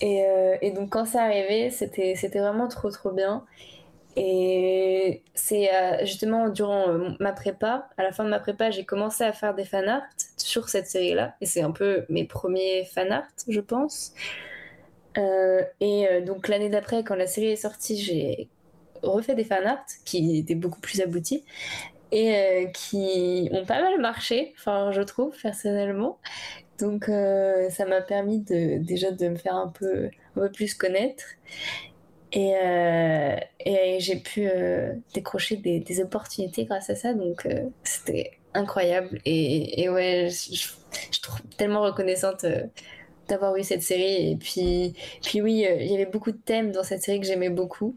Et, 0.00 0.24
euh, 0.24 0.56
et, 0.62 0.70
donc 0.70 0.90
quand 0.90 1.04
ça 1.04 1.22
arrivait, 1.22 1.70
c'était 1.70 2.14
vraiment 2.38 2.68
trop 2.68 2.90
trop 2.90 3.10
bien. 3.10 3.44
Et 4.16 5.22
c'est 5.34 5.72
euh, 5.72 6.04
justement 6.04 6.48
durant 6.48 6.86
ma 7.20 7.32
prépa, 7.32 7.88
à 7.96 8.02
la 8.02 8.10
fin 8.10 8.24
de 8.24 8.30
ma 8.30 8.40
prépa, 8.40 8.70
j'ai 8.70 8.84
commencé 8.84 9.22
à 9.22 9.32
faire 9.32 9.54
des 9.54 9.64
fanarts 9.64 10.02
sur 10.36 10.68
cette 10.68 10.88
série-là. 10.88 11.34
Et 11.40 11.46
c'est 11.46 11.62
un 11.62 11.70
peu 11.70 12.04
mes 12.08 12.24
premiers 12.24 12.84
fanarts, 12.86 13.28
je 13.46 13.60
pense. 13.60 14.12
Euh, 15.18 15.62
et 15.80 16.08
euh, 16.08 16.20
donc 16.20 16.48
l'année 16.48 16.68
d'après, 16.68 17.04
quand 17.04 17.16
la 17.16 17.26
série 17.26 17.48
est 17.48 17.56
sortie, 17.56 18.00
j'ai 18.00 18.48
refait 19.02 19.34
des 19.34 19.44
fanarts 19.44 19.84
qui 20.04 20.38
étaient 20.38 20.54
beaucoup 20.54 20.80
plus 20.80 21.00
aboutis 21.00 21.44
et 22.12 22.34
euh, 22.34 22.66
qui 22.66 23.48
ont 23.52 23.64
pas 23.64 23.80
mal 23.80 23.98
marché, 24.00 24.54
je 24.66 25.02
trouve 25.02 25.34
personnellement. 25.40 26.18
Donc 26.78 27.06
ça 27.06 27.84
m'a 27.86 28.00
permis 28.00 28.40
déjà 28.40 29.10
de 29.10 29.28
me 29.28 29.36
faire 29.36 29.54
un 29.54 29.68
peu, 29.68 30.06
un 30.36 30.40
peu 30.40 30.50
plus 30.50 30.74
connaître. 30.74 31.24
Et, 32.32 32.54
j'ai 33.98 34.16
pu 34.16 34.48
décrocher 35.12 35.56
des, 35.56 36.00
opportunités 36.00 36.64
grâce 36.64 36.88
à 36.88 36.94
ça, 36.94 37.12
donc 37.12 37.46
c'était 37.84 38.38
incroyable. 38.54 39.20
Et, 39.26 39.82
et 39.82 39.90
ouais, 39.90 40.28
je, 40.30 40.54
je, 40.54 40.68
je, 41.12 41.20
trouve 41.20 41.42
tellement 41.58 41.82
reconnaissante 41.82 42.46
d'avoir 43.30 43.56
eu 43.56 43.62
cette 43.62 43.82
série. 43.82 44.30
Et 44.32 44.36
puis, 44.36 44.94
puis 45.22 45.40
oui, 45.40 45.66
euh, 45.66 45.76
il 45.80 45.90
y 45.90 45.94
avait 45.94 46.06
beaucoup 46.06 46.32
de 46.32 46.38
thèmes 46.38 46.72
dans 46.72 46.84
cette 46.84 47.02
série 47.02 47.20
que 47.20 47.26
j'aimais 47.26 47.50
beaucoup. 47.50 47.96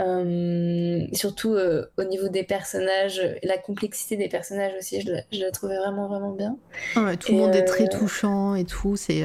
Euh, 0.00 1.06
surtout 1.12 1.52
euh, 1.52 1.84
au 1.98 2.04
niveau 2.04 2.28
des 2.28 2.44
personnages, 2.44 3.20
la 3.42 3.58
complexité 3.58 4.16
des 4.16 4.28
personnages 4.28 4.72
aussi, 4.78 5.02
je 5.02 5.38
la, 5.38 5.50
trouvais 5.50 5.76
vraiment 5.76 6.08
vraiment 6.08 6.32
bien. 6.32 6.56
Ah 6.96 7.14
tout 7.16 7.32
le 7.32 7.38
monde 7.38 7.54
est 7.54 7.64
très 7.64 7.88
touchant 7.88 8.54
et 8.54 8.64
tout, 8.64 8.96
c'est 8.96 9.22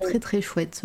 très 0.00 0.18
très 0.18 0.42
chouette. 0.42 0.82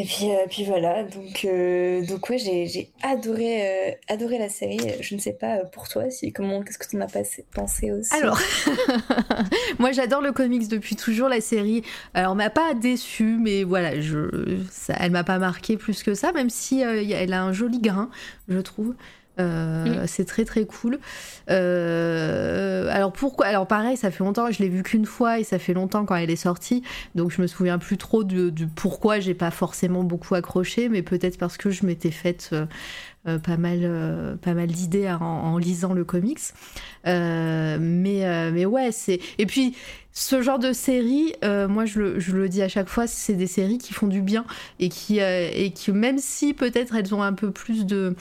Et 0.00 0.04
puis, 0.04 0.30
euh, 0.30 0.46
puis 0.48 0.64
voilà, 0.64 1.02
donc, 1.02 1.44
euh, 1.44 2.02
donc 2.06 2.30
ouais, 2.30 2.38
j'ai 2.38 2.90
adoré, 3.02 3.90
euh, 3.90 3.90
adoré 4.08 4.38
la 4.38 4.48
série. 4.48 4.78
Je 5.02 5.14
ne 5.14 5.20
sais 5.20 5.34
pas 5.34 5.58
pour 5.58 5.88
toi, 5.88 6.08
si, 6.08 6.32
comment, 6.32 6.62
qu'est-ce 6.62 6.78
que 6.78 6.88
tu 6.88 6.96
en 6.96 7.02
as 7.02 7.42
pensé 7.52 7.92
aussi? 7.92 8.10
Alors, 8.14 8.40
moi 9.78 9.92
j'adore 9.92 10.22
le 10.22 10.32
comics 10.32 10.68
depuis 10.68 10.96
toujours, 10.96 11.28
la 11.28 11.42
série. 11.42 11.82
Alors, 12.14 12.34
m'a 12.34 12.48
pas 12.48 12.72
déçue, 12.72 13.36
mais 13.38 13.62
voilà, 13.62 14.00
je, 14.00 14.60
ça, 14.70 14.94
elle 14.98 15.10
m'a 15.10 15.22
pas 15.22 15.38
marqué 15.38 15.76
plus 15.76 16.02
que 16.02 16.14
ça, 16.14 16.32
même 16.32 16.48
si 16.48 16.80
elle 16.80 17.34
a 17.34 17.42
un 17.42 17.52
joli 17.52 17.78
grain, 17.78 18.08
je 18.48 18.58
trouve. 18.58 18.94
Euh, 19.38 20.04
c'est 20.06 20.24
très 20.24 20.44
très 20.44 20.64
cool. 20.64 20.98
Euh, 21.50 22.88
alors 22.90 23.12
pourquoi 23.12 23.46
Alors 23.46 23.66
pareil, 23.66 23.96
ça 23.96 24.10
fait 24.10 24.24
longtemps, 24.24 24.50
je 24.50 24.58
l'ai 24.60 24.68
vu 24.68 24.82
qu'une 24.82 25.06
fois 25.06 25.38
et 25.38 25.44
ça 25.44 25.58
fait 25.58 25.72
longtemps 25.72 26.04
quand 26.04 26.16
elle 26.16 26.30
est 26.30 26.36
sortie, 26.36 26.82
donc 27.14 27.30
je 27.30 27.40
me 27.40 27.46
souviens 27.46 27.78
plus 27.78 27.96
trop 27.96 28.24
de, 28.24 28.52
pourquoi 28.74 29.20
j'ai 29.20 29.34
pas 29.34 29.50
forcément 29.50 30.04
beaucoup 30.04 30.34
accroché, 30.34 30.88
mais 30.88 31.02
peut-être 31.02 31.38
parce 31.38 31.56
que 31.56 31.70
je 31.70 31.86
m'étais 31.86 32.10
faite 32.10 32.50
euh, 33.26 33.38
pas 33.38 33.56
mal, 33.56 34.38
pas 34.42 34.54
mal 34.54 34.68
d'idées 34.68 35.10
en, 35.20 35.58
lisant 35.58 35.92
le 35.92 36.04
comics. 36.04 36.40
mais 37.04 38.50
mais 38.52 38.66
ouais, 38.66 38.92
c'est 38.92 39.20
et 39.38 39.46
puis 39.46 39.76
ce 40.12 40.42
genre 40.42 40.58
de 40.58 40.72
série, 40.72 41.34
moi 41.42 41.84
je 41.84 42.00
le, 42.00 42.20
je 42.20 42.36
le, 42.36 42.48
dis 42.48 42.62
à 42.62 42.68
chaque 42.68 42.88
fois, 42.88 43.06
c'est 43.06 43.34
des 43.34 43.46
séries 43.46 43.78
qui 43.78 43.94
font 43.94 44.08
du 44.08 44.22
bien 44.22 44.44
et 44.80 44.88
qui, 44.88 45.18
et 45.18 45.72
qui 45.74 45.92
même 45.92 46.18
si 46.18 46.52
peut-être 46.52 46.94
elles 46.94 47.14
ont 47.14 47.22
un 47.22 47.32
peu 47.32 47.50
plus 47.50 47.86
de, 47.86 48.16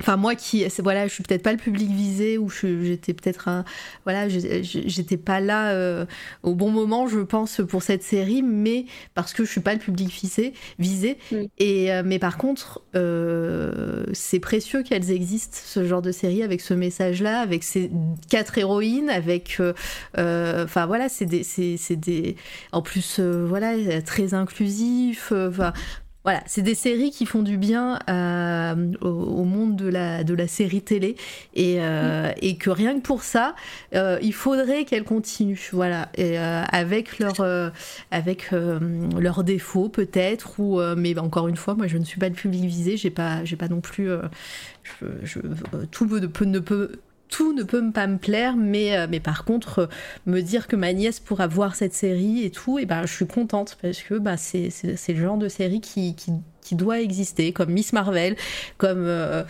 Enfin 0.00 0.16
moi 0.16 0.34
qui 0.34 0.64
voilà 0.78 1.08
je 1.08 1.12
suis 1.12 1.22
peut-être 1.22 1.42
pas 1.42 1.52
le 1.52 1.58
public 1.58 1.90
visé 1.90 2.38
ou 2.38 2.48
j'étais 2.50 3.14
peut-être 3.14 3.48
un 3.48 3.64
voilà 4.04 4.28
j'étais 4.28 5.16
pas 5.16 5.40
là 5.40 5.72
euh, 5.72 6.06
au 6.42 6.54
bon 6.54 6.70
moment 6.70 7.08
je 7.08 7.20
pense 7.20 7.60
pour 7.68 7.82
cette 7.82 8.02
série 8.02 8.42
mais 8.42 8.86
parce 9.14 9.32
que 9.32 9.44
je 9.44 9.50
suis 9.50 9.60
pas 9.60 9.74
le 9.74 9.80
public 9.80 10.08
visé 10.08 10.52
visé. 10.78 11.18
Et 11.58 11.92
euh, 11.92 12.02
mais 12.04 12.18
par 12.18 12.38
contre 12.38 12.82
euh, 12.94 14.04
c'est 14.12 14.40
précieux 14.40 14.82
qu'elles 14.82 15.10
existent 15.10 15.58
ce 15.64 15.84
genre 15.84 16.02
de 16.02 16.12
série 16.12 16.42
avec 16.42 16.60
ce 16.60 16.74
message 16.74 17.22
là 17.22 17.40
avec 17.40 17.64
ces 17.64 17.90
quatre 18.30 18.56
héroïnes 18.58 19.10
avec 19.10 19.60
enfin 20.16 20.86
voilà 20.86 21.08
c'est 21.08 21.26
des 21.26 21.42
c'est 21.42 21.96
des 21.96 22.36
en 22.72 22.82
plus 22.82 23.18
voilà 23.20 24.00
très 24.02 24.34
inclusif 24.34 25.32
enfin 25.32 25.72
voilà, 26.24 26.42
c'est 26.46 26.62
des 26.62 26.74
séries 26.74 27.10
qui 27.10 27.26
font 27.26 27.42
du 27.42 27.56
bien 27.56 27.98
euh, 28.10 28.92
au, 29.00 29.44
monde 29.44 29.76
de 29.76 29.88
la, 29.88 30.24
de 30.24 30.34
la 30.34 30.46
série 30.46 30.82
télé. 30.82 31.16
Et, 31.54 31.76
euh, 31.78 32.32
et 32.42 32.56
que 32.56 32.70
rien 32.70 32.96
que 32.98 33.02
pour 33.02 33.22
ça, 33.22 33.54
euh, 33.94 34.18
il 34.20 34.34
faudrait 34.34 34.84
qu'elles 34.84 35.04
continuent, 35.04 35.70
voilà, 35.72 36.10
et, 36.16 36.36
avec 36.38 37.18
leurs 37.18 37.72
avec 38.10 38.50
leurs 38.50 39.44
défauts 39.44 39.88
peut-être 39.88 40.58
ou 40.60 40.80
mais 40.96 41.18
encore 41.18 41.48
une 41.48 41.56
fois, 41.56 41.74
moi 41.74 41.86
je 41.86 41.96
ne 41.96 42.04
suis 42.04 42.18
pas 42.18 42.28
le 42.28 42.34
public 42.34 42.64
visé, 42.64 42.96
j'ai 42.96 43.10
pas 43.10 43.44
j'ai 43.44 43.56
pas 43.56 43.68
non 43.68 43.80
plus 43.80 44.08
je, 44.82 45.06
je, 45.22 45.38
tout 45.90 46.06
peut, 46.06 46.44
ne 46.44 46.58
peut 46.58 47.00
tout 47.28 47.52
ne 47.52 47.62
peut 47.62 47.90
pas 47.92 48.06
me 48.06 48.18
plaire, 48.18 48.56
mais, 48.56 48.96
euh, 48.96 49.06
mais 49.08 49.20
par 49.20 49.44
contre, 49.44 49.78
euh, 49.80 49.86
me 50.26 50.40
dire 50.40 50.66
que 50.66 50.76
ma 50.76 50.92
nièce 50.92 51.20
pourra 51.20 51.46
voir 51.46 51.74
cette 51.74 51.94
série 51.94 52.44
et 52.44 52.50
tout, 52.50 52.78
et 52.78 52.86
ben, 52.86 53.06
je 53.06 53.12
suis 53.12 53.26
contente 53.26 53.76
parce 53.80 54.00
que 54.00 54.14
bah, 54.14 54.36
c'est, 54.36 54.70
le 55.08 55.14
genre 55.14 55.36
de 55.36 55.48
série 55.48 55.80
qui, 55.80 56.14
qui, 56.14 56.32
doit 56.74 57.00
exister, 57.00 57.52
comme 57.52 57.70
Miss 57.70 57.94
Marvel, 57.94 58.36
comme, 58.76 59.06
euh, 59.06 59.44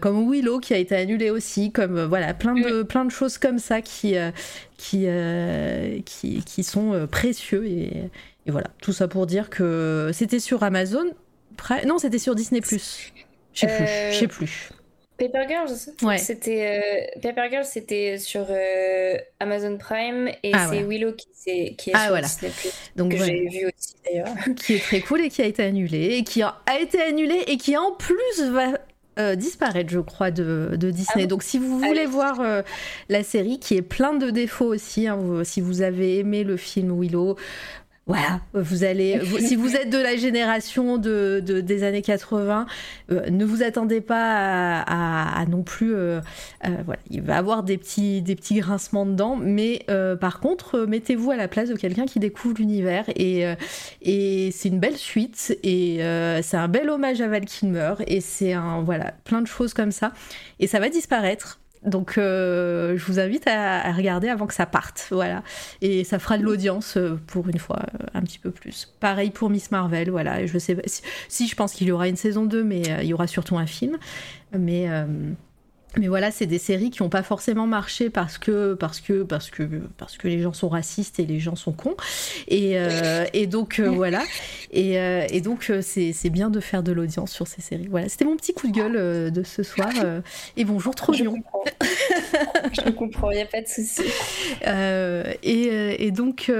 comme 0.00 0.30
Willow 0.30 0.58
qui 0.58 0.72
a 0.72 0.78
été 0.78 0.96
annulée 0.96 1.28
aussi, 1.28 1.70
comme 1.70 2.02
voilà, 2.04 2.32
plein 2.32 2.54
de, 2.54 2.82
plein 2.82 3.04
de 3.04 3.10
choses 3.10 3.36
comme 3.36 3.58
ça 3.58 3.82
qui, 3.82 4.14
qui, 4.78 5.06
qui, 6.06 6.42
qui, 6.42 6.64
sont 6.64 7.06
précieux. 7.10 7.66
Et, 7.66 8.10
et, 8.46 8.50
voilà, 8.50 8.68
tout 8.80 8.94
ça 8.94 9.06
pour 9.06 9.26
dire 9.26 9.50
que 9.50 10.10
c'était 10.14 10.40
sur 10.40 10.62
Amazon. 10.62 11.04
Non, 11.86 11.98
c'était 11.98 12.18
sur 12.18 12.34
Disney. 12.34 12.62
Je 12.64 13.60
sais 13.60 13.66
plus. 13.66 14.12
Je 14.12 14.18
sais 14.18 14.28
plus. 14.28 14.70
Paper 15.18 15.46
Girls, 15.48 16.18
c'était 16.18 17.10
euh, 17.16 17.20
Paper 17.22 17.48
Girls, 17.50 17.64
c'était 17.64 18.18
sur 18.18 18.46
euh, 18.50 19.16
Amazon 19.40 19.78
Prime 19.78 20.28
et 20.42 20.50
ah, 20.52 20.68
c'est 20.70 20.82
Willow 20.82 21.12
qui, 21.12 21.28
est, 21.46 21.74
qui 21.74 21.90
est 21.90 21.92
ah, 21.94 22.00
sur 22.00 22.08
voilà. 22.10 22.26
Disney+. 22.26 22.52
Donc 22.96 23.12
que 23.12 23.24
j'ai 23.24 23.48
vu 23.48 23.66
aussi 23.66 23.94
d'ailleurs. 24.04 24.34
Qui 24.56 24.74
est 24.74 24.80
très 24.80 25.00
cool 25.00 25.22
et 25.22 25.30
qui 25.30 25.42
a 25.42 25.46
été 25.46 25.62
annulé 25.62 26.16
et 26.16 26.24
qui 26.24 26.42
a, 26.42 26.56
été 26.78 27.00
annulé 27.00 27.44
et 27.46 27.56
qui 27.56 27.76
en 27.76 27.92
plus 27.92 28.42
va 28.50 28.78
euh, 29.18 29.34
disparaître, 29.36 29.90
je 29.90 30.00
crois, 30.00 30.30
de, 30.30 30.72
de 30.76 30.90
Disney. 30.90 31.24
Ah 31.24 31.26
Donc, 31.26 31.42
si 31.42 31.58
vous 31.58 31.78
voulez 31.78 32.04
voir 32.04 32.42
la 33.08 33.22
série, 33.22 33.58
qui 33.58 33.74
est 33.76 33.82
plein 33.82 34.12
de 34.12 34.30
défauts 34.30 34.66
aussi, 34.66 35.08
hein, 35.08 35.42
si 35.44 35.62
vous 35.62 35.80
avez 35.80 36.18
aimé 36.18 36.44
le 36.44 36.58
film 36.58 37.00
Willow, 37.00 37.36
voilà, 38.06 38.40
vous 38.52 38.84
allez, 38.84 39.20
si 39.40 39.56
vous 39.56 39.74
êtes 39.74 39.90
de 39.90 39.98
la 39.98 40.16
génération 40.16 40.96
de, 40.96 41.40
des 41.40 41.82
années 41.82 42.02
80, 42.02 42.66
euh, 43.10 43.28
ne 43.30 43.44
vous 43.44 43.64
attendez 43.64 44.00
pas 44.00 44.80
à, 44.82 45.44
non 45.46 45.64
plus. 45.64 45.92
Euh, 45.92 46.20
euh, 46.64 46.68
voilà, 46.84 47.00
il 47.10 47.22
va 47.22 47.36
avoir 47.36 47.64
des 47.64 47.76
petits, 47.76 48.22
des 48.22 48.36
petits 48.36 48.60
grincements 48.60 49.06
dedans, 49.06 49.36
mais 49.36 49.84
par 50.20 50.38
contre, 50.38 50.86
mettez-vous 50.86 51.32
à 51.32 51.36
la 51.36 51.48
place 51.48 51.68
de 51.68 51.74
quelqu'un 51.74 52.06
qui 52.06 52.20
découvre 52.20 52.54
l'univers 52.58 53.04
et, 53.08 53.44
et 54.02 54.50
c'est 54.52 54.68
une 54.68 54.78
belle 54.78 54.96
suite 54.96 55.56
et 55.64 55.98
c'est 56.42 56.56
un 56.56 56.68
bel 56.68 56.88
hommage 56.88 57.20
à 57.20 57.28
Val 57.28 57.44
Kilmer 57.44 57.94
et 58.06 58.20
c'est 58.20 58.52
un 58.52 58.82
voilà 58.82 59.14
plein 59.24 59.42
de 59.42 59.46
choses 59.46 59.74
comme 59.74 59.90
ça 59.90 60.12
et 60.60 60.66
ça 60.66 60.78
va 60.78 60.88
disparaître 60.88 61.58
donc, 61.86 62.18
euh, 62.18 62.98
je 62.98 63.04
vous 63.04 63.20
invite 63.20 63.46
à, 63.46 63.92
regarder 63.92 64.28
avant 64.28 64.46
que 64.46 64.54
ça 64.54 64.66
parte, 64.66 65.06
voilà. 65.10 65.42
Et 65.80 66.02
ça 66.02 66.18
fera 66.18 66.36
de 66.36 66.42
l'audience 66.42 66.96
euh, 66.96 67.18
pour 67.28 67.48
une 67.48 67.58
fois, 67.58 67.78
euh, 67.94 68.06
un 68.12 68.22
petit 68.22 68.40
peu 68.40 68.50
plus. 68.50 68.92
Pareil 68.98 69.30
pour 69.30 69.50
Miss 69.50 69.70
Marvel, 69.70 70.10
voilà. 70.10 70.44
Je 70.46 70.58
sais 70.58 70.76
si, 70.86 71.02
si 71.28 71.48
je 71.48 71.54
pense 71.54 71.72
qu'il 71.72 71.86
y 71.86 71.92
aura 71.92 72.08
une 72.08 72.16
saison 72.16 72.44
2, 72.44 72.64
mais 72.64 72.82
il 73.02 73.06
y 73.06 73.14
aura 73.14 73.28
surtout 73.28 73.56
un 73.56 73.66
film. 73.66 73.98
Mais 74.52 74.88
mais 75.98 76.08
voilà, 76.08 76.30
c'est 76.30 76.46
des 76.46 76.58
séries 76.58 76.90
qui 76.90 77.02
n'ont 77.02 77.08
pas 77.08 77.22
forcément 77.22 77.66
marché 77.66 78.10
parce 78.10 78.38
que, 78.38 78.74
parce, 78.74 79.00
que, 79.00 79.22
parce, 79.22 79.50
que, 79.50 79.62
parce 79.96 80.16
que 80.16 80.28
les 80.28 80.40
gens 80.40 80.52
sont 80.52 80.68
racistes 80.68 81.18
et 81.18 81.26
les 81.26 81.40
gens 81.40 81.56
sont 81.56 81.72
cons. 81.72 81.96
Et, 82.48 82.78
euh, 82.78 83.24
et 83.32 83.46
donc, 83.46 83.78
euh, 83.78 83.88
voilà. 83.90 84.22
Et, 84.72 84.98
euh, 84.98 85.26
et 85.30 85.40
donc, 85.40 85.72
c'est 85.80 86.30
bien 86.30 86.50
de 86.50 86.60
faire 86.60 86.82
de 86.82 86.92
l'audience 86.92 87.32
sur 87.32 87.46
ces 87.46 87.62
séries. 87.62 87.88
Voilà, 87.88 88.08
c'était 88.08 88.24
mon 88.24 88.36
petit 88.36 88.52
coup 88.52 88.68
de 88.68 88.72
gueule 88.72 89.32
de 89.32 89.42
ce 89.42 89.62
soir. 89.62 89.90
et 90.56 90.64
bonjour, 90.64 90.94
trop 90.94 91.12
Je 91.12 91.24
comprends, 91.24 91.64
Je 92.72 92.90
comprends, 92.90 93.30
il 93.30 93.36
n'y 93.36 93.42
a 93.42 93.46
pas 93.46 93.62
de 93.62 93.68
souci. 93.68 94.02
et, 95.42 96.06
et, 96.06 96.10
donc. 96.10 96.50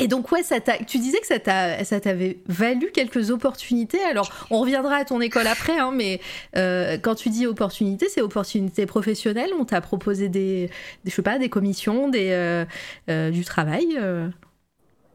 Et 0.00 0.08
donc 0.08 0.32
ouais, 0.32 0.42
ça 0.42 0.58
tu 0.60 0.98
disais 0.98 1.20
que 1.20 1.26
ça 1.26 2.00
t'avait 2.00 2.38
valu 2.46 2.90
quelques 2.92 3.30
opportunités. 3.30 4.02
Alors 4.02 4.28
on 4.50 4.58
reviendra 4.60 4.96
à 4.96 5.04
ton 5.04 5.20
école 5.20 5.46
après, 5.46 5.78
hein, 5.78 5.92
mais 5.94 6.20
euh, 6.56 6.98
quand 6.98 7.14
tu 7.14 7.30
dis 7.30 7.46
opportunités, 7.46 8.08
c'est 8.08 8.20
opportunités 8.20 8.86
professionnelles. 8.86 9.50
On 9.58 9.64
t'a 9.64 9.80
proposé 9.80 10.28
des, 10.28 10.66
des, 11.04 11.10
je 11.10 11.14
sais 11.14 11.22
pas, 11.22 11.38
des 11.38 11.48
commissions, 11.48 12.08
des, 12.08 12.30
euh, 12.32 12.64
euh, 13.08 13.30
du 13.30 13.44
travail. 13.44 13.96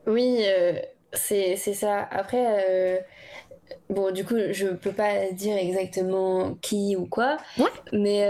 Oui, 0.07 0.45
c'est 1.11 1.57
ça. 1.57 2.07
Après. 2.09 3.05
Bon, 3.89 4.11
du 4.11 4.25
coup, 4.25 4.35
je 4.51 4.67
peux 4.67 4.91
pas 4.91 5.29
dire 5.31 5.55
exactement 5.55 6.55
qui 6.61 6.95
ou 6.95 7.05
quoi, 7.05 7.37
mais, 7.91 8.29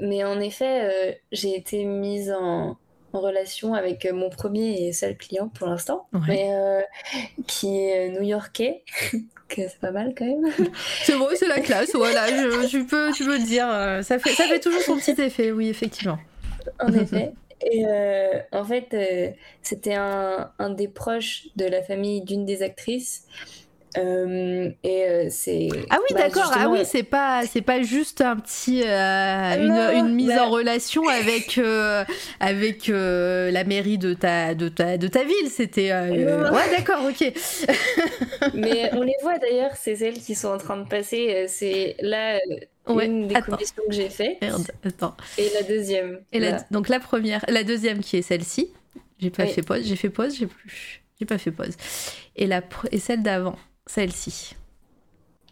mais 0.00 0.24
en 0.24 0.38
effet, 0.40 1.18
j'ai 1.32 1.56
été 1.56 1.84
mise 1.84 2.30
en, 2.30 2.76
en 3.18 3.20
relation 3.20 3.74
avec 3.74 4.06
euh, 4.06 4.12
mon 4.12 4.30
premier 4.30 4.86
et 4.86 4.92
seul 4.92 5.16
client 5.16 5.48
pour 5.48 5.66
l'instant, 5.66 6.06
mais 6.26 6.48
euh, 6.50 6.80
qui 7.46 7.78
est 7.78 8.10
new-yorkais. 8.10 8.82
que 9.48 9.62
c'est 9.62 9.78
pas 9.80 9.92
mal 9.92 10.12
quand 10.16 10.26
même. 10.26 10.52
c'est 11.04 11.16
bon, 11.16 11.26
c'est 11.34 11.48
la 11.48 11.60
classe, 11.60 11.94
voilà, 11.94 12.28
je, 12.28 12.86
peux, 12.86 13.10
tu 13.14 13.24
peux 13.24 13.38
le 13.38 13.44
dire. 13.44 13.66
Euh, 13.66 14.02
ça 14.02 14.18
fait, 14.18 14.30
ça 14.30 14.44
fait 14.44 14.60
toujours 14.60 14.82
son 14.82 14.96
petit 14.96 15.18
effet, 15.22 15.52
oui, 15.52 15.68
effectivement. 15.68 16.18
En 16.78 16.92
effet. 16.92 17.32
Et 17.62 17.84
en 18.52 18.64
fait, 18.64 18.94
c'était 19.62 19.94
un, 19.94 20.52
un, 20.60 20.70
des 20.70 20.86
proches 20.86 21.48
de 21.56 21.64
la 21.64 21.82
famille 21.82 22.20
d'une 22.20 22.44
des 22.44 22.62
actrices 22.62 23.26
euh, 23.98 24.70
et 24.84 25.04
euh, 25.04 25.26
c'est 25.30 25.68
ah 25.90 25.98
oui 26.00 26.14
bah, 26.14 26.22
d'accord. 26.22 26.52
Ah 26.54 26.68
oui 26.68 26.80
c'est 26.84 27.02
pas 27.02 27.42
c'est 27.46 27.62
pas 27.62 27.82
juste 27.82 28.20
un 28.20 28.36
petit 28.36 28.82
euh, 28.84 29.90
une, 29.92 30.06
une, 30.06 30.14
mise 30.14 30.28
bah 30.28 30.46
en 30.46 30.50
relation 30.50 31.08
avec 31.08 31.60
avec 32.40 32.88
la 32.88 33.64
mairie 33.64 33.98
de 33.98 34.14
ta 34.14 34.54
de 34.54 34.68
ta 34.68 34.98
de 34.98 35.08
ta 35.08 35.24
ville. 35.24 35.50
C'était 35.50 35.92
ouais 35.92 36.76
d'accord 36.76 37.04
ok. 37.08 37.32
Mais 38.54 38.90
on 38.94 39.02
les 39.02 39.16
voit 39.22 39.38
d'ailleurs 39.38 39.72
c'est 39.74 39.96
celles 39.96 40.18
qui 40.18 40.34
sont 40.34 40.48
en 40.48 40.58
train 40.58 40.76
de 40.76 40.88
passer. 40.88 41.46
C'est 41.48 41.96
là 42.00 42.38
une 42.88 43.28
des 43.28 43.40
commissions 43.40 43.82
que 43.88 43.94
j'ai 43.94 44.10
fait 44.10 44.38
attends. 44.84 45.16
Et 45.38 45.48
la 45.54 45.62
deuxième 45.62 46.20
et 46.32 46.40
la, 46.40 46.64
donc 46.70 46.88
la 46.88 47.00
première 47.00 47.44
la 47.48 47.64
deuxième 47.64 48.00
qui 48.00 48.16
est 48.16 48.22
celle-ci. 48.22 48.72
J'ai 49.18 49.30
pas 49.30 49.46
fait 49.46 49.62
pause 49.62 49.82
j'ai 49.84 49.96
fait 49.96 50.10
pause 50.10 50.36
j'ai 50.38 50.46
plus 50.46 51.02
j'ai 51.18 51.26
pas 51.26 51.38
fait 51.38 51.50
pause. 51.50 51.74
Et 52.36 52.46
la 52.46 52.62
et 52.92 53.00
celle 53.00 53.22
d'avant 53.24 53.56
celle-ci. 53.88 54.54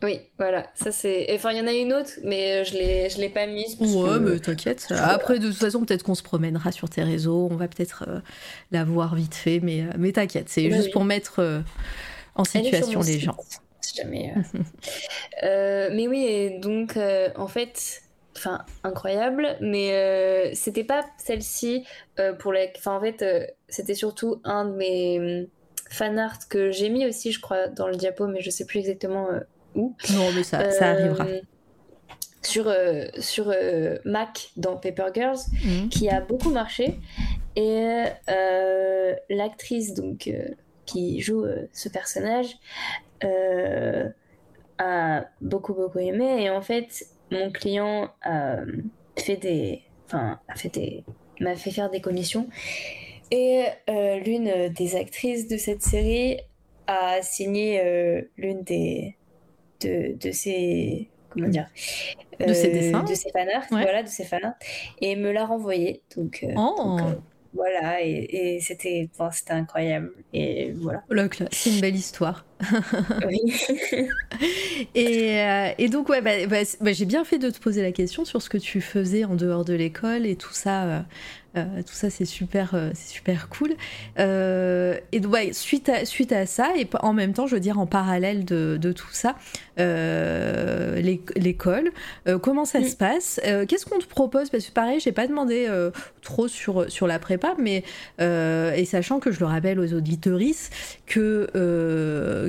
Oui, 0.02 0.20
voilà, 0.38 0.66
ça 0.74 0.92
c'est. 0.92 1.26
Enfin, 1.32 1.52
il 1.52 1.58
y 1.58 1.60
en 1.60 1.66
a 1.66 1.72
une 1.72 1.92
autre, 1.94 2.10
mais 2.22 2.64
je 2.66 2.74
l'ai, 2.74 3.08
je 3.08 3.18
l'ai 3.18 3.30
pas 3.30 3.46
mise. 3.46 3.76
ouais, 3.80 4.18
mais 4.20 4.38
t'inquiète. 4.38 4.86
Après, 4.90 5.38
de 5.38 5.48
toute 5.48 5.56
façon, 5.56 5.84
peut-être 5.84 6.02
qu'on 6.02 6.14
se 6.14 6.22
promènera 6.22 6.70
sur 6.70 6.90
tes 6.90 7.02
réseaux, 7.02 7.48
on 7.50 7.56
va 7.56 7.66
peut-être 7.66 8.04
euh, 8.06 8.20
la 8.72 8.84
voir 8.84 9.14
vite 9.14 9.34
fait, 9.34 9.60
mais, 9.60 9.82
euh, 9.82 9.90
mais 9.96 10.12
t'inquiète, 10.12 10.50
c'est 10.50 10.70
juste 10.70 10.92
pour 10.92 11.04
mettre 11.04 11.38
euh, 11.38 11.60
en 12.34 12.44
situation 12.44 13.00
les 13.00 13.18
gens. 13.18 13.38
Si 13.80 13.96
jamais. 13.96 14.34
mais 15.42 16.06
oui, 16.08 16.26
et 16.26 16.58
donc, 16.58 16.98
en 17.36 17.48
fait, 17.48 18.02
enfin, 18.36 18.66
incroyable, 18.84 19.56
mais 19.62 20.52
c'était 20.54 20.84
pas 20.84 21.06
celle-ci 21.16 21.86
pour 22.38 22.52
la. 22.52 22.66
Enfin, 22.76 22.96
en 22.96 23.00
fait, 23.00 23.24
c'était 23.70 23.94
surtout 23.94 24.42
un 24.44 24.66
de 24.66 24.74
mes 24.74 25.48
fan 25.90 26.18
art 26.18 26.48
que 26.48 26.70
j'ai 26.70 26.88
mis 26.88 27.06
aussi, 27.06 27.32
je 27.32 27.40
crois, 27.40 27.68
dans 27.68 27.88
le 27.88 27.96
diapo, 27.96 28.26
mais 28.26 28.40
je 28.40 28.50
sais 28.50 28.64
plus 28.64 28.80
exactement 28.80 29.28
euh, 29.30 29.40
où. 29.74 29.94
Non, 30.12 30.32
mais 30.34 30.42
ça, 30.42 30.70
ça 30.70 30.90
arrivera. 30.90 31.26
Euh, 31.26 31.40
sur, 32.42 32.68
euh, 32.68 33.06
sur 33.18 33.52
Mac 34.04 34.50
dans 34.56 34.76
Paper 34.76 35.08
Girls, 35.14 35.38
mhm. 35.64 35.88
qui 35.88 36.08
a 36.08 36.20
beaucoup 36.20 36.50
marché. 36.50 37.00
Et 37.56 38.04
l'actrice 39.30 39.94
donc 39.94 40.30
qui 40.84 41.20
joue 41.20 41.44
ce 41.72 41.88
personnage 41.88 42.56
a 44.78 45.24
beaucoup 45.40 45.74
beaucoup 45.74 45.98
aimé. 45.98 46.44
Et 46.44 46.50
en 46.50 46.60
fait, 46.62 47.06
mon 47.32 47.50
client 47.50 48.10
a 48.22 48.58
fait 49.18 49.36
des, 49.36 49.82
enfin, 50.04 50.38
a 50.48 50.54
fait 50.54 50.68
des, 50.68 51.04
m'a 51.40 51.56
fait 51.56 51.70
faire 51.70 51.90
des 51.90 52.00
commissions. 52.00 52.48
Et 53.30 53.64
euh, 53.90 54.18
l'une 54.20 54.68
des 54.68 54.96
actrices 54.96 55.48
de 55.48 55.56
cette 55.56 55.82
série 55.82 56.38
a 56.86 57.22
signé 57.22 57.80
euh, 57.82 58.22
l'une 58.36 58.62
des 58.62 59.16
de, 59.80 60.16
de 60.16 60.30
ses 60.30 61.08
comment 61.30 61.48
dire 61.48 61.66
de 62.40 62.52
ses 62.52 62.70
dessins. 62.70 63.02
de 63.02 63.14
ses 63.14 63.30
fanarts 63.30 63.66
voilà 63.70 64.02
de 64.02 64.08
ses 64.08 64.24
fanarts. 64.24 64.54
Et 65.00 65.16
me 65.16 65.32
l'a 65.32 65.44
renvoyé 65.44 66.02
donc, 66.16 66.44
euh, 66.44 66.52
oh. 66.56 66.98
voilà 67.52 68.02
et, 68.02 68.28
et 68.30 68.60
c'était 68.60 69.08
c'était 69.32 69.52
incroyable 69.52 70.12
et 70.32 70.72
voilà. 70.72 71.02
Oh, 71.10 71.46
c'est 71.50 71.70
une 71.70 71.80
belle 71.80 71.96
histoire. 71.96 72.44
Oui. 73.26 73.40
et, 74.94 75.42
et, 75.78 75.88
donc 75.88 76.08
ouais 76.08 76.22
bah, 76.22 76.46
bah, 76.46 76.62
bah, 76.80 76.92
j'ai 76.92 77.04
bien 77.04 77.24
fait 77.24 77.38
de 77.38 77.50
te 77.50 77.58
poser 77.58 77.82
la 77.82 77.92
question 77.92 78.24
sur 78.24 78.40
ce 78.40 78.48
que 78.48 78.58
tu 78.58 78.80
faisais 78.80 79.24
en 79.24 79.34
dehors 79.34 79.64
de 79.64 79.74
l'école 79.74 80.26
et 80.26 80.36
tout 80.36 80.54
ça 80.54 80.84
euh, 80.84 81.00
tout 81.64 81.94
ça, 81.94 82.10
c'est 82.10 82.24
super, 82.24 82.74
euh, 82.74 82.90
c'est 82.94 83.12
super 83.14 83.48
cool. 83.48 83.74
Euh, 84.18 84.98
et 85.12 85.20
donc, 85.20 85.36
suite, 85.52 85.88
à, 85.88 86.04
suite 86.04 86.32
à 86.32 86.46
ça, 86.46 86.68
et 86.76 86.88
en 87.00 87.12
même 87.12 87.32
temps, 87.32 87.46
je 87.46 87.54
veux 87.54 87.60
dire, 87.60 87.78
en 87.78 87.86
parallèle 87.86 88.44
de, 88.44 88.78
de 88.80 88.92
tout 88.92 89.08
ça, 89.12 89.36
l'école, 91.36 91.90
comment 92.42 92.64
ça 92.64 92.82
se 92.82 92.96
passe? 92.96 93.40
Qu'est-ce 93.68 93.84
qu'on 93.84 93.98
te 93.98 94.06
propose? 94.06 94.48
Parce 94.48 94.66
que 94.66 94.72
pareil, 94.72 95.00
j'ai 95.00 95.12
pas 95.12 95.26
demandé 95.26 95.68
trop 96.22 96.48
sur, 96.48 96.90
sur 96.90 97.06
la 97.06 97.18
prépa, 97.18 97.54
mais 97.58 97.84
et 98.18 98.84
sachant 98.86 99.20
que 99.20 99.30
je 99.30 99.40
le 99.40 99.46
rappelle 99.46 99.78
aux 99.78 99.92
auditeuristes 99.92 100.72
que, 101.06 101.50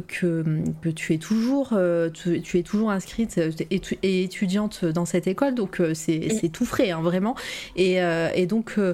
que, 0.07 0.43
que 0.81 0.89
tu 0.89 1.13
es 1.13 1.17
toujours, 1.17 1.77
tu, 2.13 2.57
es 2.57 2.63
toujours 2.63 2.91
inscrite 2.91 3.37
et, 3.69 4.23
étudiante 4.23 4.85
dans 4.85 5.05
cette 5.05 5.27
école, 5.27 5.53
donc 5.53 5.81
c'est 5.93 6.49
tout 6.53 6.65
frais, 6.65 6.91
hein, 6.91 7.01
vraiment. 7.01 7.35
Et, 7.75 7.97
et 8.35 8.45
donc 8.45 8.75
euh, 8.77 8.93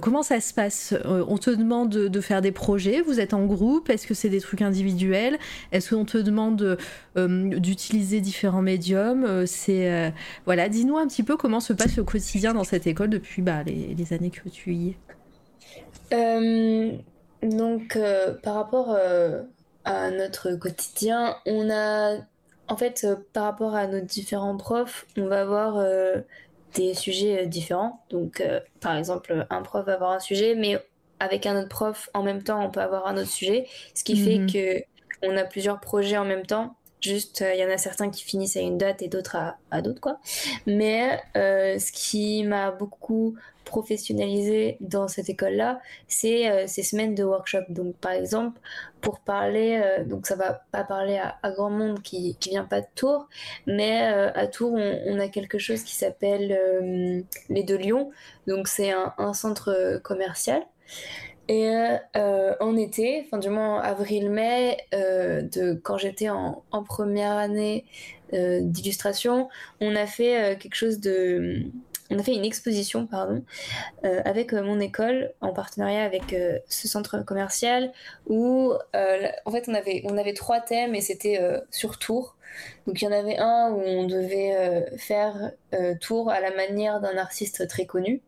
comment 0.00 0.22
ça 0.22 0.40
se 0.40 0.54
passe 0.54 0.94
euh, 1.04 1.24
On 1.28 1.38
te 1.38 1.50
demande 1.50 1.90
de, 1.90 2.20
faire 2.20 2.40
des 2.40 2.52
projets, 2.52 3.02
vous 3.02 3.20
êtes 3.20 3.34
en 3.34 3.44
groupe, 3.46 3.90
est-ce 3.90 4.06
que 4.06 4.14
c'est 4.14 4.28
des 4.28 4.40
trucs 4.40 4.62
individuels 4.62 5.38
Est-ce 5.72 5.94
qu'on 5.94 6.04
te 6.04 6.18
demande 6.18 6.78
euh, 7.16 7.58
d'utiliser 7.58 8.20
différents 8.20 8.62
médiums 8.62 9.46
C'est 9.46 10.12
voilà, 10.44 10.68
dis-nous 10.68 10.96
un 10.96 11.06
petit 11.06 11.22
peu 11.22 11.36
comment 11.36 11.60
se 11.60 11.72
passe 11.72 11.96
le 11.96 12.04
quotidien 12.04 12.54
dans 12.54 12.64
cette 12.64 12.86
école 12.86 13.10
depuis 13.10 13.42
bah, 13.42 13.62
les, 13.64 14.12
années 14.12 14.30
que 14.30 14.48
tu 14.48 14.74
y 14.74 14.96
es. 16.10 16.98
donc 17.42 17.98
par 18.42 18.54
rapport 18.54 18.96
à 19.84 20.10
notre 20.10 20.54
quotidien, 20.54 21.36
on 21.46 21.70
a 21.70 22.16
en 22.66 22.76
fait, 22.76 23.06
par 23.34 23.44
rapport 23.44 23.74
à 23.74 23.86
nos 23.86 24.00
différents 24.00 24.56
profs, 24.56 25.06
on 25.18 25.26
va 25.26 25.42
avoir 25.42 25.78
des 26.74 26.94
sujets 26.94 27.46
différents. 27.46 28.04
Donc, 28.10 28.42
par 28.80 28.96
exemple, 28.96 29.46
un 29.50 29.62
prof 29.62 29.86
va 29.86 29.94
avoir 29.94 30.12
un 30.12 30.20
sujet, 30.20 30.54
mais 30.54 30.78
avec 31.20 31.46
un 31.46 31.58
autre 31.58 31.68
prof 31.68 32.10
en 32.14 32.22
même 32.22 32.42
temps, 32.42 32.64
on 32.64 32.70
peut 32.70 32.80
avoir 32.80 33.06
un 33.06 33.16
autre 33.16 33.30
sujet, 33.30 33.66
ce 33.94 34.04
qui 34.04 34.16
fait 34.16 34.38
mhm. 34.38 34.52
que 34.52 34.82
on 35.22 35.36
a 35.36 35.44
plusieurs 35.44 35.80
projets 35.80 36.18
en 36.18 36.24
même 36.24 36.44
temps. 36.44 36.76
Juste, 37.00 37.44
il 37.54 37.60
y 37.60 37.64
en 37.64 37.70
a 37.70 37.78
certains 37.78 38.10
qui 38.10 38.24
finissent 38.24 38.56
à 38.56 38.60
une 38.60 38.78
date 38.78 39.02
et 39.02 39.08
d'autres 39.08 39.36
à, 39.70 39.82
d'autres, 39.82 40.00
quoi. 40.00 40.18
Mais 40.66 41.20
ce 41.34 41.92
qui 41.92 42.44
m'a 42.44 42.70
beaucoup 42.70 43.36
professionnalisé 43.74 44.76
dans 44.78 45.08
cette 45.08 45.28
école-là, 45.28 45.80
c'est 46.06 46.48
euh, 46.48 46.64
ces 46.68 46.84
semaines 46.84 47.16
de 47.16 47.24
workshop. 47.24 47.64
Donc, 47.70 47.96
par 47.96 48.12
exemple, 48.12 48.60
pour 49.00 49.18
parler, 49.18 49.82
euh, 49.82 50.04
donc 50.04 50.28
ça 50.28 50.36
va 50.36 50.62
pas 50.70 50.84
parler 50.84 51.18
à, 51.18 51.50
grand 51.50 51.70
monde 51.70 52.00
qui, 52.00 52.36
qui 52.36 52.50
vient 52.50 52.66
pas 52.66 52.82
de 52.82 52.86
Tours, 52.94 53.26
mais 53.66 54.12
euh, 54.12 54.30
à 54.32 54.46
Tours, 54.46 54.74
on, 54.74 55.18
a 55.18 55.26
quelque 55.26 55.58
chose 55.58 55.82
qui 55.82 55.96
s'appelle 55.96 57.24
les 57.48 57.62
Deux 57.64 57.78
Lions. 57.78 58.12
Donc, 58.46 58.68
c'est 58.68 58.92
un, 58.92 59.32
centre 59.34 60.00
commercial. 60.04 60.62
Et 61.48 61.68
en 62.14 62.76
été, 62.76 63.24
enfin 63.26 63.38
du 63.38 63.50
moins 63.50 63.80
avril-mai, 63.80 64.78
de 64.92 65.74
quand 65.82 65.98
j'étais 65.98 66.30
en, 66.30 66.62
première 66.86 67.32
année 67.32 67.84
d'illustration, 68.32 69.48
on 69.80 69.94
a 69.96 70.06
fait 70.06 70.56
quelque 70.60 70.76
chose 70.76 71.00
de 71.00 71.66
on 72.10 72.18
a 72.18 72.22
fait 72.22 72.34
une 72.34 72.44
exposition 72.44 73.06
pardon, 73.06 73.42
euh, 74.04 74.20
avec 74.24 74.52
euh, 74.52 74.62
mon 74.62 74.78
école 74.80 75.32
en 75.40 75.52
partenariat 75.52 76.04
avec 76.04 76.32
euh, 76.32 76.58
ce 76.68 76.86
centre 76.86 77.24
commercial 77.24 77.92
où 78.26 78.72
en 78.94 79.50
fait 79.50 79.68
on 79.68 79.74
avait, 79.74 80.02
on 80.04 80.16
avait 80.18 80.34
trois 80.34 80.60
thèmes 80.60 80.94
et 80.94 81.00
c'était 81.00 81.40
sur 81.70 81.98
tour. 81.98 82.36
Donc 82.86 83.00
il 83.00 83.04
y 83.04 83.08
en 83.08 83.12
avait 83.12 83.38
un 83.38 83.70
où 83.70 83.80
on 83.80 84.06
devait 84.06 84.86
faire 84.96 85.52
tour 86.00 86.30
à 86.30 86.40
la 86.40 86.54
manière 86.54 87.00
d'un 87.00 87.16
artiste 87.16 87.66
très 87.68 87.86
connu. 87.86 88.20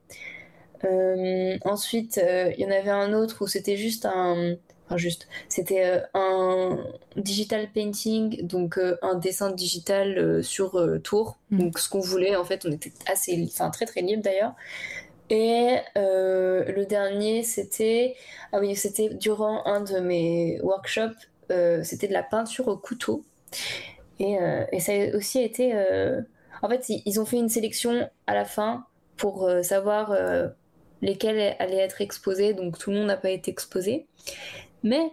ensuite, 1.65 2.21
il 2.23 2.61
y 2.61 2.67
en 2.67 2.71
avait 2.71 2.91
un 2.91 3.13
autre 3.13 3.43
où 3.43 3.47
c'était 3.47 3.77
juste 3.77 4.07
un, 4.07 4.57
Enfin, 4.87 4.99
juste, 4.99 5.27
c'était 5.49 5.85
euh, 5.85 6.01
un 6.15 6.79
digital 7.17 7.69
painting, 7.73 8.47
donc 8.47 8.79
euh, 8.79 8.97
un 9.03 9.17
dessin 9.17 9.51
digital 9.51 10.17
euh, 10.17 10.43
sur 10.43 10.81
tour. 11.03 11.39
Mm. 11.51 11.59
Donc 11.59 11.79
ce 11.79 11.89
qu'on 11.89 12.01
voulait, 12.01 12.37
en 12.37 12.45
fait, 12.45 12.65
on 12.65 12.71
était 12.71 12.93
assez, 13.11 13.49
enfin 13.53 13.71
très 13.71 13.85
très 13.85 14.01
libre 14.01 14.23
d'ailleurs. 14.23 14.55
Et 15.29 15.79
le 15.97 16.85
dernier, 16.85 17.43
c'était, 17.43 18.15
ah 18.53 18.61
oui, 18.61 18.77
c'était 18.77 19.09
durant 19.09 19.67
un 19.67 19.81
de 19.81 19.99
mes 19.99 20.61
workshops, 20.63 21.19
c'était 21.83 22.07
de 22.07 22.13
la 22.13 22.23
peinture 22.23 22.69
au 22.69 22.77
couteau. 22.77 23.25
Et, 24.21 24.37
et 24.71 24.79
ça 24.79 24.93
a 24.93 25.17
aussi 25.17 25.41
été, 25.41 25.75
en 26.63 26.69
fait, 26.69 26.89
ils 26.89 27.21
ont 27.21 27.27
fait 27.27 27.39
une 27.39 27.49
sélection 27.49 28.09
à 28.29 28.35
la 28.35 28.45
fin 28.45 28.87
pour 29.17 29.51
savoir 29.65 30.17
lesquels 31.03 31.57
allaient 31.59 31.79
être 31.79 32.03
exposés, 32.03 32.55
donc 32.55 32.79
tout 32.79 32.91
le 32.91 32.99
monde 32.99 33.07
n'a 33.09 33.17
pas 33.17 33.31
été 33.31 33.51
exposé. 33.51 34.07
Mais 34.83 35.13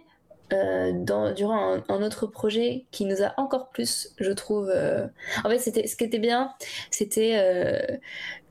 euh, 0.52 0.92
dans, 0.92 1.32
durant 1.32 1.78
un, 1.88 2.02
autre 2.02 2.26
projet 2.26 2.84
qui 2.90 3.06
nous 3.06 3.22
a 3.22 3.32
encore 3.38 3.70
plus, 3.70 4.14
je 4.18 4.30
trouve. 4.30 4.68
Euh, 4.68 5.06
en 5.42 5.48
fait, 5.48 5.58
c'était 5.58 5.86
ce 5.86 5.96
qui 5.96 6.04
était 6.04 6.18
bien, 6.18 6.52
c'était 6.90 7.32
euh, 7.36 7.96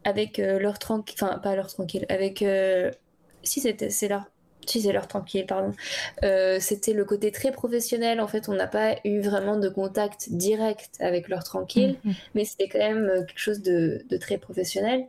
avec 0.04 0.40
l'heure 0.40 0.80
tranquille, 0.80 1.16
enfin 1.22 1.38
pas 1.38 1.56
l'heure 1.56 1.68
tranquille, 1.68 2.06
avec 2.10 2.44
si 3.44 3.60
c'était 3.62 3.90
c'est 3.90 4.08
l'heure. 4.08 4.26
Si 4.66 4.82
c'est 4.82 4.94
l'heure 4.94 5.10
tranquille, 5.10 5.46
pardon. 5.46 5.74
c'était 6.60 6.94
le 6.94 7.04
côté 7.04 7.32
très 7.32 7.52
professionnel. 7.52 8.22
En 8.22 8.28
fait, 8.28 8.48
on 8.48 8.54
n'a 8.54 8.68
pas 8.68 8.96
eu 9.04 9.20
vraiment 9.20 9.58
de 9.58 9.68
contact 9.68 10.32
direct 10.32 10.96
avec 11.02 11.28
l'heure 11.28 11.44
tranquille, 11.44 11.98
mm-hmm. 12.06 12.14
mais 12.34 12.46
c'était 12.46 12.70
quand 12.70 12.80
même 12.80 13.26
quelque 13.28 13.40
chose 13.40 13.62
de, 13.62 14.06
très 14.22 14.38
professionnel. 14.38 15.06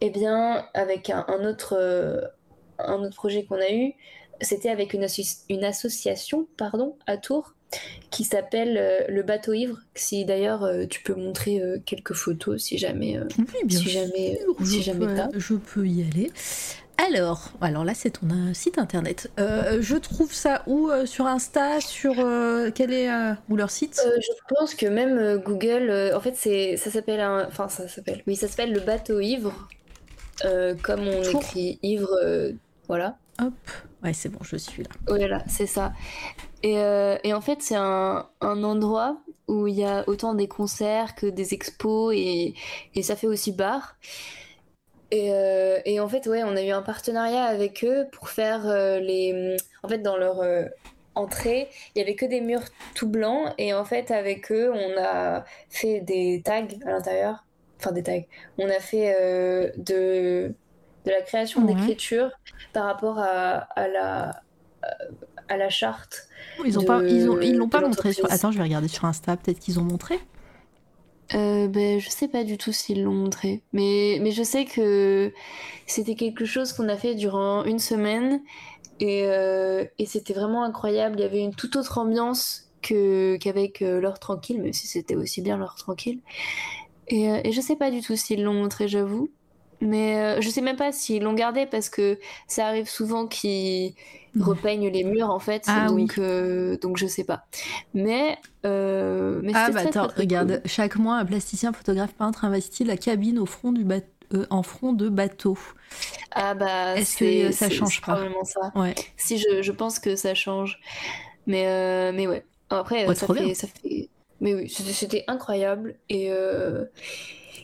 Eh 0.00 0.10
bien, 0.10 0.66
avec 0.74 1.08
un, 1.08 1.24
un 1.28 1.44
autre, 1.44 2.32
un 2.80 3.00
autre 3.04 3.14
projet 3.14 3.44
qu'on 3.44 3.60
a 3.60 3.70
eu, 3.70 3.94
c'était 4.42 4.70
avec 4.70 4.92
une, 4.92 5.06
une, 5.48 5.64
association 5.64 6.46
pardon, 6.56 6.96
à 7.06 7.16
Tours 7.16 7.54
qui 8.10 8.24
s'appelle 8.24 8.76
euh, 8.78 9.00
le 9.08 9.22
bateau 9.22 9.52
ivre. 9.52 9.78
Si 9.94 10.24
d'ailleurs 10.24 10.64
euh, 10.64 10.84
tu 10.86 11.02
peux 11.02 11.14
montrer 11.14 11.60
euh, 11.60 11.78
quelques 11.84 12.12
photos 12.12 12.62
si 12.62 12.78
jamais, 12.78 13.18
oui, 13.38 13.44
bien 13.64 13.78
si 13.78 13.88
jamais, 13.88 14.40
si 14.64 14.82
jamais 14.82 15.06
je 15.36 15.54
peux 15.54 15.86
y 15.86 16.02
aller. 16.02 16.30
Alors, 16.98 17.52
alors 17.60 17.84
là 17.84 17.94
c'est 17.94 18.10
ton 18.10 18.28
site 18.52 18.78
internet. 18.78 19.30
je 19.38 19.96
trouve 19.96 20.32
ça 20.32 20.62
où 20.66 20.90
sur 21.06 21.26
Insta, 21.26 21.80
sur 21.80 22.14
quel 22.74 22.92
est 22.92 23.08
ou 23.48 23.56
leur 23.56 23.70
site? 23.70 24.00
Je 24.04 24.54
pense 24.54 24.74
que 24.74 24.86
même 24.86 25.38
Google, 25.38 26.12
en 26.14 26.20
fait 26.20 26.34
c'est 26.36 26.76
ça 26.76 26.90
s'appelle 26.90 27.20
enfin 27.48 27.68
ça 27.68 27.88
s'appelle, 27.88 28.22
oui 28.26 28.36
ça 28.36 28.46
s'appelle 28.46 28.72
le 28.72 28.80
bateau 28.80 29.18
ivre, 29.18 29.68
comme 30.82 31.08
on 31.08 31.22
écrit 31.22 31.80
ivre, 31.82 32.14
voilà. 32.86 33.16
Ouais, 34.02 34.12
c'est 34.12 34.28
bon, 34.28 34.38
je 34.42 34.56
suis 34.56 34.82
là. 34.82 34.90
Voilà, 35.06 35.44
c'est 35.46 35.66
ça. 35.66 35.92
Et, 36.62 36.78
euh, 36.78 37.16
et, 37.24 37.34
en 37.34 37.40
fait, 37.40 37.62
c'est 37.62 37.76
un, 37.76 38.28
un, 38.40 38.64
endroit 38.64 39.18
où 39.48 39.66
il 39.66 39.74
y 39.74 39.84
a 39.84 40.04
autant 40.08 40.34
des 40.34 40.48
concerts 40.48 41.14
que 41.14 41.26
des 41.26 41.54
expos 41.54 42.14
et, 42.16 42.54
et 42.94 43.02
ça 43.02 43.16
fait 43.16 43.26
aussi 43.26 43.52
bar. 43.52 43.96
Et, 45.10 45.32
euh, 45.32 45.78
et, 45.84 46.00
en 46.00 46.08
fait, 46.08 46.26
ouais, 46.26 46.42
on 46.42 46.56
a 46.56 46.62
eu 46.62 46.70
un 46.70 46.82
partenariat 46.82 47.44
avec 47.44 47.84
eux 47.84 48.06
pour 48.12 48.28
faire 48.28 48.66
euh, 48.66 48.98
les. 48.98 49.56
En 49.82 49.88
fait, 49.88 49.98
dans 49.98 50.16
leur 50.16 50.40
entrée, 51.14 51.68
il 51.94 51.98
y 51.98 52.02
avait 52.02 52.14
que 52.14 52.26
des 52.26 52.40
murs 52.40 52.64
tout 52.94 53.08
blancs 53.08 53.52
et 53.58 53.74
en 53.74 53.84
fait, 53.84 54.10
avec 54.10 54.50
eux, 54.50 54.72
on 54.72 54.98
a 54.98 55.44
fait 55.68 56.00
des 56.00 56.42
tags 56.44 56.66
à 56.86 56.90
l'intérieur. 56.90 57.44
Enfin, 57.78 57.92
des 57.92 58.02
tags. 58.02 58.22
On 58.58 58.68
a 58.68 58.80
fait 58.80 59.74
de 59.76 60.54
de 61.04 61.10
la 61.10 61.22
création 61.22 61.62
d'écriture 61.64 62.30
par 62.72 62.84
rapport 62.84 63.18
à, 63.18 63.66
la, 63.76 64.42
à 65.48 65.56
la 65.56 65.68
charte. 65.68 66.28
Ils 66.64 66.78
ont 66.78 66.84
pas, 66.84 67.02
ils, 67.02 67.28
ont, 67.28 67.40
ils 67.40 67.56
l'ont 67.56 67.68
pas 67.68 67.80
montré 67.80 68.12
sur. 68.12 68.30
Attends, 68.30 68.52
je 68.52 68.58
vais 68.58 68.64
regarder 68.64 68.88
sur 68.88 69.04
Insta. 69.04 69.36
Peut-être 69.36 69.58
qu'ils 69.58 69.80
ont 69.80 69.84
montré. 69.84 70.18
Euh, 71.34 71.66
ben, 71.66 71.98
je 71.98 72.10
sais 72.10 72.28
pas 72.28 72.44
du 72.44 72.58
tout 72.58 72.72
s'ils 72.72 73.04
l'ont 73.04 73.14
montré, 73.14 73.62
mais, 73.72 74.18
mais 74.20 74.32
je 74.32 74.42
sais 74.42 74.66
que 74.66 75.32
c'était 75.86 76.14
quelque 76.14 76.44
chose 76.44 76.74
qu'on 76.74 76.90
a 76.90 76.96
fait 76.96 77.14
durant 77.14 77.64
une 77.64 77.78
semaine 77.78 78.42
et, 79.00 79.22
euh, 79.24 79.86
et 79.98 80.04
c'était 80.04 80.34
vraiment 80.34 80.62
incroyable. 80.62 81.18
Il 81.18 81.22
y 81.22 81.24
avait 81.24 81.40
une 81.40 81.54
toute 81.54 81.76
autre 81.76 81.96
ambiance 81.96 82.70
que, 82.82 83.36
qu'avec 83.36 83.80
euh, 83.80 84.00
l'heure 84.00 84.18
tranquille, 84.18 84.60
même 84.60 84.74
si 84.74 84.86
c'était 84.86 85.14
aussi 85.14 85.40
bien 85.40 85.56
l'heure 85.56 85.76
tranquille. 85.76 86.20
Et, 87.08 87.30
euh, 87.30 87.40
et 87.44 87.52
je 87.52 87.60
sais 87.62 87.76
pas 87.76 87.90
du 87.90 88.02
tout 88.02 88.16
s'ils 88.16 88.42
l'ont 88.42 88.54
montré, 88.54 88.88
j'avoue. 88.88 89.30
Mais 89.82 90.16
euh, 90.16 90.40
je 90.40 90.48
sais 90.48 90.60
même 90.60 90.76
pas 90.76 90.92
s'ils 90.92 91.24
l'ont 91.24 91.32
gardé 91.32 91.66
parce 91.66 91.88
que 91.88 92.18
ça 92.46 92.68
arrive 92.68 92.88
souvent 92.88 93.26
qu'ils 93.26 93.94
repeignent 94.38 94.88
les 94.88 95.02
murs 95.02 95.28
en 95.28 95.40
fait. 95.40 95.64
Ah, 95.66 95.88
donc, 95.88 96.18
euh, 96.18 96.78
donc 96.78 96.98
je 96.98 97.06
sais 97.08 97.24
pas. 97.24 97.46
Mais, 97.92 98.38
euh, 98.64 99.40
mais 99.42 99.50
ah 99.56 99.70
bah 99.72 99.80
attends, 99.80 100.08
regarde, 100.16 100.62
chaque 100.66 100.94
mois 100.96 101.16
un 101.16 101.24
plasticien, 101.24 101.72
photographe, 101.72 102.14
peintre 102.14 102.44
investit 102.44 102.84
la 102.84 102.96
cabine 102.96 103.40
au 103.40 103.46
front 103.46 103.72
du 103.72 103.84
en 104.50 104.62
front 104.62 104.92
de 104.92 105.08
bateau. 105.08 105.58
Ah 106.30 106.54
bah 106.54 106.96
est-ce 106.96 107.16
que 107.16 107.52
ça 107.52 107.68
change 107.68 108.00
pas 108.00 108.12
probablement 108.12 108.44
ça. 108.44 108.72
Ouais. 108.76 108.94
Si 109.16 109.36
je, 109.36 109.62
je, 109.62 109.72
pense 109.72 109.98
que 109.98 110.14
ça 110.14 110.34
change. 110.34 110.78
Mais 111.48 112.12
mais 112.12 112.28
ouais. 112.28 112.44
Après 112.70 113.04
ça, 113.14 113.26
fait, 113.26 113.54
ça, 113.54 113.66
fait, 113.66 114.08
Mais 114.40 114.54
oui, 114.54 114.68
c'était 114.70 115.24
incroyable 115.26 115.96
et 116.08 116.30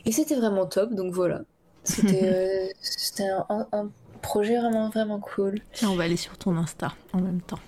et 0.05 0.11
c'était 0.11 0.35
vraiment 0.35 0.65
top. 0.65 0.93
Donc 0.93 1.13
voilà. 1.13 1.43
C'était 1.89 2.73
euh, 3.21 3.55
un, 3.71 3.89
projet 4.21 4.57
vraiment, 4.57 4.89
vraiment 4.89 5.19
cool. 5.19 5.59
Tiens, 5.73 5.89
on 5.89 5.95
va 5.95 6.03
aller 6.03 6.17
sur 6.17 6.37
ton 6.37 6.55
Insta 6.57 6.93
en 7.13 7.21
même 7.21 7.41
temps. 7.41 7.59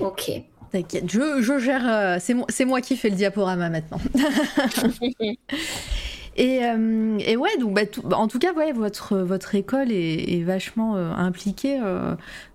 Ok. 0.00 0.30
T'inquiète, 0.72 1.10
je, 1.10 1.42
je, 1.42 1.58
gère. 1.58 1.88
Euh, 1.88 2.16
c'est 2.20 2.34
moi, 2.34 2.46
moi, 2.66 2.80
qui 2.80 2.96
fais 2.96 3.10
le 3.10 3.16
diaporama 3.16 3.70
maintenant. 3.70 4.00
et, 6.36 6.64
euh, 6.64 7.18
et, 7.20 7.36
ouais, 7.36 7.56
donc, 7.58 7.74
bah, 7.74 7.82
bah, 8.04 8.16
en 8.16 8.26
tout 8.26 8.38
cas, 8.38 8.52
ouais, 8.52 8.72
votre, 8.72 9.18
votre 9.18 9.54
école 9.54 9.92
est, 9.92 10.42
vachement 10.42 10.96
impliquée 10.96 11.80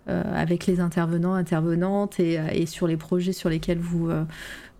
avec 0.08 0.66
les 0.66 0.82
intervenants, 0.82 1.34
intervenantes 1.34 2.20
et, 2.20 2.40
et, 2.54 2.66
sur 2.66 2.86
les 2.86 2.98
projets 2.98 3.34
sur 3.34 3.50
lesquels 3.50 3.80
vous, 3.80 4.10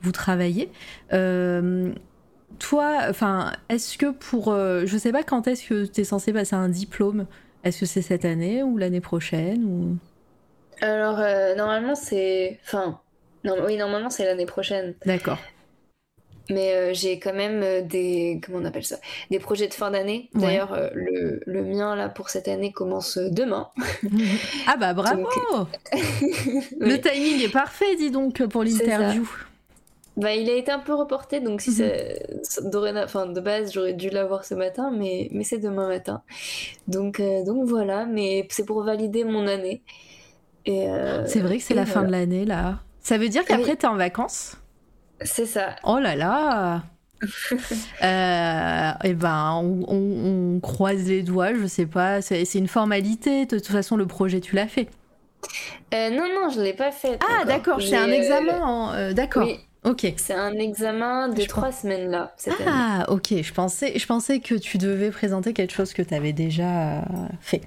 vous 0.02 0.12
travaillez 0.12 0.70
toi, 2.60 3.00
enfin, 3.10 3.52
est-ce 3.70 3.98
que 3.98 4.12
pour, 4.12 4.50
euh, 4.50 4.84
je 4.86 4.98
sais 4.98 5.12
pas 5.12 5.24
quand 5.24 5.48
est-ce 5.48 5.68
que 5.68 5.86
tu 5.86 6.02
es 6.02 6.04
censé 6.04 6.34
passer 6.34 6.56
un 6.56 6.70
diplôme 6.70 7.26
Est-ce 7.64 7.82
que 7.82 7.86
c'est 7.86 8.02
cette 8.02 8.26
année 8.26 8.64
ou 8.64 8.78
l'année 8.78 9.02
prochaine 9.02 9.64
ou? 9.66 9.98
Alors 10.82 11.20
euh, 11.20 11.54
normalement 11.56 11.94
c'est, 11.94 12.60
enfin, 12.66 13.00
non, 13.44 13.56
oui 13.66 13.78
normalement 13.78 14.10
c'est 14.10 14.26
l'année 14.26 14.46
prochaine. 14.46 14.96
D'accord. 15.06 15.38
Mais 16.50 16.74
euh, 16.74 16.94
j'ai 16.94 17.20
quand 17.20 17.34
même 17.34 17.88
des, 17.88 18.42
comment 18.44 18.58
on 18.58 18.66
appelle 18.66 18.84
ça, 18.84 18.98
des 19.30 19.40
projets 19.40 19.68
de 19.68 19.74
fin 19.74 19.92
d'année. 19.92 20.30
D'ailleurs, 20.34 20.90
le, 20.94 21.42
le, 21.46 21.64
mien 21.64 21.96
là 21.96 22.10
pour 22.10 22.30
cette 22.30 22.48
année 22.48 22.72
commence 22.72 23.18
demain. 23.18 23.70
ah 24.68 24.76
bah 24.76 24.94
bravo 24.94 25.24
Le 25.94 26.98
timing 26.98 27.44
est 27.44 27.54
parfait, 27.54 27.96
dis 27.96 28.12
donc, 28.12 28.44
pour 28.48 28.64
l'interview. 28.64 29.30
Bah, 30.18 30.34
il 30.36 30.50
a 30.50 30.54
été 30.56 30.72
un 30.72 30.80
peu 30.80 30.94
reporté, 30.94 31.40
donc 31.40 31.62
si 31.62 31.72
dorénavant, 32.64 33.06
enfin 33.06 33.26
de 33.28 33.40
base 33.40 33.74
j'aurais 33.74 33.94
dû 33.94 34.10
l'avoir 34.10 34.44
ce 34.46 34.54
matin, 34.54 34.92
mais, 34.92 35.30
mais 35.32 35.44
c'est 35.44 35.58
demain 35.60 35.88
matin. 35.88 36.22
Donc, 36.88 37.20
euh, 37.20 37.44
donc 37.46 37.66
voilà, 37.68 38.06
mais 38.06 38.48
c'est 38.52 38.66
pour 38.66 38.84
valider 38.84 39.24
mon 39.24 39.48
année. 39.48 39.84
Et 40.66 40.90
euh, 40.90 41.26
C'est 41.26 41.40
vrai 41.40 41.58
que 41.58 41.64
c'est 41.64 41.74
et 41.74 41.76
la 41.76 41.86
fin 41.86 42.04
de 42.04 42.12
l'année 42.12 42.46
là. 42.46 42.80
Ça 43.02 43.18
veut 43.18 43.30
dire 43.30 43.46
Oui. 43.48 43.48
qu'après 43.48 43.76
t'es 43.76 43.88
en 43.88 43.96
vacances? 43.96 44.58
C'est 45.22 45.46
ça. 45.46 45.76
Oh 45.84 46.00
là 46.00 46.16
là 46.16 46.84
euh, 48.04 48.92
Eh 49.04 49.14
ben, 49.14 49.52
on, 49.64 49.84
on- 49.88 50.56
on 50.56 50.60
croise 50.60 51.08
les 51.08 51.24
doigts, 51.24 51.54
je 51.54 51.68
sais 51.68 51.86
pas, 51.86 52.22
c'est 52.22 52.44
une 52.56 52.68
formalité. 52.68 53.46
De 53.46 53.58
toute 53.60 53.68
façon, 53.68 53.96
le 53.98 54.08
projet, 54.08 54.40
tu 54.42 54.56
l'as 54.56 54.68
fait. 54.68 54.90
Euh, 55.94 56.10
non, 56.10 56.28
non, 56.34 56.50
je 56.50 56.62
l'ai 56.62 56.74
pas 56.74 56.92
fait. 56.92 57.20
Ah, 57.20 57.46
d'accord, 57.46 57.82
c'est 57.82 57.88
J'ai, 57.88 57.96
un 57.98 58.12
examen. 58.12 58.62
en- 58.64 58.94
euh, 58.94 59.14
d'accord, 59.14 59.48
Oui, 59.48 59.60
ok. 59.84 60.14
c'est 60.16 60.34
un 60.34 60.54
examen 60.54 61.30
de 61.30 61.42
Je 61.42 61.48
trois 61.48 61.72
semaines 61.72 62.10
là, 62.10 62.34
cette 62.38 62.60
année. 62.62 62.72
Ah, 62.74 63.06
ok, 63.10 63.42
je 63.42 63.54
pensais, 63.54 63.98
je 63.98 64.06
pensais 64.06 64.40
que 64.40 64.56
tu 64.56 64.78
devais 64.78 65.12
présenter 65.12 65.54
quelque 65.54 65.74
chose 65.74 65.94
que 65.94 66.02
tu 66.02 66.14
avais 66.14 66.34
déjà 66.34 67.00
euh, 67.02 67.04
fait. 67.40 67.62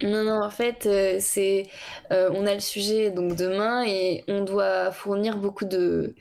Non, 0.00 0.22
non, 0.22 0.44
en 0.44 0.50
fait, 0.50 0.86
euh, 0.86 1.16
c'est, 1.20 1.66
euh, 2.12 2.30
on 2.32 2.46
a 2.46 2.54
le 2.54 2.60
sujet 2.60 3.10
donc 3.10 3.34
demain 3.34 3.84
et 3.84 4.22
on 4.28 4.44
doit 4.44 4.92
fournir 4.92 5.38
beaucoup 5.38 5.64
de, 5.64 6.14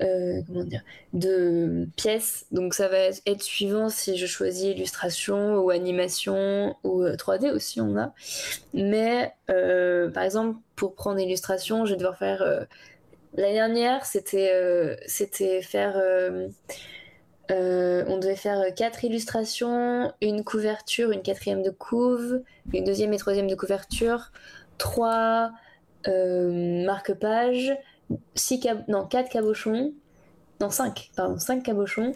euh, 0.00 0.40
comment 0.46 0.64
dire, 0.64 0.82
de 1.12 1.86
pièces. 1.96 2.46
Donc 2.50 2.72
ça 2.72 2.88
va 2.88 2.96
être 3.26 3.42
suivant 3.42 3.90
si 3.90 4.16
je 4.16 4.26
choisis 4.26 4.74
illustration 4.74 5.58
ou 5.58 5.68
animation 5.68 6.76
ou 6.82 7.02
euh, 7.02 7.16
3D 7.16 7.50
aussi 7.52 7.80
on 7.82 7.98
a. 7.98 8.14
Mais 8.72 9.34
par 9.46 10.22
exemple, 10.22 10.58
pour 10.74 10.94
prendre 10.94 11.20
illustration, 11.20 11.84
je 11.84 11.92
vais 11.92 11.98
devoir 11.98 12.16
faire. 12.16 12.66
L'année 13.34 13.54
dernière, 13.54 14.04
c'était 14.04 14.50
euh, 14.52 14.96
c'était 15.06 15.62
faire. 15.62 15.96
euh, 15.96 16.48
euh, 17.50 18.04
on 18.06 18.18
devait 18.18 18.36
faire 18.36 18.74
quatre 18.74 19.04
illustrations, 19.04 20.12
une 20.20 20.44
couverture, 20.44 21.10
une 21.10 21.22
quatrième 21.22 21.62
de 21.62 21.70
couve, 21.70 22.42
une 22.72 22.84
deuxième 22.84 23.12
et 23.12 23.16
troisième 23.16 23.48
de 23.48 23.54
couverture, 23.56 24.30
trois 24.78 25.50
marque-pages, 26.86 27.72
six 28.34 28.60
cab- 28.60 28.84
non, 28.88 29.06
quatre 29.06 29.30
cabochons, 29.30 29.92
non, 30.60 30.70
cinq, 30.70 31.10
pardon, 31.16 31.38
cinq 31.38 31.62
cabochons. 31.64 32.14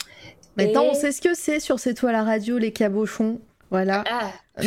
Maintenant, 0.56 0.84
Et- 0.84 0.90
on 0.90 0.94
sait 0.94 1.12
ce 1.12 1.20
que 1.20 1.34
c'est 1.34 1.60
sur 1.60 1.78
C'est 1.78 1.94
toi 1.94 2.10
la 2.12 2.24
radio, 2.24 2.58
les 2.58 2.72
cabochons? 2.72 3.40
Voilà. 3.74 4.05
Ah 4.09 4.30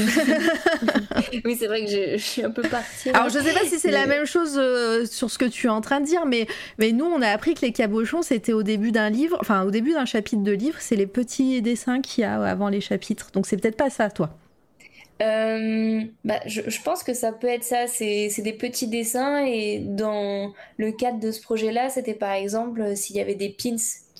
Oui, 1.45 1.55
c'est 1.57 1.67
vrai 1.67 1.85
que 1.85 1.89
je, 1.89 2.17
je 2.17 2.23
suis 2.23 2.43
un 2.43 2.51
peu 2.51 2.61
partie. 2.61 3.09
là. 3.09 3.19
Alors, 3.19 3.29
je 3.29 3.39
sais 3.39 3.53
pas 3.53 3.63
si 3.65 3.79
c'est 3.79 3.89
la 3.89 4.05
même 4.05 4.25
chose 4.25 4.57
euh, 4.57 5.05
sur 5.05 5.31
ce 5.31 5.37
que 5.37 5.45
tu 5.45 5.67
es 5.67 5.69
en 5.69 5.79
train 5.79 6.01
de 6.01 6.05
dire, 6.05 6.25
mais, 6.25 6.45
mais 6.77 6.91
nous, 6.91 7.05
on 7.05 7.21
a 7.21 7.29
appris 7.29 7.53
que 7.53 7.61
les 7.61 7.71
cabochons, 7.71 8.21
c'était 8.21 8.51
au 8.51 8.63
début 8.63 8.91
d'un 8.91 9.09
livre, 9.09 9.37
enfin, 9.39 9.63
au 9.63 9.71
début 9.71 9.93
d'un 9.93 10.03
chapitre 10.03 10.43
de 10.43 10.51
livre, 10.51 10.75
c'est 10.81 10.97
les 10.97 11.07
petits 11.07 11.61
dessins 11.61 12.01
qu'il 12.01 12.23
y 12.23 12.25
a 12.25 12.35
avant 12.43 12.67
les 12.67 12.81
chapitres. 12.81 13.29
Donc, 13.31 13.47
c'est 13.47 13.55
peut-être 13.55 13.77
pas 13.77 13.89
ça, 13.89 14.09
toi. 14.09 14.31
Euh, 15.21 16.01
bah, 16.25 16.41
je, 16.45 16.63
je 16.67 16.81
pense 16.81 17.01
que 17.01 17.13
ça 17.13 17.31
peut 17.31 17.47
être 17.47 17.63
ça, 17.63 17.87
c'est 17.87 18.29
des 18.39 18.51
petits 18.53 18.87
dessins 18.87 19.45
et 19.45 19.79
dans 19.79 20.51
le 20.75 20.91
cadre 20.91 21.19
de 21.21 21.31
ce 21.31 21.41
projet-là, 21.41 21.87
c'était 21.89 22.13
par 22.13 22.33
exemple 22.33 22.81
euh, 22.81 22.95
s'il 22.95 23.15
y 23.15 23.21
avait 23.21 23.35
des 23.35 23.49
pins 23.49 23.77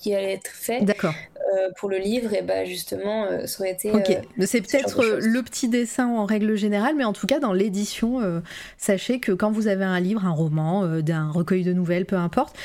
qui 0.08 0.16
allaient 0.16 0.34
être 0.34 0.86
D'accord. 0.86 1.14
euh, 1.54 1.70
pour 1.78 1.90
le 1.90 1.98
livre, 1.98 2.34
et 2.34 2.42
bah 2.42 2.64
justement, 2.64 3.26
euh, 3.26 3.46
ça 3.46 3.62
aurait 3.62 3.74
été... 3.74 3.92
Ok. 3.92 4.10
euh, 4.10 4.46
c'est 4.46 4.66
ce 4.66 4.72
peut-être 4.72 5.04
le 5.04 5.44
petit 5.44 5.68
dessin 5.68 6.08
en 6.08 6.26
règle 6.26 6.56
générale, 6.56 6.96
mais 6.96 7.04
en 7.04 7.12
tout 7.12 7.28
cas, 7.28 7.40
dans 7.40 7.52
l'édition, 7.52 8.42
sachez 8.78 9.20
que 9.20 9.34
quand 9.34 9.52
vous 9.52 9.68
avez 9.68 9.84
un 9.84 10.00
livre, 10.00 10.26
un 10.26 10.32
roman, 10.32 11.02
d'un 11.02 11.30
recueil 11.30 11.64
de 11.64 11.74
nouvelles, 11.74 12.06
peu 12.06 12.16
importe, 12.16 12.56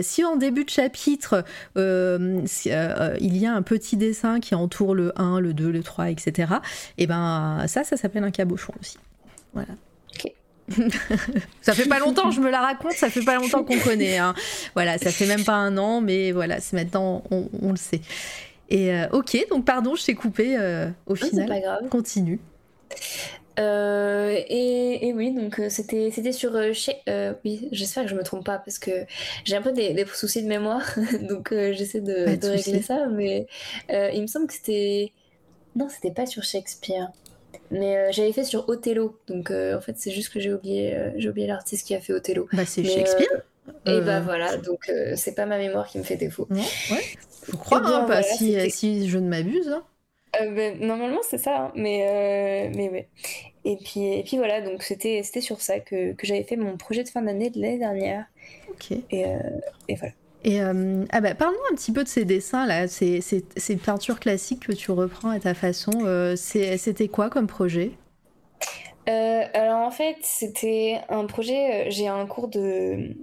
si 0.00 0.24
en 0.24 0.36
début 0.36 0.64
de 0.64 0.70
chapitre, 0.70 1.44
si, 2.46 2.68
il 2.68 3.36
y 3.36 3.46
a 3.46 3.52
un 3.52 3.62
petit 3.62 3.96
dessin 3.96 4.38
qui 4.38 4.54
entoure 4.54 4.94
le 4.94 5.12
1, 5.20 5.40
le 5.40 5.54
2, 5.54 5.70
le 5.70 5.82
3, 5.82 6.10
etc., 6.10 6.54
et 6.98 7.06
ben 7.06 7.64
ça, 7.66 7.82
ça 7.82 7.96
s'appelle 7.96 8.24
un 8.24 8.30
cabochon 8.30 8.72
aussi. 8.80 8.98
Voilà. 9.54 9.74
Ça 11.62 11.72
fait 11.74 11.88
pas 11.88 11.98
longtemps, 11.98 12.30
je 12.30 12.40
me 12.40 12.50
la 12.50 12.60
raconte, 12.60 12.92
ça 12.92 13.10
fait 13.10 13.22
pas 13.24 13.36
longtemps 13.36 13.64
qu'on 13.64 13.78
connaît. 13.78 14.18
hein. 14.18 14.34
Voilà, 14.74 14.98
ça 14.98 15.10
fait 15.10 15.26
même 15.26 15.44
pas 15.44 15.54
un 15.54 15.76
an, 15.78 16.00
mais 16.00 16.32
voilà, 16.32 16.60
c'est 16.60 16.76
maintenant, 16.76 17.22
on, 17.30 17.48
on 17.62 17.70
le 17.70 17.76
sait. 17.76 18.00
Et 18.68 18.92
euh, 18.92 19.06
ok, 19.12 19.36
donc 19.50 19.64
pardon, 19.64 19.94
je 19.94 20.04
t'ai 20.04 20.14
coupé 20.14 20.56
euh, 20.58 20.88
au 21.06 21.14
c'est 21.16 21.28
final. 21.28 21.48
pas 21.48 21.60
grave. 21.60 21.88
Continue. 21.88 22.40
Euh, 23.58 24.34
et, 24.48 25.08
et 25.08 25.12
oui, 25.12 25.32
donc 25.34 25.58
euh, 25.58 25.68
c'était 25.68 26.10
c'était 26.10 26.32
sur 26.32 26.52
chez 26.72 26.96
oui, 27.44 27.68
j'espère 27.70 28.04
que 28.04 28.08
je 28.08 28.14
me 28.14 28.22
trompe 28.22 28.46
pas 28.46 28.56
parce 28.58 28.78
que 28.78 28.90
j'ai 29.44 29.56
un 29.56 29.60
peu 29.62 29.72
des, 29.72 29.92
des 29.92 30.06
soucis 30.06 30.42
de 30.42 30.48
mémoire, 30.48 30.82
donc 31.28 31.50
j'essaie 31.50 32.00
de, 32.00 32.24
Pas 32.24 32.36
de 32.36 32.36
de 32.36 32.48
régler 32.48 32.80
ça, 32.80 33.06
mais 33.12 33.46
il 33.90 34.22
me 34.22 34.26
semble 34.26 34.46
que 34.46 34.54
c'était 34.54 35.12
non, 35.76 35.88
c'était 35.90 36.12
pas 36.14 36.24
sur 36.26 36.42
Shakespeare, 36.42 37.08
mais 37.72 37.96
euh, 37.96 38.12
j'avais 38.12 38.32
fait 38.32 38.44
sur 38.44 38.68
Othello, 38.68 39.18
donc 39.26 39.50
euh, 39.50 39.76
en 39.76 39.80
fait 39.80 39.94
c'est 39.96 40.12
juste 40.12 40.32
que 40.32 40.38
j'ai 40.38 40.52
oublié 40.52 40.94
euh, 40.94 41.10
j'ai 41.16 41.28
oublié 41.28 41.46
l'artiste 41.48 41.86
qui 41.86 41.94
a 41.94 42.00
fait 42.00 42.12
Othello. 42.12 42.48
Bah, 42.52 42.64
c'est 42.64 42.84
Shakespeare. 42.84 43.42
Et 43.86 44.00
bah 44.00 44.20
voilà, 44.20 44.56
donc 44.58 44.90
c'est 45.16 45.34
pas 45.34 45.46
ma 45.46 45.58
mémoire 45.58 45.86
qui 45.88 45.98
me 45.98 46.02
fait 46.04 46.16
défaut. 46.16 46.46
Ouais. 46.50 46.60
Je 47.48 47.56
crois, 47.56 47.80
Eh 47.82 47.86
bien, 47.86 47.96
hein, 47.96 48.00
pas 48.06 48.20
voilà, 48.22 48.68
si, 48.70 49.08
je 49.08 49.18
ne 49.18 49.28
m'abuse. 49.28 49.68
hein. 49.68 49.84
Ben, 50.40 50.78
normalement 50.80 51.20
c'est 51.28 51.38
ça, 51.38 51.66
hein, 51.66 51.72
mais 51.74 52.70
mais 52.74 52.88
ouais. 52.88 53.08
Et 53.64 53.76
puis 53.76 54.04
et 54.18 54.22
puis 54.24 54.36
voilà, 54.36 54.60
donc 54.60 54.82
c'était 54.82 55.22
c'était 55.22 55.40
sur 55.40 55.60
ça 55.60 55.78
que, 55.80 56.12
que 56.12 56.26
j'avais 56.26 56.42
fait 56.44 56.56
mon 56.56 56.76
projet 56.76 57.04
de 57.04 57.08
fin 57.08 57.22
d'année 57.22 57.50
de 57.50 57.60
l'année 57.60 57.78
dernière. 57.78 58.26
Ok. 58.70 58.92
Et, 59.10 59.24
et 59.88 59.94
voilà. 59.96 60.12
Et 60.44 60.60
euh, 60.60 61.04
ah 61.10 61.20
bah, 61.20 61.34
parle-nous 61.34 61.72
un 61.72 61.76
petit 61.76 61.92
peu 61.92 62.02
de 62.02 62.08
ces 62.08 62.24
dessins 62.24 62.66
là, 62.66 62.88
ces, 62.88 63.20
peintures 63.84 64.18
classiques 64.18 64.66
que 64.66 64.72
tu 64.72 64.90
reprends 64.90 65.30
à 65.30 65.38
ta 65.38 65.54
façon. 65.54 65.92
euh, 66.04 66.34
C'était 66.36 67.08
quoi 67.08 67.30
comme 67.30 67.46
projet? 67.46 67.92
Euh, 69.08 69.44
alors 69.54 69.80
en 69.80 69.90
fait, 69.90 70.16
c'était 70.22 71.00
un 71.08 71.26
projet, 71.26 71.90
j'ai 71.90 72.08
un 72.08 72.26
cours 72.26 72.48
de 72.48 73.16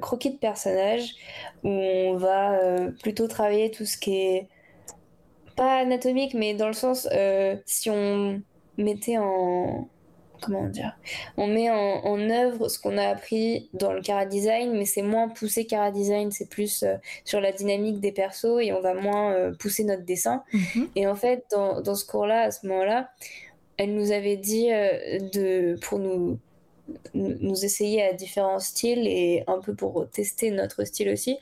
croquis 0.00 0.30
de 0.30 0.38
personnages 0.38 1.14
où 1.64 1.68
on 1.68 2.16
va 2.16 2.58
plutôt 3.02 3.28
travailler 3.28 3.70
tout 3.70 3.84
ce 3.84 3.98
qui 3.98 4.16
est 4.16 4.48
pas 5.56 5.80
anatomique, 5.80 6.34
mais 6.34 6.54
dans 6.54 6.68
le 6.68 6.72
sens 6.72 7.08
si 7.66 7.90
on 7.90 8.40
mettait 8.78 9.18
en 9.18 9.88
comment 10.40 10.64
dire, 10.64 10.96
on 11.36 11.46
met 11.46 11.70
en, 11.70 11.76
en 11.76 12.30
œuvre 12.30 12.68
ce 12.68 12.78
qu'on 12.78 12.98
a 12.98 13.06
appris 13.08 13.68
dans 13.74 13.92
le 13.92 14.00
Cara 14.00 14.26
Design, 14.26 14.72
mais 14.72 14.84
c'est 14.84 15.02
moins 15.02 15.28
poussé 15.28 15.66
Cara 15.66 15.90
Design, 15.90 16.30
c'est 16.30 16.48
plus 16.48 16.82
euh, 16.82 16.94
sur 17.24 17.40
la 17.40 17.52
dynamique 17.52 18.00
des 18.00 18.12
persos 18.12 18.60
et 18.60 18.72
on 18.72 18.80
va 18.80 18.94
moins 18.94 19.32
euh, 19.32 19.52
pousser 19.52 19.84
notre 19.84 20.04
dessin. 20.04 20.42
Et 20.96 21.06
en 21.06 21.14
fait, 21.14 21.44
dans, 21.50 21.80
dans 21.80 21.94
ce 21.94 22.04
cours-là, 22.04 22.42
à 22.42 22.50
ce 22.50 22.66
moment-là, 22.66 23.10
elle 23.76 23.94
nous 23.94 24.12
avait 24.12 24.36
dit 24.36 24.72
euh, 24.72 25.18
de, 25.32 25.78
pour 25.80 25.98
nous, 25.98 26.38
nous 27.14 27.64
essayer 27.64 28.02
à 28.02 28.12
différents 28.12 28.58
styles 28.58 29.06
et 29.06 29.44
un 29.46 29.60
peu 29.60 29.74
pour 29.74 30.08
tester 30.10 30.50
notre 30.50 30.84
style 30.84 31.08
aussi, 31.10 31.38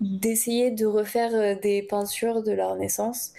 d'essayer 0.00 0.70
de 0.70 0.86
refaire 0.86 1.58
des 1.60 1.82
peintures 1.82 2.42
de 2.42 2.52
la 2.52 2.68
Renaissance. 2.68 3.32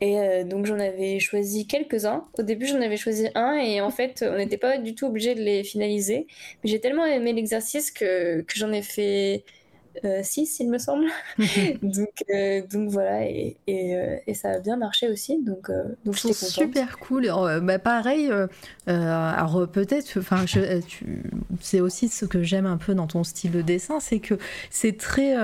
Et 0.00 0.18
euh, 0.18 0.44
donc 0.44 0.66
j'en 0.66 0.78
avais 0.78 1.18
choisi 1.18 1.66
quelques-uns. 1.66 2.24
Au 2.38 2.42
début 2.42 2.66
j'en 2.66 2.80
avais 2.80 2.96
choisi 2.96 3.28
un 3.34 3.56
et 3.56 3.80
en 3.80 3.90
fait 3.90 4.24
on 4.26 4.36
n'était 4.36 4.56
pas 4.56 4.78
du 4.78 4.94
tout 4.94 5.06
obligé 5.06 5.34
de 5.34 5.42
les 5.42 5.62
finaliser. 5.62 6.26
Mais 6.62 6.70
j'ai 6.70 6.80
tellement 6.80 7.04
aimé 7.04 7.32
l'exercice 7.32 7.90
que, 7.90 8.40
que 8.40 8.54
j'en 8.56 8.72
ai 8.72 8.82
fait 8.82 9.44
euh, 10.04 10.20
six 10.22 10.58
il 10.60 10.70
me 10.70 10.78
semble. 10.78 11.06
donc, 11.82 12.24
euh, 12.30 12.62
donc 12.70 12.88
voilà 12.88 13.24
et, 13.26 13.58
et, 13.66 13.94
et 14.26 14.34
ça 14.34 14.52
a 14.52 14.58
bien 14.58 14.76
marché 14.76 15.08
aussi. 15.08 15.42
Donc, 15.42 15.70
donc 16.04 16.14
j'étais 16.14 16.28
contente. 16.28 16.48
super 16.48 16.98
cool. 16.98 17.30
Bah, 17.62 17.78
pareil, 17.78 18.30
alors 18.86 19.68
peut-être, 19.70 20.18
enfin, 20.18 20.46
c'est 21.60 21.80
aussi 21.80 22.08
ce 22.08 22.24
que 22.24 22.42
j'aime 22.42 22.66
un 22.66 22.78
peu 22.78 22.94
dans 22.94 23.06
ton 23.06 23.22
style 23.22 23.50
de 23.50 23.60
dessin, 23.60 24.00
c'est 24.00 24.20
que 24.20 24.38
c'est 24.70 24.96
très. 24.96 25.34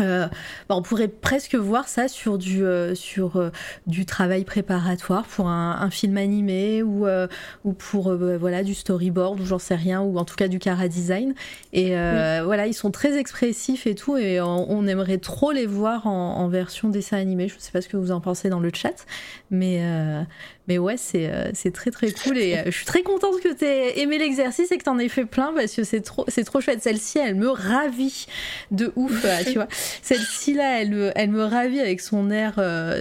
Euh, 0.00 0.26
bah, 0.68 0.76
on 0.76 0.82
pourrait 0.82 1.08
presque 1.08 1.54
voir 1.54 1.88
ça 1.88 2.08
sur 2.08 2.38
du, 2.38 2.64
euh, 2.64 2.94
sur, 2.94 3.36
euh, 3.36 3.50
du 3.86 4.06
travail 4.06 4.44
préparatoire 4.44 5.24
pour 5.24 5.48
un, 5.48 5.78
un 5.80 5.90
film 5.90 6.16
animé 6.16 6.82
ou, 6.82 7.06
euh, 7.06 7.26
ou 7.64 7.72
pour 7.72 8.10
euh, 8.10 8.16
bah, 8.16 8.38
voilà, 8.38 8.62
du 8.62 8.74
storyboard 8.74 9.40
ou 9.40 9.46
j'en 9.46 9.58
sais 9.58 9.74
rien, 9.74 10.00
ou 10.02 10.18
en 10.18 10.24
tout 10.24 10.36
cas 10.36 10.48
du 10.48 10.58
cara 10.58 10.88
design. 10.88 11.34
Et 11.72 11.96
euh, 11.96 12.42
voilà, 12.44 12.66
ils 12.66 12.74
sont 12.74 12.90
très 12.90 13.16
expressifs 13.18 13.86
et 13.86 13.94
tout, 13.94 14.16
et 14.16 14.40
on, 14.40 14.70
on 14.70 14.86
aimerait 14.86 15.18
trop 15.18 15.52
les 15.52 15.66
voir 15.66 16.06
en, 16.06 16.36
en 16.36 16.48
version 16.48 16.88
dessin 16.88 17.16
animé. 17.16 17.48
Je 17.48 17.56
ne 17.56 17.60
sais 17.60 17.72
pas 17.72 17.80
ce 17.80 17.88
que 17.88 17.96
vous 17.96 18.12
en 18.12 18.20
pensez 18.20 18.48
dans 18.48 18.60
le 18.60 18.70
chat, 18.72 19.06
mais, 19.50 19.78
euh, 19.80 20.22
Mais 20.68 20.78
ouais, 20.78 20.96
c'est 20.96 21.30
euh, 21.30 21.50
c'est 21.54 21.72
très 21.72 21.90
très 21.90 22.10
cool 22.10 22.38
et 22.38 22.58
euh, 22.58 22.62
je 22.66 22.70
suis 22.70 22.86
très 22.86 23.02
contente 23.02 23.40
que 23.40 23.52
tu 23.54 23.64
aies 23.64 24.00
aimé 24.00 24.18
l'exercice 24.18 24.72
et 24.72 24.78
que 24.78 24.82
tu 24.82 24.90
en 24.90 24.98
aies 24.98 25.08
fait 25.08 25.24
plein 25.24 25.52
parce 25.54 25.74
que 25.74 25.84
c'est 25.84 26.00
trop, 26.00 26.24
chouette. 26.60 26.82
Celle-ci, 26.82 27.18
elle 27.18 27.36
me 27.36 27.48
ravit 27.48 28.26
de 28.72 28.92
ouf, 28.96 29.24
euh, 29.24 29.44
tu 29.44 29.54
vois. 29.54 29.68
Celle-ci 30.02 30.54
là, 30.54 30.80
elle 30.80 31.30
me, 31.30 31.44
ravit 31.44 31.80
avec 31.80 32.00
son 32.00 32.30
air, 32.30 32.54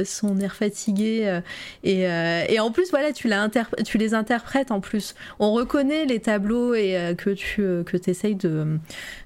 son 0.06 0.40
air 0.40 0.56
fatigué 0.56 1.40
et, 1.84 2.60
en 2.60 2.72
plus, 2.72 2.90
voilà, 2.92 3.12
tu 3.14 3.28
les 3.28 4.14
interprètes 4.14 4.72
en 4.72 4.82
plus. 4.82 5.16
On 5.40 5.52
reconnaît 5.54 6.06
les 6.06 6.20
tableaux 6.20 6.76
et 6.76 7.16
que 7.18 7.32
tu 7.32 7.64
que 7.86 8.10
essayes 8.10 8.36
de, 8.36 8.78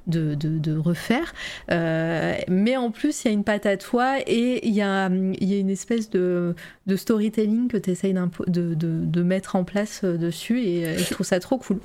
de, 0.10 0.36
de, 0.36 0.78
refaire. 0.78 1.34
mais 1.70 2.78
en 2.78 2.92
plus, 2.92 3.24
il 3.24 3.28
y 3.28 3.32
a 3.32 3.34
une 3.34 3.44
patte 3.44 3.66
à 3.66 3.78
toi 3.78 4.18
et 4.26 4.68
il 4.68 4.74
y 4.74 4.82
a, 4.82 5.10
y 5.10 5.54
a 5.54 5.58
une 5.58 5.70
espèce 5.70 6.10
de, 6.10 6.56
de 6.88 6.96
storytelling 6.96 7.68
que 7.68 7.78
tu 7.78 7.92
essayes 7.92 8.14
de, 8.48 9.22
mettre 9.22 9.56
en 9.56 9.64
place 9.64 10.02
euh, 10.04 10.18
dessus 10.18 10.62
et, 10.64 10.86
euh, 10.86 10.98
je 10.98 11.14
trouve 11.14 11.26
ça 11.26 11.40
trop 11.40 11.58
cool. 11.58 11.80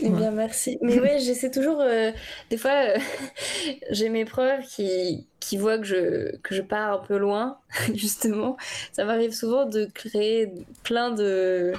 Eh 0.00 0.08
bien, 0.08 0.30
merci. 0.32 0.78
Mais 0.82 0.98
ouais, 0.98 1.18
j'essaie 1.20 1.50
toujours. 1.50 1.80
Euh, 1.80 2.10
des 2.50 2.56
fois, 2.56 2.94
j'ai 3.90 4.08
mes 4.08 4.24
profs 4.24 4.66
qui, 4.66 5.26
qui 5.40 5.56
voient 5.56 5.78
que 5.78 5.84
je, 5.84 6.36
que 6.38 6.54
je 6.54 6.62
pars 6.62 6.92
un 6.92 7.06
peu 7.06 7.16
loin, 7.16 7.58
justement. 7.94 8.56
Ça 8.92 9.04
m'arrive 9.04 9.32
souvent 9.32 9.64
de 9.64 9.86
créer 9.86 10.52
plein 10.82 11.10
de 11.10 11.72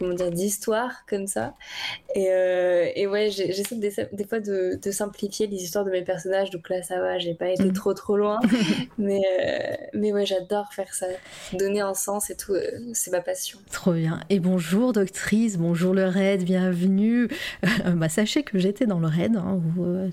comment 0.00 0.14
dire, 0.14 0.30
d'histoires 0.30 1.04
comme 1.06 1.26
ça. 1.26 1.54
Et, 2.16 2.28
euh, 2.30 2.88
et 2.96 3.06
ouais, 3.06 3.30
j'essaie 3.30 3.76
des, 3.76 3.92
des, 4.12 4.24
fois 4.24 4.40
de, 4.40 4.78
de, 4.82 4.90
simplifier 4.90 5.46
les 5.46 5.62
histoires 5.62 5.84
de 5.84 5.90
mes 5.90 6.02
personnages, 6.02 6.50
donc 6.50 6.68
là 6.70 6.82
ça 6.82 6.98
va, 6.98 7.18
j'ai 7.18 7.34
pas 7.34 7.50
été 7.50 7.66
mm. 7.66 7.72
trop 7.74 7.92
trop 7.92 8.16
loin. 8.16 8.40
mais, 8.98 9.20
euh, 9.20 9.76
mais 9.92 10.12
ouais, 10.12 10.24
j'adore 10.24 10.72
faire 10.72 10.92
ça, 10.94 11.06
donner 11.52 11.82
un 11.82 11.94
sens 11.94 12.30
et 12.30 12.36
tout, 12.36 12.54
euh, 12.54 12.80
c'est 12.94 13.12
ma 13.12 13.20
passion. 13.20 13.58
Trop 13.70 13.92
bien. 13.92 14.20
Et 14.30 14.40
bonjour 14.40 14.92
doctrice, 14.92 15.58
bonjour 15.58 15.92
le 15.92 16.06
raid, 16.06 16.44
bienvenue. 16.44 17.28
bah, 17.86 18.08
sachez 18.08 18.42
que 18.42 18.58
j'étais 18.58 18.86
dans 18.86 19.00
le 19.00 19.06
raid, 19.06 19.36
hein, 19.36 19.60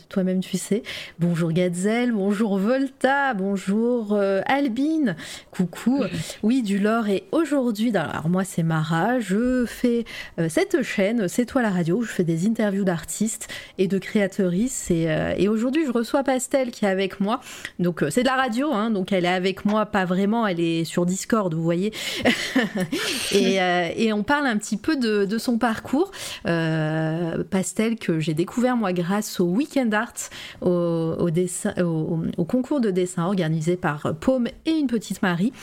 toi-même 0.09 0.41
tu 0.41 0.57
sais. 0.57 0.83
Bonjour 1.17 1.53
Gazelle, 1.53 2.11
bonjour 2.11 2.57
Volta, 2.57 3.33
bonjour 3.33 4.19
Albine, 4.45 5.15
coucou. 5.51 6.03
Oui, 6.43 6.61
du 6.61 6.77
lore. 6.77 7.07
Et 7.07 7.23
aujourd'hui, 7.31 7.95
alors 7.95 8.27
moi 8.27 8.43
c'est 8.43 8.63
Mara, 8.63 9.19
je 9.19 9.65
euh, 9.85 10.49
cette 10.49 10.81
chaîne, 10.83 11.27
C'est 11.27 11.45
toi 11.45 11.61
la 11.61 11.69
radio, 11.69 11.97
où 11.97 12.03
je 12.03 12.11
fais 12.11 12.23
des 12.23 12.47
interviews 12.47 12.83
d'artistes 12.83 13.47
et 13.77 13.87
de 13.87 13.97
créatrices. 13.97 14.91
Et, 14.91 15.09
euh, 15.09 15.51
aujourd'hui, 15.51 15.85
je 15.85 15.91
reçois 15.91 16.23
Pastel 16.23 16.71
qui 16.71 16.85
est 16.85 16.89
avec 16.89 17.19
moi. 17.19 17.41
Donc, 17.79 18.03
euh, 18.03 18.09
c'est 18.09 18.21
de 18.21 18.27
la 18.27 18.35
radio, 18.35 18.73
hein, 18.73 18.91
donc 18.91 19.11
elle 19.11 19.25
est 19.25 19.29
avec 19.29 19.65
moi, 19.65 19.85
pas 19.85 20.05
vraiment, 20.05 20.47
elle 20.47 20.59
est 20.59 20.83
sur 20.83 21.05
Discord, 21.05 21.53
vous 21.53 21.63
voyez. 21.63 21.93
et, 23.31 24.13
on 24.13 24.23
parle 24.23 24.47
un 24.47 24.57
petit 24.57 24.77
peu 24.77 24.95
de, 24.95 25.37
son 25.37 25.57
parcours. 25.57 26.11
Pastel 26.43 27.97
que 27.97 28.19
j'ai 28.19 28.33
découvert 28.33 28.75
moi 28.75 28.93
grâce 28.93 29.39
au 29.39 29.45
Weekend 29.45 29.93
Art, 29.93 30.13
au 30.61 32.45
concours 32.47 32.81
de 32.81 32.89
dessin 32.89 33.25
organisé 33.25 33.75
par 33.75 34.15
Paume 34.19 34.47
et 34.65 34.71
une 34.71 34.87
petite 34.87 35.21
Marie. 35.21 35.53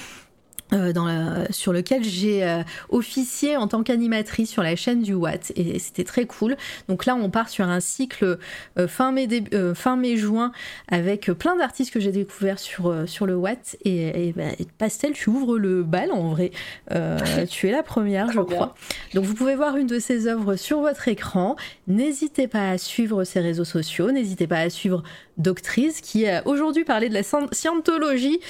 Euh, 0.72 1.44
sur 1.50 1.72
lequel 1.72 2.02
j'ai 2.02 2.42
euh, 2.42 2.62
officié 2.88 3.56
en 3.56 3.68
tant 3.68 3.82
qu'animatrice 3.82 4.50
sur 4.50 4.62
la 4.62 4.76
chaîne 4.76 5.02
du 5.02 5.12
Watt 5.12 5.52
et 5.56 5.78
c'était 5.78 6.04
très 6.04 6.24
cool. 6.24 6.56
Donc 6.88 7.04
là 7.04 7.14
on 7.14 7.28
part 7.28 7.50
sur 7.50 7.68
un 7.68 7.80
cycle 7.80 8.38
euh, 8.78 8.88
fin 8.88 9.12
mai 9.12 9.28
fin 9.74 9.96
mai 9.96 10.16
juin 10.16 10.52
avec 10.88 11.26
plein 11.32 11.54
d'artistes 11.56 11.92
que 11.92 12.00
j'ai 12.00 12.12
découverts 12.12 12.58
sur 12.58 12.94
sur 13.06 13.26
le 13.26 13.36
Watt 13.36 13.76
et, 13.84 14.32
bah, 14.34 14.44
Pastel 14.78 15.12
tu 15.12 15.28
ouvres 15.28 15.58
le 15.58 15.82
bal 15.82 16.10
en 16.10 16.30
vrai. 16.30 16.50
tu 17.50 17.68
es 17.68 17.70
la 17.70 17.82
première 17.82 18.32
je 18.32 18.40
crois. 18.40 18.74
Donc 19.12 19.24
vous 19.24 19.34
pouvez 19.34 19.56
voir 19.56 19.76
une 19.76 19.86
de 19.86 19.98
ses 19.98 20.26
œuvres 20.26 20.56
sur 20.56 20.80
votre 20.80 21.08
écran. 21.08 21.56
N'hésitez 21.86 22.48
pas 22.48 22.70
à 22.70 22.78
suivre 22.78 23.24
ses 23.24 23.40
réseaux 23.40 23.64
sociaux, 23.64 24.10
n'hésitez 24.10 24.46
pas 24.46 24.60
à 24.60 24.70
suivre 24.70 25.02
Doctrice 25.36 26.00
qui 26.00 26.28
a 26.28 26.46
aujourd'hui 26.46 26.84
parlé 26.84 27.08
de 27.08 27.14
la 27.14 27.22
scientologie. 27.52 28.40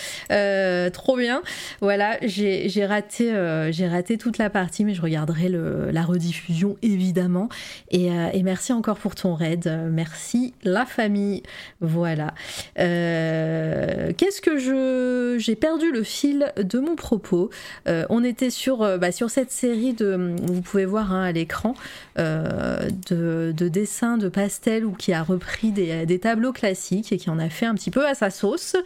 trop 0.93 1.17
bien. 1.17 1.43
Voilà 1.81 2.04
j'ai 2.23 2.87
raté, 2.87 3.33
euh, 3.33 3.73
j'ai 3.73 3.89
raté 3.89 4.19
toute 4.19 4.39
la 4.39 4.51
partie, 4.51 4.85
mais 4.85 4.95
je 4.95 5.03
regarderai 5.03 5.49
la 5.49 6.03
rediffusion 6.03 6.77
évidemment. 6.83 7.49
Euh, 7.93 8.29
et, 8.33 8.43
merci 8.43 8.73
encore 8.73 8.99
pour 8.99 9.15
ton 9.15 9.35
raid. 9.35 9.71
Merci 9.91 10.55
la 10.63 10.87
famille. 10.87 11.43
Voilà. 11.81 12.35
Euh, 12.79 14.13
qu'est-ce 14.17 14.41
que 14.41 14.59
je. 14.59 15.37
J'ai 15.39 15.57
perdu 15.57 15.93
le 15.93 16.03
fil 16.03 16.53
de 16.57 16.79
mon 16.79 16.97
propos? 16.97 17.51
on 17.87 18.25
était 18.25 18.51
sur, 18.51 18.99
bah, 18.99 19.13
sur 19.13 19.31
cette 19.31 19.51
série 19.51 19.95
de. 19.95 20.35
Vous 20.43 20.63
pouvez 20.63 20.85
voir 20.85 21.13
hein, 21.13 21.25
à 21.25 21.33
l'écran. 21.33 21.75
de, 22.17 23.53
dessins 23.69 24.19
de 24.19 24.29
pastel 24.29 24.85
ou 24.85 24.93
qui 24.93 25.13
a 25.13 25.23
repris 25.23 25.71
des, 25.73 26.19
tableaux 26.19 26.53
classiques 26.53 27.13
et 27.13 27.17
qui 27.17 27.31
en 27.31 27.39
a 27.39 27.49
fait 27.49 27.67
un 27.67 27.75
petit 27.75 27.91
peu 27.91 28.07
à 28.07 28.15
sa 28.15 28.31
sauce. 28.31 28.77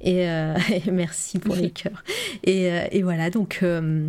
Et, 0.00 0.22
et 0.26 0.90
merci 0.90 1.38
pour 1.38 1.54
les 1.54 1.70
cœurs. 1.82 2.02
Et, 2.44 2.67
euh, 2.70 2.86
et, 2.90 3.02
voilà, 3.02 3.30
donc 3.30 3.60
euh, 3.62 4.08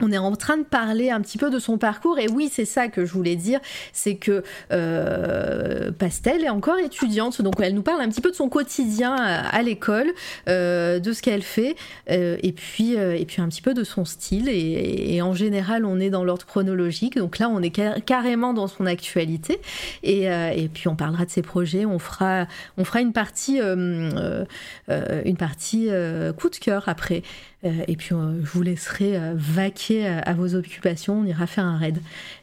on 0.00 0.12
est 0.12 0.18
en 0.18 0.36
train 0.36 0.58
de 0.58 0.62
parler 0.62 1.10
un 1.10 1.22
petit 1.22 1.38
peu 1.38 1.50
de 1.50 1.58
son 1.58 1.78
parcours. 1.78 2.18
Et 2.18 2.28
oui 2.28 2.50
c'est 2.52 2.66
ça 2.66 2.88
que 2.88 3.06
je 3.06 3.12
voulais 3.12 3.36
dire 3.36 3.60
c'est 3.94 4.16
que 4.16 4.44
euh, 4.70 5.90
Pastel 5.90 6.44
est 6.44 6.50
encore 6.50 6.78
étudiante 6.78 7.40
donc 7.40 7.54
elle 7.60 7.74
nous 7.74 7.82
parle 7.82 8.02
un 8.02 8.08
petit 8.10 8.20
peu 8.20 8.30
de 8.30 8.36
son 8.36 8.50
quotidien 8.50 9.16
à, 9.16 9.62
l'école 9.62 10.08
de 10.46 11.12
ce 11.12 11.22
qu'elle 11.22 11.40
fait 11.40 11.76
et 12.08 12.52
puis 12.52 12.92
et 12.92 13.24
puis 13.24 13.40
un 13.40 13.48
petit 13.48 13.62
peu 13.62 13.72
de 13.72 13.84
son 13.84 14.04
style. 14.04 14.50
Et, 14.50 15.22
en 15.22 15.32
général 15.32 15.86
on 15.86 15.98
est 15.98 16.10
dans 16.10 16.24
l'ordre 16.24 16.44
chronologique 16.44 17.16
donc 17.16 17.38
là 17.38 17.48
on 17.48 17.62
est 17.62 17.70
carrément 18.04 18.52
dans 18.52 18.66
son 18.66 18.84
actualité. 18.84 19.60
Et, 20.02 20.24
et, 20.24 20.68
puis 20.72 20.88
on 20.88 20.96
parlera 20.96 21.24
de 21.24 21.30
ses 21.30 21.42
projets 21.42 21.86
on 21.86 21.98
fera 21.98 22.46
on 22.76 22.84
fera 22.84 23.00
une 23.00 23.14
partie 23.14 23.60
une 23.60 25.36
partie 25.38 25.88
coup 26.36 26.50
de 26.50 26.56
cœur 26.56 26.84
après 26.88 27.22
et 27.62 27.96
puis 27.96 28.10
je 28.10 28.48
vous 28.48 28.62
laisserai 28.62 29.18
vaquer 29.34 30.06
à, 30.06 30.34
vos 30.34 30.54
occupations, 30.54 31.20
on 31.20 31.24
ira 31.24 31.46
faire 31.46 31.64
un 31.64 31.78
raid. 31.78 31.98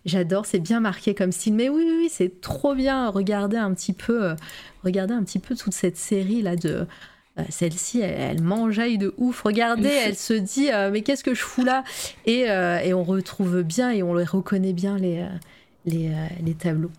J'adore, 0.05 0.45
c'est 0.45 0.59
bien 0.59 0.79
marqué 0.79 1.13
comme 1.13 1.31
style. 1.31 1.53
Mais 1.53 1.69
oui, 1.69 1.85
oui, 1.97 2.07
c'est 2.11 2.41
trop 2.41 2.75
bien. 2.75 3.09
Regardez 3.09 3.57
un 3.57 3.73
petit 3.73 3.93
peu, 3.93 4.23
euh, 4.25 4.35
regardez 4.83 5.13
un 5.13 5.23
petit 5.23 5.39
peu 5.39 5.55
toute 5.55 5.73
cette 5.73 5.97
série 5.97 6.41
là 6.41 6.55
de. 6.55 6.85
Euh, 7.39 7.43
celle-ci, 7.49 7.99
elle, 8.01 8.37
elle 8.41 8.97
de 8.99 9.13
ouf. 9.17 9.41
Regardez, 9.41 9.89
elle 9.89 10.15
se 10.15 10.33
dit 10.33 10.71
euh, 10.71 10.91
mais 10.91 11.01
qu'est-ce 11.01 11.23
que 11.23 11.33
je 11.33 11.41
fous 11.41 11.63
là? 11.63 11.83
Et, 12.25 12.41
et, 12.41 12.93
on 12.93 13.03
retrouve 13.03 13.63
bien 13.63 13.89
et 13.91 14.03
on 14.03 14.13
les 14.13 14.23
reconnaît 14.23 14.73
bien 14.73 14.97
les, 14.97 15.25
les, 15.85 16.11
les 16.43 16.53
tableaux. 16.53 16.91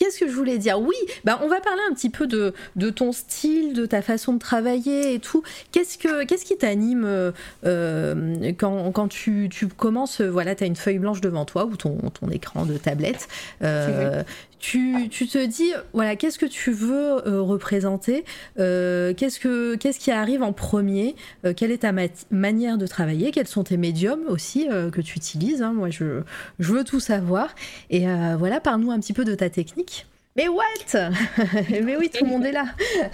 Qu'est-ce 0.00 0.18
que 0.18 0.26
je 0.26 0.32
voulais 0.32 0.56
dire? 0.56 0.80
Oui, 0.80 0.96
bah 1.24 1.38
on 1.42 1.48
va 1.48 1.60
parler 1.60 1.82
un 1.90 1.92
petit 1.92 2.08
peu 2.08 2.26
de, 2.26 2.54
ton 2.90 3.12
style, 3.12 3.74
de 3.74 3.84
ta 3.84 4.00
façon 4.00 4.32
de 4.32 4.38
travailler 4.38 5.12
et 5.12 5.18
tout. 5.18 5.42
Qu'est-ce, 5.72 5.98
que, 5.98 6.24
qu'est-ce 6.24 6.46
qui 6.46 6.56
t'anime 6.56 7.04
euh, 7.04 7.32
euh, 7.66 8.50
quand, 8.56 8.92
quand 8.92 9.08
tu, 9.08 9.50
commences 9.76 10.22
Voilà, 10.22 10.54
tu 10.54 10.64
as 10.64 10.66
une 10.66 10.76
feuille 10.76 10.98
blanche 10.98 11.20
devant 11.20 11.44
toi 11.44 11.66
ou 11.66 11.76
ton, 11.76 11.98
ton 12.18 12.30
écran 12.30 12.64
de 12.64 12.78
tablette. 12.78 13.28
Euh, 13.62 14.22
tu, 14.60 15.08
te 15.10 15.44
dis, 15.44 15.72
voilà, 15.92 16.16
qu'est-ce 16.16 16.38
que 16.38 16.46
tu 16.46 16.70
veux 16.70 17.16
représenter 17.40 18.24
qu'est-ce, 18.56 19.40
que, 19.40 19.74
qu'est-ce 19.76 19.98
qui 19.98 20.10
arrive 20.10 20.42
en 20.42 20.52
premier 20.52 21.16
Quelle 21.56 21.70
est 21.70 21.78
ta 21.78 21.92
manière 22.30 22.78
de 22.78 22.86
travailler 22.86 23.30
Quels 23.30 23.48
sont 23.48 23.64
tes 23.64 23.76
médiums 23.76 24.24
aussi 24.28 24.68
que 24.92 25.00
tu 25.00 25.16
utilises 25.16 25.62
hein? 25.62 25.72
Moi, 25.72 25.90
je, 25.90 26.22
je 26.58 26.72
veux 26.72 26.84
tout 26.84 27.00
savoir. 27.00 27.54
Et 27.90 28.06
voilà, 28.38 28.60
parle-nous 28.60 28.90
un 28.90 29.00
petit 29.00 29.12
peu 29.12 29.24
de 29.24 29.34
ta 29.34 29.50
technique. 29.50 30.06
Mais 30.36 30.48
what? 30.48 30.64
Mais 31.70 31.96
oui, 31.96 32.08
tout 32.08 32.24
le 32.24 32.30
monde 32.30 32.46
est 32.46 32.52
là. 32.52 32.66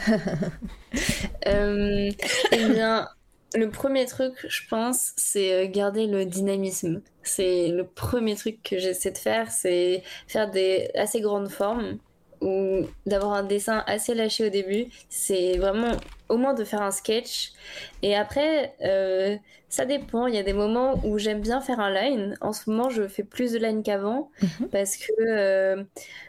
euh, 1.47 2.11
eh 2.53 2.69
bien, 2.69 3.09
le 3.57 3.71
premier 3.71 4.07
truc, 4.07 4.35
je 4.49 4.63
pense, 4.69 5.13
c'est 5.17 5.53
euh, 5.53 5.71
garder 5.71 6.07
le 6.07 6.25
dynamisme. 6.25 7.03
C'est 7.23 7.69
le 7.69 7.85
premier 7.87 8.37
truc 8.37 8.63
que 8.63 8.79
j'essaie 8.79 9.11
de 9.11 9.19
faire, 9.19 9.51
c'est 9.51 10.03
faire 10.29 10.51
des 10.51 10.91
assez 10.95 11.21
grandes 11.21 11.49
formes 11.49 11.99
ou 12.41 12.87
d'avoir 13.07 13.33
un 13.33 13.43
dessin 13.43 13.83
assez 13.87 14.15
lâché 14.15 14.47
au 14.47 14.51
début. 14.51 14.87
C'est 15.09 15.57
vraiment 15.57 15.93
au 16.29 16.37
moins 16.37 16.55
de 16.55 16.65
faire 16.65 16.83
un 16.83 16.91
sketch. 16.91 17.53
Et 18.03 18.15
après, 18.15 18.75
euh, 18.83 19.37
ça 19.69 19.85
dépend. 19.85 20.27
Il 20.27 20.35
y 20.35 20.39
a 20.39 20.43
des 20.43 20.53
moments 20.53 21.01
où 21.05 21.19
j'aime 21.19 21.41
bien 21.41 21.61
faire 21.61 21.81
un 21.81 21.91
line. 21.91 22.37
En 22.41 22.53
ce 22.53 22.69
moment, 22.71 22.91
je 22.91 23.09
fais 23.09 23.23
plus 23.23 23.53
de 23.53 23.59
line 23.59 23.83
qu'avant 23.83 24.31
mhm. 24.43 24.69
parce 24.71 24.97
que 24.97 25.13
euh, 25.21 25.83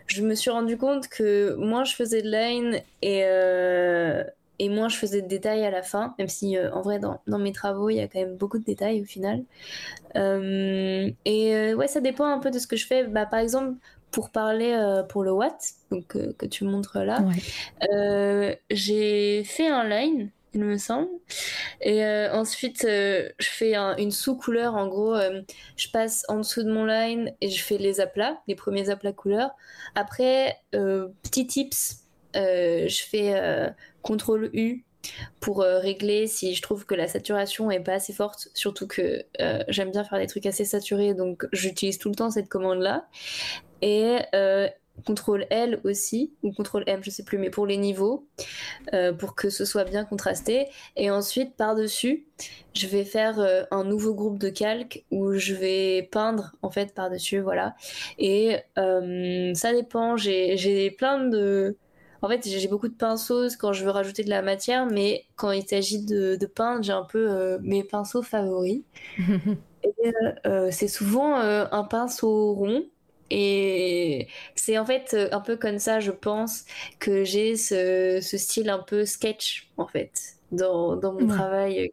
je 0.08 0.22
me 0.24 0.34
suis 0.36 0.50
rendu 0.50 0.78
compte 0.78 1.08
que 1.08 1.56
moins 1.56 1.84
je 1.84 1.96
faisais 1.96 2.22
de 2.22 2.30
line 2.30 2.82
et, 3.02 3.24
euh, 3.26 4.24
et 4.60 4.70
moins 4.70 4.90
je 4.90 4.98
faisais 4.98 5.22
de 5.22 5.28
détails 5.28 5.66
à 5.66 5.72
la 5.72 5.84
fin. 5.84 6.16
Même 6.18 6.28
si, 6.30 6.58
en 6.60 6.82
vrai, 6.82 7.00
dans, 7.00 7.22
dans, 7.28 7.40
mes 7.40 7.52
travaux, 7.52 7.90
il 7.90 7.96
y 7.96 8.00
a 8.00 8.08
quand 8.08 8.20
même 8.20 8.36
beaucoup 8.36 8.58
de 8.60 8.64
détails 8.64 9.02
au 9.02 9.06
final. 9.06 9.44
et 10.16 11.74
ouais, 11.76 11.88
ça 11.88 12.02
dépend 12.02 12.26
un 12.26 12.40
peu 12.40 12.52
de 12.52 12.60
ce 12.60 12.68
que 12.68 12.76
je 12.76 12.88
fais. 12.88 13.06
Bah, 13.06 13.26
par 13.26 13.40
exemple, 13.40 13.78
pour 14.12 14.30
parler 14.30 14.74
euh, 14.74 15.04
pour 15.04 15.24
le 15.24 15.32
Watt, 15.32 15.74
donc, 15.92 16.16
euh, 16.16 16.34
que 16.38 16.46
tu 16.46 16.64
montres 16.64 17.00
là, 17.00 17.24
euh, 17.94 18.56
j'ai 18.70 19.44
fait 19.44 19.68
un 19.68 19.88
line 19.88 20.32
il 20.54 20.64
me 20.64 20.78
semble. 20.78 21.10
Et 21.82 22.04
euh, 22.04 22.34
ensuite, 22.34 22.84
euh, 22.86 23.30
je 23.38 23.48
fais 23.48 23.76
une 23.76 24.12
sous-couleur. 24.12 24.74
En 24.74 24.88
gros, 24.88 25.14
euh, 25.14 25.42
je 25.76 25.90
passe 25.90 26.24
en 26.30 26.38
dessous 26.38 26.64
de 26.64 26.72
mon 26.72 26.86
line 26.86 27.32
et 27.42 27.50
je 27.50 27.64
fais 27.64 27.78
les 27.78 28.00
aplats, 28.00 28.42
les 28.48 28.56
premiers 28.56 28.90
aplats 28.90 29.14
couleurs. 29.14 29.52
Après, 29.94 30.60
petit 30.72 31.46
tips, 31.46 32.06
je 32.34 33.04
fais 33.08 33.70
CTRL 34.16 34.50
U 34.54 34.84
pour 35.40 35.60
régler 35.60 36.28
si 36.28 36.54
je 36.54 36.62
trouve 36.62 36.86
que 36.86 36.96
la 36.96 37.08
saturation 37.08 37.72
est 37.72 37.80
pas 37.80 37.94
assez 37.94 38.14
forte. 38.14 38.50
Surtout 38.54 38.88
que 38.88 39.24
j'aime 39.70 39.92
bien 39.92 40.04
faire 40.04 40.20
des 40.20 40.28
trucs 40.28 40.46
assez 40.46 40.66
saturés, 40.66 41.14
donc 41.14 41.46
j'utilise 41.54 41.98
tout 41.98 42.10
le 42.10 42.16
temps 42.16 42.30
cette 42.30 42.50
commande-là. 42.50 43.08
Et 43.82 44.18
contrôle 45.06 45.46
L 45.50 45.80
aussi, 45.84 46.34
ou 46.44 46.52
contrôle 46.52 46.84
M, 46.88 47.02
je 47.04 47.10
sais 47.10 47.24
plus, 47.24 47.38
mais 47.38 47.50
pour 47.50 47.66
les 47.66 47.78
niveaux, 47.78 48.28
euh, 48.94 49.14
pour 49.14 49.36
que 49.36 49.50
ce 49.50 49.66
soit 49.66 49.84
bien 49.84 50.06
contrasté. 50.06 50.68
Et 50.96 51.10
ensuite, 51.12 51.56
par-dessus, 51.56 52.26
je 52.74 52.88
vais 52.88 53.04
faire 53.04 53.40
euh, 53.40 53.64
un 53.72 53.84
nouveau 53.84 54.14
groupe 54.14 54.40
de 54.40 54.50
calque 54.50 55.06
où 55.12 55.34
je 55.34 55.54
vais 55.54 56.08
peindre, 56.12 56.54
en 56.62 56.72
fait, 56.72 56.94
par-dessus, 56.94 57.40
voilà. 57.40 57.76
Et 58.18 58.58
euh, 58.78 59.54
ça 59.54 59.74
dépend, 59.74 60.18
j'ai 60.18 60.92
plein 60.92 61.28
de... 61.28 61.78
En 62.22 62.30
fait, 62.30 62.48
j'ai 62.48 62.68
beaucoup 62.68 62.88
de 62.88 62.96
pinceaux 62.96 63.48
quand 63.60 63.74
je 63.74 63.84
veux 63.84 63.92
rajouter 63.92 64.24
de 64.24 64.30
la 64.30 64.42
matière, 64.42 64.86
mais 64.86 65.26
quand 65.36 65.52
il 65.52 65.68
s'agit 65.68 66.04
de, 66.06 66.36
de, 66.36 66.46
peindre, 66.46 66.84
j'ai 66.84 66.94
un 66.94 67.04
peu 67.04 67.58
mes 67.62 67.84
pinceaux 67.84 68.22
favoris. 68.22 68.82
c'est 70.72 70.88
souvent 70.88 71.36
un 71.36 71.84
pinceau 71.84 72.54
rond 72.54 72.84
et 73.30 74.28
c'est 74.56 74.78
en 74.78 74.86
fait 74.86 75.14
euh, 75.14 75.30
un 75.32 75.42
peu 75.42 75.58
comme 75.58 75.80
ça, 75.80 76.00
je 76.00 76.12
pense, 76.12 76.66
que 77.00 77.24
j'ai 77.24 77.56
ce, 77.56 78.20
style 78.22 78.70
un 78.70 78.80
peu 78.80 79.06
sketch, 79.06 79.70
en 79.78 79.88
fait, 79.88 80.38
dans, 80.52 81.00
mon 81.02 81.28
travail. 81.28 81.92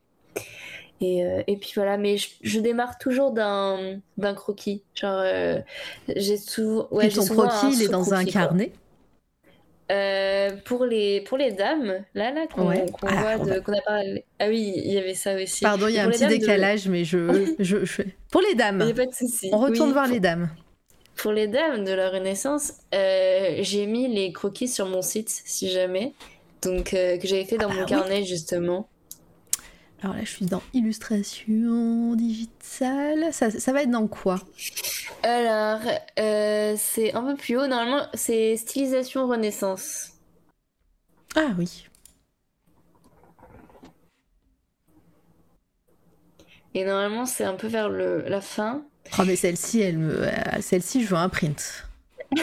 Et, 1.01 1.25
euh, 1.25 1.43
et, 1.47 1.57
puis 1.57 1.73
voilà, 1.75 1.97
mais 1.97 2.17
je, 2.43 2.61
démarre 2.61 2.99
toujours 2.99 3.33
d'un 3.33 4.01
croquis. 4.35 4.85
Genre, 4.95 5.21
euh, 5.25 5.61
j'ai 6.15 6.37
souvent. 6.37 6.87
Ouais, 6.91 7.09
ton 7.09 7.27
croquis, 7.27 7.75
il 7.75 7.83
est 7.83 7.89
dans 7.89 8.15
un 8.15 8.25
carnet? 8.25 8.73
Pour 10.65 10.85
les 10.85 11.21
pour 11.23 11.37
les 11.39 11.53
dames 11.53 12.05
là 12.15 12.31
là 12.31 12.47
qu'on 12.47 12.71
ah, 12.71 12.75
voit 13.37 13.61
qu'on 13.61 13.73
a 13.73 13.81
parlé 13.83 14.25
ah 14.39 14.47
oui 14.49 14.73
il 14.77 14.93
y 14.93 14.99
avait 14.99 15.15
ça 15.15 15.35
aussi. 15.35 15.63
Pardon 15.63 15.89
il 15.89 15.95
y 15.95 15.99
a 15.99 16.05
un 16.05 16.11
petit 16.11 16.27
décalage 16.27 16.89
mais 16.89 17.05
je, 17.05 17.55
je, 17.59 17.85
je, 17.85 18.03
pour 18.31 18.41
les 18.41 18.55
dames. 18.55 18.79
Il 18.81 18.87
n'y 18.87 18.93
a 18.93 18.95
pas 18.95 19.07
de 19.07 19.15
souci. 19.15 19.51
On 19.53 19.59
retourne 19.59 19.93
voir 19.93 20.09
les 20.09 20.21
dames. 20.21 20.51
Pour 21.17 21.33
les 21.33 21.47
dames 21.47 21.85
de 21.85 21.93
la 21.93 22.11
Renaissance, 22.11 22.73
euh, 22.95 23.59
j'ai 23.61 23.87
mis 23.87 24.09
les 24.09 24.33
croquis 24.33 24.69
sur 24.69 24.87
mon 24.87 25.03
site, 25.03 25.31
si 25.45 25.71
jamais. 25.71 26.13
Donc, 26.63 26.95
euh, 26.95 27.19
que 27.19 27.29
j'avais 27.29 27.45
fait 27.45 27.59
dans 27.59 27.69
ah 27.71 27.75
mon 27.75 27.81
bah 27.83 27.87
carnet, 27.87 28.25
justement. 28.25 28.89
Alors 30.05 30.17
là, 30.17 30.23
je 30.23 30.31
suis 30.33 30.45
dans 30.45 30.63
illustration 30.75 32.15
digitale. 32.15 33.33
Ça, 33.33 33.51
ça 33.51 33.73
va 33.73 33.85
être 33.85 33.91
dans 33.91 34.07
quoi? 34.07 34.39
Alors, 35.23 35.81
euh, 36.19 36.75
c'est 36.77 37.15
un 37.15 37.23
peu 37.23 37.35
plus 37.37 37.57
haut. 37.57 37.67
Normalement, 37.67 38.07
c'est 38.13 38.55
stylisation 38.59 39.27
Renaissance. 39.27 40.11
Ah 41.35 41.53
oui. 41.59 41.87
Et 46.75 46.85
normalement, 46.85 47.25
c'est 47.25 47.45
un 47.45 47.55
peu 47.55 47.69
vers 47.69 47.89
le, 47.89 48.25
la 48.29 48.43
fin. 48.43 48.83
Oh, 49.19 49.23
mais 49.27 49.37
celle-ci, 49.37 49.81
elle 49.81 49.97
me... 49.97 50.29
Euh, 50.29 50.61
celle-ci, 50.61 51.03
je 51.03 51.09
veux 51.09 51.17
un 51.17 51.31
print. 51.31 51.87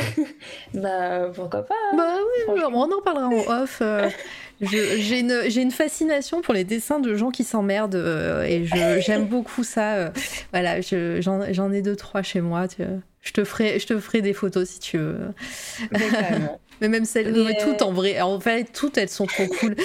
bah, 0.73 1.29
pourquoi 1.35 1.61
pas? 1.61 1.75
Hein. 1.91 1.95
Bah 1.95 2.15
oui, 2.47 2.61
on 2.73 2.91
en 2.91 3.01
parlera 3.03 3.27
en 3.27 3.61
off. 3.61 3.79
Euh, 3.83 4.09
j'ai 4.61 5.19
une, 5.19 5.41
une, 5.55 5.71
fascination 5.71 6.41
pour 6.41 6.53
les 6.53 6.63
dessins 6.63 6.99
de 6.99 7.15
gens 7.15 7.31
qui 7.31 7.43
s'emmerdent 7.43 7.95
euh, 7.95 8.43
et 8.43 8.65
j'aime 9.01 9.25
beaucoup 9.25 9.63
ça. 9.63 10.11
voilà, 10.51 10.81
j'en 10.81 11.71
ai 11.71 11.81
deux, 11.81 11.95
trois 11.95 12.21
chez 12.21 12.41
moi. 12.41 12.67
je, 13.21 13.31
te 13.31 13.43
ferai, 13.43 13.79
je 13.79 13.87
te 13.87 13.99
ferai 13.99 14.21
des 14.21 14.33
photos 14.33 14.69
si 14.69 14.79
tu 14.79 14.97
veux. 14.97 15.33
Même 16.87 17.05
celles, 17.05 17.33
mais 17.33 17.57
toutes 17.57 17.81
en 17.81 17.91
vrai, 17.91 18.19
en 18.21 18.39
fait, 18.39 18.71
toutes 18.73 18.97
elles 18.97 19.09
sont 19.09 19.25
trop 19.25 19.47
cool. 19.59 19.75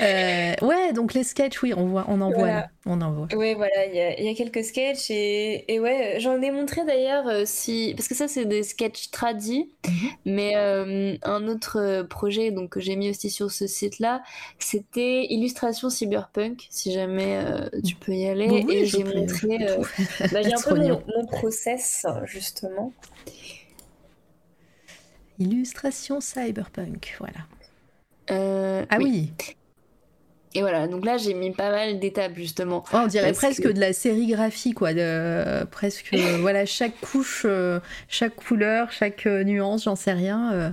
ouais, 0.00 0.92
donc 0.94 1.14
les 1.14 1.24
sketchs, 1.24 1.62
oui, 1.62 1.72
on 1.76 1.86
voit, 1.86 2.04
on 2.08 2.20
en 2.20 2.30
voit 2.30 2.64
on 2.86 3.00
en 3.00 3.12
voit. 3.12 3.28
Oui, 3.34 3.54
voilà, 3.54 3.86
il 3.86 4.24
y, 4.24 4.28
a 4.28 4.34
quelques 4.34 4.62
sketchs 4.62 5.10
et, 5.10 5.72
et 5.72 5.80
ouais, 5.80 6.16
j'en 6.18 6.40
ai 6.42 6.50
montré 6.50 6.84
d'ailleurs 6.84 7.26
euh, 7.28 7.42
si 7.46 7.94
parce 7.96 8.08
que 8.08 8.14
ça 8.14 8.28
c'est 8.28 8.44
des 8.44 8.62
sketchs 8.62 9.10
tradis, 9.10 9.70
mhm. 9.86 10.08
mais 10.26 10.52
euh, 10.56 11.16
un 11.22 11.48
autre 11.48 11.78
euh, 11.80 12.04
projet 12.04 12.50
donc 12.50 12.70
que 12.70 12.80
j'ai 12.80 12.96
mis 12.96 13.08
aussi 13.08 13.30
sur 13.30 13.50
ce 13.50 13.66
site-là, 13.66 14.22
c'était 14.58 15.24
illustration 15.30 15.88
cyberpunk. 15.88 16.66
Si 16.68 16.92
jamais 16.92 17.42
tu 17.84 17.94
peux 17.96 18.12
y 18.12 18.26
aller, 18.26 18.48
oui, 18.50 18.66
et 18.70 18.86
j'ai 18.86 19.04
montré, 19.04 19.58
bah, 20.32 20.42
j'ai 20.42 20.52
un 20.52 20.60
peu 20.60 20.74
mon, 20.74 21.02
mon, 21.16 21.26
process 21.26 22.04
justement. 22.24 22.92
Illustration 25.38 26.20
cyberpunk, 26.20 27.16
voilà. 27.18 28.86
ah 28.90 28.98
oui. 28.98 29.32
Et 30.56 30.60
voilà, 30.60 30.86
donc 30.86 31.04
là 31.04 31.16
j'ai 31.16 31.34
mis 31.34 31.50
pas 31.50 31.70
mal 31.70 31.98
d'étapes 31.98 32.36
justement. 32.36 32.84
on 32.92 33.08
dirait 33.08 33.32
presque 33.32 33.66
de 33.66 33.80
la 33.80 33.92
sérigraphie, 33.92 34.72
quoi. 34.72 34.94
De, 34.94 35.64
presque, 35.64 36.14
voilà, 36.40 36.64
chaque 36.64 36.98
couche, 37.00 37.42
euh, 37.44 37.80
chaque 38.08 38.36
couleur, 38.36 38.92
chaque 38.92 39.26
euh, 39.26 39.42
nuance, 39.42 39.84
j'en 39.84 39.96
sais 39.96 40.12
rien. 40.12 40.52
Euh, 40.52 40.70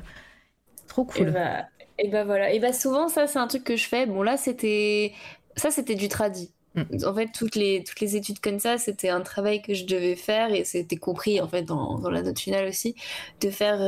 trop 0.87 1.03
cool. 1.03 1.29
Et 1.29 1.31
bah, 1.31 1.65
et 1.97 2.07
bah, 2.09 2.23
voilà. 2.23 2.51
Et 2.51 2.59
bah 2.59 2.73
souvent, 2.73 3.07
ça 3.07 3.25
c'est 3.25 3.39
un 3.39 3.47
truc 3.47 3.63
que 3.63 3.75
je 3.75 3.87
fais. 3.87 4.05
Bon, 4.05 4.21
là 4.21 4.37
c'était. 4.37 5.13
Ça 5.55 5.71
c'était 5.71 5.95
du 5.95 6.09
tradi. 6.09 6.51
Mm. 6.75 6.81
En 7.05 7.13
fait, 7.13 7.29
toutes 7.33 7.55
les, 7.55 7.83
toutes 7.83 7.99
les 7.99 8.15
études 8.15 8.39
comme 8.39 8.59
ça, 8.59 8.77
c'était 8.77 9.09
un 9.09 9.21
travail 9.21 9.61
que 9.61 9.73
je 9.73 9.85
devais 9.85 10.15
faire 10.15 10.53
et 10.53 10.63
c'était 10.63 10.97
compris 10.97 11.41
en 11.41 11.47
fait 11.47 11.63
dans, 11.63 11.99
dans, 11.99 12.09
la 12.09 12.21
note 12.21 12.39
finale 12.39 12.67
aussi, 12.67 12.95
de 13.41 13.49
faire 13.49 13.79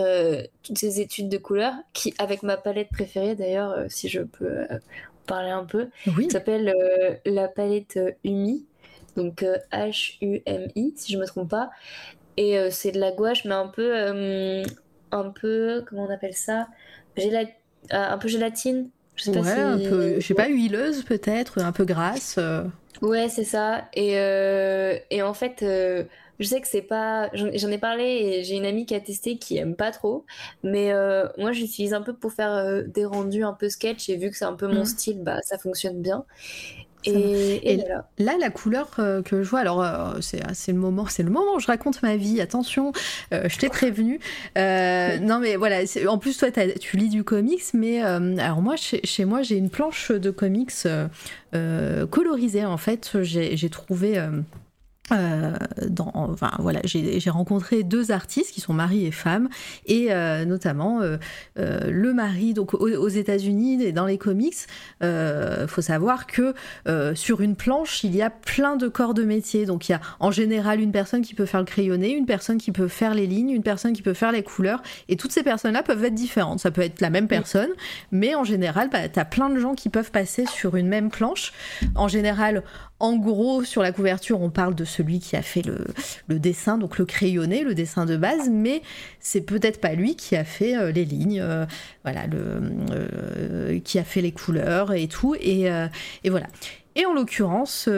toutes 0.64 0.78
ces 0.78 1.00
études 1.00 1.30
de 1.30 1.38
couleurs 1.38 1.76
qui, 1.94 2.14
avec 2.18 2.44
ma 2.44 2.58
palette 2.58 2.90
préférée 2.90 3.36
d'ailleurs, 3.36 3.86
si 3.90 4.10
je 4.10 4.22
peux 4.22 4.66
parler 5.26 5.50
un 5.50 5.66
peu. 5.66 5.90
Oui. 6.18 6.30
S'appelle 6.30 6.70
euh, 6.70 7.16
la 7.26 7.48
palette 7.48 7.98
euh, 7.98 8.12
UMI, 8.24 8.66
donc 9.16 9.46
H-U-M-I, 9.72 10.88
euh, 10.88 10.92
si 10.96 11.14
je 11.14 11.18
me 11.18 11.26
trompe 11.26 11.50
pas. 11.50 11.70
Et 12.36 12.58
c'est 12.72 12.92
de 12.92 13.00
la 13.00 13.12
gouache, 13.12 13.46
mais 13.46 13.54
un 13.54 13.68
peu, 13.68 13.94
un 15.12 15.30
peu, 15.30 15.86
comment 15.88 16.06
on 16.06 16.10
appelle 16.10 16.34
ça? 16.34 16.68
Un 17.92 18.18
peu 18.18 18.28
gélatine. 18.28 18.90
Je 19.16 19.24
sais 19.24 19.32
pas 19.32 19.44
si... 19.44 19.60
un 19.60 19.78
peu, 19.78 20.20
je 20.20 20.26
sais 20.26 20.34
pas, 20.34 20.48
huileuse 20.48 21.04
peut-être, 21.04 21.62
un 21.62 21.72
peu 21.72 21.86
grasse. 21.86 22.40
Ouais, 23.02 23.30
c'est 23.30 23.44
ça. 23.44 23.90
Et, 23.94 24.14
et 25.10 25.22
en 25.22 25.34
fait, 25.34 25.64
je 26.40 26.48
sais 26.48 26.62
que 26.62 26.68
c'est 26.68 26.82
pas. 26.82 27.30
J'en 27.34 27.70
ai 27.70 27.78
parlé 27.78 28.04
et 28.04 28.44
j'ai 28.44 28.56
une 28.56 28.66
amie 28.66 28.86
qui 28.86 28.96
a 28.96 29.00
testé 29.00 29.38
qui 29.38 29.58
aime 29.58 29.76
pas 29.76 29.92
trop. 29.92 30.26
Mais 30.64 30.92
euh, 30.92 31.28
moi, 31.38 31.52
j'utilise 31.52 31.94
un 31.94 32.02
peu 32.02 32.14
pour 32.14 32.34
faire 32.34 32.52
euh, 32.52 32.84
des 32.86 33.06
rendus 33.06 33.44
un 33.44 33.54
peu 33.54 33.70
sketch 33.70 34.10
et 34.10 34.18
vu 34.18 34.30
que 34.30 34.38
c'est 34.38 34.46
un 34.46 34.54
peu 34.54 34.68
mon 34.68 34.80
mhm. 34.80 34.86
style, 34.86 35.24
bah 35.24 35.40
ça 35.44 35.58
fonctionne 35.58 36.02
bien. 36.02 36.26
Et, 37.06 37.78
là, 38.18 38.36
la 38.40 38.50
couleur 38.50 38.90
euh, 39.00 39.22
que 39.22 39.44
je 39.44 39.50
vois, 39.50 39.60
alors 39.60 39.86
c'est 40.22 40.72
le 40.72 40.78
moment, 40.78 41.06
c'est 41.08 41.24
le 41.24 41.30
moment 41.30 41.56
où 41.56 41.60
je 41.60 41.68
raconte 41.68 42.02
ma 42.04 42.16
vie. 42.16 42.42
Attention, 42.42 42.92
je 43.32 43.58
t'ai 43.58 43.70
prévenu. 43.70 44.20
non, 44.56 45.40
mais 45.40 45.56
voilà. 45.56 45.82
En 46.08 46.18
plus, 46.18 46.38
toi, 46.38 46.50
tu 46.80 46.98
lis 46.98 47.10
du 47.10 47.24
comics, 47.24 47.64
mais 47.74 48.02
alors 48.02 48.62
moi, 48.62 48.76
chez, 48.76 49.02
chez 49.04 49.26
moi, 49.26 49.42
j'ai 49.42 49.58
une 49.58 49.70
planche 49.70 50.12
de 50.12 50.32
comics 50.32 50.72
colorisée. 52.10 52.66
En 52.66 52.78
fait, 52.78 53.12
j'ai 53.24 53.70
trouvé 53.70 54.20
euh, 55.12 55.52
dans, 55.90 56.12
enfin 56.16 56.52
voilà, 56.60 56.80
j'ai 56.86 57.30
rencontré 57.30 57.84
deux 57.84 58.12
artistes 58.12 58.54
qui 58.54 58.62
sont 58.62 58.72
mari 58.72 59.06
et 59.06 59.12
femme, 59.12 59.50
et 59.86 60.14
euh, 60.14 60.46
notamment 60.46 61.02
euh, 61.02 61.18
le 61.58 62.14
mari 62.14 62.54
donc 62.54 62.74
aux, 62.74 63.10
États-Unis 63.10 63.84
et 63.84 63.92
dans 63.92 64.06
les 64.06 64.18
comics. 64.18 64.56
Il 65.02 65.68
faut 65.68 65.82
savoir 65.82 66.26
que 66.26 66.54
sur 67.16 67.42
une 67.42 67.56
planche, 67.56 68.04
il 68.04 68.16
y 68.16 68.22
a 68.22 68.30
plein 68.30 68.78
de 68.78 68.88
corps 68.88 69.14
de 69.14 69.24
métier. 69.24 69.66
Donc 69.66 69.90
il 69.90 69.92
y 69.92 69.96
a 69.96 70.02
en 70.20 70.32
général 70.32 70.80
une 70.80 70.92
personne 70.92 71.22
qui 71.22 71.34
peut 71.34 71.46
faire 71.46 71.60
le 71.60 71.66
crayonné, 71.66 72.12
une 72.12 72.26
personne 72.26 72.58
qui 72.58 72.72
peut 72.72 72.88
faire 72.88 73.14
les 73.14 73.28
lignes, 73.28 73.50
une 73.50 73.64
personne 73.64 73.94
qui 73.94 74.02
peut 74.02 74.14
faire 74.14 74.32
les 74.32 74.44
couleurs, 74.44 74.82
et 75.10 75.18
toutes 75.18 75.34
ces 75.34 75.44
personnes-là 75.44 75.84
peuvent 75.84 76.04
être 76.04 76.16
différentes. 76.16 76.60
Ça 76.60 76.72
peut 76.72 76.82
être 76.82 77.02
la 77.02 77.10
même 77.10 77.28
personne, 77.28 77.70
mais 78.12 78.36
en 78.36 78.46
général, 78.46 78.90
bah, 78.90 79.10
tu 79.10 79.20
as 79.20 79.26
plein 79.26 79.50
de 79.50 79.60
gens 79.60 79.76
qui 79.76 79.90
peuvent 79.90 80.12
passer 80.12 80.46
sur 80.46 80.78
une 80.78 80.88
même 80.88 81.10
planche. 81.10 81.52
En 81.96 82.08
général, 82.08 82.64
en 83.04 83.18
gros, 83.18 83.66
sur 83.66 83.82
la 83.82 83.92
couverture, 83.92 84.42
on 84.42 84.50
parle 84.50 84.76
de 84.76 84.86
celui 84.86 85.20
qui 85.20 85.36
a 85.36 85.42
fait 85.42 85.62
le, 85.62 86.40
dessin, 86.40 86.78
donc 86.78 86.98
le 86.98 87.04
crayonné, 87.04 87.66
le 87.66 87.76
dessin 87.76 88.06
de 88.06 88.16
base, 88.16 88.50
mais 88.50 88.82
c'est 89.20 89.42
peut-être 89.42 89.82
pas 89.82 89.94
lui 89.94 90.16
qui 90.16 90.38
a 90.38 90.46
fait 90.46 90.78
euh, 90.78 90.90
les 90.94 91.04
lignes, 91.04 91.42
euh, 91.42 91.66
voilà, 92.04 92.24
euh, 92.34 93.78
qui 93.82 94.00
a 94.00 94.06
fait 94.06 94.22
les 94.22 94.32
couleurs 94.32 94.94
et 94.94 95.10
tout, 95.10 95.36
et, 95.36 95.70
voilà. 96.30 96.48
Et 96.96 97.06
en 97.06 97.14
l'occurrence, 97.14 97.90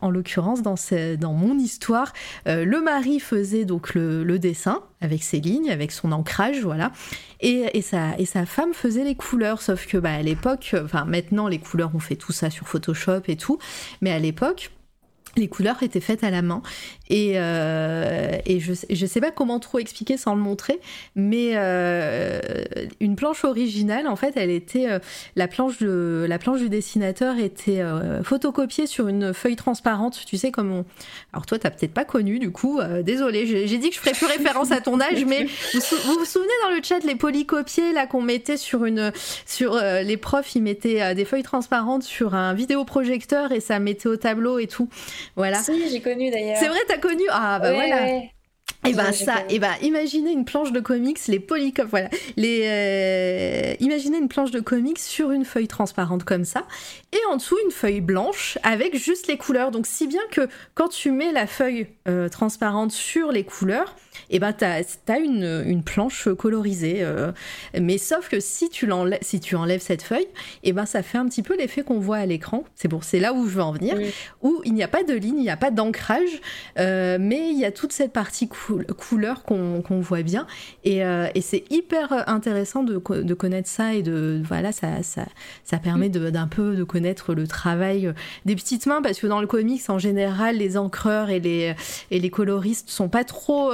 en 0.00 0.10
l'occurrence 0.10 0.62
dans, 0.62 1.32
mon 1.32 1.58
histoire, 1.58 2.12
le 2.46 2.80
mari 2.80 3.20
faisait 3.20 3.64
donc 3.64 3.94
le, 3.94 4.38
dessin 4.38 4.82
avec 5.00 5.22
ses 5.22 5.40
lignes, 5.40 5.70
avec 5.70 5.92
son 5.92 6.12
ancrage, 6.12 6.60
voilà, 6.60 6.92
et, 7.40 7.66
et, 7.74 7.82
sa, 7.82 8.16
et 8.18 8.26
sa 8.26 8.46
femme 8.46 8.72
faisait 8.74 9.04
les 9.04 9.14
couleurs. 9.14 9.62
Sauf 9.62 9.86
que 9.86 9.96
bah, 9.96 10.12
à 10.12 10.22
l'époque, 10.22 10.74
enfin 10.84 11.04
maintenant 11.04 11.48
les 11.48 11.58
couleurs 11.58 11.90
on 11.94 11.98
fait 11.98 12.16
tout 12.16 12.32
ça 12.32 12.50
sur 12.50 12.68
Photoshop 12.68 13.22
et 13.28 13.36
tout, 13.36 13.58
mais 14.00 14.10
à 14.10 14.18
l'époque 14.18 14.70
les 15.36 15.48
couleurs 15.48 15.82
étaient 15.82 16.00
faites 16.00 16.24
à 16.24 16.30
la 16.30 16.42
main. 16.42 16.62
Et, 17.08 17.38
euh, 17.38 18.38
je, 18.46 18.72
je 18.90 19.06
sais 19.06 19.20
pas 19.20 19.30
comment 19.30 19.58
trop 19.58 19.78
expliquer 19.78 20.16
sans 20.16 20.34
le 20.34 20.40
montrer 20.40 20.80
mais 21.14 21.52
euh, 21.54 22.40
une 23.00 23.16
planche 23.16 23.44
originale 23.44 24.06
en 24.06 24.16
fait 24.16 24.34
elle 24.36 24.50
était 24.50 24.90
euh, 24.90 24.98
la 25.36 25.48
planche 25.48 25.80
la 25.80 26.38
planche 26.38 26.60
du 26.60 26.68
dessinateur 26.68 27.38
était 27.38 27.82
photocopiée 28.22 28.86
sur 28.86 29.08
une 29.08 29.34
feuille 29.34 29.56
transparente. 29.56 30.22
Tu 30.26 30.36
sais 30.36 30.50
comme 30.50 30.72
on... 30.72 30.84
alors 31.32 31.46
toi 31.46 31.58
t'as 31.58 31.70
peut-être 31.70 31.94
pas 31.94 32.04
connu 32.04 32.38
du 32.38 32.52
coup 32.52 32.80
euh, 32.80 33.02
désolé 33.02 33.46
j'ai 33.46 33.78
dit 33.78 33.88
que 33.88 33.94
je 33.94 34.00
ferais 34.00 34.12
plus 34.12 34.26
référence 34.26 34.70
à 34.70 34.80
ton 34.80 35.00
âge 35.00 35.24
mais 35.24 35.44
vous, 35.44 35.80
vous, 36.04 36.18
vous 36.18 36.24
souvenez 36.24 36.52
dans 36.62 36.74
le 36.74 36.82
chat 36.82 37.00
les 37.04 37.14
polycopiés 37.14 37.92
là 37.92 38.06
qu'on 38.06 38.22
mettait 38.22 38.56
sur 38.56 38.84
une 38.84 39.12
sur 39.46 39.80
les 39.80 40.16
profs 40.16 40.54
ils 40.54 40.62
mettaient 40.62 41.14
des 41.14 41.24
feuilles 41.24 41.42
transparentes 41.42 42.02
sur 42.02 42.34
un 42.34 42.54
vidéoprojecteur 42.54 43.52
et 43.52 43.60
ça 43.60 43.78
mettait 43.78 44.08
au 44.08 44.16
tableau 44.16 44.58
et 44.58 44.66
tout 44.66 44.88
voilà. 45.36 45.58
Si, 45.58 45.88
j'ai 45.90 46.00
connu 46.00 46.30
d'ailleurs. 46.30 46.56
C'est 46.58 46.68
vrai, 46.68 46.78
t'as 46.86 46.98
connu? 46.98 47.22
Ah, 47.30 47.58
bah 47.60 47.72
voilà. 47.72 48.22
Et 48.84 48.90
eh 48.90 48.94
ben 48.94 49.12
ça, 49.12 49.42
et 49.42 49.54
eh 49.54 49.58
ben 49.60 49.72
imaginez 49.80 50.32
une 50.32 50.44
planche 50.44 50.72
de 50.72 50.80
comics, 50.80 51.18
les 51.28 51.38
polycopies, 51.38 51.88
voilà, 51.88 52.08
les, 52.36 52.62
euh, 52.64 53.74
imaginez 53.78 54.18
une 54.18 54.26
planche 54.26 54.50
de 54.50 54.58
comics 54.58 54.98
sur 54.98 55.30
une 55.30 55.44
feuille 55.44 55.68
transparente 55.68 56.24
comme 56.24 56.44
ça, 56.44 56.64
et 57.12 57.20
en 57.30 57.36
dessous 57.36 57.56
une 57.64 57.70
feuille 57.70 58.00
blanche 58.00 58.58
avec 58.64 58.96
juste 58.96 59.28
les 59.28 59.36
couleurs. 59.36 59.70
Donc 59.70 59.86
si 59.86 60.08
bien 60.08 60.22
que 60.32 60.48
quand 60.74 60.88
tu 60.88 61.12
mets 61.12 61.30
la 61.30 61.46
feuille 61.46 61.86
euh, 62.08 62.28
transparente 62.28 62.90
sur 62.90 63.30
les 63.30 63.44
couleurs, 63.44 63.94
et 64.32 64.36
eh 64.36 64.38
ben 64.38 64.54
t'as 64.54 64.80
as 65.08 65.18
une, 65.18 65.62
une, 65.66 65.82
planche 65.82 66.30
colorisée. 66.38 67.00
Euh, 67.02 67.32
mais 67.78 67.98
sauf 67.98 68.30
que 68.30 68.40
si 68.40 68.70
tu, 68.70 68.88
si 69.20 69.40
tu 69.40 69.56
enlèves 69.56 69.82
cette 69.82 70.00
feuille, 70.00 70.26
et 70.64 70.72
ben 70.72 70.86
ça 70.86 71.02
fait 71.02 71.18
un 71.18 71.26
petit 71.26 71.42
peu 71.42 71.54
l'effet 71.54 71.82
qu'on 71.82 71.98
voit 71.98 72.16
à 72.16 72.24
l'écran. 72.24 72.64
C'est 72.74 72.88
bon, 72.88 73.00
c'est 73.02 73.20
là 73.20 73.34
où 73.34 73.46
je 73.46 73.56
veux 73.56 73.62
en 73.62 73.72
venir, 73.72 73.94
où 74.40 74.62
il 74.64 74.72
n'y 74.72 74.82
a 74.82 74.88
pas 74.88 75.02
de 75.02 75.12
ligne, 75.12 75.36
il 75.36 75.42
n'y 75.42 75.50
a 75.50 75.58
pas 75.58 75.70
d'ancrage, 75.70 76.40
euh, 76.78 77.18
mais 77.20 77.50
il 77.50 77.58
y 77.58 77.66
a 77.66 77.72
toute 77.72 77.92
cette 77.92 78.14
partie 78.14 78.48
couleur 78.48 79.42
qu'on 79.42 80.00
voit 80.00 80.22
bien. 80.22 80.46
Et, 80.84 81.04
euh, 81.04 81.28
et 81.34 81.42
c'est 81.42 81.64
hyper 81.70 82.26
intéressant 82.26 82.84
de, 82.84 82.94
de, 82.94 83.34
connaître 83.34 83.68
ça 83.68 83.92
et 83.92 84.02
de 84.02 84.40
voilà, 84.46 84.72
ça, 84.72 85.02
ça, 85.02 85.26
ça 85.62 85.76
permet 85.76 86.08
d'un 86.08 86.48
peu 86.48 86.74
de 86.74 86.84
connaître 86.84 87.34
le 87.34 87.46
travail 87.46 88.14
des 88.46 88.56
petites 88.56 88.86
mains 88.86 89.02
parce 89.02 89.20
que 89.20 89.26
dans 89.26 89.42
le 89.42 89.46
comics 89.46 89.82
en 89.88 89.98
général, 89.98 90.56
les 90.56 90.78
encreurs 90.78 91.28
et 91.28 91.38
les, 91.38 91.74
et 92.10 92.18
les 92.18 92.30
coloristes 92.30 92.88
sont 92.88 93.10
pas 93.10 93.24
trop 93.24 93.70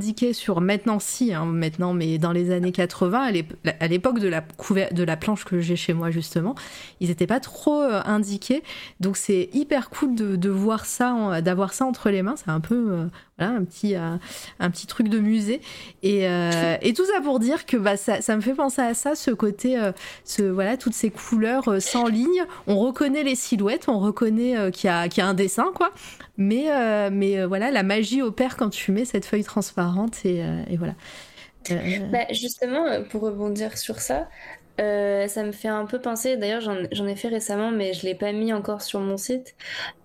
indiqué 0.00 0.32
sur 0.32 0.62
maintenant 0.62 0.98
si, 0.98 1.34
hein, 1.34 1.44
maintenant, 1.44 1.92
mais 1.92 2.16
dans 2.16 2.32
les 2.32 2.52
années 2.52 2.72
80, 2.72 3.32
à 3.80 3.86
l'époque 3.86 4.18
de 4.18 4.28
la, 4.28 4.42
de 4.90 5.02
la 5.04 5.16
planche 5.18 5.44
que 5.44 5.60
j'ai 5.60 5.76
chez 5.76 5.92
moi 5.92 6.10
justement, 6.10 6.54
ils 7.00 7.08
n'étaient 7.08 7.26
pas 7.26 7.38
trop 7.38 7.82
euh, 7.82 8.00
indiqués. 8.06 8.62
Donc 8.98 9.18
c'est 9.18 9.50
hyper 9.52 9.90
cool 9.90 10.14
de, 10.14 10.48
voir 10.48 10.86
ça, 10.86 11.42
d'avoir 11.42 11.74
ça 11.74 11.84
entre 11.84 12.08
les 12.08 12.22
mains. 12.22 12.36
C'est 12.36 12.50
un 12.50 12.60
peu 12.60 12.92
euh, 12.92 13.04
un 13.38 13.62
petit, 13.62 13.94
euh, 13.94 14.16
un 14.58 14.70
petit 14.70 14.86
truc 14.86 15.08
de 15.08 15.18
musée. 15.18 15.60
Et, 16.02 16.26
tout 16.96 17.04
ça 17.04 17.20
pour 17.22 17.38
dire 17.38 17.66
que 17.66 17.76
bah, 17.76 17.98
ça, 17.98 18.36
me 18.36 18.40
fait 18.40 18.54
penser 18.54 18.80
à 18.80 18.94
ça, 18.94 19.14
ce 19.14 19.30
côté, 19.30 19.78
ce, 20.24 20.42
voilà, 20.42 20.78
toutes 20.78 20.94
ces 20.94 21.10
couleurs 21.10 21.80
sans 21.80 22.06
ligne. 22.06 22.44
On 22.66 22.78
reconnaît 22.78 23.22
les 23.22 23.34
silhouettes, 23.34 23.88
on 23.88 23.98
reconnaît 23.98 24.70
qu'il 24.72 24.88
y, 24.88 24.90
a, 24.90 25.06
y 25.06 25.20
a 25.20 25.26
un 25.26 25.34
dessin, 25.34 25.70
quoi. 25.74 25.92
Mais, 26.40 27.10
mais 27.10 27.44
voilà, 27.44 27.70
la 27.70 27.82
magie 27.82 28.22
opère 28.22 28.56
quand 28.56 28.70
tu 28.70 28.90
mets 28.90 29.04
cette 29.04 29.24
feuille 29.24 29.44
transparente 29.44 30.24
et, 30.24 30.42
et 30.68 30.76
voilà. 30.76 30.94
Bah, 32.10 32.26
justement, 32.30 33.02
pour 33.10 33.20
rebondir 33.20 33.76
sur 33.76 34.00
ça, 34.00 34.26
euh, 34.80 35.28
ça 35.28 35.42
me 35.42 35.52
fait 35.52 35.68
un 35.68 35.84
peu 35.84 36.00
penser, 36.00 36.38
d'ailleurs 36.38 36.60
j'en 36.60 37.06
ai 37.06 37.16
fait 37.16 37.28
récemment 37.28 37.70
mais 37.70 37.92
je 37.92 38.06
l'ai 38.06 38.14
pas 38.14 38.32
mis 38.32 38.52
encore 38.52 38.80
sur 38.80 39.00
mon 39.00 39.18
site. 39.18 39.54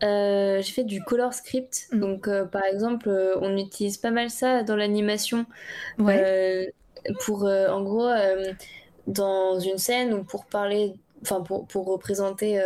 Euh, 0.03 0.62
j'ai 0.62 0.74
fait 0.74 0.84
du 0.84 1.02
color 1.02 1.34
script, 1.34 1.88
mm. 1.91 1.99
donc 1.99 2.28
euh, 2.28 2.45
par 2.45 2.64
exemple 2.66 3.10
on 3.41 3.56
utilise 3.57 3.98
pas 3.98 4.12
mal 4.12 4.30
ça 4.30 4.64
dans 4.64 4.76
l'animation 4.76 5.45
pour 7.26 7.45
en 7.45 7.82
gros 7.84 8.10
dans 9.07 9.60
une 9.60 9.78
scène 9.78 10.14
ou 10.14 10.24
pour 10.24 10.45
parler, 10.45 10.94
enfin 11.22 11.41
pour, 11.41 11.68
pour 11.68 11.86
représenter 11.86 12.62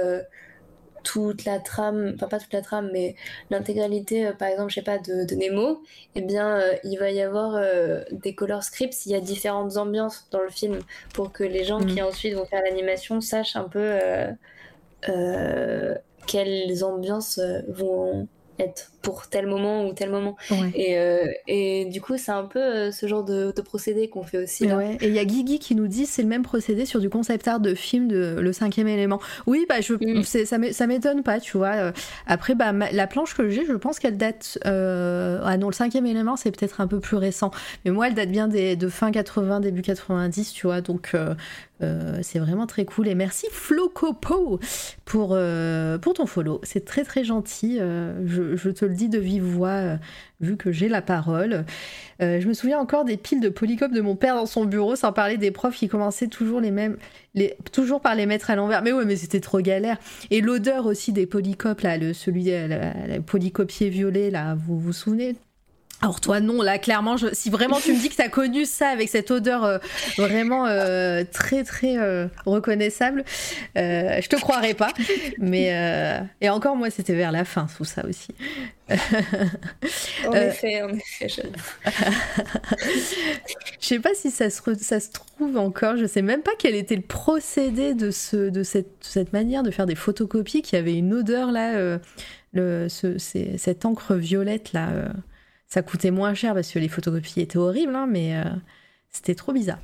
toute 1.12 1.46
la 1.46 1.58
trame, 1.58 2.12
enfin 2.16 2.28
pas 2.28 2.38
toute 2.38 2.54
la 2.54 2.62
trame, 2.62 2.92
mais 2.94 3.16
l'intégralité, 3.50 4.28
euh, 4.28 4.34
par 4.34 4.48
exemple, 4.48 4.70
je 4.70 4.76
sais 4.76 4.84
pas, 4.84 5.00
de, 5.00 5.26
de 5.26 5.36
Nemo, 5.36 5.82
eh 6.14 6.22
bien, 6.22 6.60
euh, 6.60 6.76
il 6.84 7.00
va 7.00 7.10
y 7.10 7.20
avoir 7.20 7.56
euh, 7.56 8.04
des 8.12 8.36
color 8.36 8.62
scripts, 8.62 9.08
il 9.08 9.14
y 9.14 9.16
a 9.16 9.20
différentes 9.20 9.78
ambiances 9.78 10.28
dans 10.30 10.42
le 10.42 10.50
film 10.50 10.78
pour 11.16 11.32
que 11.32 11.44
les 11.44 11.64
gens 11.64 11.80
qui 11.80 12.00
mm. 12.00 12.06
ensuite 12.06 12.36
vont 12.36 12.46
faire 12.46 12.62
l'animation 12.62 13.22
sachent 13.22 13.56
un 13.56 13.64
peu 13.64 13.98
quelles 16.28 16.84
ambiances 16.84 17.40
vont 17.70 18.28
être 18.60 18.92
pour 19.02 19.28
tel 19.28 19.48
moment 19.48 19.88
ou 19.88 19.94
tel 19.94 20.10
moment. 20.10 20.36
Et, 20.76 20.98
euh, 20.98 21.26
et, 21.48 21.86
du 21.86 22.02
coup, 22.02 22.18
c'est 22.18 22.32
un 22.32 22.44
peu 22.44 22.60
euh, 22.60 22.92
ce 22.92 23.08
genre 23.08 23.24
de, 23.24 23.54
procédé 23.62 24.08
qu'on 24.08 24.24
fait 24.24 24.44
aussi. 24.44 24.66
Là. 24.68 24.80
Et 25.02 25.08
il 25.08 25.14
y 25.14 25.20
a 25.20 25.26
Guigui 25.26 25.60
qui 25.60 25.76
nous 25.76 25.88
dit 25.88 26.06
c'est 26.06 26.22
le 26.22 26.28
même 26.28 26.44
procédé 26.44 26.86
sur 26.86 27.00
du 27.00 27.10
concept 27.10 27.48
art 27.48 27.60
de 27.60 27.76
film 27.76 28.08
de 28.08 28.38
Le 28.40 28.54
cinquième 28.54 28.88
élément. 28.88 29.20
Oui, 29.48 29.66
bah, 29.68 29.82
je, 29.82 29.94
mm. 29.94 30.74
ça 30.74 30.88
m'étonne 30.88 31.24
pas, 31.24 31.40
tu 31.40 31.58
vois. 31.58 31.76
Euh, 31.76 31.92
après, 32.26 32.56
bah, 32.56 32.72
la 32.72 33.08
planche 33.08 33.36
que 33.36 33.50
j'ai, 33.50 33.66
je 33.66 33.74
pense 33.74 34.00
qu'elle 34.00 34.18
date. 34.18 34.58
ah 34.66 35.58
non, 35.58 35.68
le 35.68 35.74
cinquième 35.74 36.06
élément, 36.06 36.36
c'est 36.36 36.52
peut-être 36.52 36.82
un 36.82 36.88
peu 36.88 37.00
plus 37.00 37.18
récent. 37.18 37.52
Mais 37.86 37.92
moi, 37.92 38.08
elle 38.08 38.16
date 38.16 38.32
bien 38.32 38.48
des, 38.48 38.76
de 38.76 38.90
fin 38.90 39.12
80, 39.12 39.62
début 39.62 39.82
90, 39.82 40.54
tu 40.54 40.68
vois. 40.68 40.82
Donc, 40.82 41.16
c'est 42.22 42.40
vraiment 42.40 42.68
très 42.68 42.86
cool. 42.86 43.08
Et 43.08 43.16
merci 43.16 43.48
Flocopo 43.52 44.60
pour, 45.06 45.38
pour 46.02 46.14
ton 46.14 46.26
follow. 46.26 46.60
C'est 46.64 46.86
très 46.86 47.04
très 47.04 47.24
gentil. 47.24 47.78
je, 47.80 48.56
je 48.56 48.70
te 48.70 48.89
le 48.90 48.96
dit 48.96 49.08
de 49.08 49.18
vive 49.18 49.44
voix, 49.44 49.70
euh, 49.70 49.98
vu 50.42 50.58
que 50.58 50.72
j'ai 50.72 50.90
la 50.90 51.02
parole. 51.02 51.66
Euh, 52.22 52.42
je 52.42 52.48
me 52.48 52.54
souviens 52.54 52.80
encore 52.80 53.06
des 53.06 53.16
piles 53.16 53.40
de 53.40 53.50
polycopes 53.50 53.94
de 53.94 54.02
mon 54.02 54.16
père 54.16 54.36
dans 54.36 54.46
son 54.46 54.66
bureau, 54.66 54.96
sans 54.96 55.14
parler 55.14 55.38
des 55.38 55.52
profs 55.52 55.78
qui 55.78 55.88
commençaient 55.88 56.28
toujours 56.28 56.60
les 56.60 56.72
mêmes, 56.72 56.98
toujours 57.72 58.02
par 58.02 58.16
les 58.16 58.26
mettre 58.26 58.50
à 58.50 58.56
l'envers. 58.56 58.82
Mais 58.82 58.92
ouais, 58.92 59.06
mais 59.06 59.16
c'était 59.16 59.40
trop 59.40 59.62
galère. 59.62 59.98
Et 60.32 60.42
l'odeur 60.42 60.86
aussi 60.86 61.14
des 61.14 61.26
polycopes, 61.26 61.82
là, 61.82 61.98
le, 61.98 62.14
celui, 62.14 62.46
le 62.50 63.20
polycopier 63.22 63.90
violet, 63.90 64.30
là, 64.30 64.56
vous 64.56 64.80
vous 64.80 64.94
souvenez 64.94 65.36
alors 66.02 66.22
toi 66.22 66.40
non, 66.40 66.62
là 66.62 66.80
clairement, 66.80 67.18
je, 67.18 67.28
si 67.34 67.50
vraiment 67.50 67.80
tu 67.80 67.94
me 67.94 68.00
dis 68.00 68.10
que 68.10 68.16
tu 68.16 68.22
as 68.22 68.30
connu 68.30 68.64
ça 68.64 68.88
avec 68.88 69.10
cette 69.10 69.32
odeur 69.32 69.66
euh, 69.66 69.80
vraiment 70.18 70.66
euh, 70.66 71.26
très 71.30 71.64
très 71.66 71.98
euh, 71.98 72.28
reconnaissable, 72.46 73.26
je 73.76 74.28
te 74.28 74.38
croirais 74.38 74.76
pas. 74.76 74.94
Mais 75.40 76.24
et 76.40 76.50
encore 76.50 76.76
moi 76.78 76.90
c'était 76.90 77.16
vers 77.16 77.32
la 77.32 77.44
fin 77.44 77.68
tout 77.76 77.84
ça 77.84 78.06
aussi. 78.06 78.30
en 78.90 80.34
effet, 80.34 80.82
en 80.82 80.90
effet. 80.90 81.28
Je... 81.30 81.42
je 83.80 83.86
sais 83.86 84.00
pas 84.00 84.16
si 84.16 84.32
ça 84.32 84.50
se, 84.50 84.62
ça 84.80 85.00
se 85.00 85.12
trouve 85.12 85.58
encore. 85.58 85.96
Je 85.98 86.06
sais 86.06 86.24
même 86.24 86.42
pas 86.42 86.52
quel 86.58 86.76
était 86.76 86.96
le 86.96 87.04
procédé 87.04 87.94
de 87.94 88.10
ce 88.10 88.50
de 88.50 88.64
cette, 88.64 88.92
cette 89.02 89.34
manière 89.34 89.64
de 89.64 89.72
faire 89.72 89.86
des 89.86 89.96
photocopies 89.96 90.62
qui 90.62 90.76
avait 90.76 90.96
une 90.96 91.14
odeur 91.14 91.52
là, 91.52 92.00
le, 92.54 92.88
ce, 92.90 93.18
cette 93.20 93.86
encre 93.86 94.16
violette 94.16 94.74
là 94.74 94.90
ça 95.70 95.84
coûtait 95.84 96.12
moins 96.12 96.34
cher 96.34 96.54
parce 96.54 96.72
que 96.72 96.80
les 96.80 96.90
photocopies 96.90 97.42
étaient 97.42 97.58
horribles, 97.58 97.96
hein, 97.96 98.08
mais 98.10 98.36
euh, 98.36 98.44
c'était 99.10 99.36
trop 99.36 99.54
bizarre. 99.54 99.80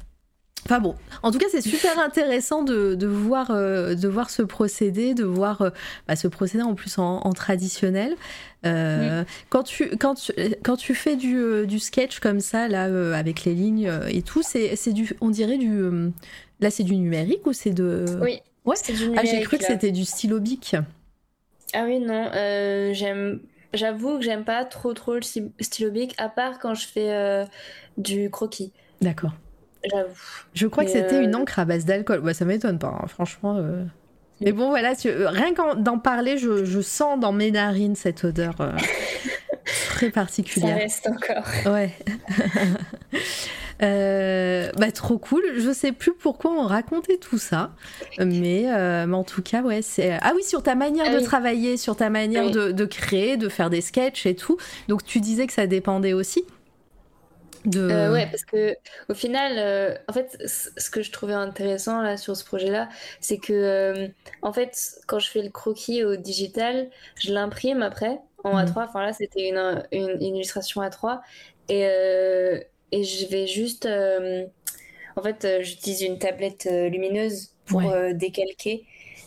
Enfin 0.66 0.80
bon, 0.80 0.96
en 1.22 1.30
tout 1.30 1.38
cas, 1.38 1.46
c'est 1.52 1.62
super 1.62 2.00
intéressant 2.00 2.64
de, 2.64 2.96
de 2.96 3.06
voir, 3.06 3.52
euh, 3.52 3.94
de 3.94 4.08
voir 4.08 4.32
ce 4.32 4.42
procédé, 4.42 5.14
de 5.14 5.24
voir 5.24 5.62
euh, 5.62 5.70
bah, 6.08 6.16
ce 6.16 6.28
procédé 6.28 6.64
en 6.64 6.74
plus 6.74 6.98
en, 6.98 7.22
traditionnel. 7.34 8.16
quand, 8.64 9.62
tu, 9.64 9.96
quand, 9.98 10.16
tu, 10.16 10.34
quand 10.64 10.76
tu 10.76 10.96
fais 10.96 11.18
du, 11.18 11.68
du 11.68 11.78
sketch 11.78 12.20
comme 12.20 12.40
ça, 12.40 12.68
là, 12.68 12.86
avec 13.16 13.46
les 13.46 13.54
lignes 13.54 13.92
et 14.10 14.24
tout, 14.24 14.42
c'est 14.42 14.92
du, 14.92 15.12
on 15.22 15.30
dirait 15.30 15.60
du. 15.60 15.88
là, 16.60 16.72
c'est 16.72 16.84
du 16.84 16.96
numérique 16.96 17.46
ou 17.46 17.54
c'est 17.54 17.74
de. 17.74 18.06
Oui. 18.24 18.40
Ouais. 18.66 18.76
Du 18.88 18.94
numérique, 18.94 19.20
ah, 19.32 19.36
j'ai 19.38 19.42
cru 19.44 19.60
que 19.60 19.66
c'était 19.66 19.92
du 19.92 20.04
stylo 20.04 20.40
bic. 20.40 20.76
Ah 21.76 21.84
oui, 21.86 22.00
non, 22.00 22.32
j'aime 22.94 23.40
J'avoue 23.74 24.18
que 24.18 24.24
j'aime 24.24 24.44
pas 24.44 24.66
trop 24.66 24.94
trop 24.94 25.16
le 25.16 25.22
stylo 25.22 25.92
bic, 25.92 26.14
à 26.18 26.30
part 26.30 26.60
quand 26.60 26.74
je 26.74 26.88
fais 26.88 27.12
euh, 27.12 27.46
du 27.98 28.30
croquis. 28.30 28.72
D'accord. 29.02 29.34
J'avoue. 29.90 30.16
Je 30.54 30.68
crois 30.68 30.86
que 30.86 30.92
c'était 30.92 31.24
une 31.24 31.36
euh, 31.36 31.40
encre 31.40 31.60
à 31.60 31.66
base 31.66 31.86
d'alcool. 31.86 32.20
Ouais, 32.20 32.34
ça 32.34 32.46
m'étonne 32.46 32.80
pas, 32.80 33.00
hein, 33.02 33.08
franchement. 33.08 33.58
Euh. 33.58 33.84
Mais 34.42 34.52
bon, 34.52 34.70
voilà, 34.70 34.94
rien 35.04 35.54
qu'en 35.54 35.76
d'en 35.76 36.00
parler, 36.00 36.38
je, 36.38 36.66
je, 36.66 36.82
sens 36.82 37.20
dans 37.20 37.32
mes 37.32 37.52
narines 37.52 37.96
cette 37.96 38.24
odeur 38.24 38.56
très 39.66 40.10
particulière. 40.12 40.76
Ça 40.78 40.82
reste 40.84 41.08
encore. 41.08 41.46
Ouais. 41.74 41.92
Euh, 43.82 44.72
bah, 44.78 44.92
trop 44.92 45.18
cool. 45.18 45.44
Je 45.58 45.72
sais 45.74 45.92
plus 45.92 46.14
pourquoi 46.14 46.52
on 46.52 46.66
racontait 46.66 47.18
tout 47.18 47.38
ça, 47.38 47.76
mais, 48.18 48.72
euh, 48.72 49.06
mais 49.06 49.16
en 49.16 49.24
tout 49.24 49.42
cas, 49.42 49.62
ouais, 49.62 49.82
c'est. 49.82 50.18
Ah 50.22 50.32
oui, 50.36 50.44
sur 50.44 50.64
ta 50.64 50.76
manière 50.76 51.10
Ah 51.10 51.14
de 51.14 51.18
oui. 51.18 51.24
travailler, 51.24 51.78
sur 51.78 51.96
ta 51.96 52.10
manière 52.10 52.52
de, 52.52 52.72
de 52.72 52.86
créer, 52.86 53.38
de 53.38 53.50
faire 53.50 53.70
des 53.70 53.82
sketchs 53.82 54.26
et 54.26 54.36
tout. 54.36 54.58
Donc 54.88 55.04
tu 55.04 55.20
disais 55.20 55.46
que 55.46 55.54
ça 55.54 55.68
dépendait 55.68 56.14
aussi 56.14 56.46
de. 57.66 57.82
Euh, 57.82 58.14
ouais, 58.14 58.28
parce 58.28 58.46
que 58.46 58.76
au 59.10 59.14
final, 59.14 60.00
en 60.08 60.14
fait, 60.14 60.38
ce 60.46 60.90
que 60.90 61.02
je 61.02 61.12
trouvais 61.12 61.34
intéressant 61.34 62.02
là 62.02 62.16
sur 62.16 62.38
ce 62.38 62.46
projet-là, 62.46 62.88
c'est 63.20 63.40
que 63.40 64.10
en 64.42 64.54
fait, 64.54 65.02
quand 65.08 65.20
je 65.20 65.30
fais 65.30 65.42
le 65.42 65.50
croquis 65.50 66.04
au 66.06 66.16
digital, 66.16 66.90
je 67.16 67.34
l'imprime 67.34 67.82
après 67.82 68.22
en 68.52 68.58
Mhm. 68.58 68.66
A3. 68.66 68.86
Enfin 68.88 69.02
là, 69.06 69.14
c'était 69.14 69.50
une, 69.50 69.84
une, 69.92 70.10
une 70.22 70.36
illustration 70.38 70.82
A3 70.82 71.22
et 71.70 71.86
euh, 71.86 72.60
et 72.92 73.04
je 73.04 73.28
vais 73.28 73.48
juste, 73.48 73.86
euh, 73.88 74.46
en 75.18 75.24
fait, 75.24 75.46
euh, 75.46 75.64
j'utilise 75.64 76.02
une 76.04 76.20
tablette 76.20 76.66
lumineuse 76.72 77.52
pour 77.66 77.86
Ouais. 77.86 78.14
décalquer 78.14 78.86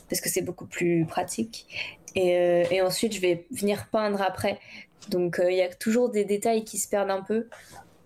parce 0.09 0.20
que 0.20 0.28
c'est 0.31 0.43
beaucoup 0.43 0.66
plus 0.66 1.07
pratique. 1.07 1.66
Et, 2.15 2.65
et 2.70 2.82
ensuite, 2.82 3.15
je 3.15 3.20
vais 3.20 3.47
venir 3.51 3.89
peindre 3.93 4.23
après. 4.23 4.59
Donc, 5.11 5.40
il 5.47 5.55
y 5.57 5.62
a 5.62 5.69
toujours 5.74 6.11
des 6.11 6.24
détails 6.24 6.65
qui 6.65 6.78
se 6.78 6.89
perdent 6.89 7.11
un 7.11 7.23
peu. 7.23 7.49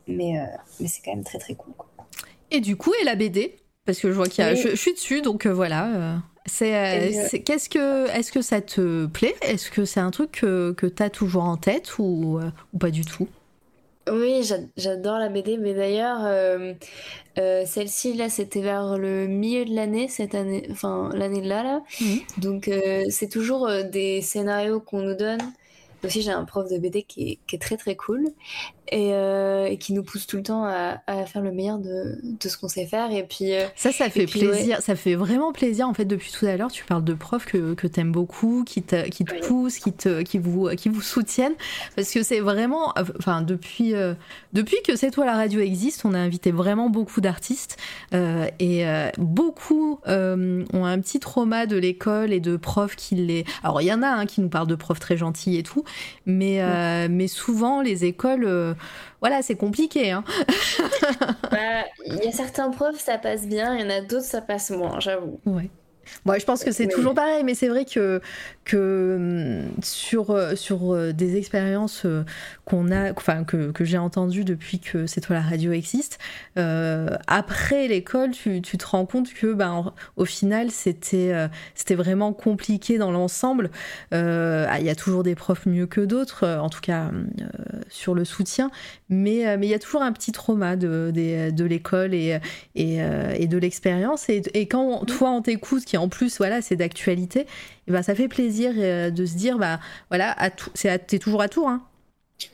Mais, 0.08 0.34
mais 0.80 0.88
c'est 0.88 1.02
quand 1.04 1.14
même 1.14 1.24
très 1.24 1.38
très 1.38 1.54
cool. 1.54 1.74
quoi. 1.76 1.88
Et 2.50 2.60
du 2.60 2.76
coup, 2.76 2.92
et 3.00 3.04
la 3.04 3.14
BD 3.16 3.56
Parce 3.84 3.98
que 4.00 4.08
je 4.08 4.14
vois 4.14 4.26
qu'il 4.28 4.44
y 4.44 4.46
a. 4.48 4.52
Oui. 4.52 4.56
Je, 4.56 4.70
je 4.70 4.74
suis 4.76 4.92
dessus, 4.94 5.22
donc 5.22 5.46
voilà. 5.46 6.22
Euh, 6.94 7.10
c'est, 7.10 7.14
euh, 7.16 7.28
c'est- 7.28 7.42
qu'est-ce 7.42 7.68
que, 7.68 8.08
est-ce 8.10 8.32
que 8.32 8.42
ça 8.42 8.60
te 8.60 9.06
plaît? 9.06 9.34
Est-ce 9.42 9.70
que 9.70 9.84
c'est 9.84 10.00
un 10.00 10.10
truc 10.10 10.32
que, 10.32 10.72
que 10.72 10.86
tu 10.86 11.02
as 11.02 11.10
toujours 11.10 11.44
en 11.44 11.56
tête 11.56 11.98
ou, 11.98 12.38
euh, 12.38 12.50
ou 12.72 12.78
pas 12.78 12.90
du 12.90 13.04
tout? 13.04 13.28
Oui, 14.10 14.42
j'a- 14.42 14.56
j'adore 14.76 15.18
la 15.18 15.28
BD, 15.28 15.58
mais 15.58 15.74
d'ailleurs, 15.74 16.24
euh, 16.24 16.74
euh, 17.38 17.64
celle-ci, 17.66 18.14
là, 18.14 18.28
c'était 18.28 18.60
vers 18.62 18.98
le 18.98 19.28
milieu 19.28 19.64
de 19.64 19.74
l'année, 19.74 20.08
cette 20.08 20.34
année, 20.34 20.66
enfin, 20.72 21.10
l'année 21.14 21.40
là, 21.42 21.62
là. 21.62 21.82
Mhm. 22.00 22.26
Donc, 22.38 22.68
euh, 22.68 23.04
c'est 23.10 23.28
toujours 23.28 23.68
des 23.84 24.22
scénarios 24.22 24.80
qu'on 24.80 25.02
nous 25.02 25.14
donne. 25.16 25.40
Aussi, 26.04 26.22
j'ai 26.22 26.32
un 26.32 26.44
prof 26.44 26.68
de 26.70 26.78
BD 26.78 27.04
qui 27.04 27.32
est, 27.32 27.38
qui 27.46 27.56
est 27.56 27.60
très 27.60 27.76
très 27.76 27.96
cool 27.96 28.26
et, 28.92 29.14
euh, 29.14 29.64
et 29.66 29.78
qui 29.78 29.94
nous 29.94 30.02
pousse 30.02 30.26
tout 30.26 30.36
le 30.36 30.42
temps 30.42 30.64
à, 30.64 30.98
à 31.06 31.24
faire 31.24 31.40
le 31.40 31.50
meilleur 31.50 31.78
de, 31.78 32.18
de 32.22 32.48
ce 32.48 32.58
qu'on 32.58 32.68
sait 32.68 32.84
faire. 32.86 33.10
Et 33.10 33.22
puis, 33.24 33.54
euh, 33.54 33.66
Ça, 33.74 33.90
ça 33.90 34.10
fait 34.10 34.26
puis, 34.26 34.40
plaisir. 34.40 34.80
Ça 34.82 34.94
fait 34.94 35.14
vraiment 35.14 35.52
plaisir. 35.52 35.88
En 35.88 35.94
fait, 35.94 36.04
depuis 36.04 36.30
tout 36.30 36.44
à 36.44 36.56
l'heure, 36.56 36.70
tu 36.70 36.84
parles 36.84 37.02
de 37.02 37.14
profs 37.14 37.46
que, 37.46 37.72
que 37.74 37.86
t'aimes 37.86 38.12
beaucoup, 38.12 38.64
qui 38.64 38.82
te, 38.82 39.08
qui 39.08 39.24
te 39.24 39.32
Oui. 39.32 39.40
poussent, 39.40 39.78
qui, 39.78 39.92
te, 39.92 40.20
qui, 40.22 40.38
vous, 40.38 40.68
qui 40.76 40.90
vous 40.90 41.00
soutiennent. 41.00 41.54
Parce 41.96 42.10
que 42.10 42.22
c'est 42.22 42.40
vraiment. 42.40 42.92
Enfin, 43.18 43.40
depuis, 43.40 43.94
euh, 43.94 44.12
depuis 44.52 44.76
que 44.86 44.94
C'est 44.94 45.10
toi 45.10 45.24
la 45.24 45.36
radio 45.36 45.60
existe, 45.60 46.04
on 46.04 46.12
a 46.12 46.18
invité 46.18 46.52
vraiment 46.52 46.90
beaucoup 46.90 47.20
d'artistes. 47.22 47.78
et 48.12 48.84
beaucoup 49.18 49.98
ont 50.06 50.84
un 50.84 51.00
petit 51.00 51.18
trauma 51.18 51.66
de 51.66 51.76
l'école 51.78 52.32
et 52.32 52.40
de 52.40 52.56
profs 52.56 52.94
qui 52.96 53.14
les. 53.14 53.44
Alors, 53.62 53.80
il 53.80 53.86
y 53.86 53.92
en 53.92 54.02
a 54.02 54.08
hein, 54.08 54.26
qui 54.26 54.42
nous 54.42 54.50
parlent 54.50 54.66
de 54.66 54.74
profs 54.74 55.00
très 55.00 55.16
gentils 55.16 55.56
et 55.56 55.62
tout. 55.62 55.84
Mais, 56.26 56.60
mais 57.08 57.26
souvent, 57.26 57.80
les 57.80 58.04
écoles. 58.04 58.76
Voilà, 59.20 59.42
c'est 59.42 59.56
compliqué. 59.56 60.10
Hein. 60.10 60.24
bah, 61.50 61.84
il 62.06 62.24
y 62.24 62.28
a 62.28 62.32
certains 62.32 62.70
profs, 62.70 62.98
ça 62.98 63.18
passe 63.18 63.46
bien, 63.46 63.74
il 63.74 63.82
y 63.82 63.84
en 63.84 63.90
a 63.90 64.00
d'autres, 64.00 64.24
ça 64.24 64.40
passe 64.40 64.70
moins, 64.70 65.00
j'avoue. 65.00 65.40
Ouais. 65.46 65.70
Bon, 66.24 66.34
je 66.38 66.44
pense 66.44 66.64
que 66.64 66.72
c'est 66.72 66.86
Mais- 66.86 66.92
toujours 66.92 67.14
pareil, 67.14 67.44
mais 67.44 67.54
c'est 67.54 67.68
vrai 67.68 67.84
que, 67.84 68.20
que 68.64 69.62
hum, 69.66 69.82
sur, 69.82 70.30
euh, 70.30 70.54
sur 70.56 70.94
euh, 70.94 71.12
des 71.12 71.36
expériences 71.36 72.02
euh, 72.04 72.24
qu'on 72.64 72.90
a, 72.90 73.12
enfin 73.12 73.44
que, 73.44 73.70
que 73.72 73.84
j'ai 73.84 73.98
entendues 73.98 74.44
depuis 74.44 74.78
que 74.78 75.06
C'est 75.06 75.20
toi 75.20 75.36
la 75.36 75.42
radio 75.42 75.72
existe, 75.72 76.18
euh, 76.58 77.08
après 77.26 77.88
l'école, 77.88 78.30
tu, 78.30 78.62
tu 78.62 78.78
te 78.78 78.86
rends 78.86 79.06
compte 79.06 79.32
que 79.32 79.52
ben, 79.52 79.70
en- 79.70 79.94
au 80.16 80.24
final, 80.24 80.70
c'était 80.70 81.32
euh, 81.32 81.48
c'était 81.74 81.94
vraiment 81.94 82.32
compliqué 82.32 82.98
dans 82.98 83.10
l'ensemble. 83.10 83.70
Euh, 84.14 84.66
ah, 84.68 84.80
Il 84.80 84.86
y 84.86 84.90
a 84.90 84.94
toujours 84.94 85.22
des 85.22 85.34
profs 85.34 85.66
mieux 85.66 85.86
que 85.86 86.00
d'autres, 86.00 86.46
en 86.46 86.68
tout 86.68 86.80
cas 86.80 87.06
euh, 87.06 87.46
sur 87.88 88.14
le 88.14 88.24
soutien, 88.24 88.70
mais 89.08 89.56
mais 89.56 89.66
il 89.66 89.70
y 89.70 89.74
a 89.74 89.78
toujours 89.78 90.02
un 90.02 90.12
petit 90.12 90.32
trauma 90.32 90.76
de, 90.76 91.10
des- 91.12 91.52
de 91.52 91.64
l'école 91.64 92.14
et, 92.14 92.38
et, 92.74 92.98
et 93.36 93.46
de 93.46 93.58
l'expérience. 93.58 94.28
Et, 94.28 94.42
et 94.54 94.66
quand 94.66 94.82
on- 94.82 95.04
toi, 95.04 95.30
on 95.30 95.42
t'écoute, 95.42 95.84
qui 95.92 95.98
en 95.98 96.08
plus, 96.08 96.38
voilà, 96.38 96.62
c'est 96.62 96.76
d'actualité, 96.76 97.40
et 97.86 97.92
ben, 97.92 98.02
ça 98.02 98.14
fait 98.14 98.28
plaisir 98.28 98.72
euh, 98.78 99.10
de 99.10 99.26
se 99.26 99.34
dire, 99.36 99.58
bah, 99.58 99.78
voilà, 100.08 100.32
à 100.42 100.48
c'est 100.74 100.88
à- 100.88 100.98
t'es 100.98 101.18
toujours 101.18 101.42
à 101.42 101.48
Tours, 101.50 101.68
hein 101.68 101.82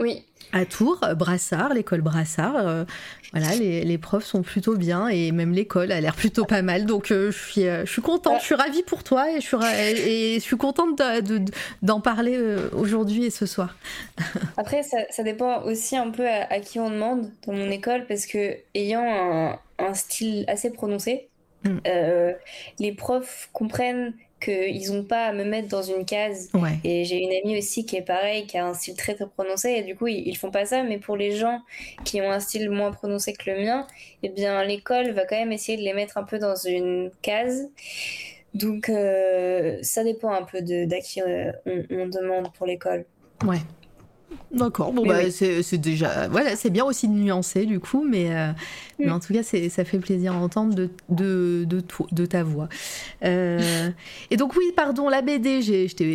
Oui, 0.01 0.25
à 0.53 0.65
Tours, 0.65 0.99
euh, 1.05 1.15
Brassard, 1.15 1.73
l'école 1.75 2.01
Brassard, 2.01 2.57
euh, 2.57 2.85
voilà, 3.33 3.55
les, 3.55 3.85
les 3.85 3.99
profs 3.99 4.25
sont 4.25 4.43
plutôt 4.43 4.75
bien 4.77 5.07
et 5.09 5.31
même 5.31 5.53
l'école 5.53 5.93
a 5.93 6.01
l'air 6.01 6.17
plutôt 6.17 6.47
pas 6.47 6.63
mal. 6.63 6.85
Donc 6.87 7.11
euh, 7.11 7.31
je 7.31 7.39
suis, 7.39 7.63
je 7.63 7.85
suis 7.87 8.01
contente, 8.03 8.41
je 8.41 8.45
suis 8.47 8.55
ravie 8.55 8.83
pour 8.83 9.05
toi 9.05 9.31
et 9.31 9.37
je 9.41 9.47
suis, 9.47 9.57
ra- 9.57 9.77
et, 9.79 10.35
et 10.35 10.35
je 10.37 10.41
suis 10.45 10.57
contente 10.57 10.99
de- 10.99 11.39
de- 11.39 11.53
d'en 11.83 12.01
parler 12.01 12.39
aujourd'hui 12.73 13.25
et 13.27 13.31
ce 13.31 13.45
soir. 13.47 13.77
Après, 14.57 14.83
ça, 14.83 14.97
ça 15.11 15.23
dépend 15.23 15.63
aussi 15.65 15.97
un 15.97 16.11
peu 16.11 16.27
à, 16.27 16.51
à 16.51 16.61
qui 16.61 16.81
on 16.81 16.91
demande 16.91 17.31
dans 17.47 17.53
mon 17.53 17.71
école, 17.71 18.07
parce 18.09 18.27
que 18.27 18.57
ayant 18.75 19.05
un, 19.05 19.59
un 19.79 19.95
style 19.95 20.45
assez 20.49 20.71
prononcé, 20.71 21.29
Mm. 21.69 21.81
euh, 21.87 22.33
les 22.79 22.93
profs 22.93 23.49
comprennent 23.53 24.15
qu'ils 24.41 24.93
n'ont 24.93 25.03
pas 25.03 25.27
à 25.27 25.33
me 25.33 25.45
mettre 25.45 25.69
dans 25.69 25.83
une 25.83 26.05
case. 26.05 26.49
Ouais. 26.55 26.79
Et 26.85 27.05
j'ai 27.05 27.19
une 27.19 27.33
amie 27.33 27.59
aussi 27.59 27.85
qui 27.85 27.97
est 27.97 28.03
pareil, 28.03 28.47
qui 28.47 28.57
a 28.57 28.67
un 28.67 28.75
style 28.75 28.95
très 28.95 29.15
très 29.15 29.27
prononcé, 29.27 29.71
et 29.71 29.83
du 29.83 29.97
coup, 29.97 30.07
ils, 30.07 30.29
ils 30.29 30.37
font 30.37 30.53
pas 30.53 30.65
ça, 30.65 30.85
mais 30.85 30.99
pour 30.99 31.17
les 31.17 31.33
gens 31.33 31.61
qui 32.05 32.21
ont 32.21 32.31
un 32.31 32.39
style 32.39 32.71
moins 32.71 32.93
prononcé 32.93 33.33
que 33.33 33.51
le 33.51 33.61
mien, 33.61 33.87
eh 34.23 34.29
bien, 34.29 34.63
l'école 34.65 35.11
va 35.11 35.25
quand 35.27 35.37
même 35.37 35.51
essayer 35.51 35.77
de 35.77 35.83
les 35.83 35.93
mettre 35.93 36.19
un 36.19 36.25
peu 36.25 36.39
dans 36.39 36.55
une 36.55 37.11
case. 37.21 37.69
Donc, 38.55 38.89
euh, 38.89 39.79
ça 39.83 40.05
dépend 40.05 40.31
un 40.33 40.43
peu 40.43 40.63
de, 40.63 40.85
d'à 40.85 41.01
qui 41.01 41.21
euh, 41.21 41.53
on, 41.67 41.85
on 41.91 42.07
demande 42.07 42.53
pour 42.53 42.67
l'école. 42.67 43.05
Ouais. 43.45 43.59
D'accord, 44.51 44.93
bon 44.93 45.03
Mais 45.03 45.09
bah 45.09 45.19
oui. 45.25 45.33
c'est 45.63 45.79
déjà 45.79 46.27
voilà 46.29 46.57
c'est 46.57 46.71
bien 46.71 46.85
aussi 46.85 47.07
de 47.07 47.13
nuancer 47.13 47.67
du 47.67 47.81
coup 47.81 48.03
mais, 48.09 48.35
euh, 48.35 48.51
mais 48.99 49.07
Mm. 49.07 49.13
en 49.13 49.21
tout 49.21 49.33
cas 49.33 49.43
c'est 49.43 49.69
ça 49.69 49.85
fait 49.85 49.99
plaisir 49.99 50.33
à 50.33 50.37
entendre 50.37 50.75
de, 50.75 50.89
de, 51.11 51.67
de, 51.67 52.27
ta 52.27 52.43
voix 52.43 52.69
Euh, 53.25 53.91
et 54.31 54.37
donc 54.37 54.57
oui 54.57 54.65
pardon 54.75 55.09
la 55.09 55.23
BD 55.23 55.63
j'ai 55.63 55.87
je 55.89 55.95
t'ai 55.97 56.07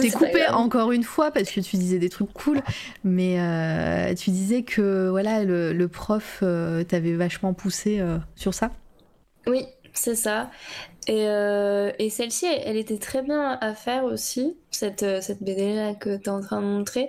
Oui, 0.00 0.10
coupé 0.10 0.46
encore 0.48 0.92
une 0.92 1.02
fois 1.04 1.30
parce 1.30 1.50
que 1.50 1.60
tu 1.60 1.76
disais 1.76 1.98
des 1.98 2.08
trucs 2.08 2.32
cool 2.32 2.62
mais 3.04 3.38
euh, 3.40 4.14
tu 4.14 4.30
disais 4.30 4.62
que 4.62 5.08
voilà 5.10 5.44
le, 5.44 5.72
le 5.72 5.88
prof 5.88 6.42
t'avait 6.88 7.14
vachement 7.14 7.52
poussé 7.54 8.02
sur 8.34 8.54
ça? 8.54 8.70
Oui, 9.46 9.66
c'est 9.94 10.14
ça. 10.14 10.50
Et, 11.08 11.26
euh, 11.28 11.92
et 11.98 12.10
celle-ci, 12.10 12.46
elle, 12.46 12.62
elle 12.66 12.76
était 12.78 12.98
très 12.98 13.22
bien 13.22 13.58
à 13.62 13.74
faire 13.74 14.04
aussi, 14.04 14.58
cette, 14.70 15.02
euh, 15.02 15.20
cette 15.22 15.42
BD-là 15.42 15.94
que 15.94 16.16
tu 16.18 16.24
es 16.24 16.28
en 16.30 16.42
train 16.42 16.60
de 16.62 16.66
montrer, 16.66 17.08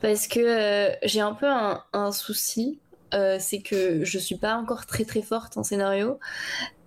parce 0.00 0.28
que 0.28 0.40
euh, 0.40 0.94
j'ai 1.02 1.20
un 1.20 1.34
peu 1.34 1.46
un, 1.48 1.84
un 1.92 2.12
souci, 2.12 2.80
euh, 3.14 3.38
c'est 3.40 3.60
que 3.62 4.04
je 4.04 4.18
suis 4.18 4.36
pas 4.36 4.54
encore 4.56 4.86
très 4.86 5.04
très 5.04 5.22
forte 5.22 5.56
en 5.58 5.64
scénario. 5.64 6.20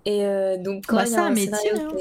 Et 0.06 0.23
donc 0.60 0.85
quand 0.88 0.98
Bah, 0.98 1.06
il 1.06 1.11
y 1.11 1.15
a 1.15 1.22
un 1.22 1.27
un 1.27 1.31
métier, 1.31 1.72
scénario 1.72 1.76
hein. 1.76 1.98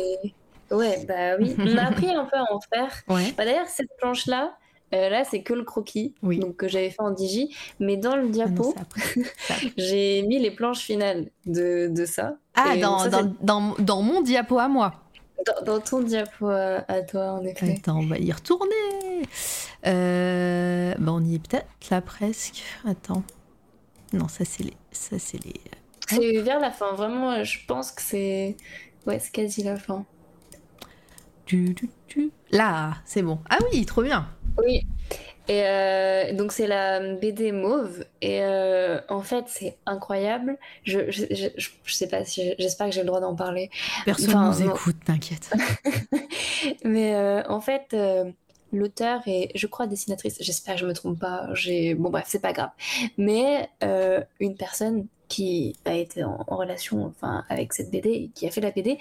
Ouais, 0.70 1.04
bah 1.06 1.36
oui, 1.38 1.54
on 1.64 1.76
a 1.76 1.84
appris 1.84 2.10
un 2.10 2.24
peu 2.24 2.36
à 2.36 2.44
en 2.52 2.60
faire. 2.60 3.02
ouais 3.08 3.34
Bah, 3.36 3.44
D'ailleurs, 3.44 3.68
cette 3.68 3.90
planche-là, 3.98 4.56
euh, 4.94 5.08
là, 5.08 5.24
c'est 5.24 5.42
que 5.42 5.54
le 5.54 5.64
croquis, 5.64 6.14
Oui. 6.22 6.38
donc 6.38 6.56
que 6.56 6.68
j'avais 6.68 6.90
fait 6.90 7.00
en 7.02 7.10
digi, 7.10 7.54
mais 7.80 7.96
dans 7.96 8.16
le 8.16 8.24
Ah 8.26 8.30
diapo, 8.30 8.74
j'ai 9.76 10.22
mis 10.22 10.38
les 10.38 10.50
planches 10.50 10.80
finales 10.80 11.30
de, 11.46 11.88
de 11.88 12.04
ça. 12.04 12.36
ah 12.54 12.76
dans, 12.76 12.98
ça, 12.98 13.08
dans, 13.08 13.34
dans, 13.40 13.74
dans 13.78 14.02
mon 14.02 14.20
diapo 14.22 14.58
à 14.58 14.68
moi 14.68 14.94
Dans, 15.66 15.80
ton 15.80 16.00
diapo 16.02 16.48
à, 16.48 16.84
à 16.88 17.02
toi, 17.02 17.32
en 17.32 17.44
effet. 17.44 17.76
Attends, 17.78 17.98
on 18.00 18.06
va 18.06 18.18
y 18.18 18.30
retourner. 18.32 19.26
Euh, 19.86 20.94
bah, 20.98 21.12
on 21.12 21.24
y 21.24 21.34
est 21.36 21.38
peut-être 21.48 21.66
là 21.90 22.00
presque. 22.00 22.62
Attends. 22.86 23.22
Non, 24.12 24.28
ça 24.28 24.44
c'est 24.44 24.62
les. 24.64 24.76
Ça 24.92 25.18
c'est 25.18 25.42
les. 25.44 25.54
C'est 26.08 26.42
vers 26.42 26.60
la 26.60 26.70
fin, 26.70 26.92
vraiment, 26.92 27.30
euh, 27.32 27.44
je 27.44 27.58
pense 27.66 27.90
que 27.92 28.02
c'est. 28.02 28.56
Ouais, 29.06 29.18
c'est 29.18 29.32
quasi 29.32 29.62
la 29.62 29.76
fin. 29.76 30.04
Du, 31.46 31.74
du, 31.74 31.90
du. 32.08 32.30
Là, 32.50 32.94
c'est 33.04 33.22
bon. 33.22 33.40
Ah 33.50 33.58
oui, 33.72 33.84
trop 33.86 34.02
bien. 34.02 34.28
Oui. 34.58 34.86
Et 35.48 35.62
euh, 35.64 36.32
donc, 36.34 36.52
c'est 36.52 36.66
la 36.68 37.14
BD 37.14 37.52
Mauve. 37.52 38.04
Et 38.20 38.42
euh, 38.42 39.00
en 39.08 39.22
fait, 39.22 39.44
c'est 39.48 39.76
incroyable. 39.86 40.56
Je, 40.84 41.10
je, 41.10 41.24
je, 41.30 41.48
je- 41.56 41.92
sais 41.92 42.08
pas 42.08 42.24
si. 42.24 42.54
J'espère 42.58 42.86
que 42.88 42.92
j'ai 42.94 43.00
le 43.00 43.06
droit 43.06 43.20
d'en 43.20 43.34
parler. 43.34 43.70
Personne 44.04 44.30
Enfin, 44.30 44.50
nous 44.50 44.70
écoute, 44.70 44.96
t'inquiète. 45.04 45.50
Mais 46.84 47.14
euh, 47.14 47.42
en 47.48 47.60
fait, 47.60 47.96
l'auteur 48.72 49.22
est, 49.26 49.50
je 49.56 49.66
crois, 49.66 49.86
dessinatrice. 49.88 50.36
J'espère 50.40 50.74
que 50.76 50.80
je 50.80 50.86
me 50.86 50.94
trompe 50.94 51.18
pas. 51.18 51.48
J'ai, 51.54 51.94
bon 51.94 52.10
bref, 52.10 52.24
c'est 52.28 52.42
pas 52.42 52.52
grave. 52.52 52.70
Mais 53.18 53.68
une 54.40 54.56
personne 54.56 55.06
qui 55.28 55.74
a 55.86 55.94
été 55.94 56.22
en, 56.24 56.44
en 56.46 56.56
relation, 56.56 57.04
enfin, 57.06 57.44
avec 57.48 57.72
cette 57.72 57.90
BD, 57.90 58.10
et 58.10 58.30
qui 58.34 58.46
a 58.46 58.50
fait 58.50 58.60
la 58.60 58.70
BD, 58.70 58.98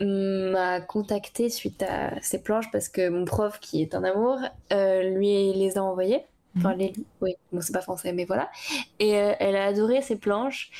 m'a 0.00 0.80
contacté 0.80 1.48
suite 1.50 1.82
à 1.82 2.20
ces 2.20 2.42
planches 2.42 2.70
parce 2.72 2.88
que 2.88 3.08
mon 3.08 3.24
prof, 3.24 3.58
qui 3.60 3.82
est 3.82 3.94
un 3.94 4.04
amour, 4.04 4.38
euh, 4.72 5.02
lui 5.10 5.52
les 5.52 5.78
a 5.78 5.82
envoyées. 5.82 6.24
Enfin, 6.56 6.72
mhm. 6.72 6.78
les 6.78 6.92
oui, 7.20 7.36
bon, 7.52 7.60
c'est 7.60 7.72
pas 7.72 7.80
français, 7.80 8.12
mais 8.12 8.24
voilà. 8.24 8.50
Et 8.98 9.10
elle 9.10 9.56
a 9.56 9.66
adoré 9.66 10.02
ces 10.02 10.16
planches. 10.16 10.70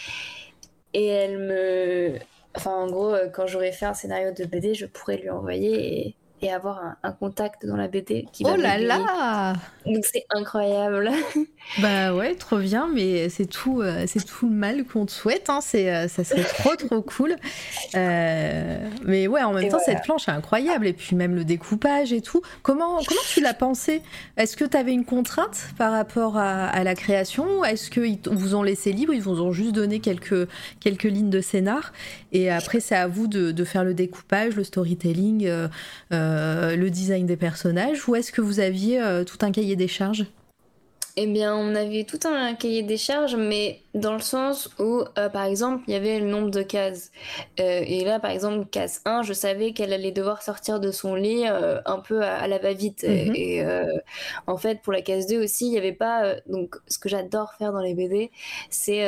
Et 0.93 1.07
elle 1.07 1.39
me. 1.39 2.19
Enfin, 2.57 2.73
en 2.73 2.86
gros, 2.86 3.15
quand 3.32 3.47
j'aurais 3.49 3.73
fait 3.73 3.86
un 3.86 3.95
scénario 3.95 4.32
de 4.32 4.45
BD, 4.45 4.74
je 4.74 4.86
pourrais 4.86 5.16
lui 5.16 5.31
envoyer 5.31 6.07
et 6.07 6.16
et 6.43 6.52
avoir 6.52 6.97
un, 7.02 7.12
contact 7.12 7.65
dans 7.65 7.77
la 7.77 7.89
BD 7.89 8.27
qui 8.32 8.44
Oh 8.47 8.56
là 8.56 8.77
là 8.77 9.55
Donc 9.86 10.05
c'est 10.05 10.24
incroyable. 10.31 11.11
bah 11.81 12.15
ouais, 12.15 12.35
trop 12.35 12.59
bien, 12.59 12.89
mais 12.93 13.28
c'est 13.28 13.47
tout, 13.47 13.81
euh, 13.81 14.05
c'est 14.06 14.24
tout 14.24 14.48
le 14.48 14.55
mal 14.55 14.85
qu'on 14.85 15.06
te 15.06 15.12
souhaite. 15.12 15.48
Hein. 15.48 15.61
C'est, 15.62 15.90
euh, 15.90 16.09
ça 16.09 16.24
serait 16.24 16.43
trop 16.43 16.77
trop 16.77 17.01
cool. 17.02 17.36
Euh, 17.94 18.89
mais 19.05 19.27
ouais, 19.27 19.43
en 19.43 19.52
même 19.52 19.69
temps, 19.70 19.78
cette 19.85 20.02
planche 20.02 20.28
est 20.28 20.32
incroyable 20.32 20.86
et 20.86 20.93
puis 20.93 21.16
même 21.16 21.35
le 21.35 21.44
découpage 21.44 22.12
et 22.12 22.20
tout. 22.20 22.43
Comment 22.62 22.98
comment 23.06 23.20
tu 23.28 23.40
l'as 23.40 23.55
pensé 23.55 24.02
Est-ce 24.36 24.56
que 24.56 24.65
tu 24.65 24.77
avais 24.77 24.93
une 24.93 25.05
contrainte 25.05 25.69
par 25.78 25.93
rapport 25.93 26.36
à, 26.36 26.85
la 26.85 26.94
création? 26.94 27.65
Est-ce 27.65 27.90
qu'ils 27.90 28.19
vous 28.27 28.55
ont 28.55 28.62
laissé 28.62 28.93
libre 28.93 29.15
Ils 29.15 29.23
vous 29.23 29.40
ont 29.40 29.52
juste 29.52 29.73
donné 29.73 30.01
quelques 30.01 30.48
quelques 30.81 31.05
lignes 31.05 31.31
de 31.31 31.40
scénar? 31.40 31.93
Et 32.32 32.51
après 32.51 32.81
c'est 32.81 32.97
à 32.97 33.06
vous 33.06 33.28
de, 33.28 33.52
de, 33.52 33.65
faire 33.65 33.85
le 33.85 33.94
découpage, 33.94 34.56
le 34.56 34.65
storytelling. 34.65 35.48
Euh, 36.25 36.77
le 36.77 36.91
design 36.91 37.27
des 37.27 37.37
personnages 37.37 38.09
ou 38.09 38.15
est-ce 38.15 38.33
que 38.33 38.41
vous 38.41 38.61
aviez 38.61 39.01
euh, 39.01 39.25
tout 39.25 39.39
un 39.43 39.53
cahier 39.53 39.77
des 39.77 39.89
charges? 39.89 40.27
Eh 41.17 41.29
bien, 41.29 41.55
on 41.55 41.77
avait 41.77 42.03
tout 42.03 42.19
un 42.25 42.55
cahier 42.55 42.83
des 42.83 42.97
charges, 42.97 43.37
mais 43.37 43.81
dans 43.95 44.15
le 44.15 44.21
sens 44.21 44.69
où, 44.81 45.05
euh, 45.17 45.29
par 45.29 45.45
exemple, 45.45 45.85
il 45.87 45.93
y 45.93 45.97
avait 45.97 46.19
le 46.19 46.27
nombre 46.27 46.51
de 46.51 46.63
cases. 46.63 47.13
et 47.57 48.05
là, 48.05 48.19
par 48.19 48.33
exemple, 48.33 48.67
case 48.69 49.01
1, 49.05 49.23
je 49.23 49.33
savais 49.33 49.73
qu'elle 49.73 49.93
allait 49.93 50.11
devoir 50.11 50.43
sortir 50.43 50.81
de 50.81 50.91
son 50.91 51.15
lit 51.15 51.45
un 51.47 52.01
peu 52.01 52.21
à, 52.23 52.49
la 52.49 52.59
va-vite. 52.59 53.05
Et, 53.05 53.27
mhm. 53.27 53.35
et 53.37 53.65
en 54.49 54.57
fait, 54.57 54.83
pour 54.83 54.93
la 54.93 55.03
case 55.03 55.29
2 55.29 55.45
aussi, 55.45 55.67
il 55.67 55.71
n'y 55.71 55.79
avait 55.79 55.93
pas... 55.93 56.35
donc, 56.49 56.75
ce 56.89 56.99
que 56.99 57.09
j'adore 57.09 57.55
faire 57.61 57.73
dans 57.73 57.83
les 57.83 57.95
BD, 57.95 58.33
c'est 58.69 59.05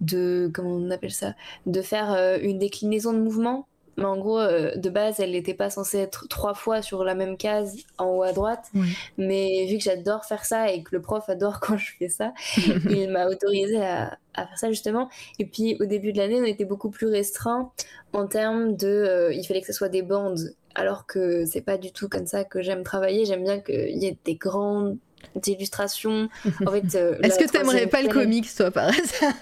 de... 0.00 0.50
Comment 0.52 0.74
on 0.74 0.90
appelle 0.90 1.12
ça? 1.12 1.34
De 1.64 1.80
faire 1.80 2.38
une 2.42 2.58
déclinaison 2.58 3.14
de 3.14 3.18
mouvement 3.18 3.66
mais 3.96 4.04
en 4.04 4.16
gros, 4.16 4.38
euh, 4.38 4.74
de 4.76 4.90
base, 4.90 5.20
elle 5.20 5.32
n'était 5.32 5.54
pas 5.54 5.70
censée 5.70 5.98
être 5.98 6.26
trois 6.28 6.54
fois 6.54 6.80
sur 6.82 7.04
la 7.04 7.14
même 7.14 7.36
case 7.36 7.76
en 7.98 8.06
haut 8.06 8.22
à 8.22 8.32
droite. 8.32 8.70
Mais 9.18 9.66
vu 9.66 9.76
que 9.76 9.84
j'adore 9.84 10.24
faire 10.24 10.44
ça 10.44 10.70
et 10.72 10.82
que 10.82 10.90
le 10.92 11.02
prof 11.02 11.28
adore 11.28 11.60
quand 11.60 11.76
je 11.76 11.92
fais 11.98 12.08
ça, 12.08 12.32
il 12.90 13.10
m'a 13.10 13.26
autorisé 13.26 13.82
à, 13.82 14.18
faire 14.34 14.58
ça 14.58 14.68
justement. 14.70 15.08
Et 15.38 15.44
puis 15.44 15.76
au 15.80 15.84
début 15.84 16.12
de 16.12 16.18
l'année, 16.18 16.40
on 16.40 16.44
était 16.44 16.64
beaucoup 16.64 16.90
plus 16.90 17.06
restreint 17.06 17.70
en 18.12 18.26
termes 18.26 18.76
de. 18.76 18.88
Euh, 18.88 19.32
il 19.32 19.44
fallait 19.44 19.60
que 19.60 19.66
ce 19.66 19.72
soit 19.72 19.90
des 19.90 20.02
bandes. 20.02 20.54
Alors 20.74 21.04
que 21.04 21.44
c'est 21.44 21.60
pas 21.60 21.76
du 21.76 21.92
tout 21.92 22.08
comme 22.08 22.26
ça 22.26 22.44
que 22.44 22.62
j'aime 22.62 22.82
travailler. 22.82 23.26
J'aime 23.26 23.44
bien 23.44 23.60
qu'il 23.60 23.98
y 23.98 24.06
ait 24.06 24.16
des 24.24 24.36
grandes 24.36 24.96
d'illustrations. 25.36 26.28
En 26.66 26.70
fait, 26.70 26.82
euh, 26.94 27.18
Est-ce 27.22 27.38
que 27.38 27.50
tu 27.50 27.56
n'aimerais 27.56 27.86
pas 27.86 28.02
le 28.02 28.08
comics, 28.08 28.48
toi, 28.54 28.70
par 28.70 28.88
hasard 28.88 29.32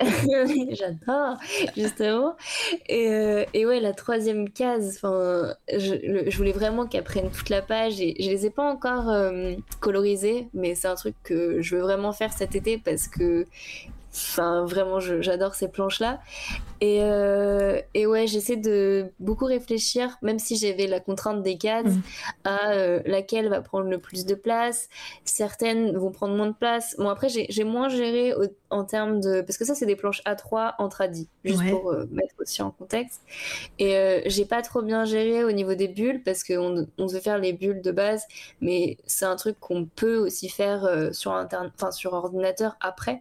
J'adore, 0.70 1.36
justement. 1.76 2.36
Et, 2.88 3.08
euh, 3.08 3.44
et, 3.54 3.66
ouais, 3.66 3.80
la 3.80 3.92
troisième 3.92 4.50
case, 4.50 4.96
enfin, 4.96 5.54
je, 5.72 6.24
je, 6.28 6.36
voulais 6.36 6.52
vraiment 6.52 6.86
qu'elle 6.86 7.04
prenne 7.04 7.30
toute 7.30 7.48
la 7.48 7.62
page 7.62 8.00
et 8.00 8.14
je 8.18 8.30
les 8.30 8.46
ai 8.46 8.50
pas 8.50 8.64
encore 8.64 9.08
euh, 9.08 9.54
colorisées, 9.80 10.48
mais 10.54 10.74
c'est 10.74 10.88
un 10.88 10.94
truc 10.94 11.14
que 11.22 11.60
je 11.60 11.76
veux 11.76 11.82
vraiment 11.82 12.12
faire 12.12 12.32
cet 12.32 12.54
été 12.54 12.78
parce 12.78 13.08
que 13.08 13.46
Enfin, 14.12 14.64
vraiment, 14.64 14.98
j'adore 14.98 15.54
ces 15.54 15.68
planches-là. 15.68 16.20
Et, 16.80 17.00
euh, 17.02 17.80
et, 17.94 18.06
ouais, 18.06 18.26
j'essaie 18.26 18.56
de 18.56 19.12
beaucoup 19.20 19.44
réfléchir, 19.44 20.16
même 20.22 20.38
si 20.38 20.56
j'avais 20.56 20.86
la 20.86 20.98
contrainte 20.98 21.42
des 21.42 21.58
cases, 21.58 21.84
mm. 21.84 22.02
à 22.44 22.72
euh, 22.72 23.02
laquelle 23.04 23.48
va 23.48 23.60
prendre 23.60 23.88
le 23.88 23.98
plus 23.98 24.24
de 24.24 24.34
place. 24.34 24.88
Certaines 25.24 25.96
vont 25.96 26.10
prendre 26.10 26.34
moins 26.34 26.48
de 26.48 26.54
place. 26.54 26.96
Bon, 26.98 27.08
après, 27.08 27.28
j'ai 27.28 27.64
moins 27.64 27.88
géré 27.88 28.32
en 28.70 28.84
termes 28.84 29.20
de. 29.20 29.42
Parce 29.42 29.58
que 29.58 29.64
ça, 29.64 29.74
c'est 29.74 29.86
des 29.86 29.96
planches 29.96 30.22
A3 30.24 30.74
en 30.78 30.88
tradi, 30.88 31.28
juste 31.44 31.68
pour 31.70 31.92
euh, 31.92 32.06
mettre 32.10 32.34
aussi 32.38 32.62
en 32.62 32.70
contexte. 32.70 33.22
Et 33.78 34.22
j'ai 34.26 34.44
pas 34.44 34.62
trop 34.62 34.82
bien 34.82 35.04
géré 35.04 35.44
au 35.44 35.52
niveau 35.52 35.74
des 35.74 35.88
bulles, 35.88 36.22
parce 36.24 36.42
qu'on 36.42 36.86
on 36.98 37.06
devait 37.06 37.20
faire 37.20 37.38
les 37.38 37.52
bulles 37.52 37.82
de 37.82 37.92
base, 37.92 38.24
mais 38.60 38.96
c'est 39.06 39.26
un 39.26 39.36
truc 39.36 39.60
qu'on 39.60 39.84
peut 39.84 40.16
aussi 40.16 40.48
faire 40.48 41.10
sur, 41.12 41.32
interne... 41.32 41.70
enfin, 41.76 41.92
sur 41.92 42.14
ordinateur 42.14 42.76
après 42.80 43.20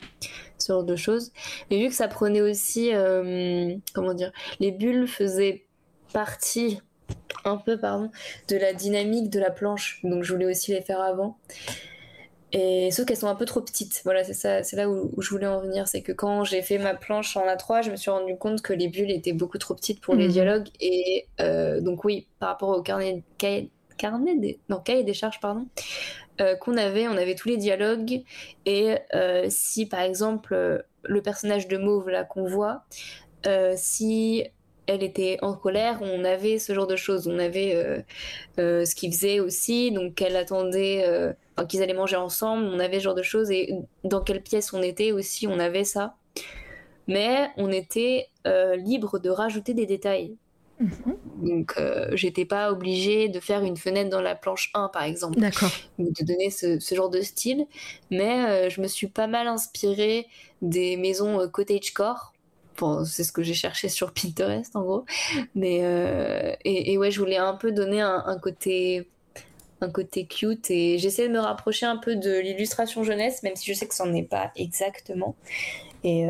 ce 0.60 0.73
genre 0.73 0.84
de 0.84 0.95
choses. 0.95 1.31
Mais 1.69 1.80
vu 1.80 1.90
que 1.90 1.95
ça 1.95 2.07
prenait 2.07 2.41
aussi, 2.41 2.94
euh, 2.94 3.76
comment 3.94 4.14
dire, 4.14 4.31
les 4.60 4.72
bulles 4.72 5.07
faisaient 5.07 5.65
partie 6.14 6.80
un 7.45 7.57
peu, 7.57 7.77
pardon, 7.77 8.11
de 8.48 8.57
la 8.57 8.73
dynamique 8.73 9.30
de 9.30 9.40
la 9.40 9.52
planche. 9.52 9.99
Donc 10.03 10.23
je 10.23 10.34
voulais 10.34 10.45
aussi 10.45 10.72
les 10.72 10.81
faire 10.81 11.02
avant. 11.02 11.38
Et 12.52 12.90
sauf 12.91 13.06
qu'elles 13.06 13.18
sont 13.18 13.27
un 13.27 13.36
peu 13.36 13.45
trop 13.45 13.61
petites. 13.61 14.02
Voilà, 14.03 14.23
c'est 14.23 14.34
ça, 14.34 14.64
c'est 14.64 14.76
là 14.76 14.90
où, 14.90 15.11
je 15.22 15.30
voulais 15.30 15.48
en 15.48 15.61
venir. 15.61 15.88
C'est 15.88 16.02
que 16.02 16.11
quand 16.11 16.44
j'ai 16.44 16.61
fait 16.61 16.80
ma 16.80 16.95
planche 16.95 17.38
en 17.38 17.45
A3, 17.45 17.84
je 17.84 17.91
me 17.91 17.95
suis 17.95 18.10
rendu 18.10 18.36
compte 18.38 18.61
que 18.61 18.73
les 18.73 18.88
bulles 18.88 19.11
étaient 19.11 19.34
beaucoup 19.34 19.60
trop 19.60 19.76
petites 19.76 20.02
pour 20.02 20.15
les 20.15 20.26
mhm. 20.26 20.31
dialogues. 20.31 20.68
Et 20.80 21.27
euh, 21.40 21.80
donc 21.80 22.03
oui, 22.06 22.27
par 22.40 22.49
rapport 22.49 22.69
au 22.69 22.81
carnet, 22.81 23.23
carnet 24.00 24.36
des, 24.36 24.60
cahier 24.84 25.04
des 25.04 25.14
charges, 25.14 25.40
pardon, 25.40 25.68
euh, 26.42 26.56
qu'on 26.56 26.78
avait, 26.78 27.08
on 27.08 27.18
avait 27.18 27.36
tous 27.36 27.50
les 27.50 27.58
dialogues. 27.58 28.24
Et 28.66 28.96
euh, 29.14 29.46
si 29.50 29.86
par 29.86 30.02
exemple 30.02 30.54
euh, 30.54 30.80
le 31.04 31.22
personnage 31.22 31.68
de 31.68 31.78
Mauve 31.78 32.10
là 32.10 32.24
qu'on 32.24 32.46
voit, 32.46 32.86
si 33.76 34.44
elle 34.88 35.04
était 35.04 35.38
en 35.42 35.54
colère, 35.54 36.00
on 36.02 36.26
avait 36.26 36.58
ce 36.58 36.74
genre 36.74 36.88
de 36.88 36.96
choses. 36.96 37.28
On 37.28 37.38
avait 37.38 38.04
ce 38.58 38.96
qu'ils 38.96 39.14
faisaient 39.14 39.40
aussi, 39.40 39.92
donc 39.92 40.16
qu'elle 40.16 40.36
attendait, 40.36 41.06
qu'ils 41.70 41.82
allaient 41.82 41.94
manger 41.94 42.18
ensemble, 42.18 42.66
on 42.66 42.80
avait 42.80 43.00
ce 43.00 43.04
genre 43.04 43.16
de 43.16 43.22
choses. 43.22 43.50
Et 43.52 43.74
dans 44.04 44.22
quelle 44.22 44.42
pièce 44.42 44.74
on 44.74 44.82
était 44.82 45.12
aussi, 45.14 45.48
on 45.48 45.60
avait 45.60 45.86
ça. 45.86 46.16
Mais 47.08 47.50
on 47.56 47.72
était 47.72 48.30
libre 48.46 49.20
de 49.20 49.30
rajouter 49.30 49.74
des 49.74 49.86
détails. 49.86 50.36
Mhm. 50.80 51.18
Donc, 51.42 51.74
euh, 51.78 52.10
j'étais 52.14 52.46
pas 52.46 52.72
obligée 52.72 53.28
de 53.28 53.40
faire 53.40 53.64
une 53.64 53.78
fenêtre 53.78 54.10
dans 54.10 54.22
la 54.22 54.36
planche 54.36 54.72
1, 54.74 54.88
par 54.90 55.04
exemple. 55.04 55.40
D'accord. 55.40 55.72
De 55.98 56.26
donner 56.26 56.50
ce, 56.50 56.80
genre 56.94 57.10
de 57.10 57.22
style. 57.22 57.68
Mais 58.12 58.46
euh, 58.46 58.70
je 58.70 58.82
me 58.82 58.88
suis 58.88 59.08
pas 59.08 59.28
mal 59.28 59.48
inspirée 59.48 60.28
des 60.62 60.96
maisons 60.96 61.40
euh, 61.42 61.48
cottagecore. 61.48 62.34
Bon, 62.78 63.04
c'est 63.04 63.26
ce 63.26 63.34
que 63.34 63.44
j'ai 63.44 63.54
cherché 63.54 63.90
sur 63.90 64.14
Pinterest, 64.14 64.76
en 64.76 64.82
gros. 64.84 65.06
Mais, 65.54 66.58
et, 66.64 66.98
ouais, 66.98 67.12
je 67.12 67.20
voulais 67.20 67.38
un 67.38 67.54
peu 67.54 67.72
donner 67.72 68.02
un, 68.02 68.38
côté 68.42 69.10
un 69.82 69.90
côté 69.90 70.26
cute 70.26 70.70
et 70.72 70.98
j'essaie 70.98 71.30
de 71.30 71.34
me 71.34 71.40
rapprocher 71.40 71.86
un 71.86 71.96
peu 71.96 72.18
de 72.18 72.38
l'illustration 72.38 73.06
jeunesse, 73.06 73.44
même 73.44 73.56
si 73.56 73.72
je 73.72 73.78
sais 73.78 73.88
que 73.88 73.96
c'en 73.96 74.14
est 74.14 74.24
pas 74.24 74.52
exactement. 74.58 75.36
Et, 76.04 76.28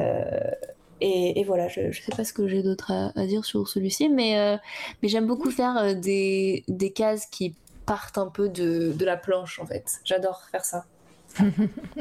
et, 1.01 1.43
voilà, 1.45 1.67
je 1.67 1.81
ne 1.81 1.91
sais 1.91 2.11
pas 2.15 2.23
ce 2.23 2.33
que 2.33 2.47
j'ai 2.47 2.63
d'autre 2.63 2.91
à, 2.91 3.25
dire 3.25 3.45
sur 3.45 3.67
celui-ci, 3.67 4.09
mais, 4.09 4.37
euh, 4.39 4.57
mais 5.01 5.09
j'aime 5.09 5.27
beaucoup 5.27 5.51
faire 5.51 5.77
euh, 5.77 5.93
des, 5.93 6.63
des, 6.67 6.91
cases 6.91 7.25
qui 7.25 7.55
partent 7.85 8.17
un 8.17 8.27
peu 8.27 8.49
de, 8.49 8.91
de 8.91 9.05
la 9.05 9.17
planche, 9.17 9.59
en 9.59 9.65
fait. 9.65 9.99
J'adore 10.03 10.43
faire 10.51 10.65
ça. 10.65 10.85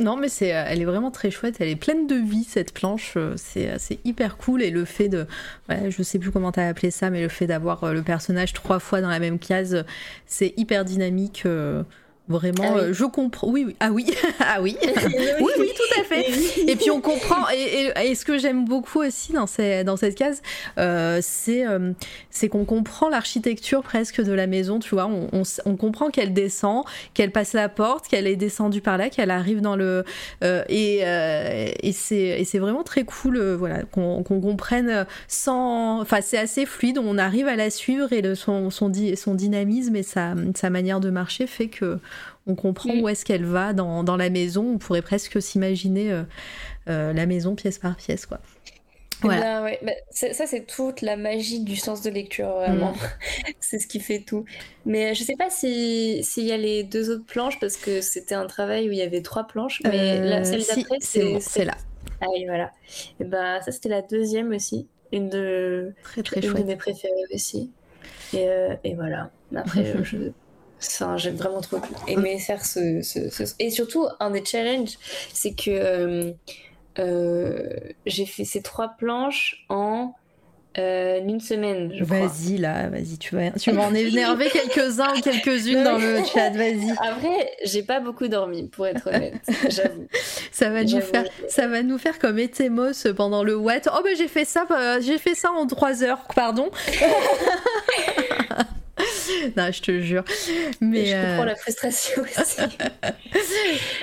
non, 0.01 0.16
mais 0.16 0.29
c'est, 0.29 0.55
euh, 0.55 0.65
elle 0.66 0.81
est 0.81 0.85
vraiment 0.85 1.11
très 1.11 1.31
chouette. 1.31 1.57
Elle 1.61 1.69
est 1.69 1.77
pleine 1.77 2.07
de 2.07 2.16
vie 2.16 2.45
cette 2.45 2.73
planche. 2.73 3.16
C'est, 3.37 3.79
hyper 4.05 4.37
cool 4.37 4.62
et 4.62 4.70
le 4.70 4.85
fait 4.85 5.09
de, 5.09 5.27
ouais, 5.69 5.91
je 5.91 6.03
sais 6.03 6.19
plus 6.19 6.33
comment 6.33 6.51
t'as 6.51 6.66
appelé 6.66 6.91
ça, 6.91 7.11
mais 7.11 7.23
le 7.23 7.29
fait 7.29 7.47
d'avoir 7.47 7.93
le 7.93 8.03
personnage 8.03 8.53
trois 8.53 8.81
fois 8.81 9.01
dans 9.01 9.11
la 9.11 9.20
même 9.20 9.39
case, 9.39 9.85
c'est 10.27 10.55
hyper 10.57 10.85
dynamique. 10.85 11.45
Vraiment, 12.28 12.74
ah 12.74 12.78
euh, 12.78 12.92
je 12.92 13.06
comprends. 13.06 13.48
Oui, 13.48 13.64
oui. 13.66 13.76
Ah 13.80 13.90
oui, 13.90 14.06
ah 14.40 14.59
oui. 14.62 14.76
oui, 14.82 15.52
oui, 15.59 15.70
tout 15.74 16.00
à 16.00 16.05
fait. 16.05 16.26
Et 16.66 16.76
puis 16.76 16.90
on 16.90 17.00
comprend. 17.00 17.48
Et, 17.55 17.90
et, 18.05 18.14
ce 18.14 18.24
que 18.26 18.36
j'aime 18.36 18.66
beaucoup 18.66 19.00
aussi 19.00 19.32
dans, 19.32 19.46
ces, 19.46 19.82
dans 19.82 19.96
cette 19.96 20.14
case, 20.14 20.42
euh, 20.78 21.20
c'est 21.22 21.66
euh, 21.66 21.92
c'est 22.30 22.48
qu'on 22.48 22.66
comprend 22.66 23.09
l'architecture 23.09 23.82
presque 23.82 24.22
de 24.22 24.32
la 24.32 24.46
maison. 24.46 24.78
Tu 24.78 24.94
vois, 24.94 25.06
on, 25.06 25.42
on, 25.64 25.76
comprend 25.76 26.10
qu'elle 26.10 26.34
descend, 26.34 26.84
qu'elle 27.14 27.32
passe 27.32 27.55
la 27.55 27.70
porte, 27.70 28.09
qu'elle 28.09 28.26
est 28.26 28.36
descendue 28.36 28.82
par 28.82 28.98
là, 28.98 29.09
qu'elle 29.09 29.30
arrive 29.30 29.62
dans 29.62 29.76
le. 29.76 30.05
et 30.42 30.98
et 31.00 31.92
c'est 31.92 32.59
vraiment 32.59 32.82
très 32.82 33.05
cool, 33.05 33.38
voilà, 33.55 33.84
qu'on 33.84 34.22
comprenne 34.22 35.06
sans. 35.28 36.02
Enfin, 36.02 36.20
c'est 36.20 36.38
assez 36.38 36.66
fluide. 36.66 36.98
On 36.98 37.16
arrive 37.16 37.48
à 37.48 37.56
la 37.56 37.70
suivre 37.70 38.12
et 38.12 38.20
le, 38.20 38.34
son, 38.34 38.68
son, 38.68 38.92
son 39.16 39.34
dynamisme 39.34 39.96
et 39.96 40.02
sa, 40.02 40.34
sa 40.55 40.68
manière 40.68 41.00
de 41.00 41.09
marcher 41.09 41.46
fait 41.46 41.68
que 41.68 41.98
on 42.49 42.55
comprend 42.55 42.95
mm. 42.95 43.01
où 43.01 43.09
est-ce 43.09 43.25
qu'elle 43.25 43.45
va 43.45 43.73
dans, 43.73 44.03
dans, 44.03 44.16
la 44.16 44.31
maison. 44.31 44.75
On 44.75 44.79
pourrait 44.79 45.03
presque 45.03 45.41
s'imaginer 45.41 46.11
euh, 46.11 46.23
euh, 46.89 47.12
la 47.12 47.27
maison 47.27 47.55
pièce 47.55 47.79
par 47.79 47.97
pièce, 47.97 48.27
quoi. 48.27 48.41
Voilà. 49.20 49.65
ouais. 49.65 49.81
ça, 50.11 50.47
c'est 50.47 50.65
toute 50.65 51.03
la 51.03 51.16
magie 51.16 51.61
du 51.61 51.75
sens 51.75 52.03
de 52.03 52.11
lecture, 52.11 52.49
vraiment. 52.51 52.93
Mm. 52.93 53.53
c'est 53.61 53.79
ce 53.79 53.87
qui 53.87 54.01
fait 54.01 54.20
tout. 54.20 54.45
Mais 54.87 55.11
euh, 55.11 55.15
je 55.15 55.23
sais 55.23 55.37
pas 55.37 55.51
s'il 55.51 56.45
y 56.45 56.53
a 56.53 56.57
les 56.57 56.85
deux 56.85 57.11
autres 57.11 57.27
planches, 57.27 57.61
parce 57.61 57.77
que 57.77 58.01
c'était 58.01 58.35
un 58.35 58.47
travail 58.47 58.89
où 58.89 58.93
il 58.93 58.99
y 58.99 59.03
avait 59.03 59.23
trois 59.23 59.47
planches. 59.47 59.83
Mais 59.85 60.45
celle 60.45 60.65
d'après, 60.65 60.99
c'est 61.01 61.65
là. 61.65 61.77
Ah 62.20 62.27
oui, 62.33 62.47
voilà. 62.47 62.73
Et 63.20 63.25
bah, 63.25 63.61
ça, 63.61 63.70
c'était 63.70 63.91
la 63.91 64.03
deuxième 64.03 64.53
aussi. 64.53 64.89
Une 65.12 65.29
de, 65.29 65.95
très, 66.03 66.23
très 66.23 66.41
une 66.41 66.53
de 66.53 66.62
mes 66.65 66.77
préférées 66.77 67.15
aussi. 67.33 67.70
Et, 68.35 68.47
et 68.85 68.95
voilà. 68.95 69.31
Après, 69.55 69.85
je 70.03 70.33
Enfin, 70.80 71.16
j'ai 71.16 71.30
vraiment 71.30 71.60
trop 71.60 71.80
aimé 72.06 72.38
faire 72.38 72.64
ce, 72.64 73.02
Et 73.59 73.70
surtout, 73.70 74.06
un 74.20 74.30
des 74.30 74.44
challenges, 74.44 74.96
c'est 75.32 75.52
que 75.52 75.70
euh, 75.70 76.32
euh, 76.98 77.68
j'ai 78.06 78.26
fait 78.26 78.44
ces 78.44 78.62
trois 78.62 78.94
planches 78.96 79.64
en 79.68 80.14
euh, 80.78 81.20
une 81.20 81.40
semaine. 81.40 81.92
Vas-y, 82.00 82.59
là, 82.59 82.88
vas-y, 82.88 83.18
tu 83.18 83.34
vas, 83.34 83.50
tu 83.50 83.72
vas 83.72 83.82
en 83.82 83.94
énerver 83.94 84.48
quelques-uns 84.52 85.16
ou 85.16 85.20
quelques-unes 85.20 85.82
dans 85.82 85.98
le 85.98 86.22
chat, 86.24 86.50
vas-y. 86.50 86.92
Après, 86.92 87.50
j'ai 87.64 87.82
pas 87.82 87.98
beaucoup 87.98 88.28
dormi, 88.28 88.68
pour 88.68 88.86
être 88.86 89.09
honnête, 89.09 89.42
j'avoue. 89.68 90.06
Ça 90.52 90.70
va 90.70 90.84
nous 90.84 91.00
faire, 91.00 91.24
ça 91.48 91.66
va 91.66 91.82
nous 91.82 91.98
faire 91.98 92.20
comme 92.20 92.38
Etemos 92.38 93.12
pendant 93.16 93.42
le 93.42 93.56
what. 93.56 93.80
Oh 93.92 94.00
ben 94.05 94.14
j'ai 94.16 94.28
fait 94.28 94.44
ça, 94.44 94.66
j'ai 95.00 95.18
fait 95.18 95.34
ça 95.34 95.50
en 95.50 95.66
trois 95.66 96.05
heures, 96.05 96.24
pardon. 96.36 96.70
non, 99.57 99.70
je 99.70 99.83
te 99.83 100.01
jure. 100.01 100.25
Mais 100.81 101.07
je 101.07 101.15
comprends 101.15 101.43
euh, 101.43 101.47
la 101.47 101.57
frustration 101.57 102.23
aussi. 102.41 102.61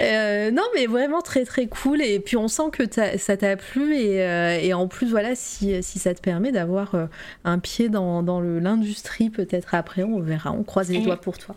Euh, 0.01 0.51
non, 0.51 0.63
mais 0.73 0.85
vraiment 0.85 1.21
très 1.21 1.45
très 1.45 1.67
cool. 1.67 2.01
Et 2.01 2.19
puis 2.19 2.37
on 2.37 2.47
sent 2.47 2.69
que 2.71 2.83
ça 3.17 3.37
t'a 3.37 3.55
plu. 3.55 3.95
Et, 3.95 4.23
euh, 4.23 4.59
et, 4.59 4.73
en 4.73 4.87
plus, 4.87 5.09
voilà, 5.09 5.35
si, 5.35 5.81
si 5.83 5.99
ça 5.99 6.13
te 6.13 6.21
permet 6.21 6.51
d'avoir 6.51 6.95
un 7.43 7.59
pied 7.59 7.89
dans, 7.89 8.23
dans 8.23 8.41
l'industrie, 8.41 9.29
peut-être 9.29 9.75
après, 9.75 10.03
on 10.03 10.19
verra. 10.19 10.51
On 10.51 10.63
croise 10.63 10.89
les 10.89 10.99
doigts 10.99 11.21
pour 11.21 11.37
toi. 11.37 11.55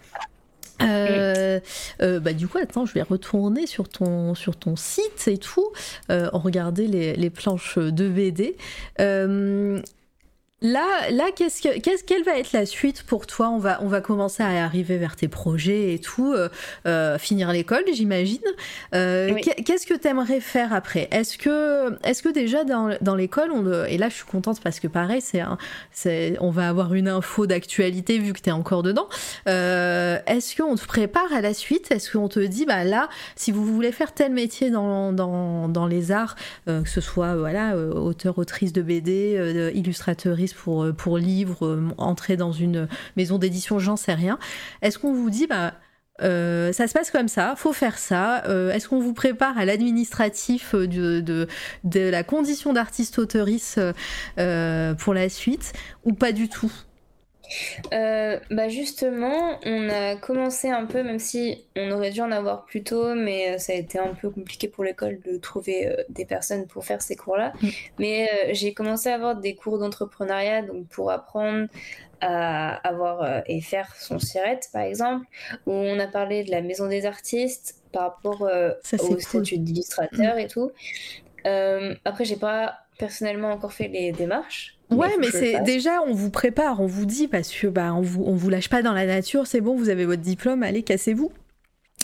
bah 0.81 2.32
du 2.32 2.47
coup 2.47 2.59
attends 2.59 2.86
je 2.86 2.94
vais 2.94 3.02
retourner 3.02 3.66
sur 3.66 3.89
ton 3.89 4.36
sur 4.36 4.55
ton 4.55 4.77
site 4.77 5.27
et 5.27 5.36
tout 5.36 5.73
regarder 6.09 6.86
les, 6.86 7.16
les, 7.16 7.31
planches 7.31 7.78
de 7.78 8.09
BD 8.09 8.56
Là, 10.60 11.09
là 11.12 11.26
qu'est-ce 11.36 11.62
que, 11.62 11.78
qu'est-ce, 11.78 12.02
quelle 12.02 12.24
va 12.24 12.36
être 12.36 12.52
la 12.52 12.66
suite 12.66 13.05
pour 13.05 13.28
toi? 13.28 13.48
On 13.48 13.59
va, 13.59 13.78
on 13.80 13.86
va 13.86 14.01
commencer 14.01 14.43
à 14.43 14.64
arriver 14.64 14.98
vers 14.98 15.14
tes 15.14 15.28
projets 15.28 15.94
et 15.94 16.01
tout, 16.01 16.32
euh, 16.32 16.48
euh, 16.85 17.16
finir 17.16 17.52
l'école, 17.52 17.85
j'imagine. 17.93 18.43
Euh, 18.93 19.36
qu'est-ce 19.64 19.86
que 19.86 19.94
tu 19.94 20.09
aimerais 20.09 20.40
faire 20.40 20.72
après? 20.72 21.06
Est-ce 21.12 21.39
que, 21.39 21.97
est-ce 22.02 22.24
que 22.24 22.30
déjà 22.30 22.64
dans, 22.64 22.90
dans 23.01 23.14
l'école, 23.14 23.52
on, 23.52 23.85
et 23.85 23.98
là 23.98 24.09
je 24.09 24.16
suis 24.16 24.24
contente 24.24 24.60
parce 24.60 24.80
que 24.80 24.89
pareil, 24.89 25.20
c'est, 25.20 25.43
c'est 25.93 26.36
on 26.40 26.51
va 26.51 26.68
avoir 26.68 26.93
une 26.94 27.06
info 27.06 27.47
d'actualité 27.47 28.18
vu 28.18 28.32
que 28.32 28.40
tu 28.40 28.48
es 28.48 28.52
encore 28.52 28.82
dedans. 28.82 29.09
est-ce 29.47 30.56
qu'on 30.60 30.74
te 30.74 30.85
prépare 30.86 31.32
à 31.32 31.40
la 31.40 31.55
suite? 31.55 31.93
Est-ce 31.93 32.10
qu'on 32.10 32.28
te 32.28 32.40
dit, 32.40 32.66
bah 32.66 32.82
là, 32.82 33.09
si 33.36 33.52
vous 33.52 33.64
voulez 33.64 33.93
faire 33.93 34.12
tel 34.12 34.32
métier 34.32 34.70
dans, 34.70 35.12
dans, 35.12 35.68
dans 35.68 35.86
les 35.86 36.10
arts, 36.10 36.35
que 36.66 36.89
ce 36.89 37.01
soit 37.01 37.36
voilà, 37.36 37.76
auteur, 37.76 38.39
autrice 38.39 38.72
de 38.72 38.82
BD, 38.82 39.36
pour, 40.54 40.84
euh, 40.84 40.92
pour 40.92 41.18
livres, 41.18 41.66
euh, 41.66 41.88
entrer 41.98 42.36
dans 42.36 42.52
une 42.52 42.88
maison 43.16 43.38
d'édition, 43.38 43.78
j'en 43.78 43.96
sais 43.96 44.14
rien. 44.14 44.38
Est-ce 44.82 44.98
qu'on 44.98 45.12
vous 45.12 45.30
dit, 45.30 45.46
bah, 45.46 45.74
euh, 46.22 46.72
ça 46.72 46.88
se 46.88 46.94
passe 46.94 47.10
comme 47.10 47.28
ça, 47.28 47.54
faut 47.56 47.72
faire 47.72 47.98
ça. 47.98 48.42
Est-ce 48.72 48.88
qu'on 48.88 49.00
vous 49.00 49.14
prépare 49.14 49.56
à 49.56 49.64
l'administratif 49.64 50.74
de, 50.74 51.20
de, 51.20 51.46
de, 51.84 52.00
la 52.00 52.24
condition 52.24 52.72
dartiste 52.72 53.18
auteurice 53.18 53.78
pour 54.36 55.14
la 55.14 55.28
suite 55.28 55.72
ou 56.04 56.12
pas 56.12 56.32
du 56.32 56.48
tout? 56.48 56.72
Euh, 57.92 58.38
bah 58.50 58.68
justement, 58.68 59.58
on 59.64 59.88
a 59.88 60.16
commencé 60.16 60.68
un 60.68 60.86
peu, 60.86 61.02
même 61.02 61.18
si 61.18 61.64
on 61.76 61.90
aurait 61.90 62.10
dû 62.10 62.20
en 62.20 62.30
avoir 62.30 62.64
plus 62.64 62.82
tôt, 62.82 63.14
mais 63.14 63.54
euh, 63.54 63.58
ça 63.58 63.72
a 63.72 63.76
été 63.76 63.98
un 63.98 64.14
peu 64.14 64.30
compliqué 64.30 64.68
pour 64.68 64.84
l'école 64.84 65.20
de 65.20 65.38
trouver 65.38 65.88
euh, 65.88 66.02
des 66.08 66.24
personnes 66.24 66.66
pour 66.66 66.84
faire 66.84 67.02
ces 67.02 67.16
cours-là. 67.16 67.52
Mm. 67.62 67.68
Mais 67.98 68.28
j'ai 68.52 68.74
commencé 68.74 69.08
à 69.08 69.14
avoir 69.14 69.36
des 69.36 69.54
cours 69.54 69.78
d'entrepreneuriat, 69.78 70.62
donc 70.62 70.86
pour 70.88 71.10
apprendre 71.10 71.68
à 72.20 72.74
avoir 72.88 73.42
et 73.46 73.60
faire 73.60 73.94
son 73.94 74.18
sirette, 74.18 74.68
par 74.72 74.82
exemple, 74.82 75.24
où 75.66 75.72
on 75.72 76.00
a 76.00 76.08
parlé 76.08 76.42
de 76.42 76.50
la 76.50 76.62
maison 76.62 76.88
des 76.88 77.06
artistes 77.06 77.76
par 77.92 78.02
rapport 78.02 78.42
au 78.42 79.20
statut 79.20 79.58
d'illustrateur 79.58 80.34
mm. 80.34 80.38
et 80.38 80.46
tout. 80.48 80.72
après, 82.04 82.24
j'ai 82.24 82.36
pas 82.36 82.88
personnellement 82.98 83.52
encore 83.52 83.72
fait 83.72 83.88
les 83.88 84.12
démarches. 84.12 84.76
Ouais, 84.90 85.16
mais 85.20 85.30
c'est 85.30 85.60
déjà 85.60 86.02
on 86.06 86.14
vous 86.14 86.30
prépare, 86.30 86.80
on 86.80 86.86
vous 86.86 87.06
dit 87.06 87.28
parce 87.28 87.52
que 87.52 87.66
bah 87.66 87.94
on 87.94 88.00
vous 88.00 88.24
on 88.24 88.34
vous 88.34 88.48
lâche 88.48 88.68
pas 88.68 88.82
dans 88.82 88.94
la 88.94 89.06
nature, 89.06 89.46
c'est 89.46 89.60
bon, 89.60 89.76
vous 89.76 89.90
avez 89.90 90.04
votre 90.04 90.22
diplôme, 90.22 90.62
allez 90.62 90.82
cassez-vous. 90.82 91.30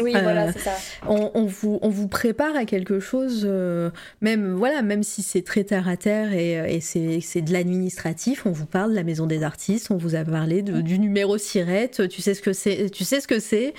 Oui, 0.00 0.10
voilà, 0.10 0.48
euh, 0.48 0.50
c'est 0.52 0.58
ça. 0.58 0.74
On, 1.06 1.44
vous, 1.44 1.78
on 1.80 1.88
vous 1.88 2.08
prépare 2.08 2.56
à 2.56 2.64
quelque 2.64 2.98
chose, 2.98 3.44
euh, 3.48 3.90
même 4.22 4.54
voilà, 4.54 4.82
même 4.82 5.04
si 5.04 5.22
c'est 5.22 5.42
très 5.42 5.62
terre 5.62 5.88
à 5.88 5.96
terre 5.96 6.32
et, 6.32 6.54
et 6.76 6.80
c'est 6.80 7.42
de 7.42 7.52
l'administratif, 7.52 8.44
on 8.44 8.50
vous 8.50 8.66
parle 8.66 8.90
de 8.90 8.96
la 8.96 9.04
maison 9.04 9.26
des 9.26 9.44
artistes, 9.44 9.92
on 9.92 9.96
vous 9.96 10.16
a 10.16 10.24
parlé 10.24 10.62
de, 10.62 10.80
du 10.80 10.98
numéro 10.98 11.38
sirette, 11.38 12.08
tu 12.08 12.22
sais 12.22 12.34
ce 12.34 12.42
que 12.42 12.52
c'est, 12.52 12.90
tu 12.90 13.04
sais 13.04 13.20
ce 13.20 13.28
que 13.28 13.38
c'est, 13.38 13.72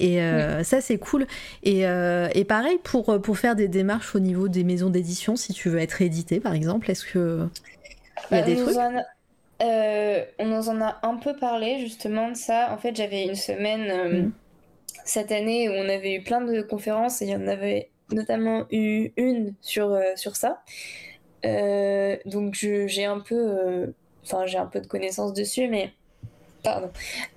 et 0.00 0.20
euh, 0.22 0.64
ça 0.64 0.80
c'est 0.80 0.98
cool. 0.98 1.26
Et, 1.62 1.82
et, 1.82 2.44
pareil 2.44 2.78
pour 2.82 3.20
pour 3.22 3.38
faire 3.38 3.54
des 3.54 3.68
démarches 3.68 4.16
au 4.16 4.20
niveau 4.20 4.48
des 4.48 4.64
maisons 4.64 4.90
d'édition, 4.90 5.36
si 5.36 5.52
tu 5.52 5.68
veux 5.68 5.78
être 5.78 6.02
édité 6.02 6.40
par 6.40 6.54
exemple, 6.54 6.90
est-ce 6.90 7.04
que 7.04 7.46
il 8.32 8.36
y 8.36 8.40
a 8.40 8.42
des 8.42 8.56
trucs? 8.56 8.76
On 9.60 10.46
nous 10.46 10.68
en 10.68 10.80
a 10.80 10.98
un 11.04 11.16
peu 11.16 11.36
parlé 11.36 11.78
justement 11.78 12.30
de 12.30 12.36
ça. 12.36 12.72
En 12.72 12.78
fait, 12.78 12.96
j'avais 12.96 13.26
une 13.26 13.36
semaine. 13.36 14.24
Mm 14.24 14.32
cette 15.04 15.32
année 15.32 15.68
on 15.68 15.88
avait 15.88 16.14
eu 16.14 16.22
plein 16.22 16.40
de 16.40 16.62
conférences 16.62 17.22
et 17.22 17.26
il 17.26 17.30
y 17.30 17.36
en 17.36 17.46
avait 17.46 17.90
notamment 18.12 18.66
eu 18.70 19.12
une 19.16 19.54
sur, 19.60 19.92
euh, 19.92 20.02
sur 20.16 20.36
ça. 20.36 20.62
Euh, 21.44 22.16
donc 22.26 22.54
j'ai 22.54 23.04
un 23.04 23.20
peu, 23.20 23.34
euh, 23.34 23.86
enfin 24.24 24.46
j'ai 24.46 24.58
un 24.58 24.66
peu 24.66 24.80
de 24.80 24.86
connaissances 24.86 25.32
dessus, 25.32 25.68
mais 25.68 25.92
pardon. 26.62 26.90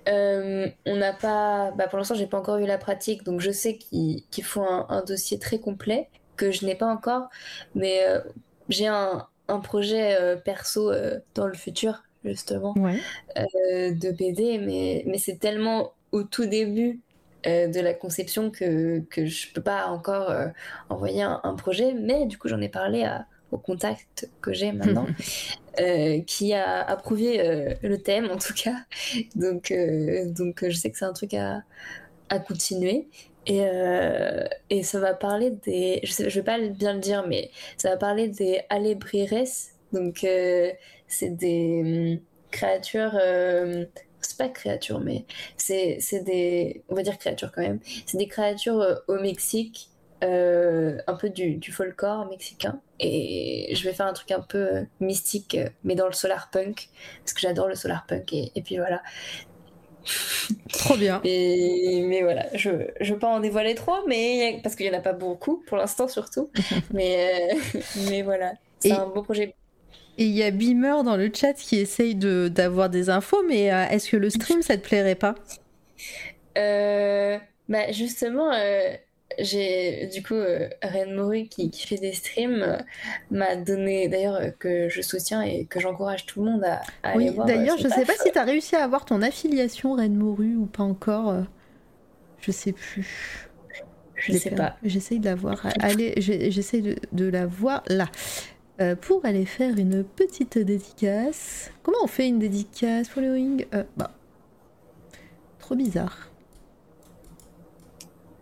on 0.06 0.96
n'a 0.96 1.12
pas, 1.12 1.70
bah, 1.72 1.88
pour 1.88 1.98
l'instant 1.98 2.14
j'ai 2.14 2.26
pas 2.26 2.38
encore 2.38 2.58
eu 2.58 2.66
la 2.66 2.78
pratique, 2.78 3.24
donc 3.24 3.40
je 3.40 3.50
sais 3.50 3.78
qu'il 3.78 4.22
faut 4.42 4.62
un, 4.62 5.02
dossier 5.06 5.38
très 5.38 5.58
complet 5.58 6.08
que 6.36 6.50
je 6.50 6.66
n'ai 6.66 6.74
pas 6.74 6.86
encore, 6.86 7.28
mais 7.74 8.02
j'ai 8.68 8.88
un, 8.88 9.26
un, 9.48 9.60
projet 9.60 10.36
perso 10.44 10.92
dans 11.34 11.46
le 11.46 11.54
futur 11.54 12.02
justement 12.24 12.74
de 12.74 14.10
BD, 14.10 14.58
mais, 14.58 15.04
mais 15.06 15.18
c'est 15.18 15.38
tellement 15.38 15.92
au 16.12 16.22
tout 16.22 16.46
début 16.46 17.00
euh, 17.46 17.68
de 17.68 17.80
la 17.80 17.92
conception 17.92 18.50
que, 18.50 19.00
que 19.10 19.26
je 19.26 19.52
peux 19.52 19.60
pas 19.62 19.86
encore 19.88 20.30
euh, 20.30 20.48
envoyer 20.88 21.22
un, 21.22 21.54
projet, 21.56 21.92
mais 21.92 22.26
du 22.26 22.38
coup 22.38 22.48
j'en 22.48 22.60
ai 22.60 22.68
parlé 22.68 23.06
au 23.50 23.58
contact 23.58 24.30
que 24.40 24.52
j'ai 24.52 24.72
maintenant, 24.72 25.06
euh, 25.80 26.20
qui 26.22 26.54
a 26.54 26.80
approuvé 26.82 27.76
le 27.82 27.98
thème 27.98 28.30
en 28.30 28.38
tout 28.38 28.54
cas. 28.54 28.76
Donc, 29.36 29.72
donc 30.28 30.64
je 30.66 30.74
sais 30.74 30.90
que 30.90 30.98
c'est 30.98 31.04
un 31.04 31.12
truc 31.12 31.34
à, 31.34 31.62
à 32.30 32.38
continuer. 32.38 33.08
Et, 33.46 33.62
et, 34.70 34.82
ça 34.82 34.98
va 35.00 35.12
parler 35.12 35.50
des. 35.50 36.00
Je, 36.02 36.30
je 36.30 36.40
vais 36.40 36.44
pas 36.44 36.58
bien 36.58 36.94
le 36.94 37.00
dire, 37.00 37.26
mais 37.28 37.50
ça 37.76 37.90
va 37.90 37.98
parler 37.98 38.28
des 38.28 38.62
Alebrires. 38.70 39.44
Donc, 39.92 40.26
c'est 41.06 41.36
des 41.36 42.16
hum, 42.16 42.20
créatures 42.50 43.18
c'est 44.24 44.38
pas 44.38 44.48
créatures, 44.48 45.00
mais 45.00 45.24
c'est 45.56 46.24
des, 46.24 46.82
on 46.88 46.94
va 46.94 47.02
dire 47.02 47.18
créatures 47.18 47.52
quand 47.52 47.62
même, 47.62 47.80
c'est 48.06 48.18
des 48.18 48.28
créatures 48.28 48.80
euh, 48.80 48.96
au 49.08 49.14
Mexique, 49.14 49.90
euh, 50.22 50.98
un 51.06 51.14
peu 51.14 51.28
du, 51.28 51.56
du 51.56 51.72
folklore 51.72 52.26
mexicain. 52.26 52.80
Et 53.00 53.74
je 53.74 53.84
vais 53.84 53.92
faire 53.92 54.06
un 54.06 54.12
truc 54.12 54.30
un 54.30 54.40
peu 54.40 54.58
euh, 54.58 54.82
mystique, 55.00 55.58
mais 55.82 55.94
dans 55.94 56.06
le 56.06 56.12
solar 56.12 56.50
punk, 56.50 56.88
parce 57.20 57.34
que 57.34 57.40
j'adore 57.40 57.68
le 57.68 57.74
solar 57.74 58.06
punk, 58.06 58.32
et, 58.32 58.52
et 58.54 58.62
puis 58.62 58.76
voilà. 58.76 59.02
Trop 60.72 60.96
bien. 60.96 61.20
Et, 61.24 62.04
mais 62.06 62.22
voilà, 62.22 62.46
je 62.54 62.70
ne 62.70 63.12
veux 63.12 63.18
pas 63.18 63.28
en 63.28 63.40
dévoiler 63.40 63.74
trop, 63.74 64.06
mais 64.06 64.60
parce 64.62 64.76
qu'il 64.76 64.88
n'y 64.88 64.94
en 64.94 64.98
a 64.98 65.02
pas 65.02 65.12
beaucoup, 65.12 65.62
pour 65.66 65.76
l'instant 65.76 66.08
surtout. 66.08 66.50
mais, 66.92 67.50
mais 68.08 68.22
voilà, 68.22 68.54
c'est 68.78 68.92
un 68.92 69.06
beau 69.06 69.22
projet 69.22 69.54
et 70.16 70.26
il 70.26 70.32
y 70.32 70.42
a 70.42 70.50
Beamer 70.50 71.02
dans 71.02 71.16
le 71.16 71.30
chat 71.32 71.54
qui 71.54 71.76
essaye 71.76 72.14
d'avoir 72.14 72.88
des 72.88 73.10
infos, 73.10 73.42
mais 73.48 73.72
euh, 73.72 73.88
est-ce 73.88 74.10
que 74.10 74.16
le 74.16 74.30
stream, 74.30 74.62
ça 74.62 74.76
te 74.76 74.86
plairait 74.86 75.16
pas? 75.16 75.34
Euh, 76.56 77.38
bah 77.68 77.90
Justement, 77.90 78.52
euh, 78.52 78.94
j'ai 79.40 80.08
du 80.12 80.22
coup 80.22 80.38
Ren 80.82 81.12
Moru 81.14 81.46
qui, 81.46 81.70
qui, 81.70 81.86
fait 81.86 81.96
des 81.96 82.12
streams 82.12 82.78
m'a 83.32 83.56
donné 83.56 84.06
d'ailleurs 84.06 84.40
que 84.58 84.88
je 84.88 85.02
soutiens 85.02 85.42
et 85.42 85.64
que 85.64 85.80
j'encourage 85.80 86.26
tout 86.26 86.44
le 86.44 86.52
monde 86.52 86.64
à, 86.64 86.82
aller 87.02 87.30
voir. 87.30 87.46
D'ailleurs, 87.46 87.78
je 87.78 87.88
sais 87.88 88.04
pas 88.04 88.14
si 88.22 88.30
tu 88.30 88.38
as 88.38 88.44
réussi 88.44 88.76
à 88.76 88.84
avoir 88.84 89.04
ton 89.04 89.20
affiliation 89.20 89.94
Ren 89.94 90.10
Moru 90.10 90.54
ou 90.54 90.66
pas 90.66 90.84
encore. 90.84 91.44
Je 92.40 92.52
sais 92.52 92.72
plus. 92.72 93.48
Je 94.14 94.32
sais 94.34 94.50
pas. 94.50 94.76
J'essaye 94.84 95.18
de 95.18 95.24
la 95.24 95.34
voir. 95.34 95.66
Allez, 95.80 96.14
j'essaye 96.18 96.82
de, 96.82 96.96
de 97.10 97.28
la 97.28 97.46
voir 97.46 97.82
là. 97.88 98.06
Euh, 98.80 98.96
pour 98.96 99.24
aller 99.24 99.46
faire 99.46 99.78
une 99.78 100.02
petite 100.02 100.58
dédicace. 100.58 101.70
Comment 101.84 101.98
on 102.02 102.08
fait 102.08 102.26
une 102.26 102.40
dédicace 102.40 103.08
ring 103.14 103.68
euh, 103.72 103.84
Bah. 103.96 104.10
Trop 105.60 105.76
bizarre. 105.76 106.30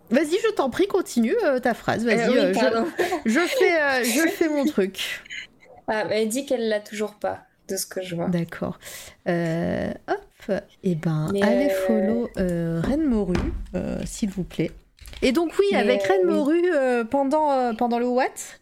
Vas-y, 0.09 0.37
je 0.43 0.51
t'en 0.55 0.71
prie, 0.71 0.87
continue 0.87 1.35
euh, 1.43 1.59
ta 1.59 1.75
phrase. 1.75 2.03
Vas-y, 2.03 2.33
je, 3.25 3.39
fais, 3.39 4.03
je 4.03 4.27
fais 4.31 4.49
mon 4.49 4.65
truc. 4.65 5.21
Ah, 5.87 6.05
elle 6.09 6.29
dit 6.29 6.47
qu'elle 6.47 6.67
l'a 6.67 6.79
toujours 6.79 7.13
pas, 7.13 7.41
de 7.67 7.77
ce 7.77 7.85
que 7.85 8.01
je 8.01 8.15
vois. 8.15 8.27
D'accord. 8.27 8.79
hop. 9.27 10.49
et 10.49 10.61
eh 10.83 10.95
ben, 10.95 11.31
allez 11.43 11.69
follow 11.69 12.29
Reine 12.35 13.05
Morue, 13.05 13.53
s'il 14.05 14.31
vous 14.31 14.43
plaît. 14.43 14.71
Et 15.21 15.31
donc 15.31 15.53
oui, 15.59 15.75
avec 15.75 16.01
Reine 16.03 16.25
Morue 16.25 16.71
pendant, 17.11 17.75
pendant 17.75 17.99
le 17.99 18.07
What 18.07 18.57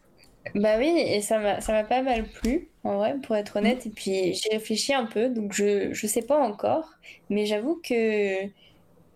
Bah 0.54 0.76
oui, 0.78 0.86
et 0.98 1.22
ça 1.22 1.38
m'a 1.38 1.84
pas 1.84 2.02
mal 2.02 2.28
plu, 2.30 2.68
en 2.84 2.96
vrai, 2.96 3.18
pour 3.22 3.36
être 3.36 3.56
honnête. 3.56 3.86
Et 3.86 3.90
puis 3.90 4.34
j'ai 4.34 4.50
réfléchi 4.50 4.92
un 4.92 5.06
peu, 5.06 5.28
donc 5.30 5.52
je, 5.52 5.92
je 5.94 6.06
sais 6.06 6.22
pas 6.22 6.38
encore, 6.38 6.90
mais 7.30 7.46
j'avoue 7.46 7.80
que 7.82 8.46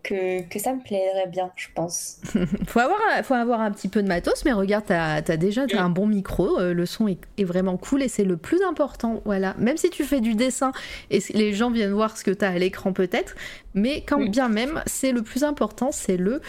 que, 0.07 0.59
ça 0.59 0.73
me 0.73 0.83
plairait 0.83 1.27
bien, 1.27 1.51
je 1.57 1.67
pense. 1.75 2.19
faut, 2.67 2.79
avoir, 2.79 2.99
faut 3.25 3.35
avoir 3.35 3.61
un 3.61 3.71
petit 3.71 3.89
peu 3.89 4.03
de 4.03 4.09
matos, 4.09 4.45
mais 4.45 4.53
regarde, 4.53 4.85
t'as 4.87 5.17
as 5.17 5.37
déjà 5.37 5.65
as 5.73 5.83
un 5.83 5.91
bon 5.91 6.07
micro, 6.07 6.59
euh, 6.59 6.73
le 6.73 6.87
son 6.87 7.09
est, 7.09 7.45
vraiment 7.45 7.77
cool 7.77 8.03
et 8.03 8.09
c'est 8.09 8.25
le 8.25 8.37
plus 8.37 8.63
important. 8.63 9.21
Voilà, 9.25 9.55
même 9.59 9.77
si 9.77 9.91
tu 9.91 10.05
fais 10.05 10.21
du 10.21 10.35
dessin 10.35 10.73
et 11.11 11.21
les 11.35 11.53
gens 11.53 11.71
viennent 11.71 11.93
voir 11.93 12.17
ce 12.17 12.25
que 12.25 12.31
t'as 12.31 12.51
à 12.51 12.59
l'écran 12.59 12.93
peut-être, 12.93 13.35
mais 13.75 14.03
quand 14.07 14.25
bien 14.25 14.49
même, 14.49 14.83
c'est 14.87 15.13
le 15.13 15.23
plus 15.23 15.45
important, 15.45 15.91
c'est 15.93 16.17
le, 16.17 16.41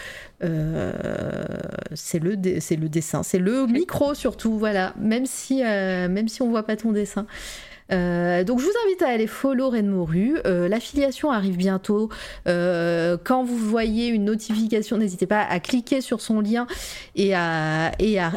euh, 0.42 0.92
c'est 1.94 2.20
le, 2.20 2.36
c'est 2.60 2.76
le 2.76 2.88
dessin, 2.88 3.22
c'est 3.22 3.38
le 3.38 3.66
micro 3.66 4.14
surtout. 4.14 4.58
Voilà, 4.58 4.94
même 4.98 5.26
si, 5.26 5.62
euh, 5.64 6.08
même 6.08 6.28
si 6.28 6.42
on 6.42 6.48
voit 6.48 6.62
pas 6.62 6.76
ton 6.76 6.92
dessin. 6.92 7.26
Euh, 7.90 8.44
donc 8.44 8.60
je 8.60 8.64
vous 8.64 8.72
invite 8.86 9.02
à 9.02 9.08
aller 9.08 9.26
follow 9.26 9.70
Renmoru. 9.70 10.38
Euh, 10.46 10.68
L'affiliation 10.68 11.30
arrive 11.30 11.56
bientôt. 11.56 12.08
Euh, 12.46 13.16
quand 13.22 13.44
vous 13.44 13.56
voyez 13.56 14.08
une 14.08 14.24
notification, 14.24 14.98
n'hésitez 14.98 15.26
pas 15.26 15.42
à 15.42 15.60
cliquer 15.60 16.00
sur 16.00 16.20
son 16.20 16.40
lien 16.40 16.66
et 17.14 17.34
à, 17.34 17.92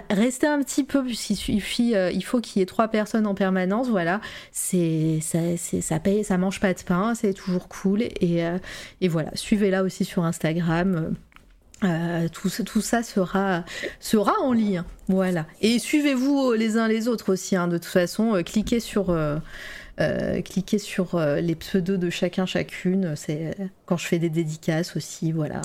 rester 0.09 0.47
un 0.47 0.61
petit 0.61 0.83
peu 0.83 1.03
puisqu'il 1.03 1.61
il 1.79 2.23
faut 2.23 2.39
qu'il 2.39 2.59
y 2.59 2.63
ait 2.63 2.65
trois 2.65 2.87
personnes 2.87 3.27
en 3.27 3.35
permanence. 3.35 3.89
Voilà, 3.89 4.21
ça, 4.51 5.39
ça 5.57 6.37
mange 6.37 6.59
pas 6.59 6.73
de 6.73 6.81
pain, 6.83 7.13
c'est 7.15 7.33
toujours 7.33 7.67
cool 7.67 8.03
voilà. 9.07 9.31
Suivez-la 9.35 9.83
aussi 9.83 10.05
sur 10.05 10.23
Instagram. 10.23 11.15
Euh, 11.83 12.27
tout, 12.29 12.49
tout, 12.63 12.81
ça 12.81 13.01
sera, 13.01 13.63
sera 13.99 14.39
en 14.41 14.53
lien. 14.53 14.85
Voilà. 15.07 15.45
Et 15.61 15.79
suivez-vous 15.79 16.53
les 16.53 16.77
uns 16.77 16.87
les 16.87 17.07
autres 17.07 17.33
aussi. 17.33 17.55
Hein. 17.55 17.67
De 17.67 17.77
toute 17.77 17.85
façon, 17.85 18.35
euh, 18.35 18.43
cliquez 18.43 18.79
sur, 18.79 19.09
euh, 19.09 20.41
cliquez 20.41 20.77
sur 20.77 21.19
les 21.19 21.55
pseudos 21.55 21.97
de 21.97 22.09
chacun, 22.09 22.45
chacune. 22.45 23.15
C'est 23.15 23.55
quand 23.85 23.97
je 23.97 24.07
fais 24.07 24.19
des 24.19 24.29
dédicaces 24.29 24.95
aussi. 24.95 25.31
Voilà. 25.31 25.61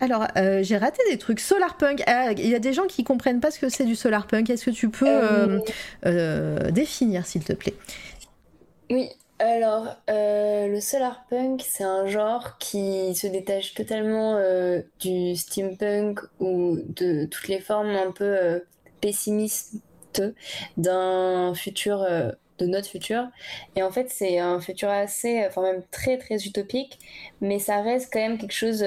alors, 0.00 0.26
j'ai 0.62 0.76
raté 0.76 1.02
des 1.10 1.18
trucs. 1.18 1.40
Solarpunk. 1.40 2.02
Ah, 2.06 2.32
il 2.32 2.48
y 2.48 2.54
a 2.54 2.60
des 2.60 2.72
gens 2.72 2.86
qui 2.86 3.04
comprennent 3.04 3.40
pas 3.40 3.50
ce 3.50 3.60
que 3.60 3.68
c'est 3.68 3.84
du 3.84 3.94
solarpunk. 3.94 4.50
Est-ce 4.50 4.64
que 4.64 4.70
tu 4.70 4.88
peux 4.88 5.60
définir, 6.72 7.26
s'il 7.26 7.44
te 7.44 7.52
plaît? 7.52 7.74
Oui, 8.90 9.08
alors, 9.40 9.96
euh, 10.10 10.68
le 10.68 10.80
solarpunk, 10.80 11.62
c'est 11.62 11.82
un 11.82 12.06
genre 12.06 12.58
qui 12.58 13.14
se 13.14 13.26
détache 13.26 13.72
totalement 13.72 14.36
euh, 14.36 14.82
du 15.00 15.34
steampunk 15.34 16.20
ou 16.40 16.78
de 16.88 17.24
toutes 17.24 17.48
les 17.48 17.58
formes 17.58 17.88
un 17.88 18.12
peu 18.12 18.24
euh, 18.24 18.60
pessimistes 19.00 19.76
d'un 20.76 21.54
futur, 21.54 22.06
de 22.58 22.66
notre 22.66 22.88
futur. 22.88 23.28
Et 23.76 23.82
en 23.82 23.90
fait, 23.90 24.10
c'est 24.10 24.38
un 24.38 24.60
futur 24.60 24.90
assez, 24.90 25.46
enfin 25.46 25.62
même 25.62 25.82
très 25.90 26.18
très 26.18 26.44
utopique, 26.44 26.98
mais 27.40 27.58
ça 27.58 27.80
reste 27.80 28.12
quand 28.12 28.20
même 28.20 28.36
quelque 28.36 28.52
chose. 28.52 28.84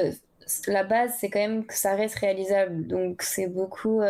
La 0.68 0.84
base, 0.84 1.16
c'est 1.20 1.32
quand 1.32 1.40
même 1.40 1.66
que 1.66 1.74
ça 1.74 1.96
reste 1.96 2.20
réalisable. 2.20 2.86
Donc, 2.86 3.24
c'est 3.24 3.48
beaucoup 3.48 4.02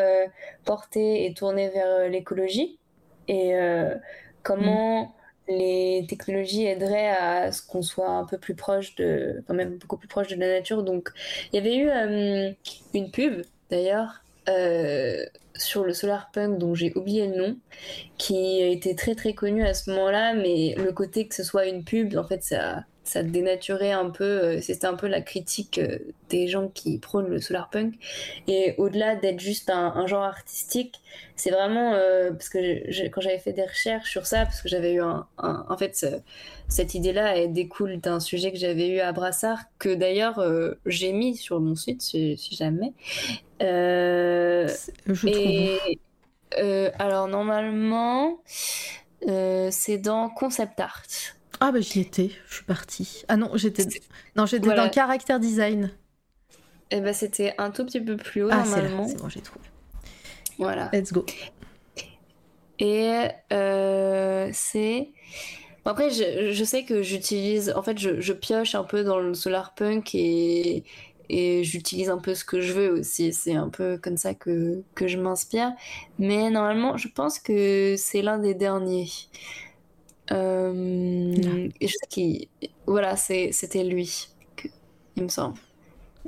porté 0.65 1.25
et 1.25 1.33
tourné 1.33 1.69
vers 1.69 2.09
l'écologie 2.09 2.79
et 3.29 3.53
comment 4.41 5.13
les 5.47 6.05
technologies 6.07 6.65
aideraient 6.65 7.09
à 7.09 7.51
ce 7.51 7.61
qu'on 7.65 7.81
soit 7.81 8.09
un 8.09 8.25
peu 8.25 8.37
plus 8.37 8.55
proche 8.55 8.95
de, 8.95 9.43
quand 9.47 9.53
même 9.53 9.77
beaucoup 9.77 9.97
plus 9.97 10.07
proche 10.07 10.27
de 10.27 10.35
la 10.35 10.47
nature. 10.47 10.83
Donc, 10.83 11.09
il 11.51 11.57
y 11.57 11.59
avait 11.59 11.75
eu 11.75 11.89
euh, 11.89 12.51
une 12.93 13.11
pub 13.11 13.43
d'ailleurs 13.69 14.23
euh, 14.49 15.25
sur 15.55 15.83
le 15.83 15.93
solar 15.93 16.31
punk 16.31 16.57
dont 16.57 16.75
j'ai 16.75 16.93
oublié 16.95 17.27
le 17.27 17.35
nom, 17.35 17.57
qui 18.17 18.61
a 18.63 18.67
été 18.67 18.95
très 18.95 19.15
très 19.15 19.33
connu 19.33 19.63
à 19.63 19.73
ce 19.73 19.89
moment-là, 19.91 20.33
mais 20.33 20.75
le 20.77 20.91
côté 20.91 21.27
que 21.27 21.35
ce 21.35 21.43
soit 21.43 21.67
une 21.67 21.83
pub, 21.83 22.15
en 22.17 22.23
fait, 22.23 22.43
ça 22.43 22.83
ça 23.03 23.21
dénaturait 23.21 23.91
un 23.91 24.09
peu, 24.09 24.23
euh, 24.23 24.61
c'était 24.61 24.87
un 24.87 24.95
peu 24.95 25.07
la 25.07 25.21
critique 25.21 25.77
euh, 25.77 25.99
des 26.29 26.47
gens 26.47 26.69
qui 26.69 26.97
prônent 26.99 27.27
le 27.27 27.39
solar 27.39 27.69
punk. 27.69 27.95
Et 28.47 28.75
au-delà 28.77 29.15
d'être 29.15 29.39
juste 29.39 29.69
un, 29.69 30.07
genre 30.07 30.23
artistique, 30.23 31.01
c'est 31.35 31.51
vraiment 31.51 31.93
euh, 31.93 32.31
parce 32.31 32.49
que 32.49 33.09
quand 33.09 33.21
j'avais 33.21 33.39
fait 33.39 33.51
des 33.53 33.65
recherches 33.65 34.09
sur 34.09 34.25
ça, 34.25 34.45
parce 34.45 34.61
que 34.61 34.69
j'avais 34.69 34.93
eu 34.93 35.01
un, 35.01 35.27
en 35.37 35.77
fait 35.77 36.05
cette 36.69 36.95
idée-là, 36.95 37.37
elle 37.37 37.51
découle 37.53 37.99
d'un 37.99 38.19
sujet 38.19 38.51
que 38.51 38.57
j'avais 38.57 38.87
eu 38.87 38.99
à 38.99 39.11
Brassard, 39.11 39.59
que 39.79 39.93
d'ailleurs 39.93 40.43
j'ai 40.85 41.11
mis 41.11 41.35
sur 41.35 41.59
mon 41.59 41.75
site 41.75 42.01
si, 42.01 42.37
jamais. 42.55 42.93
Je 43.59 45.27
et, 45.27 45.77
alors 46.97 47.27
normalement, 47.27 48.41
c'est 49.21 49.97
dans 49.97 50.29
Concept 50.29 50.79
Art. 50.79 51.03
Ah 51.65 51.71
bah 51.71 51.79
j'y 51.79 52.01
étais, 52.01 52.29
je 52.49 52.55
suis 52.55 52.65
partie. 52.65 53.23
Ah 53.29 53.37
non, 53.37 53.51
j'étais 53.53 53.85
non, 54.35 54.45
j'étais 54.45 54.75
dans 54.75 54.89
caractère 54.89 55.39
design. 55.39 55.91
Et 56.91 56.97
eh 56.97 56.99
bah 56.99 57.13
c'était 57.13 57.55
un 57.57 57.71
tout 57.71 57.85
petit 57.85 58.01
peu 58.01 58.17
plus 58.17 58.43
haut 58.43 58.49
ah, 58.51 58.65
normalement. 58.65 59.07
C'est 59.07 59.15
bon, 59.15 59.29
j'ai 59.29 59.39
trouvé. 59.39 59.63
Voilà. 60.59 60.89
Let's 60.91 61.13
go. 61.13 61.25
Et 62.79 63.29
euh, 63.53 64.49
c'est 64.51 65.11
bon, 65.85 65.91
après 65.91 66.09
je, 66.09 66.51
je, 66.51 66.63
sais 66.65 66.83
que 66.83 67.01
j'utilise 67.01 67.71
en 67.77 67.81
fait 67.81 67.97
je, 67.97 68.19
je, 68.19 68.33
pioche 68.33 68.75
un 68.75 68.83
peu 68.83 69.05
dans 69.05 69.21
le 69.21 69.33
solar 69.33 69.73
punk 69.73 70.15
et 70.15 70.83
et 71.29 71.63
j'utilise 71.63 72.09
un 72.09 72.17
peu 72.17 72.35
ce 72.35 72.43
que 72.43 72.61
je 72.61 72.73
veux 72.73 72.91
aussi. 72.91 73.33
C'est 73.33 73.55
un 73.55 73.69
peu 73.69 73.97
comme 73.97 74.17
ça 74.17 74.33
que, 74.33 74.83
que 74.95 75.07
je 75.07 75.17
m'inspire. 75.17 75.71
Mais 76.19 76.49
normalement, 76.49 76.97
je 76.97 77.07
pense 77.07 77.39
que 77.39 77.95
c'est 77.97 78.21
l'un 78.21 78.37
des 78.37 78.53
derniers. 78.53 79.07
Euh, 80.33 81.69
et 81.79 81.87
je 81.87 81.93
sais 81.93 82.07
qu'il. 82.09 82.47
Voilà, 82.87 83.15
c'était 83.15 83.83
lui, 83.83 84.27
il 85.15 85.23
me 85.23 85.29
semble. 85.29 85.57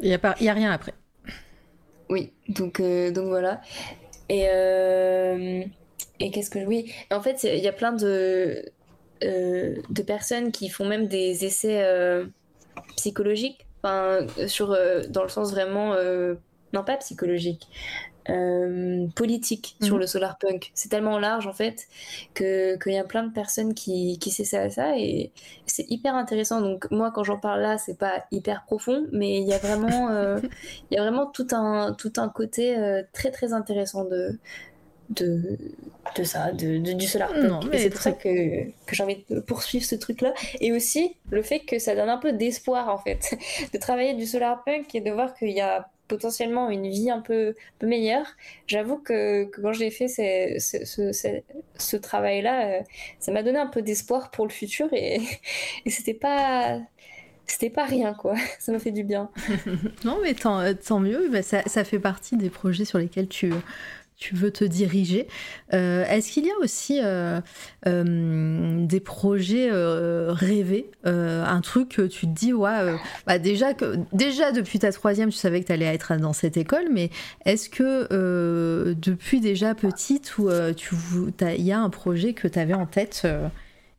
Il 0.01 0.07
n'y 0.07 0.13
a, 0.13 0.19
pas, 0.19 0.35
y 0.39 0.49
a 0.49 0.53
rien 0.53 0.71
après. 0.71 0.93
Oui, 2.09 2.31
donc, 2.49 2.79
euh, 2.79 3.11
donc 3.11 3.27
voilà. 3.27 3.61
Et, 4.29 4.47
euh, 4.49 5.63
et 6.19 6.31
qu'est-ce 6.31 6.49
que. 6.49 6.59
Oui, 6.65 6.91
en 7.11 7.21
fait, 7.21 7.43
il 7.43 7.63
y 7.63 7.67
a 7.67 7.73
plein 7.73 7.93
de, 7.93 8.65
de 9.21 10.01
personnes 10.05 10.51
qui 10.51 10.69
font 10.69 10.85
même 10.85 11.07
des 11.07 11.45
essais 11.45 11.83
psychologiques, 12.95 13.65
enfin, 13.83 14.27
sur, 14.47 14.77
dans 15.09 15.23
le 15.23 15.29
sens 15.29 15.51
vraiment. 15.51 15.95
non, 16.73 16.83
pas 16.83 16.97
psychologique, 16.97 17.67
euh, 18.29 19.07
politique 19.15 19.77
sur 19.81 19.95
mhm. 19.95 20.01
le 20.01 20.07
solar 20.07 20.37
punk. 20.37 20.71
C'est 20.73 20.89
tellement 20.89 21.19
large 21.19 21.45
en 21.47 21.53
fait 21.53 21.87
qu'il 22.33 22.79
y 22.87 22.97
a 22.97 23.03
plein 23.03 23.23
de 23.23 23.31
personnes 23.31 23.73
qui, 23.73 24.17
qui 24.19 24.31
ça, 24.31 24.69
ça 24.69 24.97
et 24.97 25.31
c'est 25.65 25.85
hyper 25.89 26.15
intéressant. 26.15 26.61
Donc 26.61 26.89
moi 26.91 27.11
quand 27.11 27.23
j'en 27.23 27.37
parle 27.37 27.61
là, 27.61 27.77
c'est 27.77 27.97
pas 27.97 28.25
hyper 28.31 28.63
profond, 28.65 29.05
mais 29.11 29.41
il 29.41 29.47
y 29.47 29.53
a 29.53 29.59
vraiment, 29.59 30.09
euh, 30.11 30.39
y 30.91 30.97
a 30.97 31.01
vraiment 31.01 31.27
tout 31.27 31.47
un, 31.51 31.93
tout 31.93 32.13
un 32.17 32.29
côté 32.29 32.77
euh, 32.77 33.03
très 33.13 33.31
très 33.31 33.53
intéressant 33.53 34.05
de, 34.05 34.39
de, 35.09 35.57
de 36.17 36.23
ça, 36.23 36.51
de, 36.51 36.77
du 36.77 37.05
solar 37.05 37.31
punk. 37.31 37.73
et 37.73 37.77
c'est 37.77 37.89
pour 37.89 38.01
ça 38.01 38.11
que, 38.11 38.65
que 38.85 38.95
j'ai 38.95 39.03
envie 39.03 39.23
de 39.29 39.39
poursuivre 39.39 39.85
ce 39.85 39.95
truc-là. 39.95 40.33
Et 40.61 40.71
aussi 40.71 41.15
le 41.29 41.43
fait 41.43 41.59
que 41.59 41.79
ça 41.79 41.95
donne 41.95 42.09
un 42.09 42.17
peu 42.17 42.33
d'espoir 42.33 42.89
en 42.89 42.97
fait, 42.97 43.35
de 43.73 43.77
travailler 43.77 44.15
du 44.15 44.25
solar 44.25 44.63
punk 44.63 44.95
et 44.95 45.01
de 45.01 45.11
voir 45.11 45.35
qu'il 45.35 45.51
y 45.51 45.61
a 45.61 45.87
potentiellement 46.07 46.69
une 46.69 46.89
vie 46.89 47.09
un 47.09 47.21
peu, 47.21 47.55
meilleure. 47.81 48.27
J'avoue 48.67 48.97
que, 48.97 49.45
quand 49.45 49.73
j'ai 49.73 49.91
fait 49.91 50.07
ce, 50.07 51.95
travail-là, 51.97 52.67
euh, 52.67 52.81
ça 53.19 53.31
m'a 53.31 53.43
donné 53.43 53.59
un 53.59 53.67
peu 53.67 53.81
d'espoir 53.81 54.31
pour 54.31 54.45
le 54.45 54.51
futur 54.51 54.91
et, 54.93 55.19
et 55.85 55.89
c'était 55.89 56.13
pas 56.13 56.79
c'était 57.47 57.69
pas 57.69 57.85
rien 57.85 58.15
quoi, 58.15 58.35
ça 58.59 58.71
m'a 58.71 58.79
fait 58.79 58.91
du 58.91 59.03
bien. 59.03 59.29
non 60.03 60.17
mais 60.21 60.33
tant, 60.33 60.73
tant 60.73 60.99
mieux, 60.99 61.29
bah, 61.31 61.43
ça, 61.43 61.61
ça, 61.67 61.83
fait 61.83 61.99
partie 61.99 62.37
des 62.37 62.49
projets 62.49 62.85
sur 62.85 62.97
lesquels 62.97 63.27
tu, 63.27 63.53
tu 64.17 64.35
veux 64.35 64.51
te 64.51 64.63
diriger. 64.63 65.27
Euh, 65.73 66.05
est-ce 66.05 66.31
qu'il 66.31 66.45
y 66.45 66.49
a 66.49 66.57
aussi 66.61 66.99
euh, 67.03 67.41
euh, 67.85 68.85
des 68.85 68.99
projets 68.99 69.69
rêvés, 69.71 70.89
un 71.03 71.61
truc 71.61 71.89
que 71.89 72.01
tu 72.03 72.27
te 72.27 72.31
dis, 72.31 72.53
ouais, 72.53 72.95
bah 73.27 73.39
déjà, 73.39 73.73
que, 73.73 73.97
déjà 74.13 74.51
depuis 74.51 74.79
ta 74.79 74.91
troisième, 74.91 75.29
tu 75.29 75.37
savais 75.37 75.61
que 75.61 75.67
tu 75.67 75.71
allais 75.73 75.85
être 75.85 76.15
dans 76.17 76.33
cette 76.33 76.57
école, 76.57 76.85
mais 76.91 77.09
est-ce 77.45 77.69
que 77.69 78.93
depuis 78.93 79.41
déjà 79.41 79.75
petite, 79.75 80.37
où 80.37 80.49
il 80.49 81.61
y 81.61 81.71
a 81.71 81.79
un 81.79 81.89
projet 81.89 82.33
que 82.33 82.47
tu 82.47 82.59
avais 82.59 82.73
en 82.73 82.85
tête 82.85 83.27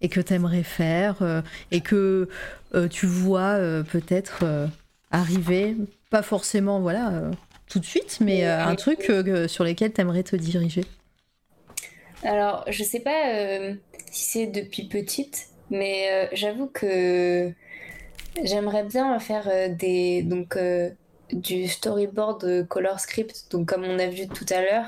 et 0.00 0.08
que 0.08 0.20
tu 0.20 0.34
aimerais 0.34 0.62
faire 0.62 1.42
et 1.70 1.80
que 1.80 2.28
tu 2.90 3.06
vois 3.06 3.58
peut-être 3.90 4.44
arriver, 5.10 5.76
pas 6.10 6.22
forcément, 6.22 6.80
voilà 6.80 7.30
tout 7.68 7.80
de 7.80 7.84
suite, 7.84 8.18
mais 8.20 8.46
euh, 8.46 8.64
un 8.64 8.74
truc 8.76 9.10
euh, 9.10 9.48
sur 9.48 9.64
lequel 9.64 9.92
tu 9.92 10.00
aimerais 10.00 10.22
te 10.22 10.36
diriger 10.36 10.84
Alors, 12.22 12.64
je 12.68 12.82
sais 12.82 13.00
pas 13.00 13.34
euh, 13.34 13.74
si 14.10 14.24
c'est 14.24 14.46
depuis 14.46 14.84
petite, 14.84 15.48
mais 15.70 16.28
j'avoue 16.32 16.66
que 16.66 17.52
j'aimerais 18.42 18.84
bien 18.84 19.18
faire 19.18 19.50
des 19.70 20.22
donc 20.22 20.56
du 21.32 21.66
storyboard 21.66 22.68
color 22.68 23.00
script, 23.00 23.46
donc 23.50 23.68
comme 23.68 23.84
on 23.84 23.98
a 23.98 24.06
vu 24.06 24.28
tout 24.28 24.46
à 24.50 24.60
l'heure. 24.60 24.86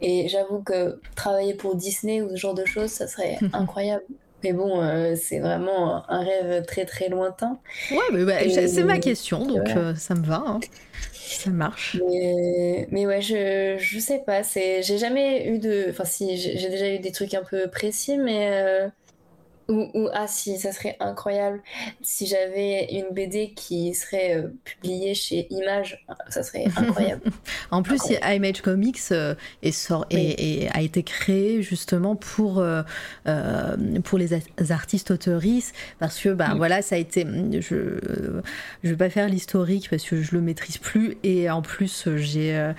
Et 0.00 0.28
j'avoue 0.28 0.62
que 0.62 1.00
travailler 1.16 1.54
pour 1.54 1.74
Disney 1.74 2.22
ou 2.22 2.30
ce 2.30 2.36
genre 2.36 2.54
de 2.54 2.64
choses, 2.64 2.90
ça 2.90 3.08
serait 3.08 3.38
incroyable. 3.52 4.04
Mais 4.42 4.52
bon, 4.52 4.80
euh, 4.82 5.14
c'est 5.20 5.38
vraiment 5.38 6.08
un 6.10 6.24
rêve 6.24 6.64
très 6.66 6.84
très 6.84 7.08
lointain. 7.08 7.58
Ouais, 7.90 8.24
bah, 8.24 8.34
c'est 8.48 8.82
ma 8.82 8.98
question, 8.98 9.46
donc 9.46 9.68
euh, 9.70 9.94
ça 9.94 10.14
me 10.14 10.24
va. 10.24 10.42
Hein. 10.44 10.60
Ça 11.30 11.50
marche. 11.50 12.04
Mais, 12.08 12.88
mais, 12.90 13.06
ouais, 13.06 13.20
je, 13.20 13.76
je 13.78 13.98
sais 13.98 14.20
pas. 14.20 14.42
J'ai 14.42 14.82
jamais 14.98 15.46
eu 15.48 15.58
de. 15.58 15.86
Enfin, 15.90 16.04
si, 16.04 16.36
j'ai 16.38 16.68
déjà 16.70 16.90
eu 16.92 16.98
des 16.98 17.12
trucs 17.12 17.34
un 17.34 17.44
peu 17.44 17.68
précis, 17.70 18.16
mais 18.18 18.90
euh, 19.72 19.86
ou, 19.94 20.08
ah 20.12 20.26
si, 20.26 20.58
ça 20.58 20.72
serait 20.72 20.96
incroyable 21.00 21.62
si 22.02 22.26
j'avais 22.26 22.88
une 22.92 23.14
BD 23.14 23.52
qui 23.54 23.94
serait 23.94 24.36
euh, 24.36 24.48
publiée 24.64 25.14
chez 25.14 25.46
Image, 25.50 26.04
ça 26.28 26.42
serait 26.42 26.66
incroyable. 26.76 27.22
en 27.70 27.82
plus, 27.82 28.00
Image 28.22 28.60
Comics 28.62 28.98
euh, 29.12 29.34
est 29.62 29.72
sort, 29.72 30.06
et, 30.10 30.68
a 30.72 30.82
été 30.82 31.02
créé 31.02 31.62
justement 31.62 32.16
pour, 32.16 32.58
euh, 32.58 32.82
pour 34.04 34.18
les 34.18 34.30
artistes 34.70 35.10
auteuristes 35.10 35.74
parce 35.98 36.18
que 36.18 36.30
bah, 36.30 36.54
voilà, 36.56 36.82
ça 36.82 36.96
a 36.96 36.98
été. 36.98 37.26
Je 37.60 38.00
je 38.82 38.90
vais 38.90 38.96
pas 38.96 39.10
faire 39.10 39.28
l'historique 39.28 39.88
parce 39.90 40.04
que 40.04 40.20
je 40.22 40.34
le 40.34 40.40
maîtrise 40.40 40.78
plus 40.78 41.16
et 41.22 41.50
en 41.50 41.62
plus 41.62 42.08
j'ai 42.16 42.72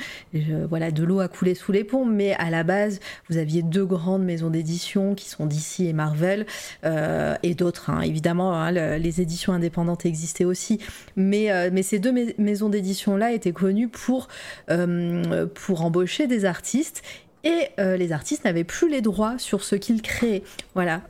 voilà 0.70 0.92
de 0.92 1.04
l'eau 1.04 1.20
à 1.20 1.28
couler 1.28 1.56
sous 1.56 1.72
les 1.72 1.84
ponts, 1.84 2.06
mais 2.06 2.34
à 2.34 2.50
la 2.50 2.64
base 2.64 3.00
vous 3.30 3.38
aviez 3.38 3.62
deux 3.62 3.86
grandes 3.86 4.24
maisons 4.24 4.50
d'édition 4.50 5.16
qui 5.16 5.30
sont 5.30 5.46
DC 5.46 5.82
et 5.82 5.94
Marvel. 5.94 6.46
Euh, 6.86 7.36
et 7.44 7.56
d'autres, 7.56 7.90
hein. 7.90 8.02
évidemment, 8.02 8.54
hein, 8.54 8.72
les 8.72 9.22
éditions 9.22 9.54
indépendantes 9.54 10.06
existaient 10.06 10.46
aussi, 10.46 10.80
mais, 11.16 11.52
euh, 11.52 11.70
ces 11.82 12.00
deux 12.00 12.14
maisons 12.38 12.70
d'édition-là 12.70 13.34
étaient 13.34 13.52
connues 13.52 13.90
pour, 13.90 14.28
euh, 14.70 15.46
pour 15.48 15.84
embaucher 15.84 16.28
des 16.28 16.46
artistes 16.46 17.02
et 17.46 17.72
les 17.78 18.14
artistes 18.14 18.46
n'avaient 18.46 18.64
plus 18.64 18.90
les 18.90 19.02
droits 19.02 19.38
sur 19.38 19.66
ce 19.66 19.76
qu'ils 19.76 20.02
créaient. 20.02 20.44
Voilà, 20.76 21.02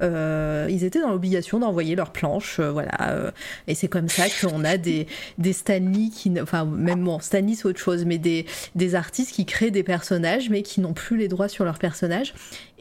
ils 0.68 0.84
étaient 0.84 1.00
dans 1.00 1.12
l'obligation 1.12 1.60
d'envoyer 1.60 1.96
leurs 1.96 2.12
planches, 2.12 2.60
voilà, 2.60 3.32
et 3.68 3.76
c'est 3.76 3.88
comme 3.88 4.10
ça 4.10 4.24
qu'on 4.42 4.64
a 4.64 4.78
des, 4.78 5.06
des 5.38 5.54
Stanley 5.54 6.10
qui, 6.12 6.34
enfin 6.42 6.66
même 6.66 7.04
bon, 7.04 7.20
Stanley 7.20 7.54
c'est 7.54 7.68
autre 7.68 7.80
chose, 7.80 8.04
mais 8.06 8.18
des, 8.18 8.48
des 8.74 8.96
artistes 8.96 9.32
qui 9.32 9.46
créent 9.46 9.70
des 9.70 9.84
personnages 9.84 10.50
mais 10.50 10.64
qui 10.64 10.82
n'ont 10.82 10.94
plus 10.94 11.18
les 11.18 11.28
droits 11.28 11.50
sur 11.50 11.66
leurs 11.66 11.78
personnages. 11.78 12.34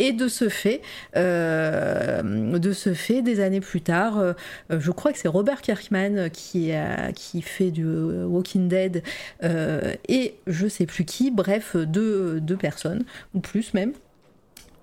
Et 0.05 0.11
de 0.13 0.27
ce 0.27 0.49
fait, 0.49 0.81
de 1.15 2.73
ce 2.73 2.93
fait, 2.93 3.23
des 3.23 3.39
années 3.39 3.61
plus 3.61 3.83
tard, 3.83 4.35
je 4.69 4.91
crois 4.91 5.13
que 5.13 5.19
c'est 5.19 5.29
Robert 5.29 5.63
Kirkman 5.63 6.29
qui, 6.33 6.73
fait 7.43 7.71
du 7.71 7.87
Walking 7.87 8.67
Dead 8.67 9.05
et 10.09 10.35
je 10.49 10.67
sais 10.67 10.87
plus 10.87 11.05
qui, 11.05 11.31
bref, 11.31 11.77
deux, 11.77 12.41
personnes 12.59 13.05
plus 13.43 13.75
même, 13.75 13.93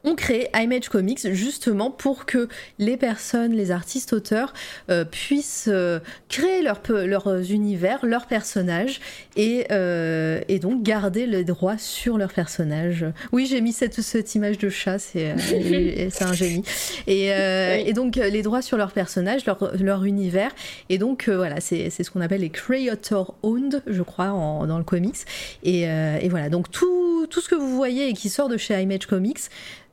on 0.03 0.15
crée 0.15 0.49
Image 0.55 0.89
Comics 0.89 1.33
justement 1.33 1.91
pour 1.91 2.25
que 2.25 2.47
les 2.77 2.97
personnes, 2.97 3.53
les 3.53 3.71
artistes 3.71 4.13
auteurs 4.13 4.53
euh, 4.89 5.03
puissent 5.05 5.69
euh, 5.71 5.99
créer 6.29 6.61
leur, 6.61 6.81
leurs 6.89 7.51
univers, 7.51 8.05
leurs 8.05 8.27
personnages 8.27 8.99
et, 9.35 9.67
euh, 9.71 10.41
et, 10.47 10.59
donc 10.59 10.83
garder 10.83 11.25
les 11.25 11.43
droits 11.43 11.77
sur 11.77 12.17
leurs 12.17 12.33
personnages. 12.33 13.05
Oui, 13.31 13.45
j'ai 13.45 13.61
mis 13.61 13.73
cette, 13.73 14.01
cette 14.01 14.35
image 14.35 14.57
de 14.57 14.69
chat, 14.69 14.99
c'est 14.99 15.31
un 16.21 16.33
génie. 16.33 16.63
Et, 17.07 17.27
et, 17.27 17.93
donc 17.93 18.15
les 18.15 18.41
droits 18.41 18.61
sur 18.61 18.77
leurs 18.77 18.91
personnages, 18.91 19.45
leur, 19.45 19.71
leur 19.79 20.05
univers. 20.05 20.51
Et 20.89 20.97
donc 20.97 21.27
voilà, 21.29 21.59
c'est 21.59 21.89
ce 21.89 22.09
qu'on 22.11 22.21
appelle 22.21 22.41
les 22.41 22.49
creator 22.49 23.35
owned, 23.43 23.81
je 23.87 24.03
crois, 24.03 24.27
dans 24.27 24.77
le 24.77 24.83
comics. 24.83 25.17
Et, 25.63 25.81
et 25.83 26.29
voilà, 26.29 26.49
donc 26.49 26.71
tout, 26.71 27.27
tout 27.29 27.41
ce 27.41 27.49
que 27.49 27.55
vous 27.55 27.75
voyez 27.75 28.09
et 28.09 28.13
qui 28.13 28.29
sort 28.29 28.49
de 28.49 28.57
chez 28.57 28.79
Image 28.81 29.05
Comics, 29.05 29.49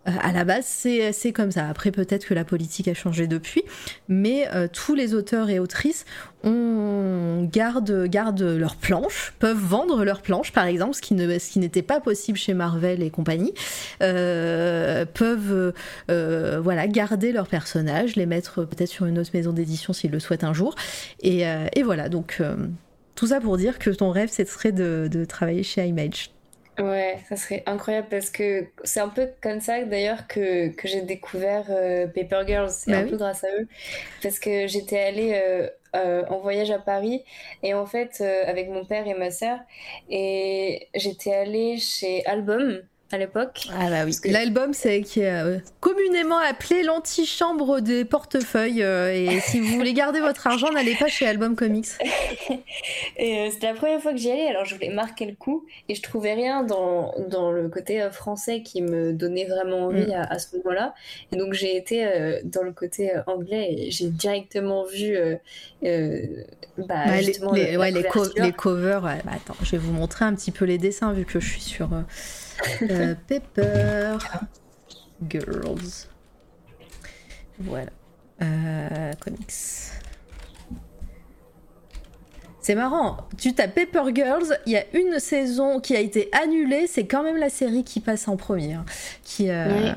à 0.07 0.33
la 0.33 0.45
base, 0.45 0.65
c'est 0.67 1.33
comme 1.33 1.51
ça. 1.51 1.69
Après, 1.69 1.91
peut-être 1.91 2.27
que 2.27 2.35
la 2.35 2.45
politique 2.45 2.87
a 2.89 2.95
changé 2.95 3.27
depuis, 3.27 3.65
mais 4.09 4.49
euh, 4.55 4.69
tous 4.73 4.95
les 4.95 5.15
auteurs 5.15 5.51
et 5.51 5.59
autrices 5.59 6.05
on 6.45 7.49
garde, 7.51 8.07
garde 8.07 8.41
leurs 8.41 8.77
planches, 8.77 9.35
peuvent 9.41 9.59
vendre 9.59 10.05
leurs 10.05 10.23
planches, 10.23 10.53
par 10.53 10.67
exemple, 10.67 10.95
ce 10.95 11.01
qui 11.01 11.15
n'était 11.59 11.83
pas 11.83 11.99
possible 11.99 12.39
chez 12.39 12.55
Marvel 12.55 13.03
et 13.03 13.11
compagnie, 13.11 13.53
euh, 14.01 15.05
peuvent 15.07 15.73
voilà, 16.09 16.87
garder 16.87 17.33
leurs 17.33 17.49
personnages, 17.49 18.15
les 18.15 18.27
mettre 18.27 18.63
peut-être 18.63 18.91
sur 18.91 19.07
une 19.07 19.19
autre 19.19 19.31
maison 19.35 19.53
d'édition 19.53 19.93
s'ils 19.93 20.13
le 20.13 20.21
souhaitent 20.21 20.45
un 20.45 20.53
jour. 20.53 20.77
Et, 21.21 21.43
voilà, 21.83 22.09
donc 22.09 22.41
tout 23.17 23.27
ça 23.27 23.41
pour 23.41 23.57
dire 23.57 23.81
que 23.81 23.91
ton 23.91 24.11
rêve, 24.11 24.31
ce 24.31 24.45
serait 24.45 24.73
de 24.73 25.25
travailler 25.25 25.65
chez 25.65 25.85
Image. 25.85 26.31
Ouais, 26.79 27.19
ça 27.29 27.37
serait 27.37 27.63
incroyable 27.67 28.09
parce 28.11 28.29
que 28.29 28.67
c'est 28.85 29.01
un 29.01 29.09
peu 29.09 29.31
comme 29.41 29.61
ça 29.61 29.83
d'ailleurs 29.85 30.27
que, 30.27 30.69
que 30.69 30.87
j'ai 30.87 31.01
découvert 31.01 31.65
euh, 31.71 32.07
Paper 32.07 32.43
Girls. 32.47 32.71
C'est 32.71 32.91
bah 32.91 32.99
un 32.99 33.05
peu 33.05 33.17
grâce 33.17 33.45
à 33.45 33.49
eux. 33.59 33.67
Parce 34.23 34.39
que 34.39 34.67
j'étais 34.67 34.99
allée 34.99 35.33
euh, 35.35 35.69
euh, 35.95 36.25
en 36.29 36.39
voyage 36.39 36.71
à 36.71 36.79
Paris 36.79 37.25
et 37.63 37.73
en 37.73 37.87
fait 37.87 38.21
avec 38.21 38.69
mon 38.69 38.85
père 38.85 39.07
et 39.09 39.15
ma 39.15 39.31
sœur 39.31 39.59
et 40.11 40.89
j'étais 40.95 41.33
allée 41.33 41.79
chez 41.79 42.27
Album 42.27 42.83
à 43.13 43.19
l'époque. 43.19 43.69
Ah 43.73 43.89
bah 43.89 44.05
oui. 44.05 44.17
L'album, 44.25 44.73
c'est 44.73 45.03
qui 45.03 45.21
est 45.21 45.31
euh, 45.31 45.59
communément 45.79 46.39
appelé 46.39 46.83
l'antichambre 46.83 47.81
des 47.81 48.05
portefeuilles. 48.05 48.83
Euh, 48.83 49.15
et 49.15 49.39
si 49.41 49.61
vous 49.61 49.77
voulez 49.77 49.93
garder 49.93 50.19
votre 50.19 50.45
argent, 50.49 50.73
n'allez 50.73 50.97
pas 50.97 51.07
chez 51.07 51.25
Album 51.25 51.55
Comics. 51.55 51.87
et 53.17 53.39
euh, 53.39 53.51
c'était 53.53 53.69
la 53.69 53.75
première 53.75 54.01
fois 54.01 54.11
que 54.11 54.19
j'y 54.19 54.31
allais, 54.31 54.49
alors 54.49 54.65
je 54.65 54.75
voulais 54.75 54.89
marquer 54.89 55.25
le 55.27 55.37
coup 55.37 55.67
et 55.89 55.95
je 55.95 56.03
trouvais 56.03 56.35
rien 56.35 56.65
dans, 56.65 57.15
dans 57.29 57.53
le 57.53 57.69
côté 57.69 58.09
français 58.11 58.63
qui 58.63 58.83
me 58.83 59.13
donnait 59.13 59.47
vraiment 59.47 59.87
envie 59.87 60.09
mm. 60.09 60.27
à, 60.29 60.39
ce 60.41 60.57
moment-là. 60.57 60.93
Et 61.31 61.37
donc 61.37 61.53
j'ai 61.53 61.77
été 61.77 62.41
dans 62.43 62.63
le 62.65 62.73
côté 62.73 63.13
anglais 63.29 63.69
et 63.71 63.91
j'ai 63.93 64.09
directement 64.09 64.85
vu 64.85 65.17
bah, 65.83 67.21
les, 67.21 67.77
ouais, 67.77 67.93
les, 67.93 68.53
covers. 68.53 69.01
Bah, 69.01 69.33
attends, 69.33 69.57
je 69.63 69.73
vais 69.73 69.79
vous 69.79 69.93
montrer 69.93 70.25
un 70.25 70.35
petit 70.35 70.51
peu 70.51 70.65
les 70.65 70.79
dessins 70.79 71.13
vu 71.13 71.25
que 71.25 71.39
je 71.39 71.49
suis 71.49 71.61
sur. 71.61 71.89
Euh, 72.83 73.15
Pepper 73.27 74.19
Girls. 75.29 76.09
Voilà. 77.59 77.91
Euh, 78.43 79.13
comics. 79.21 79.53
C'est 82.67 82.75
marrant, 82.75 83.19
tu 83.39 83.55
tapes 83.55 83.75
Pepper 83.75 84.03
Girls, 84.13 84.59
il 84.67 84.73
y 84.73 84.77
a 84.77 84.83
une 84.93 85.21
saison 85.21 85.79
qui 85.79 85.95
a 85.95 86.01
été 86.01 86.29
annulée, 86.33 86.89
c'est 86.89 87.07
quand 87.07 87.23
même 87.23 87.37
la 87.37 87.49
série 87.49 87.85
qui 87.85 88.01
passe 88.01 88.27
en 88.27 88.37
premier. 88.37 88.75
Hein, 88.75 88.85
qui, 89.23 89.51
euh, 89.51 89.93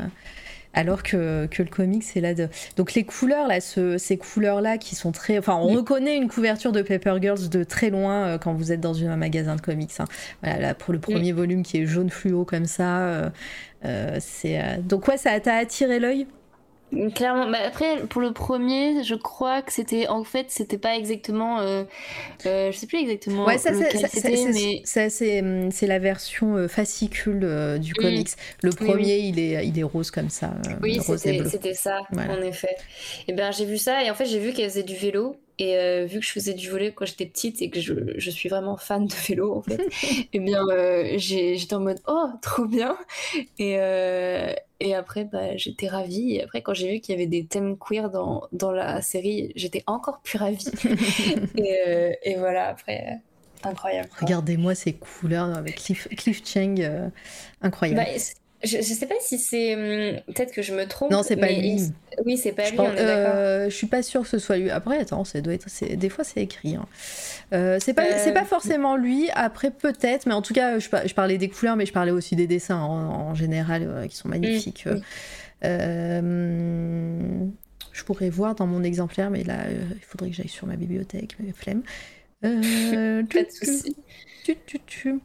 alors 0.73 1.03
que, 1.03 1.47
que, 1.47 1.63
le 1.63 1.69
comics 1.69 2.03
c'est 2.03 2.21
là 2.21 2.33
de 2.33 2.47
donc 2.77 2.93
les 2.93 3.03
couleurs 3.03 3.47
là 3.47 3.59
ces 3.59 4.17
couleurs 4.17 4.61
là 4.61 4.77
qui 4.77 4.95
sont 4.95 5.11
très 5.11 5.37
enfin 5.39 5.55
on 5.55 5.67
reconnaît 5.67 6.15
une 6.15 6.29
couverture 6.29 6.71
de 6.71 6.81
Paper 6.81 7.15
Girls 7.21 7.49
de 7.49 7.63
très 7.63 7.89
loin 7.89 8.25
euh, 8.25 8.37
quand 8.37 8.53
vous 8.53 8.71
êtes 8.71 8.81
dans 8.81 9.03
un 9.03 9.17
magasin 9.17 9.55
de 9.55 9.61
comics 9.61 9.91
hein. 9.99 10.05
voilà 10.43 10.59
là, 10.59 10.73
pour 10.75 10.93
le 10.93 10.99
premier 10.99 11.31
volume 11.31 11.63
qui 11.63 11.77
est 11.77 11.85
jaune 11.85 12.09
fluo 12.09 12.45
comme 12.45 12.65
ça 12.65 12.99
euh, 12.99 13.29
euh, 13.85 14.17
c'est 14.19 14.83
donc 14.83 15.07
ouais 15.07 15.17
ça 15.17 15.39
t'a 15.39 15.55
attiré 15.55 15.99
l'œil? 15.99 16.27
Clairement. 17.13 17.47
mais 17.47 17.59
après, 17.59 18.07
pour 18.07 18.21
le 18.21 18.33
premier, 18.33 19.03
je 19.03 19.15
crois 19.15 19.61
que 19.61 19.71
c'était 19.71 20.07
en 20.07 20.23
fait, 20.23 20.47
c'était 20.49 20.77
pas 20.77 20.95
exactement. 20.95 21.59
Euh, 21.59 21.83
euh, 22.45 22.71
je 22.71 22.77
sais 22.77 22.87
plus 22.87 22.99
exactement. 22.99 23.45
Ouais, 23.45 23.57
ça, 23.57 23.71
c'est 25.09 25.41
hum, 25.41 25.71
c'est 25.71 25.87
la 25.87 25.99
version 25.99 26.55
euh, 26.55 26.67
fascicule 26.67 27.41
euh, 27.43 27.77
du 27.77 27.93
comics. 27.93 28.29
Le 28.63 28.71
premier, 28.71 29.17
il 29.19 29.39
est 29.39 29.67
il 29.67 29.77
est 29.77 29.83
rose 29.83 30.11
comme 30.11 30.29
ça. 30.29 30.53
oui, 30.81 30.99
c'était 31.01 31.73
ça, 31.73 32.01
en 32.15 32.41
effet. 32.41 32.75
Et 33.27 33.33
ben 33.33 33.51
j'ai 33.51 33.65
vu 33.65 33.77
ça 33.77 34.03
et 34.03 34.09
en 34.09 34.15
fait 34.15 34.25
j'ai 34.25 34.39
vu 34.39 34.53
qu'elle 34.53 34.69
faisait 34.69 34.83
du 34.83 34.95
vélo 34.95 35.35
et 35.59 35.77
euh, 35.77 36.05
vu 36.05 36.19
que 36.19 36.25
je 36.25 36.31
faisais 36.31 36.53
du 36.53 36.69
volet 36.69 36.93
quand 36.93 37.05
j'étais 37.05 37.25
petite 37.25 37.61
et 37.61 37.69
que 37.69 37.81
je, 37.81 37.93
je, 38.15 38.31
suis 38.31 38.47
vraiment 38.47 38.77
fan 38.77 39.05
de 39.05 39.13
vélo, 39.27 39.53
en 39.53 39.61
fait, 39.61 39.81
et 39.81 40.27
eh 40.33 40.39
bien, 40.39 40.65
euh, 40.69 41.15
j'étais 41.17 41.73
en 41.73 41.81
mode 41.81 41.99
oh, 42.07 42.27
trop 42.41 42.65
bien. 42.65 42.97
Et, 43.59 43.75
euh, 43.77 44.53
et 44.79 44.95
après, 44.95 45.25
bah, 45.25 45.57
j'étais 45.57 45.87
ravie. 45.87 46.35
Et 46.35 46.43
après, 46.43 46.61
quand 46.61 46.73
j'ai 46.73 46.91
vu 46.91 46.99
qu'il 46.99 47.13
y 47.13 47.17
avait 47.17 47.27
des 47.27 47.45
thèmes 47.45 47.77
queer 47.77 48.09
dans, 48.09 48.43
dans 48.51 48.71
la 48.71 49.01
série, 49.01 49.51
j'étais 49.55 49.83
encore 49.87 50.21
plus 50.21 50.37
ravie. 50.37 50.71
et, 51.57 52.17
et, 52.23 52.35
voilà, 52.37 52.67
après. 52.67 53.19
Incroyable. 53.63 54.09
Regardez-moi 54.21 54.73
ces 54.73 54.93
couleurs 54.93 55.53
avec 55.55 55.75
Cliff, 55.75 56.07
Cliff 56.15 56.41
Chang, 56.45 56.75
incroyable. 57.61 58.01
Bah, 58.05 58.19
je, 58.63 58.77
je 58.77 58.81
sais 58.81 59.05
pas 59.05 59.15
si 59.21 59.37
c'est. 59.37 59.75
Hum, 59.75 60.19
peut-être 60.27 60.53
que 60.53 60.61
je 60.61 60.73
me 60.73 60.85
trompe. 60.85 61.11
Non, 61.11 61.23
c'est 61.23 61.37
pas 61.37 61.51
lui. 61.51 61.79
Oui, 62.25 62.37
c'est 62.37 62.51
pas 62.51 62.65
je 62.65 62.71
lui, 62.71 62.79
on 62.79 62.93
est 62.93 62.99
euh, 62.99 63.69
je 63.69 63.75
suis 63.75 63.87
pas 63.87 64.03
sûre 64.03 64.23
que 64.23 64.27
ce 64.27 64.39
soit 64.39 64.57
lui. 64.57 64.69
Après, 64.69 64.99
attends, 64.99 65.23
ça 65.23 65.41
doit 65.41 65.53
être. 65.53 65.67
Des 65.95 66.09
fois, 66.09 66.23
c'est 66.23 66.41
écrit. 66.41 66.75
Hein. 66.75 66.85
Euh, 67.53 67.77
c'est 67.79 67.93
pas, 67.93 68.17
c'est 68.17 68.33
pas 68.33 68.41
euh, 68.41 68.45
forcément 68.45 68.97
lui. 68.97 69.29
Après, 69.33 69.71
peut-être. 69.71 70.25
Mais 70.25 70.33
en 70.33 70.41
tout 70.41 70.53
cas, 70.53 70.79
je, 70.79 71.13
parlais 71.13 71.37
des 71.37 71.49
couleurs, 71.49 71.75
mais 71.75 71.85
je 71.85 71.93
parlais 71.93 72.11
aussi 72.11 72.35
des 72.35 72.47
dessins 72.47 72.79
en, 72.79 73.33
général 73.33 74.07
qui 74.09 74.17
sont 74.17 74.27
magnifiques. 74.27 74.85
je 75.61 77.43
pourrais 78.05 78.29
voir 78.29 78.55
dans 78.55 78.67
mon 78.67 78.83
exemplaire, 78.83 79.29
mais 79.29 79.43
là, 79.43 79.65
il 79.69 80.03
faudrait 80.03 80.29
que 80.29 80.35
j'aille 80.35 80.49
sur 80.49 80.67
ma 80.67 80.75
bibliothèque, 80.75 81.35
mais 81.39 81.53
flemme. 81.53 81.83
Euh, 82.43 83.23
Pas 83.33 83.43
de 83.43 83.51
soucis. 83.51 83.95
tu, 84.43 84.55
tu, 84.65 84.79
tu. 84.85 85.19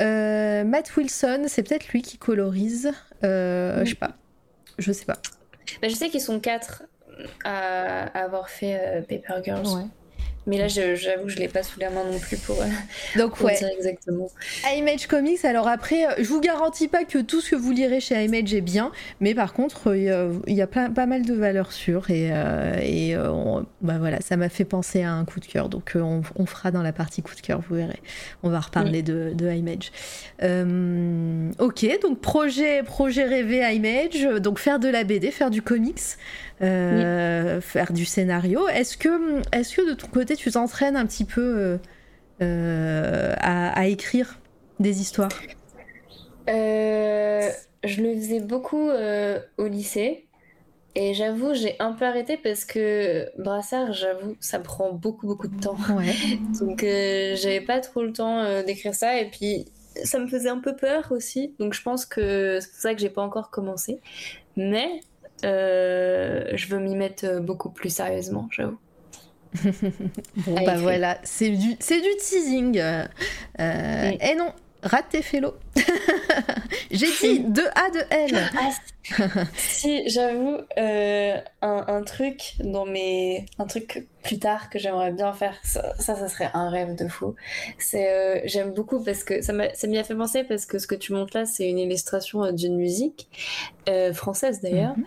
Euh, 0.00 0.64
Matt 0.64 0.96
Wilson, 0.96 1.44
c'est 1.46 1.62
peut-être 1.62 1.88
lui 1.88 2.02
qui 2.02 2.18
colorise. 2.18 2.92
Euh, 3.22 3.78
Oui. 3.80 3.84
Je 3.84 3.90
sais 3.90 3.96
pas. 3.96 4.10
Je 4.78 4.92
sais 4.92 5.04
pas. 5.04 5.18
Bah, 5.80 5.88
je 5.88 5.94
sais 5.94 6.08
qu'ils 6.10 6.20
sont 6.20 6.40
quatre 6.40 6.82
à 7.44 8.06
avoir 8.20 8.48
fait 8.48 8.78
euh, 8.80 9.00
Paper 9.02 9.42
Girls. 9.44 9.66
Ouais. 9.66 9.84
Mais 10.46 10.58
là, 10.58 10.68
j'avoue 10.68 11.24
que 11.24 11.30
je 11.30 11.38
l'ai 11.38 11.48
pas 11.48 11.62
sous 11.62 11.80
la 11.80 11.88
main 11.88 12.04
non 12.04 12.18
plus 12.18 12.36
pour, 12.36 12.60
euh, 12.60 12.66
Donc 13.16 13.36
pour 13.36 13.46
ouais, 13.46 13.56
dire 13.56 13.68
exactement. 13.76 14.28
Image 14.76 15.06
Comics. 15.06 15.42
Alors 15.44 15.68
après, 15.68 16.04
euh, 16.06 16.10
je 16.18 16.24
vous 16.28 16.40
garantis 16.40 16.86
pas 16.88 17.04
que 17.04 17.18
tout 17.18 17.40
ce 17.40 17.50
que 17.52 17.56
vous 17.56 17.72
lirez 17.72 18.00
chez 18.00 18.22
Image 18.22 18.52
est 18.52 18.60
bien, 18.60 18.92
mais 19.20 19.34
par 19.34 19.54
contre, 19.54 19.88
euh, 19.90 19.96
il 19.96 20.02
y 20.04 20.10
a, 20.10 20.28
il 20.48 20.54
y 20.54 20.60
a 20.62 20.66
plein- 20.66 20.90
pas 20.90 21.06
mal 21.06 21.24
de 21.24 21.32
valeurs 21.32 21.72
sûres 21.72 22.10
et, 22.10 22.28
euh, 22.30 22.76
et 22.82 23.16
euh, 23.16 23.30
on- 23.30 23.64
bah 23.80 23.96
voilà, 23.98 24.20
ça 24.20 24.36
m'a 24.36 24.50
fait 24.50 24.66
penser 24.66 25.02
à 25.02 25.12
un 25.12 25.24
coup 25.24 25.40
de 25.40 25.46
cœur. 25.46 25.68
Donc 25.70 25.92
on, 25.94 26.20
on 26.36 26.44
fera 26.46 26.70
dans 26.70 26.82
la 26.82 26.92
partie 26.92 27.22
coup 27.22 27.34
de 27.34 27.40
cœur, 27.40 27.60
vous 27.66 27.76
verrez. 27.76 28.00
On 28.42 28.50
va 28.50 28.60
reparler 28.60 29.02
de, 29.02 29.32
de 29.34 29.50
Image. 29.50 29.92
Ok, 31.58 31.86
donc 32.02 32.20
projet, 32.20 32.82
projet 32.82 33.24
rêvé 33.24 33.60
Image, 33.74 34.40
donc 34.42 34.58
faire 34.58 34.78
de 34.78 34.88
la 34.88 35.04
BD, 35.04 35.30
faire 35.30 35.50
du 35.50 35.62
comics. 35.62 36.00
Euh, 36.62 37.60
faire 37.60 37.92
du 37.92 38.04
scénario. 38.04 38.68
Est-ce 38.68 38.96
que, 38.96 39.40
est 39.52 39.74
que 39.74 39.88
de 39.88 39.94
ton 39.94 40.06
côté 40.08 40.36
tu 40.36 40.50
t'entraînes 40.50 40.96
un 40.96 41.06
petit 41.06 41.24
peu 41.24 41.40
euh, 41.40 41.78
euh, 42.42 43.34
à, 43.38 43.78
à 43.78 43.86
écrire 43.86 44.40
des 44.80 45.00
histoires? 45.00 45.32
Je 46.46 48.00
le 48.00 48.14
faisais 48.14 48.40
beaucoup 48.40 48.88
au 49.58 49.66
lycée. 49.66 50.24
Et 50.96 51.12
j'avoue, 51.12 51.54
j'ai 51.54 51.74
un 51.80 51.92
peu 51.92 52.04
arrêté 52.04 52.36
parce 52.36 52.64
que 52.64 53.28
Brassard, 53.36 53.92
j'avoue, 53.92 54.36
ça 54.38 54.60
prend 54.60 54.92
beaucoup, 54.92 55.26
beaucoup 55.26 55.48
de 55.48 55.60
temps. 55.60 55.76
Ouais. 55.90 56.14
Donc, 56.60 56.84
euh, 56.84 57.34
j'avais 57.36 57.60
pas 57.60 57.80
trop 57.80 58.02
le 58.02 58.12
temps 58.12 58.38
euh, 58.38 58.62
d'écrire 58.62 58.94
ça. 58.94 59.20
Et 59.20 59.28
puis, 59.28 59.64
ça 60.04 60.20
me 60.20 60.28
faisait 60.28 60.48
un 60.48 60.60
peu 60.60 60.76
peur 60.76 61.10
aussi. 61.10 61.54
Donc, 61.58 61.74
je 61.74 61.82
pense 61.82 62.06
que 62.06 62.60
c'est 62.60 62.70
pour 62.70 62.80
ça 62.80 62.94
que 62.94 63.00
j'ai 63.00 63.10
pas 63.10 63.22
encore 63.22 63.50
commencé. 63.50 64.00
Mais 64.56 65.00
euh, 65.44 66.56
je 66.56 66.68
veux 66.68 66.80
m'y 66.80 66.96
mettre 66.96 67.24
euh, 67.26 67.40
beaucoup 67.40 67.70
plus 67.72 67.90
sérieusement, 67.90 68.48
j'avoue. 68.52 68.80
Bon, 70.36 70.56
À 70.56 70.64
bah 70.64 70.76
voilà, 70.78 71.18
c'est 71.24 71.50
du, 71.50 71.76
c'est 71.80 72.00
du 72.00 72.08
teasing. 72.20 72.78
Euh, 72.78 73.06
euh, 73.60 74.10
Oui. 74.10 74.18
Et 74.20 74.34
non, 74.34 74.52
rate 74.84 75.08
tes 75.10 75.22
félos. 75.22 75.54
J'ai 76.90 77.06
dit 77.06 77.40
de 77.48 77.62
A 77.62 77.90
de 77.90 78.00
L. 78.10 78.50
Ah, 78.56 79.44
si, 79.56 80.08
j'avoue, 80.08 80.58
euh, 80.78 81.36
un, 81.62 81.84
un 81.88 82.02
truc 82.02 82.54
dans 82.60 82.86
mes... 82.86 83.46
Un 83.58 83.66
truc 83.66 84.06
plus 84.24 84.38
tard 84.38 84.70
que 84.70 84.78
j'aimerais 84.78 85.12
bien 85.12 85.32
faire, 85.32 85.54
ça, 85.62 85.94
ça, 86.00 86.16
ça 86.16 86.28
serait 86.28 86.50
un 86.54 86.70
rêve 86.70 86.96
de 86.96 87.06
fou. 87.06 87.34
C'est, 87.78 88.10
euh, 88.10 88.40
j'aime 88.46 88.72
beaucoup 88.72 89.04
parce 89.04 89.22
que 89.22 89.42
ça 89.42 89.52
m'y 89.52 89.98
a 89.98 90.04
fait 90.04 90.14
penser 90.16 90.42
parce 90.44 90.66
que 90.66 90.78
ce 90.78 90.86
que 90.86 90.94
tu 90.94 91.12
montres 91.12 91.36
là, 91.36 91.44
c'est 91.44 91.68
une 91.68 91.78
illustration 91.78 92.42
euh, 92.42 92.52
d'une 92.52 92.76
musique, 92.76 93.28
euh, 93.88 94.12
française 94.12 94.60
d'ailleurs. 94.60 94.96
Mhm. 94.96 95.04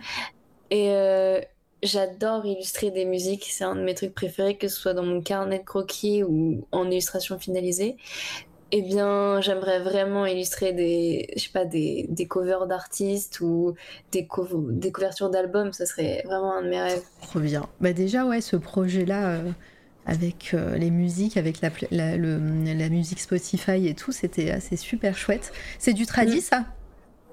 Et 0.70 1.40
j'adore 1.82 2.44
illustrer 2.44 2.90
des 2.90 3.04
musiques, 3.04 3.46
c'est 3.48 3.64
un 3.64 3.74
de 3.74 3.82
mes 3.82 3.94
trucs 3.94 4.14
préférés, 4.14 4.56
que 4.56 4.68
ce 4.68 4.76
soit 4.78 4.94
dans 4.94 5.02
mon 5.02 5.22
carnet 5.22 5.60
de 5.60 5.64
croquis 5.64 6.22
ou 6.22 6.66
en 6.72 6.90
illustration 6.90 7.38
finalisée. 7.38 7.96
Eh 8.70 8.82
bien, 8.82 9.40
j'aimerais 9.40 9.80
vraiment 9.80 10.26
illustrer 10.26 10.74
des, 10.74 11.28
je 11.36 11.40
sais 11.42 11.48
pas, 11.50 11.64
des, 11.64 12.04
des 12.10 12.26
covers 12.26 12.66
d'artistes 12.66 13.40
ou 13.40 13.74
des, 14.12 14.26
cov- 14.26 14.78
des 14.78 14.92
couvertures 14.92 15.30
d'albums, 15.30 15.72
ça 15.72 15.86
serait 15.86 16.22
vraiment 16.26 16.52
un 16.54 16.62
de 16.62 16.68
mes 16.68 16.80
rêves. 16.80 17.02
Trop 17.22 17.40
bien. 17.40 17.66
Bah 17.80 17.94
déjà, 17.94 18.26
ouais, 18.26 18.42
ce 18.42 18.56
projet-là, 18.56 19.36
euh, 19.36 19.52
avec 20.04 20.50
euh, 20.52 20.76
les 20.76 20.90
musiques, 20.90 21.38
avec 21.38 21.62
la, 21.62 21.70
la, 21.90 22.16
le- 22.18 22.38
la 22.74 22.88
musique 22.90 23.20
Spotify 23.20 23.86
et 23.88 23.94
tout, 23.94 24.12
c'était 24.12 24.50
assez 24.50 24.76
super 24.76 25.16
chouette. 25.16 25.50
C'est 25.78 25.94
du 25.94 26.04
tradi, 26.04 26.38
Mm. 26.38 26.40
ça? 26.40 26.66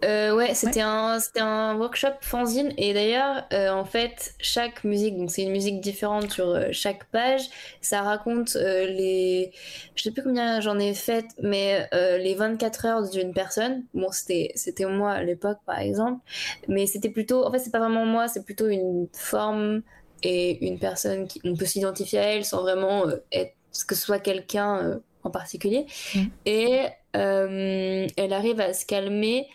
Euh, 0.05 0.35
ouais, 0.35 0.53
c'était 0.53 0.81
un, 0.81 1.19
c'était 1.19 1.39
un 1.39 1.75
workshop 1.77 2.13
fanzine 2.21 2.71
et 2.77 2.93
d'ailleurs, 2.93 3.43
euh, 3.53 3.71
en 3.71 3.85
fait, 3.85 4.35
chaque 4.39 4.83
musique, 4.83 5.17
donc 5.17 5.31
c'est 5.31 5.41
une 5.41 5.51
musique 5.51 5.81
différente 5.81 6.31
sur 6.31 6.49
euh, 6.49 6.67
chaque 6.71 7.05
page, 7.05 7.41
ça 7.81 8.01
raconte 8.01 8.55
les, 8.55 9.51
je 9.95 10.03
sais 10.03 10.11
plus 10.11 10.21
combien 10.21 10.61
j'en 10.61 10.77
ai 10.77 10.93
fait, 10.93 11.25
mais 11.41 11.89
les 11.91 12.35
24 12.35 12.85
heures 12.85 13.09
d'une 13.09 13.33
personne. 13.33 13.83
Bon, 13.93 14.09
c'était, 14.11 14.53
moi 14.87 15.11
à 15.11 15.23
l'époque, 15.23 15.57
par 15.65 15.79
exemple, 15.79 16.19
mais 16.67 16.85
c'était 16.85 17.09
plutôt, 17.09 17.45
en 17.45 17.51
fait, 17.51 17.59
c'est 17.59 17.71
pas 17.71 17.79
vraiment 17.79 18.05
moi, 18.05 18.27
c'est 18.27 18.43
plutôt 18.43 18.67
une 18.67 19.07
forme 19.13 19.81
et 20.23 20.65
une 20.67 20.79
personne 20.79 21.27
qui, 21.27 21.41
on 21.43 21.55
peut 21.55 21.65
s'identifier 21.65 22.19
à 22.19 22.23
elle 22.35 22.45
sans 22.45 22.61
vraiment 22.61 23.05
être, 23.31 23.53
que 23.87 23.95
ce 23.95 24.01
soit 24.01 24.19
quelqu'un 24.19 24.99
en 25.23 25.31
particulier. 25.31 25.85
Mm. 26.13 26.19
Et 26.45 26.79
elle 27.13 28.33
arrive 28.33 28.59
à 28.59 28.73
se 28.73 28.85
calmer 28.85 29.47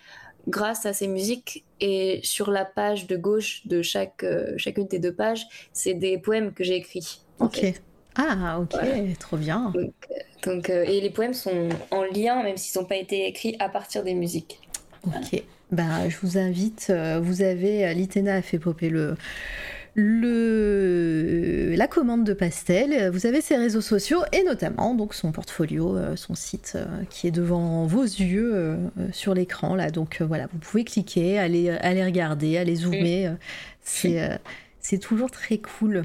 grâce 0.48 0.86
à 0.86 0.92
ces 0.92 1.06
musiques. 1.08 1.64
Et 1.80 2.20
sur 2.22 2.50
la 2.50 2.64
page 2.64 3.06
de 3.06 3.16
gauche 3.16 3.66
de 3.66 3.82
chaque, 3.82 4.22
euh, 4.24 4.52
chacune 4.58 4.86
des 4.86 4.98
deux 4.98 5.14
pages, 5.14 5.46
c'est 5.72 5.94
des 5.94 6.18
poèmes 6.18 6.52
que 6.52 6.64
j'ai 6.64 6.76
écrits. 6.76 7.22
Ok. 7.38 7.56
fait. 7.56 7.82
Ah, 8.16 8.58
ok, 8.60 8.70
Voilà. 8.72 8.94
trop 9.18 9.36
bien. 9.36 9.72
Donc, 10.44 10.68
euh, 10.68 10.84
et 10.84 11.00
les 11.00 11.10
poèmes 11.10 11.32
sont 11.34 11.68
en 11.90 12.02
lien, 12.02 12.42
même 12.42 12.56
s'ils 12.56 12.80
n'ont 12.80 12.86
pas 12.86 12.96
été 12.96 13.26
écrits 13.26 13.56
à 13.60 13.68
partir 13.68 14.02
des 14.02 14.14
musiques. 14.14 14.60
Ok. 15.06 15.42
Bah, 15.70 16.08
je 16.08 16.16
vous 16.22 16.36
invite. 16.36 16.88
euh, 16.90 17.20
vous 17.22 17.42
avez. 17.42 17.86
euh, 17.86 17.92
Litena 17.92 18.34
a 18.34 18.42
fait 18.42 18.58
popper 18.58 18.90
le. 18.90 19.16
Le, 19.96 21.74
la 21.76 21.88
commande 21.88 22.24
de 22.24 22.32
Pastel, 22.32 23.10
vous 23.10 23.26
avez 23.26 23.40
ses 23.40 23.56
réseaux 23.56 23.80
sociaux 23.80 24.20
et 24.32 24.44
notamment 24.44 24.94
donc 24.94 25.14
son 25.14 25.32
portfolio, 25.32 25.96
euh, 25.96 26.14
son 26.14 26.34
site 26.34 26.74
euh, 26.76 26.86
qui 27.10 27.26
est 27.26 27.32
devant 27.32 27.86
vos 27.86 28.04
yeux 28.04 28.52
euh, 28.54 28.76
sur 29.12 29.34
l'écran 29.34 29.74
là. 29.74 29.90
Donc 29.90 30.22
voilà, 30.22 30.46
vous 30.52 30.58
pouvez 30.58 30.84
cliquer, 30.84 31.38
aller, 31.38 31.70
aller 31.70 32.04
regarder, 32.04 32.56
aller 32.56 32.76
zoomer. 32.76 33.36
C'est 33.82 34.38
c'est 34.80 34.98
toujours 34.98 35.30
très 35.30 35.58
cool. 35.58 36.04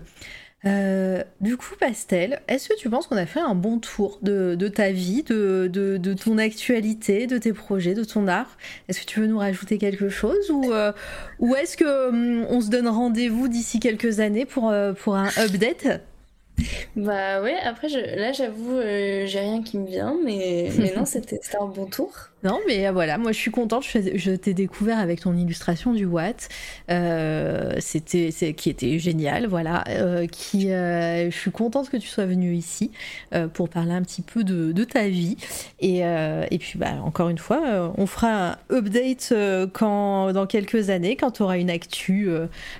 Euh, 0.65 1.23
du 1.41 1.57
coup, 1.57 1.75
Pastel, 1.79 2.41
est-ce 2.47 2.69
que 2.69 2.75
tu 2.75 2.89
penses 2.89 3.05
qu'on 3.07 3.17
a 3.17 3.27
fait 3.27 3.39
un 3.39 3.53
bon 3.53 3.77
tour 3.77 4.19
de, 4.23 4.55
ta 4.67 4.91
vie, 4.91 5.23
de, 5.23 6.13
ton 6.23 6.37
actualité, 6.37 7.27
de 7.27 7.37
tes 7.37 7.53
projets, 7.53 7.93
de 7.93 8.03
ton 8.03 8.27
art? 8.27 8.57
Est-ce 8.87 9.01
que 9.01 9.05
tu 9.05 9.19
veux 9.19 9.27
nous 9.27 9.37
rajouter 9.37 9.77
quelque 9.77 10.09
chose 10.09 10.49
ou, 10.49 10.71
euh, 10.73 10.91
ou 11.39 11.55
est-ce 11.55 11.77
que 11.77 12.09
hum, 12.09 12.45
on 12.49 12.61
se 12.61 12.69
donne 12.69 12.87
rendez-vous 12.87 13.47
d'ici 13.47 13.79
quelques 13.79 14.19
années 14.19 14.45
pour, 14.45 14.69
euh, 14.69 14.93
pour 14.93 15.15
un 15.15 15.29
update? 15.37 16.01
Bah 16.95 17.41
ouais, 17.41 17.57
après, 17.63 17.89
là, 18.15 18.31
j'avoue, 18.31 18.79
j'ai 18.81 19.39
rien 19.39 19.61
qui 19.61 19.77
me 19.77 19.85
vient, 19.85 20.17
mais, 20.23 20.71
mais 20.79 20.93
non, 20.95 21.05
c'était 21.05 21.41
un 21.59 21.65
bon 21.65 21.85
tour. 21.85 22.11
Non, 22.45 22.59
mais 22.67 22.87
euh, 22.87 22.91
voilà, 22.91 23.17
moi 23.17 23.31
je 23.31 23.39
suis 23.39 23.49
contente. 23.49 23.83
Je, 23.83 24.35
t'ai 24.35 24.53
découvert 24.53 24.99
avec 24.99 25.21
ton 25.21 25.35
illustration 25.35 25.93
du 25.93 26.05
Watt, 26.05 26.47
euh, 26.91 27.73
c'était, 27.79 28.29
qui 28.53 28.69
était 28.69 28.99
génial, 28.99 29.47
voilà. 29.47 29.83
euh, 29.87 30.27
qui, 30.27 30.69
je 30.69 31.31
suis 31.35 31.49
contente 31.49 31.89
que 31.89 31.97
tu 31.97 32.07
sois 32.07 32.27
venue 32.27 32.53
ici 32.53 32.91
pour 33.53 33.67
parler 33.67 33.93
un 33.93 34.03
petit 34.03 34.21
peu 34.21 34.43
de, 34.43 34.83
ta 34.83 35.07
vie. 35.07 35.37
Et, 35.79 36.01
et 36.01 36.57
puis, 36.59 36.77
bah, 36.77 36.93
encore 37.03 37.29
une 37.29 37.39
fois, 37.39 37.93
on 37.97 38.05
fera 38.05 38.51
un 38.51 38.57
update 38.71 39.33
quand, 39.73 40.31
dans 40.31 40.45
quelques 40.45 40.91
années, 40.91 41.15
quand 41.15 41.31
tu 41.31 41.41
auras 41.41 41.57
une 41.57 41.71
actu 41.71 42.29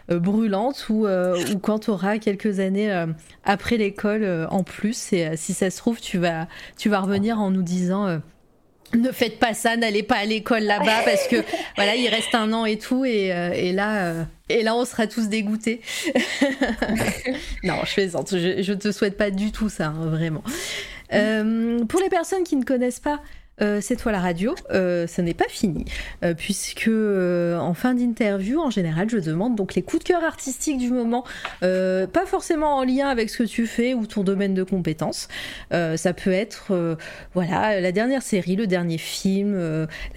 brûlante 0.10 0.88
ou, 0.90 1.08
ou 1.08 1.60
quand 1.60 1.80
tu 1.80 1.90
auras 1.90 2.20
quelques 2.20 2.60
années 2.60 3.06
après 3.44 3.78
l'école 3.78 4.48
en 4.52 4.64
plus. 4.64 5.14
Et 5.14 5.36
si 5.36 5.54
ça 5.54 5.72
se 5.72 5.78
trouve, 5.78 6.00
tu 6.00 6.20
vas, 6.20 6.48
tu 6.78 6.90
vas 6.90 7.00
revenir 7.00 7.40
en 7.40 7.50
nous 7.50 7.64
disant. 7.64 8.20
Ne 8.94 9.12
faites 9.12 9.40
pas 9.40 9.53
ça, 9.53 9.78
n'allez 9.78 10.03
pas 10.03 10.16
à 10.16 10.26
l'école 10.26 10.64
là-bas 10.64 11.02
parce 11.03 11.28
que 11.28 11.38
voilà, 11.76 11.95
il 11.95 12.07
reste 12.07 12.34
un 12.34 12.53
an 12.53 12.66
et 12.66 12.78
tout 12.78 13.06
et, 13.06 13.34
euh, 13.34 13.52
euh, 13.52 14.24
là 14.64 14.76
on 14.76 14.86
sera 14.86 15.07
tous 15.07 15.28
dégoûtés. 15.28 15.82
non, 17.64 17.76
je 17.86 17.94
plaisante, 17.94 18.32
je, 18.32 18.62
je 18.62 18.74
te 18.74 18.91
souhaite 18.91 19.18
pas 19.18 19.32
du 19.32 19.52
tout 19.52 19.70
ça, 19.70 19.88
hein, 19.88 20.07
vraiment. 20.07 20.44
Euh, 21.14 21.84
pour 21.86 21.99
les 21.99 22.10
personnes 22.10 22.44
qui 22.44 22.56
ne 22.56 22.64
connaissent 22.64 22.99
pas 22.99 23.20
euh, 23.61 23.80
c'est 23.82 23.95
toi 23.95 24.11
la 24.11 24.19
radio, 24.19 24.53
euh, 24.72 25.07
ce 25.07 25.22
n'est 25.22 25.34
pas 25.34 25.48
fini, 25.48 25.86
euh, 26.23 26.34
puisque 26.34 26.90
en 26.90 27.73
fin 27.73 27.94
d'interview, 27.94 28.60
en 28.60 28.69
général, 28.69 29.10
je 29.10 29.18
demande 29.18 29.56
donc 29.56 29.76
les 29.76 29.82
coups 29.82 30.03
de 30.03 30.07
cœur 30.10 30.23
artistiques 30.23 30.77
du 30.77 30.91
moment, 30.91 31.23
pas 31.61 32.26
forcément 32.26 32.77
en 32.77 32.84
lien 32.84 33.07
avec 33.07 33.30
ce 33.30 33.40
que 33.40 33.44
tu 33.44 33.65
fais 33.68 33.94
ou 33.94 34.06
ton 34.06 34.23
domaine 34.23 34.53
de 34.53 34.64
compétences. 34.64 35.27
Ça 35.72 36.14
peut 36.14 36.32
être, 36.32 36.98
voilà, 37.34 37.80
la 37.80 37.91
dernière 37.91 38.22
série, 38.22 38.56
le 38.56 38.68
dernier 38.68 38.98
film, 38.98 39.56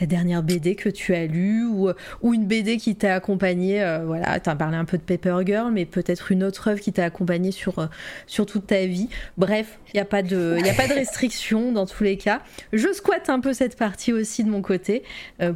la 0.01 0.07
dernière 0.07 0.43
BD 0.43 0.75
que 0.75 0.89
tu 0.89 1.15
as 1.15 1.27
lue 1.27 1.65
ou, 1.65 1.93
une 2.33 2.47
BD 2.47 2.77
qui 2.77 2.97
t'a 2.97 3.15
accompagné. 3.15 3.79
voilà, 4.05 4.41
tu 4.41 4.51
as 4.51 4.57
parlé 4.57 4.77
un 4.77 4.85
peu 4.85 4.99
de 4.99 5.03
Paper 5.03 5.39
Girl, 5.47 5.73
mais 5.73 5.85
peut-être 5.85 6.33
une 6.33 6.45
autre 6.45 6.69
œuvre 6.69 6.81
qui 6.81 6.93
t'a 6.93 7.05
accompagné 7.05 7.53
sur, 7.53 7.89
toute 8.27 8.67
ta 8.67 8.87
vie. 8.87 9.09
Bref, 9.37 9.79
il 9.93 9.97
n'y 9.97 10.01
a 10.01 10.05
pas 10.05 10.23
de, 10.23 10.59
de 10.59 10.95
restriction 10.95 11.73
dans 11.73 11.87
tous 11.87 12.05
les 12.05 12.17
cas. 12.17 12.43
Je 12.73 12.93
squatte 12.93 13.28
un 13.31 13.41
peu 13.41 13.53
cette 13.53 13.77
partie 13.77 14.13
aussi 14.13 14.45
de 14.45 14.51
mon 14.51 14.63
côté 14.63 15.03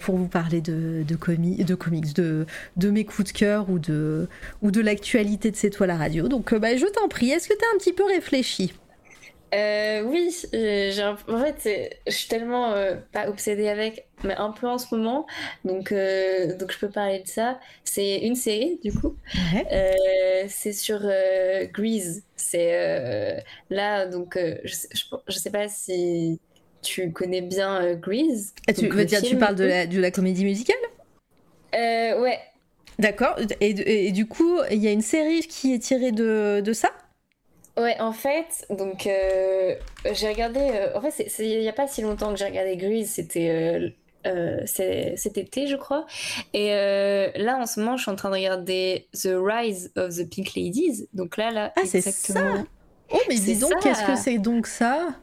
pour 0.00 0.16
vous 0.16 0.28
parler 0.28 0.60
de, 0.60 1.02
de, 1.06 1.14
de 1.64 1.74
comics, 1.74 2.14
de, 2.14 2.46
de 2.76 2.90
mes 2.90 3.04
coups 3.04 3.32
de 3.32 3.38
cœur 3.38 3.70
ou 3.70 3.78
de, 3.78 4.28
ou 4.62 4.70
de 4.70 4.80
l'actualité 4.80 5.50
de 5.50 5.56
C'est 5.56 5.70
toi 5.70 5.86
la 5.86 5.96
radio. 5.96 6.28
Donc 6.28 6.54
bah, 6.54 6.76
je 6.76 6.86
t'en 6.86 7.08
prie, 7.08 7.30
est-ce 7.30 7.48
que 7.48 7.54
tu 7.54 7.64
as 7.64 7.74
un 7.74 7.78
petit 7.78 7.92
peu 7.92 8.04
réfléchi? 8.04 8.72
Euh, 9.54 10.02
oui, 10.04 10.34
j'ai 10.52 11.04
en 11.04 11.16
fait, 11.16 11.98
je 12.06 12.12
suis 12.12 12.28
tellement 12.28 12.72
euh, 12.72 12.96
pas 13.12 13.28
obsédée 13.28 13.68
avec, 13.68 14.06
mais 14.24 14.34
un 14.34 14.50
peu 14.50 14.66
en 14.66 14.78
ce 14.78 14.94
moment, 14.94 15.26
donc 15.64 15.92
euh, 15.92 16.56
donc 16.56 16.72
je 16.72 16.78
peux 16.78 16.88
parler 16.88 17.20
de 17.20 17.28
ça. 17.28 17.60
C'est 17.84 18.20
une 18.20 18.34
série 18.34 18.80
du 18.82 18.92
coup. 18.92 19.16
c'est 20.48 20.72
sur 20.72 21.00
Grease. 21.72 22.24
C'est 22.36 23.44
là 23.68 24.06
donc 24.06 24.38
je 24.38 24.74
je, 25.28 25.38
sais 25.38 25.50
pas 25.50 25.68
si 25.68 26.40
tu 26.82 27.12
connais 27.12 27.40
bien 27.40 27.94
Grease. 27.94 28.54
Ah, 28.68 28.72
tu 28.72 28.88
veux 28.88 29.04
dire 29.04 29.22
tu 29.22 29.36
parles 29.36 29.56
de 29.56 29.64
la, 29.64 29.86
de 29.86 30.00
la 30.00 30.10
comédie 30.10 30.44
musicale? 30.44 30.76
Ouais. 31.72 32.38
D'accord. 32.98 33.36
Et, 33.60 34.06
et, 34.06 34.12
du 34.12 34.26
coup, 34.26 34.58
il 34.70 34.78
y 34.78 34.86
a 34.86 34.92
une 34.92 35.02
série 35.02 35.40
qui 35.40 35.72
est 35.72 35.78
tirée 35.78 36.12
de, 36.12 36.60
de 36.60 36.72
ça? 36.72 36.90
Ouais, 37.78 37.98
en 38.00 38.12
fait, 38.12 38.66
donc 38.68 39.06
euh, 39.06 39.74
j'ai 40.12 40.28
regardé. 40.28 40.60
Euh, 40.60 40.94
en 40.94 41.00
fait, 41.00 41.32
il 41.38 41.60
n'y 41.60 41.68
a 41.68 41.72
pas 41.72 41.88
si 41.88 42.02
longtemps 42.02 42.30
que 42.30 42.36
j'ai 42.36 42.44
regardé 42.44 42.76
Grease, 42.76 43.08
c'était 43.08 43.94
euh, 44.26 44.60
cet 44.66 45.38
été, 45.38 45.66
je 45.66 45.76
crois. 45.76 46.04
Et 46.52 46.68
là, 46.68 47.56
en 47.58 47.64
ce 47.64 47.80
moment, 47.80 47.96
je 47.96 48.02
suis 48.02 48.10
en 48.10 48.16
train 48.16 48.28
de 48.28 48.34
regarder 48.34 49.08
The 49.14 49.30
Rise 49.34 49.90
of 49.96 50.14
the 50.14 50.28
Pink 50.28 50.54
Ladies. 50.54 51.08
Donc 51.14 51.38
là, 51.38 51.50
là, 51.50 51.72
ah, 51.76 51.80
c'est 51.86 52.02
ça. 52.02 52.64
Oh, 53.10 53.18
mais 53.28 53.36
dis 53.36 53.56
donc, 53.58 53.72
qu'est-ce 53.82 54.04
que 54.06 54.16
c'est 54.16 54.38
donc 54.38 54.66
ça? 54.66 55.14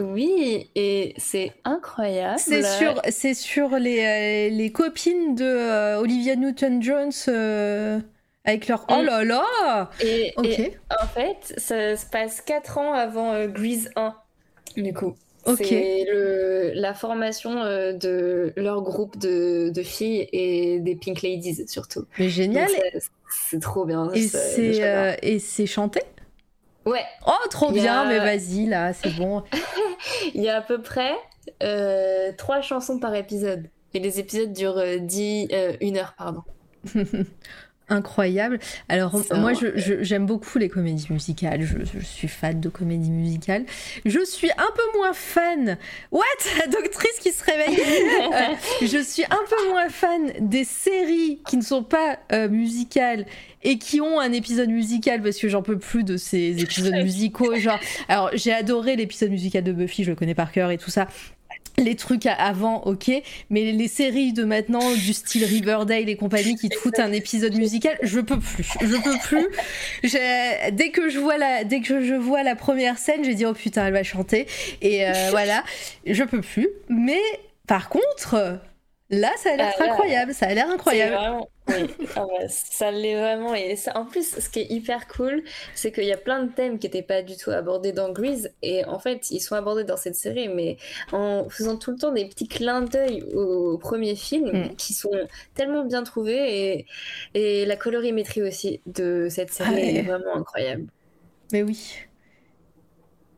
Oui, 0.00 0.70
et 0.74 1.14
c'est 1.16 1.52
incroyable. 1.64 2.38
C'est 2.38 2.62
sur, 2.62 3.00
c'est 3.08 3.34
sur 3.34 3.70
les, 3.78 4.50
les 4.50 4.72
copines 4.72 5.34
de 5.34 5.96
Olivia 5.96 6.36
Newton-Jones. 6.36 8.04
Avec 8.48 8.66
leur 8.66 8.86
oh 8.88 9.02
là 9.02 9.24
là 9.24 9.90
et, 10.00 10.32
en 10.38 11.06
fait, 11.06 11.52
ça 11.58 11.96
se 11.96 12.06
passe 12.06 12.40
4 12.40 12.78
ans 12.78 12.94
avant 12.94 13.34
euh, 13.34 13.46
Grease 13.46 13.90
1, 13.94 14.14
du 14.78 14.94
coup. 14.94 15.16
C'est 15.56 16.06
la 16.74 16.94
formation 16.94 17.62
euh, 17.62 17.92
de 17.92 18.54
leur 18.56 18.80
groupe 18.80 19.18
de, 19.18 19.68
de, 19.68 19.82
filles 19.82 20.28
et 20.32 20.80
des 20.80 20.94
Pink 20.94 21.20
Ladies 21.20 21.68
surtout. 21.68 22.06
Mais 22.18 22.30
génial 22.30 22.70
C'est 23.30 23.60
trop 23.60 23.84
bien. 23.84 24.10
Et 24.12 24.22
c'est 24.22 24.82
euh, 24.82 25.14
et 25.22 25.38
c'est 25.38 25.66
chanté? 25.66 26.00
Ouais. 26.88 27.04
Oh, 27.26 27.48
trop 27.50 27.70
bien, 27.70 28.06
mais 28.06 28.18
vas-y, 28.18 28.66
là, 28.66 28.92
c'est 28.92 29.14
bon. 29.16 29.42
Il 30.34 30.42
y 30.42 30.48
a 30.48 30.56
à 30.56 30.60
peu 30.60 30.80
près 30.80 31.14
euh, 31.62 32.32
3 32.36 32.60
chansons 32.62 32.98
par 32.98 33.14
épisode. 33.14 33.68
Et 33.94 34.00
les 34.00 34.20
épisodes 34.20 34.52
durent 34.52 34.82
10, 35.00 35.48
une 35.80 35.98
heure, 35.98 36.14
pardon. 36.16 36.42
incroyable. 37.88 38.58
Alors 38.88 39.20
moi, 39.34 39.52
j'aime 39.74 40.26
beaucoup 40.26 40.58
les 40.58 40.68
comédies 40.68 41.06
musicales. 41.10 41.62
Je, 41.62 42.00
suis 42.00 42.28
fan 42.28 42.60
de 42.60 42.68
comédies 42.68 43.10
musicales. 43.10 43.64
Je 44.04 44.24
suis 44.24 44.50
un 44.50 44.70
peu 44.74 44.98
moins 44.98 45.12
fan. 45.12 45.78
What? 46.10 46.22
Doctrice 46.70 47.18
qui 47.20 47.32
se 47.32 47.44
réveille. 47.44 47.78
Euh, 48.28 48.54
je 48.82 49.02
suis 49.02 49.24
un 49.24 49.40
peu 49.48 49.70
moins 49.70 49.88
fan 49.88 50.32
des 50.40 50.64
séries 50.64 51.40
qui 51.46 51.56
ne 51.56 51.62
sont 51.62 51.82
pas 51.82 52.18
euh, 52.32 52.48
musicales 52.48 53.26
et 53.62 53.78
qui 53.78 54.00
ont 54.00 54.20
un 54.20 54.32
épisode 54.32 54.68
musical 54.68 55.22
parce 55.22 55.38
que 55.38 55.48
j'en 55.48 55.62
peux 55.62 55.78
plus 55.78 56.04
de 56.04 56.16
ces 56.16 56.60
épisodes 56.60 56.94
musicaux. 57.02 57.54
Genre, 57.56 57.78
alors 58.08 58.30
j'ai 58.34 58.52
adoré 58.52 58.96
l'épisode 58.96 59.30
musical 59.30 59.64
de 59.64 59.72
Buffy, 59.72 60.04
je 60.04 60.10
le 60.10 60.16
connais 60.16 60.34
par 60.34 60.52
cœur 60.52 60.70
et 60.70 60.78
tout 60.78 60.90
ça 60.90 61.08
les 61.78 61.96
trucs 61.96 62.26
avant, 62.26 62.82
ok, 62.84 63.10
mais 63.50 63.72
les 63.72 63.88
séries 63.88 64.32
de 64.32 64.44
maintenant, 64.44 64.94
du 64.94 65.12
style 65.12 65.44
Riverdale 65.44 66.08
et 66.08 66.16
compagnie, 66.16 66.56
qui 66.56 66.68
te 66.68 66.76
foutent 66.76 66.98
un 66.98 67.12
épisode 67.12 67.54
musical, 67.54 67.98
je 68.02 68.20
peux 68.20 68.38
plus. 68.38 68.68
Je 68.80 68.96
peux 68.96 69.18
plus. 69.22 69.46
Dès 70.72 70.90
que 70.90 71.08
je 71.08 71.18
vois 71.18 71.38
la, 71.38 71.64
dès 71.64 71.80
que 71.80 72.04
je 72.04 72.14
vois 72.14 72.42
la 72.42 72.56
première 72.56 72.98
scène, 72.98 73.24
j'ai 73.24 73.34
dit 73.34 73.46
oh 73.46 73.54
putain, 73.54 73.86
elle 73.86 73.92
va 73.92 74.02
chanter 74.02 74.46
et 74.82 75.06
euh, 75.06 75.12
voilà, 75.30 75.62
je 76.06 76.24
peux 76.24 76.40
plus. 76.40 76.68
Mais 76.88 77.20
par 77.66 77.88
contre, 77.88 78.60
Là, 79.10 79.32
ça 79.38 79.52
a 79.52 79.56
l'air 79.56 79.72
ah, 79.78 79.84
incroyable, 79.84 80.34
ça 80.34 80.46
a 80.46 80.54
l'air 80.54 80.68
incroyable. 80.68 81.46
oui, 81.68 81.74
ah 82.14 82.26
ça 82.48 82.90
l'est 82.90 83.18
vraiment. 83.18 83.54
Et 83.54 83.74
ça, 83.74 83.96
en 83.96 84.04
plus, 84.04 84.38
ce 84.38 84.50
qui 84.50 84.60
est 84.60 84.70
hyper 84.70 85.08
cool, 85.08 85.42
c'est 85.74 85.92
qu'il 85.92 86.04
y 86.04 86.12
a 86.12 86.18
plein 86.18 86.42
de 86.42 86.52
thèmes 86.52 86.78
qui 86.78 86.86
n'étaient 86.86 87.02
pas 87.02 87.22
du 87.22 87.36
tout 87.36 87.50
abordés 87.50 87.92
dans 87.92 88.12
Grease. 88.12 88.50
Et 88.60 88.84
en 88.84 88.98
fait, 88.98 89.30
ils 89.30 89.40
sont 89.40 89.54
abordés 89.54 89.84
dans 89.84 89.96
cette 89.96 90.14
série, 90.14 90.48
mais 90.48 90.76
en 91.12 91.48
faisant 91.48 91.78
tout 91.78 91.90
le 91.90 91.96
temps 91.96 92.12
des 92.12 92.26
petits 92.26 92.48
clins 92.48 92.82
d'œil 92.82 93.22
au, 93.34 93.78
premier 93.78 94.14
film 94.14 94.50
mm. 94.52 94.76
qui 94.76 94.92
sont 94.92 95.10
tellement 95.54 95.86
bien 95.86 96.02
trouvés. 96.02 96.74
Et, 96.74 96.86
et 97.32 97.64
la 97.64 97.76
colorimétrie 97.76 98.42
aussi 98.42 98.82
de 98.84 99.28
cette 99.30 99.52
série 99.52 99.74
ah 99.74 99.80
est 99.80 100.02
vraiment 100.02 100.36
incroyable. 100.36 100.84
Mais 101.52 101.62
oui. 101.62 102.07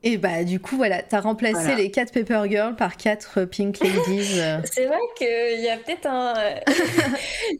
Et 0.03 0.17
bah 0.17 0.43
du 0.43 0.59
coup 0.59 0.77
voilà, 0.77 1.03
t'as 1.03 1.19
remplacé 1.19 1.75
les 1.75 1.91
4 1.91 2.11
Paper 2.11 2.49
Girls 2.49 2.75
par 2.75 2.97
4 2.97 3.45
Pink 3.45 3.79
Ladies. 3.79 4.39
Euh. 4.39 4.57
C'est 4.63 4.87
vrai 4.87 4.97
qu'il 5.15 5.61
y 5.61 5.69
a 5.69 5.77
peut-être 5.77 6.07
un, 6.07 6.33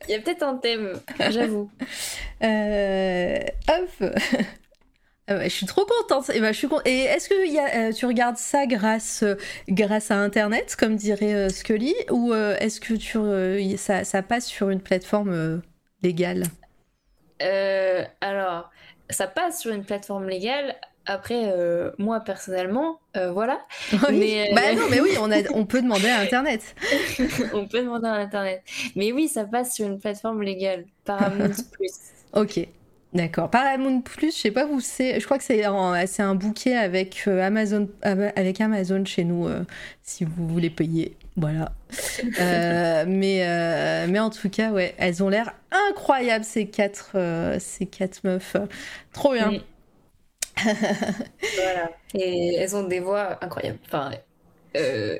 il 0.08 0.10
y 0.12 0.16
a 0.16 0.20
peut-être 0.20 0.42
un 0.42 0.56
thème, 0.56 1.00
j'avoue. 1.30 1.70
Euh... 2.44 3.40
Hop. 3.70 4.16
Ah 5.28 5.44
je 5.44 5.50
suis 5.50 5.68
trop 5.68 5.86
contente. 5.86 6.30
Et, 6.32 6.42
bah, 6.42 6.52
je 6.52 6.58
suis 6.58 6.68
Et 6.84 7.04
est-ce 7.04 7.30
que 7.30 7.48
y 7.48 7.58
a, 7.58 7.88
euh, 7.88 7.94
tu 7.94 8.06
regardes 8.06 8.38
ça 8.38 8.66
grâce, 8.66 9.24
grâce 9.70 10.12
à 10.12 10.16
Internet, 10.18 10.76
comme 10.78 10.98
dirait 10.98 11.34
euh, 11.34 11.48
Scully, 11.48 11.94
ou 12.10 12.34
est-ce 12.34 12.82
que 12.82 12.96
tu, 12.96 13.78
ça, 13.78 14.04
ça, 14.04 14.24
passe 14.24 14.48
sur 14.48 14.72
une 14.72 14.82
plateforme 14.82 15.62
légale? 16.02 16.44
Alors, 18.20 18.72
ça 19.10 19.28
passe 19.28 19.62
sur 19.62 19.72
une 19.72 19.86
plateforme 19.86 20.28
légale. 20.28 20.76
Après, 21.06 21.52
euh, 21.52 21.92
moi 21.98 22.20
personnellement, 22.20 23.00
euh, 23.18 23.32
voilà. 23.32 23.60
mais, 24.12 24.52
euh, 24.52 24.56
bah 24.56 24.74
non, 24.76 24.84
mais 24.90 25.02
oui, 25.02 25.12
on, 25.20 25.32
a, 25.32 25.42
on 25.54 25.66
peut 25.66 25.82
demander 25.82 26.10
à 26.10 26.20
Internet. 26.20 26.76
on 27.54 27.68
peut 27.68 27.80
demander 27.80 28.08
à 28.08 28.14
Internet. 28.14 28.62
Mais 28.96 29.12
oui, 29.12 29.28
ça 29.28 29.46
passe 29.46 29.74
sur 29.74 29.88
une 29.88 30.00
plateforme 30.00 30.44
légale, 30.44 30.86
Paramount 31.04 31.50
Plus. 31.72 31.92
ok, 32.34 32.68
d'accord. 33.14 33.50
Paramount 33.50 34.02
Plus, 34.02 34.36
je 34.36 34.42
sais 34.42 34.52
pas 34.52 34.68
où 34.68 34.80
c'est. 34.80 35.20
Je 35.20 35.26
crois 35.26 35.40
que 35.40 35.44
c'est 35.44 35.64
un 35.66 36.36
bouquet 36.36 36.76
avec 36.76 37.28
Amazon, 37.28 37.90
avec 38.04 38.62
Amazon 38.62 39.04
chez 39.04 39.24
nous, 39.24 39.50
si 40.04 40.24
vous 40.24 40.48
voulez 40.48 40.70
payer. 40.70 41.18
Voilà. 41.36 41.72
mais, 43.08 44.08
mais 44.08 44.20
en 44.20 44.30
tout 44.30 44.50
cas, 44.50 44.70
ouais, 44.72 44.94
elles 45.00 45.24
ont 45.24 45.30
l'air 45.30 45.56
incroyables 45.90 46.46
ces 46.46 46.68
quatre, 46.68 47.18
ces 47.60 47.88
quatre 47.88 48.24
meufs. 48.24 48.56
Trop 49.14 49.34
bien. 49.34 49.62
voilà. 50.64 51.92
Et 52.14 52.56
elles 52.56 52.76
ont 52.76 52.84
des 52.84 53.00
voix 53.00 53.38
incroyables. 53.42 53.80
Enfin, 53.86 54.12
euh, 54.78 55.18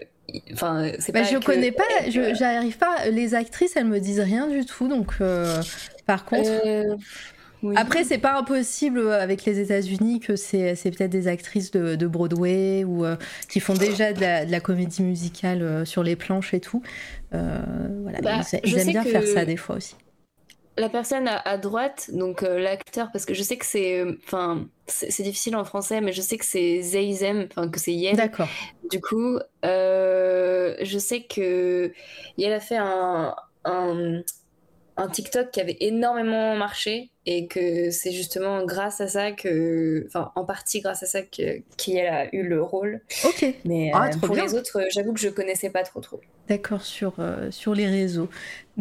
enfin 0.54 0.92
c'est 1.00 1.12
bah, 1.12 1.22
pas. 1.22 1.28
je 1.28 1.38
connais 1.38 1.72
pas, 1.72 1.84
je 2.10 2.34
j'arrive 2.34 2.78
pas. 2.78 3.10
Les 3.10 3.36
actrices, 3.36 3.76
elles 3.76 3.86
me 3.86 4.00
disent 4.00 4.20
rien 4.20 4.48
du 4.48 4.66
tout. 4.66 4.88
Donc, 4.88 5.14
euh, 5.22 5.62
par 6.06 6.26
contre. 6.26 6.50
Euh, 6.66 6.96
Après, 7.76 8.04
c'est 8.04 8.18
pas 8.18 8.40
impossible 8.40 9.12
avec 9.12 9.46
les 9.46 9.60
États-Unis 9.60 10.20
que 10.20 10.36
c'est 10.36 10.74
peut-être 10.84 11.12
des 11.12 11.28
actrices 11.28 11.70
de, 11.70 11.96
de 11.96 12.08
Broadway 12.08 12.84
ou 12.84 13.06
qui 13.48 13.60
font 13.60 13.76
déjà 13.76 14.14
de 14.14 14.20
la, 14.20 14.46
de 14.46 14.52
la 14.52 14.60
comédie 14.60 15.04
musicale 15.04 15.86
sur 15.86 16.02
les 16.02 16.16
planches 16.16 16.56
et 16.56 16.60
tout. 16.60 16.82
voilà, 17.32 18.20
bah, 18.22 18.42
ils, 18.64 18.80
aiment 18.80 18.88
bien 18.88 19.04
faire 19.04 19.28
ça 19.28 19.46
des 19.46 19.58
fois 19.58 19.76
aussi 19.76 19.96
la 20.78 20.90
personne 20.90 21.28
à, 21.28 21.58
droite, 21.58 22.10
donc 22.14 22.44
euh, 22.44 22.60
l'acteur, 22.60 23.12
parce 23.12 23.26
que 23.26 23.34
je 23.34 23.44
sais 23.44 23.58
que 23.58 23.66
c'est, 23.66 24.00
euh, 24.00 24.18
enfin, 24.26 24.66
c'est 24.88 25.24
difficile 25.24 25.56
en 25.56 25.66
français, 25.66 26.02
mais 26.02 26.14
je 26.14 26.22
sais 26.22 26.38
que 26.38 26.46
c'est 26.46 26.82
Zeizem, 26.82 27.48
enfin 27.52 27.70
que 27.70 27.80
c'est 27.80 27.94
Yen. 27.94 28.16
D'accord. 28.16 28.48
Du 28.90 29.02
coup, 29.02 29.38
euh, 29.66 30.76
je 30.82 30.98
sais 30.98 31.24
que 31.24 31.92
Yen 32.38 32.54
a 32.54 32.60
fait 32.60 32.78
un, 32.78 33.36
un, 33.66 34.22
un 35.02 35.08
TikTok 35.08 35.52
qui 35.52 35.60
avait 35.60 35.78
énormément 35.80 36.56
marché 36.56 37.10
et 37.26 37.48
que 37.48 37.92
c'est 37.92 38.12
justement 38.12 38.66
grâce 38.66 39.02
à 39.02 39.08
ça 39.08 39.32
que, 39.32 40.06
enfin, 40.08 40.32
en 40.36 40.46
partie 40.46 40.82
grâce 40.82 41.04
à 41.04 41.06
ça 41.06 41.22
que 41.22 41.62
qu'elle 41.78 42.08
a 42.08 42.34
eu 42.36 42.44
le 42.44 42.62
rôle. 42.62 43.02
Ok. 43.26 43.46
Mais 43.66 43.92
ah, 43.94 44.10
pour 44.22 44.36
les 44.36 44.54
autres, 44.56 44.82
j'avoue 44.90 45.14
que 45.14 45.20
je 45.20 45.30
connaissais 45.30 45.70
pas 45.70 45.84
trop 45.84 46.02
trop. 46.02 46.20
D'accord 46.48 46.84
sur 46.84 47.14
sur 47.52 47.74
les 47.74 47.88
réseaux. 47.88 48.30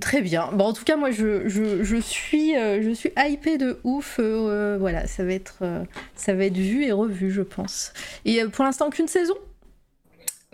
Très 0.00 0.22
bien. 0.22 0.50
Bon, 0.52 0.66
en 0.66 0.72
tout 0.72 0.84
cas, 0.84 0.96
moi, 0.96 1.10
je, 1.10 1.48
je, 1.48 1.82
je 1.82 1.96
suis, 1.96 2.56
euh, 2.56 2.80
je 2.82 2.90
suis 2.90 3.12
hypée 3.16 3.58
de 3.58 3.78
ouf. 3.84 4.16
Euh, 4.18 4.76
voilà, 4.78 5.06
ça 5.06 5.24
va, 5.24 5.32
être, 5.32 5.58
euh, 5.62 5.84
ça 6.14 6.32
va 6.32 6.46
être 6.46 6.56
vu 6.56 6.84
et 6.84 6.92
revu, 6.92 7.30
je 7.30 7.42
pense. 7.42 7.92
Et 8.24 8.42
pour 8.44 8.64
l'instant, 8.64 8.88
qu'une 8.90 9.08
saison? 9.08 9.34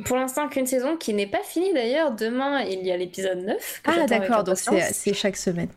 Pour 0.04 0.16
l'instant, 0.16 0.48
qu'une 0.48 0.66
saison 0.66 0.96
qui 0.96 1.14
n'est 1.14 1.26
pas 1.26 1.42
finie 1.42 1.72
d'ailleurs. 1.72 2.12
Demain, 2.12 2.62
il 2.62 2.84
y 2.84 2.92
a 2.92 2.96
l'épisode 2.96 3.38
9. 3.38 3.80
ah, 3.86 4.06
d'accord, 4.06 4.44
donc 4.44 4.58
c'est 4.58 5.14
chaque 5.14 5.36
semaine. 5.36 5.68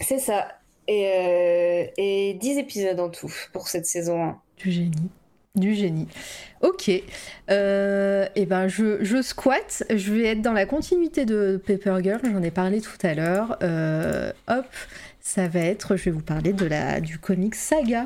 C'est 0.00 0.18
ça. 0.18 0.48
Et, 0.88 1.92
et 1.98 2.34
10 2.34 2.58
épisodes 2.58 2.98
en 2.98 3.10
tout 3.10 3.32
pour 3.52 3.68
cette 3.68 3.86
saison 3.86 4.22
1. 4.22 4.40
Du 4.56 4.70
génie. 4.72 5.10
du 5.54 5.74
génie. 5.74 6.08
Ok. 6.62 6.90
Euh, 7.50 8.26
et 8.34 8.46
ben 8.46 8.66
je, 8.68 9.04
je 9.04 9.22
squatte. 9.22 9.84
Je 9.94 10.12
vais 10.12 10.24
être 10.26 10.42
dans 10.42 10.52
la 10.52 10.66
continuité 10.66 11.24
de 11.24 11.62
Paper 11.64 11.98
Girl. 12.02 12.20
J'en 12.24 12.42
ai 12.42 12.50
parlé 12.50 12.80
tout 12.80 12.98
à 13.02 13.14
l'heure. 13.14 13.56
Euh, 13.62 14.32
hop, 14.48 14.66
ça 15.20 15.48
va 15.48 15.60
être. 15.60 15.96
Je 15.96 16.04
vais 16.06 16.10
vous 16.10 16.22
parler 16.22 16.52
de 16.52 16.66
la 16.66 17.00
du 17.00 17.18
comic 17.18 17.54
Saga. 17.54 18.04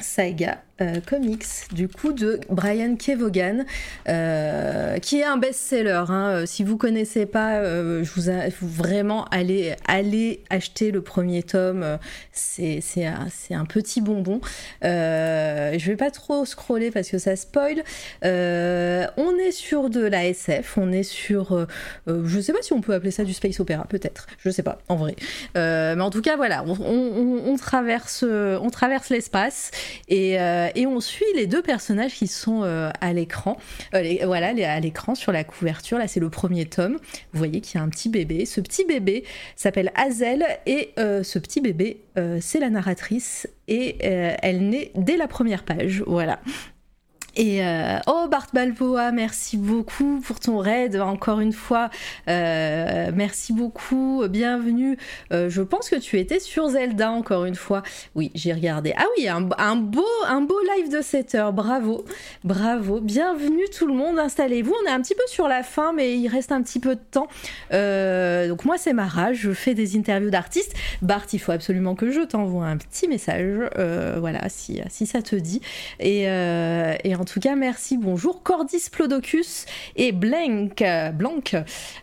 Saga 0.00 0.62
euh, 0.82 1.00
comics, 1.04 1.44
du 1.72 1.88
coup, 1.88 2.14
de 2.14 2.40
Brian 2.48 2.96
Kevogan, 2.96 3.66
euh, 4.08 4.96
qui 4.98 5.20
est 5.20 5.24
un 5.24 5.36
best-seller. 5.36 6.04
Hein. 6.08 6.28
Euh, 6.30 6.46
si 6.46 6.64
vous 6.64 6.78
connaissez 6.78 7.26
pas, 7.26 7.62
je 7.62 8.10
vous 8.14 8.30
invite 8.30 8.56
vraiment 8.62 9.26
aller 9.26 10.42
acheter 10.48 10.90
le 10.90 11.02
premier 11.02 11.42
tome. 11.42 11.98
C'est 12.32 12.80
un, 13.04 13.28
un, 13.50 13.64
petit 13.66 14.00
bonbon. 14.00 14.40
je 14.82 15.86
vais 15.86 15.96
pas 15.96 16.10
trop 16.10 16.46
scroller 16.46 16.90
parce 16.90 17.10
que 17.10 17.18
ça 17.18 17.36
spoil. 17.36 17.82
on 18.22 19.36
est 19.38 19.52
sur 19.52 19.90
de 19.90 20.00
la 20.00 20.26
SF, 20.26 20.78
on 20.78 20.92
est 20.92 21.02
sur, 21.02 21.66
je 22.06 22.40
sais 22.40 22.52
pas 22.52 22.62
si 22.62 22.72
on 22.72 22.80
peut 22.80 22.94
appeler 22.94 23.10
ça 23.10 23.24
du 23.24 23.34
space 23.34 23.60
opéra, 23.60 23.84
peut-être. 23.84 24.26
Je 24.38 24.50
sais 24.50 24.62
pas, 24.62 24.78
en 24.88 24.96
vrai. 24.96 25.14
mais 25.54 26.00
en 26.00 26.10
tout 26.10 26.22
cas, 26.22 26.36
voilà, 26.36 26.64
on, 26.64 27.42
on 27.46 27.56
traverse, 27.56 28.24
on 28.24 28.70
traverse 28.70 29.10
l'espace 29.10 29.70
et 30.08 30.38
et 30.74 30.86
on 30.86 31.00
suit 31.00 31.24
les 31.34 31.46
deux 31.46 31.62
personnages 31.62 32.14
qui 32.14 32.26
sont 32.26 32.62
euh, 32.62 32.90
à 33.00 33.12
l'écran. 33.12 33.56
Euh, 33.94 34.16
voilà, 34.24 34.48
à 34.48 34.80
l'écran 34.80 35.14
sur 35.14 35.32
la 35.32 35.44
couverture. 35.44 35.98
Là, 35.98 36.08
c'est 36.08 36.20
le 36.20 36.30
premier 36.30 36.66
tome. 36.66 36.98
Vous 37.32 37.38
voyez 37.38 37.60
qu'il 37.60 37.78
y 37.78 37.80
a 37.80 37.84
un 37.84 37.88
petit 37.88 38.08
bébé. 38.08 38.46
Ce 38.46 38.60
petit 38.60 38.84
bébé 38.84 39.24
s'appelle 39.56 39.92
Hazel 39.94 40.44
et 40.66 40.90
euh, 40.98 41.22
ce 41.22 41.38
petit 41.38 41.60
bébé, 41.60 42.00
c'est 42.40 42.60
la 42.60 42.68
narratrice 42.68 43.48
et 43.66 43.96
elle 44.02 44.68
naît 44.68 44.90
dès 44.94 45.16
la 45.16 45.26
première 45.26 45.64
page. 45.64 46.04
Voilà. 46.06 46.40
Et 47.36 47.64
euh, 47.64 47.98
oh 48.08 48.26
Bart 48.28 48.48
Balboa, 48.52 49.12
merci 49.12 49.56
beaucoup 49.56 50.20
pour 50.20 50.40
ton 50.40 50.58
raid 50.58 50.96
encore 50.96 51.40
une 51.40 51.52
fois. 51.52 51.88
Euh, 52.28 53.12
merci 53.14 53.52
beaucoup, 53.52 54.24
bienvenue. 54.28 54.98
Euh, 55.32 55.48
je 55.48 55.62
pense 55.62 55.88
que 55.88 55.96
tu 55.96 56.18
étais 56.18 56.40
sur 56.40 56.68
Zelda 56.70 57.10
encore 57.10 57.44
une 57.44 57.54
fois. 57.54 57.82
Oui, 58.16 58.32
j'ai 58.34 58.52
regardé. 58.52 58.94
Ah 58.96 59.04
oui, 59.16 59.28
un, 59.28 59.40
beau 59.40 60.04
un 60.26 60.40
beau 60.40 60.58
live 60.76 60.90
de 60.90 61.00
7 61.02 61.34
heures. 61.36 61.52
Bravo, 61.52 62.04
bravo. 62.42 63.00
Bienvenue 63.00 63.64
tout 63.76 63.86
le 63.86 63.94
monde. 63.94 64.18
Installez-vous. 64.18 64.74
On 64.82 64.88
est 64.88 64.92
un 64.92 65.00
petit 65.00 65.14
peu 65.14 65.22
sur 65.28 65.46
la 65.46 65.62
fin, 65.62 65.92
mais 65.92 66.18
il 66.18 66.28
reste 66.28 66.50
un 66.50 66.62
petit 66.62 66.80
peu 66.80 66.96
de 66.96 67.00
temps. 67.10 67.28
donc 67.70 68.64
moi 68.64 68.76
c'est 68.76 68.92
Mara, 68.92 69.32
je 69.32 69.52
fais 69.52 69.74
des 69.74 69.96
interviews 69.96 70.30
d'artistes. 70.30 70.74
Bart, 71.00 71.26
il 71.32 71.38
faut 71.38 71.52
absolument 71.52 71.94
que 71.94 72.10
je 72.10 72.22
t'envoie 72.22 72.66
un 72.66 72.76
petit 72.76 73.06
message. 73.06 73.70
voilà, 74.18 74.48
si 74.48 75.06
ça 75.06 75.22
te 75.22 75.36
dit. 75.36 75.60
En 77.20 77.24
tout 77.26 77.38
cas, 77.38 77.54
merci, 77.54 77.98
bonjour 77.98 78.42
Cordis 78.42 78.88
Plodocus 78.90 79.66
et 79.94 80.10
Blank, 80.10 80.82
Blanc, 81.12 81.42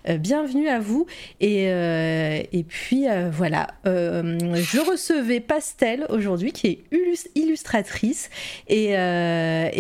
euh, 0.08 0.18
bienvenue 0.20 0.70
à 0.70 0.80
vous. 0.80 1.08
Et, 1.40 1.72
euh, 1.72 2.44
puis 2.68 3.10
euh, 3.10 3.32
voilà, 3.32 3.66
je 3.84 4.80
recevais 4.80 5.40
Pastel 5.40 6.06
aujourd'hui 6.10 6.52
qui 6.52 6.68
est 6.68 7.30
illustratrice 7.34 8.30
et, 8.68 8.96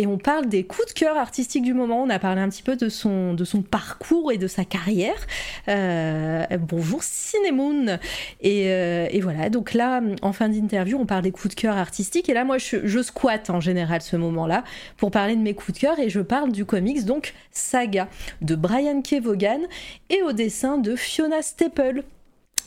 on 0.08 0.18
parle 0.18 0.48
des 0.48 0.64
coups 0.64 0.88
de 0.88 0.94
cœur 0.94 1.18
artistiques 1.18 1.64
du 1.64 1.76
moment. 1.76 2.02
On 2.02 2.10
a 2.10 2.18
parlé 2.18 2.42
un 2.42 2.50
petit 2.50 2.64
peu 2.64 2.76
de 2.76 2.90
son, 2.90 3.36
parcours 3.70 4.32
et 4.32 4.40
de 4.40 4.48
sa 4.48 4.66
carrière. 4.66 5.28
bonjour 5.68 7.04
Cinemoon. 7.04 8.00
Et, 8.42 8.64
et, 8.64 9.22
voilà, 9.22 9.50
donc 9.50 9.76
là, 9.76 10.02
en 10.24 10.34
fin 10.34 10.50
d'interview, 10.50 10.98
on 10.98 11.06
parle 11.06 11.22
des 11.22 11.32
coups 11.32 11.54
de 11.54 11.62
cœur 11.62 11.78
artistiques. 11.78 12.28
Et 12.28 12.34
là, 12.34 12.44
moi, 12.44 12.58
je, 12.58 12.78
je 12.88 13.04
squatte 13.04 13.52
en 13.52 13.60
général 13.60 14.02
ce 14.02 14.16
moment-là 14.16 14.64
pour 14.96 15.12
parler 15.12 15.27
de 15.36 15.42
mes 15.42 15.54
coups 15.54 15.74
de 15.74 15.80
cœur 15.80 16.00
et 16.00 16.10
je 16.10 16.22
parle 16.22 16.52
du 16.52 16.66
comics 16.66 17.06
donc 17.06 17.34
Saga 17.52 18.08
de 18.42 18.56
Brian 18.56 19.02
Kevogan 19.02 19.62
et 20.10 20.22
au 20.22 20.32
dessin 20.32 20.78
de 20.78 20.96
Fiona 20.96 21.42
Staple. 21.42 22.04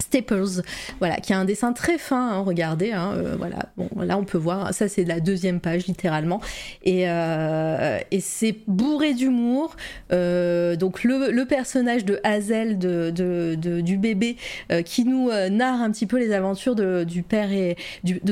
Staples, 0.01 0.63
voilà, 0.99 1.17
qui 1.17 1.33
a 1.33 1.39
un 1.39 1.45
dessin 1.45 1.73
très 1.73 1.99
fin, 1.99 2.31
hein, 2.31 2.41
regardez, 2.41 2.93
hein, 2.93 3.13
euh, 3.15 3.37
voilà, 3.39 3.71
là 3.97 4.19
on 4.19 4.25
peut 4.25 4.39
voir, 4.39 4.73
ça 4.75 4.89
c'est 4.89 5.05
la 5.05 5.21
deuxième 5.21 5.61
page 5.61 5.87
littéralement, 5.87 6.41
et, 6.85 7.09
euh, 7.09 7.99
c'est 8.21 8.57
bourré 8.67 9.15
d'humour, 9.15 9.77
euh, 10.13 10.77
donc 10.77 11.05
le, 11.05 11.45
personnage 11.45 12.05
de 12.05 12.21
Hazel, 12.23 12.79
du 12.79 13.97
bébé, 13.97 14.37
qui 14.85 15.05
nous 15.05 15.31
narre 15.51 15.81
un 15.81 15.91
petit 15.91 16.07
peu 16.07 16.19
les 16.19 16.33
aventures 16.33 16.75
de, 16.75 17.05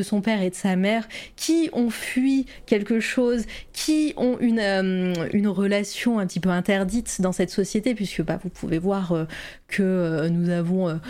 son 0.03 0.21
père 0.21 0.43
et 0.43 0.51
de 0.51 0.55
sa 0.55 0.77
mère, 0.77 1.09
qui 1.37 1.69
ont 1.73 1.91
fui 1.91 2.47
quelque 2.67 3.01
chose, 3.01 3.45
qui 3.73 4.15
ont 4.17 4.37
une, 4.41 5.49
relation 5.49 6.19
un 6.19 6.27
petit 6.27 6.41
peu 6.41 6.51
interdite 6.51 7.21
dans 7.21 7.33
cette 7.33 7.51
société, 7.51 7.95
puisque 7.95 8.23
bah, 8.23 8.39
vous 8.43 8.51
pouvez 8.51 8.79
voir 8.79 9.27
que 9.67 10.29
nous 10.29 10.51
avons 10.51 11.01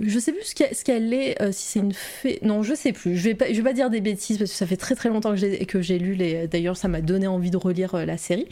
je 0.00 0.18
sais 0.18 0.32
plus 0.32 0.44
ce 0.44 0.84
qu'elle 0.84 1.12
est, 1.12 1.40
euh, 1.42 1.52
si 1.52 1.66
c'est 1.66 1.78
une 1.80 1.92
fée. 1.92 2.38
Non, 2.42 2.62
je 2.62 2.74
sais 2.74 2.92
plus. 2.92 3.16
Je 3.16 3.24
vais 3.24 3.34
pas, 3.34 3.46
vais 3.46 3.62
pas 3.62 3.72
dire 3.72 3.90
des 3.90 4.00
bêtises 4.00 4.38
parce 4.38 4.50
que 4.50 4.56
ça 4.56 4.66
fait 4.66 4.76
très 4.76 4.94
très 4.94 5.08
longtemps 5.08 5.34
que 5.34 5.82
j'ai 5.82 5.98
lu 5.98 6.14
les. 6.14 6.46
D'ailleurs, 6.48 6.76
ça 6.76 6.88
m'a 6.88 7.00
donné 7.00 7.26
envie 7.26 7.50
de 7.50 7.56
relire 7.56 7.94
euh, 7.94 8.04
la 8.04 8.16
série. 8.16 8.48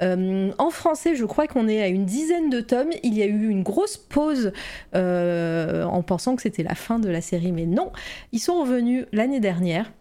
en 0.00 0.70
français, 0.70 1.14
je 1.14 1.24
crois 1.24 1.46
qu'on 1.46 1.68
est 1.68 1.82
à 1.82 1.88
une 1.88 2.04
dizaine 2.04 2.50
de 2.50 2.60
tomes. 2.60 2.90
Il 3.02 3.14
y 3.14 3.22
a 3.22 3.26
eu 3.26 3.48
une 3.48 3.62
grosse 3.62 3.96
pause 3.96 4.52
en 4.94 6.02
pensant 6.02 6.36
que 6.36 6.42
c'était 6.42 6.62
la 6.62 6.74
fin 6.74 6.98
de 6.98 7.08
la 7.08 7.20
série, 7.20 7.52
mais 7.52 7.66
non. 7.66 7.92
Ils 8.32 8.40
sont 8.40 8.60
revenus 8.60 9.06
l'année 9.12 9.40
dernière. 9.40 9.92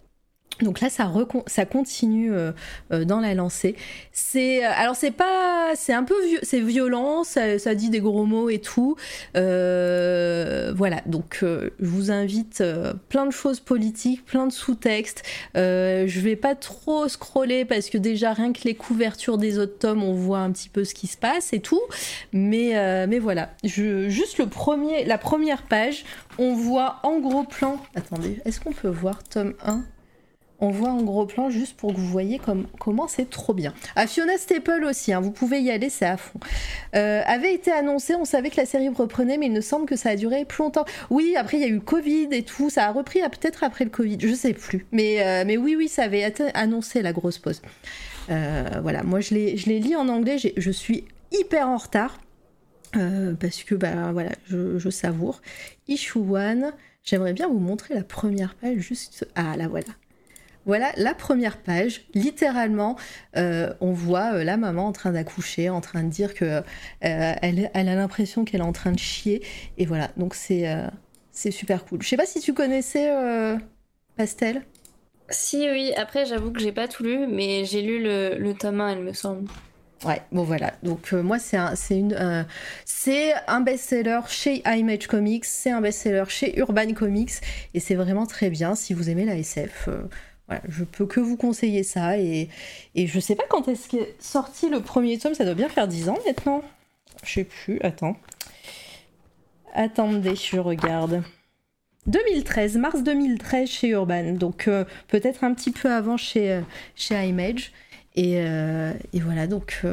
Donc 0.61 0.79
là, 0.79 0.89
ça, 0.89 1.11
ça 1.47 1.65
continue 1.65 2.33
euh, 2.33 2.51
euh, 2.91 3.05
dans 3.05 3.19
la 3.19 3.33
lancée. 3.33 3.75
C'est 4.11 4.65
euh, 4.65 4.69
alors 4.75 4.95
c'est 4.95 5.11
pas, 5.11 5.71
c'est 5.75 5.93
un 5.93 6.03
peu 6.03 6.15
c'est 6.43 6.59
violent, 6.59 7.23
ça, 7.23 7.75
dit 7.75 7.89
des 7.89 7.99
gros 7.99 8.25
mots 8.25 8.49
et 8.49 8.59
tout. 8.59 8.95
voilà, 9.33 11.01
donc 11.05 11.39
je 11.41 11.69
vous 11.79 12.11
invite 12.11 12.63
plein 13.09 13.25
de 13.25 13.31
choses 13.31 13.59
politiques, 13.59 14.25
plein 14.25 14.47
de 14.47 14.51
sous-textes. 14.51 15.23
je 15.55 16.19
vais 16.19 16.35
pas 16.35 16.55
trop 16.55 17.07
scroller 17.07 17.65
parce 17.65 17.89
que 17.89 17.97
déjà 17.97 18.33
rien 18.33 18.53
que 18.53 18.61
les 18.65 18.75
couvertures 18.75 19.37
des 19.37 19.57
autres 19.57 19.77
tomes, 19.77 20.03
on 20.03 20.13
voit 20.13 20.39
un 20.39 20.51
petit 20.51 20.69
peu 20.69 20.83
ce 20.83 20.93
qui 20.93 21.07
se 21.07 21.17
passe 21.17 21.53
et 21.53 21.59
tout. 21.59 21.81
Mais 22.33 23.19
voilà, 23.19 23.49
juste 23.63 24.37
le 24.37 24.47
premier, 24.47 25.05
la 25.05 25.17
première 25.17 25.63
page, 25.63 26.05
on 26.37 26.55
voit 26.55 26.99
en 27.03 27.19
gros 27.19 27.43
plan. 27.43 27.77
Attendez, 27.95 28.39
est-ce 28.45 28.59
qu'on 28.59 28.73
peut 28.73 28.89
voir 28.89 29.23
tome 29.23 29.53
1 29.65 29.83
on 30.61 30.69
voit 30.69 30.91
en 30.91 31.01
gros 31.01 31.25
plan 31.25 31.49
juste 31.49 31.75
pour 31.75 31.93
que 31.93 31.99
vous 31.99 32.07
voyez 32.07 32.39
comment 32.79 33.07
c'est 33.07 33.29
trop 33.29 33.53
bien. 33.53 33.73
À 33.95 34.05
Fiona 34.05 34.37
Staple 34.37 34.85
aussi, 34.87 35.11
hein, 35.11 35.19
vous 35.19 35.31
pouvez 35.31 35.59
y 35.59 35.71
aller, 35.71 35.89
c'est 35.89 36.05
à 36.05 36.17
fond. 36.17 36.39
Euh, 36.95 37.21
avait 37.25 37.53
été 37.53 37.71
annoncé, 37.71 38.15
on 38.15 38.25
savait 38.25 38.51
que 38.51 38.57
la 38.57 38.67
série 38.67 38.87
reprenait, 38.89 39.37
mais 39.37 39.47
il 39.47 39.51
me 39.51 39.61
semble 39.61 39.87
que 39.87 39.95
ça 39.95 40.11
a 40.11 40.15
duré 40.15 40.45
plus 40.45 40.63
longtemps. 40.63 40.85
Oui, 41.09 41.35
après 41.35 41.57
il 41.57 41.61
y 41.61 41.65
a 41.65 41.67
eu 41.67 41.81
Covid 41.81 42.27
et 42.31 42.43
tout, 42.43 42.69
ça 42.69 42.85
a 42.87 42.91
repris 42.91 43.19
peut-être 43.21 43.63
après 43.63 43.83
le 43.83 43.89
Covid, 43.89 44.17
je 44.19 44.33
sais 44.35 44.53
plus. 44.53 44.85
Mais, 44.91 45.25
euh, 45.25 45.43
mais 45.45 45.57
oui, 45.57 45.75
oui, 45.75 45.87
ça 45.87 46.03
avait 46.03 46.21
été 46.21 46.45
annoncé 46.53 47.01
la 47.01 47.11
grosse 47.11 47.39
pause. 47.39 47.61
Euh, 48.29 48.69
voilà, 48.83 49.01
moi 49.03 49.19
je 49.19 49.33
l'ai 49.33 49.79
lu 49.79 49.95
en 49.95 50.07
anglais, 50.09 50.37
je 50.37 50.71
suis 50.71 51.05
hyper 51.31 51.67
en 51.67 51.77
retard. 51.77 52.19
parce 53.39 53.63
que 53.63 53.73
bah 53.73 54.11
voilà, 54.11 54.31
je, 54.47 54.77
je 54.77 54.89
savoure. 54.91 55.41
Issue 55.87 56.19
One, 56.19 56.71
j'aimerais 57.03 57.33
bien 57.33 57.47
vous 57.47 57.59
montrer 57.59 57.95
la 57.95 58.03
première 58.03 58.53
page 58.53 58.77
juste. 58.77 59.27
Ah 59.35 59.57
là 59.57 59.67
voilà. 59.67 59.87
Voilà 60.65 60.91
la 60.95 61.13
première 61.13 61.57
page. 61.57 62.03
Littéralement, 62.13 62.95
euh, 63.35 63.73
on 63.81 63.93
voit 63.93 64.33
euh, 64.33 64.43
la 64.43 64.57
maman 64.57 64.87
en 64.87 64.91
train 64.91 65.11
d'accoucher, 65.11 65.69
en 65.69 65.81
train 65.81 66.03
de 66.03 66.09
dire 66.09 66.33
que 66.33 66.45
euh, 66.45 66.61
elle, 67.01 67.69
a 67.73 67.83
l'impression 67.83 68.45
qu'elle 68.45 68.61
est 68.61 68.63
en 68.65 68.71
train 68.71 68.91
de 68.91 68.99
chier. 68.99 69.43
Et 69.77 69.85
voilà, 69.85 70.11
donc 70.17 70.35
c'est 70.35 70.65
c'est 71.31 71.51
super 71.51 71.85
cool. 71.85 72.01
Je 72.01 72.07
sais 72.07 72.17
pas 72.17 72.25
si 72.25 72.39
tu 72.39 72.53
connaissais 72.53 73.09
Pastel. 74.17 74.61
Si 75.29 75.67
oui. 75.69 75.93
Après, 75.97 76.25
j'avoue 76.25 76.51
que 76.51 76.59
j'ai 76.59 76.73
pas 76.73 76.87
tout 76.87 77.03
lu, 77.03 77.25
mais 77.25 77.63
j'ai 77.65 77.81
lu 77.81 78.03
le, 78.03 78.35
le 78.37 78.53
tome 78.53 78.81
1, 78.81 78.97
il 78.97 78.99
me 78.99 79.13
semble. 79.13 79.49
Ouais, 80.03 80.21
bon 80.31 80.43
voilà. 80.43 80.73
Donc 80.83 81.11
moi 81.13 81.37
c'est 81.39 81.57
un, 81.57 81.75
c'est 81.75 81.97
une, 81.97 82.45
c'est 82.85 83.33
un 83.47 83.61
best-seller 83.61 84.21
chez 84.27 84.61
Image 84.65 85.07
Comics, 85.07 85.45
c'est 85.45 85.69
un 85.69 85.79
best-seller 85.79 86.25
chez 86.27 86.57
Urban 86.59 86.93
Comics 86.93 87.33
et 87.73 87.79
c'est 87.79 87.95
vraiment 87.95 88.25
très 88.25 88.49
bien 88.49 88.75
si 88.75 88.93
vous 88.93 89.09
aimez 89.09 89.25
la 89.25 89.35
SF 89.37 89.89
je 90.67 90.83
peux 90.83 91.05
que 91.05 91.19
vous 91.19 91.37
conseiller 91.37 91.83
ça. 91.83 92.17
Et, 92.17 92.49
et 92.95 93.07
je 93.07 93.19
sais 93.19 93.35
pas 93.35 93.43
quand 93.49 93.67
est-ce 93.67 93.89
qu'est 93.89 94.15
sorti 94.19 94.69
le 94.69 94.81
premier 94.81 95.17
tome, 95.17 95.33
ça 95.33 95.45
doit 95.45 95.53
bien 95.53 95.69
faire 95.69 95.87
10 95.87 96.09
ans 96.09 96.17
maintenant. 96.25 96.61
Je 97.23 97.33
sais 97.33 97.43
plus, 97.43 97.79
attends. 97.81 98.17
Attendez, 99.73 100.35
je 100.35 100.57
regarde. 100.57 101.23
2013, 102.07 102.77
mars 102.77 103.03
2013 103.03 103.69
chez 103.69 103.89
Urban, 103.89 104.33
donc 104.33 104.67
euh, 104.67 104.85
peut-être 105.07 105.43
un 105.43 105.53
petit 105.53 105.71
peu 105.71 105.91
avant 105.91 106.17
chez, 106.17 106.51
euh, 106.51 107.23
Image. 107.23 107.71
Et, 108.15 108.35
euh, 108.37 108.91
et 109.13 109.19
voilà, 109.19 109.47
donc 109.47 109.85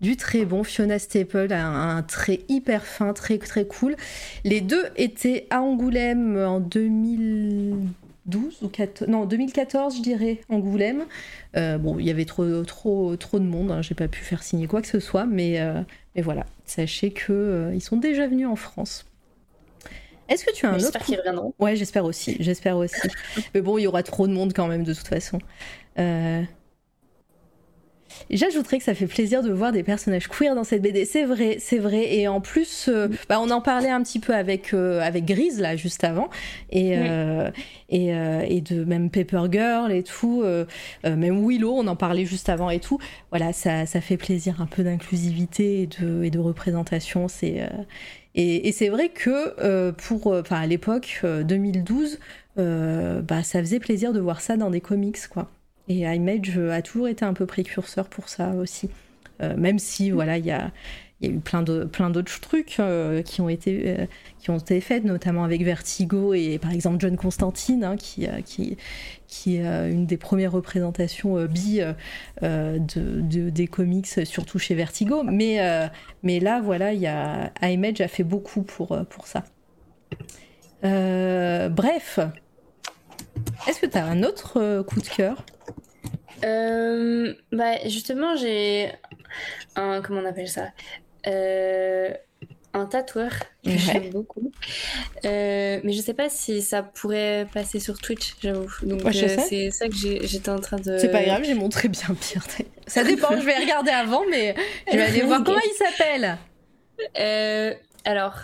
du 0.00 0.16
très 0.16 0.44
bon. 0.44 0.64
Fiona 0.64 0.98
Staple 0.98 1.52
a 1.52 1.66
un, 1.66 2.02
trait 2.02 2.40
hyper 2.48 2.84
fin, 2.84 3.12
très 3.14 3.38
très 3.38 3.64
cool. 3.64 3.96
Les 4.44 4.60
deux 4.60 4.84
étaient 4.96 5.46
à 5.50 5.62
Angoulême 5.62 6.36
en 6.36 6.60
2000. 6.60 7.86
2012 8.26 8.62
ou 8.62 8.68
14, 8.68 9.10
non 9.10 9.26
2014 9.26 9.96
je 9.96 10.02
dirais 10.02 10.40
Angoulême. 10.48 11.04
Euh, 11.56 11.78
bon, 11.78 11.98
il 11.98 12.06
y 12.06 12.10
avait 12.10 12.24
trop 12.24 12.64
trop 12.64 13.16
trop 13.16 13.38
de 13.38 13.44
monde, 13.44 13.70
hein, 13.70 13.82
j'ai 13.82 13.94
pas 13.94 14.08
pu 14.08 14.20
faire 14.20 14.42
signer 14.42 14.66
quoi 14.66 14.80
que 14.82 14.88
ce 14.88 15.00
soit, 15.00 15.26
mais 15.26 15.60
euh, 15.60 15.82
mais 16.16 16.22
voilà, 16.22 16.46
sachez 16.64 17.10
que 17.10 17.32
euh, 17.32 17.74
ils 17.74 17.82
sont 17.82 17.96
déjà 17.96 18.26
venus 18.26 18.46
en 18.46 18.56
France. 18.56 19.06
Est-ce 20.28 20.44
que 20.44 20.52
tu 20.54 20.64
as 20.64 20.70
un 20.70 20.72
autre 20.74 20.84
J'espère 20.84 21.02
qu'ils 21.02 21.18
reviendront. 21.18 21.52
Ouais, 21.58 21.76
j'espère 21.76 22.06
aussi, 22.06 22.36
j'espère 22.40 22.78
aussi. 22.78 23.08
mais 23.54 23.60
bon, 23.60 23.76
il 23.76 23.82
y 23.82 23.86
aura 23.86 24.02
trop 24.02 24.26
de 24.26 24.32
monde 24.32 24.54
quand 24.54 24.68
même 24.68 24.84
de 24.84 24.94
toute 24.94 25.06
façon. 25.06 25.38
J'ajouterais 28.30 28.78
que 28.78 28.84
ça 28.84 28.94
fait 28.94 29.06
plaisir 29.06 29.42
de 29.42 29.52
voir 29.52 29.72
des 29.72 29.82
personnages 29.82 30.28
queer 30.28 30.54
dans 30.54 30.64
cette 30.64 30.82
BD. 30.82 31.04
C'est 31.04 31.24
vrai, 31.24 31.56
c'est 31.60 31.78
vrai. 31.78 32.14
Et 32.14 32.28
en 32.28 32.40
plus, 32.40 32.88
euh, 32.88 33.08
bah, 33.28 33.38
on 33.40 33.50
en 33.50 33.60
parlait 33.60 33.90
un 33.90 34.02
petit 34.02 34.18
peu 34.18 34.34
avec, 34.34 34.74
euh, 34.74 35.00
avec 35.00 35.24
Grise, 35.24 35.60
là, 35.60 35.76
juste 35.76 36.04
avant. 36.04 36.30
Et, 36.70 36.96
euh, 36.96 37.50
et, 37.88 38.14
euh, 38.14 38.44
et 38.48 38.60
de 38.60 38.84
même 38.84 39.10
Paper 39.10 39.44
Girl 39.50 39.92
et 39.92 40.02
tout. 40.02 40.44
même 41.04 41.46
Willow, 41.46 41.74
on 41.76 41.86
en 41.86 41.96
parlait 41.96 42.24
juste 42.24 42.48
avant 42.48 42.70
et 42.70 42.80
tout. 42.80 42.98
Voilà, 43.30 43.52
ça, 43.52 43.86
ça 43.86 44.00
fait 44.00 44.16
plaisir 44.16 44.60
un 44.60 44.66
peu 44.66 44.82
d'inclusivité 44.82 45.82
et 45.82 45.86
de, 45.86 46.24
et 46.24 46.30
de 46.30 46.38
représentation. 46.38 47.28
C'est. 47.28 47.68
et, 48.34 48.68
et 48.68 48.72
c'est 48.72 48.88
vrai 48.88 49.08
que 49.08 49.54
euh, 49.60 49.92
pour, 49.92 50.28
enfin 50.28 50.60
à 50.60 50.66
l'époque 50.66 51.20
euh, 51.24 51.42
2012, 51.42 52.18
euh, 52.58 53.22
bah 53.22 53.42
ça 53.42 53.60
faisait 53.60 53.80
plaisir 53.80 54.12
de 54.12 54.20
voir 54.20 54.40
ça 54.40 54.56
dans 54.56 54.70
des 54.70 54.80
comics 54.80 55.28
quoi. 55.28 55.50
Et 55.88 56.00
Image 56.02 56.58
a 56.58 56.82
toujours 56.82 57.08
été 57.08 57.24
un 57.24 57.34
peu 57.34 57.46
précurseur 57.46 58.08
pour 58.08 58.28
ça 58.28 58.50
aussi. 58.52 58.90
Euh, 59.42 59.56
même 59.56 59.78
si, 59.78 60.10
voilà, 60.10 60.38
il 60.38 60.46
y 60.46 60.50
a, 60.52 60.70
y 61.20 61.26
a 61.26 61.30
eu 61.30 61.40
plein 61.40 61.62
de 61.62 61.84
plein 61.84 62.08
d'autres 62.08 62.40
trucs 62.40 62.76
euh, 62.80 63.20
qui 63.22 63.40
ont 63.40 63.48
été 63.48 63.82
euh, 63.98 64.06
qui 64.38 64.50
ont 64.50 64.58
été 64.58 64.80
faits, 64.80 65.04
notamment 65.04 65.44
avec 65.44 65.62
Vertigo 65.64 66.32
et 66.34 66.58
par 66.58 66.70
exemple 66.72 66.98
John 67.00 67.16
Constantine, 67.16 67.84
hein, 67.84 67.96
qui 67.96 68.26
qui 68.46 68.76
qui 69.26 69.56
est 69.56 69.90
une 69.90 70.06
des 70.06 70.16
premières 70.16 70.52
représentations 70.52 71.44
bi 71.46 71.80
de, 72.42 73.20
de- 73.20 73.50
des 73.50 73.66
comics, 73.66 74.06
surtout 74.24 74.58
chez 74.58 74.74
Vertigo. 74.74 75.22
Mais 75.24 75.58
mais 76.22 76.40
là, 76.40 76.60
voilà, 76.62 76.92
il 76.94 77.00
y 77.00 77.06
a 77.08 77.52
Image 77.62 78.00
a 78.00 78.08
fait 78.08 78.24
beaucoup 78.24 78.62
pour 78.62 78.96
pour 79.10 79.26
ça. 79.26 79.44
Bref, 80.82 82.18
est-ce 83.68 83.80
que 83.80 83.86
tu 83.86 83.98
as 83.98 84.04
un 84.04 84.22
autre 84.22 84.60
euh, 84.60 84.82
coup 84.82 85.00
de 85.00 85.08
cœur? 85.08 85.44
Euh, 86.44 87.34
bah, 87.52 87.86
justement, 87.88 88.36
j'ai 88.36 88.92
un. 89.76 90.02
Comment 90.02 90.20
on 90.20 90.24
appelle 90.26 90.48
ça? 90.48 90.68
Euh, 91.26 92.10
un 92.74 92.86
tatoueur 92.86 93.30
que 93.64 93.70
Ouais. 93.70 93.78
j'aime 93.78 94.10
beaucoup. 94.10 94.50
Euh, 95.24 95.80
mais 95.84 95.92
je 95.92 96.00
sais 96.02 96.12
pas 96.12 96.28
si 96.28 96.60
ça 96.60 96.82
pourrait 96.82 97.46
passer 97.54 97.78
sur 97.80 97.98
Twitch, 97.98 98.34
j'avoue. 98.42 98.68
Donc, 98.82 99.06
euh, 99.06 99.36
c'est 99.48 99.70
ça 99.70 99.88
que 99.88 99.94
j'étais 99.94 100.50
en 100.50 100.58
train 100.60 100.78
de. 100.78 100.98
C'est 100.98 101.10
pas 101.10 101.22
grave, 101.24 101.42
j'ai 101.44 101.54
montré 101.54 101.88
bien 101.88 102.14
pire. 102.20 102.44
Ça 102.86 103.02
dépend, 103.04 103.30
je 103.40 103.46
vais 103.46 103.56
regarder 103.56 103.92
avant, 103.92 104.24
mais 104.28 104.54
je 104.92 104.96
vais 104.98 105.04
aller 105.04 105.22
voir 105.22 105.42
comment 105.42 105.58
il 105.64 105.72
s'appelle. 105.78 106.36
Euh, 107.18 107.72
alors, 108.04 108.40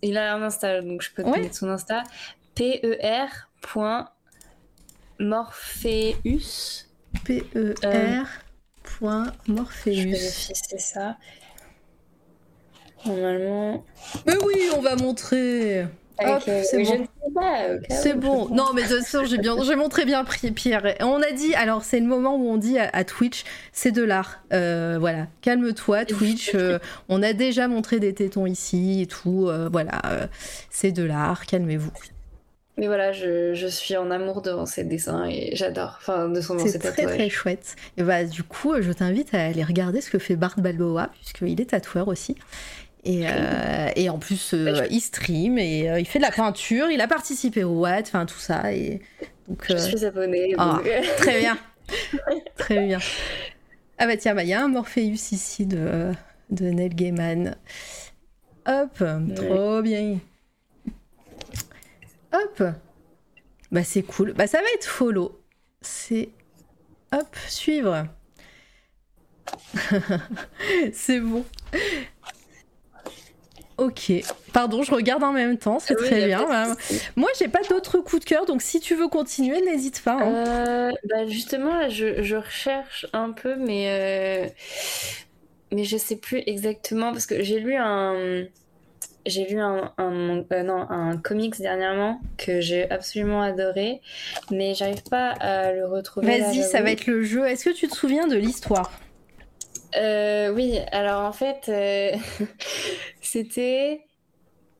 il 0.00 0.16
a 0.16 0.32
un 0.34 0.42
Insta, 0.42 0.80
donc 0.80 1.02
je 1.02 1.10
peux 1.12 1.22
te 1.22 1.28
Ouais. 1.28 1.40
mettre 1.40 1.56
son 1.56 1.68
Insta. 1.68 2.02
P-E-R.morpheus. 5.22 6.86
P-E-R. 7.24 8.26
Point 8.98 9.32
Je 9.46 9.52
Morpheus. 9.52 10.14
c'est 10.54 10.80
ça. 10.80 11.16
Normalement. 13.06 13.84
Mais 14.26 14.36
oui, 14.44 14.54
on 14.76 14.80
va 14.80 14.96
montrer. 14.96 15.82
Hop, 15.82 15.88
Ok, 16.36 16.42
c'est 16.64 16.84
bon. 16.84 17.06
Bon. 18.14 18.48
Non, 18.54 18.72
mais 18.74 18.82
de 18.82 18.88
toute 18.88 19.04
façon, 19.06 19.24
j'ai 19.24 19.38
bien, 19.38 19.56
j'ai 19.64 19.74
montré 19.76 20.04
bien 20.04 20.24
Pierre. 20.24 20.94
On 21.00 21.20
a 21.22 21.32
dit, 21.32 21.54
alors 21.54 21.82
c'est 21.82 21.98
le 22.00 22.06
moment 22.06 22.36
où 22.36 22.48
on 22.48 22.58
dit 22.58 22.78
à, 22.78 22.88
à 22.92 23.02
Twitch, 23.04 23.44
c'est 23.72 23.90
de 23.92 24.02
l'art. 24.02 24.42
Euh, 24.52 24.98
voilà, 25.00 25.26
calme-toi, 25.40 26.04
Twitch. 26.04 26.52
euh, 26.54 26.78
on 27.08 27.22
a 27.22 27.32
déjà 27.32 27.66
montré 27.66 27.98
des 27.98 28.14
tétons 28.14 28.46
ici 28.46 29.02
et 29.02 29.06
tout. 29.06 29.48
euh, 29.48 29.68
voilà, 29.72 30.00
euh, 30.06 30.26
c'est 30.70 30.92
de 30.92 31.02
l'art. 31.02 31.46
Calmez-vous. 31.46 31.90
Mais 32.78 32.86
voilà, 32.86 33.12
je, 33.12 33.52
je 33.54 33.66
suis 33.66 33.96
en 33.98 34.10
amour 34.10 34.40
devant 34.40 34.64
ses 34.64 34.84
dessins 34.84 35.26
et 35.26 35.54
j'adore. 35.54 35.96
Enfin, 36.00 36.28
de 36.30 36.40
son 36.40 36.58
C'est 36.58 36.78
très 36.78 36.90
tatouages. 36.92 37.16
très 37.16 37.28
chouette. 37.28 37.76
Et 37.98 38.02
bah 38.02 38.24
du 38.24 38.42
coup, 38.42 38.74
je 38.80 38.92
t'invite 38.92 39.34
à 39.34 39.44
aller 39.44 39.62
regarder 39.62 40.00
ce 40.00 40.10
que 40.10 40.18
fait 40.18 40.36
Bart 40.36 40.54
Balboa, 40.58 41.10
puisqu'il 41.14 41.60
est 41.60 41.66
tatoueur 41.70 42.08
aussi. 42.08 42.34
Et, 43.04 43.24
euh, 43.28 43.88
et 43.96 44.08
en 44.08 44.18
plus, 44.18 44.54
euh, 44.54 44.72
Ouais, 44.72 44.86
je- 44.88 44.94
il 44.94 45.00
stream 45.00 45.58
et 45.58 45.90
euh, 45.90 46.00
il 46.00 46.06
fait 46.06 46.18
de 46.18 46.24
la 46.24 46.30
peinture, 46.30 46.88
il 46.90 47.00
a 47.00 47.08
participé 47.08 47.62
au 47.64 47.80
Watt, 47.80 48.06
enfin 48.06 48.24
tout 48.26 48.38
ça. 48.38 48.72
Et 48.72 49.02
donc, 49.48 49.64
Je 49.68 49.74
euh, 49.74 49.78
suis 49.78 50.04
abonnée. 50.06 50.54
Ah. 50.56 50.80
euh, 50.86 51.00
très 51.18 51.40
bien. 51.40 51.58
très 52.56 52.86
bien. 52.86 52.98
Ah 53.98 54.06
bah 54.06 54.16
tiens, 54.16 54.34
bah, 54.34 54.44
il 54.44 54.48
y 54.48 54.54
a 54.54 54.62
un 54.62 54.68
Morpheus 54.68 55.00
ici 55.32 55.66
de, 55.66 56.12
de 56.50 56.64
Neil 56.66 56.94
Gaiman. 56.94 57.54
Hop, 58.66 59.02
trop 59.36 59.82
bien. 59.82 60.18
Hop. 62.32 62.62
Bah 63.70 63.84
c'est 63.84 64.02
cool. 64.02 64.32
Bah 64.34 64.46
ça 64.46 64.58
va 64.60 64.68
être 64.74 64.86
follow. 64.86 65.40
C'est... 65.80 66.30
Hop, 67.12 67.36
suivre. 67.48 68.06
c'est 70.92 71.20
bon. 71.20 71.44
Ok. 73.78 74.12
Pardon, 74.52 74.82
je 74.82 74.92
regarde 74.94 75.22
en 75.24 75.32
même 75.32 75.56
temps, 75.58 75.78
c'est 75.78 75.98
oui, 75.98 76.06
très 76.06 76.26
bien. 76.26 76.46
Bah. 76.46 76.76
Moi, 77.16 77.30
j'ai 77.38 77.48
pas 77.48 77.62
d'autres 77.68 77.98
coups 78.00 78.20
de 78.22 78.28
cœur, 78.28 78.44
donc 78.44 78.62
si 78.62 78.80
tu 78.80 78.94
veux 78.94 79.08
continuer, 79.08 79.60
n'hésite 79.62 80.02
pas. 80.02 80.18
hein. 80.20 80.34
Euh, 80.34 80.92
bah 81.08 81.26
justement, 81.26 81.74
là, 81.74 81.88
je, 81.88 82.22
je 82.22 82.36
recherche 82.36 83.06
un 83.12 83.32
peu, 83.32 83.56
mais, 83.56 84.46
euh, 84.46 84.48
mais 85.72 85.84
je 85.84 85.96
sais 85.96 86.16
plus 86.16 86.42
exactement 86.46 87.12
parce 87.12 87.26
que 87.26 87.42
j'ai 87.42 87.60
lu 87.60 87.74
un. 87.76 88.44
J'ai 89.26 89.46
lu 89.46 89.60
un, 89.60 89.92
un, 89.98 90.44
euh, 90.52 90.62
non, 90.62 90.86
un 90.90 91.16
comics 91.16 91.58
dernièrement 91.60 92.20
que 92.38 92.60
j'ai 92.60 92.90
absolument 92.90 93.42
adoré, 93.42 94.00
mais 94.50 94.74
j'arrive 94.74 95.02
pas 95.04 95.30
à 95.30 95.72
le 95.72 95.86
retrouver. 95.86 96.40
Vas-y, 96.40 96.62
ça 96.64 96.82
va 96.82 96.90
être 96.90 97.06
le 97.06 97.22
jeu. 97.22 97.46
Est-ce 97.46 97.64
que 97.64 97.70
tu 97.74 97.88
te 97.88 97.94
souviens 97.94 98.26
de 98.26 98.36
l'histoire? 98.36 98.90
Euh, 99.96 100.50
oui, 100.52 100.78
alors 100.90 101.22
en 101.22 101.32
fait, 101.32 101.68
euh, 101.68 102.16
c'était. 103.20 104.00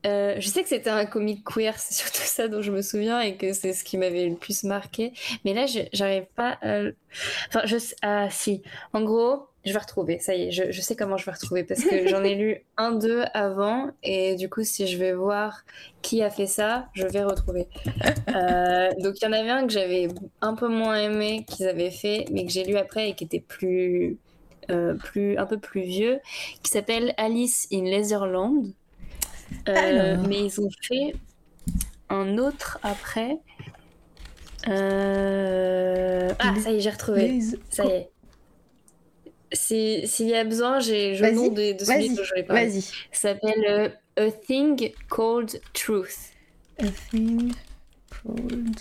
euh, 0.05 0.35
je 0.39 0.47
sais 0.47 0.63
que 0.63 0.69
c'était 0.69 0.89
un 0.89 1.05
comic 1.05 1.43
queer, 1.45 1.77
c'est 1.77 1.93
surtout 1.93 2.21
ça 2.23 2.47
dont 2.47 2.61
je 2.61 2.71
me 2.71 2.81
souviens 2.81 3.21
et 3.21 3.37
que 3.37 3.53
c'est 3.53 3.73
ce 3.73 3.83
qui 3.83 3.97
m'avait 3.97 4.27
le 4.27 4.35
plus 4.35 4.63
marqué. 4.63 5.13
Mais 5.45 5.53
là, 5.53 5.65
j'arrive 5.93 6.25
pas 6.35 6.57
à. 6.61 6.81
Enfin, 7.47 7.61
je. 7.65 7.77
Ah, 8.01 8.29
si. 8.31 8.63
En 8.91 9.01
gros, 9.03 9.47
je 9.65 9.71
vais 9.73 9.79
retrouver. 9.79 10.19
Ça 10.19 10.35
y 10.35 10.43
est, 10.47 10.51
je, 10.51 10.71
je 10.71 10.81
sais 10.81 10.95
comment 10.95 11.17
je 11.17 11.25
vais 11.25 11.31
retrouver 11.31 11.63
parce 11.63 11.83
que 11.83 12.07
j'en 12.07 12.23
ai 12.23 12.35
lu 12.35 12.65
un, 12.77 12.91
deux 12.93 13.23
avant 13.33 13.91
et 14.03 14.35
du 14.35 14.49
coup, 14.49 14.63
si 14.63 14.87
je 14.87 14.97
vais 14.97 15.13
voir 15.13 15.63
qui 16.01 16.21
a 16.21 16.29
fait 16.29 16.47
ça, 16.47 16.87
je 16.93 17.05
vais 17.07 17.23
retrouver. 17.23 17.67
Euh, 18.35 18.89
donc, 18.99 19.21
il 19.21 19.25
y 19.25 19.27
en 19.27 19.31
avait 19.33 19.51
un 19.51 19.67
que 19.67 19.71
j'avais 19.73 20.07
un 20.41 20.55
peu 20.55 20.67
moins 20.67 20.97
aimé 20.99 21.45
qu'ils 21.47 21.67
avaient 21.67 21.91
fait, 21.91 22.25
mais 22.31 22.45
que 22.45 22.51
j'ai 22.51 22.63
lu 22.63 22.77
après 22.77 23.09
et 23.09 23.13
qui 23.13 23.23
était 23.25 23.39
plus 23.39 24.17
euh, 24.71 24.95
plus, 24.95 25.37
un 25.37 25.45
peu 25.45 25.59
plus 25.59 25.81
vieux, 25.83 26.19
qui 26.63 26.71
s'appelle 26.71 27.13
Alice 27.17 27.67
in 27.71 27.83
Laserland. 27.83 28.65
Euh, 29.69 30.13
Alors. 30.15 30.27
mais 30.27 30.45
ils 30.45 30.59
ont 30.61 30.69
fait 30.81 31.13
un 32.09 32.37
autre 32.39 32.79
après. 32.81 33.37
Ah, 34.65 36.53
ça 36.59 36.71
y 36.71 36.77
est, 36.77 36.79
j'ai 36.79 36.89
retrouvé. 36.89 37.27
Les- 37.27 37.41
Ça 37.69 37.85
y 37.85 37.89
est. 37.89 38.09
Si- 39.53 40.07
S'il 40.07 40.27
y 40.29 40.35
a 40.35 40.43
besoin, 40.43 40.79
j'ai 40.79 41.15
le 41.17 41.31
nom 41.31 41.47
de, 41.47 41.73
de 41.77 41.83
celui 41.83 42.09
dont 42.09 42.23
je 42.23 42.33
vais 42.33 42.43
parler. 42.43 42.67
Vas-y. 42.67 42.81
Ça 42.81 42.93
s'appelle 43.11 43.65
euh, 44.17 44.27
A 44.27 44.31
Thing 44.31 44.93
Called 45.09 45.61
Truth. 45.73 46.31
A 46.79 46.87
thing 47.11 47.53
called... 48.09 48.79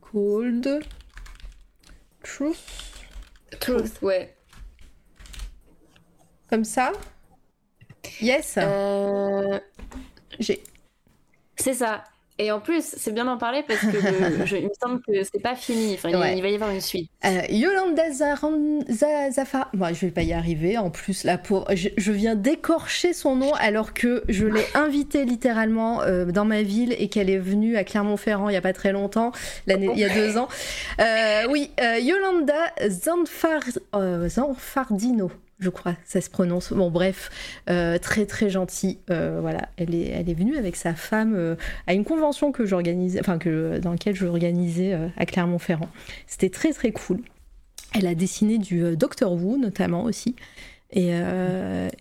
Called... 0.00 0.84
Truth. 2.22 3.02
Truth, 3.58 4.00
ouais. 4.02 4.34
Comme 6.48 6.64
ça? 6.64 6.92
Yes 8.20 8.54
Euh, 8.58 9.58
J'ai... 10.38 10.62
c'est 11.56 11.74
ça. 11.74 12.04
Et 12.42 12.50
en 12.52 12.58
plus, 12.58 12.82
c'est 12.96 13.12
bien 13.12 13.26
d'en 13.26 13.36
parler 13.36 13.62
parce 13.68 13.80
que 13.80 13.86
le- 13.96 14.46
je- 14.46 14.56
il 14.56 14.64
me 14.64 14.70
semble 14.82 15.02
que 15.02 15.12
c'est 15.30 15.42
pas 15.42 15.54
fini. 15.54 15.92
Enfin, 15.94 16.08
il- 16.08 16.16
Ouais. 16.16 16.36
il 16.36 16.42
va 16.42 16.48
y 16.48 16.54
avoir 16.54 16.70
une 16.70 16.80
suite. 16.80 17.10
Euh, 17.24 17.42
Yolanda 17.50 18.08
Zaran- 18.10 18.80
Za- 18.88 19.30
Zafa. 19.30 19.68
Moi, 19.74 19.92
je 19.92 20.06
vais 20.06 20.10
pas 20.12 20.22
y 20.22 20.32
arriver. 20.32 20.78
En 20.78 20.88
plus, 20.90 21.24
là, 21.24 21.36
pour... 21.36 21.66
je, 21.74 21.90
je 21.98 22.12
viens 22.12 22.36
d'écorcher 22.36 23.12
son 23.12 23.36
nom 23.36 23.52
alors 23.54 23.92
que 23.92 24.24
je 24.30 24.46
l'ai 24.46 24.64
invitée 24.74 25.26
littéralement 25.26 26.00
euh, 26.02 26.24
dans 26.26 26.46
ma 26.46 26.62
ville 26.62 26.94
et 26.98 27.08
qu'elle 27.08 27.28
est 27.28 27.38
venue 27.38 27.76
à 27.76 27.84
Clermont-Ferrand 27.84 28.48
il 28.48 28.54
y 28.54 28.56
a 28.56 28.62
pas 28.62 28.72
très 28.72 28.92
longtemps, 28.92 29.32
l'année, 29.66 29.90
il 29.92 29.98
y 29.98 30.04
a 30.04 30.08
deux 30.14 30.38
ans. 30.38 30.48
Euh, 31.00 31.42
oui, 31.50 31.70
euh, 31.80 31.98
Yolanda 31.98 32.72
Zanfar... 32.88 33.60
Zanfardino. 34.28 35.30
Je 35.60 35.68
crois, 35.68 35.94
ça 36.04 36.20
se 36.20 36.30
prononce. 36.30 36.72
Bon, 36.72 36.90
bref, 36.90 37.30
euh, 37.68 37.98
très 37.98 38.24
très 38.24 38.48
gentille. 38.48 38.98
Euh, 39.10 39.38
voilà, 39.40 39.68
elle 39.76 39.94
est, 39.94 40.34
venue 40.34 40.56
avec 40.56 40.74
sa 40.74 40.94
femme 40.94 41.34
euh, 41.36 41.54
à 41.86 41.92
une 41.92 42.04
convention 42.04 42.50
que 42.50 42.64
j'organisais, 42.64 43.20
enfin 43.20 43.38
que 43.38 43.78
dans 43.78 43.92
laquelle 43.92 44.16
je 44.16 44.26
organisais 44.26 44.96
à 45.16 45.26
Clermont-Ferrand. 45.26 45.90
C'était 46.26 46.48
très 46.48 46.72
très 46.72 46.92
cool. 46.92 47.20
Elle 47.94 48.06
a 48.06 48.14
dessiné 48.14 48.56
du 48.58 48.96
Doctor 48.96 49.32
Who 49.32 49.58
notamment 49.58 50.04
aussi. 50.04 50.34
Et, 50.92 51.12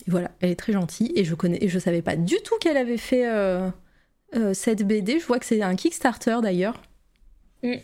voilà, 0.07 0.31
elle 0.39 0.51
est 0.51 0.55
très 0.55 0.73
gentille. 0.73 1.11
Et 1.15 1.25
je 1.25 1.35
connais, 1.35 1.57
et 1.61 1.67
je 1.67 1.79
savais 1.79 2.01
pas 2.01 2.15
du 2.15 2.35
tout 2.43 2.55
qu'elle 2.61 2.77
avait 2.77 2.97
fait 2.97 3.25
cette 4.53 4.87
BD. 4.87 5.19
Je 5.19 5.25
vois 5.25 5.39
que 5.39 5.45
c'est 5.45 5.61
un 5.61 5.75
Kickstarter 5.75 6.37
d'ailleurs. 6.41 6.81
Mm. 7.61 7.75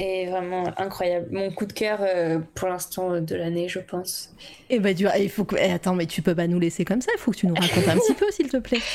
Et 0.00 0.26
vraiment 0.26 0.64
incroyable. 0.76 1.28
Mon 1.30 1.50
coup 1.50 1.66
de 1.66 1.72
cœur 1.72 2.00
euh, 2.00 2.38
pour 2.54 2.68
l'instant 2.68 3.20
de 3.20 3.34
l'année, 3.34 3.68
je 3.68 3.78
pense. 3.78 4.34
Et 4.68 4.76
eh 4.76 4.78
bah, 4.80 4.92
du... 4.92 5.06
il 5.18 5.30
faut 5.30 5.44
que. 5.44 5.56
Eh, 5.56 5.72
attends, 5.72 5.94
mais 5.94 6.06
tu 6.06 6.22
peux 6.22 6.34
pas 6.34 6.46
nous 6.46 6.58
laisser 6.58 6.84
comme 6.84 7.00
ça. 7.00 7.12
Il 7.14 7.20
faut 7.20 7.30
que 7.30 7.36
tu 7.36 7.46
nous 7.46 7.54
racontes 7.54 7.88
un 7.88 7.96
petit 7.96 8.14
peu, 8.14 8.30
s'il 8.30 8.48
te 8.48 8.58
plaît. 8.58 8.80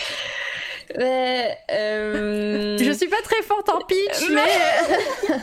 Euh... 0.97 2.77
Je 2.77 2.91
suis 2.91 3.07
pas 3.07 3.21
très 3.23 3.41
forte 3.41 3.69
en 3.69 3.79
pitch, 3.79 4.29
mais. 4.31 5.37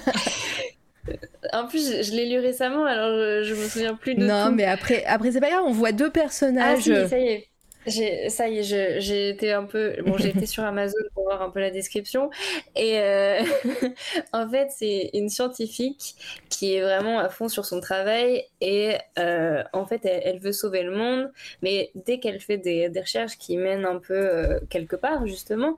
En 1.53 1.67
plus, 1.67 2.05
je, 2.05 2.13
l'ai 2.13 2.29
lu 2.29 2.39
récemment, 2.39 2.85
alors 2.85 3.43
je, 3.43 3.53
me 3.53 3.69
souviens 3.69 3.97
plus 3.97 4.15
de 4.15 4.25
non, 4.25 4.53
mais 4.53 4.65
après, 4.65 5.05
après 5.05 5.33
c'est 5.33 5.41
pas 5.41 5.51
grave. 5.51 5.65
On 5.67 5.73
voit 5.73 5.91
deux 5.91 6.11
personnages. 6.11 6.89
Ah, 6.89 7.03
si, 7.05 7.09
ça 7.11 7.19
y 7.19 7.27
est 7.27 7.49
ça 7.87 8.49
y 8.49 8.59
est, 8.59 9.01
j'ai 9.01 9.29
été 9.29 9.53
un 9.53 9.65
peu. 9.65 9.97
Bon, 10.05 10.17
j'ai 10.17 10.29
été 10.29 10.47
sur 10.47 10.65
Amazon 10.65 10.99
pour 11.15 11.25
voir 11.25 11.43
un 11.43 11.51
peu 11.51 11.61
la 11.61 11.71
description. 11.71 12.31
Et 12.77 12.99
euh, 12.99 13.43
en 14.33 14.49
fait, 14.49 14.69
c'est 14.71 15.11
une 15.15 15.29
scientifique 15.29 16.15
qui 16.49 16.75
est 16.75 16.83
vraiment 16.83 17.19
à 17.19 17.29
fond 17.29 17.49
sur 17.49 17.65
son 17.65 17.81
travail. 17.81 18.45
Et 18.61 18.97
euh, 19.19 19.63
en 19.73 19.87
fait, 19.87 20.05
elle, 20.05 20.39
veut 20.39 20.53
sauver 20.53 20.83
le 20.83 20.97
monde. 20.97 21.33
Mais 21.63 21.91
dès 21.95 22.19
qu'elle 22.19 22.41
fait 22.41 22.59
des, 22.59 22.91
recherches 23.01 23.37
qui 23.39 23.57
mènent 23.57 23.85
un 23.85 23.99
peu 23.99 24.15
euh, 24.15 24.61
quelque 24.71 24.97
part, 24.97 25.27
justement, 25.27 25.77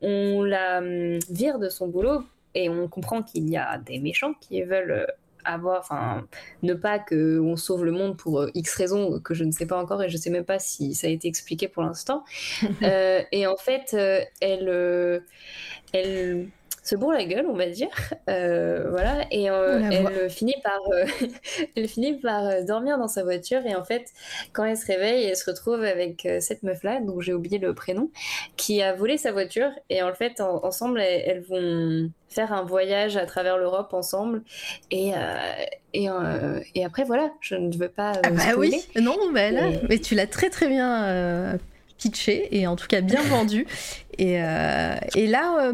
on 0.00 0.42
la 0.42 0.78
hum, 0.78 1.18
vire 1.30 1.58
de 1.58 1.68
son 1.68 1.88
boulot. 1.88 2.22
Et 2.54 2.68
on 2.68 2.88
comprend 2.88 3.22
qu'il 3.22 3.48
y 3.50 3.56
a 3.56 3.78
des 3.78 3.98
méchants 3.98 4.34
qui 4.40 4.62
veulent 4.62 5.06
avoir, 5.48 5.80
enfin, 5.80 6.26
ne 6.62 6.74
pas 6.74 6.98
qu'on 6.98 7.56
sauve 7.56 7.84
le 7.84 7.92
monde 7.92 8.16
pour 8.16 8.40
euh, 8.40 8.50
X 8.54 8.74
raisons 8.74 9.20
que 9.20 9.34
je 9.34 9.44
ne 9.44 9.50
sais 9.50 9.66
pas 9.66 9.80
encore 9.80 10.02
et 10.02 10.08
je 10.08 10.16
ne 10.16 10.20
sais 10.20 10.30
même 10.30 10.44
pas 10.44 10.58
si 10.58 10.94
ça 10.94 11.06
a 11.06 11.10
été 11.10 11.28
expliqué 11.28 11.68
pour 11.68 11.82
l'instant. 11.82 12.24
Euh, 12.82 13.22
et 13.32 13.46
en 13.46 13.56
fait, 13.56 13.94
euh, 13.94 14.20
elle, 14.40 15.22
elle 15.92 16.48
se 16.88 16.96
bourre 16.96 17.12
la 17.12 17.24
gueule, 17.24 17.46
on 17.48 17.54
va 17.54 17.66
dire. 17.66 17.88
voilà, 18.26 19.26
et 19.30 19.44
elle 19.44 20.30
finit 20.30 20.56
par, 20.62 20.80
elle 21.76 21.88
finit 21.88 22.14
par 22.14 22.64
dormir 22.64 22.98
dans 22.98 23.08
sa 23.08 23.24
voiture. 23.24 23.60
Et 23.66 23.74
en 23.74 23.84
fait, 23.84 24.06
quand 24.52 24.64
elle 24.64 24.76
se 24.76 24.86
réveille, 24.86 25.24
elle 25.24 25.36
se 25.36 25.48
retrouve 25.48 25.82
avec 25.82 26.26
cette 26.40 26.62
meuf-là, 26.62 27.00
dont 27.00 27.20
j'ai 27.20 27.34
oublié 27.34 27.58
le 27.58 27.74
prénom, 27.74 28.10
qui 28.56 28.82
a 28.82 28.94
volé 28.94 29.18
sa 29.18 29.32
voiture. 29.32 29.70
Et 29.90 30.02
en 30.02 30.12
fait, 30.14 30.40
ensemble, 30.40 31.00
elles, 31.00 31.42
vont 31.48 32.10
faire 32.28 32.52
un 32.52 32.62
voyage 32.62 33.16
à 33.16 33.26
travers 33.26 33.58
l'Europe 33.58 33.92
ensemble. 33.94 34.42
Et, 34.90 35.12
euh, 35.14 35.18
et, 35.92 36.08
euh, 36.08 36.60
et, 36.74 36.84
après, 36.84 37.04
voilà, 37.04 37.30
je 37.40 37.54
ne 37.54 37.74
veux 37.74 37.88
pas. 37.88 38.12
Euh, 38.12 38.20
ah 38.24 38.30
bah 38.30 38.42
oui, 38.56 38.74
non, 38.96 39.16
bah 39.32 39.50
là, 39.50 39.70
mais 39.88 39.98
tu 39.98 40.14
l'as 40.14 40.26
très 40.26 40.50
très 40.50 40.68
bien 40.68 41.58
pitché 41.98 42.56
et 42.56 42.66
en 42.68 42.76
tout 42.76 42.86
cas 42.86 43.00
bien 43.00 43.22
vendu. 43.22 43.66
Et, 44.18 44.34
et 45.14 45.26
là, 45.26 45.72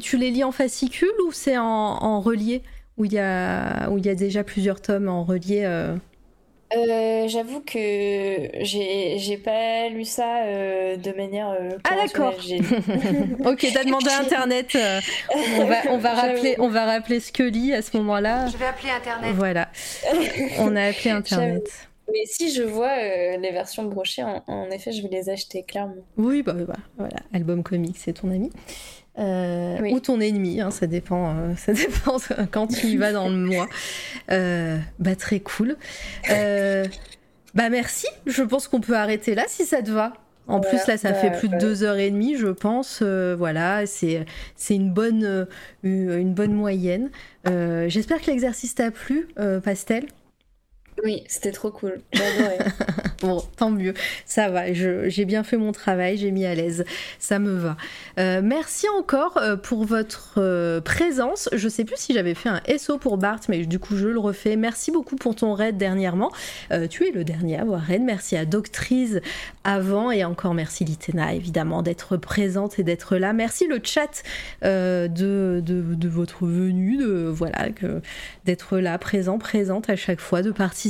tu 0.00 0.16
les 0.16 0.30
lis 0.30 0.44
en 0.44 0.52
fascicule 0.52 1.12
ou 1.26 1.32
c'est 1.32 1.58
en, 1.58 1.64
en, 1.64 2.20
relié 2.20 2.62
où 2.96 3.04
il, 3.04 3.12
y 3.12 3.18
a, 3.18 3.90
où 3.90 3.98
il 3.98 4.06
y 4.06 4.08
a 4.08 4.14
déjà 4.14 4.42
plusieurs 4.42 4.80
tomes 4.80 5.08
en 5.08 5.22
relié 5.22 5.64
euh, 6.76 7.28
j'avoue 7.28 7.60
que 7.60 7.78
j'ai 8.60 9.40
pas 9.42 9.88
lu 9.88 10.04
ça 10.04 10.42
euh, 10.44 10.96
de 10.96 11.12
manière. 11.12 11.48
Euh, 11.48 11.70
ah 11.84 11.96
d'accord. 11.96 12.34
ok, 13.46 13.66
t'as 13.72 13.84
demandé 13.84 14.10
à 14.10 14.18
Internet. 14.20 14.76
on 15.56 15.64
va, 15.64 15.76
on 15.90 15.98
va 15.98 16.14
rappeler, 16.14 16.56
on 16.58 16.68
va 16.68 16.84
rappeler 16.84 17.20
Scully 17.20 17.72
à 17.72 17.80
ce 17.80 17.96
moment-là. 17.96 18.48
Je 18.48 18.56
vais 18.58 18.66
appeler 18.66 18.90
Internet. 18.90 19.34
Voilà. 19.34 19.68
on 20.58 20.76
a 20.76 20.82
appelé 20.84 21.10
Internet. 21.10 21.87
Mais 22.10 22.24
si 22.24 22.52
je 22.52 22.62
vois 22.62 22.96
les 22.96 23.50
versions 23.52 23.84
brochées, 23.84 24.22
en, 24.22 24.70
effet, 24.70 24.92
je 24.92 25.02
vais 25.02 25.08
les 25.08 25.28
acheter 25.28 25.62
clairement. 25.62 26.04
Oui, 26.16 26.42
bah, 26.42 26.54
bah 26.54 26.76
voilà, 26.96 27.16
album 27.32 27.62
comics, 27.62 27.96
c'est 27.98 28.14
ton 28.14 28.30
ami. 28.30 28.50
Euh, 29.18 29.80
ou 29.90 29.98
ton 29.98 30.20
ennemi, 30.20 30.60
hein, 30.60 30.70
ça 30.70 30.86
dépend, 30.86 31.30
euh, 31.30 31.54
ça 31.56 31.72
dépend 31.72 32.18
quand 32.50 32.68
tu 32.68 32.86
y 32.86 32.96
vas 32.96 33.12
dans 33.12 33.28
le 33.28 33.36
mois. 33.36 33.68
Euh, 34.30 34.78
bah 34.98 35.16
très 35.16 35.40
cool. 35.40 35.76
bah 36.28 37.70
merci. 37.70 38.06
Je 38.26 38.42
pense 38.42 38.68
qu'on 38.68 38.80
peut 38.80 38.96
arrêter 38.96 39.34
là 39.34 39.44
si 39.48 39.64
ça 39.64 39.82
te 39.82 39.90
va. 39.90 40.12
En 40.46 40.60
plus 40.60 40.86
là, 40.86 40.96
ça 40.96 41.12
fait 41.12 41.30
plus 41.30 41.50
de 41.50 41.58
deux 41.58 41.82
heures 41.82 41.98
et 41.98 42.10
demie, 42.10 42.36
je 42.36 42.46
pense. 42.46 43.02
voilà, 43.02 43.84
c'est 43.84 44.24
c'est 44.56 44.74
une 44.74 44.90
bonne 44.90 45.46
une 45.82 46.32
bonne 46.32 46.54
moyenne. 46.54 47.10
J'espère 47.44 48.22
que 48.22 48.30
l'exercice 48.30 48.74
t'a 48.74 48.90
plu, 48.90 49.28
Pastel. 49.62 50.06
Oui, 51.04 51.22
c'était 51.28 51.52
trop 51.52 51.70
cool. 51.70 52.00
bon, 53.22 53.42
tant 53.56 53.70
mieux. 53.70 53.94
Ça 54.26 54.48
va. 54.48 54.72
J'ai 54.72 55.24
bien 55.24 55.44
fait 55.44 55.56
mon 55.56 55.72
travail. 55.72 56.16
J'ai 56.16 56.30
mis 56.30 56.44
à 56.44 56.54
l'aise. 56.54 56.84
Ça 57.18 57.38
me 57.38 57.52
va. 57.52 57.76
Euh, 58.18 58.40
merci 58.42 58.86
encore 58.98 59.36
euh, 59.36 59.56
pour 59.56 59.84
votre 59.84 60.34
euh, 60.38 60.80
présence. 60.80 61.48
Je 61.52 61.68
sais 61.68 61.84
plus 61.84 61.96
si 61.96 62.14
j'avais 62.14 62.34
fait 62.34 62.48
un 62.48 62.60
SO 62.78 62.98
pour 62.98 63.16
Bart, 63.16 63.40
mais 63.48 63.64
du 63.64 63.78
coup, 63.78 63.96
je 63.96 64.08
le 64.08 64.18
refais. 64.18 64.56
Merci 64.56 64.90
beaucoup 64.90 65.16
pour 65.16 65.36
ton 65.36 65.52
raid 65.52 65.76
dernièrement. 65.76 66.32
tu 66.90 67.06
es 67.06 67.12
le 67.12 67.24
dernier 67.24 67.58
à 67.58 67.62
avoir 67.62 67.80
raid. 67.80 68.02
Merci 68.02 68.36
à 68.36 68.44
Doctrice 68.44 69.20
avant 69.64 70.10
et 70.10 70.24
encore 70.24 70.54
merci 70.54 70.84
Litena, 70.84 71.34
évidemment, 71.34 71.82
d'être 71.82 72.16
présente 72.16 72.78
et 72.78 72.82
d'être 72.82 73.16
là. 73.16 73.32
Merci 73.32 73.66
le 73.66 73.80
chat 73.82 74.22
de, 74.62 75.08
de, 75.08 75.60
de, 75.62 76.08
votre 76.08 76.46
venue, 76.46 76.96
de 76.96 77.28
voilà, 77.28 77.68
d'être 78.44 78.78
là, 78.78 78.98
présent, 78.98 79.38
présente 79.38 79.90
à 79.90 79.96
chaque 79.96 80.20
fois, 80.20 80.42
de 80.42 80.50
participer 80.50 80.87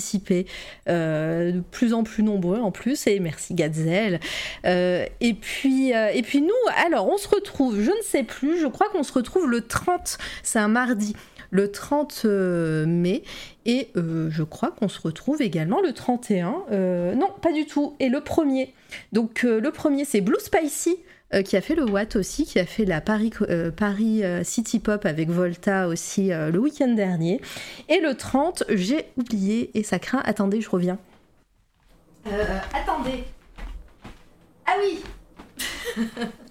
euh, 0.88 1.52
de 1.52 1.60
plus 1.60 1.94
en 1.94 2.02
plus 2.02 2.22
nombreux 2.22 2.58
en 2.58 2.70
plus, 2.70 3.06
et 3.06 3.20
merci 3.20 3.54
Gazelle. 3.54 4.20
Euh, 4.64 5.06
et, 5.20 5.34
puis, 5.34 5.94
euh, 5.94 6.10
et 6.12 6.22
puis 6.22 6.40
nous, 6.40 6.48
alors 6.84 7.08
on 7.08 7.16
se 7.16 7.28
retrouve, 7.28 7.80
je 7.80 7.90
ne 7.90 8.02
sais 8.02 8.22
plus, 8.22 8.60
je 8.60 8.66
crois 8.66 8.88
qu'on 8.90 9.02
se 9.02 9.12
retrouve 9.12 9.48
le 9.48 9.62
30, 9.62 10.18
c'est 10.42 10.58
un 10.58 10.68
mardi 10.68 11.14
le 11.50 11.70
30 11.72 12.26
mai 12.26 13.22
et 13.64 13.88
je 13.94 14.42
crois 14.42 14.70
qu'on 14.70 14.90
se 14.90 15.00
retrouve 15.00 15.40
également 15.40 15.80
le 15.80 15.94
31 15.94 16.64
non 17.16 17.28
pas 17.40 17.52
du 17.54 17.64
tout 17.64 17.96
et 18.00 18.10
le 18.10 18.20
premier 18.20 18.74
donc 19.12 19.44
le 19.44 19.70
premier 19.70 20.04
c'est 20.04 20.20
Blue 20.20 20.36
Spicy 20.40 20.98
euh, 21.34 21.42
qui 21.42 21.56
a 21.56 21.60
fait 21.60 21.74
le 21.74 21.84
Watt 21.84 22.16
aussi, 22.16 22.46
qui 22.46 22.58
a 22.58 22.64
fait 22.64 22.86
la 22.86 23.02
Paris, 23.02 23.32
euh, 23.42 23.70
Paris 23.70 24.24
euh, 24.24 24.42
City 24.44 24.78
Pop 24.78 25.04
avec 25.04 25.28
Volta 25.28 25.86
aussi 25.88 26.28
le 26.28 26.58
week-end 26.58 26.88
dernier. 26.88 27.40
Et 27.88 28.00
le 28.00 28.14
30, 28.14 28.64
j'ai 28.70 29.06
oublié 29.16 29.70
et 29.74 29.82
ça 29.82 29.98
craint. 29.98 30.22
Attendez, 30.24 30.60
je 30.60 30.70
reviens. 30.70 30.98
attendez. 32.72 33.24
Ah 34.66 34.72
oui 34.80 35.02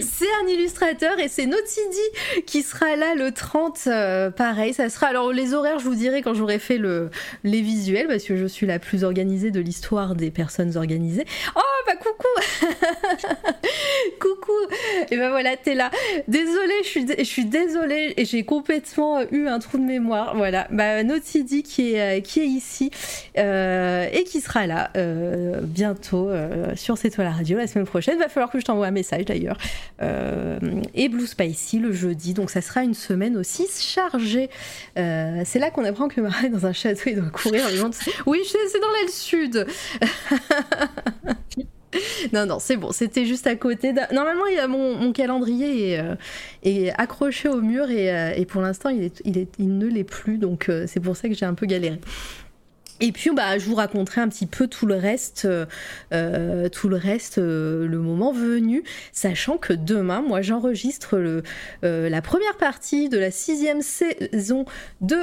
c'est 0.00 0.28
un 0.42 0.48
illustrateur 0.48 1.18
et 1.18 1.28
c'est 1.28 1.46
Notidi 1.46 2.44
qui 2.46 2.62
sera 2.62 2.96
là 2.96 3.14
le 3.14 3.32
30. 3.32 3.80
Euh, 3.86 4.30
pareil, 4.30 4.72
ça 4.72 4.88
sera. 4.88 5.08
Alors, 5.08 5.32
les 5.32 5.54
horaires, 5.54 5.78
je 5.78 5.84
vous 5.84 5.94
dirai 5.94 6.22
quand 6.22 6.34
j'aurai 6.34 6.58
fait 6.58 6.78
le, 6.78 7.10
les 7.44 7.60
visuels 7.60 8.06
parce 8.06 8.24
que 8.24 8.36
je 8.36 8.46
suis 8.46 8.66
la 8.66 8.78
plus 8.78 9.04
organisée 9.04 9.50
de 9.50 9.60
l'histoire 9.60 10.14
des 10.14 10.30
personnes 10.30 10.76
organisées. 10.76 11.24
Oh, 11.56 11.60
bah 11.86 11.96
coucou 11.96 12.76
Coucou 14.20 14.52
Et 15.10 15.16
ben 15.16 15.30
voilà, 15.30 15.56
t'es 15.56 15.74
là. 15.74 15.90
Désolée, 16.28 16.82
je 16.82 16.88
suis, 16.88 17.06
je 17.18 17.24
suis 17.24 17.44
désolée 17.44 18.14
et 18.16 18.24
j'ai 18.24 18.44
complètement 18.44 19.20
eu 19.30 19.46
un 19.48 19.58
trou 19.58 19.78
de 19.78 19.84
mémoire. 19.84 20.36
Voilà, 20.36 20.66
bah, 20.70 21.02
Notidi 21.02 21.62
qui 21.62 21.94
est, 21.94 22.18
euh, 22.18 22.20
qui 22.20 22.40
est 22.40 22.46
ici 22.46 22.90
euh, 23.38 24.06
et 24.12 24.24
qui 24.24 24.40
sera 24.40 24.66
là 24.66 24.90
bientôt 25.62 26.30
sur 26.74 26.98
C'est 26.98 27.10
toi 27.10 27.24
la 27.24 27.30
radio 27.30 27.58
la 27.58 27.66
semaine 27.66 27.86
prochaine. 27.86 28.18
Va 28.18 28.28
falloir 28.28 28.50
que 28.50 28.58
je 28.58 28.64
t'envoie 28.64 28.86
un 28.86 28.90
message 28.90 29.15
d'ailleurs. 29.24 29.58
Euh, 30.02 30.58
et 30.94 31.08
Blue 31.08 31.26
Spicy 31.26 31.78
le 31.78 31.92
jeudi. 31.92 32.34
Donc 32.34 32.50
ça 32.50 32.60
sera 32.60 32.82
une 32.82 32.94
semaine 32.94 33.36
aussi 33.36 33.66
chargée. 33.78 34.50
Euh, 34.98 35.42
c'est 35.44 35.58
là 35.58 35.70
qu'on 35.70 35.84
apprend 35.84 36.08
que 36.08 36.20
Marie 36.20 36.50
dans 36.50 36.66
un 36.66 36.72
château, 36.72 37.02
il 37.06 37.16
doit 37.16 37.30
courir. 37.30 37.62
Oui, 38.26 38.40
c'est 38.44 38.80
dans 38.80 38.90
l'aile 38.92 39.10
sud. 39.10 39.66
non, 42.32 42.46
non, 42.46 42.58
c'est 42.58 42.76
bon, 42.76 42.92
c'était 42.92 43.24
juste 43.24 43.46
à 43.46 43.56
côté. 43.56 43.92
Normalement, 44.12 44.46
il 44.46 44.58
a 44.58 44.68
mon, 44.68 45.12
calendrier 45.12 45.92
est, 45.92 46.00
euh, 46.00 46.92
accroché 46.96 47.48
au 47.48 47.60
mur 47.60 47.90
et, 47.90 48.44
pour 48.46 48.60
l'instant, 48.60 48.90
il, 48.90 49.10
ne 49.58 49.86
l'est 49.86 50.04
plus, 50.04 50.38
donc 50.38 50.70
c'est 50.86 51.00
pour 51.00 51.16
ça 51.16 51.28
que 51.28 51.34
j'ai 51.34 51.46
un 51.46 51.54
peu 51.54 51.66
galéré. 51.66 52.00
Et 53.00 53.12
puis 53.12 53.30
bah, 53.30 53.58
je 53.58 53.66
vous 53.66 53.74
raconterai 53.74 54.20
un 54.20 54.28
petit 54.28 54.46
peu 54.46 54.66
tout 54.68 54.86
le 54.86 54.94
reste, 54.94 55.44
euh, 55.44 55.66
euh, 56.12 56.68
tout 56.68 56.88
le 56.88 56.96
reste, 56.96 57.38
euh, 57.38 57.86
le 57.86 57.98
moment 57.98 58.32
venu, 58.32 58.84
sachant 59.12 59.58
que 59.58 59.72
demain, 59.72 60.22
moi, 60.22 60.40
j'enregistre 60.40 61.16
la 61.82 62.22
première 62.22 62.56
partie 62.56 63.08
de 63.08 63.18
la 63.18 63.30
sixième 63.30 63.82
saison 63.82 64.64
de 65.00 65.16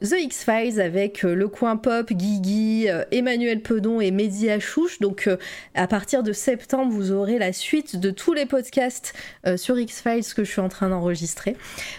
The 0.00 0.14
X 0.18 0.44
Files 0.44 0.80
avec 0.80 1.22
le 1.22 1.48
coin 1.48 1.76
pop, 1.76 2.12
Guigui, 2.12 2.86
Emmanuel 3.10 3.60
Pedon 3.60 4.00
et 4.00 4.10
Mehdi 4.10 4.50
Achouche. 4.50 5.00
Donc, 5.00 5.28
à 5.74 5.86
partir 5.86 6.22
de 6.22 6.32
septembre, 6.32 6.92
vous 6.92 7.12
aurez 7.12 7.38
la 7.38 7.52
suite 7.52 7.96
de 7.96 8.10
tous 8.10 8.32
les 8.32 8.46
podcasts 8.46 9.14
sur 9.56 9.78
X 9.78 10.02
Files 10.02 10.34
que 10.34 10.44
je 10.44 10.50
suis 10.50 10.60
en 10.60 10.68
train 10.68 10.88
d'enregistrer 10.88 11.56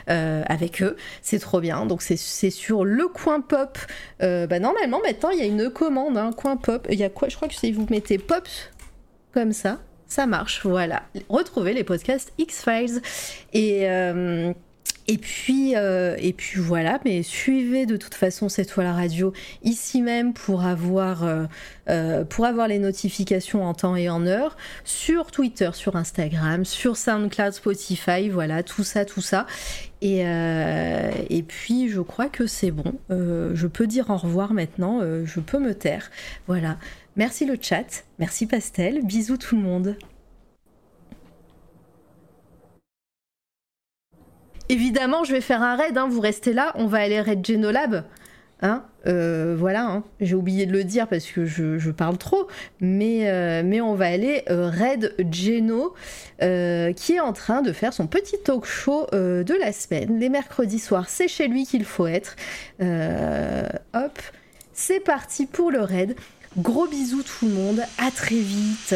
avec 0.08 0.82
eux. 0.82 0.96
C'est 1.22 1.40
trop 1.40 1.60
bien. 1.60 1.86
Donc, 1.86 2.02
c'est 2.02 2.50
sur 2.50 2.86
le 2.86 3.08
coin 3.08 3.42
pop. 3.42 3.78
bah, 4.20 4.60
normalement 4.60 5.02
maintenant, 5.04 5.30
il 5.30 5.40
y 5.40 5.42
a 5.42 5.46
une 5.46 5.70
commande, 5.70 6.18
un 6.18 6.32
coin 6.32 6.58
pop. 6.58 6.88
Il 6.90 7.00
y 7.00 7.04
a 7.04 7.10
quoi 7.10 7.30
Je 7.30 7.36
crois 7.36 7.48
que 7.48 7.56
si 7.56 7.72
vous 7.72 7.86
mettez 7.90 8.18
pop 8.18 8.48
comme 9.34 9.54
ça, 9.54 9.80
ça 10.08 10.26
marche. 10.26 10.66
Voilà. 10.66 11.04
Retrouvez 11.30 11.74
les 11.74 11.84
podcasts 11.84 12.34
X-Files. 12.38 13.02
Et. 13.54 13.90
Euh, 13.90 14.54
et 15.08 15.18
puis, 15.18 15.76
euh, 15.76 16.16
et 16.20 16.34
puis 16.34 16.60
voilà, 16.60 17.00
mais 17.06 17.24
suivez 17.24 17.86
de 17.86 17.98
toute 17.98 18.16
façon 18.16 18.50
cette 18.50 18.72
fois 18.72 18.84
la 18.84 18.94
radio 18.94 19.34
ici 19.64 20.02
même 20.02 20.34
pour 20.34 20.64
avoir, 20.64 21.24
euh, 21.90 22.24
pour 22.26 22.46
avoir 22.46 22.68
les 22.68 22.80
notifications 22.80 23.66
en 23.66 23.74
temps 23.74 23.96
et 23.96 24.10
en 24.10 24.26
heure, 24.26 24.56
sur 24.84 25.32
Twitter, 25.32 25.70
sur 25.74 25.96
Instagram, 25.96 26.66
sur 26.66 26.98
SoundCloud, 26.98 27.54
Spotify, 27.54 28.30
voilà, 28.30 28.64
tout 28.64 28.84
ça, 28.84 29.06
tout 29.06 29.22
ça. 29.22 29.46
Euh, 30.04 31.12
et, 31.30 31.44
puis, 31.44 31.90
je 31.90 32.02
crois 32.02 32.28
que 32.28 32.48
c'est 32.48 32.72
bon. 32.72 32.94
Euh, 33.12 33.52
je 33.56 33.68
peux 33.68 33.88
dire 33.88 34.10
au 34.10 34.18
revoir 34.18 34.54
maintenant. 34.54 35.00
Euh, 35.02 35.26
je 35.26 35.40
peux 35.40 35.60
me 35.60 35.74
taire. 35.74 36.12
Voilà. 36.48 36.78
Merci 37.16 37.46
le 37.46 37.58
chat. 37.62 38.04
Merci 38.20 38.46
Pastel. 38.46 39.06
Bisous 39.06 39.38
tout 39.38 39.56
le 39.56 39.62
monde. 39.62 39.96
Évidemment, 44.74 45.24
je 45.24 45.34
vais 45.34 45.42
faire 45.42 45.62
un 45.62 45.76
raid. 45.76 45.96
Hein. 46.00 46.08
Vous 46.10 46.20
restez 46.20 46.52
là. 46.52 46.72
On 46.74 46.88
va 46.88 46.98
aller 46.98 47.22
raid 47.22 47.46
Genolab. 47.46 48.06
Hein 48.64 48.84
euh, 49.06 49.56
voilà, 49.56 49.86
hein. 49.86 50.04
j'ai 50.20 50.34
oublié 50.34 50.66
de 50.66 50.72
le 50.72 50.84
dire 50.84 51.08
parce 51.08 51.26
que 51.26 51.46
je, 51.46 51.92
parle 51.92 52.18
trop, 52.18 52.48
mais, 52.80 53.30
euh, 53.30 53.62
mais 53.64 53.82
on 53.82 53.94
va 53.94 54.08
aller 54.08 54.44
euh, 54.50 54.72
Red 54.72 55.14
Geno 55.32 55.94
qui 56.40 57.14
est 57.14 57.20
en 57.20 57.34
train 57.34 57.62
de 57.62 57.72
faire 57.72 57.94
son 57.94 58.08
petit 58.08 58.38
talk 58.44 58.66
show 58.66 59.06
de 59.12 59.60
la 59.60 59.72
semaine. 59.74 60.18
Les 60.20 60.30
mercredis 60.30 60.80
soirs, 60.80 61.08
c'est 61.08 61.28
chez 61.28 61.48
lui 61.48 61.68
qu'il 61.68 61.86
faut 61.86 62.08
être. 62.08 62.36
hop, 62.82 64.20
c'est 64.74 65.02
parti 65.02 65.46
pour 65.46 65.70
le 65.70 65.82
raid. 65.82 66.16
Gros 66.58 66.88
bisous 66.88 67.22
tout 67.22 67.46
le 67.46 67.52
monde, 67.52 67.82
à 68.00 68.10
très 68.10 68.40
vite. 68.40 68.96